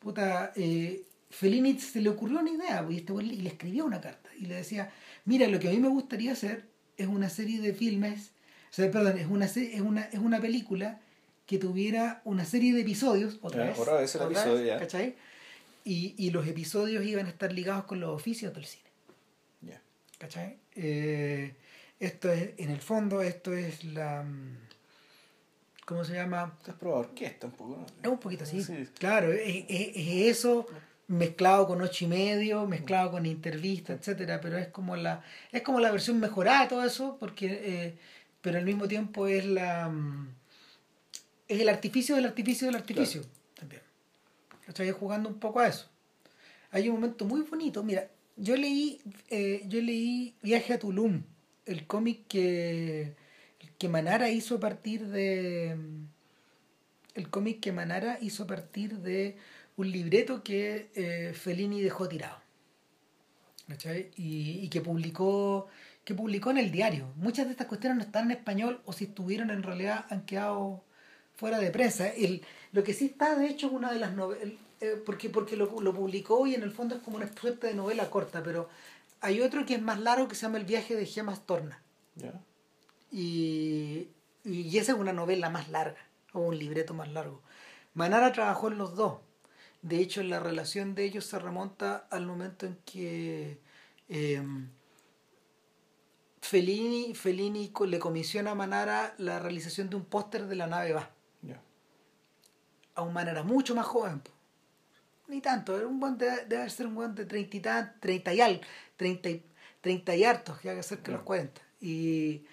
puta, 0.00 0.52
eh, 0.56 1.04
Fellini 1.30 1.78
se 1.78 2.00
le 2.00 2.08
ocurrió 2.08 2.40
una 2.40 2.50
idea 2.50 2.84
pues, 2.84 2.96
y, 2.96 3.00
este 3.02 3.12
y 3.22 3.36
le 3.42 3.48
escribió 3.50 3.84
una 3.84 4.00
carta 4.00 4.30
y 4.36 4.46
le 4.46 4.56
decía, 4.56 4.90
mira, 5.26 5.46
lo 5.46 5.60
que 5.60 5.68
a 5.68 5.70
mí 5.70 5.78
me 5.78 5.88
gustaría 5.88 6.32
hacer 6.32 6.68
es 6.96 7.06
una 7.06 7.28
serie 7.28 7.60
de 7.60 7.72
filmes, 7.72 8.32
o 8.72 8.74
sea, 8.74 8.90
perdón, 8.90 9.18
es 9.18 9.28
una, 9.28 9.44
es 9.44 9.80
una, 9.80 10.02
es 10.06 10.18
una 10.18 10.40
película 10.40 10.98
que 11.52 11.58
tuviera 11.58 12.22
una 12.24 12.46
serie 12.46 12.72
de 12.72 12.80
episodios, 12.80 13.38
otra 13.42 13.66
vez, 13.66 13.78
¿cachai? 14.78 15.14
Y, 15.84 16.14
y, 16.16 16.30
los 16.30 16.46
episodios 16.46 17.04
iban 17.04 17.26
a 17.26 17.28
estar 17.28 17.52
ligados 17.52 17.84
con 17.84 18.00
los 18.00 18.08
oficios 18.08 18.54
del 18.54 18.64
cine. 18.64 18.88
¿Cachai? 20.18 20.56
Eh, 20.76 21.54
esto 21.98 22.30
es, 22.30 22.50
en 22.56 22.70
el 22.70 22.80
fondo, 22.80 23.20
esto 23.20 23.52
es 23.52 23.84
la... 23.84 24.22
Mm, 24.22 24.56
¿Cómo 25.84 26.04
se 26.04 26.14
llama? 26.14 26.56
Has 26.66 26.74
probado 26.76 27.00
orquesta 27.00 27.48
un 27.48 27.52
poco, 27.52 27.84
Es 28.02 28.08
un 28.08 28.18
poquito 28.18 28.44
así. 28.44 28.64
Claro, 28.98 29.30
es, 29.32 29.66
eso 29.68 30.66
mezclado 31.08 31.66
con 31.66 31.82
ocho 31.82 32.06
y 32.06 32.08
medio, 32.08 32.66
mezclado 32.66 33.10
con 33.10 33.26
entrevista, 33.26 33.92
etcétera, 33.92 34.40
pero 34.40 34.56
es 34.56 34.68
como 34.68 34.96
la, 34.96 35.22
es 35.50 35.60
como 35.62 35.80
la 35.80 35.90
versión 35.90 36.18
mejorada 36.18 36.62
de 36.62 36.68
todo 36.68 36.84
eso, 36.84 37.18
porque 37.20 37.60
eh, 37.62 37.94
pero 38.40 38.58
al 38.58 38.64
mismo 38.64 38.88
tiempo 38.88 39.26
es 39.26 39.44
la 39.44 39.88
mm, 39.88 40.41
es 41.54 41.60
el 41.60 41.68
artificio 41.68 42.16
del 42.16 42.26
artificio 42.26 42.66
del 42.66 42.76
artificio 42.76 43.22
también. 43.54 43.82
Estoy 44.66 44.90
jugando 44.90 45.28
un 45.28 45.38
poco 45.38 45.60
a 45.60 45.68
eso. 45.68 45.88
Hay 46.70 46.88
un 46.88 46.96
momento 46.96 47.24
muy 47.24 47.42
bonito, 47.42 47.82
mira, 47.82 48.08
yo 48.36 48.56
leí, 48.56 49.00
eh, 49.28 49.62
yo 49.68 49.80
leí 49.82 50.34
Viaje 50.42 50.72
a 50.72 50.78
Tulum, 50.78 51.22
el 51.66 51.86
cómic 51.86 52.26
que, 52.28 53.14
que 53.78 53.88
Manara 53.88 54.30
hizo 54.30 54.56
a 54.56 54.60
partir 54.60 55.06
de 55.06 55.76
el 57.14 57.28
cómic 57.28 57.60
que 57.60 57.72
Manara 57.72 58.18
hizo 58.22 58.44
a 58.44 58.46
partir 58.46 58.98
de 58.98 59.36
un 59.76 59.90
libreto 59.90 60.42
que 60.42 60.90
eh, 60.94 61.32
Fellini 61.34 61.82
dejó 61.82 62.08
tirado. 62.08 62.40
Y, 64.16 64.60
y, 64.62 64.68
que 64.68 64.82
publicó 64.82 65.68
que 66.04 66.14
publicó 66.14 66.50
en 66.50 66.58
el 66.58 66.70
diario. 66.70 67.12
Muchas 67.16 67.46
de 67.46 67.52
estas 67.52 67.68
cuestiones 67.68 67.96
no 67.96 68.04
están 68.04 68.26
en 68.26 68.32
español 68.32 68.82
o 68.84 68.92
si 68.92 69.04
estuvieron 69.04 69.50
en 69.50 69.62
realidad 69.62 70.04
han 70.10 70.26
quedado 70.26 70.84
fuera 71.42 71.58
de 71.58 71.72
prensa. 71.72 72.06
El, 72.06 72.40
lo 72.70 72.84
que 72.84 72.94
sí 72.94 73.06
está, 73.06 73.34
de 73.34 73.48
hecho, 73.48 73.66
es 73.66 73.72
una 73.72 73.92
de 73.92 73.98
las 73.98 74.12
novelas, 74.12 74.52
eh, 74.80 75.02
porque, 75.04 75.28
porque 75.28 75.56
lo, 75.56 75.80
lo, 75.80 75.92
publicó 75.92 76.46
y 76.46 76.54
en 76.54 76.62
el 76.62 76.70
fondo 76.70 76.94
es 76.94 77.02
como 77.02 77.16
una 77.16 77.26
suerte 77.34 77.66
de 77.66 77.74
novela 77.74 78.08
corta, 78.10 78.44
pero 78.44 78.68
hay 79.20 79.40
otro 79.40 79.66
que 79.66 79.74
es 79.74 79.82
más 79.82 79.98
largo 79.98 80.28
que 80.28 80.36
se 80.36 80.42
llama 80.42 80.58
El 80.58 80.66
viaje 80.66 80.94
de 80.94 81.04
Gemas 81.04 81.44
Torna. 81.44 81.82
Y, 83.10 84.06
y 84.44 84.78
esa 84.78 84.92
es 84.92 84.98
una 84.98 85.12
novela 85.12 85.50
más 85.50 85.68
larga, 85.68 85.98
o 86.32 86.42
un 86.42 86.56
libreto 86.56 86.94
más 86.94 87.10
largo. 87.10 87.42
Manara 87.94 88.30
trabajó 88.30 88.68
en 88.68 88.78
los 88.78 88.94
dos. 88.94 89.18
De 89.82 89.98
hecho, 89.98 90.22
la 90.22 90.38
relación 90.38 90.94
de 90.94 91.02
ellos 91.02 91.26
se 91.26 91.40
remonta 91.40 92.06
al 92.08 92.24
momento 92.24 92.66
en 92.66 92.78
que 92.84 93.58
eh, 94.08 94.40
Fellini, 96.40 97.16
Fellini 97.16 97.72
le 97.88 97.98
comisiona 97.98 98.52
a 98.52 98.54
Manara 98.54 99.16
la 99.18 99.40
realización 99.40 99.90
de 99.90 99.96
un 99.96 100.04
póster 100.04 100.46
de 100.46 100.54
la 100.54 100.68
nave 100.68 100.92
Va. 100.92 101.11
A 102.94 103.02
un 103.02 103.12
Manara 103.12 103.42
mucho 103.42 103.74
más 103.74 103.86
joven 103.86 104.22
ni 105.32 105.40
tanto, 105.40 105.76
era 105.76 105.86
un 105.86 105.98
buen 105.98 106.18
de, 106.18 106.44
debe 106.46 106.68
ser 106.68 106.86
un 106.86 106.94
buen 106.94 107.14
de 107.14 107.24
30 107.24 107.56
y 107.56 107.60
tan, 107.60 108.00
30 108.00 108.34
y 108.34 108.40
al, 108.40 108.60
30 108.96 109.30
y, 109.30 109.44
30 109.80 110.16
y 110.16 110.24
hartos, 110.24 110.58
que 110.60 110.82
cerca 110.82 111.10
de 111.10 111.16
los 111.16 111.22
40. 111.22 111.60
Y, 111.80 112.44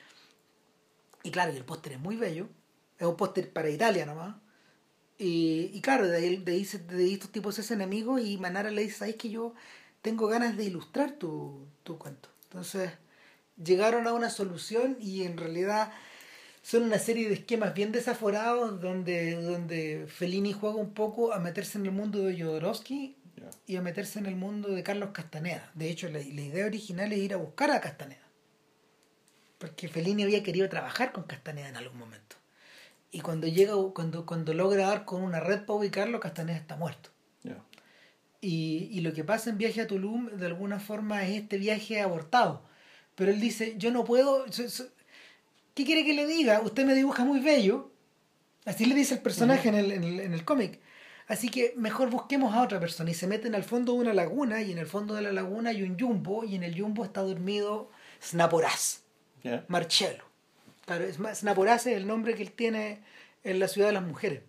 y 1.24 1.32
claro, 1.32 1.52
el 1.52 1.66
póster 1.66 1.94
es 1.94 2.00
muy 2.00 2.16
bello, 2.16 2.48
es 2.98 3.06
un 3.06 3.18
póster 3.18 3.52
para 3.52 3.70
Italia 3.70 4.06
nomás. 4.06 4.36
Y, 5.18 5.72
y 5.74 5.82
claro, 5.82 6.08
de 6.08 6.18
ahí, 6.18 6.38
de, 6.38 6.52
ahí, 6.54 6.64
de 6.64 7.14
estos 7.14 7.32
tipos 7.32 7.60
es 7.60 7.70
enemigos 7.72 8.22
y 8.22 8.38
Manara 8.38 8.72
le 8.72 8.84
dice, 8.84 9.00
¿sabes 9.00 9.16
que 9.16 9.30
yo 9.30 9.54
tengo 10.02 10.28
ganas 10.28 10.56
de 10.56 10.64
ilustrar 10.64 11.12
tu, 11.12 11.68
tu 11.84 11.98
cuento? 11.98 12.30
Entonces 12.44 12.92
llegaron 13.62 14.08
a 14.08 14.14
una 14.14 14.30
solución 14.30 14.96
y 15.02 15.24
en 15.24 15.38
realidad 15.38 15.92
son 16.62 16.84
una 16.84 17.00
serie 17.00 17.28
de 17.28 17.36
esquemas 17.36 17.74
bien 17.74 17.92
desaforados 17.92 18.82
donde, 18.82 19.42
donde 19.42 20.06
Fellini 20.08 20.54
juega 20.54 20.76
un 20.76 20.94
poco 20.94 21.34
a 21.34 21.40
meterse 21.40 21.78
en 21.78 21.86
el 21.86 21.92
mundo 21.92 22.20
de 22.20 22.40
Jodorowsky 22.40 23.16
y 23.66 23.76
a 23.78 23.82
meterse 23.82 24.20
en 24.20 24.26
el 24.26 24.36
mundo 24.36 24.70
de 24.70 24.84
Carlos 24.84 25.10
Castaneda. 25.14 25.72
De 25.74 25.90
hecho, 25.90 26.10
la, 26.10 26.20
idea 26.20 26.66
original 26.66 27.12
es 27.14 27.20
ir 27.20 27.34
a 27.34 27.38
buscar 27.38 27.72
a 27.72 27.80
Castaneda. 27.80 28.28
Porque 29.58 29.88
Fellini 29.88 30.24
había 30.24 30.44
querido 30.44 30.70
trabajar 30.70 31.12
con 31.12 31.24
Castaneda 31.24 31.70
en 31.70 31.78
algún 31.78 31.98
momento. 31.98 32.36
Y 33.12 33.22
cuando 33.22 33.48
llega, 33.48 33.74
cuando, 33.94 34.26
cuando 34.26 34.54
logra 34.54 34.88
dar 34.88 35.06
con 35.06 35.24
una 35.24 35.40
red 35.40 35.66
para 35.66 35.80
ubicarlo, 35.80 36.20
Castaneda 36.20 36.58
está 36.58 36.76
muerto. 36.76 37.10
Y, 38.42 38.88
y 38.94 39.02
lo 39.02 39.12
que 39.12 39.26
pasa 39.26 39.50
en 39.50 39.58
Viaje 39.58 39.82
a 39.82 39.88
Tulum, 39.88 40.30
de 40.38 40.46
alguna 40.46 40.80
forma, 40.80 41.26
es 41.28 41.42
este 41.42 41.58
viaje 41.58 42.00
abortado. 42.00 42.64
Pero 43.16 43.32
él 43.32 43.42
dice, 43.42 43.76
yo 43.78 43.92
no 43.92 44.06
puedo, 44.06 44.46
¿Qué 45.80 45.86
quiere 45.86 46.04
que 46.04 46.14
le 46.14 46.28
diga? 46.28 46.60
Usted 46.60 46.84
me 46.84 46.94
dibuja 46.94 47.24
muy 47.24 47.40
bello. 47.40 47.90
Así 48.66 48.84
le 48.84 48.94
dice 48.94 49.14
el 49.14 49.22
personaje 49.22 49.70
en 49.70 49.76
el, 49.76 49.92
en 49.94 50.34
el, 50.34 50.44
cómic. 50.44 50.82
Así 51.26 51.48
que 51.48 51.74
mejor 51.78 52.10
busquemos 52.10 52.54
a 52.54 52.64
otra 52.64 52.82
persona. 52.82 53.12
Y 53.12 53.14
se 53.14 53.28
meten 53.28 53.56
al 53.56 53.64
fondo 53.64 53.94
de 53.94 54.00
una 54.00 54.14
laguna 54.14 54.62
y 54.62 54.74
en 54.74 54.78
el 54.78 54.88
fondo 54.88 55.16
de 55.16 55.22
la 55.22 55.32
laguna 55.32 55.70
hay 55.70 55.84
un 55.84 55.98
jumbo 55.98 56.44
y 56.44 56.56
en 56.56 56.64
el 56.64 56.78
jumbo 56.78 57.06
está 57.06 57.22
dormido 57.22 57.92
Snaporaz. 58.22 59.04
Marcello. 59.70 60.26
Claro, 60.86 61.06
es 61.06 61.16
Snaporaz 61.16 61.88
es 61.88 61.96
el 61.96 62.06
nombre 62.06 62.36
que 62.36 62.44
él 62.44 62.52
tiene 62.52 63.00
en 63.46 63.60
la 63.60 63.70
ciudad 63.70 63.88
de 63.88 63.94
las 63.94 64.04
mujeres. 64.04 64.42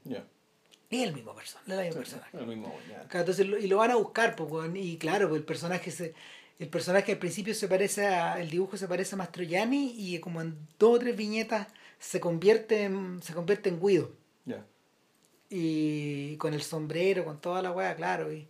Es 0.90 1.02
el 1.04 1.14
mismo 1.14 1.32
personaje. 1.36 1.90
El 2.32 2.46
mismo, 2.48 2.74
entonces, 3.12 3.46
y 3.46 3.68
lo 3.68 3.76
van 3.76 3.92
a 3.92 3.94
buscar, 3.94 4.34
pues, 4.34 4.50
y 4.74 4.98
claro, 4.98 5.28
pues, 5.28 5.38
el 5.38 5.46
personaje 5.46 5.92
se, 5.92 6.12
el 6.60 6.68
personaje 6.68 7.12
al 7.12 7.18
principio 7.18 7.54
se 7.54 7.68
parece 7.68 8.06
a, 8.06 8.38
el 8.38 8.50
dibujo 8.50 8.76
se 8.76 8.86
parece 8.86 9.14
a 9.14 9.18
Mastroianni 9.18 9.94
y 9.96 10.18
como 10.20 10.42
en 10.42 10.68
dos 10.78 10.96
o 10.96 10.98
tres 10.98 11.16
viñetas 11.16 11.66
se 11.98 12.20
convierte 12.20 12.84
en, 12.84 13.22
se 13.22 13.32
convierte 13.32 13.70
en 13.70 13.80
Guido. 13.80 14.12
Y 15.48 16.36
con 16.36 16.52
el 16.54 16.62
sombrero, 16.62 17.24
con 17.24 17.40
toda 17.40 17.62
la 17.62 17.72
weá, 17.72 17.96
claro. 17.96 18.32
Y, 18.32 18.46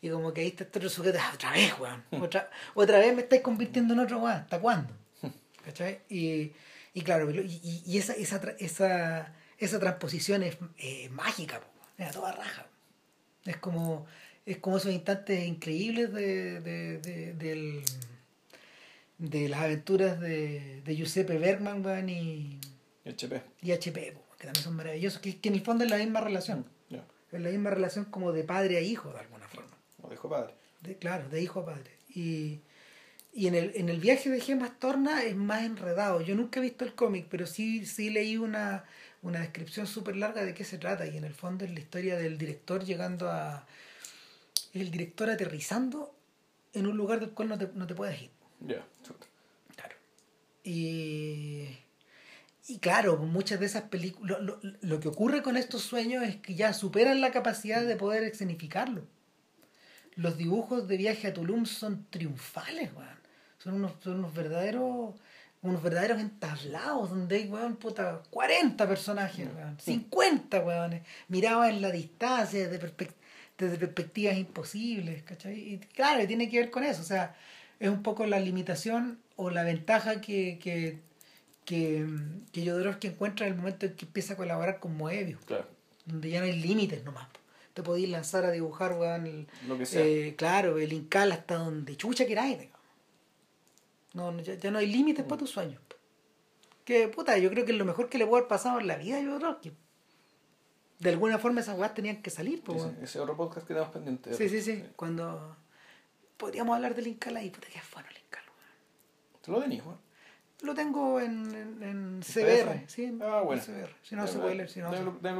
y 0.00 0.08
como 0.08 0.32
que 0.32 0.40
ahí 0.40 0.48
está 0.48 0.64
este 0.64 0.78
otro 0.78 0.88
sujeto, 0.88 1.18
ah, 1.20 1.32
otra 1.34 1.52
vez, 1.52 1.78
weón. 1.78 2.02
Otra, 2.22 2.50
otra 2.74 2.98
vez 2.98 3.14
me 3.14 3.22
estáis 3.22 3.42
convirtiendo 3.42 3.92
en 3.92 4.00
otro 4.00 4.18
weón. 4.18 4.38
¿Hasta 4.38 4.58
cuándo? 4.58 4.92
¿Cachai? 5.64 6.00
Y, 6.08 6.52
y 6.94 7.02
claro, 7.02 7.30
y, 7.30 7.82
y, 7.86 7.98
esa, 7.98 8.14
esa, 8.14 8.40
esa, 8.58 9.34
esa 9.58 9.78
transposición 9.78 10.42
es 10.42 10.56
mágica, 11.10 11.60
es 11.98 12.10
toda 12.10 12.32
raja. 12.32 12.66
Es 13.44 13.58
como 13.58 14.06
es 14.50 14.58
como 14.58 14.78
esos 14.78 14.92
instantes 14.92 15.46
increíbles 15.46 16.12
de, 16.12 16.60
de, 16.60 16.98
de, 16.98 17.34
del, 17.34 17.82
de 19.18 19.48
las 19.48 19.60
aventuras 19.60 20.18
de, 20.18 20.82
de 20.84 20.96
Giuseppe 20.96 21.38
Bergman 21.38 22.08
y 22.08 22.58
HP. 23.06 23.42
Y 23.62 23.70
HP, 23.70 24.16
que 24.38 24.44
también 24.44 24.64
son 24.64 24.74
maravillosos, 24.74 25.20
que, 25.20 25.38
en 25.40 25.54
el 25.54 25.60
fondo 25.60 25.84
es 25.84 25.90
la 25.90 25.98
misma 25.98 26.20
relación. 26.20 26.66
Es 27.30 27.40
la 27.40 27.50
misma 27.50 27.70
relación 27.70 28.06
como 28.06 28.32
de 28.32 28.42
padre 28.42 28.76
a 28.76 28.80
hijo, 28.80 29.12
de 29.12 29.20
alguna 29.20 29.46
forma. 29.46 29.70
O 30.02 30.08
de 30.08 30.16
hijo 30.16 30.26
a 30.26 30.30
padre. 30.30 30.54
De, 30.80 30.96
claro, 30.96 31.28
de 31.28 31.40
hijo 31.40 31.60
a 31.60 31.66
padre. 31.66 31.92
Y, 32.12 32.58
y 33.32 33.46
en, 33.46 33.54
el, 33.54 33.70
en 33.76 33.88
el 33.88 34.00
viaje 34.00 34.30
de 34.30 34.40
Gemas 34.40 34.80
Torna 34.80 35.22
es 35.22 35.36
más 35.36 35.62
enredado. 35.62 36.22
Yo 36.22 36.34
nunca 36.34 36.58
he 36.58 36.62
visto 36.64 36.84
el 36.84 36.96
cómic, 36.96 37.26
pero 37.30 37.46
sí, 37.46 37.86
sí 37.86 38.10
leí 38.10 38.36
una, 38.36 38.82
una 39.22 39.38
descripción 39.38 39.86
súper 39.86 40.16
larga 40.16 40.44
de 40.44 40.54
qué 40.54 40.64
se 40.64 40.76
trata. 40.76 41.06
Y 41.06 41.16
en 41.18 41.22
el 41.22 41.34
fondo 41.34 41.64
es 41.64 41.70
la 41.70 41.78
historia 41.78 42.16
del 42.16 42.36
director 42.36 42.84
llegando 42.84 43.30
a, 43.30 43.64
el 44.72 44.90
director 44.90 45.30
aterrizando 45.30 46.14
en 46.72 46.86
un 46.86 46.96
lugar 46.96 47.20
del 47.20 47.30
cual 47.30 47.48
no 47.48 47.58
te, 47.58 47.68
no 47.74 47.86
te 47.86 47.94
puedes 47.94 48.22
ir. 48.22 48.30
Ya, 48.60 48.86
Claro. 49.74 49.96
Y, 50.62 51.68
y 52.68 52.78
claro, 52.78 53.16
muchas 53.16 53.58
de 53.60 53.66
esas 53.66 53.84
películas, 53.84 54.40
lo, 54.40 54.58
lo, 54.60 54.60
lo, 54.80 55.00
que 55.00 55.08
ocurre 55.08 55.42
con 55.42 55.56
estos 55.56 55.82
sueños 55.82 56.22
es 56.22 56.36
que 56.36 56.54
ya 56.54 56.72
superan 56.72 57.20
la 57.20 57.32
capacidad 57.32 57.84
de 57.84 57.96
poder 57.96 58.24
escenificarlo. 58.24 59.06
Los 60.14 60.36
dibujos 60.36 60.86
de 60.86 60.96
viaje 60.96 61.28
a 61.28 61.34
Tulum 61.34 61.66
son 61.66 62.06
triunfales, 62.10 62.92
weón. 62.94 63.20
Son 63.58 63.74
unos, 63.74 63.92
son 64.00 64.18
unos 64.18 64.34
verdaderos 64.34 65.14
unos 65.62 65.82
verdaderos 65.82 66.20
entablados 66.20 67.10
donde 67.10 67.36
hay, 67.36 67.46
weón, 67.46 67.76
puta, 67.76 68.22
40 68.30 68.88
personajes, 68.88 69.46
weón, 69.54 69.78
50, 69.78 70.60
weones, 70.60 71.02
miraban 71.28 71.70
en 71.70 71.82
la 71.82 71.90
distancia 71.90 72.68
desde, 72.68 72.92
desde 73.66 73.78
perspectivas 73.78 74.36
imposibles, 74.36 75.22
¿cachai? 75.22 75.58
Y 75.74 75.78
claro, 75.78 76.26
tiene 76.26 76.48
que 76.48 76.58
ver 76.58 76.70
con 76.70 76.84
eso, 76.84 77.00
o 77.02 77.04
sea, 77.04 77.36
es 77.78 77.88
un 77.88 78.02
poco 78.02 78.26
la 78.26 78.40
limitación 78.40 79.18
o 79.36 79.50
la 79.50 79.62
ventaja 79.64 80.20
que, 80.20 80.58
que, 80.62 80.98
que, 81.64 82.06
que 82.52 82.66
Jodorowsky 82.70 83.08
encuentra 83.08 83.46
en 83.46 83.52
el 83.54 83.58
momento 83.58 83.86
en 83.86 83.94
que 83.96 84.04
empieza 84.04 84.34
a 84.34 84.36
colaborar 84.36 84.80
con 84.80 84.96
Moebius, 84.96 85.40
Claro. 85.46 85.66
donde 86.06 86.30
ya 86.30 86.40
no 86.40 86.46
hay 86.46 86.60
límites 86.60 87.04
nomás. 87.04 87.26
Te 87.74 87.82
podéis 87.82 88.08
lanzar 88.08 88.44
a 88.44 88.50
dibujar, 88.50 88.92
weón, 88.94 89.26
el, 89.26 89.46
Lo 89.68 89.78
que 89.78 89.86
sea. 89.86 90.02
eh, 90.04 90.34
claro, 90.36 90.78
el 90.78 90.92
Incal 90.92 91.30
hasta 91.32 91.54
donde 91.54 91.96
chucha 91.96 92.26
queráis, 92.26 92.58
digamos. 92.58 92.80
No, 94.12 94.32
no, 94.32 94.40
ya, 94.42 94.54
ya 94.54 94.70
no 94.72 94.78
hay 94.78 94.86
límites 94.88 95.24
para 95.24 95.38
tus 95.38 95.50
sueños. 95.50 95.80
Que 96.84 97.06
puta, 97.08 97.38
yo 97.38 97.48
creo 97.50 97.64
que 97.64 97.70
es 97.72 97.78
lo 97.78 97.84
mejor 97.84 98.08
que 98.08 98.18
le 98.18 98.26
puede 98.26 98.40
haber 98.40 98.48
pasado 98.48 98.80
en 98.80 98.88
la 98.88 98.96
vida 98.96 99.18
a 99.18 99.22
Jodorowsky. 99.22 99.72
De 101.00 101.10
alguna 101.10 101.38
forma 101.38 101.60
esas 101.62 101.76
weas 101.78 101.94
tenían 101.94 102.22
que 102.22 102.30
salir, 102.30 102.62
pues, 102.62 102.78
weón. 102.78 102.94
Ese, 102.96 103.04
ese 103.04 103.20
otro 103.20 103.36
podcast 103.36 103.66
que 103.66 103.74
tenemos 103.74 103.92
pendiente. 103.92 104.34
Sí, 104.34 104.48
sí, 104.48 104.60
sí. 104.62 104.84
Cuando 104.96 105.56
podríamos 106.36 106.76
hablar 106.76 106.94
del 106.94 107.08
Incal 107.08 107.36
ahí, 107.36 107.50
puta, 107.50 107.66
que 107.68 107.80
bueno 107.92 108.08
el. 108.10 108.20
¿Tú 109.42 109.52
lo 109.52 109.60
tenías, 109.60 109.84
weón? 109.84 109.98
Lo 110.62 110.74
tengo 110.74 111.18
en, 111.20 111.54
en, 111.54 111.82
en? 111.82 112.20
CBR, 112.22 112.84
sí, 112.86 113.04
en 113.04 113.22
Ah, 113.22 113.40
bueno. 113.40 113.62
CBR. 113.62 113.90
Si 114.02 114.14
no 114.14 114.26
se 114.26 114.38
puede 114.38 114.54
leer, 114.56 114.68
si 114.68 114.80
no 114.80 114.90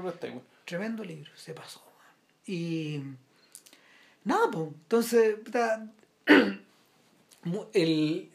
presté. 0.03 0.41
Tremendo 0.65 1.05
libro, 1.05 1.31
se 1.37 1.53
pasó. 1.53 1.81
weón. 1.85 2.17
Y 2.47 3.03
nada, 4.25 4.51
pues, 4.51 4.69
entonces, 4.69 5.37
puta, 5.45 5.87
el, 7.75 8.31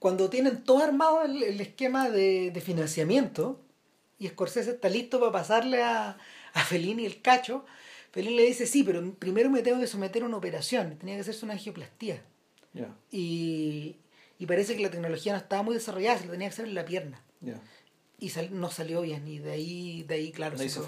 cuando 0.00 0.28
tienen 0.30 0.64
todo 0.64 0.82
armado 0.82 1.22
el, 1.22 1.42
el 1.42 1.60
esquema 1.60 2.10
de, 2.10 2.50
de 2.50 2.60
financiamiento 2.60 3.60
y 4.18 4.28
Scorsese 4.28 4.72
está 4.72 4.88
listo 4.88 5.20
para 5.20 5.32
pasarle 5.32 5.82
a, 5.82 6.16
a 6.54 6.64
Fellini 6.64 7.04
el 7.04 7.20
cacho, 7.20 7.64
Fellini 8.12 8.36
le 8.36 8.42
dice, 8.46 8.66
sí, 8.66 8.82
pero 8.84 9.02
primero 9.14 9.50
me 9.50 9.62
tengo 9.62 9.78
que 9.80 9.86
someter 9.86 10.22
a 10.22 10.26
una 10.26 10.36
operación, 10.36 10.96
tenía 10.98 11.14
que 11.16 11.20
hacerse 11.22 11.44
una 11.44 11.54
angioplastía. 11.54 12.22
Y, 13.10 13.96
y 14.38 14.46
parece 14.46 14.76
que 14.76 14.82
la 14.82 14.90
tecnología 14.90 15.32
no 15.32 15.38
estaba 15.38 15.62
muy 15.62 15.74
desarrollada, 15.74 16.18
se 16.18 16.24
lo 16.26 16.32
tenía 16.32 16.48
que 16.48 16.52
hacer 16.54 16.66
en 16.66 16.74
la 16.74 16.84
pierna. 16.84 17.20
Y 18.20 18.30
sal- 18.30 18.48
no 18.58 18.70
salió 18.70 19.02
bien, 19.02 19.26
y 19.28 19.38
de 19.38 19.52
ahí, 19.52 20.02
de 20.04 20.14
ahí 20.14 20.32
claro, 20.32 20.56
De 20.56 20.64
se 20.68 20.80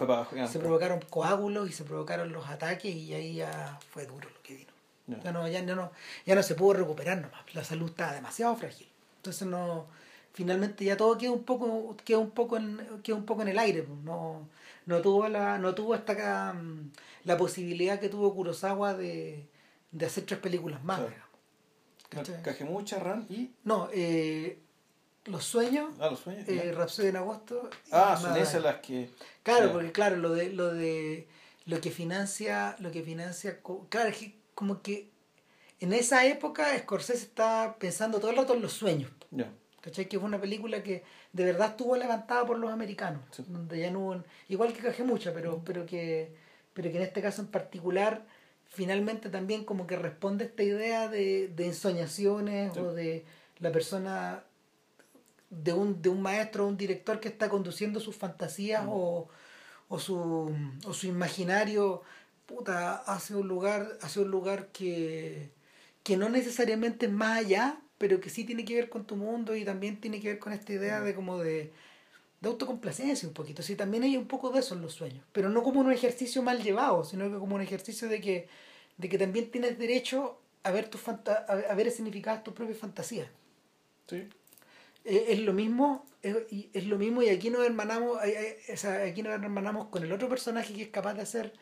se 0.49 0.59
provocaron 0.61 1.01
coágulos 1.11 1.69
y 1.69 1.73
se 1.73 1.85
provocaron 1.85 2.33
los 2.33 2.47
ataques 2.49 2.95
y 2.95 3.13
ahí 3.13 3.35
ya 3.35 3.79
fue 3.91 4.07
duro 4.07 4.31
lo 4.31 4.43
que 4.43 4.55
vino. 4.55 4.71
Ya. 5.09 5.23
Ya 5.23 5.33
no, 5.33 5.47
ya, 5.49 5.63
no, 5.63 5.93
ya 6.25 6.35
no 6.35 6.43
se 6.43 6.55
pudo 6.55 6.75
recuperar 6.75 7.21
nomás, 7.21 7.43
la 7.55 7.63
salud 7.65 7.91
estaba 7.91 8.13
demasiado 8.13 8.57
frágil. 8.57 8.89
Entonces 9.19 9.47
no, 9.47 9.87
finalmente 10.33 10.85
ya 10.85 10.97
todo 10.97 11.19
queda 11.19 11.31
un 11.33 11.43
poco, 11.45 11.97
queda 12.05 12.19
un 12.19 12.31
poco 12.31 12.57
en, 12.57 12.81
queda 13.03 13.17
un 13.17 13.25
poco 13.27 13.43
en 13.43 13.49
el 13.49 13.59
aire, 13.59 13.83
pues, 13.83 13.99
no, 14.01 14.49
no 14.87 15.01
tuvo 15.03 15.29
la, 15.29 15.59
no 15.59 15.75
tuvo 15.75 15.95
hasta 15.95 16.13
acá 16.15 16.53
mm, 16.55 16.93
la 17.25 17.37
posibilidad 17.37 18.01
que 18.01 18.09
tuvo 18.09 18.35
Kurosawa 18.35 18.95
de, 18.95 19.47
de 19.91 20.07
hacer 20.07 20.25
tres 20.25 20.41
películas 20.41 20.83
más, 20.83 21.01
Claro. 22.09 22.43
Cajemucha, 22.43 22.99
Ran 23.01 23.27
y. 23.29 23.51
No, 23.65 23.89
eh, 23.93 24.61
Los 25.25 25.45
Sueños, 25.45 25.93
Ah, 26.01 26.09
los 26.09 26.21
sueños. 26.21 26.49
eh. 26.49 26.73
Rhapsody 26.73 27.09
en 27.09 27.17
agosto. 27.17 27.69
Ah, 27.91 28.17
son 28.21 28.37
esas 28.37 28.63
las 28.63 28.77
que. 28.77 29.11
Claro, 29.43 29.73
porque 29.73 29.91
claro, 29.93 30.17
lo 30.17 30.31
de 30.31 30.51
lo 30.53 30.73
de 30.73 31.29
lo 31.65 31.81
que 31.81 31.91
financia, 31.91 32.77
lo 32.79 32.93
que 32.93 33.03
financia, 33.03 33.59
claro, 33.89 34.09
es 34.09 34.19
que 34.19 34.37
como 34.55 34.83
que 34.83 35.11
en 35.81 35.93
esa 35.93 36.25
época 36.27 36.79
Scorsese 36.79 37.25
estaba 37.25 37.77
pensando 37.77 38.21
todo 38.21 38.31
el 38.31 38.37
rato 38.37 38.55
en 38.55 38.63
los 38.63 38.73
sueños, 38.73 39.11
Ya. 39.33 39.51
¿cachai? 39.81 40.09
Que 40.09 40.19
fue 40.21 40.29
una 40.29 40.41
película 40.41 40.83
que 40.85 41.03
de 41.37 41.45
verdad 41.45 41.71
estuvo 41.71 41.97
levantada 41.97 42.47
por 42.47 42.59
los 42.59 42.71
americanos, 42.73 43.21
Sí. 43.31 43.45
donde 43.49 43.79
ya 43.81 43.91
no 43.91 44.01
hubo, 44.01 44.25
igual 44.49 44.73
que 44.73 44.81
Cajemucha, 44.81 45.33
pero 45.35 45.63
pero 45.65 45.85
que 45.87 46.35
pero 46.75 46.91
que 46.91 46.97
en 46.99 47.03
este 47.05 47.21
caso 47.23 47.43
en 47.43 47.49
particular 47.49 48.25
finalmente 48.69 49.29
también 49.31 49.65
como 49.65 49.87
que 49.87 49.97
responde 49.97 50.45
a 50.45 50.49
esta 50.49 50.63
idea 50.63 51.09
de, 51.09 51.49
de 51.49 51.67
ensoñaciones 51.67 52.73
Sí. 52.75 52.81
o 52.81 52.93
de 52.93 53.25
la 53.61 53.71
persona 53.73 54.43
de 55.51 55.73
un, 55.73 56.03
de 56.03 56.09
un 56.09 56.21
maestro 56.23 56.65
o 56.65 56.69
un 56.69 56.77
director 56.77 57.21
que 57.21 57.29
está 57.29 57.49
conduciendo 57.49 58.01
sus 58.01 58.17
fantasías 58.17 58.85
Mm. 58.85 58.89
o, 58.91 59.29
o 59.89 59.99
su, 59.99 60.19
o 60.87 60.93
su 60.93 61.07
imaginario 61.07 62.03
puta, 62.47 62.97
hacia 62.97 63.37
un 63.37 63.49
lugar, 63.49 63.99
hacia 64.03 64.23
un 64.23 64.31
lugar 64.31 64.69
que, 64.69 65.51
que 66.03 66.17
no 66.17 66.29
necesariamente 66.29 67.07
es 67.07 67.13
más 67.13 67.39
allá, 67.39 67.79
pero 67.99 68.21
que 68.21 68.31
sí 68.31 68.45
tiene 68.45 68.65
que 68.65 68.75
ver 68.75 68.89
con 68.89 69.07
tu 69.07 69.17
mundo 69.17 69.57
y 69.57 69.65
también 69.65 70.01
tiene 70.01 70.21
que 70.21 70.29
ver 70.29 70.39
con 70.39 70.53
esta 70.53 70.73
idea 70.73 71.01
de 71.01 71.15
como 71.15 71.39
de, 71.39 71.73
de 72.41 72.49
autocomplacencia 72.49 73.29
un 73.29 73.35
poquito. 73.35 73.63
Sí, 73.63 73.77
también 73.77 74.03
hay 74.03 74.17
un 74.17 74.27
poco 74.27 74.51
de 74.51 74.61
eso 74.61 74.75
en 74.75 74.83
los 74.83 74.93
sueños, 74.93 75.25
pero 75.33 75.49
no 75.49 75.63
como 75.63 75.81
un 75.81 75.93
ejercicio 75.93 76.43
mal 76.43 76.63
llevado, 76.63 77.05
sino 77.05 77.31
que 77.31 77.39
como 77.39 77.55
un 77.55 77.63
ejercicio 77.63 78.09
de 78.09 78.21
que, 78.21 78.49
de 78.97 79.09
que 79.09 79.19
también 79.19 79.51
tienes 79.51 79.79
derecho 79.79 80.41
a 80.63 80.71
ver 80.71 80.89
tus 80.89 81.03
a, 81.09 81.75
ver 81.75 81.91
significadas 81.91 82.43
tus 82.45 82.55
propias 82.55 82.79
fantasías. 82.79 83.29
Sí. 84.09 84.29
Eh, 85.05 85.27
es 85.29 85.39
lo 85.41 85.53
mismo 85.53 86.05
es, 86.23 86.87
lo 86.87 86.99
mismo 86.99 87.23
y 87.23 87.29
aquí 87.29 87.51
nos 87.51 87.65
hermanamos 87.65 88.19
o 88.19 88.77
sea, 88.77 89.05
aquí 89.05 89.23
nos 89.23 89.33
hermanamos 89.33 89.87
con 89.89 90.03
el 90.03 90.13
otro 90.13 90.29
personaje 90.29 90.75
que 90.75 90.83
es 90.83 90.89
capaz 90.89 91.15
de 91.15 91.23
hacer 91.23 91.53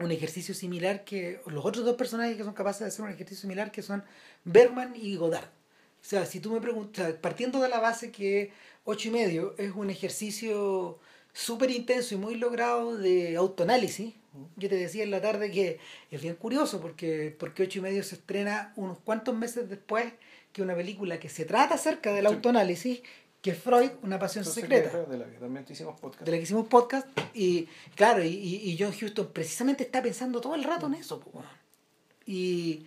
un 0.00 0.10
ejercicio 0.10 0.54
similar 0.54 1.04
que 1.04 1.40
los 1.46 1.64
otros 1.64 1.84
dos 1.84 1.96
personajes 1.96 2.36
que 2.36 2.44
son 2.44 2.54
capaces 2.54 2.80
de 2.80 2.86
hacer 2.86 3.04
un 3.04 3.10
ejercicio 3.10 3.42
similar 3.42 3.70
que 3.70 3.82
son 3.82 4.02
Bergman 4.44 4.94
y 4.96 5.16
Godard. 5.16 5.48
O 5.48 6.04
sea 6.04 6.26
si 6.26 6.40
tú 6.40 6.52
me 6.52 6.60
preguntas 6.60 7.12
partiendo 7.14 7.60
de 7.60 7.68
la 7.68 7.80
base 7.80 8.10
que 8.10 8.52
ocho 8.84 9.08
y 9.08 9.10
medio 9.12 9.54
es 9.58 9.72
un 9.72 9.90
ejercicio 9.90 10.98
súper 11.32 11.70
intenso 11.70 12.14
y 12.14 12.18
muy 12.18 12.34
logrado 12.36 12.96
de 12.96 13.36
autoanálisis 13.36 14.14
yo 14.56 14.68
te 14.68 14.76
decía 14.76 15.02
en 15.02 15.10
la 15.10 15.20
tarde 15.20 15.50
que 15.50 15.78
es 16.10 16.22
bien 16.22 16.36
curioso 16.36 16.80
porque 16.80 17.34
porque 17.38 17.64
ocho 17.64 17.80
y 17.80 17.82
medio 17.82 18.02
se 18.04 18.14
estrena 18.14 18.72
unos 18.76 18.98
cuantos 18.98 19.34
meses 19.34 19.68
después 19.68 20.12
que 20.52 20.62
una 20.62 20.74
película 20.74 21.18
que 21.18 21.28
se 21.28 21.44
trata 21.44 21.74
acerca 21.74 22.12
del 22.12 22.26
autoanálisis 22.26 23.02
que 23.42 23.54
Freud 23.54 23.90
una 24.02 24.18
pasión 24.18 24.44
secreta 24.44 25.04
De 25.04 25.16
la 25.16 25.24
que 25.24 25.38
también 25.38 25.64
hicimos 25.68 25.98
podcast. 25.98 26.24
de 26.24 26.30
la 26.30 26.36
que 26.36 26.42
hicimos 26.42 26.66
podcast 26.68 27.06
y 27.34 27.66
claro 27.94 28.22
y, 28.22 28.28
y, 28.28 28.76
John 28.78 28.92
Huston 28.92 29.30
precisamente 29.32 29.84
está 29.84 30.02
pensando 30.02 30.40
todo 30.40 30.54
el 30.54 30.64
rato 30.64 30.86
en 30.86 30.94
eso 30.94 31.20
po, 31.20 31.42
y, 32.26 32.86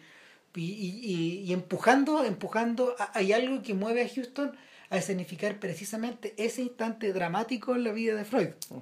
y, 0.56 0.62
y, 0.64 1.40
y 1.46 1.54
empujando 1.54 2.24
empujando 2.24 2.96
hay 3.14 3.34
algo 3.34 3.64
que 3.64 3.74
mueve 3.74 4.04
a 4.04 4.10
Houston 4.10 4.56
a 4.92 4.98
escenificar 4.98 5.60
precisamente 5.60 6.36
ese 6.38 6.62
instante 6.62 7.12
dramático 7.14 7.76
en 7.76 7.84
la 7.84 7.92
vida 7.92 8.14
de 8.16 8.26
Freud 8.26 8.50
Mm. 8.70 8.78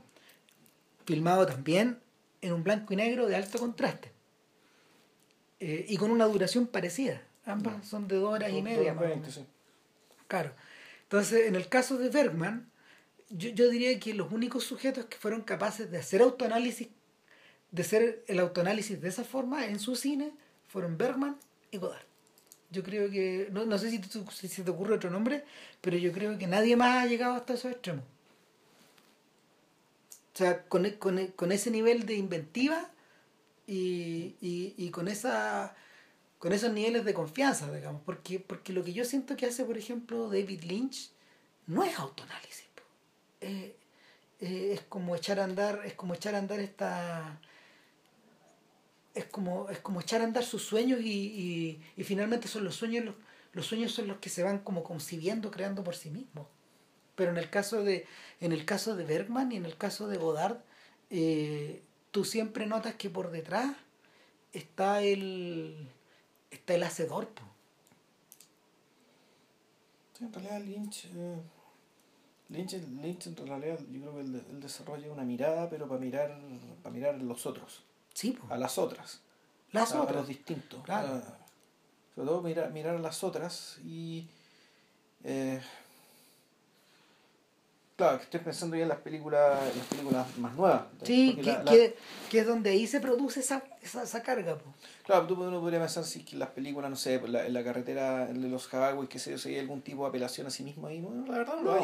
filmado 1.06 1.46
también 1.46 2.00
en 2.42 2.54
un 2.54 2.64
blanco 2.64 2.94
y 2.94 2.98
negro 2.98 3.28
de 3.28 3.36
alto 3.36 3.60
contraste 3.60 4.12
Eh, 5.60 5.86
y 5.88 5.96
con 5.98 6.10
una 6.12 6.26
duración 6.26 6.66
parecida 6.68 7.22
ambas 7.46 7.88
son 7.88 8.08
de 8.08 8.16
dos 8.18 8.34
horas 8.34 8.52
y 8.52 8.62
media 8.62 8.94
más 8.94 9.06
sí. 9.34 9.46
Claro. 10.28 10.52
Entonces, 11.12 11.48
en 11.48 11.56
el 11.58 11.68
caso 11.68 11.98
de 11.98 12.08
Bergman, 12.10 12.72
yo, 13.30 13.50
yo 13.50 13.70
diría 13.70 14.00
que 14.00 14.14
los 14.14 14.32
únicos 14.32 14.64
sujetos 14.64 15.06
que 15.08 15.18
fueron 15.18 15.42
capaces 15.42 15.92
de 15.92 15.98
hacer 15.98 16.22
autoanálisis, 16.22 16.88
de 17.72 17.82
hacer 17.84 18.24
el 18.28 18.40
autoanálisis 18.40 19.02
de 19.02 19.10
esa 19.10 19.24
forma 19.26 19.68
en 19.68 19.80
su 19.80 19.96
cine, 19.96 20.34
fueron 20.70 20.98
Bergman 20.98 21.38
y 21.72 21.78
Godard. 21.80 22.06
Yo 22.72 22.84
creo 22.84 23.10
que, 23.12 23.50
no, 23.52 23.66
no 23.66 23.78
sé 23.80 23.92
si, 23.92 24.00
tú- 24.00 24.26
si 24.32 24.48
se 24.50 24.64
te 24.64 24.72
ocurre 24.72 24.96
otro 24.96 25.10
nombre, 25.12 25.46
pero 25.82 25.98
yo 25.98 26.12
creo 26.14 26.38
que 26.38 26.48
nadie 26.48 26.76
más 26.78 27.04
ha 27.04 27.08
llegado 27.08 27.36
hasta 27.36 27.54
esos 27.56 27.72
extremos. 27.72 28.06
O 30.34 30.38
sea, 30.38 30.64
con, 30.64 30.90
con, 30.92 31.28
con 31.28 31.52
ese 31.52 31.72
nivel 31.72 32.06
de 32.06 32.16
inventiva 32.16 32.90
y, 33.68 34.36
y, 34.42 34.76
y 34.78 34.92
con 34.92 35.08
esa 35.08 35.76
con 36.42 36.52
esos 36.54 36.74
niveles 36.74 37.06
de 37.06 37.14
confianza, 37.14 37.72
digamos, 37.72 38.02
porque, 38.04 38.40
porque 38.40 38.74
lo 38.74 38.84
que 38.84 38.94
yo 38.94 39.06
siento 39.06 39.38
que 39.38 39.46
hace, 39.46 39.64
por 39.64 39.78
ejemplo, 39.78 40.28
David 40.28 40.64
Lynch 40.64 41.12
no 41.68 41.84
es 41.84 41.98
autoanálisis. 42.00 42.66
Eh, 43.42 43.76
eh, 44.40 44.72
es 44.74 44.82
como 44.82 45.16
echar 45.16 45.40
a 45.40 45.44
andar, 45.44 45.84
es 45.86 45.94
como 45.94 46.16
echar 46.16 46.34
a 46.34 46.40
andar 46.40 46.60
esta 46.60 47.40
es 49.14 49.26
como, 49.26 49.70
es 49.70 49.80
como 49.80 50.02
echar 50.02 50.22
a 50.22 50.24
andar 50.24 50.44
sus 50.44 50.64
sueños 50.64 51.00
y, 51.02 51.12
y, 51.12 51.82
y 51.96 52.04
finalmente 52.04 52.48
son 52.48 52.64
los 52.64 52.76
sueños 52.76 53.06
los, 53.06 53.16
los 53.54 53.68
sueños 53.68 53.92
son 53.92 54.08
los 54.08 54.18
que 54.18 54.30
se 54.30 54.42
van 54.42 54.60
como 54.60 54.84
concibiendo, 54.84 55.52
creando 55.52 55.84
por 55.84 55.96
sí 55.96 56.10
mismos. 56.10 56.48
Pero 57.16 57.30
en 57.32 57.38
el 57.38 57.52
caso 57.52 57.84
de, 57.84 58.08
en 58.40 58.52
el 58.52 58.66
caso 58.66 58.96
de 58.96 59.04
Bergman 59.04 59.52
y 59.52 59.58
en 59.58 59.66
el 59.66 59.78
caso 59.78 60.08
de 60.08 60.18
Godard, 60.18 60.58
eh, 61.12 61.84
tú 62.10 62.26
siempre 62.26 62.66
notas 62.66 62.96
que 62.96 63.12
por 63.12 63.30
detrás 63.30 63.76
está 64.54 65.04
el 65.04 65.88
está 66.52 66.76
el 66.76 66.84
hacedor. 66.84 67.28
po. 67.30 67.42
Sí, 70.18 70.26
en 70.26 70.34
realidad 70.34 70.62
Lynch. 70.62 71.06
eh, 71.16 71.42
Lynch, 72.50 72.74
Lynch 73.02 73.28
en 73.28 73.48
realidad 73.48 73.80
yo 73.92 74.02
creo 74.02 74.14
que 74.16 74.20
él, 74.22 74.46
él 74.52 74.60
desarrolla 74.62 75.12
una 75.12 75.24
mirada, 75.24 75.70
pero 75.70 75.88
para 75.88 76.00
mirar, 76.00 76.38
para 76.84 76.94
mirar 76.94 77.16
a 77.16 77.18
los 77.18 77.46
otros, 77.46 77.82
Sí, 78.14 78.32
po. 78.32 78.54
a 78.54 78.58
las 78.58 78.78
otras, 78.78 79.22
las 79.72 79.94
a, 79.94 80.00
a 80.00 80.02
otras. 80.04 80.18
los 80.18 80.28
distintos. 80.28 80.84
Claro. 80.84 81.16
a- 81.16 81.38
sobre 82.14 82.28
todo 82.28 82.42
mirar, 82.42 82.72
mirar 82.74 82.96
a 82.98 83.00
las 83.00 83.24
otras 83.24 83.80
y... 83.86 84.28
eh, 85.24 85.62
claro, 88.02 88.18
que 88.18 88.24
estoy 88.24 88.40
pensando 88.40 88.76
ya 88.76 88.84
en 88.84 88.90
las 88.90 88.98
películas, 89.00 89.60
en 89.72 89.78
las 89.78 89.88
películas 89.88 90.38
más 90.38 90.56
nuevas. 90.56 90.82
Sí, 91.04 91.36
que, 91.36 91.44
la- 91.44 91.64
la- 91.64 91.72
que- 91.72 91.96
que 92.30 92.40
es 92.40 92.48
donde 92.48 92.70
ahí 92.72 92.88
se 92.88 93.00
produce 93.00 93.40
esa, 93.42 93.64
esa, 93.82 94.04
esa 94.04 94.24
carga. 94.24 94.58
po. 94.58 94.74
Claro, 95.06 95.28
tú 95.28 95.36
uno 95.42 95.60
podría 95.62 95.80
pensar 95.80 96.04
si 96.04 96.24
que 96.26 96.34
en 96.34 96.40
las 96.40 96.50
películas, 96.50 96.90
no 96.90 96.96
sé, 96.96 97.16
en 97.16 97.32
la, 97.32 97.46
en 97.46 97.54
la 97.54 97.64
carretera 97.64 98.26
de 98.28 98.48
los 98.50 98.68
Highways, 98.74 99.10
que 99.10 99.20
sé 99.20 99.32
yo, 99.32 99.38
si 99.38 99.50
hay 99.50 99.60
algún 99.60 99.82
tipo 99.82 100.04
de 100.04 100.10
apelación 100.10 100.48
a 100.48 100.50
sí 100.50 100.64
mismo 100.64 100.88
ahí. 100.88 101.00
Bueno, 101.02 101.26
la 101.28 101.38
verdad 101.38 101.56
no, 101.58 101.62
lo 101.62 101.74
hay. 101.74 101.82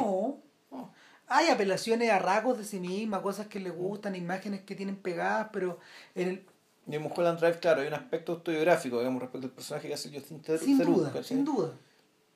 No. 0.72 0.94
Hay 1.30 1.50
apelaciones 1.50 2.10
a 2.10 2.20
rasgos 2.20 2.58
de 2.58 2.64
sí 2.64 2.80
misma, 2.80 3.22
cosas 3.22 3.48
que 3.48 3.60
le 3.60 3.70
gustan, 3.70 4.16
imágenes 4.16 4.62
que 4.62 4.76
tienen 4.76 4.96
pegadas, 4.96 5.50
pero 5.52 5.78
en 6.16 6.30
el, 6.30 6.46
Y 6.90 6.96
en 6.96 7.02
Mulholland 7.04 7.40
Drive, 7.40 7.60
claro, 7.60 7.82
hay 7.82 7.88
un 7.88 7.94
aspecto 7.96 8.32
autobiográfico, 8.34 8.98
digamos, 9.00 9.22
respecto 9.22 9.48
al 9.48 9.52
personaje 9.54 9.88
que 9.90 9.94
hace 9.94 10.10
Justin 10.10 10.42
Theroux. 10.42 10.64
sin 10.64 10.78
duda, 10.80 11.24
sin 11.24 11.44
duda. 11.46 11.74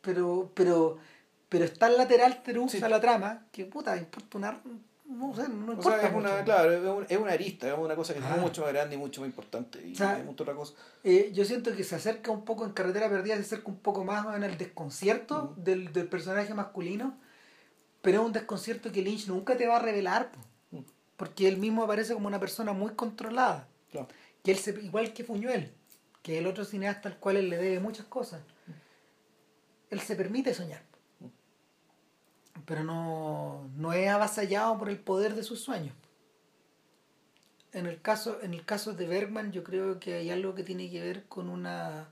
Pero, 0.02 0.52
pero, 0.56 0.98
pero 1.52 1.66
es 1.66 1.78
tan 1.78 1.98
lateral 1.98 2.42
Terux 2.44 2.72
Sí. 2.72 2.82
a 2.82 2.88
la 2.88 3.02
trama 3.02 3.46
que 3.52 3.66
puta, 3.66 3.98
importa 3.98 4.38
una. 4.38 4.62
No 5.06 5.36
sé, 5.36 5.50
no 5.50 5.72
O 5.74 5.74
importa. 5.74 6.00
sea, 6.00 6.08
es 6.08 6.16
una, 6.16 6.32
mucho. 6.32 6.46
claro, 6.46 6.72
es 6.72 6.80
un- 6.82 7.06
es 7.10 7.18
una 7.18 7.32
arista, 7.34 7.68
es 7.68 7.78
una 7.78 7.94
cosa 7.98 8.14
que 8.14 8.22
Ah. 8.24 8.36
es 8.38 8.42
mucho 8.42 8.62
más 8.62 8.72
grande 8.72 8.96
y 8.96 8.98
mucho 8.98 9.20
más 9.20 9.28
importante. 9.28 9.86
Y 9.86 9.92
O 9.92 9.96
sea, 9.98 10.18
es 10.18 10.24
mucha 10.24 10.44
otra 10.44 10.56
cosa. 10.56 10.74
Eh, 11.04 11.32
yo 11.34 11.44
siento 11.44 11.76
que 11.76 11.84
se 11.84 11.96
acerca 11.96 12.32
un 12.32 12.46
poco 12.46 12.64
en 12.66 12.72
Carretera 12.72 13.10
Perdida, 13.10 13.36
se 13.36 13.42
acerca 13.42 13.68
un 13.68 13.80
poco 13.80 14.06
más 14.06 14.34
en 14.34 14.44
el 14.44 14.58
desconcierto 14.58 15.54
del, 15.58 15.92
del 15.92 16.08
personaje 16.08 16.54
masculino, 16.54 17.18
pero 18.02 18.22
es 18.22 18.26
un 18.26 18.32
desconcierto 18.32 18.90
que 18.94 19.02
Lynch 19.02 19.28
nunca 19.28 19.58
te 19.58 19.68
va 19.68 19.76
a 19.76 19.80
revelar, 19.80 20.32
Mm. 20.72 20.80
porque 21.18 21.50
él 21.50 21.58
mismo 21.58 21.84
aparece 21.84 22.14
como 22.14 22.28
una 22.28 22.40
persona 22.40 22.72
muy 22.72 22.92
controlada, 22.94 23.68
Claro. 23.92 24.08
que 24.46 24.52
él 24.52 24.58
se, 24.60 24.72
igual 24.82 25.12
que 25.12 25.26
Fuñuel, 25.26 25.74
que 26.24 26.36
es 26.36 26.40
el 26.40 26.48
otro 26.48 26.64
cineasta 26.64 27.10
al 27.10 27.18
cual 27.18 27.36
él 27.36 27.50
le 27.50 27.58
debe 27.58 27.82
muchas 27.82 28.06
cosas. 28.06 28.40
Él 29.90 30.00
se 30.00 30.16
permite 30.16 30.54
soñar, 30.54 30.82
pero 32.66 32.84
no, 32.84 33.70
no 33.76 33.94
es 33.94 34.10
avasallado 34.10 34.78
por 34.78 34.90
el 34.90 35.00
poder 35.00 35.36
de 35.36 35.44
sus 35.44 35.62
sueños. 35.62 35.94
En 37.74 37.86
el 37.86 38.02
caso, 38.02 38.42
en 38.42 38.54
el 38.54 38.66
caso 38.66 38.94
de 38.94 39.08
Bergman, 39.08 39.52
yo 39.52 39.64
creo 39.64 40.00
que 40.00 40.16
hay 40.16 40.30
algo 40.30 40.56
que 40.56 40.64
tiene 40.64 40.90
que 40.90 41.02
ver 41.02 41.26
con 41.28 41.50
una. 41.50 42.10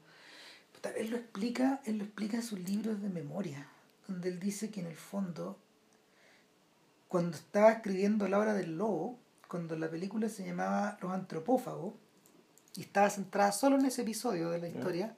Él 0.95 1.09
lo 1.09 1.17
explica, 1.17 1.81
él 1.85 1.97
lo 1.97 2.05
explica 2.05 2.37
en 2.37 2.43
sus 2.43 2.59
libros 2.59 3.01
de 3.01 3.09
memoria, 3.09 3.67
donde 4.07 4.29
él 4.29 4.39
dice 4.39 4.71
que 4.71 4.79
en 4.79 4.87
el 4.87 4.95
fondo, 4.95 5.57
cuando 7.09 7.35
estaba 7.35 7.71
escribiendo 7.71 8.27
la 8.29 8.39
obra 8.39 8.53
del 8.53 8.77
lobo, 8.77 9.19
cuando 9.49 9.75
la 9.75 9.89
película 9.89 10.29
se 10.29 10.45
llamaba 10.45 10.97
Los 11.01 11.11
antropófagos, 11.11 11.93
y 12.75 12.81
estaba 12.81 13.09
centrada 13.09 13.51
solo 13.51 13.77
en 13.77 13.85
ese 13.85 14.03
episodio 14.03 14.51
de 14.51 14.59
la 14.59 14.69
historia, 14.69 15.17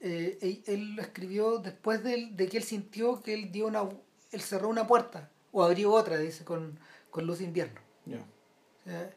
eh, 0.00 0.62
él, 0.66 0.94
lo 0.96 1.00
escribió 1.00 1.58
después 1.58 2.04
de, 2.04 2.28
de 2.32 2.48
que 2.48 2.58
él 2.58 2.64
sintió 2.64 3.22
que 3.22 3.32
él 3.32 3.50
dio 3.50 3.66
una 3.68 3.88
él 4.36 4.42
cerró 4.42 4.68
una 4.68 4.86
puerta 4.86 5.28
o 5.52 5.64
abrió 5.64 5.92
otra 5.92 6.18
dice 6.18 6.44
con, 6.44 6.78
con 7.10 7.26
luz 7.26 7.38
de 7.38 7.44
invierno. 7.44 7.80
Sea, 8.84 9.10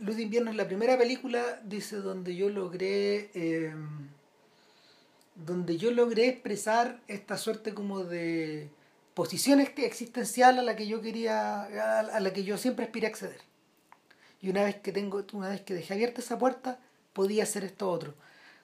luz 0.00 0.16
de 0.16 0.22
invierno 0.22 0.50
es 0.50 0.56
la 0.56 0.66
primera 0.66 0.98
película 0.98 1.60
dice 1.64 1.96
donde 1.96 2.34
yo 2.34 2.48
logré 2.48 3.30
eh, 3.34 3.74
donde 5.34 5.76
yo 5.78 5.90
logré 5.90 6.28
expresar 6.28 7.00
esta 7.08 7.36
suerte 7.36 7.74
como 7.74 8.04
de 8.04 8.70
posición 9.14 9.60
ex- 9.60 9.78
existencial 9.78 10.58
a 10.58 10.62
la 10.62 10.74
que 10.76 10.86
yo 10.86 11.00
quería 11.00 11.62
a, 11.62 12.00
a 12.00 12.20
la 12.20 12.32
que 12.32 12.44
yo 12.44 12.56
siempre 12.58 12.84
aspiré 12.86 13.06
a 13.06 13.10
acceder. 13.10 13.40
Y 14.40 14.50
una 14.50 14.64
vez 14.64 14.76
que 14.76 14.92
tengo 14.92 15.24
una 15.32 15.50
vez 15.50 15.60
que 15.60 15.74
dejé 15.74 15.94
abierta 15.94 16.20
esa 16.20 16.38
puerta 16.38 16.80
podía 17.12 17.44
hacer 17.44 17.62
esto 17.64 17.90
otro. 17.90 18.14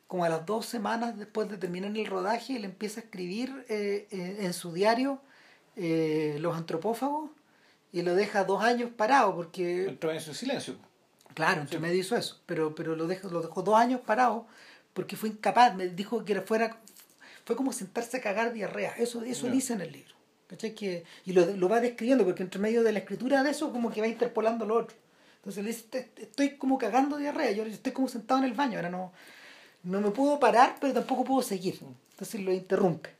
Como 0.06 0.24
a 0.24 0.28
las 0.28 0.44
dos 0.44 0.66
semanas 0.66 1.18
después 1.18 1.48
de 1.50 1.58
terminar 1.58 1.94
el 1.96 2.06
rodaje 2.06 2.56
él 2.56 2.64
empieza 2.64 3.00
a 3.00 3.04
escribir 3.04 3.66
eh, 3.68 4.08
eh, 4.10 4.38
en 4.40 4.52
su 4.52 4.72
diario 4.72 5.20
eh, 5.78 6.36
los 6.40 6.56
antropófagos 6.56 7.30
y 7.92 8.02
lo 8.02 8.14
deja 8.14 8.44
dos 8.44 8.62
años 8.62 8.90
parado 8.96 9.34
porque 9.34 9.86
Entró 9.86 10.12
en 10.12 10.20
su 10.20 10.34
silencio. 10.34 10.74
Claro, 11.34 11.60
entre 11.62 11.78
medio 11.78 12.00
hizo 12.00 12.16
eso, 12.16 12.40
pero, 12.46 12.74
pero 12.74 12.96
lo, 12.96 13.06
dejó, 13.06 13.28
lo 13.28 13.40
dejó 13.40 13.62
dos 13.62 13.76
años 13.76 14.00
parado 14.04 14.46
porque 14.92 15.16
fue 15.16 15.28
incapaz, 15.28 15.74
me 15.74 15.86
dijo 15.88 16.24
que 16.24 16.32
era 16.32 16.42
fuera, 16.42 16.76
fue 17.44 17.54
como 17.54 17.72
sentarse 17.72 18.16
a 18.16 18.20
cagar 18.20 18.52
diarrea, 18.52 18.92
eso, 18.98 19.22
eso 19.22 19.46
dice 19.48 19.72
en 19.74 19.80
el 19.82 19.92
libro. 19.92 20.14
¿cachai? 20.48 20.74
Que, 20.74 21.04
y 21.26 21.32
lo, 21.32 21.46
lo 21.56 21.68
va 21.68 21.78
describiendo 21.80 22.24
porque 22.24 22.42
entre 22.42 22.58
medio 22.60 22.82
de 22.82 22.90
la 22.90 22.98
escritura 23.00 23.42
de 23.44 23.50
eso 23.50 23.70
como 23.70 23.90
que 23.92 24.00
va 24.00 24.08
interpolando 24.08 24.64
lo 24.66 24.76
otro. 24.78 24.96
Entonces 25.36 25.62
le 25.62 25.70
dice, 25.70 25.84
"Te- 25.88 26.02
te- 26.02 26.22
estoy 26.22 26.56
como 26.56 26.76
cagando 26.78 27.16
diarrea, 27.18 27.52
yo 27.52 27.62
estoy 27.64 27.92
como 27.92 28.08
sentado 28.08 28.40
en 28.40 28.46
el 28.46 28.54
baño, 28.54 28.76
ahora 28.76 28.88
no, 28.90 29.12
no 29.84 30.00
me 30.00 30.10
puedo 30.10 30.40
parar, 30.40 30.76
pero 30.80 30.92
tampoco 30.94 31.22
puedo 31.24 31.42
seguir. 31.42 31.78
Entonces 32.12 32.40
lo 32.40 32.52
interrumpe. 32.52 33.10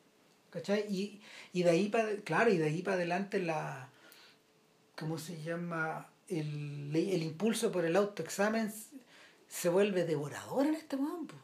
¿cachai? 0.50 0.86
Y, 0.90 1.20
y 1.52 1.62
de 1.62 1.70
ahí 1.70 1.88
para, 1.88 2.16
claro, 2.16 2.50
y 2.50 2.58
de 2.58 2.66
ahí 2.66 2.82
para 2.82 2.96
adelante 2.96 3.40
la, 3.40 3.88
¿cómo 4.96 5.18
se 5.18 5.40
llama? 5.42 6.08
El, 6.28 6.94
el 6.94 7.22
impulso 7.22 7.72
por 7.72 7.84
el 7.84 7.96
autoexamen 7.96 8.72
se 9.48 9.68
vuelve 9.68 10.04
devorador 10.04 10.66
en 10.66 10.74
este 10.74 10.96
momento. 10.96 11.34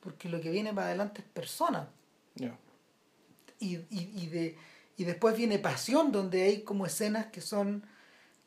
Porque 0.00 0.28
lo 0.28 0.40
que 0.40 0.50
viene 0.50 0.72
para 0.72 0.86
adelante 0.88 1.20
es 1.20 1.26
persona. 1.28 1.90
Y, 3.60 3.74
y, 3.74 3.86
y, 3.90 4.26
de, 4.28 4.56
y 4.96 5.04
después 5.04 5.36
viene 5.36 5.58
pasión, 5.58 6.12
donde 6.12 6.42
hay 6.42 6.62
como 6.62 6.86
escenas 6.86 7.26
que 7.26 7.40
son 7.40 7.84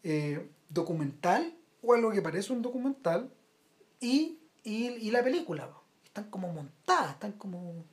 eh, 0.03 0.47
documental 0.69 1.53
o 1.83 1.93
algo 1.93 2.11
que 2.11 2.21
parece 2.21 2.53
un 2.53 2.61
documental 2.61 3.29
y, 3.99 4.39
y, 4.63 4.87
y 4.87 5.11
la 5.11 5.23
película. 5.23 5.69
Están 6.05 6.29
como 6.29 6.51
montadas, 6.51 7.13
están 7.13 7.33
como... 7.33 7.85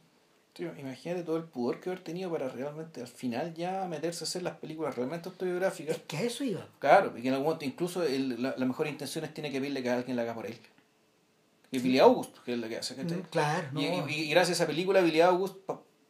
Tío, 0.59 0.72
imagínate 0.76 1.22
todo 1.22 1.36
el 1.36 1.44
pudor 1.44 1.78
que 1.78 1.89
haber 1.89 2.02
tenido 2.02 2.32
para 2.32 2.48
realmente 2.48 3.01
al 3.01 3.06
final 3.06 3.55
ya 3.55 3.86
meterse 3.89 4.24
a 4.24 4.26
hacer 4.26 4.43
las 4.43 4.56
películas 4.56 4.97
realmente 4.97 5.28
autobiográficas. 5.28 5.97
Es 5.98 6.02
que 6.02 6.16
a 6.16 6.22
eso 6.22 6.43
iba. 6.43 6.66
Claro, 6.80 7.16
y 7.16 7.22
que 7.22 7.28
en 7.28 7.35
algún 7.35 7.47
momento 7.47 7.64
incluso 7.64 8.02
el, 8.02 8.43
la, 8.43 8.55
la 8.56 8.66
mejor 8.66 8.89
intención 8.89 9.24
es 9.24 9.32
tiene 9.32 9.52
que 9.52 9.60
pedirle 9.60 9.85
que 9.85 9.90
alguien 9.90 10.16
la 10.16 10.22
haga 10.22 10.35
por 10.35 10.47
él. 10.47 10.59
Y 11.70 11.78
Billy 11.78 12.01
August, 12.01 12.39
que 12.44 12.55
es 12.55 12.59
la 12.59 12.68
que 12.68 12.76
hace, 12.78 12.97
¿cachai? 12.97 13.18
Mm, 13.18 13.22
Claro, 13.30 13.68
no. 13.70 13.80
Y, 13.80 13.85
y- 13.85 14.20
y 14.24 14.30
gracias 14.30 14.59
a 14.59 14.62
esa 14.64 14.66
película, 14.66 15.01
Billy 15.01 15.20
August, 15.20 15.59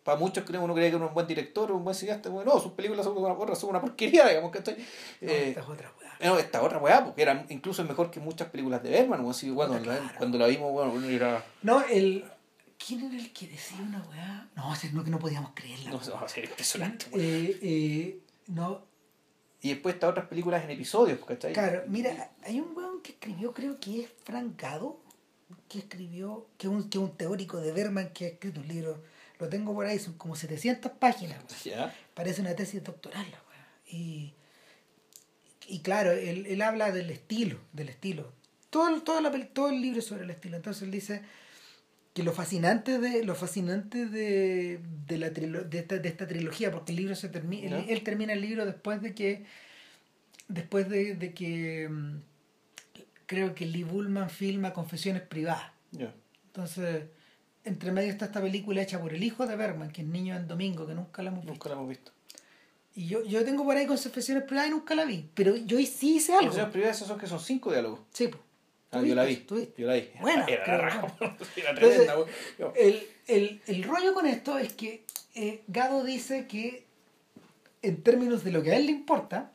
para 0.03 0.19
muchos 0.19 0.45
creen, 0.45 0.63
uno 0.63 0.73
cree 0.75 0.89
que 0.89 0.97
es 0.97 1.03
un 1.03 1.13
buen 1.13 1.27
director, 1.27 1.71
un 1.71 1.85
buen 1.85 1.95
cineasta, 1.95 2.31
bueno, 2.31 2.55
no, 2.55 2.59
sus 2.61 2.73
películas 2.73 3.05
son 3.05 3.19
una, 3.19 3.37
porra, 3.37 3.55
son 3.55 3.69
una 3.69 3.83
porquería, 3.83 4.27
digamos, 4.29 4.51
¿cachai? 4.51 4.77
No, 5.21 5.31
Eh, 5.31 5.49
esta 5.51 5.61
es 5.61 5.69
otra 5.69 5.93
weá. 6.01 6.17
no, 6.31 6.39
esta 6.39 6.63
otra 6.63 6.79
weá, 6.79 7.05
porque 7.05 7.21
era 7.21 7.45
incluso 7.51 7.85
mejor 7.85 8.11
que 8.11 8.19
muchas 8.19 8.49
películas 8.49 8.83
de 8.83 8.89
Berman, 8.91 9.23
bueno, 9.23 9.79
Claro. 9.83 9.85
la- 9.85 10.15
cuando 10.17 10.39
la 10.39 10.47
vimos, 10.47 10.73
bueno, 10.73 11.07
era... 11.07 11.45
No, 11.63 11.83
el... 11.83 12.25
¿Quién 12.85 13.05
era 13.05 13.17
el 13.17 13.33
que 13.33 13.47
decía 13.49 13.79
una 13.81 14.01
weá? 14.03 14.49
No, 14.57 14.75
no 14.93 15.05
que 15.05 15.11
no 15.11 15.19
podíamos 15.19 15.51
creerla. 15.55 15.91
No, 15.91 15.99
va 15.99 16.23
a 16.23 16.29
ser 16.29 16.45
impresionante. 16.45 17.07
weón. 17.13 17.25
Eh, 17.25 17.59
eh, 17.63 18.21
no, 18.47 18.83
Y 19.61 19.71
después 19.71 19.95
estas 19.97 20.11
otras 20.11 20.27
películas 20.27 20.65
en 20.65 20.71
episodios, 20.71 21.19
¿cachai? 21.25 21.53
claro, 21.53 21.83
mira, 21.89 22.31
hay 22.45 22.61
un 22.61 22.77
weón 22.77 23.03
que 23.03 23.13
escribió, 23.13 23.53
creo 23.53 23.79
que 23.81 24.03
es 24.05 24.11
Frank 24.25 24.61
Gado, 24.61 25.01
que 25.69 25.81
escribió, 25.81 26.47
que 26.57 26.67
es 26.69 26.73
un, 26.73 26.89
que 26.89 26.99
un 26.99 27.17
teórico 27.17 27.59
de 27.61 27.73
Berman 27.73 28.11
que 28.13 28.25
ha 28.25 28.29
escrito 28.29 28.61
un 28.61 28.69
libro, 28.69 29.03
lo 29.39 29.49
tengo 29.49 29.75
por 29.75 29.87
ahí, 29.87 29.99
son 29.99 30.15
como 30.15 30.37
700 30.37 30.93
páginas, 30.93 31.39
Ya. 31.65 31.95
parece 32.15 32.41
una 32.41 32.55
tesis 32.55 32.83
doctoral 32.83 33.27
la 33.31 33.39
weá. 33.49 33.69
Y, 33.87 34.35
y 35.67 35.81
claro, 35.81 36.13
él, 36.13 36.47
él 36.47 36.63
habla 36.63 36.91
del 36.93 37.11
estilo, 37.11 37.59
del 37.73 37.89
estilo. 37.91 38.33
Todo, 38.71 39.03
toda 39.03 39.21
la 39.21 39.31
todo 39.49 39.71
el 39.71 39.81
libro 39.81 39.99
es 40.01 40.07
sobre 40.07 40.25
el 40.25 40.31
estilo. 40.31 40.57
Entonces 40.57 40.83
él 40.83 40.91
dice 40.91 41.23
que 42.19 42.25
lo 42.25 42.33
fascinante 42.33 42.99
de 42.99 43.23
lo 43.25 43.35
fascinante 43.37 44.07
de, 44.07 44.81
de 45.07 45.19
la 45.19 45.31
trilo- 45.33 45.63
de, 45.63 45.79
esta, 45.79 45.99
de 45.99 46.09
esta 46.09 46.27
trilogía, 46.27 46.71
porque 46.73 46.91
el 46.93 46.97
libro 46.97 47.15
se 47.15 47.29
termina, 47.29 47.79
él, 47.79 47.85
él 47.89 48.03
termina 48.03 48.33
el 48.33 48.41
libro 48.41 48.67
después 48.67 49.01
de 49.01 49.15
que 49.15 49.45
después 50.49 50.89
de, 50.89 51.15
de 51.15 51.33
que 51.33 51.89
mm, 51.89 52.17
creo 53.27 53.55
que 53.55 53.67
Lee 53.67 53.85
Bullman 53.85 54.31
filma 54.31 54.73
Confesiones 54.73 55.23
privadas. 55.23 55.71
Entonces, 56.47 57.05
entre 57.65 57.93
medio 57.93 58.11
está 58.11 58.25
esta 58.25 58.41
película 58.41 58.83
hecha 58.83 59.01
por 59.01 59.15
el 59.15 59.23
hijo 59.23 59.47
de 59.47 59.55
Berman, 59.55 59.91
que 59.93 60.03
es 60.03 60.09
Niño 60.09 60.35
en 60.37 60.49
Domingo, 60.49 60.87
que 60.87 60.95
nunca 60.95 61.23
la 61.23 61.29
hemos 61.31 61.43
visto. 61.43 61.53
Nunca 61.55 61.69
la 61.69 61.75
hemos 61.77 61.89
visto. 61.89 62.13
Y 62.97 63.07
yo, 63.07 63.23
yo 63.25 63.45
tengo 63.45 63.63
por 63.65 63.77
ahí 63.77 63.87
confesiones 63.87 64.43
privadas 64.43 64.71
y 64.71 64.73
nunca 64.73 64.95
la 64.97 65.05
vi. 65.05 65.29
Pero 65.35 65.55
yo 65.55 65.79
sí 65.87 66.17
hice 66.17 66.35
algo. 66.35 66.53
Las 66.57 66.71
privadas 66.71 67.01
esos 67.01 67.17
que 67.17 67.29
son 67.29 67.39
cinco 67.39 67.71
diálogos. 67.71 68.01
Sí, 68.13 68.27
pues. 68.27 68.43
Ah, 68.91 69.03
yo 69.03 69.15
la 69.15 69.25
vi. 69.25 69.37
¿Tú 69.37 69.57
viste? 69.57 69.83
Yo 69.83 69.89
la 69.89 69.95
vi. 69.95 70.09
Buena, 70.21 70.45
Era 70.47 70.67
la 70.67 70.79
raja. 70.79 71.07
Era 71.21 71.37
Entonces, 71.71 71.75
tremenda, 71.77 72.15
güey. 72.15 72.29
Yo- 72.59 72.73
El, 72.77 73.07
el, 73.27 73.63
el 73.67 73.83
rollo 73.85 74.15
con 74.15 74.27
esto 74.27 74.59
es 74.59 74.73
que 74.73 75.05
eh, 75.35 75.63
Gado 75.67 76.05
dice 76.05 76.47
que 76.47 76.87
en 77.83 78.03
términos 78.03 78.45
de 78.45 78.51
lo 78.53 78.63
que 78.63 78.73
a 78.73 78.77
él 78.77 78.87
le 78.87 78.93
importa, 78.93 79.53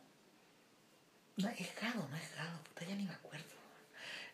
no 1.38 1.50
es 1.50 1.76
Gado, 1.82 2.08
no 2.10 2.16
es 2.16 2.36
Gado, 2.36 2.60
puta, 2.64 2.86
ya 2.88 2.96
ni 2.96 3.04
me 3.06 3.14
acuerdo. 3.14 3.46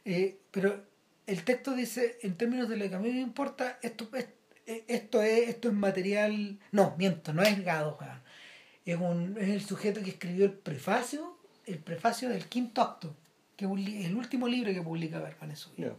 Eh, 0.05 0.38
pero 0.51 0.84
el 1.27 1.43
texto 1.43 1.73
dice, 1.76 2.17
en 2.21 2.35
términos 2.35 2.67
de 2.69 2.77
lo 2.77 2.89
que 2.89 2.95
a 2.95 2.99
mí 2.99 3.11
me 3.11 3.21
importa, 3.21 3.80
esto 3.81 4.09
es, 4.13 4.27
eh, 4.65 4.84
esto 4.88 5.21
es, 5.21 5.47
esto 5.49 5.69
es 5.69 5.73
material, 5.76 6.59
no, 6.71 6.95
miento, 6.97 7.34
no 7.34 7.41
es 7.43 7.63
Gado, 7.63 7.97
es, 8.85 8.97
un, 8.97 9.38
es 9.39 9.49
el 9.49 9.61
sujeto 9.65 10.01
que 10.03 10.09
escribió 10.11 10.45
el 10.45 10.53
prefacio, 10.53 11.38
el 11.65 11.77
prefacio 11.80 12.27
del 12.30 12.47
quinto 12.47 12.81
acto, 12.81 13.15
que 13.60 13.65
es 13.99 14.06
el 14.06 14.15
último 14.15 14.48
libro 14.48 14.73
que 14.73 14.81
publica 14.81 15.19
Bergman 15.19 15.52
en 15.52 15.57
su 15.57 15.69
vida. 15.72 15.94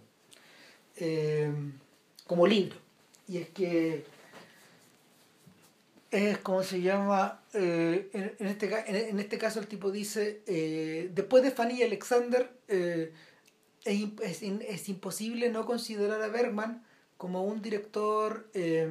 Eh, 0.97 1.53
como 2.27 2.47
libro. 2.47 2.77
Y 3.29 3.37
es 3.37 3.49
que 3.51 4.05
es 6.11 6.39
como 6.39 6.63
se 6.63 6.81
llama, 6.81 7.41
eh, 7.55 8.09
en, 8.13 8.35
en 8.39 8.47
este, 8.47 9.11
en, 9.11 9.21
este 9.21 9.39
caso 9.39 9.61
el 9.61 9.67
tipo 9.69 9.93
dice, 9.93 10.43
eh, 10.47 11.11
después 11.15 11.43
de 11.43 11.51
Fanny 11.53 11.75
y 11.75 11.83
Alexander, 11.85 12.51
es, 12.67 13.11
es 13.85 14.43
es 14.43 14.89
imposible 14.89 15.51
no 15.51 15.67
considerar 15.67 16.21
a 16.23 16.29
Bergman 16.29 16.83
como 17.17 17.45
un 17.45 17.63
director, 17.63 18.49
eh, 18.55 18.89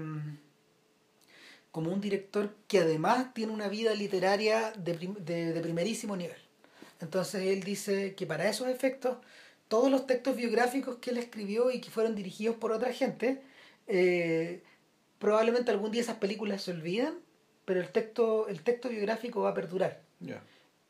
como 1.72 1.91
un 1.91 2.00
director 2.02 2.56
que 2.68 2.80
además 2.80 3.34
tiene 3.34 3.52
una 3.52 3.68
vida 3.68 3.94
literaria 3.94 4.72
de, 4.72 4.94
prim- 4.94 5.18
de, 5.26 5.52
de 5.54 5.62
primerísimo 5.62 6.16
nivel. 6.16 6.38
Entonces 7.02 7.44
él 7.44 7.64
dice 7.64 8.16
que 8.16 8.26
para 8.26 8.50
esos 8.50 8.68
efectos, 8.68 9.18
todos 9.68 9.90
los 9.90 10.08
textos 10.08 10.36
biográficos 10.36 10.98
que 10.98 11.12
él 11.12 11.18
escribió 11.18 11.72
y 11.72 11.80
que 11.80 11.90
fueron 11.90 12.16
dirigidos 12.16 12.56
por 12.56 12.72
otra 12.72 12.92
gente, 12.92 13.42
eh, 13.88 14.64
probablemente 15.18 15.72
algún 15.72 15.92
día 15.92 16.02
esas 16.02 16.18
películas 16.18 16.64
se 16.64 16.72
olvidan, 16.72 17.16
pero 17.66 17.80
el 17.80 17.90
texto, 17.90 18.48
el 18.48 18.62
texto 18.62 18.90
biográfico 18.90 19.42
va 19.42 19.52
a 19.52 19.54
perdurar. 19.54 20.02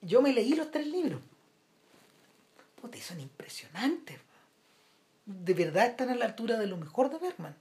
Yo 0.02 0.22
me 0.22 0.34
leí 0.34 0.56
los 0.56 0.72
tres 0.72 0.88
libros. 0.88 1.22
Puta, 2.82 2.98
son 3.00 3.20
impresionantes. 3.20 4.18
De 5.26 5.54
verdad 5.54 5.88
están 5.88 6.10
a 6.10 6.16
la 6.16 6.26
altura 6.26 6.58
de 6.58 6.68
lo 6.68 6.78
mejor 6.78 7.10
de 7.10 7.20
Bergman. 7.20 7.56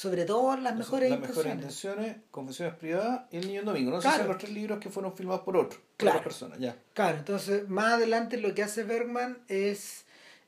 Sobre 0.00 0.24
todo 0.24 0.56
las 0.56 0.74
mejores 0.76 1.10
las 1.10 1.20
mejores 1.20 1.52
intenciones. 1.52 1.86
intenciones, 2.06 2.16
confesiones 2.30 2.74
privadas 2.76 3.22
y 3.30 3.36
el 3.36 3.46
niño 3.48 3.62
domingo. 3.64 3.90
No 3.90 4.00
sé 4.00 4.10
si 4.10 4.16
son 4.16 4.28
los 4.28 4.38
tres 4.38 4.52
libros 4.52 4.78
que 4.78 4.88
fueron 4.88 5.12
filmados 5.14 5.42
por 5.42 5.58
otro, 5.58 5.78
Claro. 5.98 6.22
persona, 6.22 6.56
ya. 6.58 6.74
Claro, 6.94 7.18
entonces 7.18 7.68
más 7.68 7.92
adelante 7.94 8.38
lo 8.38 8.54
que 8.54 8.62
hace 8.62 8.82
Bergman 8.84 9.42
es 9.48 10.06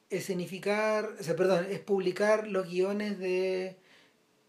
escenificar, 0.08 1.04
o 1.20 1.22
sea, 1.22 1.36
perdón, 1.36 1.66
es 1.68 1.80
publicar 1.80 2.46
los 2.48 2.66
guiones 2.66 3.18
de 3.18 3.76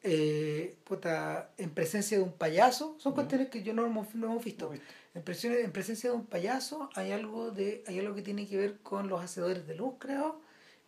eh, 0.04 0.76
puta, 0.84 1.50
en 1.58 1.70
presencia 1.70 2.18
de 2.18 2.24
un 2.24 2.34
payaso. 2.34 2.96
Son 3.00 3.12
Ya. 3.12 3.16
cuestiones 3.16 3.50
que 3.50 3.64
yo 3.64 3.74
no 3.74 3.86
hemos, 3.86 4.14
no 4.16 4.28
hemos 4.32 4.44
visto. 4.46 4.66
No 4.68 4.72
he 4.74 4.78
visto. 4.78 4.94
En, 5.16 5.24
presión- 5.24 5.54
en 5.66 5.72
presencia 5.72 6.10
de 6.12 6.16
un 6.16 6.26
payaso 6.26 6.90
hay 6.96 7.12
algo 7.12 7.52
de 7.52 7.84
hay 7.88 8.00
algo 8.00 8.16
que 8.16 8.22
tiene 8.22 8.48
que 8.48 8.58
ver 8.58 8.80
con 8.80 9.08
los 9.10 9.22
hacedores 9.24 9.66
de 9.68 9.76
luz, 9.76 9.96
creo, 10.00 10.42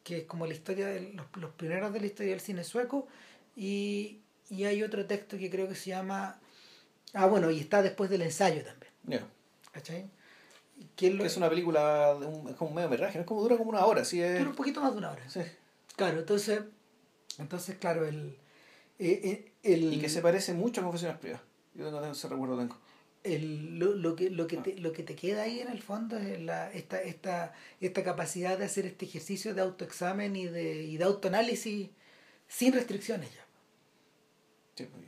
que 0.03 0.19
es 0.19 0.23
como 0.25 0.45
la 0.47 0.53
historia 0.53 0.87
de 0.87 1.13
los, 1.13 1.25
los 1.35 1.51
pioneros 1.51 1.91
de 1.93 1.99
la 1.99 2.05
historia 2.07 2.31
del 2.31 2.41
cine 2.41 2.63
sueco 2.63 3.07
y, 3.55 4.19
y 4.49 4.63
hay 4.65 4.83
otro 4.83 5.05
texto 5.05 5.37
que 5.37 5.49
creo 5.49 5.67
que 5.67 5.75
se 5.75 5.89
llama 5.91 6.39
ah 7.13 7.25
bueno 7.27 7.49
y 7.51 7.59
está 7.59 7.81
después 7.81 8.09
del 8.09 8.21
ensayo 8.21 8.63
también, 8.63 8.91
Ya. 9.03 9.27
¿cachai? 9.71 10.05
Que 10.95 11.09
lo- 11.09 11.23
es 11.25 11.37
una 11.37 11.49
película, 11.49 12.15
de 12.19 12.25
un, 12.25 12.49
es 12.49 12.55
como 12.55 12.69
un 12.71 12.75
medio 12.75 12.89
metraje, 12.89 13.19
es 13.19 13.25
como 13.25 13.41
dura 13.41 13.57
como 13.57 13.69
una 13.69 13.85
hora, 13.85 14.03
sí 14.03 14.21
es. 14.21 14.37
dura 14.37 14.49
un 14.49 14.55
poquito 14.55 14.81
más 14.81 14.91
de 14.91 14.97
una 14.97 15.11
hora. 15.11 15.29
Sí. 15.29 15.41
Claro, 15.95 16.19
entonces 16.19 16.61
entonces 17.37 17.77
claro 17.77 18.05
el 18.05 18.37
eh, 18.99 19.21
eh, 19.23 19.51
el, 19.63 19.93
Y 19.93 19.99
que 19.99 20.09
se 20.09 20.21
parece 20.21 20.53
mucho 20.53 20.81
a 20.81 20.83
confesiones 20.83 21.17
privadas. 21.17 21.43
Yo 21.73 21.85
tengo 21.85 22.05
ese 22.05 22.27
recuerdo 22.29 22.57
tengo. 22.57 22.77
el, 23.23 23.77
lo, 23.79 23.93
lo 23.93 24.15
que 24.15 24.29
lo 24.29 24.47
que 24.47 24.57
te, 24.57 24.77
lo 24.77 24.91
que 24.93 25.03
te 25.03 25.15
queda 25.15 25.43
ahí 25.43 25.59
en 25.59 25.69
el 25.69 25.81
fondo 25.81 26.17
es 26.17 26.39
la, 26.41 26.71
esta, 26.71 27.01
esta, 27.01 27.53
esta 27.81 28.03
capacidad 28.03 28.57
de 28.57 28.65
hacer 28.65 28.85
este 28.85 29.05
ejercicio 29.05 29.53
de 29.55 29.61
autoexamen 29.61 30.35
y 30.35 30.45
de, 30.47 30.83
y 30.83 30.97
de 30.97 31.03
autoanálisis 31.05 31.89
sin 32.47 32.73
restricciones 32.73 33.33
ya. 33.33 33.44
Sí, 34.75 34.85
pues, 34.91 35.03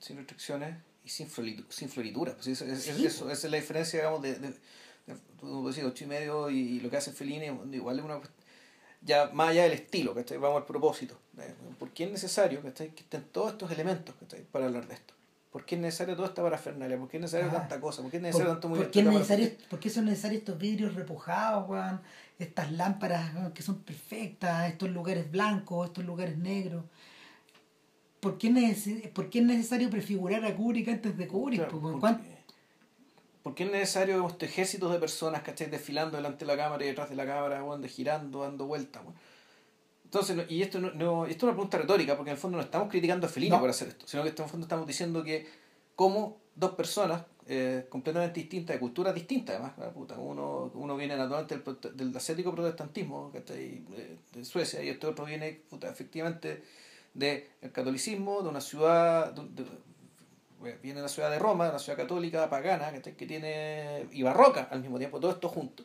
sin 0.00 0.16
restricciones 0.16 0.76
y 1.04 1.08
sin, 1.08 1.28
floritu- 1.28 1.66
sin 1.70 1.88
floritura. 1.88 2.34
Pues 2.34 2.48
eso, 2.48 2.64
es, 2.64 2.82
Sí, 2.82 2.90
es- 2.90 3.14
eso- 3.14 3.30
esa 3.30 3.46
es 3.46 3.50
la 3.50 3.56
diferencia, 3.58 4.00
digamos, 4.00 4.22
de, 4.22 4.34
de, 4.34 4.48
de 4.48 5.66
decir, 5.66 5.84
ocho 5.84 6.04
y 6.04 6.06
medio 6.06 6.50
y, 6.50 6.58
y 6.58 6.80
lo 6.80 6.90
que 6.90 6.96
hace 6.96 7.12
Fellini, 7.12 7.46
igual 7.72 7.98
es 7.98 8.04
una 8.04 8.20
ya 9.02 9.30
más 9.34 9.50
allá 9.50 9.64
del 9.64 9.72
estilo, 9.72 10.14
¿cachai? 10.14 10.38
Vamos 10.38 10.62
al 10.62 10.66
propósito. 10.66 11.18
¿Por 11.78 11.90
qué 11.90 12.04
es 12.04 12.10
necesario 12.10 12.62
¿cachai? 12.62 12.90
que 12.94 13.02
estén 13.02 13.22
todos 13.24 13.52
estos 13.52 13.70
elementos 13.70 14.14
¿cachai? 14.18 14.42
para 14.44 14.64
hablar 14.66 14.88
de 14.88 14.94
esto? 14.94 15.12
¿Por 15.52 15.64
qué 15.66 15.74
es 15.74 15.80
necesario 15.82 16.16
toda 16.16 16.28
esta 16.28 16.42
parafernalia? 16.42 16.98
¿Por 16.98 17.08
qué 17.08 17.18
es 17.18 17.20
necesario 17.20 17.48
Ah. 17.50 17.58
tanta 17.60 17.80
cosa? 17.80 18.00
¿Por 18.02 18.10
qué 18.10 18.16
es 18.16 18.22
¿Por, 18.22 18.28
necesario 18.28 18.52
tanto 18.54 18.68
por 18.70 18.78
qué 18.78 18.84
es 18.84 19.04
de 19.04 19.10
cámara? 19.10 19.18
necesario, 19.18 19.50
por 19.68 19.78
qué 19.78 19.90
son 19.90 20.06
necesarios 20.06 20.40
estos 20.40 20.58
vidrios 20.58 20.94
repujados? 20.94 22.00
Estas 22.38 22.72
lámparas 22.72 23.52
que 23.52 23.62
son 23.62 23.78
perfectas, 23.84 24.68
estos 24.72 24.88
lugares 24.90 25.30
blancos, 25.30 25.86
estos 25.88 26.04
lugares 26.04 26.36
negros. 26.38 26.84
¿Por 28.24 28.38
qué, 28.38 28.48
neces- 28.50 29.10
por 29.12 29.28
qué 29.28 29.40
es 29.40 29.44
necesario 29.44 29.90
prefigurar 29.90 30.42
a 30.46 30.56
Kubrick 30.56 30.88
antes 30.88 31.14
de 31.18 31.28
Kubrick? 31.28 31.60
Claro, 31.60 31.72
po, 31.72 31.78
weón? 31.78 31.92
¿por 31.92 32.00
¿Cuán- 32.00 32.22
qué- 32.22 32.34
¿Por 33.42 33.54
qué 33.54 33.64
es 33.64 33.70
necesario 33.70 34.26
este 34.26 34.46
ejércitos 34.46 34.90
de 34.90 34.98
personas, 34.98 35.42
¿cachai? 35.42 35.68
Desfilando 35.70 36.16
delante 36.16 36.46
de 36.46 36.50
la 36.52 36.56
cámara 36.56 36.82
y 36.82 36.88
detrás 36.88 37.10
de 37.10 37.16
la 37.16 37.26
cámara, 37.26 37.62
de 37.76 37.88
girando, 37.88 38.40
dando 38.40 38.66
vueltas, 38.66 39.02
weón? 39.02 39.14
Entonces, 40.04 40.46
y 40.48 40.62
esto 40.62 40.80
no, 40.80 40.90
no- 40.92 41.26
esto 41.26 41.36
es 41.38 41.42
una 41.42 41.52
pregunta 41.52 41.76
retórica, 41.76 42.16
porque 42.16 42.30
en 42.30 42.36
el 42.36 42.40
fondo 42.40 42.56
no 42.56 42.62
estamos 42.64 42.88
criticando 42.88 43.26
a 43.26 43.28
Fellini 43.28 43.50
No. 43.50 43.60
por 43.60 43.68
hacer 43.68 43.88
esto, 43.88 44.06
sino 44.08 44.22
que 44.22 44.30
en 44.30 44.34
el 44.42 44.48
fondo 44.48 44.64
estamos 44.64 44.86
diciendo 44.86 45.22
que 45.22 45.46
como 45.94 46.38
dos 46.54 46.72
personas 46.72 47.22
eh, 47.46 47.84
completamente 47.90 48.40
distintas, 48.40 48.74
de 48.76 48.80
culturas 48.80 49.14
distintas 49.14 49.56
además, 49.56 49.72
ah, 49.78 49.90
puta, 49.92 50.14
uno, 50.18 50.70
uno 50.74 50.96
viene 50.96 51.14
naturalmente 51.14 51.58
del, 51.58 51.94
del 51.94 52.16
asiático 52.16 52.54
protestantismo, 52.54 53.30
¿cachai? 53.30 53.80
De, 53.90 54.16
de 54.32 54.44
Suecia, 54.46 54.82
y 54.82 54.88
este 54.88 55.06
otro 55.06 55.26
viene 55.26 55.60
puta, 55.68 55.90
efectivamente 55.90 56.62
del 57.14 57.44
catolicismo, 57.72 58.42
de 58.42 58.48
una 58.48 58.60
ciudad, 58.60 59.32
de- 59.32 59.64
de- 59.64 60.78
viene 60.82 60.98
de 61.00 61.02
la 61.02 61.08
ciudad 61.08 61.30
de 61.30 61.38
Roma, 61.38 61.68
una 61.68 61.78
ciudad 61.78 61.98
católica, 61.98 62.50
pagana, 62.50 62.92
que 62.92 63.26
tiene, 63.26 64.06
y 64.12 64.22
barroca 64.22 64.68
al 64.70 64.80
mismo 64.80 64.98
tiempo, 64.98 65.20
todo 65.20 65.30
esto 65.30 65.48
junto. 65.48 65.84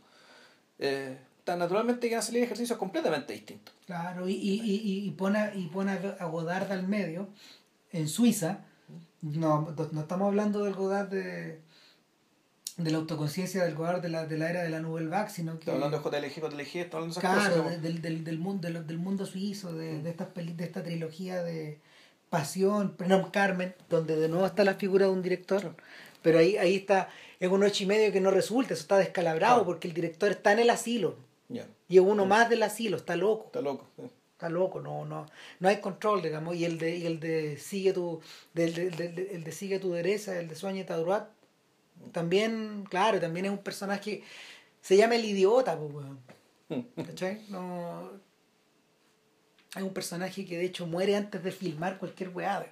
Eh, 0.80 1.18
tan 1.44 1.60
naturalmente 1.60 2.08
que 2.08 2.16
van 2.16 2.20
a 2.20 2.26
salir 2.26 2.44
ejercicios 2.44 2.78
completamente 2.78 3.34
distintos. 3.34 3.76
Claro, 3.86 4.28
y, 4.28 4.34
y, 4.34 4.62
y, 4.62 5.06
y 5.08 5.12
pone, 5.12 5.52
y 5.56 5.68
pone 5.68 5.92
a 6.20 6.26
Godard 6.26 6.72
al 6.72 6.88
medio, 6.88 7.28
en 7.92 8.08
Suiza. 8.08 8.60
No, 9.22 9.76
no 9.92 10.02
estamos 10.02 10.28
hablando 10.28 10.64
del 10.64 10.76
Godard 10.76 11.10
de, 11.10 11.60
de 12.80 12.92
la 12.92 12.98
autoconciencia 12.98 13.64
del 13.64 13.76
Godard 13.76 14.02
de 14.02 14.10
la, 14.10 14.26
de 14.26 14.38
la 14.38 14.50
era 14.50 14.64
de 14.64 14.70
la 14.70 14.80
Nouvelle 14.80 15.10
Vague, 15.10 15.30
sino 15.30 15.60
que... 15.60 15.70
Hablando 15.70 16.00
de 16.00 16.04
JLG, 16.04 16.36
JLG, 16.36 16.60
estoy 16.60 16.82
hablando 16.84 17.06
de 17.06 17.10
esas 17.12 17.22
Claro, 17.22 17.64
cosas. 17.64 17.70
de- 17.72 17.78
del, 17.90 18.02
del, 18.02 18.24
del, 18.24 18.40
mundo, 18.40 18.68
del, 18.68 18.88
del 18.88 18.98
mundo 18.98 19.26
suizo, 19.26 19.74
de, 19.74 20.02
de, 20.02 20.10
estas 20.10 20.28
peli- 20.30 20.54
de 20.54 20.64
esta 20.64 20.82
trilogía 20.82 21.44
de 21.44 21.78
Pasión, 22.30 22.96
Prenom 22.96 23.32
Carmen, 23.32 23.76
donde 23.90 24.16
de 24.16 24.30
nuevo 24.30 24.46
está 24.46 24.64
la 24.64 24.76
figura 24.76 25.06
de 25.08 25.12
un 25.12 25.22
director, 25.22 25.76
pero 26.22 26.40
ahí, 26.40 26.58
ahí 26.58 26.76
está, 26.76 27.10
es 27.40 27.50
un 27.50 27.64
ocho 27.64 27.84
y 27.84 27.88
medio 27.88 28.12
que 28.12 28.22
no 28.22 28.32
resulta, 28.32 28.74
eso 28.74 28.82
está 28.82 28.98
descalabrado 28.98 29.56
Claro. 29.56 29.66
porque 29.66 29.88
el 29.88 29.94
director 29.94 30.32
está 30.32 30.52
en 30.54 30.60
el 30.60 30.70
asilo, 30.70 31.16
Ya, 31.50 31.66
y 31.88 31.96
es 31.98 32.02
uno 32.04 32.26
más 32.26 32.50
del 32.50 32.64
asilo, 32.64 32.98
está 32.98 33.16
loco, 33.16 33.46
está 33.48 33.62
loco. 33.62 33.88
sí. 33.98 34.04
está 34.34 34.48
loco, 34.50 34.80
no, 34.80 35.06
no, 35.06 35.26
no 35.60 35.68
hay 35.70 35.78
control, 35.82 36.22
digamos, 36.22 36.56
y 36.56 36.66
el 36.66 36.78
de, 36.78 36.96
y 36.98 37.06
el 37.08 37.20
de 37.20 37.58
sigue 37.58 37.94
tu, 37.94 38.22
del, 38.54 38.74
del- 38.76 38.96
del- 38.96 39.28
el 39.32 39.44
de 39.44 39.52
sigue 39.52 39.80
tu 39.80 39.92
derecha, 39.92 40.40
el 40.40 40.48
de 40.48 40.56
Sueña 40.56 40.86
Tadruat, 40.86 41.28
también, 42.12 42.86
claro, 42.90 43.20
también 43.20 43.46
es 43.46 43.52
un 43.52 43.60
personaje, 43.60 44.24
se 44.82 44.98
llama 44.98 45.16
el 45.16 45.26
idiota, 45.26 45.78
pues, 45.78 45.94
weón. 45.94 46.20
¿Cachai? 46.96 47.46
No. 47.50 48.12
Hay 49.76 49.84
un 49.84 49.94
personaje 49.94 50.46
que 50.46 50.58
de 50.58 50.66
hecho 50.66 50.88
muere 50.88 51.16
antes 51.16 51.44
de 51.44 51.52
filmar 51.52 52.00
cualquier 52.00 52.30
weá. 52.30 52.66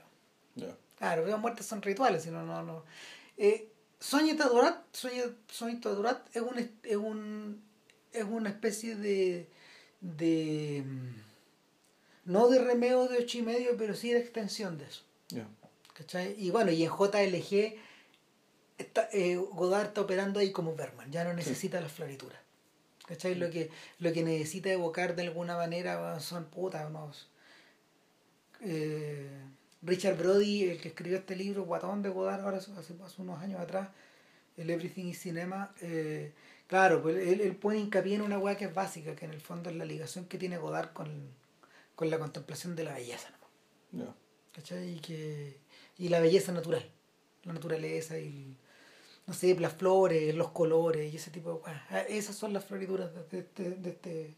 Ya. 0.55 0.75
Claro, 0.97 1.25
las 1.25 1.39
muertes 1.39 1.65
son 1.65 1.81
rituales, 1.81 2.23
sino 2.23 2.43
no, 2.43 2.63
no. 2.63 2.83
Eh, 3.37 3.71
Soñeta 3.99 4.47
Durat, 4.47 4.83
Soñeta 5.47 5.89
Durat 5.89 6.27
es 6.35 6.41
un 6.41 6.57
es 6.83 6.95
un 6.95 7.63
es 8.11 8.23
una 8.23 8.49
especie 8.49 8.95
de 8.95 9.49
de 10.01 10.83
mm, 10.85 12.31
no 12.31 12.47
de 12.47 12.59
remeo 12.59 13.07
de 13.07 13.19
ocho 13.19 13.37
y 13.39 13.41
medio, 13.43 13.77
pero 13.77 13.95
sí 13.95 14.11
de 14.11 14.19
extensión 14.19 14.77
de 14.77 14.85
eso. 14.85 15.03
Ya. 15.29 15.47
¿Cachai? 15.93 16.35
Y 16.37 16.51
bueno, 16.51 16.71
y 16.71 16.83
en 16.83 16.91
JLG 16.91 17.75
está, 18.77 19.09
eh, 19.11 19.35
Godard 19.35 19.87
está 19.87 20.01
operando 20.01 20.39
ahí 20.39 20.51
como 20.51 20.75
Bergman, 20.75 21.11
ya 21.11 21.23
no 21.23 21.33
necesita 21.33 21.81
las 21.81 21.91
florituras. 21.91 22.39
¿Cachai? 23.07 23.35
Lo 23.35 23.49
que, 23.49 23.69
lo 23.99 24.11
que 24.11 24.21
necesita 24.23 24.69
evocar 24.69 25.15
de 25.15 25.23
alguna 25.23 25.55
manera 25.55 26.19
son 26.19 26.45
putas, 26.45 26.85
unos. 26.89 27.29
eh, 28.61 29.29
Richard 29.81 30.17
Brody, 30.17 30.63
el 30.69 30.81
que 30.81 30.89
escribió 30.89 31.17
este 31.17 31.35
libro, 31.35 31.63
Guatón 31.63 32.01
de 32.01 32.09
Godard, 32.09 32.41
ahora 32.41 32.57
hace, 32.57 32.71
hace 32.73 33.21
unos 33.21 33.39
años 33.39 33.59
atrás, 33.61 33.89
el 34.57 34.69
Everything 34.69 35.05
is 35.05 35.19
Cinema, 35.21 35.73
eh, 35.81 36.33
claro, 36.67 37.01
pues 37.01 37.15
él, 37.27 37.41
él 37.41 37.55
pone 37.55 37.77
hincapié 37.79 38.15
en 38.15 38.21
una 38.23 38.39
weá 38.39 38.57
que 38.57 38.65
es 38.65 38.73
básica, 38.73 39.15
que 39.15 39.25
en 39.25 39.31
el 39.31 39.41
fondo 39.41 39.69
es 39.69 39.75
la 39.75 39.85
ligación 39.85 40.25
que 40.25 40.37
tiene 40.37 40.57
Godard 40.57 40.93
con, 40.93 41.29
con 41.95 42.09
la 42.09 42.17
contemplación 42.19 42.75
de 42.75 42.83
la 42.83 42.93
belleza. 42.95 43.29
¿no? 43.91 44.05
Ya. 44.05 44.15
¿cachai? 44.53 44.95
Y, 44.95 44.99
que, 44.99 45.57
y 45.99 46.09
la 46.09 46.19
belleza 46.19 46.51
natural, 46.51 46.89
la 47.43 47.53
naturaleza 47.53 48.17
y 48.19 48.27
el- 48.27 48.57
no 49.27 49.33
sé, 49.33 49.59
las 49.59 49.73
flores, 49.73 50.33
los 50.33 50.51
colores 50.51 51.13
y 51.13 51.17
ese 51.17 51.31
tipo 51.31 51.53
de 51.53 51.59
cosas. 51.59 51.81
Ah, 51.91 52.01
Esas 52.01 52.35
son 52.35 52.53
las 52.53 52.65
florituras 52.65 53.11
de, 53.29 53.39
este, 53.39 53.71
de 53.71 53.89
este, 53.89 54.35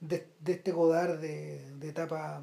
de, 0.00 0.26
de 0.40 0.52
este 0.52 0.72
Godard 0.72 1.20
de, 1.20 1.72
de 1.76 1.88
etapa 1.88 2.42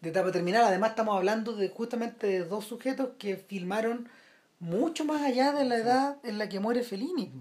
de 0.00 0.10
etapa 0.10 0.32
terminal. 0.32 0.64
Además 0.64 0.90
estamos 0.90 1.16
hablando 1.16 1.54
de 1.54 1.68
justamente 1.68 2.26
de 2.26 2.44
dos 2.44 2.64
sujetos 2.64 3.10
que 3.18 3.36
filmaron 3.36 4.08
mucho 4.60 5.04
más 5.04 5.22
allá 5.22 5.52
de 5.52 5.64
la 5.64 5.76
edad 5.76 6.16
en 6.24 6.38
la 6.38 6.48
que 6.48 6.60
muere 6.60 6.82
Fellini. 6.82 7.32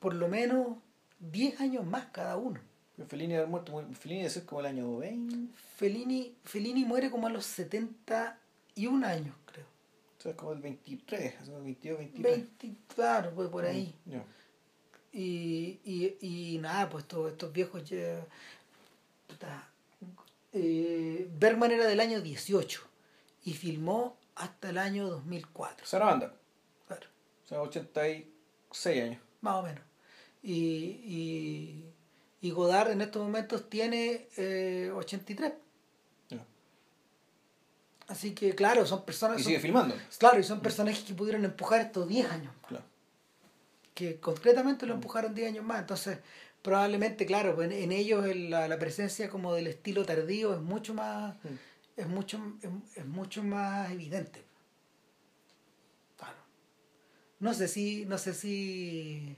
Por 0.00 0.14
lo 0.14 0.28
menos 0.28 0.76
10 1.18 1.60
años 1.60 1.84
más 1.84 2.06
cada 2.06 2.36
uno. 2.36 2.60
Fellini 3.08 3.34
haber 3.34 3.48
muerto, 3.48 3.72
Fellini 3.92 4.20
debe 4.20 4.30
ser 4.30 4.44
como 4.44 4.60
el 4.60 4.66
año 4.66 4.96
20, 4.96 5.52
Fellini, 5.76 6.34
Fellini 6.44 6.84
muere 6.84 7.10
como 7.10 7.28
a 7.28 7.30
los 7.30 7.46
71 7.46 9.06
años, 9.06 9.36
sea, 10.20 10.36
como 10.36 10.52
el 10.52 10.60
23, 10.60 11.34
así 11.36 11.44
como 11.46 11.58
el 11.58 11.64
22, 11.64 11.98
23. 11.98 12.36
20, 12.60 12.76
claro, 12.94 13.32
pues 13.34 13.48
por 13.48 13.64
ahí. 13.64 13.94
Ya. 14.06 14.24
Y, 15.12 15.80
y, 15.84 16.16
y 16.54 16.58
nada, 16.58 16.88
pues 16.88 17.04
estos, 17.04 17.30
estos 17.32 17.52
viejos 17.52 17.84
ya... 17.88 18.26
eh, 20.52 21.28
Bergman 21.38 21.70
era 21.72 21.86
del 21.86 22.00
año 22.00 22.20
18 22.20 22.82
y 23.44 23.52
filmó 23.54 24.16
hasta 24.34 24.70
el 24.70 24.78
año 24.78 25.08
2004. 25.08 25.84
Esa 25.84 25.98
banda, 25.98 26.34
Claro, 26.86 27.06
o 27.44 27.48
sea, 27.48 27.60
86 27.62 29.02
años. 29.02 29.22
más 29.40 29.54
o 29.56 29.62
menos. 29.62 29.82
Y, 30.42 30.54
y, 31.04 31.84
y 32.40 32.50
Godard 32.50 32.90
en 32.92 33.00
estos 33.00 33.22
momentos 33.22 33.68
tiene 33.68 34.28
eh, 34.36 34.90
83. 34.94 35.52
Así 38.08 38.32
que 38.34 38.54
claro, 38.54 38.84
son 38.86 39.04
personas... 39.04 39.38
Y 39.38 39.42
son- 39.42 39.50
sigue 39.50 39.60
filmando. 39.60 39.94
Claro, 40.18 40.40
y 40.40 40.42
son 40.42 40.60
personajes 40.60 41.04
que 41.04 41.14
pudieron 41.14 41.44
empujar 41.44 41.80
estos 41.82 42.08
10 42.08 42.28
años. 42.30 42.52
Claro. 42.66 42.84
que 43.94 44.18
concretamente 44.20 44.86
lo 44.86 44.94
empujaron 44.94 45.34
10 45.34 45.48
años 45.48 45.64
más. 45.64 45.80
Entonces, 45.80 46.18
probablemente, 46.62 47.26
claro, 47.26 47.54
pues, 47.54 47.70
en, 47.70 47.76
en 47.82 47.92
ellos 47.92 48.24
el- 48.26 48.48
la, 48.50 48.66
la 48.68 48.78
presencia 48.78 49.28
como 49.28 49.52
del 49.54 49.66
estilo 49.66 50.04
tardío 50.04 50.54
es 50.54 50.60
mucho 50.60 50.94
más, 50.94 51.34
es 51.96 52.06
mucho, 52.06 52.40
es, 52.62 52.70
es 52.98 53.04
mucho 53.06 53.42
más 53.42 53.90
evidente. 53.90 54.42
Claro. 56.16 56.36
No 57.40 57.52
sé 57.54 57.68
si, 57.68 58.04
no 58.06 58.18
sé 58.18 58.34
si, 58.34 59.36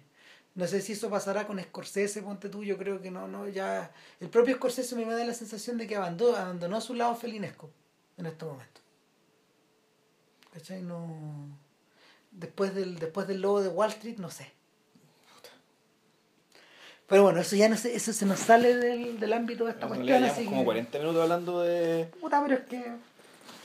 no 0.55 0.67
sé 0.67 0.81
si 0.81 0.93
eso 0.93 1.11
pasará 1.11 1.47
con 1.47 1.59
Scorsese, 1.61 2.23
ponte 2.23 2.49
tú, 2.49 2.63
yo 2.63 2.77
creo 2.79 3.01
que 3.01 3.11
no, 3.11 3.27
no, 3.29 3.49
ya, 3.49 3.91
el 4.21 4.29
propio 4.29 4.57
Scorsese 4.57 4.95
me 4.95 5.05
da 5.07 5.25
la 5.25 5.35
sensación 5.35 5.77
de 5.79 5.87
que 5.87 5.97
abandonó, 5.97 6.37
abandonó 6.37 6.81
su 6.81 6.95
lado 6.95 7.17
felinesco 7.17 7.71
en 8.21 8.27
este 8.27 8.45
momento. 8.45 8.81
¿Cachai? 10.53 10.83
No 10.83 11.07
después 12.33 12.75
del 12.75 12.99
después 12.99 13.27
del 13.27 13.41
lobo 13.41 13.61
de 13.61 13.69
Wall 13.69 13.91
Street 13.91 14.19
no 14.19 14.31
sé 14.31 14.53
pero 17.09 17.25
bueno 17.25 17.41
eso 17.41 17.57
ya 17.57 17.69
no 17.69 17.77
sé 17.77 17.95
eso 17.97 18.13
se 18.13 18.25
nos 18.25 18.39
sale 18.39 18.77
del, 18.77 19.19
del 19.19 19.33
ámbito 19.33 19.65
de 19.65 19.73
esta 19.73 19.89
cuestión 19.89 20.23
así 20.23 20.45
como 20.45 20.59
que 20.61 20.65
40 20.67 20.99
minutos 20.99 21.23
hablando 21.23 21.61
de... 21.61 22.05
puta 22.21 22.41
pero 22.43 22.55
es 22.61 22.67
que 22.69 22.85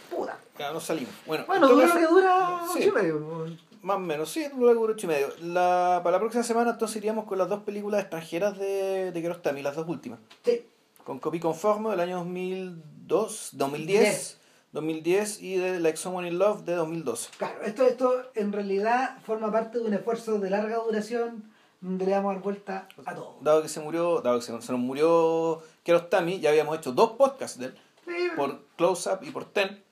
puta 0.09 0.39
Ya 0.57 0.71
nos 0.71 0.83
salimos. 0.83 1.13
Bueno, 1.27 1.45
bueno 1.45 1.67
dura 1.67 1.85
lo 1.87 1.93
que 1.93 2.07
dura 2.07 2.61
Sí. 2.73 2.79
ocho 2.79 2.89
y 2.89 2.91
medio. 2.91 3.57
Más 3.83 3.97
o 3.97 3.99
menos, 3.99 4.31
sí, 4.31 4.47
dura 4.55 4.73
como 4.73 4.85
ocho 4.87 5.05
y 5.05 5.09
medio. 5.09 5.27
La, 5.41 5.99
para 6.03 6.13
la 6.13 6.19
próxima 6.19 6.43
semana 6.43 6.71
entonces 6.71 6.97
iríamos 6.97 7.25
con 7.25 7.37
las 7.37 7.47
dos 7.49 7.61
películas 7.61 8.01
extranjeras 8.01 8.57
de, 8.57 9.11
de 9.11 9.21
Kiarostami, 9.21 9.61
las 9.61 9.75
dos 9.75 9.87
últimas. 9.87 10.19
sí 10.43 10.65
Con 11.03 11.19
Copy 11.19 11.39
Conforme 11.39 11.91
del 11.91 11.99
año 11.99 12.17
2002, 12.17 13.49
2010, 13.53 13.99
Diez. 14.01 14.37
2010 14.75 15.41
y 15.41 15.57
de 15.57 15.79
Like 15.79 15.97
Someone 15.97 16.27
in 16.27 16.37
Love 16.37 16.63
de 16.65 16.75
2012. 16.75 17.29
claro 17.37 17.61
esto 17.63 17.83
esto 17.87 18.13
en 18.35 18.51
realidad 18.53 19.17
forma 19.25 19.51
parte 19.51 19.79
de 19.79 19.85
un 19.85 19.93
esfuerzo 19.93 20.37
de 20.39 20.49
larga 20.51 20.75
duración 20.77 21.51
donde 21.81 22.05
le 22.05 22.11
vamos 22.11 22.31
a 22.31 22.33
dar 22.35 22.43
vuelta 22.43 22.87
a 23.05 23.15
todo 23.15 23.37
Dado 23.41 23.61
que 23.61 23.69
se 23.69 23.79
murió, 23.79 24.21
dado 24.21 24.39
que 24.39 24.45
se, 24.45 24.61
se 24.61 24.71
nos 24.71 24.81
murió 24.81 25.61
Kiarostami, 25.83 26.39
ya 26.39 26.49
habíamos 26.49 26.77
hecho 26.77 26.91
dos 26.91 27.11
podcasts 27.11 27.57
de 27.59 27.67
él, 27.67 27.75
Sí, 28.05 28.11
por 28.35 28.59
Close 28.75 29.09
Up 29.11 29.19
y 29.23 29.31
por 29.31 29.45
Ten. 29.45 29.83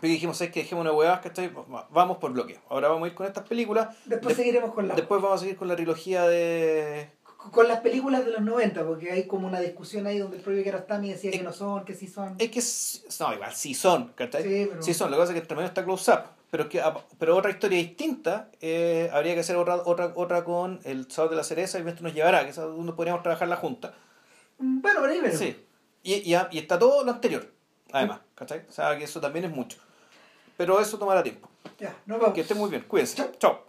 Pero 0.00 0.12
dijimos, 0.12 0.38
es 0.42 0.50
que 0.50 0.60
dejemos 0.60 0.82
una 0.84 0.92
huevada, 0.92 1.22
¿cachai? 1.22 1.50
Vamos 1.90 2.18
por 2.18 2.32
bloque. 2.32 2.58
Ahora 2.68 2.88
vamos 2.88 3.04
a 3.04 3.08
ir 3.08 3.14
con 3.14 3.26
estas 3.26 3.48
películas. 3.48 3.96
después 4.04 4.36
De- 4.36 4.42
seguiremos 4.42 4.74
con 4.74 4.86
la 4.88 4.94
Después 4.94 5.22
vamos 5.22 5.38
a 5.38 5.40
seguir 5.40 5.56
con 5.56 5.68
la 5.68 5.76
trilogía 5.76 6.24
de. 6.26 7.08
Con 7.52 7.68
las 7.68 7.80
películas 7.80 8.24
de 8.24 8.32
los 8.32 8.40
90 8.42 8.84
porque 8.86 9.12
hay 9.12 9.26
como 9.26 9.46
una 9.46 9.60
discusión 9.60 10.06
ahí 10.06 10.18
donde 10.18 10.36
el 10.38 10.42
propio 10.42 10.62
Kiarostami 10.62 11.10
decía 11.10 11.30
que 11.30 11.42
no 11.42 11.52
son 11.52 11.84
que 11.84 11.94
sí 11.94 12.06
son 12.06 12.36
Es 12.38 12.50
que. 12.50 13.22
No, 13.24 13.32
igual, 13.34 13.54
sí 13.54 13.74
son, 13.74 14.08
¿cachai? 14.14 14.42
Sí, 14.42 14.66
pero- 14.70 14.82
son. 14.82 15.10
Lo 15.10 15.16
que 15.16 15.20
pasa 15.22 15.32
es 15.32 15.34
que 15.36 15.40
entre 15.42 15.56
medio 15.56 15.68
está 15.68 15.84
Close 15.84 16.10
Up. 16.12 16.20
Pero, 16.50 16.68
que, 16.68 16.80
pero 17.18 17.36
otra 17.36 17.50
historia 17.50 17.78
distinta, 17.78 18.48
eh, 18.60 19.10
habría 19.12 19.34
que 19.34 19.40
hacer 19.40 19.56
otra, 19.56 19.74
otra, 19.84 20.12
otra 20.14 20.44
con 20.44 20.78
El 20.84 21.10
Sábado 21.10 21.30
de 21.30 21.36
la 21.38 21.42
Cereza 21.42 21.80
y 21.80 21.88
esto 21.88 22.04
nos 22.04 22.14
llevará, 22.14 22.44
que 22.44 22.50
esa 22.50 22.62
donde 22.62 22.92
podríamos 22.92 23.22
trabajar 23.24 23.48
la 23.48 23.56
junta. 23.56 23.92
bueno 24.58 25.00
por 25.00 25.08
ahí 25.08 25.18
pero 25.20 25.36
Sí. 25.36 25.56
Y, 26.04 26.32
y, 26.32 26.36
y 26.52 26.58
está 26.58 26.78
todo 26.78 27.02
lo 27.02 27.10
anterior, 27.10 27.50
además, 27.90 28.20
¿cachai? 28.36 28.64
O 28.68 28.72
sea, 28.72 28.96
que 28.96 29.02
eso 29.02 29.20
también 29.20 29.46
es 29.46 29.50
mucho. 29.50 29.78
Pero 30.56 30.78
eso 30.80 30.96
tomará 30.96 31.24
tiempo. 31.24 31.48
ya 31.80 31.96
nos 32.06 32.20
vemos 32.20 32.34
Que 32.34 32.42
estén 32.42 32.56
muy 32.58 32.70
bien, 32.70 32.84
cuídense. 32.86 33.16
Chao. 33.16 33.32
Chao. 33.38 33.64